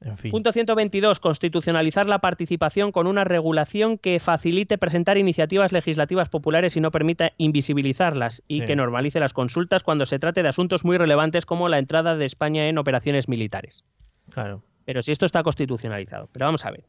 En 0.00 0.18
fin. 0.18 0.30
Punto 0.30 0.52
122. 0.52 1.18
Constitucionalizar 1.18 2.06
la 2.06 2.18
participación 2.18 2.92
con 2.92 3.06
una 3.06 3.24
regulación 3.24 3.96
que 3.96 4.18
facilite 4.20 4.76
presentar 4.76 5.16
iniciativas 5.16 5.72
legislativas 5.72 6.28
populares 6.28 6.76
y 6.76 6.80
no 6.80 6.90
permita 6.90 7.32
invisibilizarlas 7.38 8.42
y 8.46 8.60
Sí. 8.60 8.66
que 8.66 8.76
normalice 8.76 9.18
las 9.20 9.32
consultas 9.32 9.82
cuando 9.82 10.04
se 10.04 10.18
trate 10.18 10.42
de 10.42 10.48
asuntos 10.48 10.84
muy 10.84 10.98
relevantes 10.98 11.46
como 11.46 11.68
la 11.68 11.78
entrada 11.78 12.16
de 12.16 12.26
España 12.26 12.68
en 12.68 12.76
operaciones 12.76 13.28
militares. 13.28 13.84
Claro. 14.30 14.62
Pero 14.84 15.00
si 15.00 15.12
esto 15.12 15.24
está 15.24 15.42
constitucionalizado. 15.42 16.28
Pero 16.32 16.46
vamos 16.46 16.66
a 16.66 16.70
ver. 16.70 16.84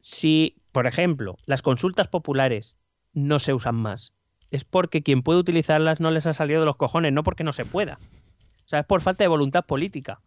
Si, 0.00 0.56
por 0.70 0.86
ejemplo, 0.86 1.36
las 1.46 1.62
consultas 1.62 2.08
populares 2.08 2.76
no 3.14 3.38
se 3.38 3.54
usan 3.54 3.74
más, 3.74 4.12
es 4.50 4.64
porque 4.64 5.02
quien 5.02 5.22
puede 5.22 5.40
utilizarlas 5.40 6.00
no 6.00 6.10
les 6.10 6.26
ha 6.26 6.32
salido 6.32 6.60
de 6.60 6.66
los 6.66 6.76
cojones, 6.76 7.12
no 7.12 7.24
porque 7.24 7.42
no 7.42 7.52
se 7.52 7.64
pueda. 7.64 7.98
O 8.64 8.68
sea, 8.68 8.80
es 8.80 8.86
por 8.86 9.00
falta 9.00 9.24
de 9.24 9.28
voluntad 9.28 9.64
política. 9.64 10.20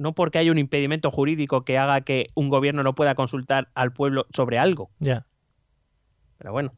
No 0.00 0.14
porque 0.14 0.38
haya 0.38 0.50
un 0.50 0.56
impedimento 0.56 1.10
jurídico 1.10 1.62
que 1.62 1.76
haga 1.76 2.00
que 2.00 2.28
un 2.34 2.48
gobierno 2.48 2.82
no 2.82 2.94
pueda 2.94 3.14
consultar 3.14 3.68
al 3.74 3.92
pueblo 3.92 4.24
sobre 4.32 4.56
algo. 4.58 4.88
Ya. 4.98 5.26
Pero 6.38 6.52
bueno. 6.52 6.72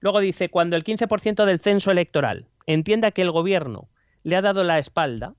Luego 0.00 0.20
dice, 0.20 0.48
cuando 0.48 0.76
el 0.76 0.82
15% 0.82 1.44
del 1.44 1.58
censo 1.58 1.90
electoral 1.90 2.48
entienda 2.66 3.10
que 3.10 3.20
el 3.20 3.32
gobierno 3.32 3.90
le 4.22 4.34
ha 4.34 4.40
dado 4.40 4.64
la 4.64 4.78
espalda, 4.78 5.34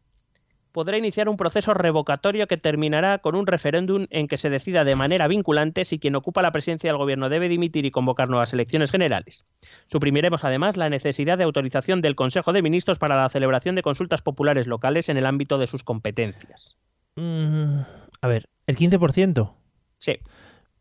podrá 0.78 0.96
iniciar 0.96 1.28
un 1.28 1.38
proceso 1.38 1.74
revocatorio 1.74 2.46
que 2.46 2.56
terminará 2.56 3.18
con 3.18 3.34
un 3.34 3.48
referéndum 3.48 4.06
en 4.12 4.28
que 4.28 4.38
se 4.38 4.52
decida 4.52 4.84
de 4.84 4.96
manera 4.96 5.28
vinculante 5.28 5.86
si 5.86 5.98
quien 5.98 6.16
ocupa 6.16 6.44
la 6.44 6.52
presidencia 6.52 6.92
del 6.92 7.00
gobierno 7.00 7.30
debe 7.30 7.50
dimitir 7.50 7.84
y 7.88 7.90
convocar 7.90 8.30
nuevas 8.30 8.54
elecciones 8.54 8.92
generales. 8.92 9.44
Suprimiremos 9.88 10.44
además 10.44 10.78
la 10.78 10.92
necesidad 10.92 11.40
de 11.40 11.46
autorización 11.46 12.04
del 12.04 12.14
Consejo 12.14 12.54
de 12.54 12.62
Ministros 12.62 13.00
para 13.00 13.20
la 13.20 13.28
celebración 13.28 13.74
de 13.74 13.82
consultas 13.82 14.22
populares 14.22 14.68
locales 14.68 15.10
en 15.10 15.18
el 15.18 15.26
ámbito 15.26 15.58
de 15.58 15.66
sus 15.66 15.84
competencias. 15.84 16.78
Mm, 17.16 17.80
a 18.22 18.28
ver, 18.28 18.48
¿el 18.68 18.78
15%? 18.78 19.56
Sí. 19.98 20.20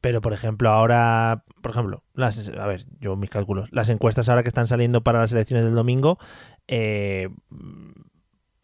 Pero, 0.02 0.20
por 0.20 0.34
ejemplo, 0.34 0.68
ahora, 0.68 1.44
por 1.62 1.70
ejemplo, 1.70 2.02
las, 2.12 2.50
a 2.50 2.66
ver, 2.66 2.84
yo 3.00 3.16
mis 3.16 3.30
cálculos, 3.30 3.72
las 3.72 3.88
encuestas 3.88 4.28
ahora 4.28 4.42
que 4.42 4.50
están 4.50 4.66
saliendo 4.66 5.00
para 5.00 5.20
las 5.20 5.32
elecciones 5.32 5.64
del 5.64 5.74
domingo, 5.74 6.18
eh, 6.68 7.30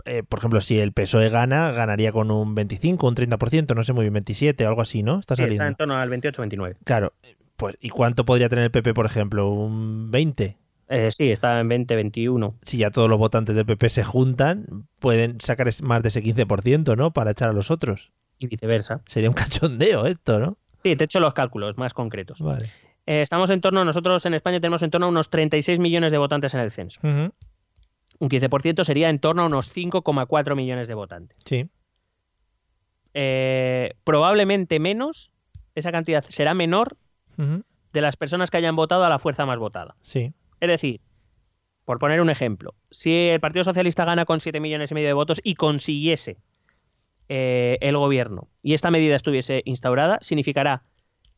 eh, 0.05 0.23
por 0.23 0.39
ejemplo, 0.39 0.61
si 0.61 0.79
el 0.79 0.93
PSOE 0.93 1.29
gana, 1.29 1.73
ganaría 1.73 2.13
con 2.13 2.31
un 2.31 2.55
25, 2.55 3.07
un 3.07 3.15
30%, 3.15 3.75
no 3.75 3.83
sé 3.83 3.93
muy 3.93 4.05
bien, 4.05 4.15
27 4.15 4.65
o 4.65 4.69
algo 4.69 4.83
así, 4.83 5.03
¿no? 5.03 5.21
Está, 5.21 5.37
sí, 5.37 5.43
está 5.45 5.67
en 5.67 5.75
torno 5.75 5.97
al 5.97 6.11
28-29. 6.11 6.77
Claro, 6.85 7.13
pues 7.57 7.77
¿y 7.81 7.91
cuánto 7.91 8.25
podría 8.25 8.49
tener 8.49 8.65
el 8.65 8.71
PP, 8.71 8.95
por 8.95 9.07
ejemplo? 9.07 9.51
¿Un 9.51 10.11
20? 10.11 10.57
Eh, 10.89 11.11
sí, 11.11 11.31
está 11.31 11.59
en 11.61 11.69
20, 11.69 11.95
21. 11.95 12.55
Si 12.63 12.77
ya 12.77 12.91
todos 12.91 13.09
los 13.09 13.19
votantes 13.19 13.55
del 13.55 13.65
PP 13.65 13.89
se 13.89 14.05
juntan, 14.05 14.87
pueden 14.99 15.41
sacar 15.41 15.69
más 15.83 16.03
de 16.03 16.09
ese 16.09 16.23
15%, 16.23 16.97
¿no? 16.97 17.13
Para 17.13 17.31
echar 17.31 17.49
a 17.49 17.53
los 17.53 17.71
otros. 17.71 18.13
Y 18.39 18.47
viceversa. 18.47 19.01
Sería 19.07 19.31
un 19.31 19.35
cachondeo 19.35 20.07
esto, 20.07 20.39
¿no? 20.39 20.59
Sí, 20.77 20.97
te 20.97 21.05
he 21.05 21.07
hecho 21.07 21.21
los 21.21 21.33
cálculos 21.33 21.79
más 21.79 21.95
concretos. 21.95 22.41
Vale. 22.41 22.67
Eh, 23.07 23.23
estamos 23.23 23.51
en 23.51 23.61
torno, 23.61 23.85
nosotros 23.85 24.27
en 24.27 24.35
España 24.35 24.61
tenemos 24.61 24.83
en 24.83 24.91
torno 24.91 25.07
a 25.07 25.09
unos 25.09 25.31
36 25.31 25.79
millones 25.79 26.13
de 26.13 26.19
votantes 26.19 26.55
en 26.55 26.61
el 26.61 26.71
censo. 26.71 27.01
Uh 27.03 27.07
-huh. 27.07 27.33
Un 28.19 28.29
15% 28.29 28.85
sería 28.85 29.09
en 29.11 29.19
torno 29.19 29.43
a 29.43 29.47
unos 29.47 29.71
5,4 29.75 30.55
millones 30.57 30.89
de 30.89 30.95
votantes. 30.95 31.37
Sí. 31.45 31.69
Eh, 33.15 33.95
probablemente 34.05 34.79
menos, 34.81 35.33
esa 35.75 35.93
cantidad 35.93 36.23
será 36.25 36.55
menor 36.55 36.97
Uh 37.39 37.43
-huh. 37.43 37.65
de 37.95 38.01
las 38.03 38.17
personas 38.17 38.51
que 38.51 38.59
hayan 38.59 38.77
votado 38.77 39.05
a 39.05 39.09
la 39.09 39.19
fuerza 39.19 39.47
más 39.47 39.59
votada. 39.59 39.97
Sí. 40.03 40.33
Es 40.61 40.69
decir, 40.69 41.01
por 41.87 41.99
poner 41.99 42.21
un 42.21 42.29
ejemplo, 42.29 42.75
si 42.91 43.29
el 43.29 43.41
Partido 43.41 43.65
Socialista 43.65 44.05
gana 44.05 44.27
con 44.27 44.39
7 44.41 44.61
millones 44.61 44.91
y 44.91 44.95
medio 44.95 45.07
de 45.09 45.15
votos 45.15 45.41
y 45.43 45.55
consiguiese 45.55 46.37
eh, 47.31 47.79
el 47.81 47.97
gobierno 47.97 48.49
y 48.63 48.75
esta 48.75 48.91
medida 48.91 49.17
estuviese 49.17 49.63
instaurada, 49.65 50.19
significará 50.21 50.83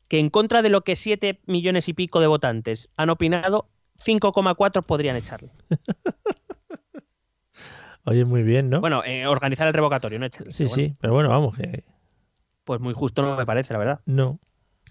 que 0.09 0.19
en 0.19 0.31
contra 0.31 0.63
de 0.63 0.69
lo 0.69 0.81
que 0.83 0.97
7 0.97 1.41
millones 1.47 1.89
y 1.89 1.93
pico 1.95 2.19
de 2.21 2.27
votantes 2.27 2.91
han 2.97 3.09
opinado, 3.11 3.69
5,4 4.05 4.83
podrían 4.85 5.15
echarle. 5.17 5.51
Oye, 8.05 8.25
muy 8.25 8.43
bien, 8.43 8.71
¿no? 8.71 8.81
Bueno, 8.81 9.03
eh, 9.05 9.27
organizar 9.27 9.67
el 9.67 9.75
revocatorio, 9.75 10.19
no 10.19 10.27
echarle. 10.27 10.53
sí, 10.53 10.65
bueno, 10.65 10.75
sí, 10.75 10.97
pero 11.01 11.13
bueno, 11.15 11.29
vamos, 11.29 11.57
que 11.57 11.85
Pues 12.65 12.81
muy 12.81 12.93
justo 12.95 13.23
no 13.23 13.37
me 13.37 13.47
parece, 13.47 13.73
la 13.73 13.79
verdad. 13.79 14.01
no. 14.07 14.39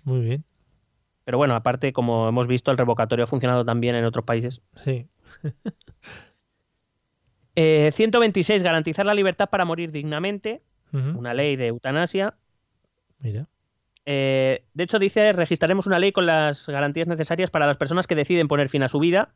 Muy 0.04 0.20
bien. 0.20 0.44
Pero 1.24 1.38
bueno, 1.38 1.56
aparte, 1.56 1.94
como 1.94 2.28
hemos 2.28 2.48
visto, 2.48 2.72
el 2.72 2.78
revocatorio 2.78 3.24
ha 3.24 3.28
funcionado 3.28 3.64
también 3.64 3.96
en 3.96 4.04
otros 4.04 4.26
países. 4.26 4.62
Sí. 4.84 5.08
Eh, 7.56 7.92
126. 7.92 8.64
Garantizar 8.64 9.06
la 9.06 9.14
libertad 9.14 9.48
para 9.48 9.64
morir 9.64 9.92
dignamente. 9.92 10.64
Una 10.92 11.36
ley 11.36 11.56
de 11.56 11.68
eutanasia. 11.68 12.34
Mira. 13.20 13.48
Eh, 14.06 14.66
de 14.74 14.84
hecho, 14.84 14.98
dice, 15.00 15.32
registraremos 15.34 15.88
una 15.88 15.98
ley 16.00 16.12
con 16.12 16.26
las 16.26 16.68
garantías 16.68 17.08
necesarias 17.08 17.52
para 17.52 17.68
las 17.68 17.78
personas 17.78 18.06
que 18.08 18.16
deciden 18.16 18.48
poner 18.48 18.70
fin 18.70 18.82
a 18.84 18.88
su 18.88 19.00
vida, 19.00 19.34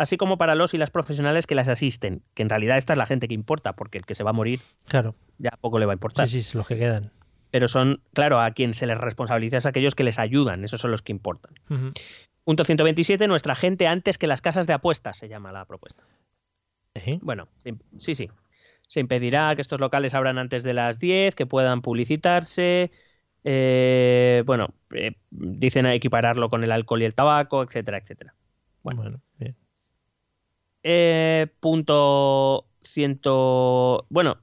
así 0.00 0.16
como 0.16 0.38
para 0.38 0.54
los 0.54 0.72
y 0.74 0.78
las 0.78 0.90
profesionales 0.90 1.46
que 1.46 1.54
las 1.54 1.68
asisten, 1.68 2.22
que 2.34 2.42
en 2.42 2.48
realidad 2.48 2.78
esta 2.78 2.94
es 2.94 2.98
la 2.98 3.06
gente 3.06 3.28
que 3.28 3.34
importa, 3.34 3.74
porque 3.74 3.98
el 3.98 4.06
que 4.06 4.14
se 4.14 4.24
va 4.24 4.30
a 4.30 4.32
morir 4.32 4.60
Claro. 4.88 5.14
ya 5.38 5.50
poco 5.60 5.78
le 5.78 5.86
va 5.86 5.92
a 5.92 5.94
importar. 5.94 6.26
Sí, 6.28 6.42
sí, 6.42 6.56
los 6.56 6.66
que 6.66 6.78
quedan. 6.78 7.12
Pero 7.50 7.68
son, 7.68 8.00
claro, 8.14 8.40
a 8.40 8.52
quien 8.52 8.74
se 8.74 8.86
les 8.86 8.98
responsabiliza 8.98 9.58
es 9.58 9.66
a 9.66 9.70
aquellos 9.70 9.94
que 9.94 10.04
les 10.04 10.18
ayudan, 10.18 10.64
esos 10.64 10.80
son 10.80 10.90
los 10.90 11.02
que 11.02 11.12
importan. 11.12 11.52
Ujú. 11.68 11.92
Punto 12.44 12.64
127, 12.64 13.26
nuestra 13.28 13.54
gente 13.54 13.86
antes 13.86 14.16
que 14.18 14.26
las 14.26 14.40
casas 14.40 14.66
de 14.66 14.72
apuestas, 14.72 15.18
se 15.18 15.28
llama 15.28 15.52
la 15.52 15.64
propuesta. 15.66 16.04
¿Eh? 16.94 17.18
Bueno, 17.22 17.48
sí, 17.58 17.74
sí, 17.98 18.14
sí. 18.14 18.28
Se 18.88 19.00
impedirá 19.00 19.54
que 19.54 19.62
estos 19.62 19.80
locales 19.80 20.14
abran 20.14 20.38
antes 20.38 20.62
de 20.62 20.74
las 20.74 20.98
10, 20.98 21.34
que 21.34 21.46
puedan 21.46 21.82
publicitarse. 21.82 22.90
eh, 23.44 24.42
bueno, 24.46 24.68
eh, 24.94 25.12
dicen 25.30 25.86
equipararlo 25.86 26.48
con 26.50 26.62
el 26.64 26.72
alcohol 26.72 27.02
y 27.02 27.04
el 27.06 27.14
tabaco, 27.14 27.62
etcétera, 27.62 27.98
etcétera. 27.98 28.34
Bueno. 28.82 29.02
Bueno, 29.02 29.20
bien. 29.38 29.56
Eh, 30.82 31.48
punto 31.60 32.66
ciento. 32.82 34.06
Bueno, 34.08 34.38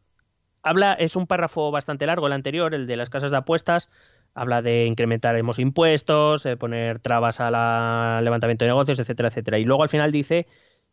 habla, 0.63 0.93
es 0.93 1.15
un 1.15 1.27
párrafo 1.27 1.71
bastante 1.71 2.05
largo 2.05 2.27
el 2.27 2.33
anterior, 2.33 2.73
el 2.73 2.87
de 2.87 2.97
las 2.97 3.09
casas 3.09 3.31
de 3.31 3.37
apuestas. 3.37 3.89
Habla 4.35 4.61
de 4.61 4.85
incrementaremos 4.85 5.59
impuestos, 5.59 6.45
eh, 6.45 6.57
poner 6.57 6.99
trabas 6.99 7.39
al 7.39 8.23
levantamiento 8.23 8.65
de 8.65 8.69
negocios, 8.69 8.99
etcétera, 8.99 9.29
etcétera. 9.29 9.57
Y 9.59 9.65
luego 9.65 9.83
al 9.83 9.89
final 9.89 10.11
dice 10.11 10.47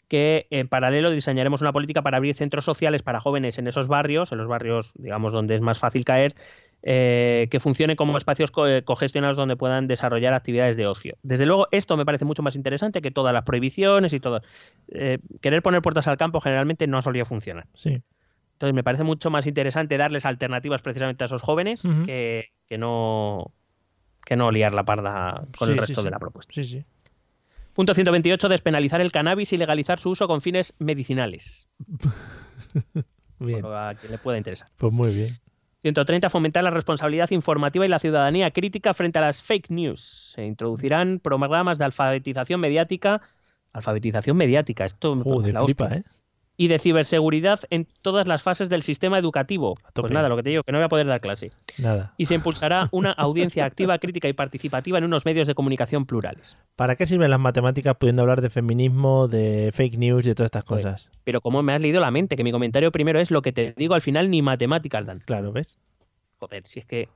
que 0.08 0.46
en 0.50 0.68
paralelo 0.68 1.10
diseñaremos 1.10 1.60
una 1.62 1.72
política 1.72 2.02
para 2.02 2.18
abrir 2.18 2.34
centros 2.34 2.64
sociales 2.64 3.02
para 3.02 3.20
jóvenes 3.20 3.58
en 3.58 3.66
esos 3.66 3.88
barrios, 3.88 4.32
en 4.32 4.38
los 4.38 4.48
barrios, 4.48 4.94
digamos, 4.96 5.32
donde 5.32 5.54
es 5.54 5.60
más 5.60 5.78
fácil 5.78 6.04
caer, 6.04 6.34
eh, 6.86 7.48
que 7.50 7.60
funcionen 7.60 7.96
como 7.96 8.16
espacios 8.18 8.50
co- 8.50 8.66
eh, 8.68 8.84
cogestionados 8.84 9.36
donde 9.36 9.56
puedan 9.56 9.86
desarrollar 9.88 10.34
actividades 10.34 10.76
de 10.76 10.86
ocio. 10.86 11.16
Desde 11.22 11.46
luego, 11.46 11.66
esto 11.70 11.96
me 11.96 12.04
parece 12.04 12.26
mucho 12.26 12.42
más 12.42 12.56
interesante 12.56 13.00
que 13.00 13.10
todas 13.10 13.32
las 13.32 13.44
prohibiciones 13.44 14.12
y 14.12 14.20
todo. 14.20 14.42
Eh, 14.88 15.18
querer 15.40 15.62
poner 15.62 15.80
puertas 15.80 16.06
al 16.08 16.18
campo 16.18 16.40
generalmente 16.40 16.86
no 16.86 17.00
solía 17.00 17.24
funcionar. 17.24 17.66
Sí. 17.74 18.02
Entonces, 18.52 18.74
me 18.74 18.84
parece 18.84 19.02
mucho 19.02 19.30
más 19.30 19.46
interesante 19.46 19.96
darles 19.96 20.26
alternativas 20.26 20.82
precisamente 20.82 21.24
a 21.24 21.26
esos 21.26 21.42
jóvenes 21.42 21.82
que, 22.04 22.50
que 22.68 22.78
no 22.78 23.52
que 24.26 24.36
no 24.36 24.50
liar 24.50 24.72
la 24.74 24.84
parda 24.84 25.44
con 25.58 25.66
Sí, 25.68 25.72
el 25.72 25.78
resto 25.78 26.00
sí. 26.00 26.04
de 26.04 26.10
la 26.10 26.18
propuesta. 26.18 26.52
Sí, 26.54 26.64
sí. 26.64 26.84
Punto 27.72 27.92
128, 27.94 28.48
despenalizar 28.48 29.00
el 29.00 29.10
cannabis 29.10 29.52
y 29.52 29.56
legalizar 29.56 29.98
su 29.98 30.10
uso 30.10 30.26
con 30.28 30.40
fines 30.40 30.74
medicinales. 30.78 31.66
Bien. 33.40 33.64
A 33.66 33.94
quien 33.98 34.12
le 34.12 34.18
pueda 34.18 34.38
interesar. 34.38 34.68
Pues 34.78 34.92
muy 34.92 35.12
bien. 35.14 35.36
130, 35.84 36.30
fomentar 36.30 36.64
la 36.64 36.70
responsabilidad 36.70 37.30
informativa 37.30 37.84
y 37.84 37.88
la 37.88 37.98
ciudadanía 37.98 38.50
crítica 38.52 38.94
frente 38.94 39.18
a 39.18 39.22
las 39.22 39.42
fake 39.42 39.68
news. 39.68 40.00
Se 40.34 40.46
introducirán 40.46 41.20
programas 41.20 41.76
de 41.76 41.84
alfabetización 41.84 42.58
mediática. 42.58 43.20
Alfabetización 43.74 44.34
mediática, 44.34 44.86
esto 44.86 45.14
Joder, 45.14 45.52
la 45.52 45.62
hostia. 45.62 45.88
flipa, 45.88 45.94
¿eh? 45.96 46.02
Y 46.56 46.68
de 46.68 46.78
ciberseguridad 46.78 47.58
en 47.70 47.88
todas 48.02 48.28
las 48.28 48.42
fases 48.44 48.68
del 48.68 48.82
sistema 48.82 49.18
educativo. 49.18 49.76
Pues 49.92 50.12
nada, 50.12 50.28
lo 50.28 50.36
que 50.36 50.44
te 50.44 50.50
digo, 50.50 50.62
que 50.62 50.70
no 50.70 50.78
voy 50.78 50.84
a 50.84 50.88
poder 50.88 51.06
dar 51.06 51.20
clase. 51.20 51.50
Nada. 51.78 52.14
Y 52.16 52.26
se 52.26 52.34
impulsará 52.36 52.88
una 52.92 53.10
audiencia 53.10 53.64
activa, 53.64 53.98
crítica 53.98 54.28
y 54.28 54.34
participativa 54.34 54.98
en 54.98 55.04
unos 55.04 55.24
medios 55.24 55.48
de 55.48 55.54
comunicación 55.56 56.06
plurales. 56.06 56.56
¿Para 56.76 56.94
qué 56.94 57.06
sirven 57.06 57.30
las 57.30 57.40
matemáticas 57.40 57.96
pudiendo 57.96 58.22
hablar 58.22 58.40
de 58.40 58.50
feminismo, 58.50 59.26
de 59.26 59.70
fake 59.72 59.98
news 59.98 60.26
y 60.26 60.28
de 60.28 60.34
todas 60.36 60.46
estas 60.48 60.64
Joder. 60.64 60.84
cosas? 60.84 61.10
Pero 61.24 61.40
como 61.40 61.60
me 61.64 61.72
has 61.72 61.80
leído 61.82 62.00
la 62.00 62.12
mente, 62.12 62.36
que 62.36 62.44
mi 62.44 62.52
comentario 62.52 62.92
primero 62.92 63.18
es 63.18 63.32
lo 63.32 63.42
que 63.42 63.50
te 63.52 63.74
digo 63.76 63.94
al 63.94 64.00
final, 64.02 64.30
ni 64.30 64.40
matemáticas 64.40 65.06
dan. 65.06 65.18
Claro, 65.24 65.50
¿ves? 65.52 65.78
Joder, 66.38 66.64
si 66.66 66.80
es 66.80 66.86
que. 66.86 67.08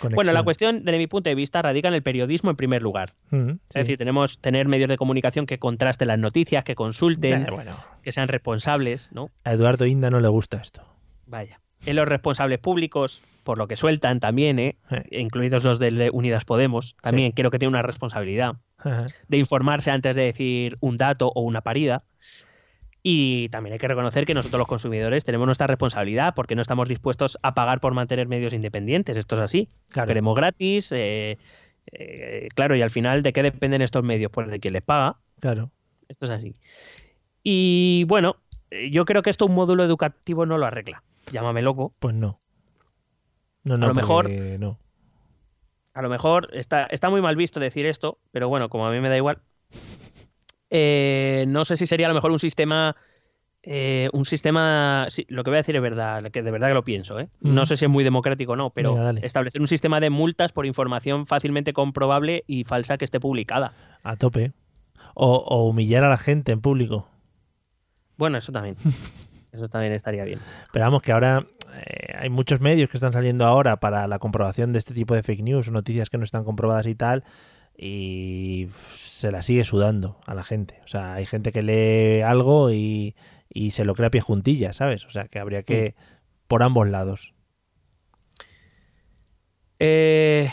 Conexión. 0.00 0.14
Bueno, 0.14 0.32
la 0.32 0.44
cuestión, 0.44 0.84
desde 0.84 0.96
mi 0.98 1.08
punto 1.08 1.28
de 1.28 1.34
vista, 1.34 1.60
radica 1.60 1.88
en 1.88 1.94
el 1.94 2.04
periodismo 2.04 2.50
en 2.50 2.56
primer 2.56 2.82
lugar. 2.82 3.14
Mm, 3.30 3.50
Es 3.50 3.74
decir, 3.74 3.98
tenemos 3.98 4.38
tener 4.38 4.68
medios 4.68 4.88
de 4.88 4.96
comunicación 4.96 5.44
que 5.44 5.58
contrasten 5.58 6.06
las 6.06 6.20
noticias, 6.20 6.62
que 6.62 6.76
consulten, 6.76 7.44
Ya, 7.44 7.50
bueno, 7.50 7.76
que 8.02 8.12
sean 8.12 8.28
responsables, 8.28 9.10
¿no? 9.12 9.30
a 9.44 9.52
Eduardo 9.52 9.86
Inda 9.86 10.10
no 10.10 10.20
le 10.20 10.28
gusta 10.28 10.58
esto. 10.58 10.82
Vaya. 11.26 11.60
En 11.84 11.96
los 11.96 12.06
responsables 12.06 12.58
públicos, 12.60 13.22
por 13.42 13.58
lo 13.58 13.66
que 13.66 13.76
sueltan 13.76 14.20
también, 14.20 14.58
¿eh? 14.58 14.76
Eh. 14.90 15.20
incluidos 15.20 15.64
los 15.64 15.78
de 15.78 16.10
Unidas 16.12 16.44
Podemos, 16.44 16.96
también 17.02 17.32
creo 17.32 17.50
que 17.50 17.58
tienen 17.58 17.74
una 17.74 17.82
responsabilidad 17.82 18.54
Ajá. 18.78 19.06
de 19.28 19.36
informarse 19.36 19.90
antes 19.90 20.14
de 20.14 20.22
decir 20.22 20.76
un 20.80 20.96
dato 20.96 21.32
o 21.34 21.40
una 21.40 21.60
parida. 21.60 22.04
Y 23.02 23.48
también 23.48 23.72
hay 23.72 23.80
que 23.80 23.88
reconocer 23.88 24.24
que 24.26 24.34
nosotros 24.34 24.60
los 24.60 24.68
consumidores 24.68 25.24
tenemos 25.24 25.46
nuestra 25.46 25.66
responsabilidad 25.66 26.34
porque 26.36 26.54
no 26.54 26.62
estamos 26.62 26.88
dispuestos 26.88 27.36
a 27.42 27.52
pagar 27.52 27.80
por 27.80 27.94
mantener 27.94 28.28
medios 28.28 28.52
independientes. 28.52 29.16
Esto 29.16 29.34
es 29.34 29.40
así. 29.40 29.68
Claro. 29.88 30.06
Queremos 30.06 30.36
gratis. 30.36 30.92
eh, 30.92 31.36
eh, 31.90 32.48
claro, 32.54 32.76
y 32.76 32.82
al 32.82 32.90
final, 32.90 33.22
¿de 33.22 33.32
qué 33.32 33.42
dependen 33.42 33.82
estos 33.82 34.04
medios? 34.04 34.30
Pues 34.30 34.48
de 34.48 34.60
quien 34.60 34.74
les 34.74 34.82
paga. 34.82 35.16
Claro. 35.40 35.72
Esto 36.08 36.26
es 36.26 36.30
así. 36.30 36.54
Y 37.42 38.04
bueno, 38.04 38.36
eh, 38.70 38.90
yo 38.90 39.04
creo 39.04 39.22
que 39.22 39.30
esto 39.30 39.46
un 39.46 39.54
módulo 39.54 39.84
educativo 39.84 40.46
no 40.46 40.58
lo 40.58 40.66
arregla. 40.66 41.02
Llámame 41.30 41.62
loco. 41.62 41.92
Pues 41.98 42.14
no. 42.14 42.40
No, 43.64 43.76
no, 43.76 43.88
lo 43.88 43.94
mejor- 43.94 44.28
no. 44.58 44.78
A 45.94 46.02
lo 46.02 46.08
mejor 46.08 46.48
está, 46.54 46.84
está 46.86 47.10
muy 47.10 47.20
mal 47.20 47.36
visto 47.36 47.60
decir 47.60 47.84
esto, 47.86 48.18
pero 48.30 48.48
bueno, 48.48 48.68
como 48.68 48.86
a 48.86 48.90
mí 48.90 48.98
me 49.00 49.08
da 49.08 49.16
igual. 49.16 49.38
Eh, 50.70 51.44
no 51.48 51.64
sé 51.64 51.76
si 51.76 51.86
sería 51.86 52.06
a 52.06 52.08
lo 52.08 52.14
mejor 52.14 52.30
un 52.30 52.38
sistema. 52.38 52.96
eh, 53.64 54.08
un 54.12 54.24
sistema. 54.24 55.06
sí, 55.08 55.24
lo 55.28 55.44
que 55.44 55.50
voy 55.50 55.58
a 55.58 55.60
decir 55.60 55.76
es 55.76 55.82
verdad, 55.82 56.24
que 56.32 56.42
de 56.42 56.50
verdad 56.50 56.68
que 56.68 56.74
lo 56.74 56.82
pienso, 56.82 57.20
¿eh? 57.20 57.28
No 57.42 57.60
Ujú. 57.60 57.66
sé 57.66 57.76
si 57.76 57.84
es 57.84 57.90
muy 57.90 58.02
democrático 58.02 58.52
o 58.52 58.56
no, 58.56 58.70
pero 58.70 59.10
establecer 59.22 59.60
un 59.60 59.68
sistema 59.68 60.00
de 60.00 60.10
multas 60.10 60.50
por 60.52 60.66
información 60.66 61.26
fácilmente 61.26 61.72
comprobable 61.72 62.42
y 62.48 62.64
falsa 62.64 62.98
que 62.98 63.04
esté 63.04 63.20
publicada. 63.20 63.72
A 64.02 64.16
tope. 64.16 64.52
O, 65.14 65.36
o 65.36 65.68
humillar 65.68 66.02
a 66.04 66.08
la 66.08 66.16
gente 66.16 66.50
en 66.52 66.60
público. 66.60 67.06
Bueno, 68.22 68.38
eso 68.38 68.52
también. 68.52 68.76
Eso 69.50 69.68
también 69.68 69.92
estaría 69.92 70.24
bien. 70.24 70.38
Pero 70.72 70.84
vamos, 70.84 71.02
que 71.02 71.10
ahora 71.10 71.44
eh, 71.74 72.14
hay 72.16 72.30
muchos 72.30 72.60
medios 72.60 72.88
que 72.88 72.96
están 72.96 73.12
saliendo 73.12 73.44
ahora 73.46 73.80
para 73.80 74.06
la 74.06 74.20
comprobación 74.20 74.72
de 74.72 74.78
este 74.78 74.94
tipo 74.94 75.14
de 75.16 75.24
fake 75.24 75.42
news 75.42 75.70
noticias 75.72 76.08
que 76.08 76.18
no 76.18 76.24
están 76.24 76.44
comprobadas 76.44 76.86
y 76.86 76.94
tal, 76.94 77.24
y 77.76 78.68
se 78.70 79.32
la 79.32 79.42
sigue 79.42 79.64
sudando 79.64 80.20
a 80.24 80.34
la 80.34 80.44
gente. 80.44 80.78
O 80.84 80.86
sea, 80.86 81.14
hay 81.14 81.26
gente 81.26 81.50
que 81.50 81.62
lee 81.62 82.22
algo 82.22 82.70
y, 82.70 83.16
y 83.50 83.72
se 83.72 83.84
lo 83.84 83.96
crea 83.96 84.06
a 84.06 84.10
pie 84.12 84.20
juntilla, 84.20 84.72
¿sabes? 84.72 85.04
O 85.04 85.10
sea, 85.10 85.26
que 85.26 85.40
habría 85.40 85.64
que, 85.64 85.96
por 86.46 86.62
ambos 86.62 86.88
lados. 86.88 87.34
Eh, 89.80 90.48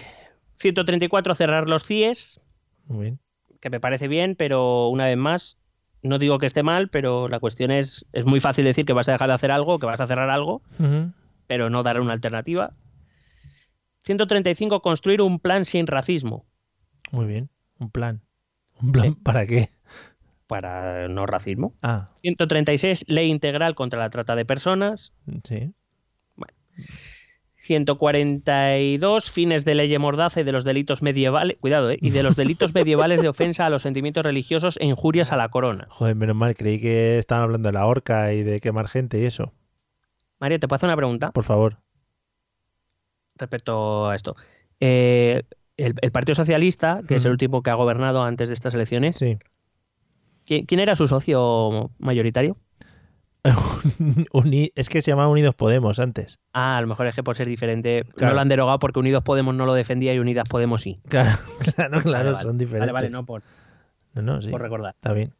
134, 0.57 1.35
cerrar 1.35 1.69
los 1.69 1.83
CIES, 1.85 2.41
Muy 2.87 3.01
bien. 3.03 3.19
que 3.61 3.69
me 3.69 3.79
parece 3.79 4.07
bien, 4.07 4.35
pero 4.35 4.87
una 4.87 5.05
vez 5.05 5.17
más, 5.17 5.59
no 6.03 6.17
digo 6.19 6.38
que 6.39 6.45
esté 6.45 6.63
mal, 6.63 6.89
pero 6.89 7.27
la 7.27 7.39
cuestión 7.39 7.71
es, 7.71 8.05
es 8.13 8.26
muy 8.26 8.39
fácil 8.39 8.65
decir 8.65 8.85
que 8.85 8.93
vas 8.93 9.09
a 9.09 9.13
dejar 9.13 9.27
de 9.30 9.34
hacer 9.35 9.51
algo, 9.51 9.80
que 9.80 9.85
vas 9.85 9.99
a 9.99 10.07
cerrar 10.07 10.30
algo, 10.30 10.61
pero 11.47 11.69
no 11.69 11.84
dar 11.84 11.99
una 11.99 12.13
alternativa. 12.13 12.71
135, 14.03 14.81
construir 14.81 15.21
un 15.21 15.39
plan 15.39 15.65
sin 15.65 15.85
racismo 15.88 16.45
Muy 17.11 17.26
bien. 17.26 17.49
Un 17.80 17.91
plan. 17.91 18.21
¿Un 18.81 18.91
plan 18.91 19.05
Sí. 19.13 19.17
para 19.23 19.45
qué? 19.45 19.69
para 20.47 21.07
no 21.09 21.26
racismo. 21.27 21.76
Ah, 21.84 22.09
136, 22.15 23.05
ley 23.07 23.30
integral 23.30 23.76
contra 23.76 23.99
la 23.99 24.09
trata 24.09 24.35
de 24.35 24.45
personas. 24.45 25.13
sí. 25.43 25.73
142, 27.61 29.30
fines 29.30 29.65
de 29.65 29.76
ley 29.76 29.98
mordaza 29.98 30.41
y 30.41 30.44
de 30.44 30.52
los 30.53 30.64
delitos 30.64 31.02
medievales, 31.02 31.57
cuidado, 31.60 31.91
¿eh? 31.91 31.98
y 32.02 32.11
de 32.11 32.23
los 32.23 32.36
delitos 32.36 32.73
medievales 32.73 33.22
de 33.22 33.27
ofensa 33.27 33.65
a 33.65 33.69
los 33.69 33.81
sentimientos 33.84 34.23
religiosos 34.23 34.77
e 34.80 34.86
injurias 34.86 35.31
a 35.31 35.38
la 35.38 35.49
corona. 35.49 35.86
Joder, 35.90 36.15
menos 36.15 36.36
mal, 36.36 36.56
creí 36.56 36.80
que 36.80 37.18
estaban 37.18 37.44
hablando 37.44 37.68
de 37.68 37.73
la 37.73 37.86
horca 37.86 38.34
y 38.34 38.44
de 38.44 38.60
quemar 38.60 38.88
gente 38.88 39.19
y 39.19 39.26
eso. 39.26 39.52
María, 40.40 40.57
te 40.57 40.68
puedo 40.68 40.77
hacer 40.77 40.88
una 40.88 40.95
pregunta 40.95 41.31
Por 41.31 41.44
favor. 41.44 41.77
respecto 43.36 44.07
a 44.10 44.15
esto. 44.15 44.36
Eh, 44.80 45.44
el, 45.76 45.95
el 46.02 46.11
Partido 46.11 46.36
Socialista, 46.36 47.02
que 47.07 47.15
es 47.15 47.26
el 47.26 47.31
último 47.31 47.61
que 47.61 47.69
ha 47.72 47.76
gobernado 47.76 48.23
antes 48.23 48.48
de 48.48 48.53
estas 48.53 48.73
elecciones, 48.73 49.18
Sí. 49.18 49.38
¿quién, 50.45 50.65
quién 50.65 50.80
era 50.80 50.95
su 50.95 51.07
socio 51.07 51.91
mayoritario? 51.99 52.56
Es 54.76 54.90
que 54.90 55.02
se 55.02 55.11
llamaba 55.11 55.30
Unidos 55.30 55.56
Podemos 55.56 55.99
antes. 55.99 56.40
Ah, 56.53 56.78
a 56.78 56.82
lo 56.82 56.88
mejor 56.88 57.07
es 57.07 57.16
que 57.16 57.24
por 57.24 57.36
ser 57.36 57.48
diferente 57.48 58.03
Claro. 58.16 58.32
no 58.32 58.36
lo 58.36 58.41
han 58.41 58.49
derogado 58.49 58.80
porque 58.80 58.99
Unidos 58.99 59.24
Podemos 59.24 59.56
no 59.56 59.66
lo 59.66 59.74
defendía 59.74 60.14
y 60.14 60.20
Unidas 60.20 60.48
Podemos 60.49 60.82
sí. 60.82 60.99
Claro, 61.07 61.38
claro, 61.76 62.02
claro, 62.02 62.03
Vale, 62.11 62.32
vale. 62.32 62.44
son 62.44 62.57
diferentes. 62.57 62.82
Vale, 62.82 62.91
vale, 62.91 63.10
no 63.10 63.26
por, 63.26 63.44
No, 64.14 64.22
no, 64.22 64.41
sí. 64.41 64.49
por 64.49 64.61
recordar. 64.61 64.94
Está 64.95 65.14
bien. 65.14 65.34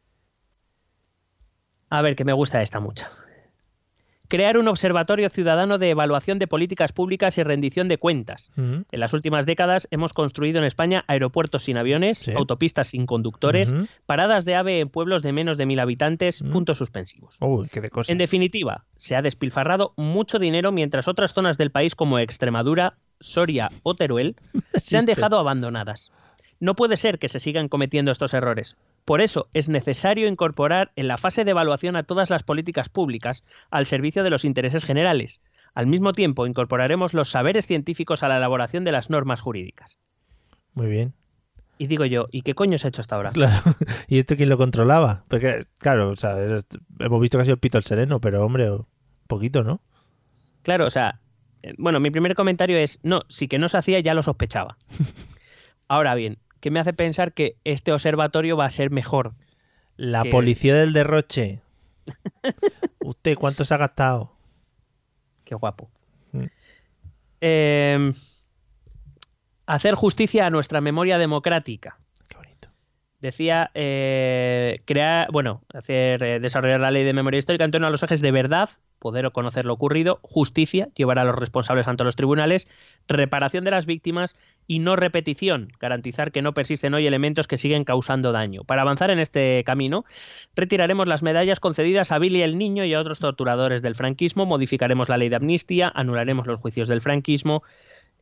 A 1.90 2.02
ver, 2.02 2.14
que 2.16 2.24
me 2.24 2.32
gusta 2.32 2.62
esta 2.62 2.80
mucho. 2.80 3.06
Crear 4.30 4.56
un 4.58 4.68
observatorio 4.68 5.28
ciudadano 5.28 5.76
de 5.76 5.90
evaluación 5.90 6.38
de 6.38 6.46
políticas 6.46 6.92
públicas 6.92 7.36
y 7.36 7.42
rendición 7.42 7.88
de 7.88 7.98
cuentas. 7.98 8.52
Ujú. 8.56 8.84
En 8.88 9.00
las 9.00 9.12
últimas 9.12 9.44
décadas 9.44 9.88
hemos 9.90 10.12
construido 10.12 10.58
en 10.60 10.64
España 10.64 11.04
aeropuertos 11.08 11.64
sin 11.64 11.76
aviones, 11.76 12.18
Sí. 12.20 12.30
autopistas 12.36 12.86
sin 12.86 13.06
conductores, 13.06 13.74
paradas 14.06 14.44
de 14.44 14.54
ave 14.54 14.78
en 14.78 14.88
pueblos 14.88 15.24
de 15.24 15.32
menos 15.32 15.58
de 15.58 15.66
mil 15.66 15.80
habitantes, 15.80 16.42
Mm. 16.42 16.52
puntos 16.52 16.78
suspensivos. 16.78 17.38
Uy, 17.40 17.66
qué 17.72 17.80
de 17.80 17.90
cosas. 17.90 18.10
En 18.10 18.18
definitiva, 18.18 18.84
se 18.96 19.16
ha 19.16 19.22
despilfarrado 19.22 19.94
mucho 19.96 20.38
dinero 20.38 20.70
mientras 20.70 21.08
otras 21.08 21.32
zonas 21.34 21.58
del 21.58 21.72
país 21.72 21.96
como 21.96 22.20
Extremadura, 22.20 22.94
Soria 23.18 23.68
o 23.82 23.96
Teruel 23.96 24.36
se 24.80 24.96
han 24.96 25.06
dejado 25.06 25.40
abandonadas. 25.40 26.12
No 26.60 26.76
puede 26.76 26.96
ser 26.98 27.18
que 27.18 27.28
se 27.28 27.40
sigan 27.40 27.68
cometiendo 27.68 28.12
estos 28.12 28.32
errores. 28.34 28.76
Por 29.04 29.20
eso 29.20 29.48
es 29.54 29.68
necesario 29.68 30.28
incorporar 30.28 30.92
en 30.96 31.08
la 31.08 31.16
fase 31.16 31.44
de 31.44 31.50
evaluación 31.50 31.96
a 31.96 32.02
todas 32.02 32.30
las 32.30 32.42
políticas 32.42 32.88
públicas 32.88 33.44
al 33.70 33.86
servicio 33.86 34.22
de 34.22 34.30
los 34.30 34.44
intereses 34.44 34.84
generales. 34.84 35.40
Al 35.74 35.86
mismo 35.86 36.12
tiempo, 36.12 36.46
incorporaremos 36.46 37.14
los 37.14 37.30
saberes 37.30 37.66
científicos 37.66 38.22
a 38.22 38.28
la 38.28 38.36
elaboración 38.36 38.84
de 38.84 38.92
las 38.92 39.10
normas 39.10 39.40
jurídicas. 39.40 39.98
Muy 40.74 40.88
bien. 40.88 41.14
Y 41.78 41.86
digo 41.86 42.04
yo, 42.04 42.26
¿y 42.30 42.42
qué 42.42 42.54
coño 42.54 42.76
se 42.76 42.86
ha 42.86 42.90
hecho 42.90 43.00
hasta 43.00 43.16
ahora? 43.16 43.30
Claro. 43.30 43.62
¿Y 44.08 44.18
esto 44.18 44.36
quién 44.36 44.50
lo 44.50 44.58
controlaba? 44.58 45.24
Porque, 45.28 45.60
claro, 45.78 46.10
o 46.10 46.14
sea, 46.14 46.36
hemos 46.98 47.20
visto 47.20 47.38
que 47.38 47.42
ha 47.42 47.44
sido 47.44 47.54
el 47.54 47.60
pito 47.60 47.78
el 47.78 47.84
sereno, 47.84 48.20
pero 48.20 48.44
hombre, 48.44 48.70
poquito, 49.26 49.64
¿no? 49.64 49.80
Claro, 50.62 50.86
o 50.86 50.90
sea, 50.90 51.20
eh, 51.62 51.74
bueno, 51.78 52.00
mi 52.00 52.10
primer 52.10 52.34
comentario 52.34 52.76
es, 52.76 53.00
no, 53.02 53.22
si 53.28 53.48
que 53.48 53.58
no 53.58 53.68
se 53.68 53.78
hacía 53.78 54.00
ya 54.00 54.12
lo 54.12 54.22
sospechaba. 54.22 54.76
Ahora 55.88 56.14
bien, 56.14 56.38
¿qué 56.60 56.70
me 56.70 56.80
hace 56.80 56.92
pensar 56.92 57.32
que 57.32 57.56
este 57.64 57.92
observatorio 57.92 58.56
va 58.56 58.66
a 58.66 58.70
ser 58.70 58.90
mejor? 58.90 59.34
La 59.96 60.22
Que- 60.22 60.30
policía 60.30 60.74
del 60.74 60.92
derroche. 60.92 61.62
¿Usted 63.04 63.36
cuánto 63.36 63.64
se 63.64 63.74
ha 63.74 63.78
gastado? 63.78 64.32
Qué 65.44 65.54
guapo. 65.54 65.90
Mm. 66.32 66.44
Eh, 67.40 68.12
hacer 69.66 69.94
justicia 69.94 70.46
a 70.46 70.50
nuestra 70.50 70.80
memoria 70.80 71.18
democrática. 71.18 71.98
Qué 72.28 72.36
bonito. 72.36 72.68
Decía 73.20 73.70
eh, 73.74 74.80
crear, 74.84 75.28
bueno, 75.32 75.62
hacer 75.74 76.22
eh, 76.22 76.40
desarrollar 76.40 76.80
la 76.80 76.90
ley 76.90 77.04
de 77.04 77.12
memoria 77.12 77.38
histórica 77.38 77.64
en 77.64 77.70
torno 77.70 77.86
a 77.86 77.90
los 77.90 78.02
ejes 78.02 78.20
de 78.20 78.30
verdad, 78.32 78.68
poder 78.98 79.30
conocer 79.32 79.66
lo 79.66 79.74
ocurrido, 79.74 80.18
justicia, 80.22 80.88
llevar 80.94 81.18
a 81.18 81.24
los 81.24 81.34
responsables 81.36 81.88
ante 81.88 82.04
los 82.04 82.16
tribunales, 82.16 82.68
reparación 83.08 83.64
de 83.64 83.70
las 83.70 83.86
víctimas 83.86 84.36
y 84.70 84.78
no 84.78 84.94
repetición, 84.94 85.72
garantizar 85.80 86.30
que 86.30 86.42
no 86.42 86.54
persisten 86.54 86.94
hoy 86.94 87.04
elementos 87.04 87.48
que 87.48 87.56
siguen 87.56 87.82
causando 87.82 88.30
daño. 88.30 88.62
Para 88.62 88.82
avanzar 88.82 89.10
en 89.10 89.18
este 89.18 89.64
camino, 89.66 90.04
retiraremos 90.54 91.08
las 91.08 91.24
medallas 91.24 91.58
concedidas 91.58 92.12
a 92.12 92.20
Billy 92.20 92.42
el 92.42 92.56
Niño 92.56 92.84
y 92.84 92.94
a 92.94 93.00
otros 93.00 93.18
torturadores 93.18 93.82
del 93.82 93.96
franquismo, 93.96 94.46
modificaremos 94.46 95.08
la 95.08 95.16
ley 95.16 95.28
de 95.28 95.34
amnistía, 95.34 95.90
anularemos 95.92 96.46
los 96.46 96.60
juicios 96.60 96.86
del 96.86 97.00
franquismo 97.00 97.64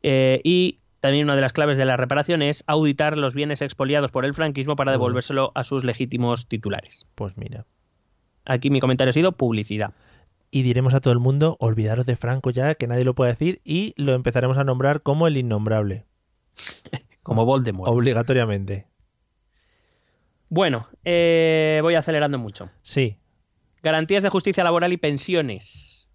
eh, 0.02 0.40
y 0.42 0.78
también 1.00 1.24
una 1.24 1.36
de 1.36 1.42
las 1.42 1.52
claves 1.52 1.76
de 1.76 1.84
la 1.84 1.98
reparación 1.98 2.40
es 2.40 2.64
auditar 2.66 3.18
los 3.18 3.34
bienes 3.34 3.60
expoliados 3.60 4.10
por 4.10 4.24
el 4.24 4.32
franquismo 4.32 4.74
para 4.74 4.92
devolvérselo 4.92 5.52
a 5.54 5.64
sus 5.64 5.84
legítimos 5.84 6.48
titulares. 6.48 7.04
Pues 7.14 7.36
mira. 7.36 7.66
Aquí 8.46 8.70
mi 8.70 8.80
comentario 8.80 9.10
ha 9.10 9.12
sido 9.12 9.32
publicidad. 9.32 9.92
Y 10.50 10.62
diremos 10.62 10.94
a 10.94 11.00
todo 11.00 11.12
el 11.12 11.20
mundo, 11.20 11.58
olvidaros 11.60 12.06
de 12.06 12.16
Franco 12.16 12.48
ya, 12.48 12.74
que 12.74 12.86
nadie 12.86 13.04
lo 13.04 13.14
puede 13.14 13.32
decir, 13.32 13.60
y 13.64 13.92
lo 13.98 14.14
empezaremos 14.14 14.56
a 14.56 14.64
nombrar 14.64 15.02
como 15.02 15.26
el 15.26 15.36
innombrable. 15.36 16.07
Como 17.22 17.44
Voldemort. 17.44 17.90
Obligatoriamente. 17.90 18.86
Bueno, 20.48 20.88
eh, 21.04 21.80
voy 21.82 21.94
acelerando 21.94 22.38
mucho. 22.38 22.70
Sí. 22.82 23.18
Garantías 23.82 24.22
de 24.22 24.30
justicia 24.30 24.64
laboral 24.64 24.92
y 24.92 24.96
pensiones. 24.96 26.08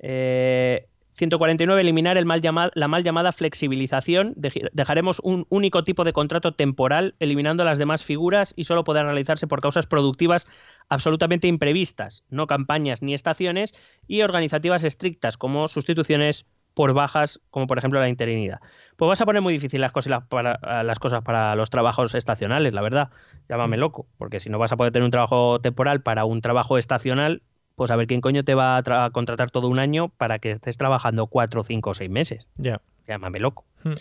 Eh, 0.00 0.88
149. 1.14 1.80
Eliminar 1.80 2.18
el 2.18 2.24
mal 2.26 2.40
la 2.74 2.88
mal 2.88 3.04
llamada 3.04 3.30
flexibilización. 3.32 4.34
Dej- 4.34 4.68
Dejaremos 4.72 5.20
un 5.22 5.46
único 5.48 5.84
tipo 5.84 6.02
de 6.02 6.12
contrato 6.12 6.54
temporal, 6.54 7.14
eliminando 7.20 7.64
las 7.64 7.78
demás 7.78 8.02
figuras 8.04 8.52
y 8.56 8.64
solo 8.64 8.82
podrá 8.82 9.04
realizarse 9.04 9.46
por 9.46 9.60
causas 9.60 9.86
productivas 9.86 10.46
absolutamente 10.88 11.46
imprevistas, 11.46 12.24
no 12.30 12.46
campañas 12.48 13.00
ni 13.02 13.14
estaciones, 13.14 13.74
y 14.08 14.22
organizativas 14.22 14.82
estrictas, 14.82 15.36
como 15.36 15.68
sustituciones 15.68 16.46
por 16.74 16.92
bajas, 16.94 17.40
como 17.50 17.66
por 17.66 17.78
ejemplo 17.78 18.00
la 18.00 18.08
interinidad. 18.08 18.60
Pues 18.96 19.08
vas 19.08 19.20
a 19.20 19.26
poner 19.26 19.42
muy 19.42 19.52
difícil 19.52 19.80
las 19.80 19.92
cosas 19.92 20.22
para, 20.28 20.82
las 20.82 20.98
cosas 20.98 21.22
para 21.22 21.54
los 21.56 21.70
trabajos 21.70 22.14
estacionales, 22.14 22.72
la 22.72 22.82
verdad. 22.82 23.10
Llámame 23.48 23.76
loco, 23.76 24.06
porque 24.18 24.40
si 24.40 24.50
no 24.50 24.58
vas 24.58 24.72
a 24.72 24.76
poder 24.76 24.92
tener 24.92 25.04
un 25.04 25.10
trabajo 25.10 25.60
temporal 25.60 26.02
para 26.02 26.24
un 26.24 26.40
trabajo 26.40 26.78
estacional, 26.78 27.42
pues 27.74 27.90
a 27.90 27.96
ver 27.96 28.06
quién 28.06 28.20
coño 28.20 28.44
te 28.44 28.54
va 28.54 28.76
a 28.76 29.10
contratar 29.10 29.50
todo 29.50 29.68
un 29.68 29.78
año 29.78 30.08
para 30.10 30.38
que 30.38 30.52
estés 30.52 30.76
trabajando 30.76 31.26
cuatro, 31.26 31.62
cinco 31.64 31.90
o 31.90 31.94
seis 31.94 32.10
meses. 32.10 32.46
Ya. 32.56 32.80
Llámame 33.08 33.40
loco. 33.40 33.64
Hmm. 33.82 33.94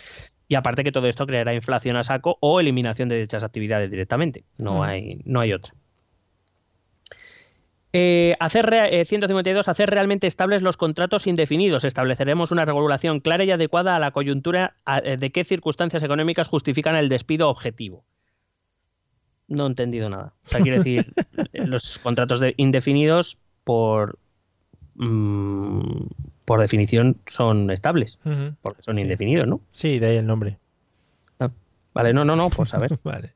Y 0.47 0.55
aparte 0.55 0.83
que 0.83 0.91
todo 0.91 1.07
esto 1.07 1.25
creará 1.25 1.53
inflación 1.53 1.95
a 1.95 2.03
saco 2.03 2.37
o 2.41 2.59
eliminación 2.59 3.07
de 3.07 3.19
dichas 3.19 3.43
actividades 3.43 3.89
directamente. 3.89 4.43
No, 4.57 4.79
Hmm. 4.79 4.83
hay, 4.83 5.21
no 5.25 5.39
hay 5.39 5.53
otra. 5.53 5.73
Eh, 7.93 8.35
hacer 8.39 8.65
re- 8.67 9.01
eh, 9.01 9.05
152. 9.05 9.67
Hacer 9.67 9.89
realmente 9.89 10.25
estables 10.27 10.61
los 10.61 10.77
contratos 10.77 11.27
indefinidos. 11.27 11.83
Estableceremos 11.83 12.51
una 12.51 12.63
regulación 12.65 13.19
clara 13.19 13.43
y 13.43 13.51
adecuada 13.51 13.95
a 13.95 13.99
la 13.99 14.11
coyuntura 14.11 14.75
a- 14.85 14.99
eh, 14.99 15.17
de 15.17 15.31
qué 15.31 15.43
circunstancias 15.43 16.01
económicas 16.03 16.47
justifican 16.47 16.95
el 16.95 17.09
despido 17.09 17.49
objetivo. 17.49 18.03
No 19.47 19.65
he 19.65 19.67
entendido 19.67 20.09
nada. 20.09 20.33
O 20.45 20.49
sea, 20.49 20.61
quiere 20.61 20.77
decir, 20.77 21.11
los 21.53 21.99
contratos 21.99 22.39
de- 22.39 22.53
indefinidos 22.55 23.37
por, 23.65 24.17
mm, 24.95 26.05
por 26.45 26.61
definición 26.61 27.17
son 27.25 27.69
estables, 27.71 28.19
porque 28.61 28.81
son 28.81 28.95
Sí. 28.95 29.01
indefinidos, 29.01 29.47
¿no? 29.47 29.59
Sí, 29.73 29.99
de 29.99 30.07
ahí 30.07 30.15
el 30.17 30.27
nombre. 30.27 30.57
Vale, 31.93 32.13
no, 32.13 32.23
no, 32.23 32.37
no, 32.37 32.49
pues 32.49 32.73
a 32.73 32.79
ver. 32.79 32.97
Vale. 33.03 33.33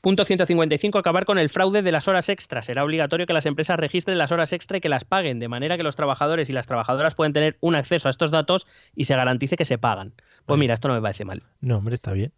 Punto 0.00 0.24
155. 0.24 0.98
Acabar 0.98 1.26
con 1.26 1.38
el 1.38 1.48
fraude 1.50 1.82
de 1.82 1.92
las 1.92 2.08
horas 2.08 2.28
extras. 2.28 2.66
Será 2.66 2.84
obligatorio 2.84 3.26
que 3.26 3.32
las 3.34 3.44
empresas 3.46 3.78
registren 3.78 4.16
las 4.16 4.32
horas 4.32 4.52
extra 4.52 4.78
y 4.78 4.80
que 4.80 4.88
las 4.88 5.04
paguen, 5.04 5.38
de 5.38 5.48
manera 5.48 5.76
que 5.76 5.82
los 5.82 5.94
trabajadores 5.96 6.48
y 6.48 6.52
las 6.54 6.66
trabajadoras 6.66 7.14
pueden 7.14 7.32
tener 7.34 7.58
un 7.60 7.74
acceso 7.74 8.08
a 8.08 8.10
estos 8.10 8.30
datos 8.30 8.66
y 8.96 9.04
se 9.04 9.14
garantice 9.14 9.56
que 9.56 9.64
se 9.66 9.76
pagan. 9.78 10.14
Pues 10.46 10.58
mira, 10.58 10.74
esto 10.74 10.88
no 10.88 10.94
me 10.94 11.02
parece 11.02 11.24
mal, 11.24 11.42
No, 11.60 11.76
hombre, 11.76 11.94
está 11.94 12.12
bien. 12.12 12.32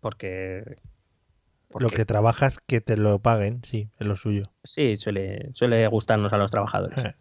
porque 0.00 0.76
Lo 1.78 1.88
que 1.88 2.04
trabajas, 2.04 2.60
que 2.60 2.80
te 2.80 2.96
lo 2.96 3.18
paguen, 3.18 3.64
sí, 3.64 3.88
es 3.98 4.06
lo 4.06 4.14
suyo. 4.16 4.42
Sí, 4.62 4.96
suele, 4.96 5.50
suele 5.54 5.86
gustarnos 5.88 6.32
a 6.32 6.36
los 6.38 6.50
trabajadores. 6.52 7.04
Eh. 7.04 7.14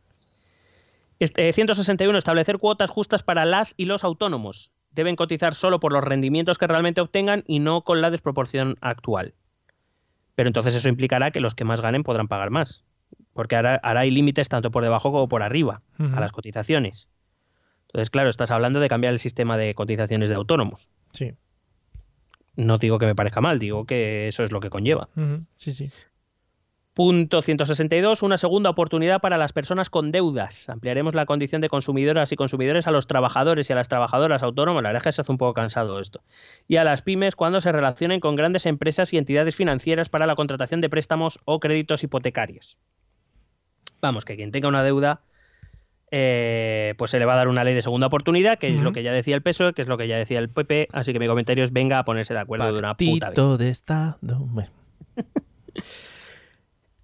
Este, 1.19 1.51
161. 1.53 2.17
Establecer 2.17 2.59
cuotas 2.59 2.89
justas 2.89 3.23
para 3.23 3.45
las 3.45 3.73
y 3.77 3.85
los 3.85 4.03
autónomos. 4.03 4.71
Deben 4.91 5.15
cotizar 5.15 5.55
solo 5.55 5.79
por 5.79 5.91
los 5.91 6.03
rendimientos 6.03 6.57
que 6.57 6.67
realmente 6.67 7.01
obtengan 7.01 7.43
y 7.47 7.59
no 7.59 7.81
con 7.83 8.01
la 8.01 8.11
desproporción 8.11 8.75
actual. 8.81 9.33
Pero 10.35 10.47
entonces 10.47 10.75
eso 10.75 10.89
implicará 10.89 11.31
que 11.31 11.39
los 11.39 11.55
que 11.55 11.63
más 11.63 11.81
ganen 11.81 12.03
podrán 12.03 12.27
pagar 12.27 12.49
más. 12.49 12.85
Porque 13.33 13.55
ahora, 13.55 13.79
hay 13.83 14.09
límites 14.09 14.49
tanto 14.49 14.71
por 14.71 14.83
debajo 14.83 15.11
como 15.11 15.27
por 15.27 15.43
arriba 15.43 15.81
a 15.97 16.19
las 16.19 16.31
cotizaciones. 16.31 17.09
Entonces, 17.87 18.09
claro, 18.09 18.29
estás 18.29 18.51
hablando 18.51 18.79
de 18.79 18.89
cambiar 18.89 19.13
el 19.13 19.19
sistema 19.19 19.57
de 19.57 19.73
cotizaciones 19.73 20.29
de 20.29 20.35
autónomos. 20.35 20.89
Sí. 21.13 21.33
No 22.55 22.77
digo 22.77 22.99
que 22.99 23.05
me 23.05 23.15
parezca 23.15 23.41
mal, 23.41 23.59
digo 23.59 23.85
que 23.85 24.27
eso 24.27 24.43
es 24.43 24.51
lo 24.51 24.59
que 24.59 24.69
conlleva. 24.69 25.09
Sí, 25.57 25.73
sí. 25.73 25.89
Punto 26.95 27.41
162. 27.41 28.23
Una 28.23 28.37
segunda 28.37 28.69
oportunidad 28.69 29.19
para 29.19 29.37
las 29.37 29.51
personas 29.51 29.89
con 29.89 30.13
deudas. 30.13 30.69
Ampliaremos 30.69 31.13
la 31.13 31.25
condición 31.25 31.59
de 31.59 31.67
consumidoras 31.67 32.31
y 32.31 32.37
consumidores 32.37 32.87
a 32.87 32.91
los 32.91 33.05
trabajadores 33.05 33.69
y 33.69 33.73
a 33.73 33.75
las 33.75 33.89
trabajadoras 33.89 34.43
autónomos. 34.43 34.81
La 34.81 34.89
verdad 34.89 35.01
es 35.01 35.03
que 35.03 35.11
se 35.11 35.21
hace 35.21 35.31
un 35.33 35.37
poco 35.37 35.53
cansado 35.53 35.99
esto. 35.99 36.21
Y 36.69 36.77
a 36.77 36.85
las 36.85 37.01
pymes 37.01 37.35
cuando 37.35 37.59
se 37.59 37.73
relacionen 37.73 38.21
con 38.21 38.37
grandes 38.37 38.65
empresas 38.65 39.11
y 39.11 39.17
entidades 39.17 39.57
financieras 39.57 40.07
para 40.07 40.25
la 40.25 40.35
contratación 40.35 40.79
de 40.79 40.87
préstamos 40.87 41.41
o 41.43 41.59
créditos 41.59 42.01
hipotecarios. 42.01 42.79
Vamos, 43.99 44.23
que 44.23 44.37
quien 44.37 44.53
tenga 44.53 44.69
una 44.69 44.81
deuda, 44.81 45.19
eh, 46.11 46.93
pues 46.97 47.11
se 47.11 47.19
le 47.19 47.25
va 47.25 47.33
a 47.33 47.35
dar 47.35 47.49
una 47.49 47.65
ley 47.65 47.73
de 47.73 47.81
segunda 47.81 48.07
oportunidad, 48.07 48.57
que 48.57 48.73
es 48.73 48.79
lo 48.79 48.93
que 48.93 49.03
ya 49.03 49.11
decía 49.11 49.35
el 49.35 49.41
PSOE, 49.41 49.73
que 49.73 49.81
es 49.81 49.89
lo 49.89 49.97
que 49.97 50.07
ya 50.07 50.15
decía 50.15 50.39
el 50.39 50.47
PP. 50.47 50.87
Así 50.93 51.11
que 51.11 51.19
mi 51.19 51.27
comentario 51.27 51.65
es 51.65 51.73
venga 51.73 51.99
a 51.99 52.05
ponerse 52.05 52.33
de 52.33 52.39
acuerdo 52.39 52.71
de 52.71 52.79
una 52.79 52.95
puta 52.95 53.31
vez. 53.31 53.57
de 53.57 53.69
Estado. 53.69 54.17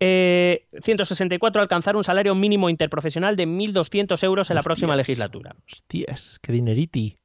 164 0.02 1.60
eh, 1.60 1.62
alcanzar 1.62 1.96
un 1.96 2.04
salario 2.04 2.34
mínimo 2.34 2.70
interprofesional 2.70 3.36
de 3.36 3.48
1.200 3.48 4.24
euros 4.24 4.50
en 4.50 4.56
la 4.56 4.64
próxima 4.64 4.96
legislatura. 4.96 5.56
Hostias, 5.72 6.40
qué 6.42 6.52
dineriti. 6.52 7.20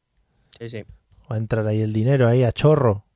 Sí, 0.58 0.68
sí. 0.68 0.82
Va 1.30 1.36
a 1.36 1.38
entrar 1.38 1.66
ahí 1.66 1.80
el 1.80 1.92
dinero, 1.92 2.28
ahí 2.28 2.44
a 2.44 2.52
chorro. 2.52 3.06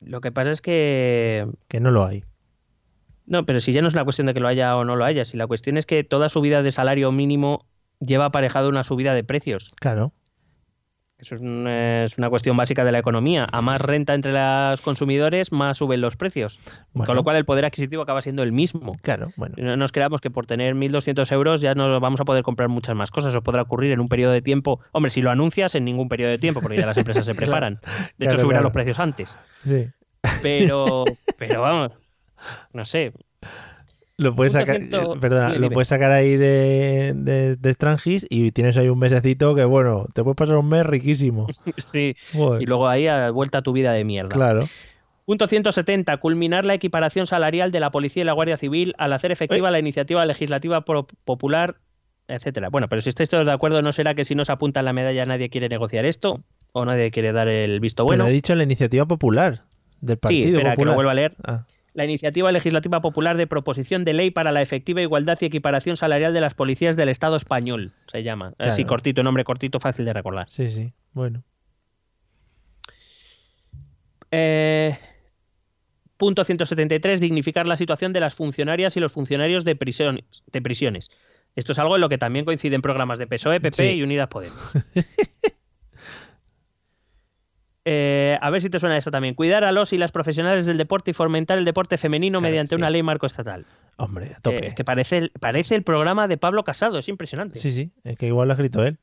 Lo 0.00 0.20
que 0.20 0.30
pasa 0.30 0.52
es 0.52 0.60
que... 0.60 1.46
Que 1.68 1.80
no 1.80 1.90
lo 1.90 2.04
hay. 2.04 2.24
No, 3.26 3.44
pero 3.44 3.58
si 3.58 3.72
ya 3.72 3.82
no 3.82 3.88
es 3.88 3.94
una 3.94 4.04
cuestión 4.04 4.28
de 4.28 4.34
que 4.34 4.40
lo 4.40 4.46
haya 4.46 4.76
o 4.76 4.84
no 4.84 4.94
lo 4.94 5.04
haya, 5.04 5.24
si 5.24 5.36
la 5.36 5.48
cuestión 5.48 5.76
es 5.76 5.86
que 5.86 6.04
toda 6.04 6.28
subida 6.28 6.62
de 6.62 6.70
salario 6.70 7.10
mínimo 7.10 7.66
lleva 7.98 8.26
aparejado 8.26 8.68
una 8.68 8.84
subida 8.84 9.14
de 9.14 9.24
precios. 9.24 9.74
Claro. 9.80 10.12
Eso 11.18 11.34
es 11.34 11.40
una, 11.40 12.28
cuestión 12.28 12.58
básica 12.58 12.84
de 12.84 12.92
la 12.92 12.98
economía. 12.98 13.46
A 13.50 13.62
más 13.62 13.80
renta 13.80 14.12
entre 14.12 14.32
los 14.32 14.82
consumidores, 14.82 15.50
más 15.50 15.78
suben 15.78 16.02
los 16.02 16.14
precios. 16.14 16.60
Con 16.92 17.16
lo 17.16 17.24
cual 17.24 17.36
el 17.36 17.46
poder 17.46 17.64
adquisitivo 17.64 18.02
acaba 18.02 18.20
siendo 18.20 18.42
el 18.42 18.52
mismo. 18.52 18.92
Claro, 19.00 19.32
bueno. 19.36 19.54
No 19.56 19.76
nos 19.78 19.92
creamos 19.92 20.20
que 20.20 20.30
por 20.30 20.46
tener 20.46 20.74
1.200 20.74 21.32
euros 21.32 21.62
ya 21.62 21.74
no 21.74 21.98
vamos 22.00 22.20
a 22.20 22.24
poder 22.24 22.42
comprar 22.42 22.68
muchas 22.68 22.94
más 22.94 23.10
cosas. 23.10 23.32
Eso 23.32 23.42
podrá 23.42 23.62
ocurrir 23.62 23.92
en 23.92 24.00
un 24.00 24.08
periodo 24.08 24.32
de 24.32 24.42
tiempo. 24.42 24.80
Hombre, 24.92 25.10
si 25.10 25.22
lo 25.22 25.30
anuncias, 25.30 25.74
en 25.74 25.86
ningún 25.86 26.10
periodo 26.10 26.30
de 26.30 26.38
tiempo, 26.38 26.60
porque 26.60 26.76
ya 26.76 26.84
las 26.84 26.98
empresas 26.98 27.24
se 27.24 27.34
preparan. 27.34 27.80
De 28.18 28.26
hecho, 28.26 28.36
subirán 28.36 28.62
los 28.62 28.72
precios 28.72 29.00
antes. 29.00 29.38
Sí. 29.64 29.88
Pero, 30.42 31.04
pero 31.38 31.62
vamos, 31.62 31.92
no 32.74 32.84
sé. 32.84 33.12
Lo 34.18 34.34
puedes 34.34 34.54
sacar, 34.54 34.80
perdona, 35.20 35.50
lo 35.50 35.70
puedes 35.70 35.88
sacar 35.88 36.10
ahí 36.10 36.36
de, 36.36 37.12
de, 37.58 37.72
Strangis 37.74 38.26
y 38.30 38.50
tienes 38.50 38.78
ahí 38.78 38.88
un 38.88 38.98
mesecito 38.98 39.54
que, 39.54 39.64
bueno, 39.64 40.06
te 40.14 40.22
puedes 40.22 40.36
pasar 40.36 40.56
un 40.56 40.70
mes 40.70 40.86
riquísimo. 40.86 41.46
sí, 41.92 42.16
y 42.32 42.64
luego 42.64 42.88
ahí 42.88 43.08
a 43.08 43.30
vuelta 43.30 43.58
a 43.58 43.62
tu 43.62 43.72
vida 43.72 43.92
de 43.92 44.04
mierda. 44.04 44.30
Claro. 44.30 44.60
Punto 45.26 45.46
170. 45.46 46.16
Culminar 46.16 46.64
la 46.64 46.72
equiparación 46.72 47.26
salarial 47.26 47.72
de 47.72 47.80
la 47.80 47.90
Policía 47.90 48.22
y 48.22 48.24
la 48.24 48.32
Guardia 48.32 48.56
Civil 48.56 48.94
al 48.96 49.12
hacer 49.12 49.32
efectiva 49.32 49.70
la 49.70 49.80
iniciativa 49.80 50.24
legislativa 50.24 50.82
popular, 50.82 51.76
etcétera. 52.26 52.70
Bueno, 52.70 52.88
pero 52.88 53.02
si 53.02 53.10
estáis 53.10 53.28
todos 53.28 53.44
de 53.44 53.52
acuerdo, 53.52 53.82
¿no 53.82 53.92
será 53.92 54.14
que 54.14 54.24
si 54.24 54.34
no 54.34 54.46
se 54.46 54.52
apunta 54.52 54.80
la 54.80 54.94
medalla 54.94 55.26
nadie 55.26 55.50
quiere 55.50 55.68
negociar 55.68 56.06
esto? 56.06 56.42
¿O 56.72 56.86
nadie 56.86 57.10
quiere 57.10 57.32
dar 57.32 57.48
el 57.48 57.80
visto 57.80 58.04
bueno? 58.04 58.24
Pero 58.24 58.30
he 58.30 58.34
dicho 58.34 58.54
la 58.54 58.62
iniciativa 58.62 59.04
popular 59.04 59.64
del 60.00 60.16
Partido 60.16 60.42
sí, 60.42 60.54
espera, 60.54 60.74
que 60.74 60.84
lo 60.86 60.94
vuelvo 60.94 61.10
a 61.10 61.14
leer. 61.14 61.34
Ah 61.44 61.64
la 61.96 62.04
iniciativa 62.04 62.52
legislativa 62.52 63.00
popular 63.00 63.38
de 63.38 63.46
proposición 63.46 64.04
de 64.04 64.12
ley 64.12 64.30
para 64.30 64.52
la 64.52 64.60
efectiva 64.60 65.00
igualdad 65.00 65.38
y 65.40 65.46
equiparación 65.46 65.96
salarial 65.96 66.34
de 66.34 66.42
las 66.42 66.52
policías 66.52 66.94
del 66.94 67.08
Estado 67.08 67.36
español, 67.36 67.94
se 68.06 68.22
llama. 68.22 68.52
Así 68.58 68.84
cortito, 68.84 69.22
nombre 69.22 69.44
cortito, 69.44 69.80
fácil 69.80 70.04
de 70.04 70.12
recordar. 70.12 70.50
Sí, 70.50 70.68
sí, 70.68 70.92
bueno. 71.14 71.42
Eh, 74.30 74.98
punto 76.18 76.44
173, 76.44 77.18
dignificar 77.18 77.66
la 77.66 77.76
situación 77.76 78.12
de 78.12 78.20
las 78.20 78.34
funcionarias 78.34 78.94
y 78.98 79.00
los 79.00 79.12
funcionarios 79.12 79.64
de 79.64 79.74
prisiones. 79.74 80.24
De 80.52 80.60
prisiones. 80.60 81.10
Esto 81.54 81.72
es 81.72 81.78
algo 81.78 81.94
en 81.94 82.02
lo 82.02 82.10
que 82.10 82.18
también 82.18 82.44
coinciden 82.44 82.82
programas 82.82 83.18
de 83.18 83.26
PSOE, 83.26 83.58
PP 83.60 83.94
y 83.94 84.02
Unidas 84.02 84.28
Podemos. 84.28 84.58
Eh, 87.88 88.36
a 88.40 88.50
ver 88.50 88.60
si 88.60 88.68
te 88.68 88.80
suena 88.80 88.96
eso 88.96 89.12
también. 89.12 89.36
Cuidar 89.36 89.62
a 89.62 89.70
los 89.70 89.92
y 89.92 89.96
las 89.96 90.10
profesionales 90.10 90.66
del 90.66 90.76
deporte 90.76 91.12
y 91.12 91.14
fomentar 91.14 91.56
el 91.56 91.64
deporte 91.64 91.96
femenino 91.98 92.40
mediante 92.40 92.74
una 92.74 92.90
ley 92.90 93.04
marco 93.04 93.26
estatal. 93.26 93.64
Hombre, 93.96 94.32
a 94.36 94.40
tope. 94.40 94.56
Eh, 94.56 94.66
es 94.66 94.74
que 94.74 94.82
parece, 94.82 95.30
parece 95.38 95.76
el 95.76 95.84
programa 95.84 96.26
de 96.26 96.36
Pablo 96.36 96.64
Casado, 96.64 96.98
es 96.98 97.08
impresionante. 97.08 97.60
Sí, 97.60 97.70
sí, 97.70 97.92
es 98.02 98.18
que 98.18 98.26
igual 98.26 98.48
lo 98.48 98.54
ha 98.54 98.56
escrito 98.56 98.84
él. 98.84 98.98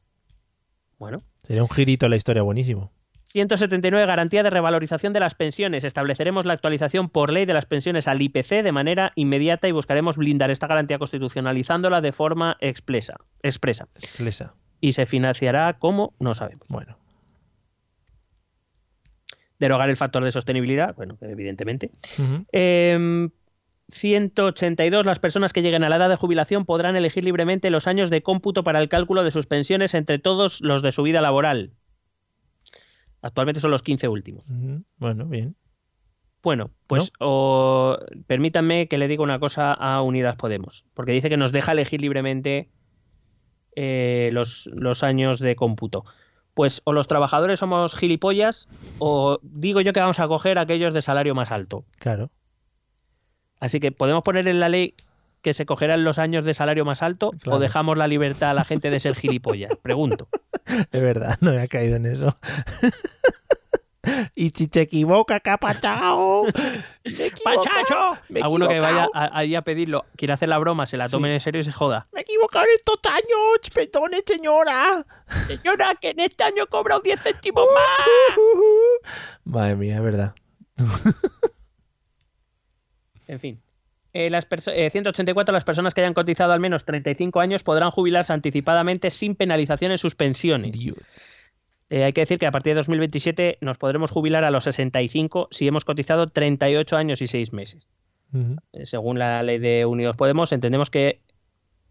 Bueno. 0.99 1.19
Sería 1.43 1.63
un 1.63 1.69
girito 1.69 2.07
en 2.07 2.09
la 2.09 2.17
historia 2.17 2.41
buenísimo. 2.41 2.91
179. 3.27 4.05
Garantía 4.05 4.43
de 4.43 4.49
revalorización 4.49 5.13
de 5.13 5.21
las 5.21 5.33
pensiones. 5.33 5.85
Estableceremos 5.85 6.43
la 6.43 6.51
actualización 6.51 7.07
por 7.07 7.31
ley 7.31 7.45
de 7.45 7.53
las 7.53 7.65
pensiones 7.65 8.09
al 8.09 8.21
IPC 8.21 8.63
de 8.63 8.71
manera 8.73 9.13
inmediata 9.15 9.69
y 9.69 9.71
buscaremos 9.71 10.17
blindar 10.17 10.51
esta 10.51 10.67
garantía 10.67 10.99
constitucionalizándola 10.99 12.01
de 12.01 12.11
forma 12.11 12.57
expresa. 12.59 13.15
Expresa. 13.41 13.87
expresa. 13.95 14.55
Y 14.81 14.91
se 14.91 15.05
financiará 15.05 15.79
como 15.79 16.13
no 16.19 16.35
sabemos. 16.35 16.67
Bueno 16.67 16.97
derogar 19.63 19.89
el 19.89 19.97
factor 19.97 20.23
de 20.23 20.31
sostenibilidad, 20.31 20.95
bueno, 20.95 21.17
evidentemente. 21.21 21.89
182. 22.51 24.99
Em, 24.99 25.05
las 25.05 25.19
personas 25.19 25.53
que 25.53 25.61
lleguen 25.61 25.83
a 25.83 25.89
la 25.89 25.95
edad 25.95 26.09
de 26.09 26.17
jubilación 26.17 26.65
podrán 26.65 26.95
elegir 26.95 27.23
libremente 27.23 27.69
los 27.69 27.87
años 27.87 28.09
de 28.09 28.21
cómputo 28.21 28.63
para 28.63 28.81
el 28.81 28.89
cálculo 28.89 29.23
de 29.23 29.31
sus 29.31 29.47
pensiones 29.47 29.93
entre 29.93 30.19
todos 30.19 30.61
los 30.61 30.81
de 30.81 30.91
su 30.91 31.03
vida 31.03 31.21
laboral. 31.21 31.71
Actualmente 33.21 33.61
son 33.61 33.71
los 33.71 33.83
15 33.83 34.09
últimos. 34.09 34.51
Bueno, 34.97 35.25
bien. 35.25 35.55
Bueno, 36.41 36.71
pues 36.87 37.13
permítanme 38.27 38.89
que 38.89 38.97
le 38.97 39.07
diga 39.07 39.23
una 39.23 39.39
cosa 39.39 39.71
a 39.71 40.01
Unidas 40.01 40.35
Podemos, 40.35 40.83
porque 40.93 41.13
dice 41.13 41.29
que 41.29 41.37
nos 41.37 41.53
deja 41.53 41.71
elegir 41.71 42.01
libremente 42.01 42.69
eh, 43.77 44.29
los, 44.33 44.69
los 44.73 45.03
años 45.03 45.39
de 45.39 45.55
cómputo 45.55 46.03
pues 46.53 46.81
o 46.83 46.93
los 46.93 47.07
trabajadores 47.07 47.59
somos 47.59 47.95
gilipollas 47.95 48.67
o 48.99 49.39
digo 49.41 49.81
yo 49.81 49.93
que 49.93 49.99
vamos 49.99 50.19
a 50.19 50.27
coger 50.27 50.59
aquellos 50.59 50.93
de 50.93 51.01
salario 51.01 51.35
más 51.35 51.51
alto. 51.51 51.85
Claro. 51.99 52.29
Así 53.59 53.79
que 53.79 53.91
podemos 53.91 54.23
poner 54.23 54.47
en 54.47 54.59
la 54.59 54.69
ley 54.69 54.95
que 55.41 55.53
se 55.53 55.65
cogerán 55.65 56.03
los 56.03 56.19
años 56.19 56.45
de 56.45 56.53
salario 56.53 56.85
más 56.85 57.01
alto 57.03 57.31
o 57.45 57.59
dejamos 57.59 57.97
la 57.97 58.07
libertad 58.07 58.51
a 58.51 58.53
la 58.53 58.63
gente 58.63 58.89
de 58.89 58.99
ser 58.99 59.15
gilipollas. 59.15 59.71
Pregunto. 59.81 60.27
De 60.91 61.01
verdad, 61.01 61.37
no 61.41 61.51
he 61.51 61.67
caído 61.67 61.97
en 61.97 62.05
eso. 62.05 62.37
y 64.35 64.49
si 64.49 64.69
se 64.71 64.81
equivoca, 64.81 65.39
capachao. 65.39 66.45
¡Pachacho! 67.43 68.17
Alguno 68.41 68.67
que 68.67 68.79
vaya 68.79 69.09
ahí 69.13 69.55
a, 69.55 69.61
pedirlo, 69.61 70.05
quiere 70.15 70.33
hacer 70.33 70.49
la 70.49 70.57
broma, 70.57 70.85
se 70.85 70.97
la 70.97 71.07
tome 71.07 71.33
en 71.33 71.39
serio 71.39 71.61
y 71.61 71.63
se 71.63 71.71
joda. 71.71 72.03
Me 72.11 72.19
he 72.19 72.23
equivocado 72.23 72.65
en 72.65 72.71
estos 72.75 72.99
años, 73.11 73.69
perdone, 73.73 74.21
señora. 74.25 75.05
Señora, 75.47 75.95
que 75.99 76.09
en 76.09 76.19
este 76.19 76.43
año 76.43 76.63
he 76.63 76.67
cobrado 76.67 77.01
10 77.01 77.21
céntimos 77.21 77.65
más. 77.73 78.07
Madre 79.43 79.75
mía, 79.75 79.97
es 79.97 80.03
verdad. 80.03 80.35
en 83.27 83.39
fin. 83.39 83.61
Eh, 84.13 84.29
las 84.29 84.47
184 84.47 85.51
eh, 85.51 85.53
las 85.53 85.63
personas 85.63 85.93
que 85.93 86.01
hayan 86.01 86.13
cotizado 86.13 86.53
al 86.53 86.59
menos 86.59 86.85
35 86.85 87.39
años 87.39 87.63
podrán 87.63 87.89
jubilarse 87.89 88.31
anticipadamente 88.31 89.09
sin 89.09 89.35
penalización 89.35 89.91
en 89.91 89.97
sus 89.97 90.13
pensiones. 90.13 90.71
Eh, 91.93 92.03
hay 92.03 92.11
que 92.11 92.21
decir 92.21 92.39
que 92.39 92.47
a 92.47 92.51
partir 92.51 92.71
de 92.71 92.77
2027 92.77 93.59
nos 93.61 93.77
podremos 93.77 94.09
jubilar 94.09 94.43
a 94.45 94.49
los 94.49 94.63
65 94.63 95.49
si 95.51 95.67
hemos 95.67 95.85
cotizado 95.85 96.25
38 96.25 96.97
años 96.97 97.21
y 97.21 97.27
6 97.27 97.53
meses. 97.53 97.87
Eh, 98.33 98.87
según 98.87 99.19
la 99.19 99.43
ley 99.43 99.59
de 99.59 99.85
Unidos 99.85 100.15
Podemos, 100.15 100.51
entendemos 100.53 100.89
que 100.89 101.21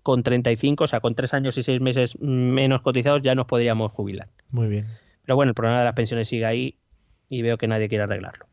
con 0.02 0.24
35, 0.24 0.82
o 0.82 0.86
sea, 0.88 0.98
con 0.98 1.14
3 1.14 1.34
años 1.34 1.56
y 1.56 1.62
6 1.62 1.80
meses 1.80 2.20
menos 2.20 2.82
cotizados 2.82 3.22
ya 3.22 3.36
nos 3.36 3.46
podríamos 3.46 3.92
jubilar. 3.92 4.28
Muy 4.50 4.66
bien. 4.66 4.86
Pero 5.24 5.36
bueno, 5.36 5.50
el 5.50 5.54
problema 5.54 5.78
de 5.78 5.84
las 5.84 5.94
pensiones 5.94 6.26
sigue 6.26 6.46
ahí 6.46 6.78
y 7.28 7.42
veo 7.42 7.56
que 7.56 7.68
nadie 7.68 7.88
quiere 7.88 8.02
arreglarlo. 8.02 8.46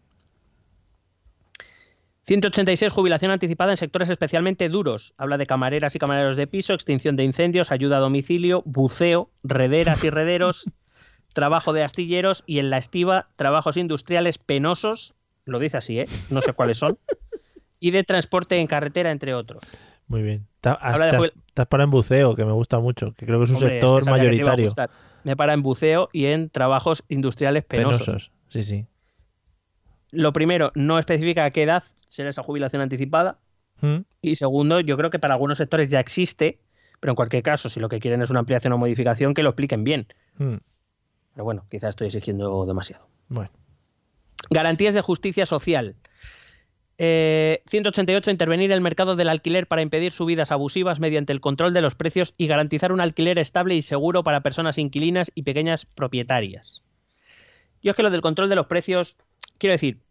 186. 2.26 2.94
Jubilación 2.94 3.32
anticipada 3.32 3.72
en 3.72 3.78
sectores 3.78 4.12
especialmente 4.12 4.70
duros. 4.70 5.16
Habla 5.18 5.40
de 5.40 5.48
camareras 5.48 5.96
y 5.96 5.98
camareros 5.98 6.38
de 6.38 6.46
piso, 6.46 6.76
extinción 6.76 7.16
de 7.16 7.24
incendios, 7.24 7.72
ayuda 7.72 7.98
a 7.98 8.02
domicilio, 8.02 8.62
buceo, 8.68 9.32
rederas 9.42 10.04
y 10.04 10.12
rederos, 10.12 10.70
trabajo 11.34 11.74
de 11.74 11.84
astilleros 11.84 12.44
y 12.46 12.60
en 12.60 12.70
la 12.70 12.78
estiva 12.78 13.28
trabajos 13.36 13.78
industriales 13.78 14.38
penosos, 14.38 15.14
lo 15.46 15.60
dice 15.60 15.78
así, 15.78 16.00
¿eh? 16.00 16.08
no 16.30 16.42
sé 16.42 16.54
cuáles 16.54 16.78
son, 16.78 16.98
y 17.80 17.92
de 17.92 18.04
transporte 18.04 18.58
en 18.58 18.68
carretera, 18.68 19.12
entre 19.12 19.34
otros. 19.34 19.62
Muy 20.08 20.24
bien. 20.24 20.48
Estás 20.56 21.68
para 21.70 21.84
en 21.84 21.92
buceo, 21.92 22.36
que 22.36 22.44
me 22.44 22.52
gusta 22.52 22.80
mucho, 22.80 23.14
que 23.14 23.26
creo 23.26 23.38
que 23.40 23.46
es 23.46 23.52
un 23.52 23.58
sector 23.58 24.10
mayoritario. 24.10 24.70
Me 25.24 25.36
para 25.36 25.54
en 25.54 25.62
buceo 25.62 26.10
y 26.12 26.26
en 26.26 26.50
trabajos 26.50 27.04
industriales 27.10 27.64
penosos. 27.64 28.06
penosos. 28.06 28.32
Sí, 28.50 28.64
sí. 28.64 28.88
Lo 30.12 30.34
primero, 30.34 30.72
no 30.76 30.98
especifica 30.98 31.46
a 31.46 31.52
qué 31.52 31.64
edad 31.64 31.84
será 32.08 32.30
esa 32.30 32.44
jubilación 32.44 32.82
anticipada. 32.82 33.38
¿Mm? 33.82 34.00
Y 34.22 34.36
segundo, 34.36 34.80
yo 34.80 34.98
creo 34.98 35.10
que 35.10 35.20
para 35.20 35.36
algunos 35.36 35.60
sectores 35.60 35.90
ya 35.90 36.00
existe, 36.00 36.60
pero 37.00 37.12
en 37.12 37.16
cualquier 37.16 37.44
caso, 37.44 37.70
si 37.70 37.80
lo 37.80 37.88
que 37.88 38.00
quieren 38.00 38.22
es 38.22 38.30
una 38.30 38.40
ampliación 38.40 38.74
o 38.74 38.78
modificación, 38.78 39.34
que 39.34 39.44
lo 39.44 39.50
expliquen 39.50 39.84
bien. 39.84 40.08
¿Mm? 40.38 40.56
Pero 41.40 41.46
bueno, 41.46 41.66
quizás 41.72 41.92
estoy 41.92 42.08
exigiendo 42.08 42.66
demasiado. 42.66 43.08
Bueno. 43.30 43.50
Garantías 44.50 44.94
de 44.94 45.00
justicia 45.00 45.46
social. 45.46 45.96
188. 46.98 48.30
Eh, 48.30 48.34
intervenir 48.34 48.74
el 48.74 48.82
mercado 48.82 49.16
del 49.16 49.30
alquiler 49.30 49.66
para 49.66 49.82
impedir 49.82 50.12
subidas 50.12 50.52
abusivas 50.52 51.00
mediante 51.00 51.32
el 51.32 51.40
control 51.40 51.72
de 51.72 51.80
los 51.80 51.96
precios 51.96 52.34
y 52.36 52.48
garantizar 52.48 52.92
un 52.92 53.00
alquiler 53.00 53.40
estable 53.40 53.76
y 53.76 53.82
seguro 53.82 54.22
para 54.22 54.42
personas 54.42 54.78
inquilinas 54.78 55.32
y 55.34 55.44
pequeñas 55.44 55.86
propietarias. 55.86 56.84
Yo 57.82 57.92
es 57.92 57.96
que 57.96 58.04
lo 58.04 58.10
del 58.10 58.20
control 58.20 58.50
de 58.50 58.58
los 58.58 58.68
precios, 58.68 59.16
quiero 59.60 59.72
decir, 59.72 60.02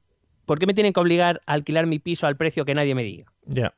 ¿por 0.46 0.58
qué 0.58 0.64
me 0.64 0.72
tienen 0.72 0.94
que 0.94 1.00
obligar 1.00 1.42
a 1.46 1.52
alquilar 1.52 1.84
mi 1.84 1.98
piso 1.98 2.26
al 2.26 2.38
precio 2.38 2.64
que 2.64 2.74
nadie 2.74 2.94
me 2.94 3.04
diga? 3.04 3.26
Ya. 3.44 3.74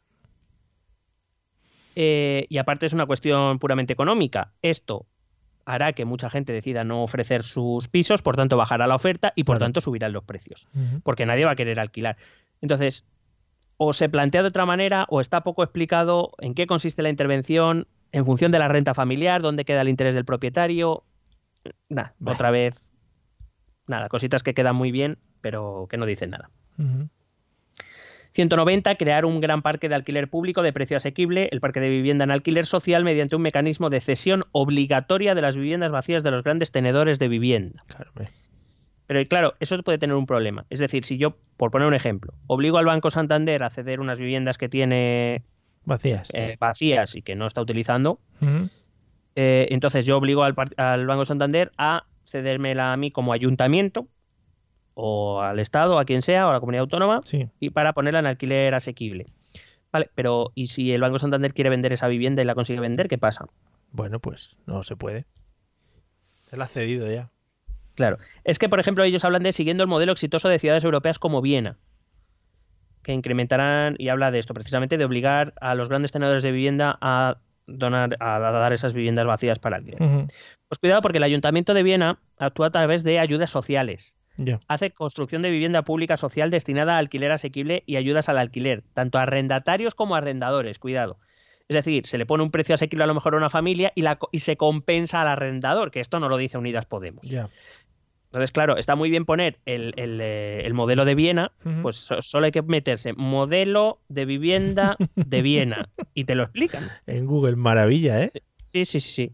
Eh, 1.97 2.47
y 2.49 2.59
aparte 2.59 2.87
es 2.87 2.93
una 2.93 3.07
cuestión 3.07 3.59
puramente 3.59 3.93
económica. 3.93 4.53
Esto 4.63 5.07
hará 5.75 5.93
que 5.93 6.05
mucha 6.05 6.31
gente 6.31 6.53
decida 6.53 6.85
no 6.85 7.03
ofrecer 7.03 7.43
sus 7.43 7.89
pisos, 7.89 8.23
por 8.23 8.37
tanto 8.37 8.57
bajará 8.57 8.87
la 8.87 8.95
oferta 8.95 9.33
y 9.37 9.45
por 9.45 9.59
tanto 9.59 9.81
subirán 9.81 10.13
los 10.13 10.25
precios, 10.25 10.69
porque 11.03 11.27
nadie 11.27 11.45
va 11.45 11.53
a 11.53 11.57
querer 11.57 11.81
alquilar. 11.81 12.17
Entonces, 12.61 13.05
o 13.77 13.93
se 13.93 14.09
plantea 14.09 14.43
de 14.43 14.49
otra 14.49 14.67
manera 14.67 15.07
o 15.09 15.21
está 15.21 15.43
poco 15.43 15.63
explicado 15.63 16.33
en 16.39 16.55
qué 16.55 16.67
consiste 16.67 17.03
la 17.03 17.09
intervención 17.09 17.87
en 18.13 18.25
función 18.25 18.53
de 18.53 18.59
la 18.59 18.69
renta 18.69 18.95
familiar, 18.95 19.41
dónde 19.41 19.65
queda 19.65 19.83
el 19.83 19.89
interés 19.89 20.15
del 20.15 20.25
propietario. 20.25 21.05
Nada, 21.89 22.15
otra 22.25 22.51
vez, 22.51 22.91
nada, 23.87 24.09
cositas 24.09 24.43
que 24.43 24.55
quedan 24.55 24.75
muy 24.75 24.91
bien, 24.91 25.19
pero 25.41 25.87
que 25.89 25.97
no 25.97 26.07
dicen 26.07 26.31
nada. 26.31 26.51
190. 28.33 28.95
Crear 28.97 29.25
un 29.25 29.41
gran 29.41 29.63
parque 29.63 29.89
de 29.89 29.95
alquiler 29.95 30.29
público 30.29 30.63
de 30.63 30.73
precio 30.73 30.97
asequible, 30.97 31.49
el 31.53 31.61
parque 31.61 31.81
de 31.81 31.89
vivienda 31.89 32.25
en 32.25 32.31
alquiler 32.31 32.67
social, 32.67 33.05
mediante 33.05 33.37
un 33.37 33.43
mecanismo 33.43 33.91
de 33.91 34.01
cesión 34.01 34.45
obligatoria 34.53 35.35
de 35.35 35.43
las 35.43 35.57
viviendas 35.57 35.91
vacías 35.91 36.23
de 36.23 36.31
los 36.31 36.43
grandes 36.43 36.73
tenedores 36.73 37.19
de 37.19 37.29
vivienda. 37.29 37.85
Pero 39.07 39.27
claro, 39.29 39.55
eso 39.59 39.81
puede 39.83 39.99
tener 39.99 40.15
un 40.15 40.27
problema. 40.27 40.67
Es 40.71 40.79
decir, 40.79 41.05
si 41.05 41.19
yo, 41.19 41.37
por 41.57 41.73
poner 41.73 41.89
un 41.89 41.95
ejemplo, 41.95 42.33
obligo 42.47 42.79
al 42.79 42.85
Banco 42.85 43.11
Santander 43.11 43.63
a 43.65 43.71
ceder 43.71 44.01
unas 44.01 44.21
viviendas 44.21 44.57
que 44.57 44.69
tiene 44.69 45.43
vacías, 45.85 46.29
eh, 46.33 46.57
vacías 46.61 47.17
y 47.17 47.23
que 47.23 47.35
no 47.35 47.47
está 47.47 47.61
utilizando, 47.61 48.21
eh, 49.35 49.67
entonces 49.71 50.05
yo 50.05 50.17
obligo 50.17 50.45
al, 50.45 50.55
al 50.77 51.07
Banco 51.07 51.25
Santander 51.25 51.73
a 51.77 52.05
cedérmela 52.25 52.93
a 52.93 52.97
mí 52.97 53.11
como 53.11 53.33
ayuntamiento 53.33 54.07
o 55.01 55.41
al 55.41 55.59
Estado, 55.59 55.99
a 55.99 56.05
quien 56.05 56.23
sea, 56.23 56.47
o 56.47 56.51
a 56.51 56.53
la 56.53 56.61
comunidad 56.61 56.83
autónoma, 56.83 57.23
y 57.59 57.71
para 57.71 57.93
ponerla 57.93 58.21
en 58.21 58.27
alquiler 58.27 58.75
asequible. 58.75 59.25
Vale, 59.93 60.11
pero 60.15 60.53
¿y 60.55 60.69
si 60.69 60.93
el 60.93 61.01
Banco 61.01 61.19
Santander 61.19 61.53
quiere 61.53 61.71
vender 61.71 61.93
esa 61.93 62.07
vivienda 62.07 62.43
y 62.43 62.45
la 62.45 62.55
consigue 62.55 62.81
vender, 62.81 63.09
qué 63.09 63.19
pasa? 63.19 63.47
Bueno, 63.91 64.21
pues 64.21 64.57
no 64.67 64.83
se 64.83 64.97
puede. 64.97 65.27
Se 66.43 66.57
la 66.57 66.65
ha 66.65 66.69
cedido 66.69 67.11
ya. 67.11 67.31
Claro. 67.95 68.19
Es 68.45 68.59
que, 68.59 68.69
por 68.69 68.79
ejemplo, 68.79 69.03
ellos 69.03 69.25
hablan 69.25 69.43
de 69.43 69.53
siguiendo 69.53 69.83
el 69.83 69.89
modelo 69.89 70.13
exitoso 70.13 70.49
de 70.49 70.59
ciudades 70.59 70.85
europeas 70.85 71.19
como 71.19 71.41
Viena, 71.41 71.79
que 73.03 73.13
incrementarán, 73.13 73.97
y 73.99 74.11
habla 74.11 74.31
de 74.31 74.39
esto 74.39 74.55
precisamente, 74.55 74.99
de 74.99 75.05
obligar 75.05 75.55
a 75.61 75.75
los 75.75 75.89
grandes 75.89 76.13
tenedores 76.13 76.43
de 76.43 76.53
vivienda 76.53 76.99
a 77.01 77.39
donar, 77.67 78.17
a 78.21 78.39
dar 78.39 78.73
esas 78.73 78.95
viviendas 78.95 79.27
vacías 79.27 79.59
para 79.59 79.77
alquiler. 79.77 79.99
Pues 80.69 80.79
cuidado 80.79 81.03
porque 81.03 81.19
el 81.19 81.25
Ayuntamiento 81.25 81.75
de 81.75 81.83
Viena 81.83 82.21
actúa 82.39 82.69
a 82.69 82.71
través 82.71 83.03
de 83.03 83.19
ayudas 83.19 83.51
sociales 83.51 84.20
Hace 84.69 84.91
construcción 84.91 85.43
de 85.43 85.51
vivienda 85.51 85.83
pública 85.83 86.17
social 86.17 86.51
destinada 86.51 86.97
a 86.97 86.99
alquiler 86.99 87.33
asequible 87.33 87.83
y 87.87 87.97
ayudas 87.97 88.29
al 88.29 88.39
alquiler, 88.39 88.83
tanto 88.95 89.19
a 89.19 89.23
arrendatarios 89.23 89.95
como 89.95 90.15
a 90.15 90.19
arrendadores, 90.19 90.79
cuidado. 90.79 91.19
Es 91.69 91.75
decir, 91.75 92.07
se 92.07 92.19
le 92.19 92.27
pone 92.27 92.43
un 92.43 92.51
precio 92.51 92.75
asequible 92.75 93.05
a 93.05 93.07
lo 93.07 93.15
mejor 93.15 93.35
a 93.35 93.37
una 93.37 93.51
familia 93.51 93.93
y, 93.95 94.03
la, 94.03 94.19
y 94.33 94.41
se 94.41 94.57
compensa 94.57 95.23
al 95.23 95.29
arrendador, 95.29 95.91
que 95.91 96.01
esto 96.01 96.19
no 96.19 96.29
lo 96.29 96.37
dice 96.37 96.59
Unidas 96.59 96.85
Podemos. 96.87 97.25
Entonces, 97.25 98.53
claro, 98.53 98.77
está 98.77 98.95
muy 98.95 99.11
bien 99.11 99.25
poner 99.25 99.59
el, 99.67 99.93
eh, 99.97 100.71
modelo 100.73 101.05
de 101.05 101.15
Viena, 101.15 101.53
pues 101.83 102.09
solo 102.21 102.47
hay 102.47 102.53
que 102.53 102.63
meterse 102.63 103.13
modelo 103.13 104.01
de 104.09 104.25
vivienda 104.25 104.97
de 105.17 105.43
Viena 105.43 105.89
y 106.15 106.25
te 106.25 106.35
lo 106.35 106.45
explican. 106.45 106.85
En 107.07 107.27
Google, 107.27 107.57
maravilla, 107.57 108.21
¿eh? 108.23 108.29
Sí, 108.29 108.41
sí, 108.65 108.85
sí, 108.85 109.01
sí 109.01 109.33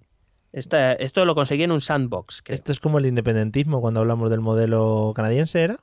esto 0.52 1.24
lo 1.24 1.35
conseguí 1.35 1.62
en 1.62 1.73
un 1.73 1.81
sandbox. 1.81 2.43
Esto 2.48 2.73
es 2.73 2.81
como 2.81 2.98
el 2.98 3.06
independentismo 3.06 3.81
cuando 3.81 4.01
hablamos 4.01 4.31
del 4.31 4.40
modelo 4.40 5.12
canadiense, 5.14 5.62
¿era? 5.62 5.78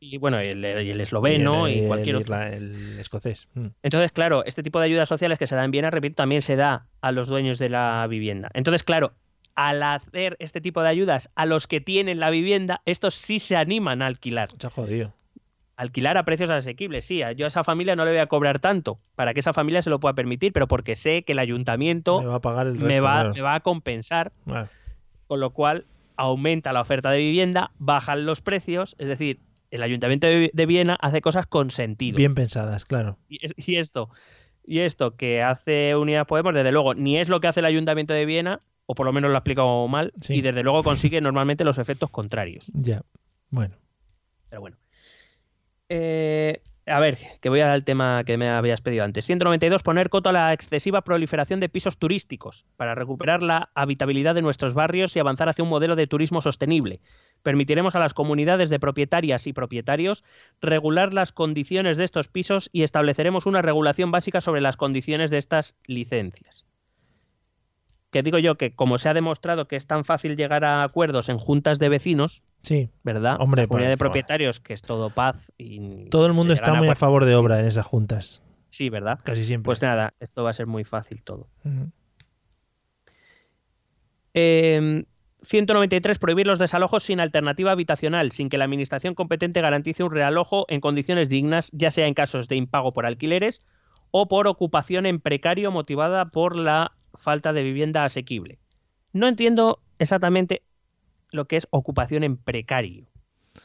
Y 0.00 0.18
bueno, 0.18 0.38
el, 0.38 0.64
el 0.64 1.00
esloveno 1.00 1.68
y, 1.68 1.86
cualquier 1.86 2.16
otro. 2.16 2.40
El 2.42 2.98
escocés. 2.98 3.48
Mm. 3.54 3.68
Entonces, 3.82 4.12
claro, 4.12 4.44
este 4.44 4.62
tipo 4.62 4.78
de 4.78 4.86
ayudas 4.86 5.08
sociales 5.08 5.38
que 5.38 5.46
se 5.46 5.56
dan 5.56 5.66
en 5.66 5.70
Viena, 5.70 5.90
repito, 5.90 6.16
también 6.16 6.42
se 6.42 6.56
da 6.56 6.88
a 7.00 7.12
los 7.12 7.28
dueños 7.28 7.58
de 7.58 7.70
la 7.70 8.06
vivienda. 8.06 8.50
Entonces, 8.52 8.84
claro, 8.84 9.14
al 9.54 9.82
hacer 9.82 10.36
este 10.40 10.60
tipo 10.60 10.82
de 10.82 10.88
ayudas 10.88 11.30
a 11.34 11.46
los 11.46 11.66
que 11.66 11.80
tienen 11.80 12.20
la 12.20 12.30
vivienda, 12.30 12.82
estos 12.84 13.14
sí 13.14 13.38
se 13.38 13.56
animan 13.56 14.02
a 14.02 14.06
alquilar. 14.06 14.50
ha 14.62 14.70
jodido 14.70 15.14
alquilar 15.76 16.16
a 16.16 16.24
precios 16.24 16.50
asequibles. 16.50 17.04
Sí, 17.04 17.22
yo 17.36 17.44
a 17.46 17.48
esa 17.48 17.64
familia 17.64 17.96
no 17.96 18.04
le 18.04 18.12
voy 18.12 18.20
a 18.20 18.26
cobrar 18.26 18.60
tanto 18.60 18.98
para 19.14 19.34
que 19.34 19.40
esa 19.40 19.52
familia 19.52 19.82
se 19.82 19.90
lo 19.90 20.00
pueda 20.00 20.14
permitir, 20.14 20.52
pero 20.52 20.68
porque 20.68 20.96
sé 20.96 21.24
que 21.24 21.32
el 21.32 21.38
ayuntamiento 21.38 22.20
me 22.20 22.26
va 22.26 22.36
a, 22.36 22.40
pagar 22.40 22.66
el 22.66 22.78
me 22.78 23.00
va, 23.00 23.54
a 23.54 23.60
compensar, 23.60 24.32
con 25.26 25.40
lo 25.40 25.50
cual 25.50 25.86
aumenta 26.16 26.72
la 26.72 26.80
oferta 26.80 27.10
de 27.10 27.18
vivienda, 27.18 27.72
bajan 27.78 28.24
los 28.24 28.40
precios, 28.40 28.94
es 28.98 29.08
decir, 29.08 29.40
el 29.70 29.82
ayuntamiento 29.82 30.28
de 30.28 30.66
Viena 30.66 30.96
hace 31.00 31.20
cosas 31.20 31.46
con 31.46 31.70
sentido. 31.70 32.16
Bien 32.16 32.34
pensadas, 32.34 32.84
claro. 32.84 33.18
Y, 33.28 33.76
esto, 33.76 34.08
y 34.64 34.80
esto 34.80 35.16
que 35.16 35.42
hace 35.42 35.96
Unidad 35.96 36.28
Podemos, 36.28 36.54
desde 36.54 36.70
luego, 36.70 36.94
ni 36.94 37.18
es 37.18 37.28
lo 37.28 37.40
que 37.40 37.48
hace 37.48 37.58
el 37.58 37.66
ayuntamiento 37.66 38.14
de 38.14 38.24
Viena, 38.24 38.60
o 38.86 38.94
por 38.94 39.04
lo 39.04 39.12
menos 39.12 39.30
lo 39.30 39.36
ha 39.36 39.38
explicado 39.38 39.88
mal, 39.88 40.12
y 40.28 40.42
desde 40.42 40.62
luego 40.62 40.84
consigue 40.84 41.20
normalmente 41.20 41.64
los 41.64 41.78
efectos 41.78 42.10
contrarios. 42.10 42.70
Ya, 42.72 43.02
bueno. 43.50 43.76
Pero 44.48 44.60
bueno. 44.60 44.76
Eh, 45.96 46.60
a 46.86 46.98
ver, 46.98 47.18
que 47.40 47.48
voy 47.48 47.60
al 47.60 47.84
tema 47.84 48.24
que 48.24 48.36
me 48.36 48.48
habías 48.48 48.80
pedido 48.80 49.04
antes. 49.04 49.26
192. 49.26 49.82
Poner 49.82 50.10
coto 50.10 50.30
a 50.30 50.32
la 50.32 50.52
excesiva 50.52 51.02
proliferación 51.02 51.60
de 51.60 51.68
pisos 51.68 51.98
turísticos 51.98 52.66
para 52.76 52.96
recuperar 52.96 53.42
la 53.44 53.70
habitabilidad 53.74 54.34
de 54.34 54.42
nuestros 54.42 54.74
barrios 54.74 55.14
y 55.14 55.20
avanzar 55.20 55.48
hacia 55.48 55.62
un 55.62 55.70
modelo 55.70 55.94
de 55.94 56.08
turismo 56.08 56.42
sostenible. 56.42 57.00
Permitiremos 57.44 57.94
a 57.94 58.00
las 58.00 58.12
comunidades 58.12 58.70
de 58.70 58.80
propietarias 58.80 59.46
y 59.46 59.52
propietarios 59.52 60.24
regular 60.60 61.14
las 61.14 61.32
condiciones 61.32 61.96
de 61.96 62.04
estos 62.04 62.26
pisos 62.26 62.68
y 62.72 62.82
estableceremos 62.82 63.46
una 63.46 63.62
regulación 63.62 64.10
básica 64.10 64.40
sobre 64.40 64.60
las 64.60 64.76
condiciones 64.76 65.30
de 65.30 65.38
estas 65.38 65.76
licencias 65.86 66.66
que 68.14 68.22
digo 68.22 68.38
yo 68.38 68.54
que 68.54 68.72
como 68.72 68.96
se 68.98 69.08
ha 69.08 69.14
demostrado 69.14 69.66
que 69.66 69.74
es 69.74 69.88
tan 69.88 70.04
fácil 70.04 70.36
llegar 70.36 70.64
a 70.64 70.84
acuerdos 70.84 71.28
en 71.28 71.36
juntas 71.36 71.80
de 71.80 71.88
vecinos, 71.88 72.44
sí, 72.62 72.88
¿verdad? 73.02 73.38
Hombre, 73.40 73.66
comunidad 73.66 73.90
de 73.90 73.96
propietarios 73.96 74.60
que 74.60 74.72
es 74.72 74.82
todo 74.82 75.10
paz 75.10 75.50
y 75.58 76.08
todo 76.10 76.26
el 76.26 76.32
mundo 76.32 76.54
está 76.54 76.74
muy 76.74 76.86
a 76.86 76.94
favor 76.94 77.24
de 77.24 77.34
obra 77.34 77.58
en 77.58 77.66
esas 77.66 77.84
juntas. 77.84 78.40
Sí, 78.68 78.88
¿verdad? 78.88 79.18
Casi 79.24 79.44
siempre. 79.44 79.66
Pues 79.66 79.82
nada, 79.82 80.14
esto 80.20 80.44
va 80.44 80.50
a 80.50 80.52
ser 80.52 80.68
muy 80.68 80.84
fácil 80.84 81.24
todo. 81.24 81.48
193. 84.32 86.16
Em, 86.16 86.20
prohibir 86.20 86.46
los 86.46 86.60
desalojos 86.60 87.02
sin 87.02 87.18
alternativa 87.18 87.72
habitacional, 87.72 88.30
sin 88.30 88.48
que 88.48 88.58
la 88.58 88.64
administración 88.66 89.16
competente 89.16 89.60
garantice 89.60 90.04
un 90.04 90.12
realojo 90.12 90.66
en 90.68 90.80
condiciones 90.80 91.28
dignas, 91.28 91.72
ya 91.72 91.90
sea 91.90 92.06
en 92.06 92.14
casos 92.14 92.46
de 92.46 92.54
impago 92.54 92.92
por 92.92 93.06
alquileres 93.06 93.60
o 94.12 94.28
por 94.28 94.46
ocupación 94.46 95.04
en 95.04 95.18
precario 95.18 95.72
motivada 95.72 96.26
por 96.26 96.54
la 96.54 96.92
falta 97.14 97.52
de 97.52 97.62
vivienda 97.62 98.04
asequible. 98.04 98.58
No 99.12 99.28
entiendo 99.28 99.80
exactamente 99.98 100.62
lo 101.30 101.46
que 101.46 101.56
es 101.56 101.66
ocupación 101.70 102.24
en 102.24 102.36
precario. 102.36 103.06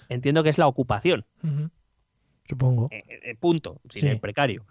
Entiendo 0.07 0.43
que 0.43 0.49
es 0.49 0.57
la 0.57 0.67
ocupación. 0.67 1.25
Supongo. 2.47 2.89
Eh, 2.91 3.03
eh, 3.07 3.35
punto, 3.35 3.81
sin 3.89 4.07
el 4.07 4.19
precario. 4.19 4.65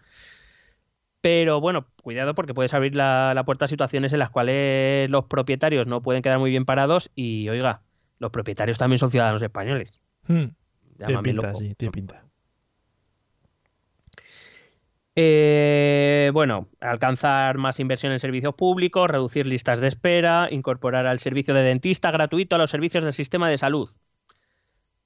Pero 1.20 1.60
bueno, 1.60 1.86
cuidado 2.02 2.34
porque 2.34 2.54
puedes 2.54 2.74
abrir 2.74 2.94
la, 2.94 3.42
puerta 3.44 3.64
a 3.64 3.68
situaciones 3.68 4.12
en 4.12 4.20
las 4.20 4.30
cuales 4.30 5.10
los 5.10 5.24
propietarios 5.24 5.86
no 5.86 6.02
pueden 6.02 6.22
quedar 6.22 6.38
muy 6.38 6.50
bien 6.50 6.64
parados 6.64 7.10
y, 7.14 7.48
oiga, 7.48 7.82
los 8.18 8.30
propietarios 8.30 8.78
también 8.78 8.98
son 8.98 9.10
ciudadanos 9.10 9.42
españoles. 9.42 10.00
Hmm. 10.26 10.46
Tiene 11.04 11.22
pinta, 11.22 11.54
sí, 11.54 11.74
tiene 11.76 11.92
pinta. 11.92 12.27
Eh, 15.20 16.30
bueno, 16.32 16.68
alcanzar 16.78 17.58
más 17.58 17.80
inversión 17.80 18.12
en 18.12 18.20
servicios 18.20 18.54
públicos, 18.54 19.10
reducir 19.10 19.48
listas 19.48 19.80
de 19.80 19.88
espera, 19.88 20.46
incorporar 20.48 21.08
al 21.08 21.18
servicio 21.18 21.54
de 21.54 21.62
dentista 21.62 22.12
gratuito 22.12 22.54
a 22.54 22.58
los 22.60 22.70
servicios 22.70 23.02
del 23.02 23.12
sistema 23.12 23.50
de 23.50 23.58
salud. 23.58 23.90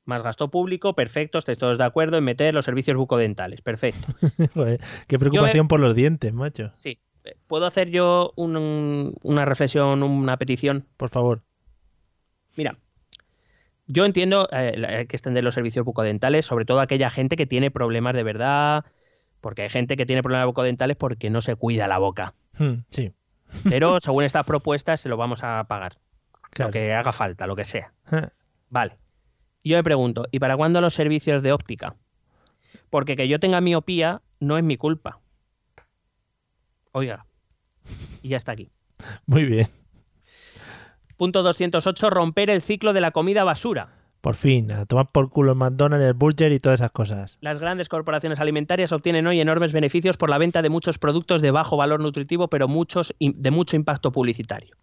Más 0.05 0.23
gasto 0.23 0.51
público, 0.51 0.95
perfecto, 0.95 1.39
estáis 1.39 1.57
todos 1.57 1.79
de 1.79 1.85
acuerdo 1.85 2.19
en 2.19 2.25
meter 2.25 2.53
los 2.53 2.67
servicios 2.67 2.95
bucodentales, 2.99 3.63
perfecto. 3.63 4.07
Joder, 4.55 4.83
qué 5.09 5.19
preocupación 5.19 5.67
por 5.67 5.81
los 5.81 5.95
dientes, 5.95 6.31
macho. 6.35 6.69
Sí. 6.75 7.01
¿Puedo 7.47 7.65
hacer 7.65 7.89
yo 7.89 8.35
un- 8.37 8.59
un- 8.59 9.15
una 9.23 9.47
reflexión, 9.47 10.03
una 10.03 10.37
petición? 10.37 10.85
Por 10.99 11.09
favor. 11.09 11.41
Mira, 12.55 12.77
yo 13.87 14.05
entiendo 14.05 14.47
eh, 14.53 14.75
hay 14.87 15.07
que 15.07 15.17
extender 15.17 15.43
los 15.43 15.55
servicios 15.55 15.87
bucodentales, 15.87 16.45
sobre 16.45 16.67
todo 16.67 16.81
aquella 16.81 17.09
gente 17.09 17.37
que 17.37 17.47
tiene 17.47 17.71
problemas 17.71 18.15
de 18.15 18.25
verdad, 18.25 18.85
porque 19.43 19.63
hay 19.63 19.69
gente 19.69 19.99
que 19.99 20.07
tiene 20.07 20.23
problemas 20.23 20.47
bucodentales 20.47 20.97
porque 20.97 21.29
no 21.29 21.43
se 21.43 21.57
cuida 21.57 21.87
la 21.89 21.99
boca. 21.99 22.33
Hmm, 22.57 22.85
sí, 22.89 23.13
Pero 23.69 24.01
según 24.01 24.25
estas 24.25 24.47
propuestas 24.47 25.01
se 25.01 25.11
lo 25.11 25.19
vamos 25.19 25.43
a 25.43 25.65
pagar, 25.65 25.99
claro. 26.51 26.69
lo 26.69 26.73
que 26.73 26.95
haga 26.95 27.13
falta, 27.13 27.47
lo 27.47 27.57
que 27.57 27.67
sea. 27.67 27.93
Ah, 28.07 28.31
Vale. 28.71 28.97
Yo 29.65 29.77
me 29.77 29.83
pregunto, 29.83 30.27
¿y 30.31 30.39
para 30.39 30.57
cuándo 30.57 30.81
los 30.81 30.95
servicios 30.95 31.43
de 31.43 31.53
óptica? 31.53 31.97
Porque 32.89 33.17
que 33.17 33.29
yo 33.29 33.39
tenga 33.39 33.61
miopía 33.61 34.23
no 34.41 34.57
es 34.57 34.65
mi 34.65 34.77
culpa. 34.77 35.21
Oiga. 36.93 37.27
Y 38.23 38.31
ya 38.31 38.37
está 38.37 38.53
aquí. 38.53 38.71
Muy 39.27 39.45
bien. 39.45 39.67
Punto 41.17 41.43
208, 41.43 42.11
romper 42.11 42.51
el 42.51 42.63
ciclo 42.63 42.93
de 42.93 43.01
la 43.01 43.11
comida 43.11 43.45
basura. 43.45 43.91
Por 44.23 44.37
fin, 44.37 44.71
a 44.71 44.87
tomar 44.87 45.11
por 45.11 45.31
culo 45.31 45.51
el 45.51 45.59
McDonald's, 45.59 46.07
el 46.07 46.15
Burger 46.15 46.53
y 46.53 46.61
todas 46.61 46.79
esas 46.79 46.93
cosas. 46.93 47.39
Las 47.41 47.59
grandes 47.59 47.89
corporaciones 47.89 48.39
alimentarias 48.39 48.93
obtienen 48.93 49.27
hoy 49.27 49.41
enormes 49.41 49.73
beneficios 49.73 50.17
por 50.17 50.31
la 50.31 50.39
venta 50.39 50.63
de 50.63 50.69
muchos 50.69 50.99
productos 50.99 51.43
de 51.43 51.51
bajo 51.51 51.77
valor 51.77 51.99
nutritivo, 51.99 52.47
pero 52.47 52.69
muchos 52.69 53.13
de 53.19 53.51
mucho 53.51 53.75
impacto 53.75 54.13
publicitario. 54.13 54.77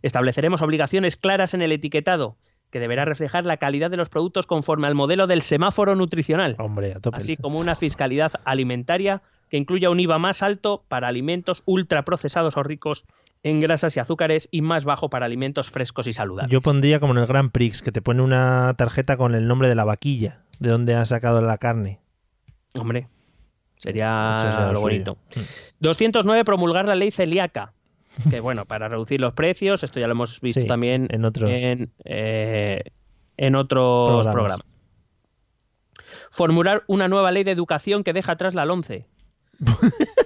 Estableceremos 0.00 0.62
obligaciones 0.62 1.18
claras 1.18 1.52
en 1.52 1.60
el 1.60 1.72
etiquetado, 1.72 2.36
que 2.70 2.80
deberá 2.80 3.04
reflejar 3.04 3.44
la 3.44 3.58
calidad 3.58 3.90
de 3.90 3.98
los 3.98 4.08
productos 4.08 4.46
conforme 4.46 4.86
al 4.86 4.94
modelo 4.94 5.26
del 5.26 5.42
semáforo 5.42 5.94
nutricional, 5.94 6.56
Hombre, 6.58 6.94
a 6.94 7.00
tope. 7.00 7.18
así 7.18 7.36
como 7.36 7.58
una 7.58 7.74
fiscalidad 7.74 8.32
alimentaria 8.46 9.20
que 9.50 9.58
incluya 9.58 9.90
un 9.90 10.00
IVA 10.00 10.18
más 10.18 10.42
alto 10.42 10.84
para 10.88 11.08
alimentos 11.08 11.62
ultraprocesados 11.66 12.56
o 12.56 12.62
ricos 12.62 13.04
en 13.42 13.60
grasas 13.60 13.96
y 13.96 14.00
azúcares 14.00 14.48
y 14.50 14.60
más 14.62 14.84
bajo 14.84 15.08
para 15.10 15.26
alimentos 15.26 15.70
frescos 15.70 16.06
y 16.06 16.12
saludables. 16.12 16.52
Yo 16.52 16.60
pondría 16.60 17.00
como 17.00 17.12
en 17.14 17.20
el 17.20 17.26
Grand 17.26 17.50
Prix, 17.50 17.80
que 17.82 17.92
te 17.92 18.02
pone 18.02 18.22
una 18.22 18.74
tarjeta 18.76 19.16
con 19.16 19.34
el 19.34 19.48
nombre 19.48 19.68
de 19.68 19.74
la 19.74 19.84
vaquilla, 19.84 20.42
de 20.58 20.68
donde 20.70 20.94
han 20.94 21.06
sacado 21.06 21.40
la 21.40 21.56
carne. 21.58 22.00
Hombre, 22.78 23.08
sería 23.78 24.70
lo 24.72 24.80
bonito. 24.80 25.16
Mm. 25.36 25.40
209, 25.80 26.44
promulgar 26.44 26.86
la 26.86 26.94
ley 26.94 27.10
celíaca. 27.10 27.72
Que 28.28 28.40
bueno, 28.40 28.66
para 28.66 28.88
reducir 28.88 29.20
los 29.20 29.32
precios, 29.32 29.82
esto 29.82 29.98
ya 29.98 30.06
lo 30.06 30.12
hemos 30.12 30.40
visto 30.42 30.60
Sí, 30.60 30.66
también 30.66 31.06
en 31.10 31.24
otros. 31.24 31.50
en, 31.50 31.90
eh, 32.04 32.82
en 33.38 33.54
otros 33.54 34.26
Programas. 34.26 34.32
programas. 34.34 34.76
Formular 36.30 36.84
una 36.86 37.08
nueva 37.08 37.30
ley 37.30 37.44
de 37.44 37.52
educación 37.52 38.04
que 38.04 38.12
deja 38.12 38.32
atrás 38.32 38.54
la 38.54 38.64
11. 38.64 39.06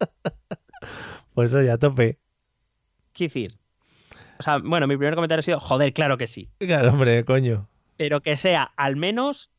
Pues 1.34 1.50
eso 1.50 1.62
ya 1.62 1.78
tope. 1.78 2.18
¿Qué 3.12 3.24
decir? 3.24 3.52
O 4.40 4.42
sea, 4.42 4.58
bueno, 4.58 4.86
mi 4.86 4.96
primer 4.96 5.14
comentario 5.14 5.40
ha 5.40 5.42
sido, 5.42 5.60
joder, 5.60 5.92
claro 5.92 6.16
que 6.16 6.26
sí. 6.26 6.48
Claro, 6.58 6.90
hombre, 6.92 7.24
coño. 7.24 7.68
Pero 7.96 8.20
que 8.20 8.36
sea 8.36 8.72
al 8.76 8.96
menos 8.96 9.50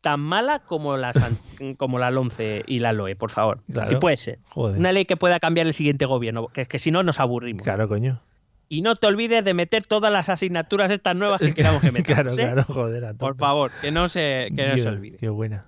tan 0.00 0.20
mala 0.20 0.60
como 0.60 0.96
la, 0.96 1.12
San- 1.12 1.38
como 1.76 1.98
la 1.98 2.08
11 2.08 2.64
y 2.66 2.78
la 2.78 2.92
LOE, 2.92 3.16
por 3.16 3.30
favor. 3.30 3.62
Claro. 3.72 3.88
Si 3.88 3.96
puede 3.96 4.16
ser. 4.16 4.38
Joder. 4.48 4.78
Una 4.78 4.92
ley 4.92 5.04
que 5.04 5.16
pueda 5.16 5.38
cambiar 5.40 5.66
el 5.66 5.74
siguiente 5.74 6.04
gobierno, 6.06 6.48
que, 6.48 6.66
que 6.66 6.78
si 6.78 6.90
no 6.90 7.02
nos 7.02 7.20
aburrimos. 7.20 7.62
Claro, 7.62 7.88
coño. 7.88 8.20
Y 8.68 8.82
no 8.82 8.96
te 8.96 9.06
olvides 9.06 9.44
de 9.44 9.54
meter 9.54 9.84
todas 9.84 10.12
las 10.12 10.28
asignaturas 10.28 10.90
estas 10.90 11.14
nuevas 11.16 11.40
que 11.40 11.54
queramos 11.54 11.80
que 11.80 11.92
metamos. 11.92 12.06
claro, 12.06 12.32
¿eh? 12.32 12.36
claro, 12.36 12.64
joder. 12.64 13.04
a. 13.04 13.14
Por 13.14 13.36
favor, 13.36 13.70
que 13.80 13.90
no 13.92 14.08
se, 14.08 14.48
que 14.54 14.66
no 14.68 14.78
se 14.78 14.88
olvide. 14.88 15.16
Qué 15.18 15.28
buena. 15.28 15.66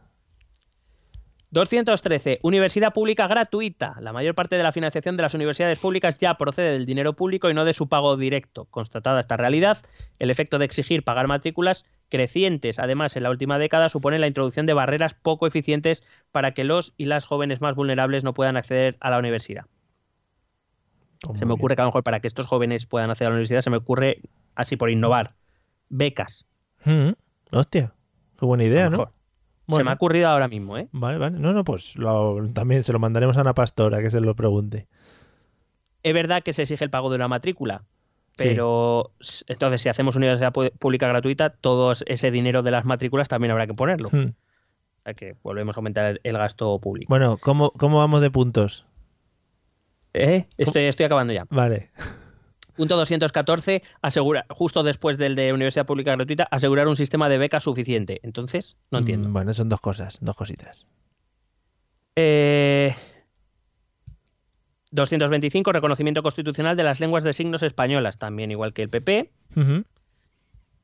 213. 1.56 2.40
Universidad 2.42 2.92
pública 2.92 3.26
gratuita. 3.26 3.96
La 4.00 4.12
mayor 4.12 4.34
parte 4.34 4.58
de 4.58 4.62
la 4.62 4.72
financiación 4.72 5.16
de 5.16 5.22
las 5.22 5.32
universidades 5.32 5.78
públicas 5.78 6.18
ya 6.18 6.34
procede 6.34 6.72
del 6.72 6.84
dinero 6.84 7.14
público 7.14 7.48
y 7.48 7.54
no 7.54 7.64
de 7.64 7.72
su 7.72 7.88
pago 7.88 8.18
directo. 8.18 8.66
Constatada 8.66 9.20
esta 9.20 9.38
realidad, 9.38 9.78
el 10.18 10.30
efecto 10.30 10.58
de 10.58 10.66
exigir 10.66 11.02
pagar 11.02 11.28
matrículas 11.28 11.86
crecientes, 12.10 12.78
además 12.78 13.16
en 13.16 13.22
la 13.22 13.30
última 13.30 13.58
década, 13.58 13.88
supone 13.88 14.18
la 14.18 14.26
introducción 14.26 14.66
de 14.66 14.74
barreras 14.74 15.14
poco 15.14 15.46
eficientes 15.46 16.04
para 16.30 16.52
que 16.52 16.62
los 16.62 16.92
y 16.98 17.06
las 17.06 17.24
jóvenes 17.24 17.62
más 17.62 17.74
vulnerables 17.74 18.22
no 18.22 18.34
puedan 18.34 18.58
acceder 18.58 18.98
a 19.00 19.08
la 19.08 19.18
universidad. 19.18 19.64
Pues 21.22 21.38
Se 21.38 21.46
me 21.46 21.54
ocurre 21.54 21.74
que 21.74 21.80
a 21.80 21.86
lo 21.86 21.88
mejor 21.88 22.04
para 22.04 22.20
que 22.20 22.28
estos 22.28 22.46
jóvenes 22.46 22.84
puedan 22.84 23.08
acceder 23.08 23.28
a 23.28 23.30
la 23.30 23.36
universidad, 23.36 23.62
se 23.62 23.70
me 23.70 23.78
ocurre, 23.78 24.20
así 24.56 24.76
por 24.76 24.90
innovar, 24.90 25.36
becas. 25.88 26.46
Mm, 26.84 27.12
Hostia. 27.50 27.94
Qué 28.38 28.44
buena 28.44 28.64
idea, 28.64 28.90
¿no? 28.90 29.10
Se 29.68 29.82
me 29.84 29.90
ha 29.90 29.94
ocurrido 29.94 30.28
ahora 30.28 30.48
mismo, 30.48 30.78
¿eh? 30.78 30.88
Vale, 30.92 31.18
vale. 31.18 31.38
No, 31.38 31.52
no, 31.52 31.64
pues 31.64 31.96
lo- 31.96 32.38
también 32.52 32.82
se 32.82 32.92
lo 32.92 32.98
mandaremos 32.98 33.36
a 33.36 33.40
una 33.40 33.54
pastora 33.54 34.00
que 34.00 34.10
se 34.10 34.20
lo 34.20 34.34
pregunte. 34.36 34.86
Es 36.02 36.14
verdad 36.14 36.42
que 36.42 36.52
se 36.52 36.62
exige 36.62 36.84
el 36.84 36.90
pago 36.90 37.10
de 37.10 37.16
una 37.16 37.26
matrícula, 37.28 37.82
pero 38.36 39.10
entonces 39.48 39.80
si 39.80 39.88
hacemos 39.88 40.14
universidad 40.14 40.52
pública 40.52 41.08
gratuita, 41.08 41.50
todo 41.50 41.92
ese 42.06 42.30
dinero 42.30 42.62
de 42.62 42.70
las 42.70 42.84
matrículas 42.84 43.28
también 43.28 43.50
habrá 43.50 43.66
que 43.66 43.74
ponerlo. 43.74 44.08
Hmm. 44.12 44.28
O 44.96 44.98
sea 45.00 45.14
que 45.14 45.34
volvemos 45.42 45.76
a 45.76 45.80
aumentar 45.80 46.06
el, 46.06 46.20
el 46.22 46.36
gasto 46.38 46.78
público. 46.78 47.08
Bueno, 47.08 47.38
¿cómo, 47.40 47.70
¿cómo 47.72 47.98
vamos 47.98 48.20
de 48.20 48.30
puntos? 48.30 48.86
¿Eh? 50.14 50.46
Estoy, 50.56 50.84
estoy 50.84 51.06
acabando 51.06 51.32
ya. 51.32 51.44
Vale. 51.50 51.90
Punto 52.76 52.96
214, 52.96 53.82
asegura, 54.02 54.46
justo 54.50 54.82
después 54.82 55.16
del 55.18 55.34
de 55.34 55.52
universidad 55.52 55.86
pública 55.86 56.12
gratuita, 56.14 56.44
asegurar 56.50 56.88
un 56.88 56.96
sistema 56.96 57.28
de 57.28 57.38
becas 57.38 57.62
suficiente. 57.64 58.20
Entonces, 58.22 58.76
no 58.90 58.98
entiendo. 58.98 59.28
Mm, 59.28 59.32
Bueno, 59.32 59.54
son 59.54 59.68
dos 59.68 59.80
cosas, 59.80 60.18
dos 60.20 60.36
cositas. 60.36 60.86
Eh, 62.16 62.94
225, 64.92 65.72
reconocimiento 65.72 66.22
constitucional 66.22 66.76
de 66.76 66.82
las 66.84 67.00
lenguas 67.00 67.24
de 67.24 67.32
signos 67.32 67.62
españolas, 67.62 68.18
también 68.18 68.50
igual 68.50 68.72
que 68.72 68.82
el 68.82 68.90
PP. 68.90 69.30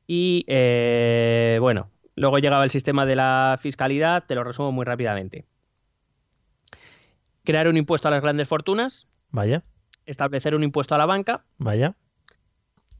Y 0.07 0.45
eh, 0.47 1.57
bueno, 1.61 1.89
luego 2.15 2.39
llegaba 2.39 2.63
el 2.63 2.69
sistema 2.69 3.05
de 3.05 3.15
la 3.15 3.57
fiscalidad, 3.59 4.25
te 4.27 4.35
lo 4.35 4.43
resumo 4.43 4.71
muy 4.71 4.85
rápidamente. 4.85 5.45
Crear 7.43 7.67
un 7.67 7.77
impuesto 7.77 8.07
a 8.07 8.11
las 8.11 8.21
grandes 8.21 8.47
fortunas, 8.47 9.07
Vaya, 9.31 9.63
establecer 10.05 10.55
un 10.55 10.63
impuesto 10.63 10.95
a 10.95 10.97
la 10.97 11.05
banca, 11.05 11.43
vaya. 11.57 11.95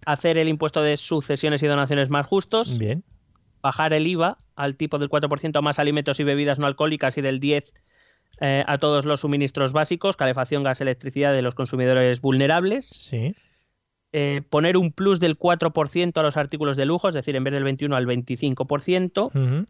hacer 0.05 0.37
el 0.37 0.47
impuesto 0.49 0.81
de 0.81 0.97
sucesiones 0.97 1.63
y 1.63 1.67
donaciones 1.67 2.09
más 2.09 2.25
justos, 2.25 2.77
Bien. 2.77 3.03
bajar 3.61 3.93
el 3.93 4.05
IVA 4.07 4.37
al 4.55 4.75
tipo 4.75 4.97
del 4.99 5.09
4% 5.09 5.57
a 5.57 5.61
más 5.61 5.79
alimentos 5.79 6.19
y 6.19 6.23
bebidas 6.25 6.59
no 6.59 6.67
alcohólicas 6.67 7.17
y 7.17 7.21
del 7.21 7.39
10% 7.39 7.71
eh, 8.41 8.63
a 8.67 8.77
todos 8.79 9.05
los 9.05 9.21
suministros 9.21 9.73
básicos, 9.73 10.17
calefacción, 10.17 10.63
gas, 10.63 10.81
electricidad 10.81 11.31
de 11.33 11.41
los 11.43 11.53
consumidores 11.55 12.19
vulnerables, 12.19 12.87
Sí. 12.89 13.35
eh, 14.11 14.41
poner 14.49 14.75
un 14.75 14.91
plus 14.91 15.19
del 15.19 15.37
4% 15.37 16.19
a 16.19 16.23
los 16.23 16.35
artículos 16.35 16.75
de 16.75 16.85
lujo, 16.85 17.07
es 17.07 17.13
decir, 17.13 17.35
en 17.35 17.43
vez 17.43 17.53
del 17.53 17.63
21 17.63 17.95
al 17.95 18.05
25%, 18.07 19.27
Ujú. 19.27 19.67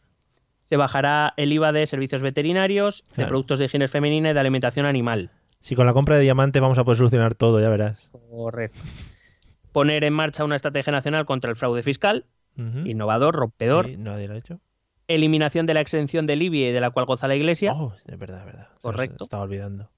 se 0.63 0.77
bajará 0.77 1.33
el 1.37 1.51
IVA 1.51 1.73
de 1.73 1.85
servicios 1.85 2.21
veterinarios, 2.21 3.03
de 3.17 3.25
productos 3.25 3.59
de 3.59 3.65
higiene 3.65 3.87
femenina 3.89 4.31
y 4.31 4.33
de 4.33 4.39
alimentación 4.39 4.85
animal. 4.85 5.29
Si 5.63 5.75
con 5.75 5.85
la 5.85 5.93
compra 5.93 6.17
de 6.17 6.23
diamante 6.23 6.59
vamos 6.59 6.77
a 6.77 6.83
poder 6.83 6.97
solucionar 6.97 7.35
todo, 7.35 7.61
ya 7.61 7.69
verás. 7.69 8.09
Correcto. 8.11 8.81
Poner 9.71 10.03
en 10.03 10.11
marcha 10.11 10.43
una 10.43 10.57
estrategia 10.57 10.91
nacional 10.91 11.25
contra 11.25 11.49
el 11.49 11.55
fraude 11.55 11.81
fiscal, 11.81 12.25
innovador, 12.57 13.33
rompedor. 13.33 13.85
Sí, 13.85 13.95
nadie 13.95 14.27
lo 14.27 14.33
ha 14.33 14.37
hecho. 14.37 14.59
Eliminación 15.07 15.65
de 15.65 15.73
la 15.73 15.79
exención 15.79 16.27
del 16.27 16.41
IBI 16.41 16.73
de 16.73 16.81
la 16.81 16.91
cual 16.91 17.05
goza 17.05 17.29
la 17.29 17.35
Iglesia. 17.35 17.71
Oh, 17.73 17.93
es 18.05 18.19
verdad, 18.19 18.39
es 18.39 18.45
verdad. 18.45 18.67
Se 18.73 18.81
Correcto. 18.81 19.23
Estaba 19.23 19.43
olvidando. 19.43 19.89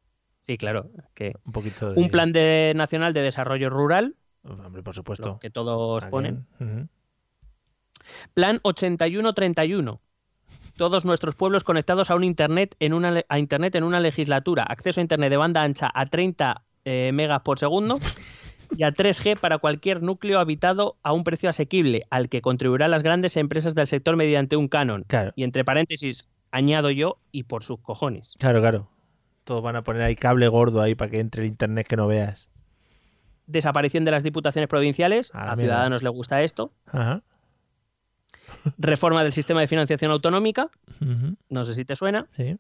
Sí, 0.44 0.56
claro. 0.58 0.92
Que... 1.16 1.34
Un 1.44 1.52
poquito 1.52 1.92
de... 1.92 2.00
Un 2.00 2.10
plan 2.10 2.32
de, 2.32 2.74
nacional 2.76 3.14
de 3.14 3.24
desarrollo 3.24 3.72
rural, 3.72 4.16
Hombre, 4.44 4.84
por 4.84 4.90
lo 4.90 4.94
supuesto. 4.94 5.40
que 5.40 5.50
todos 5.50 6.04
Again. 6.04 6.12
ponen. 6.12 6.48
Ujú. 6.60 6.88
Plan 8.36 8.60
8131. 8.62 10.00
Todos 10.78 11.06
nuestros 11.06 11.36
pueblos 11.36 11.64
conectados 11.64 12.10
a 12.10 12.16
un 12.16 12.24
internet 12.24 12.76
en 12.80 12.94
una 12.94 13.24
a 13.30 13.40
internet 13.40 13.76
en 13.76 13.84
una 13.84 14.00
legislatura. 14.00 14.64
Acceso 14.64 15.00
a 15.00 15.04
internet 15.04 15.30
de 15.30 15.38
banda 15.38 15.62
ancha 15.64 15.90
a 15.94 16.06
30 16.08 16.64
eh, 16.84 17.12
megas 17.14 17.42
por 17.42 17.60
segundo 17.60 17.98
y 18.76 18.84
a 18.84 18.92
3G 18.92 19.40
para 19.40 19.58
cualquier 19.58 20.04
núcleo 20.04 20.40
habitado 20.40 20.98
a 21.02 21.14
un 21.14 21.24
precio 21.24 21.50
asequible, 21.50 22.04
al 22.10 22.30
que 22.30 22.42
contribuirán 22.42 22.92
las 22.92 23.04
grandes 23.04 23.38
empresas 23.38 23.74
del 23.74 23.88
sector 23.88 24.16
mediante 24.18 24.58
un 24.58 24.68
canon. 24.68 25.06
Claro, 25.08 25.32
Y 25.36 25.44
entre 25.44 25.64
paréntesis, 25.64 26.28
añado 26.52 26.90
yo, 26.92 27.18
y 27.32 27.44
por 27.44 27.64
sus 27.64 27.80
cojones. 27.80 28.34
claro, 28.40 28.60
claro. 28.60 28.90
Todos 29.46 29.62
van 29.62 29.76
a 29.76 29.84
poner 29.84 30.02
ahí 30.02 30.16
cable 30.16 30.48
gordo 30.48 30.82
ahí 30.82 30.96
para 30.96 31.12
que 31.12 31.20
entre 31.20 31.44
el 31.44 31.48
internet 31.48 31.86
que 31.88 31.96
no 31.96 32.08
veas. 32.08 32.50
Desaparición 33.46 34.04
de 34.04 34.10
las 34.10 34.24
diputaciones 34.24 34.68
provinciales. 34.68 35.30
A 35.36 35.46
la 35.46 35.52
A. 35.52 35.56
Ciudadanos 35.56 36.02
le 36.02 36.10
gusta 36.10 36.42
esto. 36.42 36.72
Ajá. 36.88 37.22
Reforma 38.78 39.24
del 39.24 39.32
sistema 39.32 39.62
de 39.62 39.68
financiación 39.68 40.12
autonómica. 40.12 40.70
No 41.50 41.66
sé 41.66 41.74
si 41.74 41.86
te 41.86 41.96
suena. 41.96 42.28
Sí. 42.36 42.58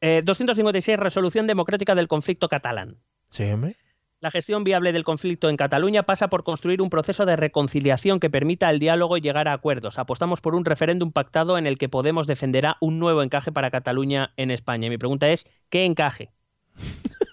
Eh, 0.00 0.20
256. 0.24 0.98
Resolución 0.98 1.46
democrática 1.46 1.94
del 1.94 2.08
conflicto 2.08 2.48
catalán. 2.48 2.96
Sí, 3.28 3.44
hombre. 3.44 3.76
La 4.20 4.30
gestión 4.30 4.62
viable 4.62 4.92
del 4.92 5.02
conflicto 5.02 5.48
en 5.48 5.56
Cataluña 5.56 6.04
pasa 6.04 6.28
por 6.28 6.44
construir 6.44 6.80
un 6.80 6.90
proceso 6.90 7.26
de 7.26 7.34
reconciliación 7.34 8.20
que 8.20 8.30
permita 8.30 8.70
el 8.70 8.78
diálogo 8.78 9.16
y 9.16 9.20
llegar 9.20 9.48
a 9.48 9.52
acuerdos. 9.52 9.98
Apostamos 9.98 10.40
por 10.40 10.54
un 10.54 10.64
referéndum 10.64 11.10
pactado 11.10 11.58
en 11.58 11.66
el 11.66 11.76
que 11.76 11.88
Podemos 11.88 12.28
defenderá 12.28 12.76
un 12.80 13.00
nuevo 13.00 13.24
encaje 13.24 13.50
para 13.50 13.72
Cataluña 13.72 14.32
en 14.36 14.52
España. 14.52 14.86
Y 14.86 14.90
mi 14.90 14.98
pregunta 14.98 15.28
es, 15.28 15.44
¿qué 15.70 15.84
encaje? 15.84 16.30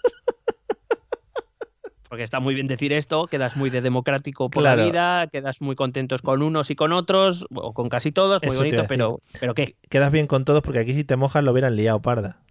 Porque 2.09 2.23
está 2.23 2.39
muy 2.39 2.55
bien 2.55 2.65
decir 2.67 2.91
esto, 2.91 3.27
quedas 3.27 3.55
muy 3.55 3.69
de 3.69 3.81
democrático 3.81 4.49
por 4.49 4.63
Claro. 4.63 4.81
la 4.81 4.85
vida, 4.87 5.27
quedas 5.27 5.61
muy 5.61 5.75
contentos 5.75 6.21
con 6.23 6.41
unos 6.41 6.71
y 6.71 6.75
con 6.75 6.91
otros, 6.91 7.45
o 7.53 7.73
con 7.73 7.87
casi 7.87 8.11
todos, 8.11 8.41
muy 8.41 8.49
Eso 8.49 8.59
bonito, 8.59 8.83
pero, 8.87 9.21
pero 9.39 9.53
¿qué? 9.53 9.75
Quedas 9.89 10.11
bien 10.11 10.25
con 10.25 10.43
todos 10.43 10.63
porque 10.63 10.79
aquí 10.79 10.95
si 10.95 11.03
te 11.03 11.15
mojas 11.15 11.43
lo 11.43 11.51
hubieran 11.51 11.75
liado, 11.75 12.01
parda. 12.01 12.41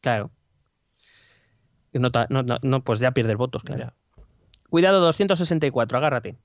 Claro. 0.00 0.30
No, 1.92 2.10
ta- 2.10 2.26
no, 2.30 2.42
no, 2.42 2.58
no, 2.62 2.82
pues 2.82 2.98
ya 2.98 3.12
pierdes 3.12 3.36
votos, 3.36 3.62
claro. 3.62 3.84
Ya. 3.84 3.94
Cuidado 4.70 5.00
264, 5.00 5.98
agárrate. 5.98 6.36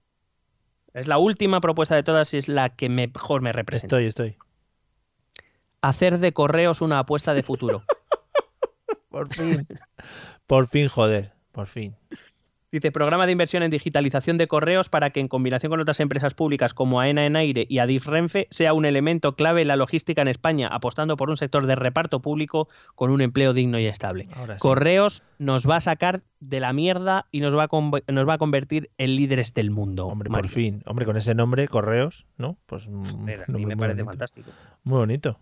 Es 0.93 1.07
la 1.07 1.17
última 1.17 1.61
propuesta 1.61 1.95
de 1.95 2.03
todas 2.03 2.33
y 2.33 2.37
es 2.37 2.49
la 2.49 2.69
que 2.69 2.89
mejor 2.89 3.41
me 3.41 3.53
representa. 3.53 3.97
Estoy, 3.97 4.05
estoy. 4.07 4.37
Hacer 5.81 6.19
de 6.19 6.33
correos 6.33 6.81
una 6.81 6.99
apuesta 6.99 7.33
de 7.33 7.43
futuro. 7.43 7.83
Por 9.09 9.33
fin. 9.33 9.59
por 10.47 10.67
fin, 10.67 10.87
joder. 10.87 11.33
Por 11.51 11.67
fin. 11.67 11.95
Dice, 12.71 12.89
programa 12.91 13.25
de 13.25 13.33
inversión 13.33 13.63
en 13.63 13.69
digitalización 13.71 14.37
de 14.37 14.47
correos 14.47 14.87
para 14.87 15.09
que 15.09 15.19
en 15.19 15.27
combinación 15.27 15.71
con 15.71 15.81
otras 15.81 15.99
empresas 15.99 16.33
públicas 16.33 16.73
como 16.73 17.01
AENA 17.01 17.25
en 17.25 17.35
aire 17.35 17.65
y 17.67 17.79
Adif 17.79 18.07
Renfe 18.07 18.47
sea 18.49 18.73
un 18.73 18.85
elemento 18.85 19.35
clave 19.35 19.61
en 19.63 19.67
la 19.67 19.75
logística 19.75 20.21
en 20.21 20.29
España, 20.29 20.69
apostando 20.71 21.17
por 21.17 21.29
un 21.29 21.35
sector 21.35 21.67
de 21.67 21.75
reparto 21.75 22.21
público 22.21 22.69
con 22.95 23.11
un 23.11 23.19
empleo 23.19 23.51
digno 23.53 23.77
y 23.77 23.87
estable. 23.87 24.29
Sí. 24.31 24.53
Correos 24.59 25.21
nos 25.37 25.69
va 25.69 25.75
a 25.75 25.79
sacar 25.81 26.23
de 26.39 26.61
la 26.61 26.71
mierda 26.71 27.25
y 27.29 27.41
nos 27.41 27.57
va 27.57 27.65
a, 27.65 28.11
nos 28.11 28.27
va 28.27 28.33
a 28.35 28.37
convertir 28.37 28.89
en 28.97 29.15
líderes 29.15 29.53
del 29.53 29.69
mundo. 29.69 30.07
Hombre, 30.07 30.29
Mario. 30.29 30.43
por 30.43 30.49
fin. 30.49 30.81
Hombre, 30.85 31.05
con 31.05 31.17
ese 31.17 31.35
nombre, 31.35 31.67
Correos, 31.67 32.25
¿no? 32.37 32.57
Pues 32.67 32.87
un 32.87 33.03
Joder, 33.03 33.41
a 33.41 33.45
mí 33.51 33.53
nombre 33.53 33.75
me 33.75 33.77
parece 33.77 34.03
bonito. 34.03 34.11
fantástico. 34.11 34.51
Muy 34.83 34.97
bonito. 34.99 35.39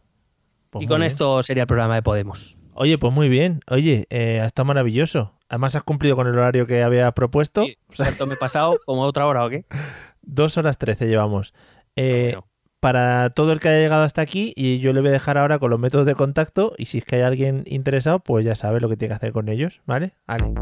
Pues 0.71 0.81
y 0.81 0.87
muy 0.87 0.87
con 0.87 1.01
bien. 1.01 1.07
esto 1.07 1.43
sería 1.43 1.63
el 1.63 1.67
programa 1.67 1.93
de 1.93 2.01
Podemos. 2.01 2.57
Oye, 2.73 2.97
pues 2.97 3.13
muy 3.13 3.29
bien. 3.29 3.59
Oye, 3.67 4.07
eh, 4.09 4.41
está 4.43 4.63
maravilloso. 4.63 5.35
Además 5.49 5.75
has 5.75 5.83
cumplido 5.83 6.15
con 6.15 6.27
el 6.27 6.37
horario 6.37 6.65
que 6.67 6.83
habías 6.83 7.11
propuesto. 7.13 7.63
Sí, 7.63 7.77
¿Cuánto 7.97 8.25
me 8.27 8.35
he 8.35 8.37
pasado? 8.37 8.77
¿Como 8.85 9.01
otra 9.03 9.25
hora 9.25 9.43
o 9.45 9.49
qué? 9.49 9.65
Dos 10.21 10.57
horas 10.57 10.77
trece 10.77 11.07
llevamos. 11.07 11.53
Eh, 11.95 12.33
Bueno, 12.33 12.47
Para 12.79 13.29
todo 13.31 13.51
el 13.51 13.59
que 13.59 13.67
haya 13.67 13.79
llegado 13.79 14.03
hasta 14.03 14.21
aquí, 14.21 14.53
y 14.55 14.79
yo 14.79 14.93
le 14.93 15.01
voy 15.01 15.09
a 15.09 15.13
dejar 15.13 15.37
ahora 15.37 15.59
con 15.59 15.69
los 15.69 15.79
métodos 15.79 16.05
de 16.05 16.15
contacto, 16.15 16.73
y 16.77 16.85
si 16.85 16.99
es 16.99 17.03
que 17.03 17.17
hay 17.17 17.23
alguien 17.23 17.63
interesado, 17.65 18.19
pues 18.19 18.45
ya 18.45 18.55
sabe 18.55 18.79
lo 18.79 18.87
que 18.87 18.95
tiene 18.95 19.11
que 19.11 19.15
hacer 19.17 19.33
con 19.33 19.49
ellos, 19.49 19.81
¿vale? 19.85 20.13
Vale. 20.27 20.53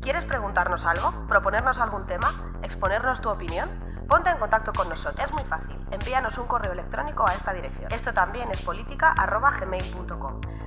¿Quieres 0.00 0.24
preguntarnos 0.24 0.84
algo? 0.84 1.26
¿Proponernos 1.28 1.78
algún 1.78 2.06
tema? 2.06 2.58
¿Exponernos 2.64 3.20
tu 3.20 3.28
opinión? 3.28 3.68
Ponte 4.08 4.30
en 4.30 4.38
contacto 4.38 4.72
con 4.72 4.88
nosotros. 4.88 5.22
Es 5.24 5.32
muy 5.32 5.42
fácil. 5.44 5.76
Envíanos 5.90 6.38
un 6.38 6.46
correo 6.46 6.72
electrónico 6.72 7.28
a 7.28 7.34
esta 7.34 7.52
dirección. 7.52 7.92
Esto 7.92 8.12
también 8.14 8.48
es 8.50 8.60
política.gmail.com. 8.62 10.40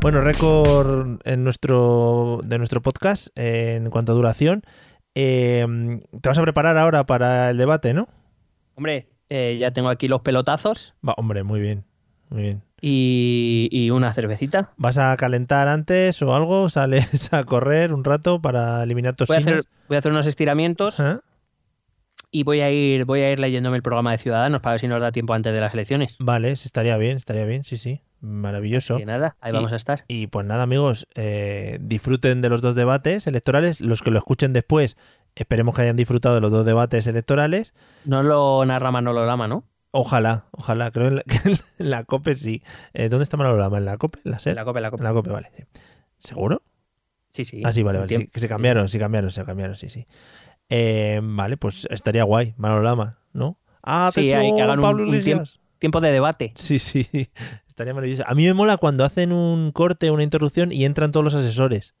Bueno, 0.00 0.20
récord 0.20 1.18
en 1.24 1.42
nuestro, 1.44 2.40
de 2.44 2.58
nuestro 2.58 2.80
podcast 2.80 3.28
eh, 3.36 3.74
en 3.76 3.90
cuanto 3.90 4.12
a 4.12 4.14
duración. 4.14 4.62
Eh, 5.14 5.66
te 6.20 6.28
vas 6.28 6.38
a 6.38 6.42
preparar 6.42 6.78
ahora 6.78 7.04
para 7.04 7.50
el 7.50 7.56
debate, 7.58 7.92
¿no? 7.94 8.08
Hombre, 8.76 9.08
eh, 9.28 9.56
ya 9.60 9.72
tengo 9.72 9.88
aquí 9.88 10.06
los 10.06 10.20
pelotazos 10.22 10.94
Va, 11.06 11.14
hombre, 11.16 11.42
muy 11.42 11.60
bien. 11.60 11.84
Muy 12.30 12.42
bien. 12.42 12.62
y, 12.80 13.68
y 13.72 13.90
una 13.90 14.12
cervecita. 14.12 14.70
¿Vas 14.76 14.98
a 14.98 15.16
calentar 15.16 15.66
antes 15.66 16.22
o 16.22 16.34
algo? 16.34 16.68
¿Sales 16.70 17.32
a 17.32 17.42
correr 17.44 17.92
un 17.92 18.04
rato 18.04 18.40
para 18.40 18.82
eliminar 18.84 19.14
Voy 19.14 19.24
a 19.24 19.26
toxinas? 19.26 19.46
hacer, 19.46 19.64
voy 19.88 19.96
a 19.96 19.98
hacer 19.98 20.12
unos 20.12 20.26
estiramientos 20.26 21.00
¿Ah? 21.00 21.20
y 22.30 22.44
voy 22.44 22.60
a 22.60 22.70
ir 22.70 23.04
voy 23.06 23.22
a 23.22 23.32
ir 23.32 23.40
leyéndome 23.40 23.78
el 23.78 23.82
programa 23.82 24.12
de 24.12 24.18
Ciudadanos 24.18 24.60
para 24.60 24.74
ver 24.74 24.80
si 24.80 24.86
nos 24.88 25.00
da 25.00 25.10
tiempo 25.10 25.34
antes 25.34 25.52
de 25.52 25.60
las 25.60 25.74
elecciones. 25.74 26.14
Vale, 26.20 26.52
estaría 26.52 26.96
bien, 26.98 27.16
estaría 27.16 27.46
bien, 27.46 27.64
sí, 27.64 27.76
sí. 27.78 28.00
Maravilloso. 28.20 28.98
Y 28.98 29.04
nada, 29.06 29.36
ahí 29.40 29.50
Y- 29.52 29.54
vamos 29.54 29.72
a 29.72 29.76
estar. 29.76 30.04
Y 30.08 30.26
pues 30.26 30.44
nada, 30.46 30.62
amigos, 30.64 31.06
eh, 31.14 31.78
disfruten 31.80 32.40
de 32.42 32.48
los 32.48 32.62
dos 32.62 32.74
debates 32.74 33.26
electorales. 33.26 33.80
Los 33.80 34.02
que 34.02 34.10
lo 34.10 34.18
escuchen 34.18 34.52
después, 34.52 34.96
esperemos 35.36 35.76
que 35.76 35.82
hayan 35.82 35.96
disfrutado 35.96 36.34
de 36.34 36.40
los 36.40 36.50
dos 36.50 36.66
debates 36.66 37.06
electorales. 37.06 37.74
No 38.04 38.22
lo 38.22 38.64
narra 38.64 38.90
Manolo 38.90 39.24
Lama, 39.24 39.46
¿no? 39.48 39.64
Ojalá, 39.90 40.46
ojalá. 40.50 40.90
Creo 40.90 41.08
en 41.08 41.16
la, 41.16 41.22
que 41.26 41.38
en 41.78 41.90
la 41.90 42.04
COPE 42.04 42.34
sí. 42.34 42.62
Eh, 42.92 43.08
¿Dónde 43.08 43.22
está 43.22 43.36
Manolo 43.36 43.58
Lama? 43.58 43.78
¿En 43.78 43.84
la 43.84 43.96
COPE? 43.98 44.18
¿En 44.24 44.30
la? 44.32 44.38
En 44.44 44.54
la 44.56 44.64
copa, 44.64 44.78
en 44.80 44.82
la 44.82 44.88
En 44.88 44.92
copa. 44.92 45.04
la 45.04 45.12
COPE, 45.12 45.30
vale. 45.30 45.50
sí. 45.56 45.64
¿Seguro? 46.16 46.62
Sí, 47.30 47.44
sí. 47.44 47.62
Ah, 47.64 47.72
sí, 47.72 47.82
vale, 47.82 47.98
vale. 48.00 48.08
sí, 48.16 48.26
que 48.26 48.40
se 48.40 48.48
cambiaron, 48.48 48.88
sí 48.88 48.98
cambiaron, 48.98 49.30
se 49.30 49.44
cambiaron, 49.44 49.76
sí, 49.76 49.88
sí. 49.90 50.06
Eh, 50.70 51.20
vale, 51.22 51.56
pues 51.56 51.86
estaría 51.90 52.24
guay, 52.24 52.54
Manolo 52.56 52.82
Lama, 52.82 53.18
¿no? 53.32 53.58
Ah, 53.82 54.10
Sí, 54.12 54.32
hay 54.32 54.54
que 54.54 54.62
hagan 54.62 54.78
un- 54.80 54.82
Pablo 54.82 55.04
un. 55.08 55.44
Tiempo 55.78 56.00
de 56.00 56.10
debate. 56.10 56.52
Sí, 56.56 56.78
sí, 56.80 57.06
estaría 57.78 57.94
maravilloso. 57.94 58.24
A 58.26 58.34
mí 58.34 58.44
me 58.44 58.54
mola 58.54 58.76
cuando 58.76 59.04
hacen 59.04 59.32
un 59.32 59.70
corte, 59.70 60.10
una 60.10 60.24
interrupción 60.24 60.72
y 60.72 60.84
entran 60.84 61.12
todos 61.12 61.22
los 61.22 61.34
asesores. 61.36 61.94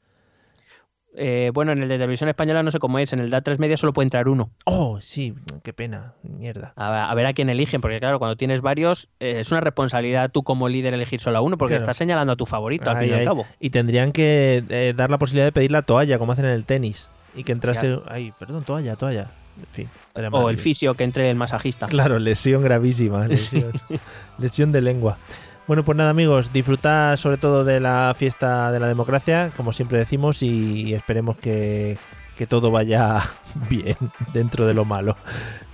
Eh, 1.20 1.50
bueno, 1.54 1.72
en 1.72 1.82
el 1.82 1.88
de 1.88 1.96
televisión 1.96 2.28
española 2.28 2.62
no 2.62 2.70
sé 2.70 2.78
cómo 2.78 2.98
es. 2.98 3.12
En 3.12 3.18
el 3.20 3.30
de 3.30 3.36
A3 3.38 3.58
Media 3.58 3.76
solo 3.76 3.92
puede 3.92 4.04
entrar 4.06 4.28
uno. 4.28 4.50
Oh, 4.66 5.00
sí, 5.00 5.34
qué 5.64 5.72
pena, 5.72 6.14
mierda. 6.22 6.72
A, 6.76 7.10
a 7.10 7.14
ver 7.14 7.26
a 7.26 7.32
quién 7.32 7.48
eligen, 7.48 7.80
porque 7.80 7.98
claro, 7.98 8.18
cuando 8.18 8.36
tienes 8.36 8.60
varios, 8.60 9.08
eh, 9.20 9.36
es 9.40 9.50
una 9.50 9.60
responsabilidad 9.60 10.30
tú 10.30 10.42
como 10.42 10.68
líder 10.68 10.94
elegir 10.94 11.20
solo 11.20 11.38
a 11.38 11.40
uno, 11.40 11.56
porque 11.58 11.72
Claro. 11.74 11.84
estás 11.84 11.96
señalando 11.96 12.32
a 12.32 12.36
tu 12.36 12.46
favorito, 12.46 12.90
al 12.90 12.98
fin 12.98 13.08
y 13.08 13.12
al 13.12 13.24
cabo. 13.24 13.46
Y 13.58 13.70
tendrían 13.70 14.12
que 14.12 14.62
eh, 14.68 14.94
dar 14.96 15.10
la 15.10 15.18
posibilidad 15.18 15.46
de 15.46 15.52
pedir 15.52 15.72
la 15.72 15.82
toalla, 15.82 16.18
como 16.18 16.32
hacen 16.32 16.44
en 16.44 16.52
el 16.52 16.64
tenis. 16.64 17.08
Y 17.34 17.42
que 17.44 17.52
entrase. 17.52 17.86
Claro. 17.86 18.04
Ay, 18.08 18.32
perdón, 18.38 18.62
toalla, 18.64 18.94
toalla. 18.96 19.30
En 19.58 19.66
fin. 19.66 19.88
O 20.30 20.50
el 20.50 20.58
fisio 20.58 20.94
que 20.94 21.02
entre 21.02 21.30
el 21.30 21.36
masajista. 21.36 21.86
Claro, 21.88 22.20
lesión 22.20 22.62
gravísima. 22.62 23.26
Lesión, 23.28 23.72
lesión 24.38 24.70
de 24.70 24.82
lengua. 24.82 25.18
Bueno, 25.68 25.84
pues 25.84 25.98
nada, 25.98 26.08
amigos, 26.08 26.50
disfrutad 26.50 27.14
sobre 27.16 27.36
todo 27.36 27.62
de 27.62 27.78
la 27.78 28.14
fiesta 28.16 28.72
de 28.72 28.80
la 28.80 28.88
democracia, 28.88 29.52
como 29.54 29.74
siempre 29.74 29.98
decimos, 29.98 30.42
y 30.42 30.94
esperemos 30.94 31.36
que, 31.36 31.98
que 32.38 32.46
todo 32.46 32.70
vaya 32.70 33.20
bien 33.68 33.98
dentro 34.32 34.66
de 34.66 34.72
lo 34.72 34.86
malo. 34.86 35.18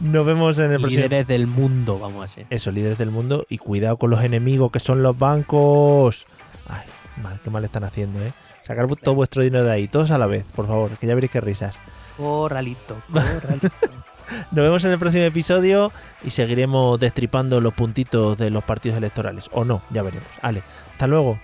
Nos 0.00 0.26
vemos 0.26 0.58
en 0.58 0.72
el 0.72 0.80
próximo. 0.80 1.04
Líderes 1.04 1.28
del 1.28 1.46
mundo, 1.46 2.00
vamos 2.00 2.24
a 2.24 2.26
ser. 2.26 2.46
Eso, 2.50 2.72
líderes 2.72 2.98
del 2.98 3.12
mundo, 3.12 3.46
y 3.48 3.58
cuidado 3.58 3.96
con 3.96 4.10
los 4.10 4.24
enemigos 4.24 4.72
que 4.72 4.80
son 4.80 5.00
los 5.00 5.16
bancos. 5.16 6.26
Ay, 6.68 6.88
mal, 7.22 7.38
qué 7.44 7.50
mal 7.50 7.64
están 7.64 7.84
haciendo, 7.84 8.20
¿eh? 8.20 8.32
Sacar 8.62 8.88
todo 8.96 9.14
vuestro 9.14 9.44
dinero 9.44 9.62
de 9.62 9.70
ahí, 9.70 9.86
todos 9.86 10.10
a 10.10 10.18
la 10.18 10.26
vez, 10.26 10.44
por 10.56 10.66
favor, 10.66 10.90
que 10.98 11.06
ya 11.06 11.14
veréis 11.14 11.30
qué 11.30 11.40
risas. 11.40 11.78
Corralito, 12.16 12.96
corralito. 13.12 13.68
Nos 14.50 14.64
vemos 14.64 14.84
en 14.84 14.92
el 14.92 14.98
próximo 14.98 15.24
episodio 15.24 15.92
y 16.24 16.30
seguiremos 16.30 16.98
destripando 17.00 17.60
los 17.60 17.74
puntitos 17.74 18.38
de 18.38 18.50
los 18.50 18.64
partidos 18.64 18.98
electorales. 18.98 19.48
O 19.52 19.64
no, 19.64 19.82
ya 19.90 20.02
veremos. 20.02 20.28
Ale, 20.42 20.62
hasta 20.92 21.06
luego. 21.06 21.38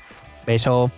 Beso. 0.47 0.91